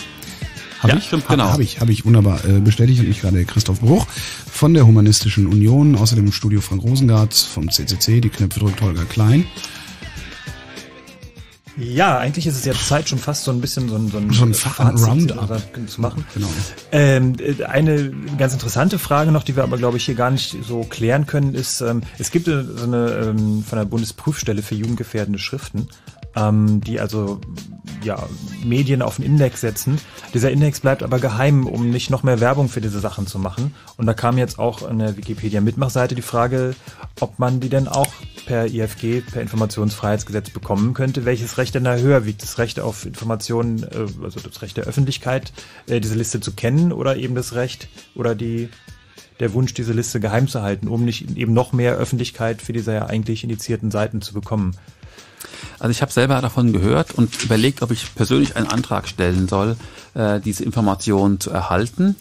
Hab 0.81 0.89
ja, 0.89 0.97
ich? 0.97 1.05
stimmt, 1.05 1.25
genau. 1.29 1.45
Habe 1.45 1.63
ich, 1.63 1.79
habe 1.79 1.93
ich 1.93 2.03
wunderbar 2.03 2.43
äh, 2.43 2.59
bestätigt 2.59 2.99
und 2.99 3.09
ich 3.09 3.21
gerade 3.21 3.45
Christoph 3.45 3.79
Bruch 3.79 4.05
von 4.51 4.73
der 4.73 4.85
Humanistischen 4.85 5.47
Union, 5.47 5.95
außerdem 5.95 6.25
im 6.25 6.33
Studio 6.33 6.59
Frank 6.59 6.83
Rosengart 6.83 7.33
vom 7.33 7.71
CCC, 7.71 8.19
die 8.19 8.27
Knöpfe 8.27 8.59
drückt 8.59 8.81
Holger 8.81 9.05
Klein. 9.05 9.45
Ja, 11.91 12.17
eigentlich 12.17 12.47
ist 12.47 12.55
es 12.55 12.63
jetzt 12.63 12.87
Zeit, 12.87 13.09
schon 13.09 13.19
fast 13.19 13.43
so 13.43 13.51
ein 13.51 13.59
bisschen 13.59 13.89
so 13.89 13.95
ein, 13.95 14.07
so 14.07 14.17
ein, 14.17 14.31
so 14.31 14.45
ein 14.45 14.95
Roundup 14.95 15.61
zu 15.87 15.99
machen. 15.99 16.25
Genau. 16.33 16.47
Ähm, 16.93 17.35
eine 17.67 18.11
ganz 18.37 18.53
interessante 18.53 18.97
Frage 18.97 19.31
noch, 19.33 19.43
die 19.43 19.57
wir 19.57 19.63
aber, 19.63 19.77
glaube 19.77 19.97
ich, 19.97 20.05
hier 20.05 20.15
gar 20.15 20.31
nicht 20.31 20.55
so 20.65 20.83
klären 20.83 21.25
können, 21.25 21.53
ist, 21.53 21.81
ähm, 21.81 22.01
es 22.17 22.31
gibt 22.31 22.45
so 22.45 22.53
eine 22.53 23.33
ähm, 23.35 23.63
von 23.63 23.77
der 23.77 23.85
Bundesprüfstelle 23.85 24.61
für 24.61 24.75
jugendgefährdende 24.75 25.37
Schriften, 25.37 25.89
ähm, 26.35 26.79
die 26.79 27.01
also 27.01 27.41
ja, 28.03 28.23
Medien 28.63 29.01
auf 29.01 29.17
den 29.17 29.25
Index 29.25 29.59
setzen. 29.59 29.99
Dieser 30.33 30.49
Index 30.49 30.79
bleibt 30.79 31.03
aber 31.03 31.19
geheim, 31.19 31.67
um 31.67 31.89
nicht 31.89 32.09
noch 32.09 32.23
mehr 32.23 32.39
Werbung 32.39 32.69
für 32.69 32.79
diese 32.79 33.01
Sachen 33.01 33.27
zu 33.27 33.37
machen. 33.37 33.75
Und 33.97 34.05
da 34.05 34.13
kam 34.13 34.37
jetzt 34.37 34.59
auch 34.59 34.87
an 34.87 34.99
der 34.99 35.17
Wikipedia-Mitmachseite 35.17 36.15
die 36.15 36.21
Frage, 36.21 36.73
ob 37.19 37.37
man 37.37 37.59
die 37.59 37.69
denn 37.69 37.89
auch 37.89 38.07
per 38.51 38.65
IFG, 38.65 39.21
per 39.21 39.41
Informationsfreiheitsgesetz 39.41 40.49
bekommen 40.49 40.93
könnte. 40.93 41.23
Welches 41.23 41.57
Recht 41.57 41.73
denn 41.73 41.85
da 41.85 41.95
höher 41.95 42.25
wiegt? 42.25 42.43
Das 42.43 42.57
Recht 42.57 42.81
auf 42.81 43.05
Informationen, 43.05 43.83
äh, 43.83 44.07
also 44.21 44.41
das 44.41 44.61
Recht 44.61 44.75
der 44.75 44.83
Öffentlichkeit, 44.83 45.53
äh, 45.87 46.01
diese 46.01 46.15
Liste 46.15 46.41
zu 46.41 46.51
kennen 46.51 46.91
oder 46.91 47.15
eben 47.15 47.33
das 47.33 47.55
Recht 47.55 47.87
oder 48.13 48.35
die 48.35 48.67
der 49.39 49.53
Wunsch, 49.53 49.73
diese 49.73 49.93
Liste 49.93 50.19
geheim 50.19 50.49
zu 50.49 50.61
halten, 50.61 50.89
um 50.89 51.05
nicht 51.05 51.37
eben 51.37 51.53
noch 51.53 51.71
mehr 51.71 51.95
Öffentlichkeit 51.95 52.61
für 52.61 52.73
diese 52.73 52.91
ja 52.93 53.05
eigentlich 53.05 53.45
indizierten 53.45 53.89
Seiten 53.89 54.21
zu 54.21 54.33
bekommen. 54.33 54.75
Also 55.79 55.91
ich 55.91 56.01
habe 56.01 56.11
selber 56.11 56.41
davon 56.41 56.73
gehört 56.73 57.13
und 57.13 57.41
überlegt, 57.43 57.81
ob 57.81 57.91
ich 57.91 58.13
persönlich 58.15 58.57
einen 58.57 58.67
Antrag 58.67 59.07
stellen 59.07 59.47
soll, 59.47 59.77
äh, 60.13 60.41
diese 60.41 60.65
Informationen 60.65 61.39
zu 61.39 61.51
erhalten. 61.51 62.17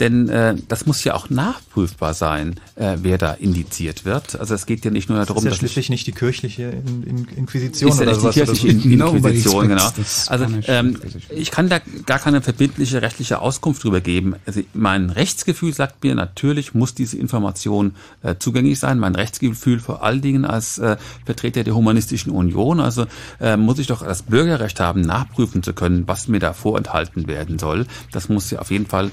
Denn 0.00 0.28
äh, 0.28 0.56
das 0.68 0.86
muss 0.86 1.04
ja 1.04 1.14
auch 1.14 1.28
nachprüfbar 1.30 2.14
sein, 2.14 2.58
äh, 2.74 2.96
wer 3.02 3.18
da 3.18 3.32
indiziert 3.32 4.04
wird. 4.04 4.40
Also 4.40 4.54
es 4.54 4.66
geht 4.66 4.84
ja 4.84 4.90
nicht 4.90 5.10
nur 5.10 5.24
darum, 5.24 5.44
das 5.44 5.44
ist 5.44 5.50
ja 5.50 5.58
schließlich 5.58 5.90
nicht 5.90 6.06
die 6.06 6.12
kirchliche 6.12 6.62
in, 6.70 7.02
in 7.02 7.24
Inquisition 7.36 7.90
ist 7.90 8.00
ja 8.00 8.06
oder 8.06 8.16
nicht 8.16 8.24
die 8.24 8.40
kirchliche 8.40 8.96
oder 8.96 9.10
so. 9.10 9.16
Inquisition, 9.16 9.68
genau. 9.68 9.90
Also 10.26 10.46
ähm, 10.66 10.96
ich 11.28 11.50
kann 11.50 11.68
da 11.68 11.80
gar 12.06 12.18
keine 12.18 12.40
verbindliche 12.40 13.02
rechtliche 13.02 13.40
Auskunft 13.40 13.84
drüber 13.84 14.00
geben. 14.00 14.36
Also 14.46 14.62
mein 14.72 15.10
Rechtsgefühl 15.10 15.74
sagt 15.74 16.02
mir, 16.02 16.14
natürlich 16.14 16.74
muss 16.74 16.94
diese 16.94 17.18
Information 17.18 17.94
äh, 18.22 18.36
zugänglich 18.38 18.78
sein. 18.78 18.98
Mein 18.98 19.14
Rechtsgefühl 19.14 19.80
vor 19.80 20.02
allen 20.02 20.22
Dingen 20.22 20.44
als 20.44 20.78
äh, 20.78 20.96
Vertreter 21.26 21.62
der 21.62 21.74
Humanistischen 21.74 22.32
Union. 22.32 22.80
Also 22.80 23.06
äh, 23.40 23.56
muss 23.56 23.78
ich 23.78 23.86
doch 23.86 24.02
das 24.02 24.22
Bürgerrecht 24.22 24.80
haben, 24.80 25.02
nachprüfen 25.02 25.62
zu 25.62 25.74
können, 25.74 26.08
was 26.08 26.28
mir 26.28 26.38
da 26.40 26.54
vorenthalten 26.54 27.26
werden 27.26 27.58
soll. 27.58 27.86
Das 28.12 28.28
muss 28.28 28.50
ja 28.50 28.60
auf 28.60 28.70
jeden 28.70 28.86
Fall 28.86 29.10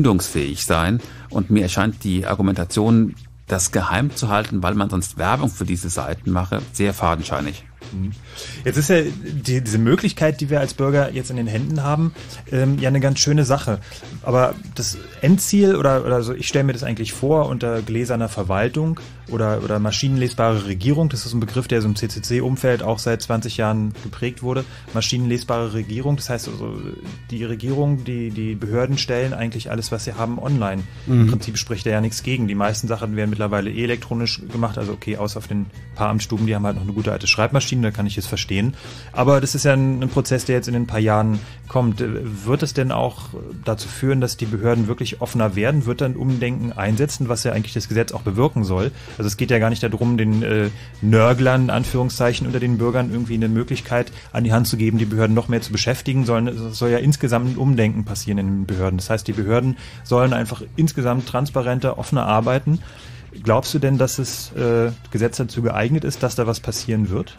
begründungsfähig 0.00 0.64
sein. 0.64 1.00
Und 1.28 1.50
mir 1.50 1.62
erscheint 1.62 2.02
die 2.04 2.26
Argumentation, 2.26 3.14
das 3.46 3.72
geheim 3.72 4.14
zu 4.14 4.28
halten, 4.28 4.62
weil 4.62 4.74
man 4.74 4.90
sonst 4.90 5.18
Werbung 5.18 5.50
für 5.50 5.64
diese 5.64 5.90
Seiten 5.90 6.30
mache, 6.30 6.62
sehr 6.72 6.94
fadenscheinig. 6.94 7.64
Jetzt 8.64 8.76
ist 8.76 8.90
ja 8.90 9.02
die, 9.02 9.62
diese 9.62 9.78
Möglichkeit, 9.78 10.40
die 10.40 10.50
wir 10.50 10.60
als 10.60 10.74
Bürger 10.74 11.12
jetzt 11.12 11.30
in 11.30 11.36
den 11.36 11.46
Händen 11.46 11.82
haben, 11.82 12.14
ähm, 12.52 12.78
ja 12.78 12.88
eine 12.88 13.00
ganz 13.00 13.18
schöne 13.18 13.44
Sache. 13.44 13.80
Aber 14.22 14.54
das 14.74 14.98
Endziel 15.20 15.76
oder, 15.76 16.04
oder 16.04 16.22
so, 16.22 16.32
ich 16.32 16.48
stelle 16.48 16.64
mir 16.64 16.72
das 16.72 16.82
eigentlich 16.82 17.12
vor 17.12 17.48
unter 17.48 17.82
gläserner 17.82 18.28
Verwaltung 18.28 19.00
oder, 19.30 19.62
oder 19.62 19.78
maschinenlesbare 19.78 20.66
Regierung. 20.66 21.08
Das 21.08 21.26
ist 21.26 21.32
ein 21.32 21.40
Begriff, 21.40 21.68
der 21.68 21.80
so 21.82 21.88
im 21.88 21.96
CCC-Umfeld 21.96 22.82
auch 22.82 22.98
seit 22.98 23.22
20 23.22 23.56
Jahren 23.56 23.92
geprägt 24.02 24.42
wurde. 24.42 24.64
Maschinenlesbare 24.94 25.72
Regierung, 25.72 26.16
das 26.16 26.30
heißt 26.30 26.48
also, 26.48 26.74
die 27.30 27.44
Regierung, 27.44 28.04
die, 28.04 28.30
die 28.30 28.54
Behörden 28.54 28.98
stellen 28.98 29.32
eigentlich 29.32 29.70
alles, 29.70 29.92
was 29.92 30.04
sie 30.04 30.14
haben, 30.14 30.38
online. 30.38 30.82
Mhm. 31.06 31.22
Im 31.22 31.26
Prinzip 31.28 31.58
spricht 31.58 31.86
da 31.86 31.90
ja 31.90 32.00
nichts 32.00 32.22
gegen. 32.22 32.48
Die 32.48 32.54
meisten 32.54 32.88
Sachen 32.88 33.16
werden 33.16 33.30
mittlerweile 33.30 33.70
eh 33.70 33.84
elektronisch 33.84 34.42
gemacht. 34.52 34.78
Also 34.78 34.92
okay, 34.92 35.16
außer 35.16 35.38
auf 35.38 35.48
den 35.48 35.66
paar 35.94 36.08
Amtsstuben, 36.08 36.46
die 36.46 36.54
haben 36.54 36.66
halt 36.66 36.76
noch 36.76 36.82
eine 36.82 36.92
gute 36.92 37.12
alte 37.12 37.26
Schreibmaschine, 37.26 37.69
da 37.82 37.90
kann 37.90 38.06
ich 38.06 38.18
es 38.18 38.26
verstehen. 38.26 38.74
Aber 39.12 39.40
das 39.40 39.54
ist 39.54 39.64
ja 39.64 39.72
ein, 39.72 40.02
ein 40.02 40.08
Prozess, 40.08 40.44
der 40.44 40.56
jetzt 40.56 40.68
in 40.68 40.74
ein 40.74 40.86
paar 40.86 40.98
Jahren 40.98 41.38
kommt. 41.68 42.00
Wird 42.00 42.62
es 42.62 42.74
denn 42.74 42.90
auch 42.90 43.28
dazu 43.64 43.88
führen, 43.88 44.20
dass 44.20 44.36
die 44.36 44.46
Behörden 44.46 44.88
wirklich 44.88 45.20
offener 45.20 45.54
werden? 45.54 45.86
Wird 45.86 46.00
dann 46.00 46.16
Umdenken 46.16 46.72
einsetzen, 46.72 47.28
was 47.28 47.44
ja 47.44 47.52
eigentlich 47.52 47.74
das 47.74 47.88
Gesetz 47.88 48.12
auch 48.12 48.22
bewirken 48.22 48.64
soll? 48.64 48.90
Also 49.16 49.28
es 49.28 49.36
geht 49.36 49.50
ja 49.50 49.58
gar 49.58 49.70
nicht 49.70 49.82
darum, 49.82 50.18
den 50.18 50.42
äh, 50.42 50.70
Nörglern, 51.00 51.70
Anführungszeichen, 51.70 52.46
unter 52.46 52.58
den 52.58 52.78
Bürgern 52.78 53.10
irgendwie 53.12 53.34
eine 53.34 53.48
Möglichkeit 53.48 54.12
an 54.32 54.44
die 54.44 54.52
Hand 54.52 54.66
zu 54.66 54.76
geben, 54.76 54.98
die 54.98 55.04
Behörden 55.04 55.34
noch 55.34 55.48
mehr 55.48 55.62
zu 55.62 55.70
beschäftigen, 55.70 56.24
sondern 56.24 56.56
es 56.56 56.78
soll 56.78 56.90
ja 56.90 56.98
insgesamt 56.98 57.54
ein 57.54 57.56
Umdenken 57.56 58.04
passieren 58.04 58.38
in 58.38 58.46
den 58.46 58.66
Behörden. 58.66 58.98
Das 58.98 59.08
heißt, 59.08 59.28
die 59.28 59.32
Behörden 59.32 59.76
sollen 60.02 60.32
einfach 60.32 60.62
insgesamt 60.76 61.28
transparenter, 61.28 61.98
offener 61.98 62.26
arbeiten. 62.26 62.80
Glaubst 63.42 63.72
du 63.74 63.78
denn, 63.78 63.96
dass 63.96 64.16
das 64.16 64.52
äh, 64.56 64.90
Gesetz 65.12 65.36
dazu 65.36 65.62
geeignet 65.62 66.04
ist, 66.04 66.22
dass 66.22 66.34
da 66.34 66.46
was 66.46 66.60
passieren 66.60 67.10
wird? 67.10 67.36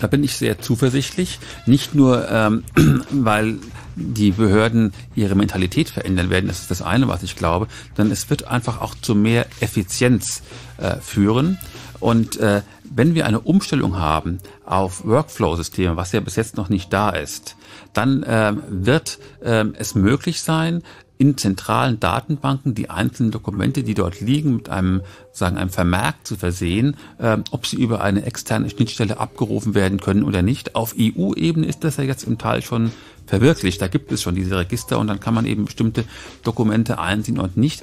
Da 0.00 0.06
bin 0.06 0.22
ich 0.24 0.36
sehr 0.36 0.60
zuversichtlich. 0.60 1.38
Nicht 1.66 1.94
nur, 1.94 2.28
ähm, 2.30 2.64
weil 3.10 3.58
die 3.96 4.30
Behörden 4.30 4.92
ihre 5.14 5.34
Mentalität 5.34 5.88
verändern 5.88 6.28
werden, 6.28 6.48
das 6.48 6.60
ist 6.60 6.70
das 6.70 6.82
eine, 6.82 7.08
was 7.08 7.22
ich 7.22 7.34
glaube, 7.34 7.66
sondern 7.96 8.12
es 8.12 8.28
wird 8.28 8.46
einfach 8.46 8.80
auch 8.82 8.94
zu 8.94 9.14
mehr 9.14 9.46
Effizienz 9.60 10.42
äh, 10.76 10.96
führen. 10.96 11.58
Und 11.98 12.36
äh, 12.36 12.60
wenn 12.84 13.14
wir 13.14 13.26
eine 13.26 13.40
Umstellung 13.40 13.96
haben 13.96 14.38
auf 14.66 15.04
Workflow-Systeme, 15.06 15.96
was 15.96 16.12
ja 16.12 16.20
bis 16.20 16.36
jetzt 16.36 16.56
noch 16.56 16.68
nicht 16.68 16.92
da 16.92 17.10
ist, 17.10 17.56
dann 17.94 18.22
äh, 18.22 18.52
wird 18.68 19.18
äh, 19.42 19.64
es 19.78 19.94
möglich 19.94 20.42
sein, 20.42 20.82
in 21.18 21.36
zentralen 21.36 21.98
Datenbanken 21.98 22.74
die 22.74 22.90
einzelnen 22.90 23.30
Dokumente, 23.30 23.82
die 23.82 23.94
dort 23.94 24.20
liegen, 24.20 24.56
mit 24.56 24.68
einem 24.68 25.02
sagen 25.32 25.56
einem 25.56 25.70
Vermerk 25.70 26.26
zu 26.26 26.36
versehen, 26.36 26.96
äh, 27.18 27.38
ob 27.50 27.66
sie 27.66 27.76
über 27.76 28.02
eine 28.02 28.24
externe 28.24 28.68
Schnittstelle 28.70 29.18
abgerufen 29.18 29.74
werden 29.74 30.00
können 30.00 30.24
oder 30.24 30.42
nicht. 30.42 30.74
Auf 30.74 30.94
EU-Ebene 30.98 31.66
ist 31.66 31.84
das 31.84 31.96
ja 31.96 32.04
jetzt 32.04 32.24
im 32.24 32.38
Teil 32.38 32.62
schon 32.62 32.90
verwirklicht. 33.26 33.80
Da 33.80 33.88
gibt 33.88 34.12
es 34.12 34.22
schon 34.22 34.34
diese 34.34 34.58
Register 34.58 34.98
und 34.98 35.06
dann 35.06 35.20
kann 35.20 35.34
man 35.34 35.46
eben 35.46 35.64
bestimmte 35.64 36.04
Dokumente 36.42 36.98
einsehen 36.98 37.38
und 37.38 37.56
nicht. 37.56 37.82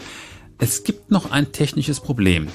Es 0.59 0.83
gibt 0.83 1.11
noch 1.11 1.31
ein 1.31 1.51
technisches 1.51 1.99
Problem. 1.99 2.47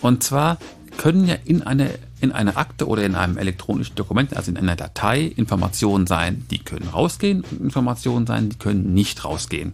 Und 0.00 0.22
zwar 0.22 0.58
können 0.96 1.26
ja 1.26 1.36
in 1.44 1.62
eine, 1.62 1.90
in 2.24 2.32
einer 2.32 2.56
Akte 2.56 2.88
oder 2.88 3.04
in 3.04 3.14
einem 3.14 3.38
elektronischen 3.38 3.94
Dokument, 3.94 4.36
also 4.36 4.50
in 4.50 4.56
einer 4.56 4.76
Datei, 4.76 5.22
Informationen 5.22 6.06
sein, 6.06 6.44
die 6.50 6.58
können 6.58 6.88
rausgehen 6.88 7.44
und 7.50 7.60
Informationen 7.60 8.26
sein, 8.26 8.48
die 8.48 8.56
können 8.56 8.92
nicht 8.94 9.24
rausgehen. 9.24 9.72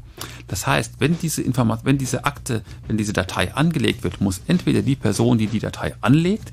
Das 0.49 0.67
heißt, 0.67 0.95
wenn 0.99 1.19
diese 1.19 1.43
Informat 1.43 1.85
wenn 1.85 1.97
diese 1.97 2.25
Akte, 2.25 2.63
wenn 2.87 2.99
diese 2.99 3.13
Datei 3.13 3.55
angelegt 3.55 4.05
wird, 4.05 4.21
muss 4.21 4.43
entweder 4.47 4.83
die 4.83 4.97
Person, 4.97 5.39
die 5.39 5.47
die 5.47 5.61
Datei 5.61 5.95
anlegt, 6.01 6.53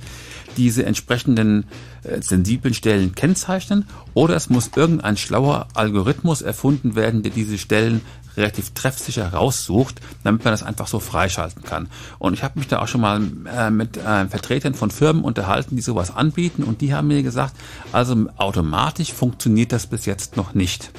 diese 0.55 0.85
entsprechenden 0.85 1.65
äh, 2.03 2.21
sensiblen 2.21 2.73
Stellen 2.73 3.13
kennzeichnen 3.13 3.85
oder 4.13 4.35
es 4.35 4.49
muss 4.49 4.71
irgendein 4.75 5.17
schlauer 5.17 5.67
Algorithmus 5.73 6.41
erfunden 6.41 6.95
werden, 6.95 7.23
der 7.23 7.31
diese 7.31 7.57
Stellen 7.57 8.01
relativ 8.37 8.71
treffsicher 8.73 9.33
raussucht, 9.33 9.99
damit 10.23 10.43
man 10.45 10.53
das 10.53 10.63
einfach 10.63 10.87
so 10.87 10.99
freischalten 10.99 11.63
kann. 11.63 11.89
Und 12.19 12.33
ich 12.33 12.43
habe 12.43 12.59
mich 12.59 12.67
da 12.67 12.79
auch 12.79 12.87
schon 12.87 13.01
mal 13.01 13.21
äh, 13.53 13.69
mit 13.69 13.97
äh, 13.97 14.27
Vertretern 14.27 14.73
von 14.73 14.91
Firmen 14.91 15.23
unterhalten, 15.23 15.75
die 15.75 15.81
sowas 15.81 16.15
anbieten 16.15 16.63
und 16.63 16.81
die 16.81 16.93
haben 16.93 17.07
mir 17.07 17.23
gesagt, 17.23 17.55
also 17.91 18.27
automatisch 18.37 19.11
funktioniert 19.11 19.71
das 19.71 19.87
bis 19.87 20.05
jetzt 20.05 20.37
noch 20.37 20.53
nicht. 20.53 20.91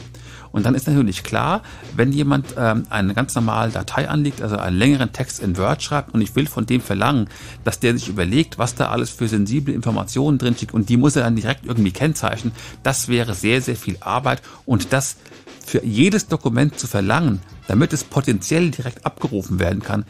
Und 0.51 0.67
dann 0.67 0.75
ist 0.75 0.87
natürlich 0.87 1.23
klar, 1.23 1.63
wenn 1.95 2.13
jemand 2.13 2.55
ähm, 2.57 2.85
eine 2.91 3.15
ganz 3.15 3.35
normale 3.35 3.71
Datei 3.71 4.09
anlegt, 4.09 4.43
also 4.43 4.57
einen 4.57 4.77
längeren 4.77 5.13
Text 5.13 5.41
in 5.41 5.57
Word 5.57 5.83
schreibt 5.83 6.15
und 6.15 6.21
ich 6.21 6.35
will 6.37 6.47
von 6.47 6.67
dem 6.67 6.81
verlangen, 6.81 7.29
dass 7.65 7.81
der 7.81 7.93
sich 7.95 8.09
überlegt, 8.09 8.59
was 8.59 8.75
da 8.75 8.89
alles 8.89 9.11
für 9.11 9.29
sensible 9.29 9.75
Informationen 9.75 10.39
drinsteht 10.39 10.73
und 10.73 10.89
die 10.89 10.97
muss 10.97 11.17
er 11.17 11.25
dann 11.25 11.37
direkt 11.37 11.67
irgendwie 11.67 11.93
kennzeichnen, 11.93 12.53
das 12.83 13.09
wäre 13.09 13.35
sehr, 13.35 13.61
sehr 13.61 13.77
viel 13.77 13.99
Arbeit 14.01 14.43
und 14.65 14.93
das 14.93 15.17
für 15.69 15.85
jedes 15.85 16.27
Dokument 16.27 16.79
zu 16.79 16.87
verlangen, 16.87 17.41
damit 17.69 17.93
es 17.93 18.03
potenziell 18.03 18.71
direkt 18.71 19.05
abgerufen 19.07 19.61
werden 19.61 19.83
kann, 19.83 20.05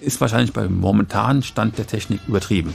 ist 0.00 0.20
wahrscheinlich 0.20 0.52
beim 0.52 0.80
momentanen 0.80 1.42
Stand 1.42 1.78
der 1.78 1.86
Technik 1.86 2.20
übertrieben. 2.26 2.72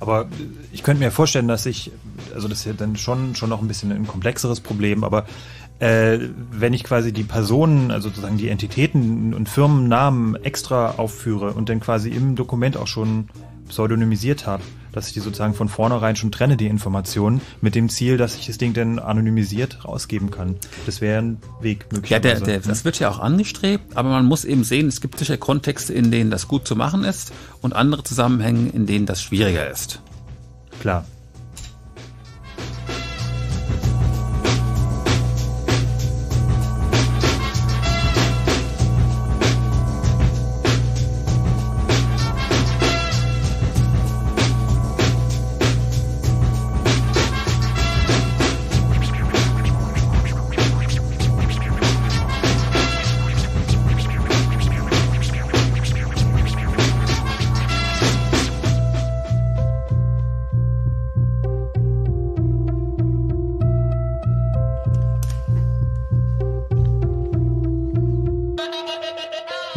Aber 0.00 0.26
ich 0.72 0.82
könnte 0.82 1.02
mir 1.02 1.12
vorstellen, 1.12 1.46
dass 1.46 1.66
ich, 1.66 1.92
also 2.34 2.48
das 2.48 2.60
ist 2.60 2.64
ja 2.64 2.72
dann 2.72 2.96
schon, 2.96 3.36
schon 3.36 3.48
noch 3.48 3.62
ein 3.62 3.68
bisschen 3.68 3.92
ein 3.92 4.06
komplexeres 4.06 4.60
Problem, 4.60 5.04
aber 5.04 5.24
äh, 5.78 6.18
wenn 6.50 6.74
ich 6.74 6.82
quasi 6.82 7.12
die 7.12 7.22
Personen, 7.22 7.90
also 7.90 8.08
sozusagen 8.08 8.38
die 8.38 8.48
Entitäten 8.48 9.34
und 9.34 9.48
Firmennamen 9.48 10.34
extra 10.42 10.92
aufführe 10.96 11.52
und 11.52 11.68
dann 11.68 11.80
quasi 11.80 12.10
im 12.10 12.34
Dokument 12.34 12.76
auch 12.76 12.88
schon 12.88 13.28
pseudonymisiert 13.72 14.46
habe, 14.46 14.62
dass 14.92 15.08
ich 15.08 15.14
die 15.14 15.20
sozusagen 15.20 15.54
von 15.54 15.68
vornherein 15.68 16.14
schon 16.14 16.30
trenne, 16.30 16.58
die 16.58 16.66
Informationen, 16.66 17.40
mit 17.62 17.74
dem 17.74 17.88
Ziel, 17.88 18.18
dass 18.18 18.36
ich 18.36 18.46
das 18.46 18.58
Ding 18.58 18.74
dann 18.74 18.98
anonymisiert 18.98 19.84
rausgeben 19.86 20.30
kann. 20.30 20.56
Das 20.84 21.00
wäre 21.00 21.22
ein 21.22 21.38
Weg 21.62 21.86
möglicherweise. 21.90 22.28
Ja, 22.28 22.34
der, 22.34 22.60
der, 22.60 22.68
das 22.68 22.84
wird 22.84 22.98
ja 22.98 23.08
auch 23.08 23.18
angestrebt, 23.18 23.96
aber 23.96 24.10
man 24.10 24.26
muss 24.26 24.44
eben 24.44 24.62
sehen, 24.62 24.88
es 24.88 25.00
gibt 25.00 25.18
sicher 25.18 25.38
Kontexte, 25.38 25.94
in 25.94 26.10
denen 26.10 26.30
das 26.30 26.48
gut 26.48 26.68
zu 26.68 26.76
machen 26.76 27.02
ist 27.04 27.32
und 27.62 27.74
andere 27.74 28.04
Zusammenhänge, 28.04 28.68
in 28.70 28.86
denen 28.86 29.06
das 29.06 29.22
schwieriger 29.22 29.70
ist. 29.70 30.02
Klar. 30.80 31.06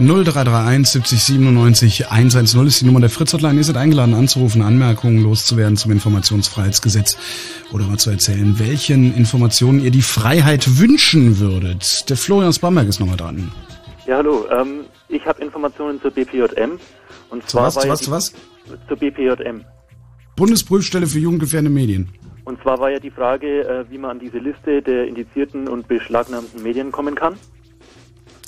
0331 0.05 0.87
70 0.87 1.23
97 1.23 2.11
110 2.11 2.67
ist 2.67 2.81
die 2.81 2.85
Nummer 2.85 2.99
der 2.99 3.09
Fritz-Hotline. 3.09 3.57
Ihr 3.57 3.63
seid 3.63 3.77
eingeladen 3.77 4.13
anzurufen, 4.13 4.61
Anmerkungen 4.61 5.23
loszuwerden 5.23 5.77
zum 5.77 5.91
Informationsfreiheitsgesetz 5.91 7.17
oder 7.71 7.85
mal 7.85 7.97
zu 7.97 8.11
erzählen, 8.11 8.59
welchen 8.59 9.15
Informationen 9.15 9.79
ihr 9.79 9.89
die 9.89 10.03
Freiheit 10.03 10.79
wünschen 10.79 11.39
würdet. 11.39 12.07
Der 12.09 12.17
Florian 12.17 12.53
Spamberg 12.53 12.87
ist 12.87 12.99
nochmal 12.99 13.17
dran. 13.17 13.51
Ja, 14.05 14.17
hallo. 14.17 14.45
Ähm, 14.51 14.85
ich 15.09 15.25
habe 15.25 15.41
Informationen 15.41 15.99
zur 15.99 16.11
BPJM. 16.11 16.77
Und 17.31 17.49
zwar 17.49 17.71
zu 17.71 17.77
was, 17.77 17.83
zu 17.83 17.89
was, 17.89 18.01
zu 18.01 18.11
was? 18.11 18.33
Zur 18.87 18.97
BPJM. 18.97 19.65
Bundesprüfstelle 20.35 21.07
für 21.07 21.17
jugendgefährdende 21.17 21.71
Medien. 21.71 22.09
Und 22.43 22.61
zwar 22.61 22.79
war 22.79 22.91
ja 22.91 22.99
die 22.99 23.09
Frage, 23.09 23.67
äh, 23.67 23.85
wie 23.89 23.97
man 23.97 24.11
an 24.11 24.19
diese 24.19 24.37
Liste 24.37 24.83
der 24.83 25.07
indizierten 25.07 25.67
und 25.67 25.87
beschlagnahmten 25.87 26.61
Medien 26.61 26.91
kommen 26.91 27.15
kann. 27.15 27.37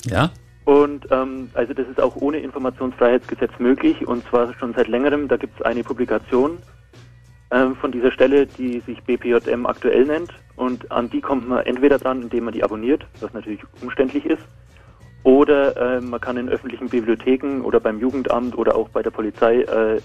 Ja. 0.04 0.30
Und 0.68 1.06
ähm, 1.10 1.48
also 1.54 1.72
das 1.72 1.88
ist 1.88 1.98
auch 1.98 2.14
ohne 2.16 2.40
Informationsfreiheitsgesetz 2.40 3.52
möglich 3.58 4.06
und 4.06 4.22
zwar 4.28 4.52
schon 4.52 4.74
seit 4.74 4.86
längerem. 4.86 5.26
Da 5.26 5.38
gibt 5.38 5.58
es 5.58 5.64
eine 5.64 5.82
Publikation 5.82 6.58
ähm, 7.50 7.74
von 7.76 7.90
dieser 7.90 8.12
Stelle, 8.12 8.46
die 8.46 8.80
sich 8.80 9.02
BPJM 9.04 9.64
aktuell 9.64 10.04
nennt 10.04 10.30
und 10.56 10.92
an 10.92 11.08
die 11.08 11.22
kommt 11.22 11.48
man 11.48 11.64
entweder 11.64 11.98
dann, 11.98 12.20
indem 12.20 12.44
man 12.44 12.52
die 12.52 12.62
abonniert, 12.62 13.06
was 13.20 13.32
natürlich 13.32 13.62
umständlich 13.80 14.26
ist, 14.26 14.42
oder 15.22 15.96
äh, 15.96 16.00
man 16.02 16.20
kann 16.20 16.36
in 16.36 16.50
öffentlichen 16.50 16.90
Bibliotheken 16.90 17.62
oder 17.62 17.80
beim 17.80 17.98
Jugendamt 17.98 18.58
oder 18.58 18.76
auch 18.76 18.90
bei 18.90 19.02
der 19.02 19.10
Polizei 19.10 19.62
äh, 19.62 20.02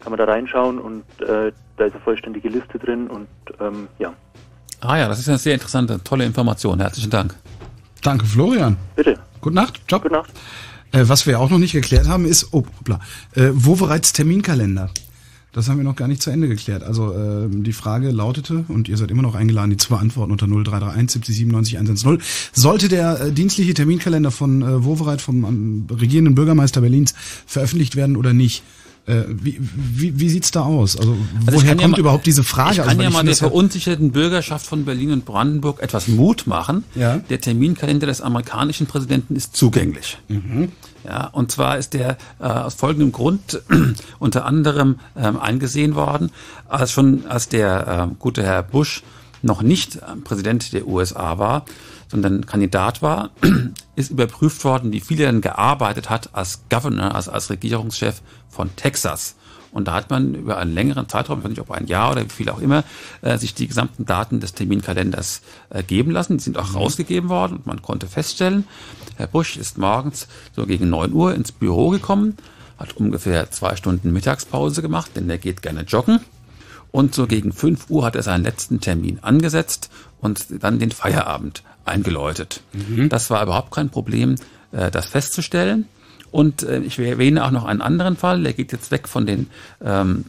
kann 0.00 0.10
man 0.10 0.18
da 0.18 0.24
reinschauen 0.24 0.80
und 0.80 1.04
äh, 1.20 1.52
da 1.76 1.84
ist 1.84 1.92
eine 1.92 2.02
vollständige 2.02 2.48
Liste 2.48 2.80
drin 2.80 3.06
und 3.06 3.28
ähm, 3.60 3.86
ja. 4.00 4.12
Ah 4.80 4.98
ja, 4.98 5.06
das 5.06 5.20
ist 5.20 5.28
eine 5.28 5.38
sehr 5.38 5.54
interessante, 5.54 6.02
tolle 6.02 6.24
Information. 6.24 6.80
Herzlichen 6.80 7.10
Dank. 7.10 7.36
Danke, 8.02 8.26
Florian. 8.26 8.76
Bitte. 8.96 9.19
Gute 9.40 9.54
Nacht. 9.54 9.80
Ciao. 9.88 10.00
Gute 10.00 10.14
Nacht. 10.14 10.30
Äh, 10.92 11.04
was 11.08 11.26
wir 11.26 11.40
auch 11.40 11.50
noch 11.50 11.58
nicht 11.58 11.72
geklärt 11.72 12.08
haben, 12.08 12.24
ist, 12.24 12.48
oh, 12.52 12.64
hoppla, 12.78 13.00
äh, 13.34 13.50
wo 13.52 13.76
bereits 13.76 14.12
Terminkalender? 14.12 14.90
Das 15.52 15.68
haben 15.68 15.78
wir 15.78 15.84
noch 15.84 15.96
gar 15.96 16.06
nicht 16.06 16.22
zu 16.22 16.30
Ende 16.30 16.46
geklärt. 16.46 16.84
Also 16.84 17.12
äh, 17.12 17.48
die 17.48 17.72
Frage 17.72 18.10
lautete, 18.10 18.64
und 18.68 18.88
ihr 18.88 18.96
seid 18.96 19.10
immer 19.10 19.22
noch 19.22 19.34
eingeladen, 19.34 19.70
die 19.70 19.76
zu 19.76 19.88
beantworten 19.88 20.30
unter 20.30 20.46
0331 20.46 21.10
70 21.10 21.36
97 21.36 21.76
110. 21.76 22.22
Sollte 22.52 22.88
der 22.88 23.20
äh, 23.20 23.32
dienstliche 23.32 23.74
Terminkalender 23.74 24.30
von 24.30 24.62
äh, 24.62 24.84
Wovereit, 24.84 25.20
vom 25.20 25.44
ähm, 25.44 25.86
regierenden 25.90 26.36
Bürgermeister 26.36 26.80
Berlins, 26.80 27.14
veröffentlicht 27.46 27.96
werden 27.96 28.16
oder 28.16 28.32
nicht? 28.32 28.62
Äh, 29.06 29.24
wie, 29.28 29.58
wie, 29.60 30.20
wie 30.20 30.28
sieht's 30.28 30.50
da 30.50 30.62
aus? 30.62 30.96
Also, 30.96 31.16
also 31.46 31.60
woher 31.60 31.70
kommt 31.70 31.80
ja 31.80 31.88
mal, 31.88 32.00
überhaupt 32.00 32.26
diese 32.26 32.44
Frage? 32.44 32.72
Ich 32.72 32.76
kann 32.78 32.88
also, 32.88 33.02
ja 33.02 33.10
mal 33.10 33.24
der 33.24 33.34
verunsicherten 33.34 34.12
Bürgerschaft 34.12 34.66
von 34.66 34.84
Berlin 34.84 35.12
und 35.12 35.24
Brandenburg 35.24 35.82
etwas 35.82 36.06
Mut 36.08 36.46
machen. 36.46 36.84
Ja. 36.94 37.16
Der 37.16 37.40
Terminkalender 37.40 38.06
des 38.06 38.20
amerikanischen 38.20 38.86
Präsidenten 38.86 39.36
ist 39.36 39.56
zugänglich. 39.56 40.18
Mhm. 40.28 40.72
Ja, 41.04 41.28
und 41.28 41.50
zwar 41.50 41.78
ist 41.78 41.94
der 41.94 42.18
äh, 42.40 42.44
aus 42.44 42.74
folgendem 42.74 43.10
Grund 43.10 43.62
unter 44.18 44.44
anderem 44.44 44.96
ähm, 45.16 45.40
eingesehen 45.40 45.94
worden, 45.94 46.30
als 46.68 46.92
schon 46.92 47.26
als 47.26 47.48
der 47.48 48.10
äh, 48.10 48.14
gute 48.18 48.42
Herr 48.42 48.62
Bush 48.62 49.02
noch 49.42 49.62
nicht 49.62 49.96
äh, 49.96 50.00
Präsident 50.22 50.72
der 50.72 50.86
USA 50.86 51.38
war, 51.38 51.64
sondern 52.10 52.46
Kandidat 52.46 53.02
war, 53.02 53.30
ist 53.96 54.10
überprüft 54.10 54.64
worden, 54.64 54.92
wie 54.92 55.00
viel 55.00 55.20
er 55.20 55.30
denn 55.30 55.40
gearbeitet 55.40 56.10
hat 56.10 56.30
als 56.32 56.62
Governor, 56.68 57.14
also 57.14 57.30
als 57.30 57.50
Regierungschef 57.50 58.20
von 58.48 58.74
Texas. 58.76 59.36
Und 59.72 59.86
da 59.86 59.94
hat 59.94 60.10
man 60.10 60.34
über 60.34 60.58
einen 60.58 60.74
längeren 60.74 61.08
Zeitraum, 61.08 61.38
ich 61.38 61.44
weiß 61.44 61.50
nicht 61.50 61.60
ob 61.60 61.70
ein 61.70 61.86
Jahr 61.86 62.10
oder 62.10 62.24
wie 62.24 62.28
viel 62.28 62.50
auch 62.50 62.60
immer, 62.60 62.82
äh, 63.22 63.38
sich 63.38 63.54
die 63.54 63.68
gesamten 63.68 64.04
Daten 64.04 64.40
des 64.40 64.52
Terminkalenders 64.54 65.42
äh, 65.70 65.84
geben 65.84 66.10
lassen. 66.10 66.38
Die 66.38 66.42
sind 66.42 66.58
auch 66.58 66.70
mhm. 66.70 66.76
rausgegeben 66.76 67.28
worden 67.28 67.58
und 67.58 67.66
man 67.66 67.80
konnte 67.80 68.08
feststellen, 68.08 68.66
Herr 69.16 69.28
Bush 69.28 69.56
ist 69.56 69.78
morgens 69.78 70.26
so 70.56 70.66
gegen 70.66 70.88
neun 70.88 71.12
Uhr 71.12 71.34
ins 71.34 71.52
Büro 71.52 71.90
gekommen, 71.90 72.36
hat 72.78 72.96
ungefähr 72.96 73.50
zwei 73.52 73.76
Stunden 73.76 74.12
Mittagspause 74.12 74.82
gemacht, 74.82 75.12
denn 75.14 75.30
er 75.30 75.38
geht 75.38 75.62
gerne 75.62 75.82
joggen. 75.82 76.20
Und 76.90 77.14
so 77.14 77.28
gegen 77.28 77.52
fünf 77.52 77.88
Uhr 77.88 78.04
hat 78.04 78.16
er 78.16 78.24
seinen 78.24 78.42
letzten 78.42 78.80
Termin 78.80 79.20
angesetzt 79.22 79.90
und 80.20 80.46
dann 80.62 80.80
den 80.80 80.90
Feierabend 80.90 81.62
eingeläutet. 81.90 82.62
Mhm. 82.72 83.08
Das 83.08 83.30
war 83.30 83.42
überhaupt 83.42 83.72
kein 83.72 83.90
Problem, 83.90 84.36
äh, 84.72 84.90
das 84.90 85.06
festzustellen. 85.06 85.86
Und 86.30 86.62
äh, 86.62 86.78
ich 86.78 86.98
erwähne 86.98 87.44
auch 87.44 87.50
noch 87.50 87.64
einen 87.64 87.80
anderen 87.80 88.16
Fall, 88.16 88.42
der 88.42 88.52
geht 88.52 88.72
jetzt 88.72 88.90
weg 88.90 89.08
von 89.08 89.26
den 89.26 89.48
ähm, 89.84 90.24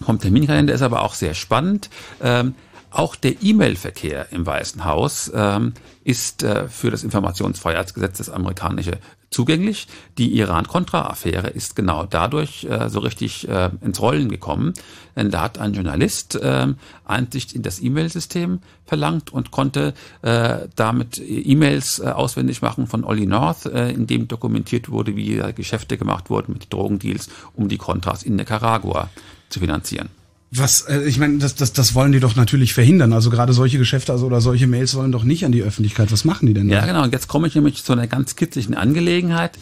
vom 0.00 0.18
Terminkalender, 0.18 0.74
ist 0.74 0.82
aber 0.82 1.02
auch 1.02 1.14
sehr 1.14 1.34
spannend. 1.34 1.90
Ähm, 2.22 2.54
auch 2.90 3.16
der 3.16 3.42
E-Mail-Verkehr 3.42 4.28
im 4.30 4.46
Weißen 4.46 4.84
Haus 4.84 5.30
ähm, 5.34 5.72
ist 6.04 6.42
äh, 6.42 6.68
für 6.68 6.90
das 6.90 7.02
Informationsfreiheitsgesetz 7.02 8.18
das 8.18 8.30
amerikanische 8.30 8.98
zugänglich. 9.34 9.88
Die 10.16 10.38
Iran-Contra-Affäre 10.38 11.48
ist 11.48 11.76
genau 11.76 12.06
dadurch 12.06 12.64
äh, 12.64 12.88
so 12.88 13.00
richtig 13.00 13.48
äh, 13.48 13.70
ins 13.82 14.00
Rollen 14.00 14.28
gekommen. 14.28 14.74
Denn 15.16 15.30
da 15.30 15.42
hat 15.42 15.58
ein 15.58 15.74
Journalist 15.74 16.36
äh, 16.36 16.68
Einsicht 17.04 17.52
in 17.52 17.62
das 17.62 17.82
E-Mail-System 17.82 18.60
verlangt 18.86 19.32
und 19.32 19.50
konnte 19.50 19.94
äh, 20.22 20.68
damit 20.76 21.20
E-Mails 21.24 21.98
äh, 21.98 22.06
auswendig 22.06 22.62
machen 22.62 22.86
von 22.86 23.04
Olli 23.04 23.26
North, 23.26 23.66
äh, 23.66 23.90
in 23.90 24.06
dem 24.06 24.28
dokumentiert 24.28 24.88
wurde, 24.88 25.16
wie 25.16 25.42
Geschäfte 25.54 25.98
gemacht 25.98 26.30
wurden 26.30 26.52
mit 26.52 26.72
Drogendeals, 26.72 27.28
um 27.54 27.68
die 27.68 27.78
Contras 27.78 28.22
in 28.22 28.36
Nicaragua 28.36 29.10
zu 29.48 29.60
finanzieren. 29.60 30.08
Was, 30.56 30.82
äh, 30.82 31.02
ich 31.02 31.18
meine, 31.18 31.38
das, 31.38 31.54
das, 31.54 31.72
das 31.72 31.94
wollen 31.94 32.12
die 32.12 32.20
doch 32.20 32.36
natürlich 32.36 32.74
verhindern. 32.74 33.12
Also 33.12 33.30
gerade 33.30 33.52
solche 33.52 33.78
Geschäfte 33.78 34.12
also, 34.12 34.26
oder 34.26 34.40
solche 34.40 34.66
Mails 34.66 34.92
sollen 34.92 35.10
doch 35.10 35.24
nicht 35.24 35.44
an 35.44 35.52
die 35.52 35.62
Öffentlichkeit. 35.62 36.12
Was 36.12 36.24
machen 36.24 36.46
die 36.46 36.54
denn 36.54 36.68
da? 36.68 36.76
Ja, 36.76 36.86
genau. 36.86 37.02
Und 37.02 37.12
jetzt 37.12 37.28
komme 37.28 37.48
ich 37.48 37.54
nämlich 37.54 37.82
zu 37.82 37.92
einer 37.92 38.06
ganz 38.06 38.36
kitzlichen 38.36 38.74
Angelegenheit. 38.74 39.58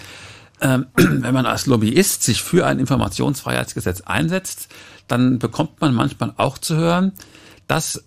Ähm, 0.60 0.86
wenn 0.94 1.34
man 1.34 1.46
als 1.46 1.66
Lobbyist 1.66 2.22
sich 2.22 2.42
für 2.42 2.66
ein 2.66 2.78
Informationsfreiheitsgesetz 2.78 4.02
einsetzt, 4.02 4.68
dann 5.08 5.38
bekommt 5.38 5.80
man 5.80 5.94
manchmal 5.94 6.34
auch 6.36 6.58
zu 6.58 6.76
hören, 6.76 7.12
dass 7.68 8.04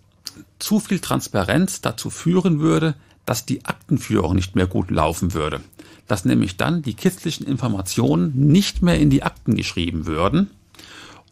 zu 0.60 0.80
viel 0.80 1.00
Transparenz 1.00 1.82
dazu 1.82 2.10
führen 2.10 2.60
würde, 2.60 2.96
dass 3.26 3.46
die 3.46 3.66
Aktenführung 3.66 4.36
nicht 4.36 4.56
mehr 4.56 4.68
gut 4.68 4.92
laufen 4.92 5.34
würde. 5.34 5.62
Dass 6.08 6.24
nämlich 6.24 6.56
dann 6.58 6.84
die 6.84 6.94
kitzlichen 6.94 7.48
Informationen 7.48 8.32
nicht 8.36 8.84
mehr 8.84 9.00
in 9.00 9.10
die 9.10 9.24
Akten 9.24 9.56
geschrieben 9.56 10.06
würden, 10.06 10.52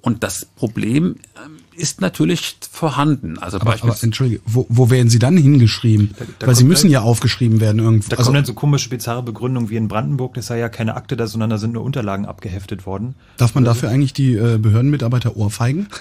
und 0.04 0.22
das 0.22 0.46
Problem 0.58 1.16
ähm, 1.38 1.60
ist 1.78 2.02
natürlich 2.02 2.58
vorhanden. 2.70 3.40
Also 3.40 3.58
aber, 3.62 3.82
aber 3.82 3.96
Entschuldige, 4.02 4.42
wo, 4.46 4.66
wo 4.68 4.90
werden 4.90 5.10
sie 5.10 5.18
dann 5.18 5.38
hingeschrieben? 5.38 6.14
Da, 6.20 6.26
da 6.40 6.48
Weil 6.48 6.56
sie 6.56 6.66
müssen 6.66 6.90
ja 6.90 7.02
aufgeschrieben 7.02 7.62
werden 7.62 7.80
irgendwo. 7.80 8.10
Da 8.10 8.18
also, 8.18 8.28
kommen 8.28 8.36
dann 8.36 8.46
so 8.46 8.54
komische, 8.54 8.90
bizarre 8.90 9.24
Begründungen 9.24 9.70
wie 9.70 9.78
in 9.78 9.88
Brandenburg, 9.88 10.34
das 10.34 10.48
sei 10.48 10.60
ja 10.60 10.68
keine 10.68 10.98
Akte 10.98 11.16
da, 11.16 11.26
sondern 11.26 11.50
da 11.50 11.58
sind 11.58 11.72
nur 11.72 11.84
Unterlagen 11.84 12.26
abgeheftet 12.26 12.86
worden. 12.86 13.16
Darf 13.38 13.56
man 13.56 13.66
also, 13.66 13.80
dafür 13.80 13.96
eigentlich 13.96 14.12
die 14.12 14.34
äh, 14.34 14.58
Behördenmitarbeiter 14.58 15.38
ohrfeigen? 15.38 15.88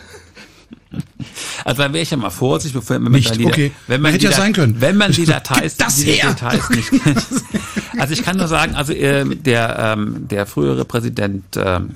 Also 1.65 1.83
da 1.83 1.93
wäre 1.93 2.03
ich 2.03 2.11
ja 2.11 2.19
mal 2.19 2.29
vorsichtig, 2.29 2.79
bevor 2.79 2.99
man 2.99 3.13
nicht, 3.13 3.35
die, 3.39 3.47
okay. 3.47 3.73
wenn 3.87 4.03
man 4.03 4.13
hätte 4.13 4.27
die, 4.27 4.31
ja 4.31 4.37
sein 4.37 4.53
können. 4.53 4.79
Wenn 4.79 4.99
man 4.99 5.11
die 5.11 5.25
Details, 5.25 5.77
das 5.79 5.97
die 5.97 6.05
Details 6.21 6.69
nicht 6.69 6.91
kennt. 7.03 7.27
Also 7.99 8.13
ich 8.13 8.23
kann 8.23 8.37
nur 8.37 8.49
sagen, 8.49 8.75
also 8.75 8.93
äh, 8.93 9.25
der 9.25 9.79
ähm, 9.79 10.29
der 10.29 10.45
frühere 10.45 10.85
Präsident 10.85 11.45
ähm, 11.57 11.91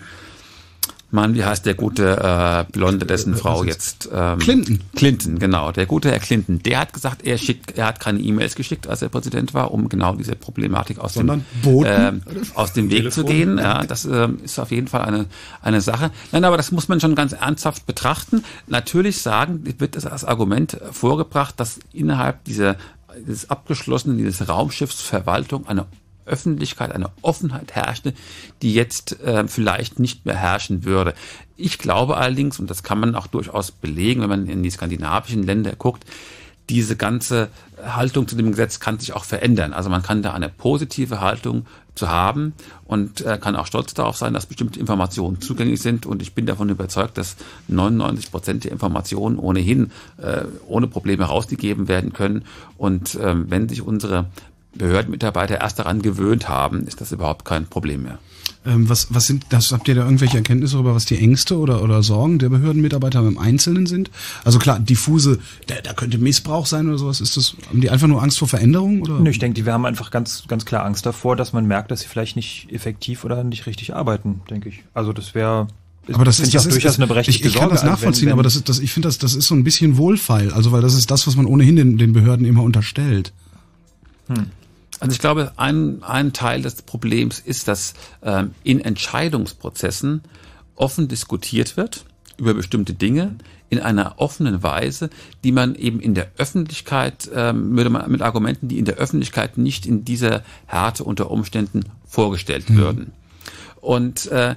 Mann, 1.10 1.34
wie 1.34 1.44
heißt 1.44 1.64
der 1.64 1.74
gute 1.74 2.16
äh, 2.68 2.72
Blonde, 2.72 3.06
dessen 3.06 3.34
äh, 3.34 3.36
Frau 3.36 3.62
jetzt? 3.64 4.08
Ähm, 4.12 4.38
Clinton. 4.38 4.80
Clinton, 4.94 5.38
genau. 5.38 5.70
Der 5.70 5.86
gute 5.86 6.10
Herr 6.10 6.18
Clinton. 6.18 6.60
Der 6.62 6.80
hat 6.80 6.92
gesagt, 6.92 7.24
er 7.24 7.38
schickt, 7.38 7.78
er 7.78 7.86
hat 7.86 8.00
keine 8.00 8.18
E-Mails 8.18 8.56
geschickt, 8.56 8.88
als 8.88 9.02
er 9.02 9.08
Präsident 9.08 9.54
war, 9.54 9.70
um 9.70 9.88
genau 9.88 10.16
diese 10.16 10.34
Problematik 10.34 10.98
aus 10.98 11.14
Sondern 11.14 11.44
dem 11.64 11.84
äh, 11.84 12.12
aus 12.54 12.72
dem 12.72 12.90
Weg 12.90 12.98
Telefon. 12.98 13.12
zu 13.12 13.32
gehen. 13.32 13.58
Ja, 13.58 13.84
das 13.84 14.04
äh, 14.04 14.28
ist 14.42 14.58
auf 14.58 14.70
jeden 14.72 14.88
Fall 14.88 15.02
eine 15.02 15.26
eine 15.62 15.80
Sache. 15.80 16.10
Nein, 16.32 16.44
aber 16.44 16.56
das 16.56 16.72
muss 16.72 16.88
man 16.88 17.00
schon 17.00 17.14
ganz 17.14 17.32
ernsthaft 17.32 17.86
betrachten. 17.86 18.42
Natürlich 18.66 19.22
sagen 19.22 19.62
wird 19.78 19.94
es 19.94 20.06
als 20.06 20.24
Argument 20.24 20.78
vorgebracht, 20.90 21.60
dass 21.60 21.78
innerhalb 21.92 22.44
dieser 22.44 22.76
dieses 23.26 23.48
abgeschlossenen, 23.48 24.18
dieses 24.18 24.48
Raumschiffsverwaltung 24.48 25.66
eine 25.66 25.86
Öffentlichkeit, 26.26 26.92
eine 26.92 27.10
Offenheit 27.22 27.74
herrschte, 27.74 28.14
die 28.62 28.74
jetzt 28.74 29.20
äh, 29.20 29.46
vielleicht 29.48 29.98
nicht 29.98 30.26
mehr 30.26 30.36
herrschen 30.36 30.84
würde. 30.84 31.14
Ich 31.56 31.78
glaube 31.78 32.16
allerdings, 32.16 32.58
und 32.58 32.68
das 32.70 32.82
kann 32.82 33.00
man 33.00 33.14
auch 33.14 33.26
durchaus 33.26 33.70
belegen, 33.70 34.20
wenn 34.20 34.28
man 34.28 34.46
in 34.48 34.62
die 34.62 34.70
skandinavischen 34.70 35.42
Länder 35.42 35.72
guckt, 35.76 36.04
diese 36.68 36.96
ganze 36.96 37.48
Haltung 37.82 38.26
zu 38.26 38.36
dem 38.36 38.50
Gesetz 38.50 38.80
kann 38.80 38.98
sich 38.98 39.12
auch 39.12 39.24
verändern. 39.24 39.72
Also 39.72 39.88
man 39.88 40.02
kann 40.02 40.22
da 40.22 40.32
eine 40.32 40.48
positive 40.48 41.20
Haltung 41.20 41.66
zu 41.94 42.08
haben 42.08 42.54
und 42.84 43.22
äh, 43.22 43.38
kann 43.40 43.56
auch 43.56 43.66
stolz 43.66 43.94
darauf 43.94 44.16
sein, 44.16 44.34
dass 44.34 44.46
bestimmte 44.46 44.78
Informationen 44.78 45.40
zugänglich 45.40 45.80
sind. 45.80 46.06
Und 46.06 46.22
ich 46.22 46.34
bin 46.34 46.46
davon 46.46 46.68
überzeugt, 46.68 47.18
dass 47.18 47.36
99 47.68 48.30
Prozent 48.30 48.64
der 48.64 48.72
Informationen 48.72 49.38
ohnehin 49.38 49.90
äh, 50.18 50.42
ohne 50.66 50.88
Probleme 50.88 51.26
herausgegeben 51.26 51.88
werden 51.88 52.12
können. 52.12 52.44
Und 52.76 53.18
ähm, 53.20 53.46
wenn 53.48 53.68
sich 53.68 53.82
unsere 53.82 54.26
Behördenmitarbeiter 54.78 55.60
erst 55.60 55.78
daran 55.78 56.02
gewöhnt 56.02 56.48
haben, 56.48 56.86
ist 56.86 57.00
das 57.00 57.12
überhaupt 57.12 57.44
kein 57.44 57.66
Problem 57.66 58.04
mehr. 58.04 58.18
Ähm, 58.66 58.88
was, 58.88 59.14
was 59.14 59.26
sind, 59.26 59.46
das, 59.50 59.70
habt 59.70 59.86
ihr 59.86 59.94
da 59.94 60.04
irgendwelche 60.04 60.38
Erkenntnisse 60.38 60.74
darüber, 60.74 60.94
was 60.94 61.04
die 61.04 61.18
Ängste 61.18 61.56
oder, 61.56 61.82
oder 61.82 62.02
Sorgen 62.02 62.38
der 62.38 62.48
Behördenmitarbeiter 62.48 63.20
im 63.20 63.38
Einzelnen 63.38 63.86
sind? 63.86 64.10
Also 64.44 64.58
klar, 64.58 64.80
diffuse, 64.80 65.38
da, 65.66 65.76
da 65.82 65.92
könnte 65.92 66.18
Missbrauch 66.18 66.66
sein 66.66 66.88
oder 66.88 66.98
sowas. 66.98 67.20
Ist 67.20 67.36
das, 67.36 67.54
haben 67.68 67.80
die 67.80 67.90
einfach 67.90 68.08
nur 68.08 68.22
Angst 68.22 68.38
vor 68.38 68.48
Veränderung 68.48 69.02
oder? 69.02 69.20
Nö, 69.20 69.30
ich 69.30 69.38
denke, 69.38 69.62
die 69.62 69.70
haben 69.70 69.86
einfach 69.86 70.10
ganz, 70.10 70.44
ganz 70.48 70.64
klar 70.64 70.84
Angst 70.84 71.06
davor, 71.06 71.36
dass 71.36 71.52
man 71.52 71.66
merkt, 71.66 71.92
dass 71.92 72.00
sie 72.00 72.08
vielleicht 72.08 72.34
nicht 72.34 72.66
effektiv 72.70 73.24
oder 73.24 73.44
nicht 73.44 73.66
richtig 73.66 73.94
arbeiten, 73.94 74.40
denke 74.50 74.68
ich. 74.68 74.82
Also 74.94 75.12
das 75.12 75.34
wäre, 75.34 75.68
aber 76.12 76.24
das 76.24 76.40
ist, 76.40 76.54
das 76.54 76.66
ist 76.66 76.74
durchaus 76.74 76.96
eine 76.96 77.06
berechtigte 77.06 77.48
Ich, 77.48 77.54
ich 77.54 77.60
kann 77.60 77.70
das 77.70 77.82
nachvollziehen, 77.82 78.06
also 78.06 78.20
wenn, 78.20 78.26
wenn 78.26 78.32
aber 78.32 78.42
das, 78.42 78.62
das, 78.64 78.78
ich 78.80 78.92
finde, 78.92 79.08
das, 79.08 79.18
das 79.18 79.34
ist 79.34 79.46
so 79.46 79.54
ein 79.54 79.64
bisschen 79.64 79.96
Wohlfeil. 79.96 80.52
Also, 80.52 80.72
weil 80.72 80.82
das 80.82 80.94
ist 80.94 81.10
das, 81.10 81.26
was 81.26 81.36
man 81.36 81.46
ohnehin 81.46 81.76
den, 81.76 81.98
den 81.98 82.12
Behörden 82.12 82.46
immer 82.46 82.62
unterstellt. 82.62 83.32
Hm. 84.28 84.46
Also 85.00 85.12
ich 85.12 85.18
glaube, 85.18 85.52
ein, 85.56 86.02
ein 86.02 86.32
Teil 86.32 86.62
des 86.62 86.82
Problems 86.82 87.38
ist, 87.38 87.68
dass 87.68 87.94
ähm, 88.22 88.52
in 88.64 88.80
Entscheidungsprozessen 88.80 90.22
offen 90.74 91.08
diskutiert 91.08 91.76
wird 91.76 92.04
über 92.38 92.54
bestimmte 92.54 92.94
Dinge 92.94 93.36
in 93.68 93.80
einer 93.80 94.14
offenen 94.18 94.62
Weise, 94.62 95.10
die 95.42 95.52
man 95.52 95.74
eben 95.74 96.00
in 96.00 96.14
der 96.14 96.30
Öffentlichkeit, 96.38 97.28
ähm, 97.34 97.76
würde 97.76 97.90
man 97.90 98.10
mit 98.10 98.22
Argumenten, 98.22 98.68
die 98.68 98.78
in 98.78 98.84
der 98.84 98.96
Öffentlichkeit 98.96 99.58
nicht 99.58 99.86
in 99.86 100.04
dieser 100.04 100.42
Härte 100.66 101.04
unter 101.04 101.30
Umständen 101.30 101.84
vorgestellt 102.06 102.70
mhm. 102.70 102.76
würden. 102.76 103.12
Und 103.80 104.26
äh, 104.26 104.54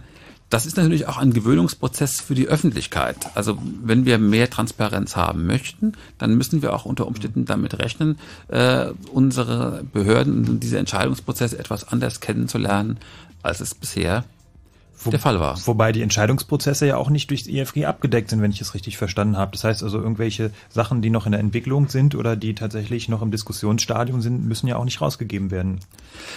das 0.49 0.65
ist 0.65 0.77
natürlich 0.77 1.07
auch 1.07 1.17
ein 1.17 1.33
Gewöhnungsprozess 1.33 2.21
für 2.21 2.35
die 2.35 2.47
Öffentlichkeit. 2.47 3.17
Also 3.35 3.57
wenn 3.83 4.05
wir 4.05 4.17
mehr 4.17 4.49
Transparenz 4.49 5.15
haben 5.15 5.45
möchten, 5.45 5.93
dann 6.17 6.35
müssen 6.35 6.61
wir 6.61 6.73
auch 6.73 6.85
unter 6.85 7.07
Umständen 7.07 7.45
damit 7.45 7.77
rechnen, 7.77 8.17
äh, 8.47 8.87
unsere 9.13 9.83
Behörden 9.93 10.47
und 10.49 10.59
diese 10.61 10.79
Entscheidungsprozesse 10.79 11.59
etwas 11.59 11.87
anders 11.87 12.19
kennenzulernen, 12.19 12.97
als 13.43 13.59
es 13.59 13.75
bisher 13.75 14.25
wo, 15.01 15.11
der 15.11 15.19
Fall 15.19 15.39
war. 15.39 15.57
Wobei 15.65 15.91
die 15.91 16.01
Entscheidungsprozesse 16.01 16.85
ja 16.85 16.97
auch 16.97 17.09
nicht 17.09 17.29
durchs 17.29 17.47
IFG 17.47 17.85
abgedeckt 17.85 18.29
sind, 18.29 18.41
wenn 18.41 18.51
ich 18.51 18.61
es 18.61 18.73
richtig 18.73 18.97
verstanden 18.97 19.37
habe. 19.37 19.51
Das 19.51 19.63
heißt 19.63 19.83
also, 19.83 19.97
irgendwelche 19.97 20.51
Sachen, 20.69 21.01
die 21.01 21.09
noch 21.09 21.25
in 21.25 21.31
der 21.31 21.39
Entwicklung 21.39 21.87
sind 21.87 22.15
oder 22.15 22.35
die 22.35 22.55
tatsächlich 22.55 23.09
noch 23.09 23.21
im 23.21 23.31
Diskussionsstadium 23.31 24.21
sind, 24.21 24.45
müssen 24.45 24.67
ja 24.67 24.75
auch 24.75 24.85
nicht 24.85 25.01
rausgegeben 25.01 25.51
werden. 25.51 25.79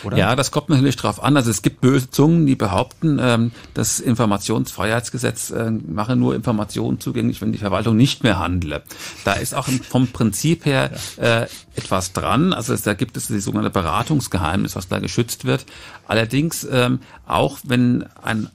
Oder? 0.05 0.17
Ja, 0.17 0.37
das 0.37 0.51
kommt 0.51 0.69
natürlich 0.69 0.97
drauf 0.97 1.23
an. 1.23 1.37
Also 1.37 1.51
es 1.51 1.63
gibt 1.63 1.81
böse 1.81 2.11
Zungen, 2.11 2.47
die 2.47 2.55
behaupten, 2.55 3.19
ähm, 3.21 3.53
das 3.75 4.01
Informationsfreiheitsgesetz 4.01 5.51
äh, 5.51 5.71
mache 5.71 6.15
nur 6.17 6.35
Informationen 6.35 7.01
zugänglich, 7.01 7.41
wenn 7.41 7.53
die 7.53 7.59
Verwaltung 7.59 7.97
nicht 7.97 8.23
mehr 8.23 8.39
handle. 8.39 8.83
Da 9.25 9.35
ist 9.35 9.55
auch 9.55 9.69
vom 9.89 10.09
Prinzip 10.09 10.65
her 10.65 10.91
äh, 11.17 11.47
etwas 11.75 12.13
dran. 12.13 12.53
Also 12.53 12.77
da 12.77 12.95
gibt 12.95 13.17
es 13.17 13.29
die 13.29 13.41
sogenannte 13.41 13.71
Beratungsgeheimnis, 13.71 14.77
was 14.77 14.89
da 14.89 14.99
geschützt 14.99 15.45
wird. 15.45 15.67
Allerdings 16.07 16.67
ähm, 16.71 17.01
auch 17.27 17.59
wenn 17.65 18.05
ein 18.23 18.49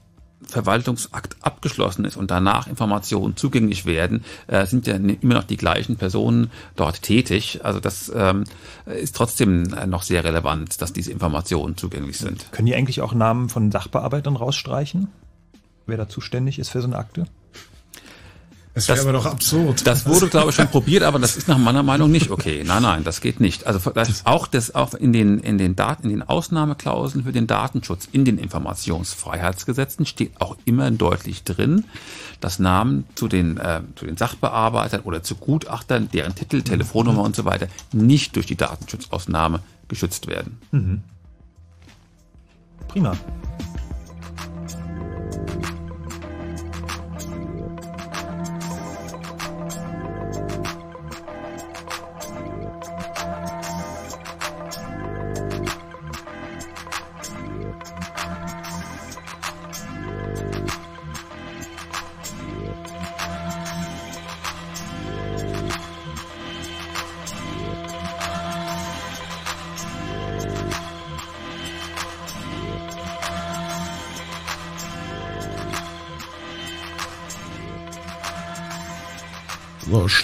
Verwaltungsakt 0.50 1.38
abgeschlossen 1.42 2.06
ist 2.06 2.18
und 2.18 2.32
danach 2.32 2.68
Informationen 2.68 3.36
zugänglich 3.36 3.86
werden, 3.86 4.24
äh, 4.48 4.66
sind 4.66 4.88
ja 4.88 4.96
immer 4.96 5.36
noch 5.36 5.44
die 5.44 5.58
gleichen 5.58 5.98
Personen 5.98 6.52
dort 6.76 7.02
tätig. 7.02 7.62
Also 7.64 7.80
das 7.80 8.12
ähm, 8.16 8.46
ist 8.86 9.16
trotzdem 9.16 9.74
äh, 9.74 9.88
noch 9.88 10.04
sehr 10.04 10.24
relevant, 10.24 10.82
dass 10.82 10.94
diese 10.94 11.12
Informationen 11.12 11.78
zugänglich 11.78 12.18
sind. 12.18 12.52
Können 12.52 12.68
die 12.68 12.76
eigentlich 12.76 13.02
auch 13.02 13.14
Namen 13.14 13.50
von 13.50 13.72
Sachbearbeitern 13.72 14.36
rausstreichen? 14.36 15.08
Wer 15.86 15.98
da 15.98 16.10
zuständig 16.10 16.60
ist 16.60 16.70
für 16.70 16.82
so 16.82 16.88
eine 16.88 16.98
Akte? 16.98 17.28
Das 18.78 18.90
wäre 18.90 19.02
aber 19.02 19.14
doch 19.14 19.26
absurd. 19.26 19.88
Das 19.88 20.06
wurde, 20.06 20.28
glaube 20.28 20.52
ich, 20.52 20.56
schon 20.56 20.68
probiert, 20.72 21.02
aber 21.02 21.18
das 21.18 21.36
ist 21.36 21.48
nach 21.48 21.58
meiner 21.58 21.82
Meinung 21.82 22.12
nicht 22.12 22.30
okay. 22.30 22.64
Nein, 22.64 22.84
nein, 22.84 23.04
das 23.04 23.22
geht 23.22 23.40
nicht. 23.40 23.66
Also 23.66 23.90
das 23.90 24.26
auch 24.26 24.46
das 24.46 24.76
auch 24.76 24.94
in 24.94 25.14
den 25.14 25.40
in 25.40 25.58
den 25.58 25.76
Daten, 25.76 26.04
in 26.04 26.20
den 26.20 26.22
Ausnahmeklauseln 26.22 27.24
für 27.24 27.32
den 27.32 27.48
Datenschutz 27.48 28.08
in 28.12 28.24
den 28.24 28.38
Informationsfreiheitsgesetzen 28.38 30.06
steht 30.06 30.40
auch 30.40 30.58
immer 30.66 30.92
deutlich 30.92 31.44
drin, 31.44 31.86
dass 32.40 32.60
Namen 32.60 33.06
zu 33.16 33.28
den 33.28 33.58
äh, 33.58 33.82
zu 33.96 34.06
den 34.06 34.16
Sachbearbeitern 34.16 35.02
oder 35.02 35.24
zu 35.24 35.36
Gutachtern, 35.36 36.10
deren 36.14 36.36
Titel, 36.36 36.62
Telefonnummer 36.62 37.24
und 37.24 37.36
so 37.36 37.46
weiter 37.46 37.68
nicht 37.94 38.36
durch 38.36 38.46
die 38.46 38.58
Datenschutzausnahme 38.58 39.62
geschützt 39.88 40.28
werden. 40.28 40.60
Mhm. 40.72 41.02
Prima. 42.88 43.18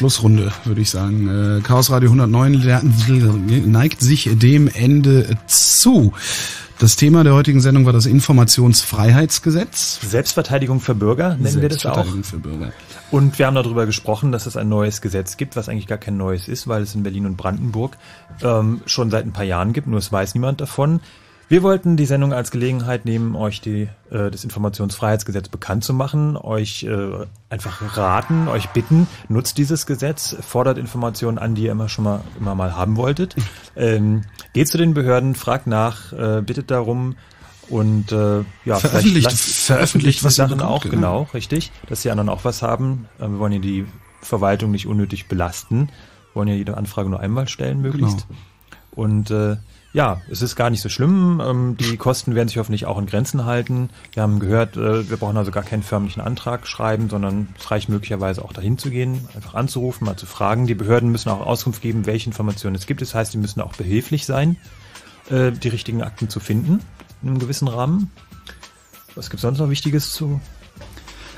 Schlussrunde, 0.03 0.51
würde 0.65 0.82
ich 0.82 0.90
sagen. 0.90 1.59
Äh, 1.59 1.61
Chaos 1.61 1.90
Radio 1.90 2.09
109 2.09 3.72
neigt 3.72 4.01
sich 4.01 4.30
dem 4.33 4.67
Ende 4.67 5.38
zu. 5.48 6.11
Das 6.77 6.98
Thema 6.98 7.23
der 7.23 7.33
heutigen 7.33 7.61
Sendung 7.61 7.85
war 7.85 7.93
das 7.93 8.06
Informationsfreiheitsgesetz. 8.06 10.01
Selbstverteidigung 10.01 10.82
für 10.82 10.93
Bürger 10.93 11.38
nennen 11.38 11.61
wir 11.61 11.69
das 11.69 11.85
auch. 11.85 12.06
Für 12.22 12.38
Bürger. 12.38 12.73
Und 13.11 13.40
wir 13.40 13.48
haben 13.48 13.56
darüber 13.56 13.85
gesprochen, 13.85 14.33
dass 14.33 14.45
es 14.45 14.57
ein 14.57 14.67
neues 14.67 14.99
Gesetz 14.99 15.38
gibt, 15.38 15.56
was 15.56 15.69
eigentlich 15.69 15.88
gar 15.88 15.99
kein 15.99 16.17
neues 16.17 16.49
ist, 16.49 16.67
weil 16.67 16.82
es 16.82 16.93
in 16.95 17.03
Berlin 17.03 17.25
und 17.25 17.38
Brandenburg 17.38 17.98
ähm, 18.41 18.82
schon 18.85 19.09
seit 19.09 19.23
ein 19.23 19.32
paar 19.32 19.45
Jahren 19.45 19.72
gibt, 19.72 19.88
nur 19.88 19.99
es 19.99 20.11
weiß 20.11 20.33
niemand 20.33 20.59
davon. 20.59 20.99
Wir 21.53 21.61
wollten 21.61 21.98
die 21.98 22.07
Sendung 22.07 22.33
als 22.33 22.49
Gelegenheit 22.49 23.06
nehmen, 23.06 23.35
euch 23.35 23.61
die, 23.61 23.88
äh, 24.09 24.32
das 24.32 24.43
Informationsfreiheitsgesetz 24.43 25.49
bekannt 25.49 25.83
zu 25.83 25.93
machen, 25.93 26.35
euch 26.35 26.82
äh, 26.82 27.27
einfach 27.48 27.95
raten, 27.95 28.48
euch 28.48 28.69
bitten, 28.69 29.06
nutzt 29.30 29.59
dieses 29.59 29.85
Gesetz, 29.85 30.35
fordert 30.41 30.80
Informationen 30.80 31.38
an, 31.38 31.53
die 31.53 31.65
ihr 31.65 31.72
immer 31.72 31.90
schon 31.90 32.06
mal 32.06 32.22
immer 32.40 32.56
mal 32.56 32.75
haben 32.75 32.98
wolltet. 32.98 33.35
Ähm, 33.75 34.23
geht 34.53 34.67
zu 34.67 34.80
den 34.80 34.95
Behörden, 34.95 35.35
fragt 35.35 35.67
nach, 35.67 36.11
äh, 36.11 36.41
bittet 36.41 36.72
darum 36.72 37.17
und 37.69 38.11
äh, 38.11 38.40
ja, 38.65 38.80
veröffentlicht, 38.80 39.32
veröffentlicht 39.32 40.23
was 40.23 40.35
Sachen 40.35 40.59
auch, 40.59 40.82
genau. 40.82 40.95
genau, 40.95 41.27
richtig, 41.35 41.72
dass 41.88 42.01
die 42.01 42.09
anderen 42.09 42.30
auch 42.30 42.45
was 42.45 42.64
haben. 42.64 43.07
Äh, 43.19 43.27
wir 43.27 43.38
wollen 43.38 43.53
ja 43.53 43.59
die 43.59 43.85
Verwaltung 44.23 44.72
nicht 44.72 44.88
unnötig 44.88 45.27
belasten, 45.27 45.90
wir 46.32 46.33
wollen 46.33 46.48
ja 46.48 46.56
jede 46.56 46.77
Anfrage 46.77 47.09
nur 47.09 47.19
einmal 47.19 47.48
stellen 47.48 47.80
möglichst. 47.80 48.27
Genau. 48.27 48.40
Und 48.95 49.30
äh, 49.30 49.57
ja, 49.94 50.22
es 50.30 50.42
ist 50.42 50.56
gar 50.56 50.72
nicht 50.72 50.82
so 50.82 50.90
schlimm. 50.90 51.40
Ähm, 51.44 51.78
die 51.78 51.98
Kosten 51.98 52.34
werden 52.34 52.48
sich 52.48 52.58
hoffentlich 52.58 52.88
auch 52.88 52.98
in 52.98 53.06
Grenzen 53.06 53.46
halten. 53.46 53.92
Wir 54.12 54.24
haben 54.24 54.40
gehört, 54.40 54.76
äh, 54.76 55.08
wir 55.08 55.18
brauchen 55.18 55.38
also 55.38 55.52
gar 55.52 55.64
keinen 55.64 55.84
förmlichen 55.84 56.20
Antrag 56.20 56.68
schreiben, 56.68 57.10
sondern 57.10 57.50
es 57.60 57.70
reicht 57.70 57.90
möglicherweise 57.90 58.44
auch 58.44 58.54
dahin 58.54 58.80
zu 58.80 58.90
gehen, 58.90 59.28
einfach 59.36 59.54
anzurufen, 59.54 60.06
mal 60.06 60.16
zu 60.16 60.26
fragen. 60.26 60.66
Die 60.66 60.74
Behörden 60.74 61.12
müssen 61.12 61.30
auch 61.30 61.46
Auskunft 61.46 61.84
geben, 61.84 62.08
welche 62.08 62.28
Informationen 62.28 62.76
es 62.76 62.88
gibt. 62.88 63.02
Das 63.02 63.14
heißt, 63.14 63.34
sie 63.34 63.38
müssen 63.38 63.62
auch 63.62 63.76
behilflich 63.76 64.26
sein, 64.26 64.58
äh, 65.30 65.52
die 65.52 65.70
richtigen 65.70 66.02
Akten 66.02 66.28
zu 66.28 66.40
finden 66.40 66.80
in 67.22 67.30
einem 67.30 67.40
gewissen 67.40 67.68
Rahmen. 67.68 68.12
Was 69.14 69.30
gibt 69.30 69.36
es 69.36 69.42
sonst 69.42 69.60
noch 69.60 69.70
Wichtiges 69.70 70.12
zu 70.12 70.42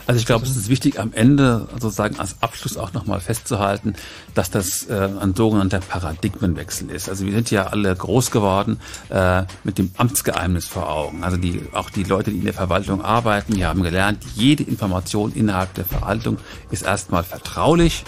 Also 0.08 0.20
ich 0.20 0.26
glaube, 0.26 0.46
es 0.46 0.56
ist 0.56 0.70
wichtig, 0.70 1.00
am 1.00 1.14
Ende 1.14 1.68
sozusagen 1.74 2.20
als 2.20 2.36
Abschluss 2.42 2.78
auch 2.78 2.94
nochmal 2.94 3.20
festzuhalten, 3.20 3.96
dass 4.36 4.52
das 4.52 4.88
äh, 4.88 5.10
ein 5.20 5.34
sogenannter 5.34 5.80
Paradigmenwechsel 5.80 6.92
ist. 6.92 7.10
Also 7.10 7.26
wir 7.26 7.34
sind 7.34 7.50
ja 7.50 7.68
alle 7.68 7.96
groß 7.96 8.30
geworden 8.30 8.80
äh, 9.10 9.44
mit 9.64 9.80
dem 9.80 9.92
Amtsgeheimnis 9.98 10.68
vor 10.68 10.90
Augen. 10.90 11.24
Also 11.24 11.38
die, 11.38 11.64
auch 11.74 11.90
die 11.90 12.04
Leute, 12.04 12.30
die 12.32 12.38
in 12.38 12.46
der 12.46 12.54
Verwaltung 12.54 13.04
arbeiten, 13.04 13.56
die 13.56 13.66
haben 13.66 13.82
gelernt, 13.82 14.24
jede 14.36 14.64
Information 14.64 15.34
innerhalb 15.34 15.74
der 15.74 15.86
Verwaltung 15.86 16.38
ist 16.70 16.84
erstmal 16.84 17.24
vertraulich 17.24 18.04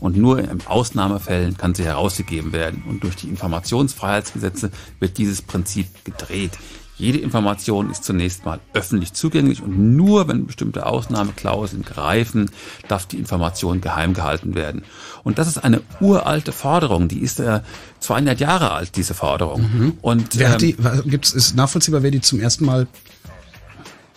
und 0.00 0.16
nur 0.16 0.38
in 0.38 0.66
Ausnahmefällen 0.66 1.56
kann 1.56 1.74
sie 1.74 1.84
herausgegeben 1.84 2.52
werden. 2.52 2.82
Und 2.88 3.02
durch 3.02 3.16
die 3.16 3.28
Informationsfreiheitsgesetze 3.28 4.70
wird 5.00 5.18
dieses 5.18 5.42
Prinzip 5.42 6.04
gedreht. 6.04 6.52
Jede 6.98 7.18
Information 7.18 7.90
ist 7.90 8.04
zunächst 8.04 8.46
mal 8.46 8.58
öffentlich 8.72 9.12
zugänglich 9.12 9.62
und 9.62 9.96
nur 9.96 10.28
wenn 10.28 10.46
bestimmte 10.46 10.86
Ausnahmeklauseln 10.86 11.82
greifen, 11.82 12.50
darf 12.88 13.04
die 13.06 13.18
Information 13.18 13.82
geheim 13.82 14.14
gehalten 14.14 14.54
werden. 14.54 14.82
Und 15.22 15.38
das 15.38 15.46
ist 15.46 15.58
eine 15.58 15.82
uralte 16.00 16.52
Forderung, 16.52 17.08
die 17.08 17.20
ist 17.20 17.38
äh, 17.38 17.60
200 18.00 18.40
Jahre 18.40 18.70
alt, 18.70 18.96
diese 18.96 19.12
Forderung. 19.12 19.62
Mhm. 19.62 19.98
Und 20.00 20.38
wer 20.38 20.50
hat 20.50 20.62
die, 20.62 20.70
ähm, 20.72 21.02
gibt's, 21.04 21.32
ist 21.32 21.54
nachvollziehbar, 21.54 22.02
wer 22.02 22.10
die 22.10 22.22
zum 22.22 22.40
ersten 22.40 22.64
Mal 22.64 22.86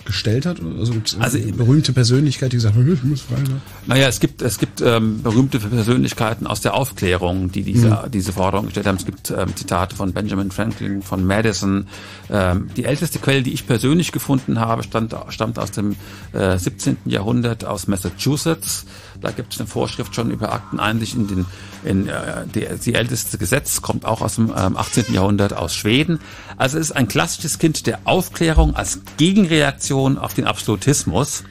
gestellt 0.10 0.46
hat? 0.46 0.60
Also, 0.60 0.94
also 1.20 1.40
berühmte 1.54 1.94
Persönlichkeit, 1.94 2.52
die 2.52 2.58
gesagt 2.58 2.76
hat, 2.76 2.84
ich 2.86 3.04
muss 3.04 3.22
frei 3.22 3.36
sein. 3.38 3.62
Naja, 3.86 4.08
es 4.08 4.20
gibt, 4.20 4.42
es 4.42 4.58
gibt 4.58 4.82
ähm, 4.82 5.22
berühmte 5.22 5.60
Persönlichkeiten 5.60 6.48
aus 6.48 6.62
der 6.62 6.74
Aufklärung, 6.74 7.52
die 7.52 7.62
diese, 7.62 7.90
mhm. 7.90 8.12
diese 8.12 8.34
Forderung 8.34 8.66
gestellt 8.66 8.88
haben. 8.88 8.98
Es 8.98 9.06
gibt 9.06 9.32
ähm, 9.32 9.56
Zitate 9.56 9.96
von 9.96 10.12
Benjamin 10.12 10.52
Franklin, 10.52 11.04
von 11.04 11.24
Madison. 11.24 11.88
Ähm, 12.30 12.70
die 12.76 12.86
älteste 12.86 13.20
Quelle, 13.20 13.44
die 13.44 13.54
ich 13.54 13.68
persönlich 13.68 14.12
gefunden 14.12 14.60
habe, 14.60 14.84
stand, 14.84 15.16
stammt 15.30 15.60
aus 15.60 15.72
dem 15.72 15.96
äh, 16.34 16.58
17. 16.58 16.98
Jahrhundert 17.06 17.64
aus 17.64 17.88
Massachusetts. 17.88 18.86
Da 19.22 19.32
gibt 19.32 19.54
es 19.54 19.60
eine 19.60 19.68
Vorschrift 19.68 20.16
schon 20.16 20.32
über 20.32 20.54
Akteneinsicht 20.54 21.16
in 21.16 21.28
den, 21.28 21.46
in, 21.84 22.08
äh, 22.08 22.46
die, 22.54 22.68
die 22.84 22.94
älteste 22.94 23.38
Gesetz 23.38 23.82
kommt 23.82 24.06
auch 24.06 24.22
aus 24.22 24.36
dem 24.36 24.54
ähm, 24.56 24.78
18. 24.78 25.14
Jahrhundert 25.14 25.54
aus 25.54 25.76
Schweden. 25.76 26.20
Also 26.58 26.78
es 26.78 26.90
ist 26.90 26.96
ein 26.96 27.08
klassisches 27.08 27.60
Kind 27.60 27.86
der 27.88 28.00
Aufklärung 28.06 28.76
als 28.76 29.02
Gegenreaktion 29.18 30.18
auf 30.18 30.34
den 30.34 30.46
Absolutismus. 30.46 31.44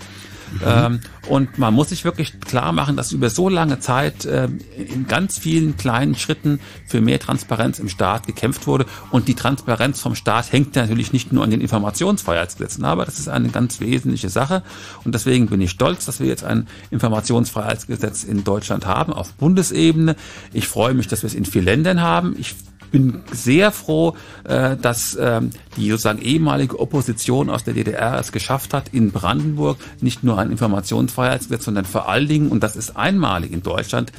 Mhm. 0.53 0.61
Ähm, 0.65 1.01
und 1.29 1.59
man 1.59 1.75
muss 1.75 1.91
sich 1.91 2.05
wirklich 2.05 2.41
klar 2.41 2.73
machen, 2.73 2.97
dass 2.97 3.13
über 3.13 3.31
so 3.31 3.49
lange 3.49 3.81
Zeit 3.81 4.25
äh, 4.25 4.49
in 4.77 5.07
ganz 5.07 5.39
vielen 5.39 5.77
kleinen 5.77 6.15
Schritten 6.15 6.61
für 6.87 7.01
mehr 7.01 7.21
Transparenz 7.21 7.79
im 7.79 7.89
Staat 7.89 8.27
gekämpft 8.27 8.67
wurde. 8.67 8.87
Und 9.11 9.29
die 9.29 9.35
Transparenz 9.35 10.01
vom 10.01 10.15
Staat 10.15 10.53
hängt 10.53 10.75
natürlich 10.75 11.13
nicht 11.13 11.33
nur 11.33 11.45
an 11.45 11.51
den 11.51 11.61
Informationsfreiheitsgesetzen, 11.61 12.85
aber 12.85 13.05
das 13.05 13.19
ist 13.19 13.29
eine 13.29 13.49
ganz 13.49 13.81
wesentliche 13.81 14.31
Sache. 14.31 14.63
Und 15.05 15.15
deswegen 15.15 15.47
bin 15.47 15.61
ich 15.61 15.71
stolz, 15.71 16.07
dass 16.07 16.21
wir 16.21 16.27
jetzt 16.27 16.45
ein 16.45 16.67
Informationsfreiheitsgesetz 16.91 18.25
in 18.25 18.45
Deutschland 18.45 18.87
haben, 18.87 19.13
auf 19.13 19.33
Bundesebene. 19.35 20.17
Ich 20.53 20.69
freue 20.69 20.95
mich, 20.95 21.09
dass 21.09 21.23
wir 21.23 21.29
es 21.29 21.35
in 21.35 21.45
vier 21.45 21.63
Ländern 21.63 22.01
haben. 22.01 22.37
Ich 22.39 22.55
bin 22.91 23.23
sehr 23.33 23.73
froh, 23.73 24.17
äh, 24.45 24.77
dass 24.77 25.17
ähm, 25.21 25.51
die 25.77 25.91
sozusagen 25.91 26.21
ehemalige 26.21 26.79
Opposition 26.79 27.51
aus 27.51 27.65
der 27.65 27.75
DDR 27.75 28.19
es 28.19 28.33
geschafft 28.33 28.75
hat, 28.75 28.89
in 28.93 29.11
Brandenburg 29.11 29.79
nicht 30.01 30.25
nur 30.25 30.39
ein 30.39 30.51
Informationsfreiheitsgesetz, 30.51 31.65
sondern 31.65 31.85
vor 31.85 32.09
allen 32.09 32.29
Dingen, 32.29 32.49
und 32.51 32.63
das 32.63 32.77
ist 32.77 32.97
einmalig 32.97 33.53
in 33.53 33.63
Deutschland, 33.63 34.13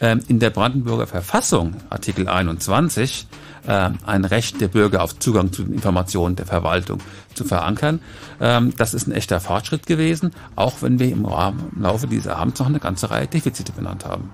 ähm, 0.00 0.20
in 0.28 0.38
der 0.38 0.50
Brandenburger 0.50 1.06
Verfassung, 1.06 1.76
Artikel 1.90 2.28
21, 2.28 3.26
äh, 3.66 3.90
ein 4.04 4.24
Recht 4.24 4.60
der 4.60 4.68
Bürger 4.68 5.02
auf 5.02 5.18
Zugang 5.18 5.52
zu 5.52 5.62
den 5.62 5.74
Informationen 5.74 6.36
der 6.36 6.46
Verwaltung 6.46 7.00
zu 7.34 7.44
verankern. 7.44 8.00
Ähm, 8.40 8.74
das 8.76 8.94
ist 8.94 9.06
ein 9.06 9.12
echter 9.12 9.40
Fortschritt 9.40 9.86
gewesen, 9.86 10.32
auch 10.56 10.82
wenn 10.82 10.98
wir 10.98 11.10
im, 11.10 11.26
Laufe 11.78 12.06
dieser 12.06 12.36
Abends 12.36 12.60
noch 12.60 12.66
eine 12.66 12.80
ganze 12.80 13.10
Reihe 13.10 13.26
Defizite 13.26 13.72
benannt 13.72 14.04
haben. 14.04 14.30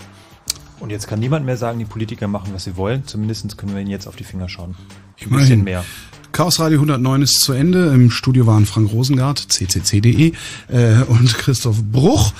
Und 0.81 0.91
jetzt 0.91 1.07
kann 1.07 1.21
niemand 1.21 1.47
mehr 1.47 1.57
sagen, 1.57 1.79
die 1.79 1.85
Politiker 1.85 2.27
machen, 2.27 2.51
was 2.53 2.65
sie 2.65 2.77
wollen. 2.77 3.07
Zumindest 3.07 3.57
können 3.59 3.75
wir 3.75 3.81
ihnen 3.81 3.91
jetzt 3.91 4.07
auf 4.07 4.17
die 4.17 4.25
Finger 4.25 4.49
schauen. 4.49 4.75
Ein 5.21 5.37
bisschen 5.37 5.65
mehr. 5.65 5.85
Chaos 6.33 6.59
Radio 6.61 6.79
109 6.79 7.23
ist 7.23 7.41
zu 7.41 7.53
Ende. 7.53 7.93
Im 7.93 8.11
Studio 8.11 8.47
waren 8.47 8.65
Frank 8.65 8.93
Rosengart, 8.93 9.49
ccc.de 9.51 10.33
äh, 10.69 11.03
und 11.09 11.35
Christoph 11.35 11.83
Bruch 11.83 12.33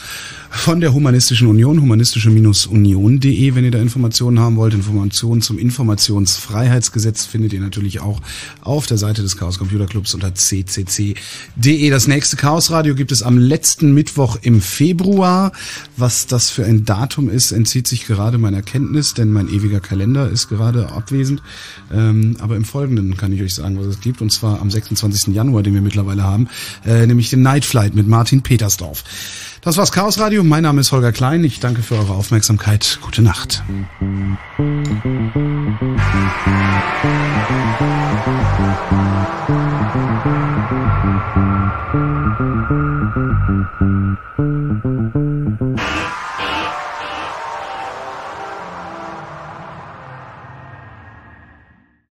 von 0.51 0.81
der 0.81 0.93
Humanistischen 0.93 1.47
Union, 1.47 1.81
humanistische-union.de, 1.81 3.55
wenn 3.55 3.65
ihr 3.65 3.71
da 3.71 3.79
Informationen 3.79 4.41
haben 4.41 4.57
wollt. 4.57 4.75
Informationen 4.75 5.43
zum 5.43 5.59
Informationsfreiheitsgesetz 5.59 7.25
findet 7.25 7.53
ihr 7.53 7.61
natürlich 7.61 8.01
auch 8.01 8.21
auf 8.61 8.87
der 8.87 8.99
Seite 8.99 9.23
des 9.23 9.37
Chaos 9.37 9.59
Computer 9.59 9.87
Clubs 9.87 10.13
unter 10.13 10.35
ccc.de. 10.35 11.91
Das 11.91 12.09
nächste 12.09 12.37
Chaos 12.37 12.73
Radio 12.73 12.97
gibt 12.97 13.13
es 13.13 13.23
am 13.23 13.39
letzten 13.39 13.95
Mittwoch 13.95 14.39
im 14.43 14.61
Februar. 14.61 15.53
Was 15.97 16.27
das 16.27 16.51
für 16.51 16.65
ein 16.65 16.85
Datum 16.85 17.31
ist, 17.31 17.53
entzieht 17.53 17.87
sich 17.87 18.07
gerade 18.07 18.37
meiner 18.37 18.61
Kenntnis, 18.61 19.15
denn 19.15 19.33
mein 19.33 19.49
ewiger 19.49 19.81
Kalender 19.81 20.29
ist 20.29 20.49
gerade 20.49 20.91
abwesend. 20.91 21.43
Ähm, 21.93 22.37
aber 22.41 22.57
im 22.57 22.65
Folgenden 22.65 23.17
kann 23.17 23.33
ich 23.33 23.41
euch 23.41 23.55
sagen, 23.55 23.79
was 23.79 23.87
es 23.87 24.01
gibt, 24.01 24.21
und 24.21 24.33
zwar 24.33 24.61
am 24.61 24.71
26. 24.71 25.33
Januar, 25.33 25.63
den 25.63 25.75
wir 25.75 25.81
mittlerweile 25.81 26.25
haben, 26.25 26.49
äh, 26.85 27.07
nämlich 27.07 27.31
den 27.31 27.43
Night 27.43 27.65
Flight 27.65 27.95
mit 27.95 28.09
Martin 28.09 28.43
Petersdorf. 28.43 29.05
Das 29.63 29.77
war's 29.77 29.93
Chaos 29.93 30.19
Radio. 30.19 30.43
Mein 30.43 30.63
Name 30.63 30.81
ist 30.81 30.91
Holger 30.91 31.13
Klein. 31.13 31.45
Ich 31.45 31.61
danke 31.61 31.83
für 31.83 31.97
eure 31.97 32.15
Aufmerksamkeit. 32.15 32.99
Gute 33.03 33.21
Nacht. 33.21 33.63
Musik 44.83 45.30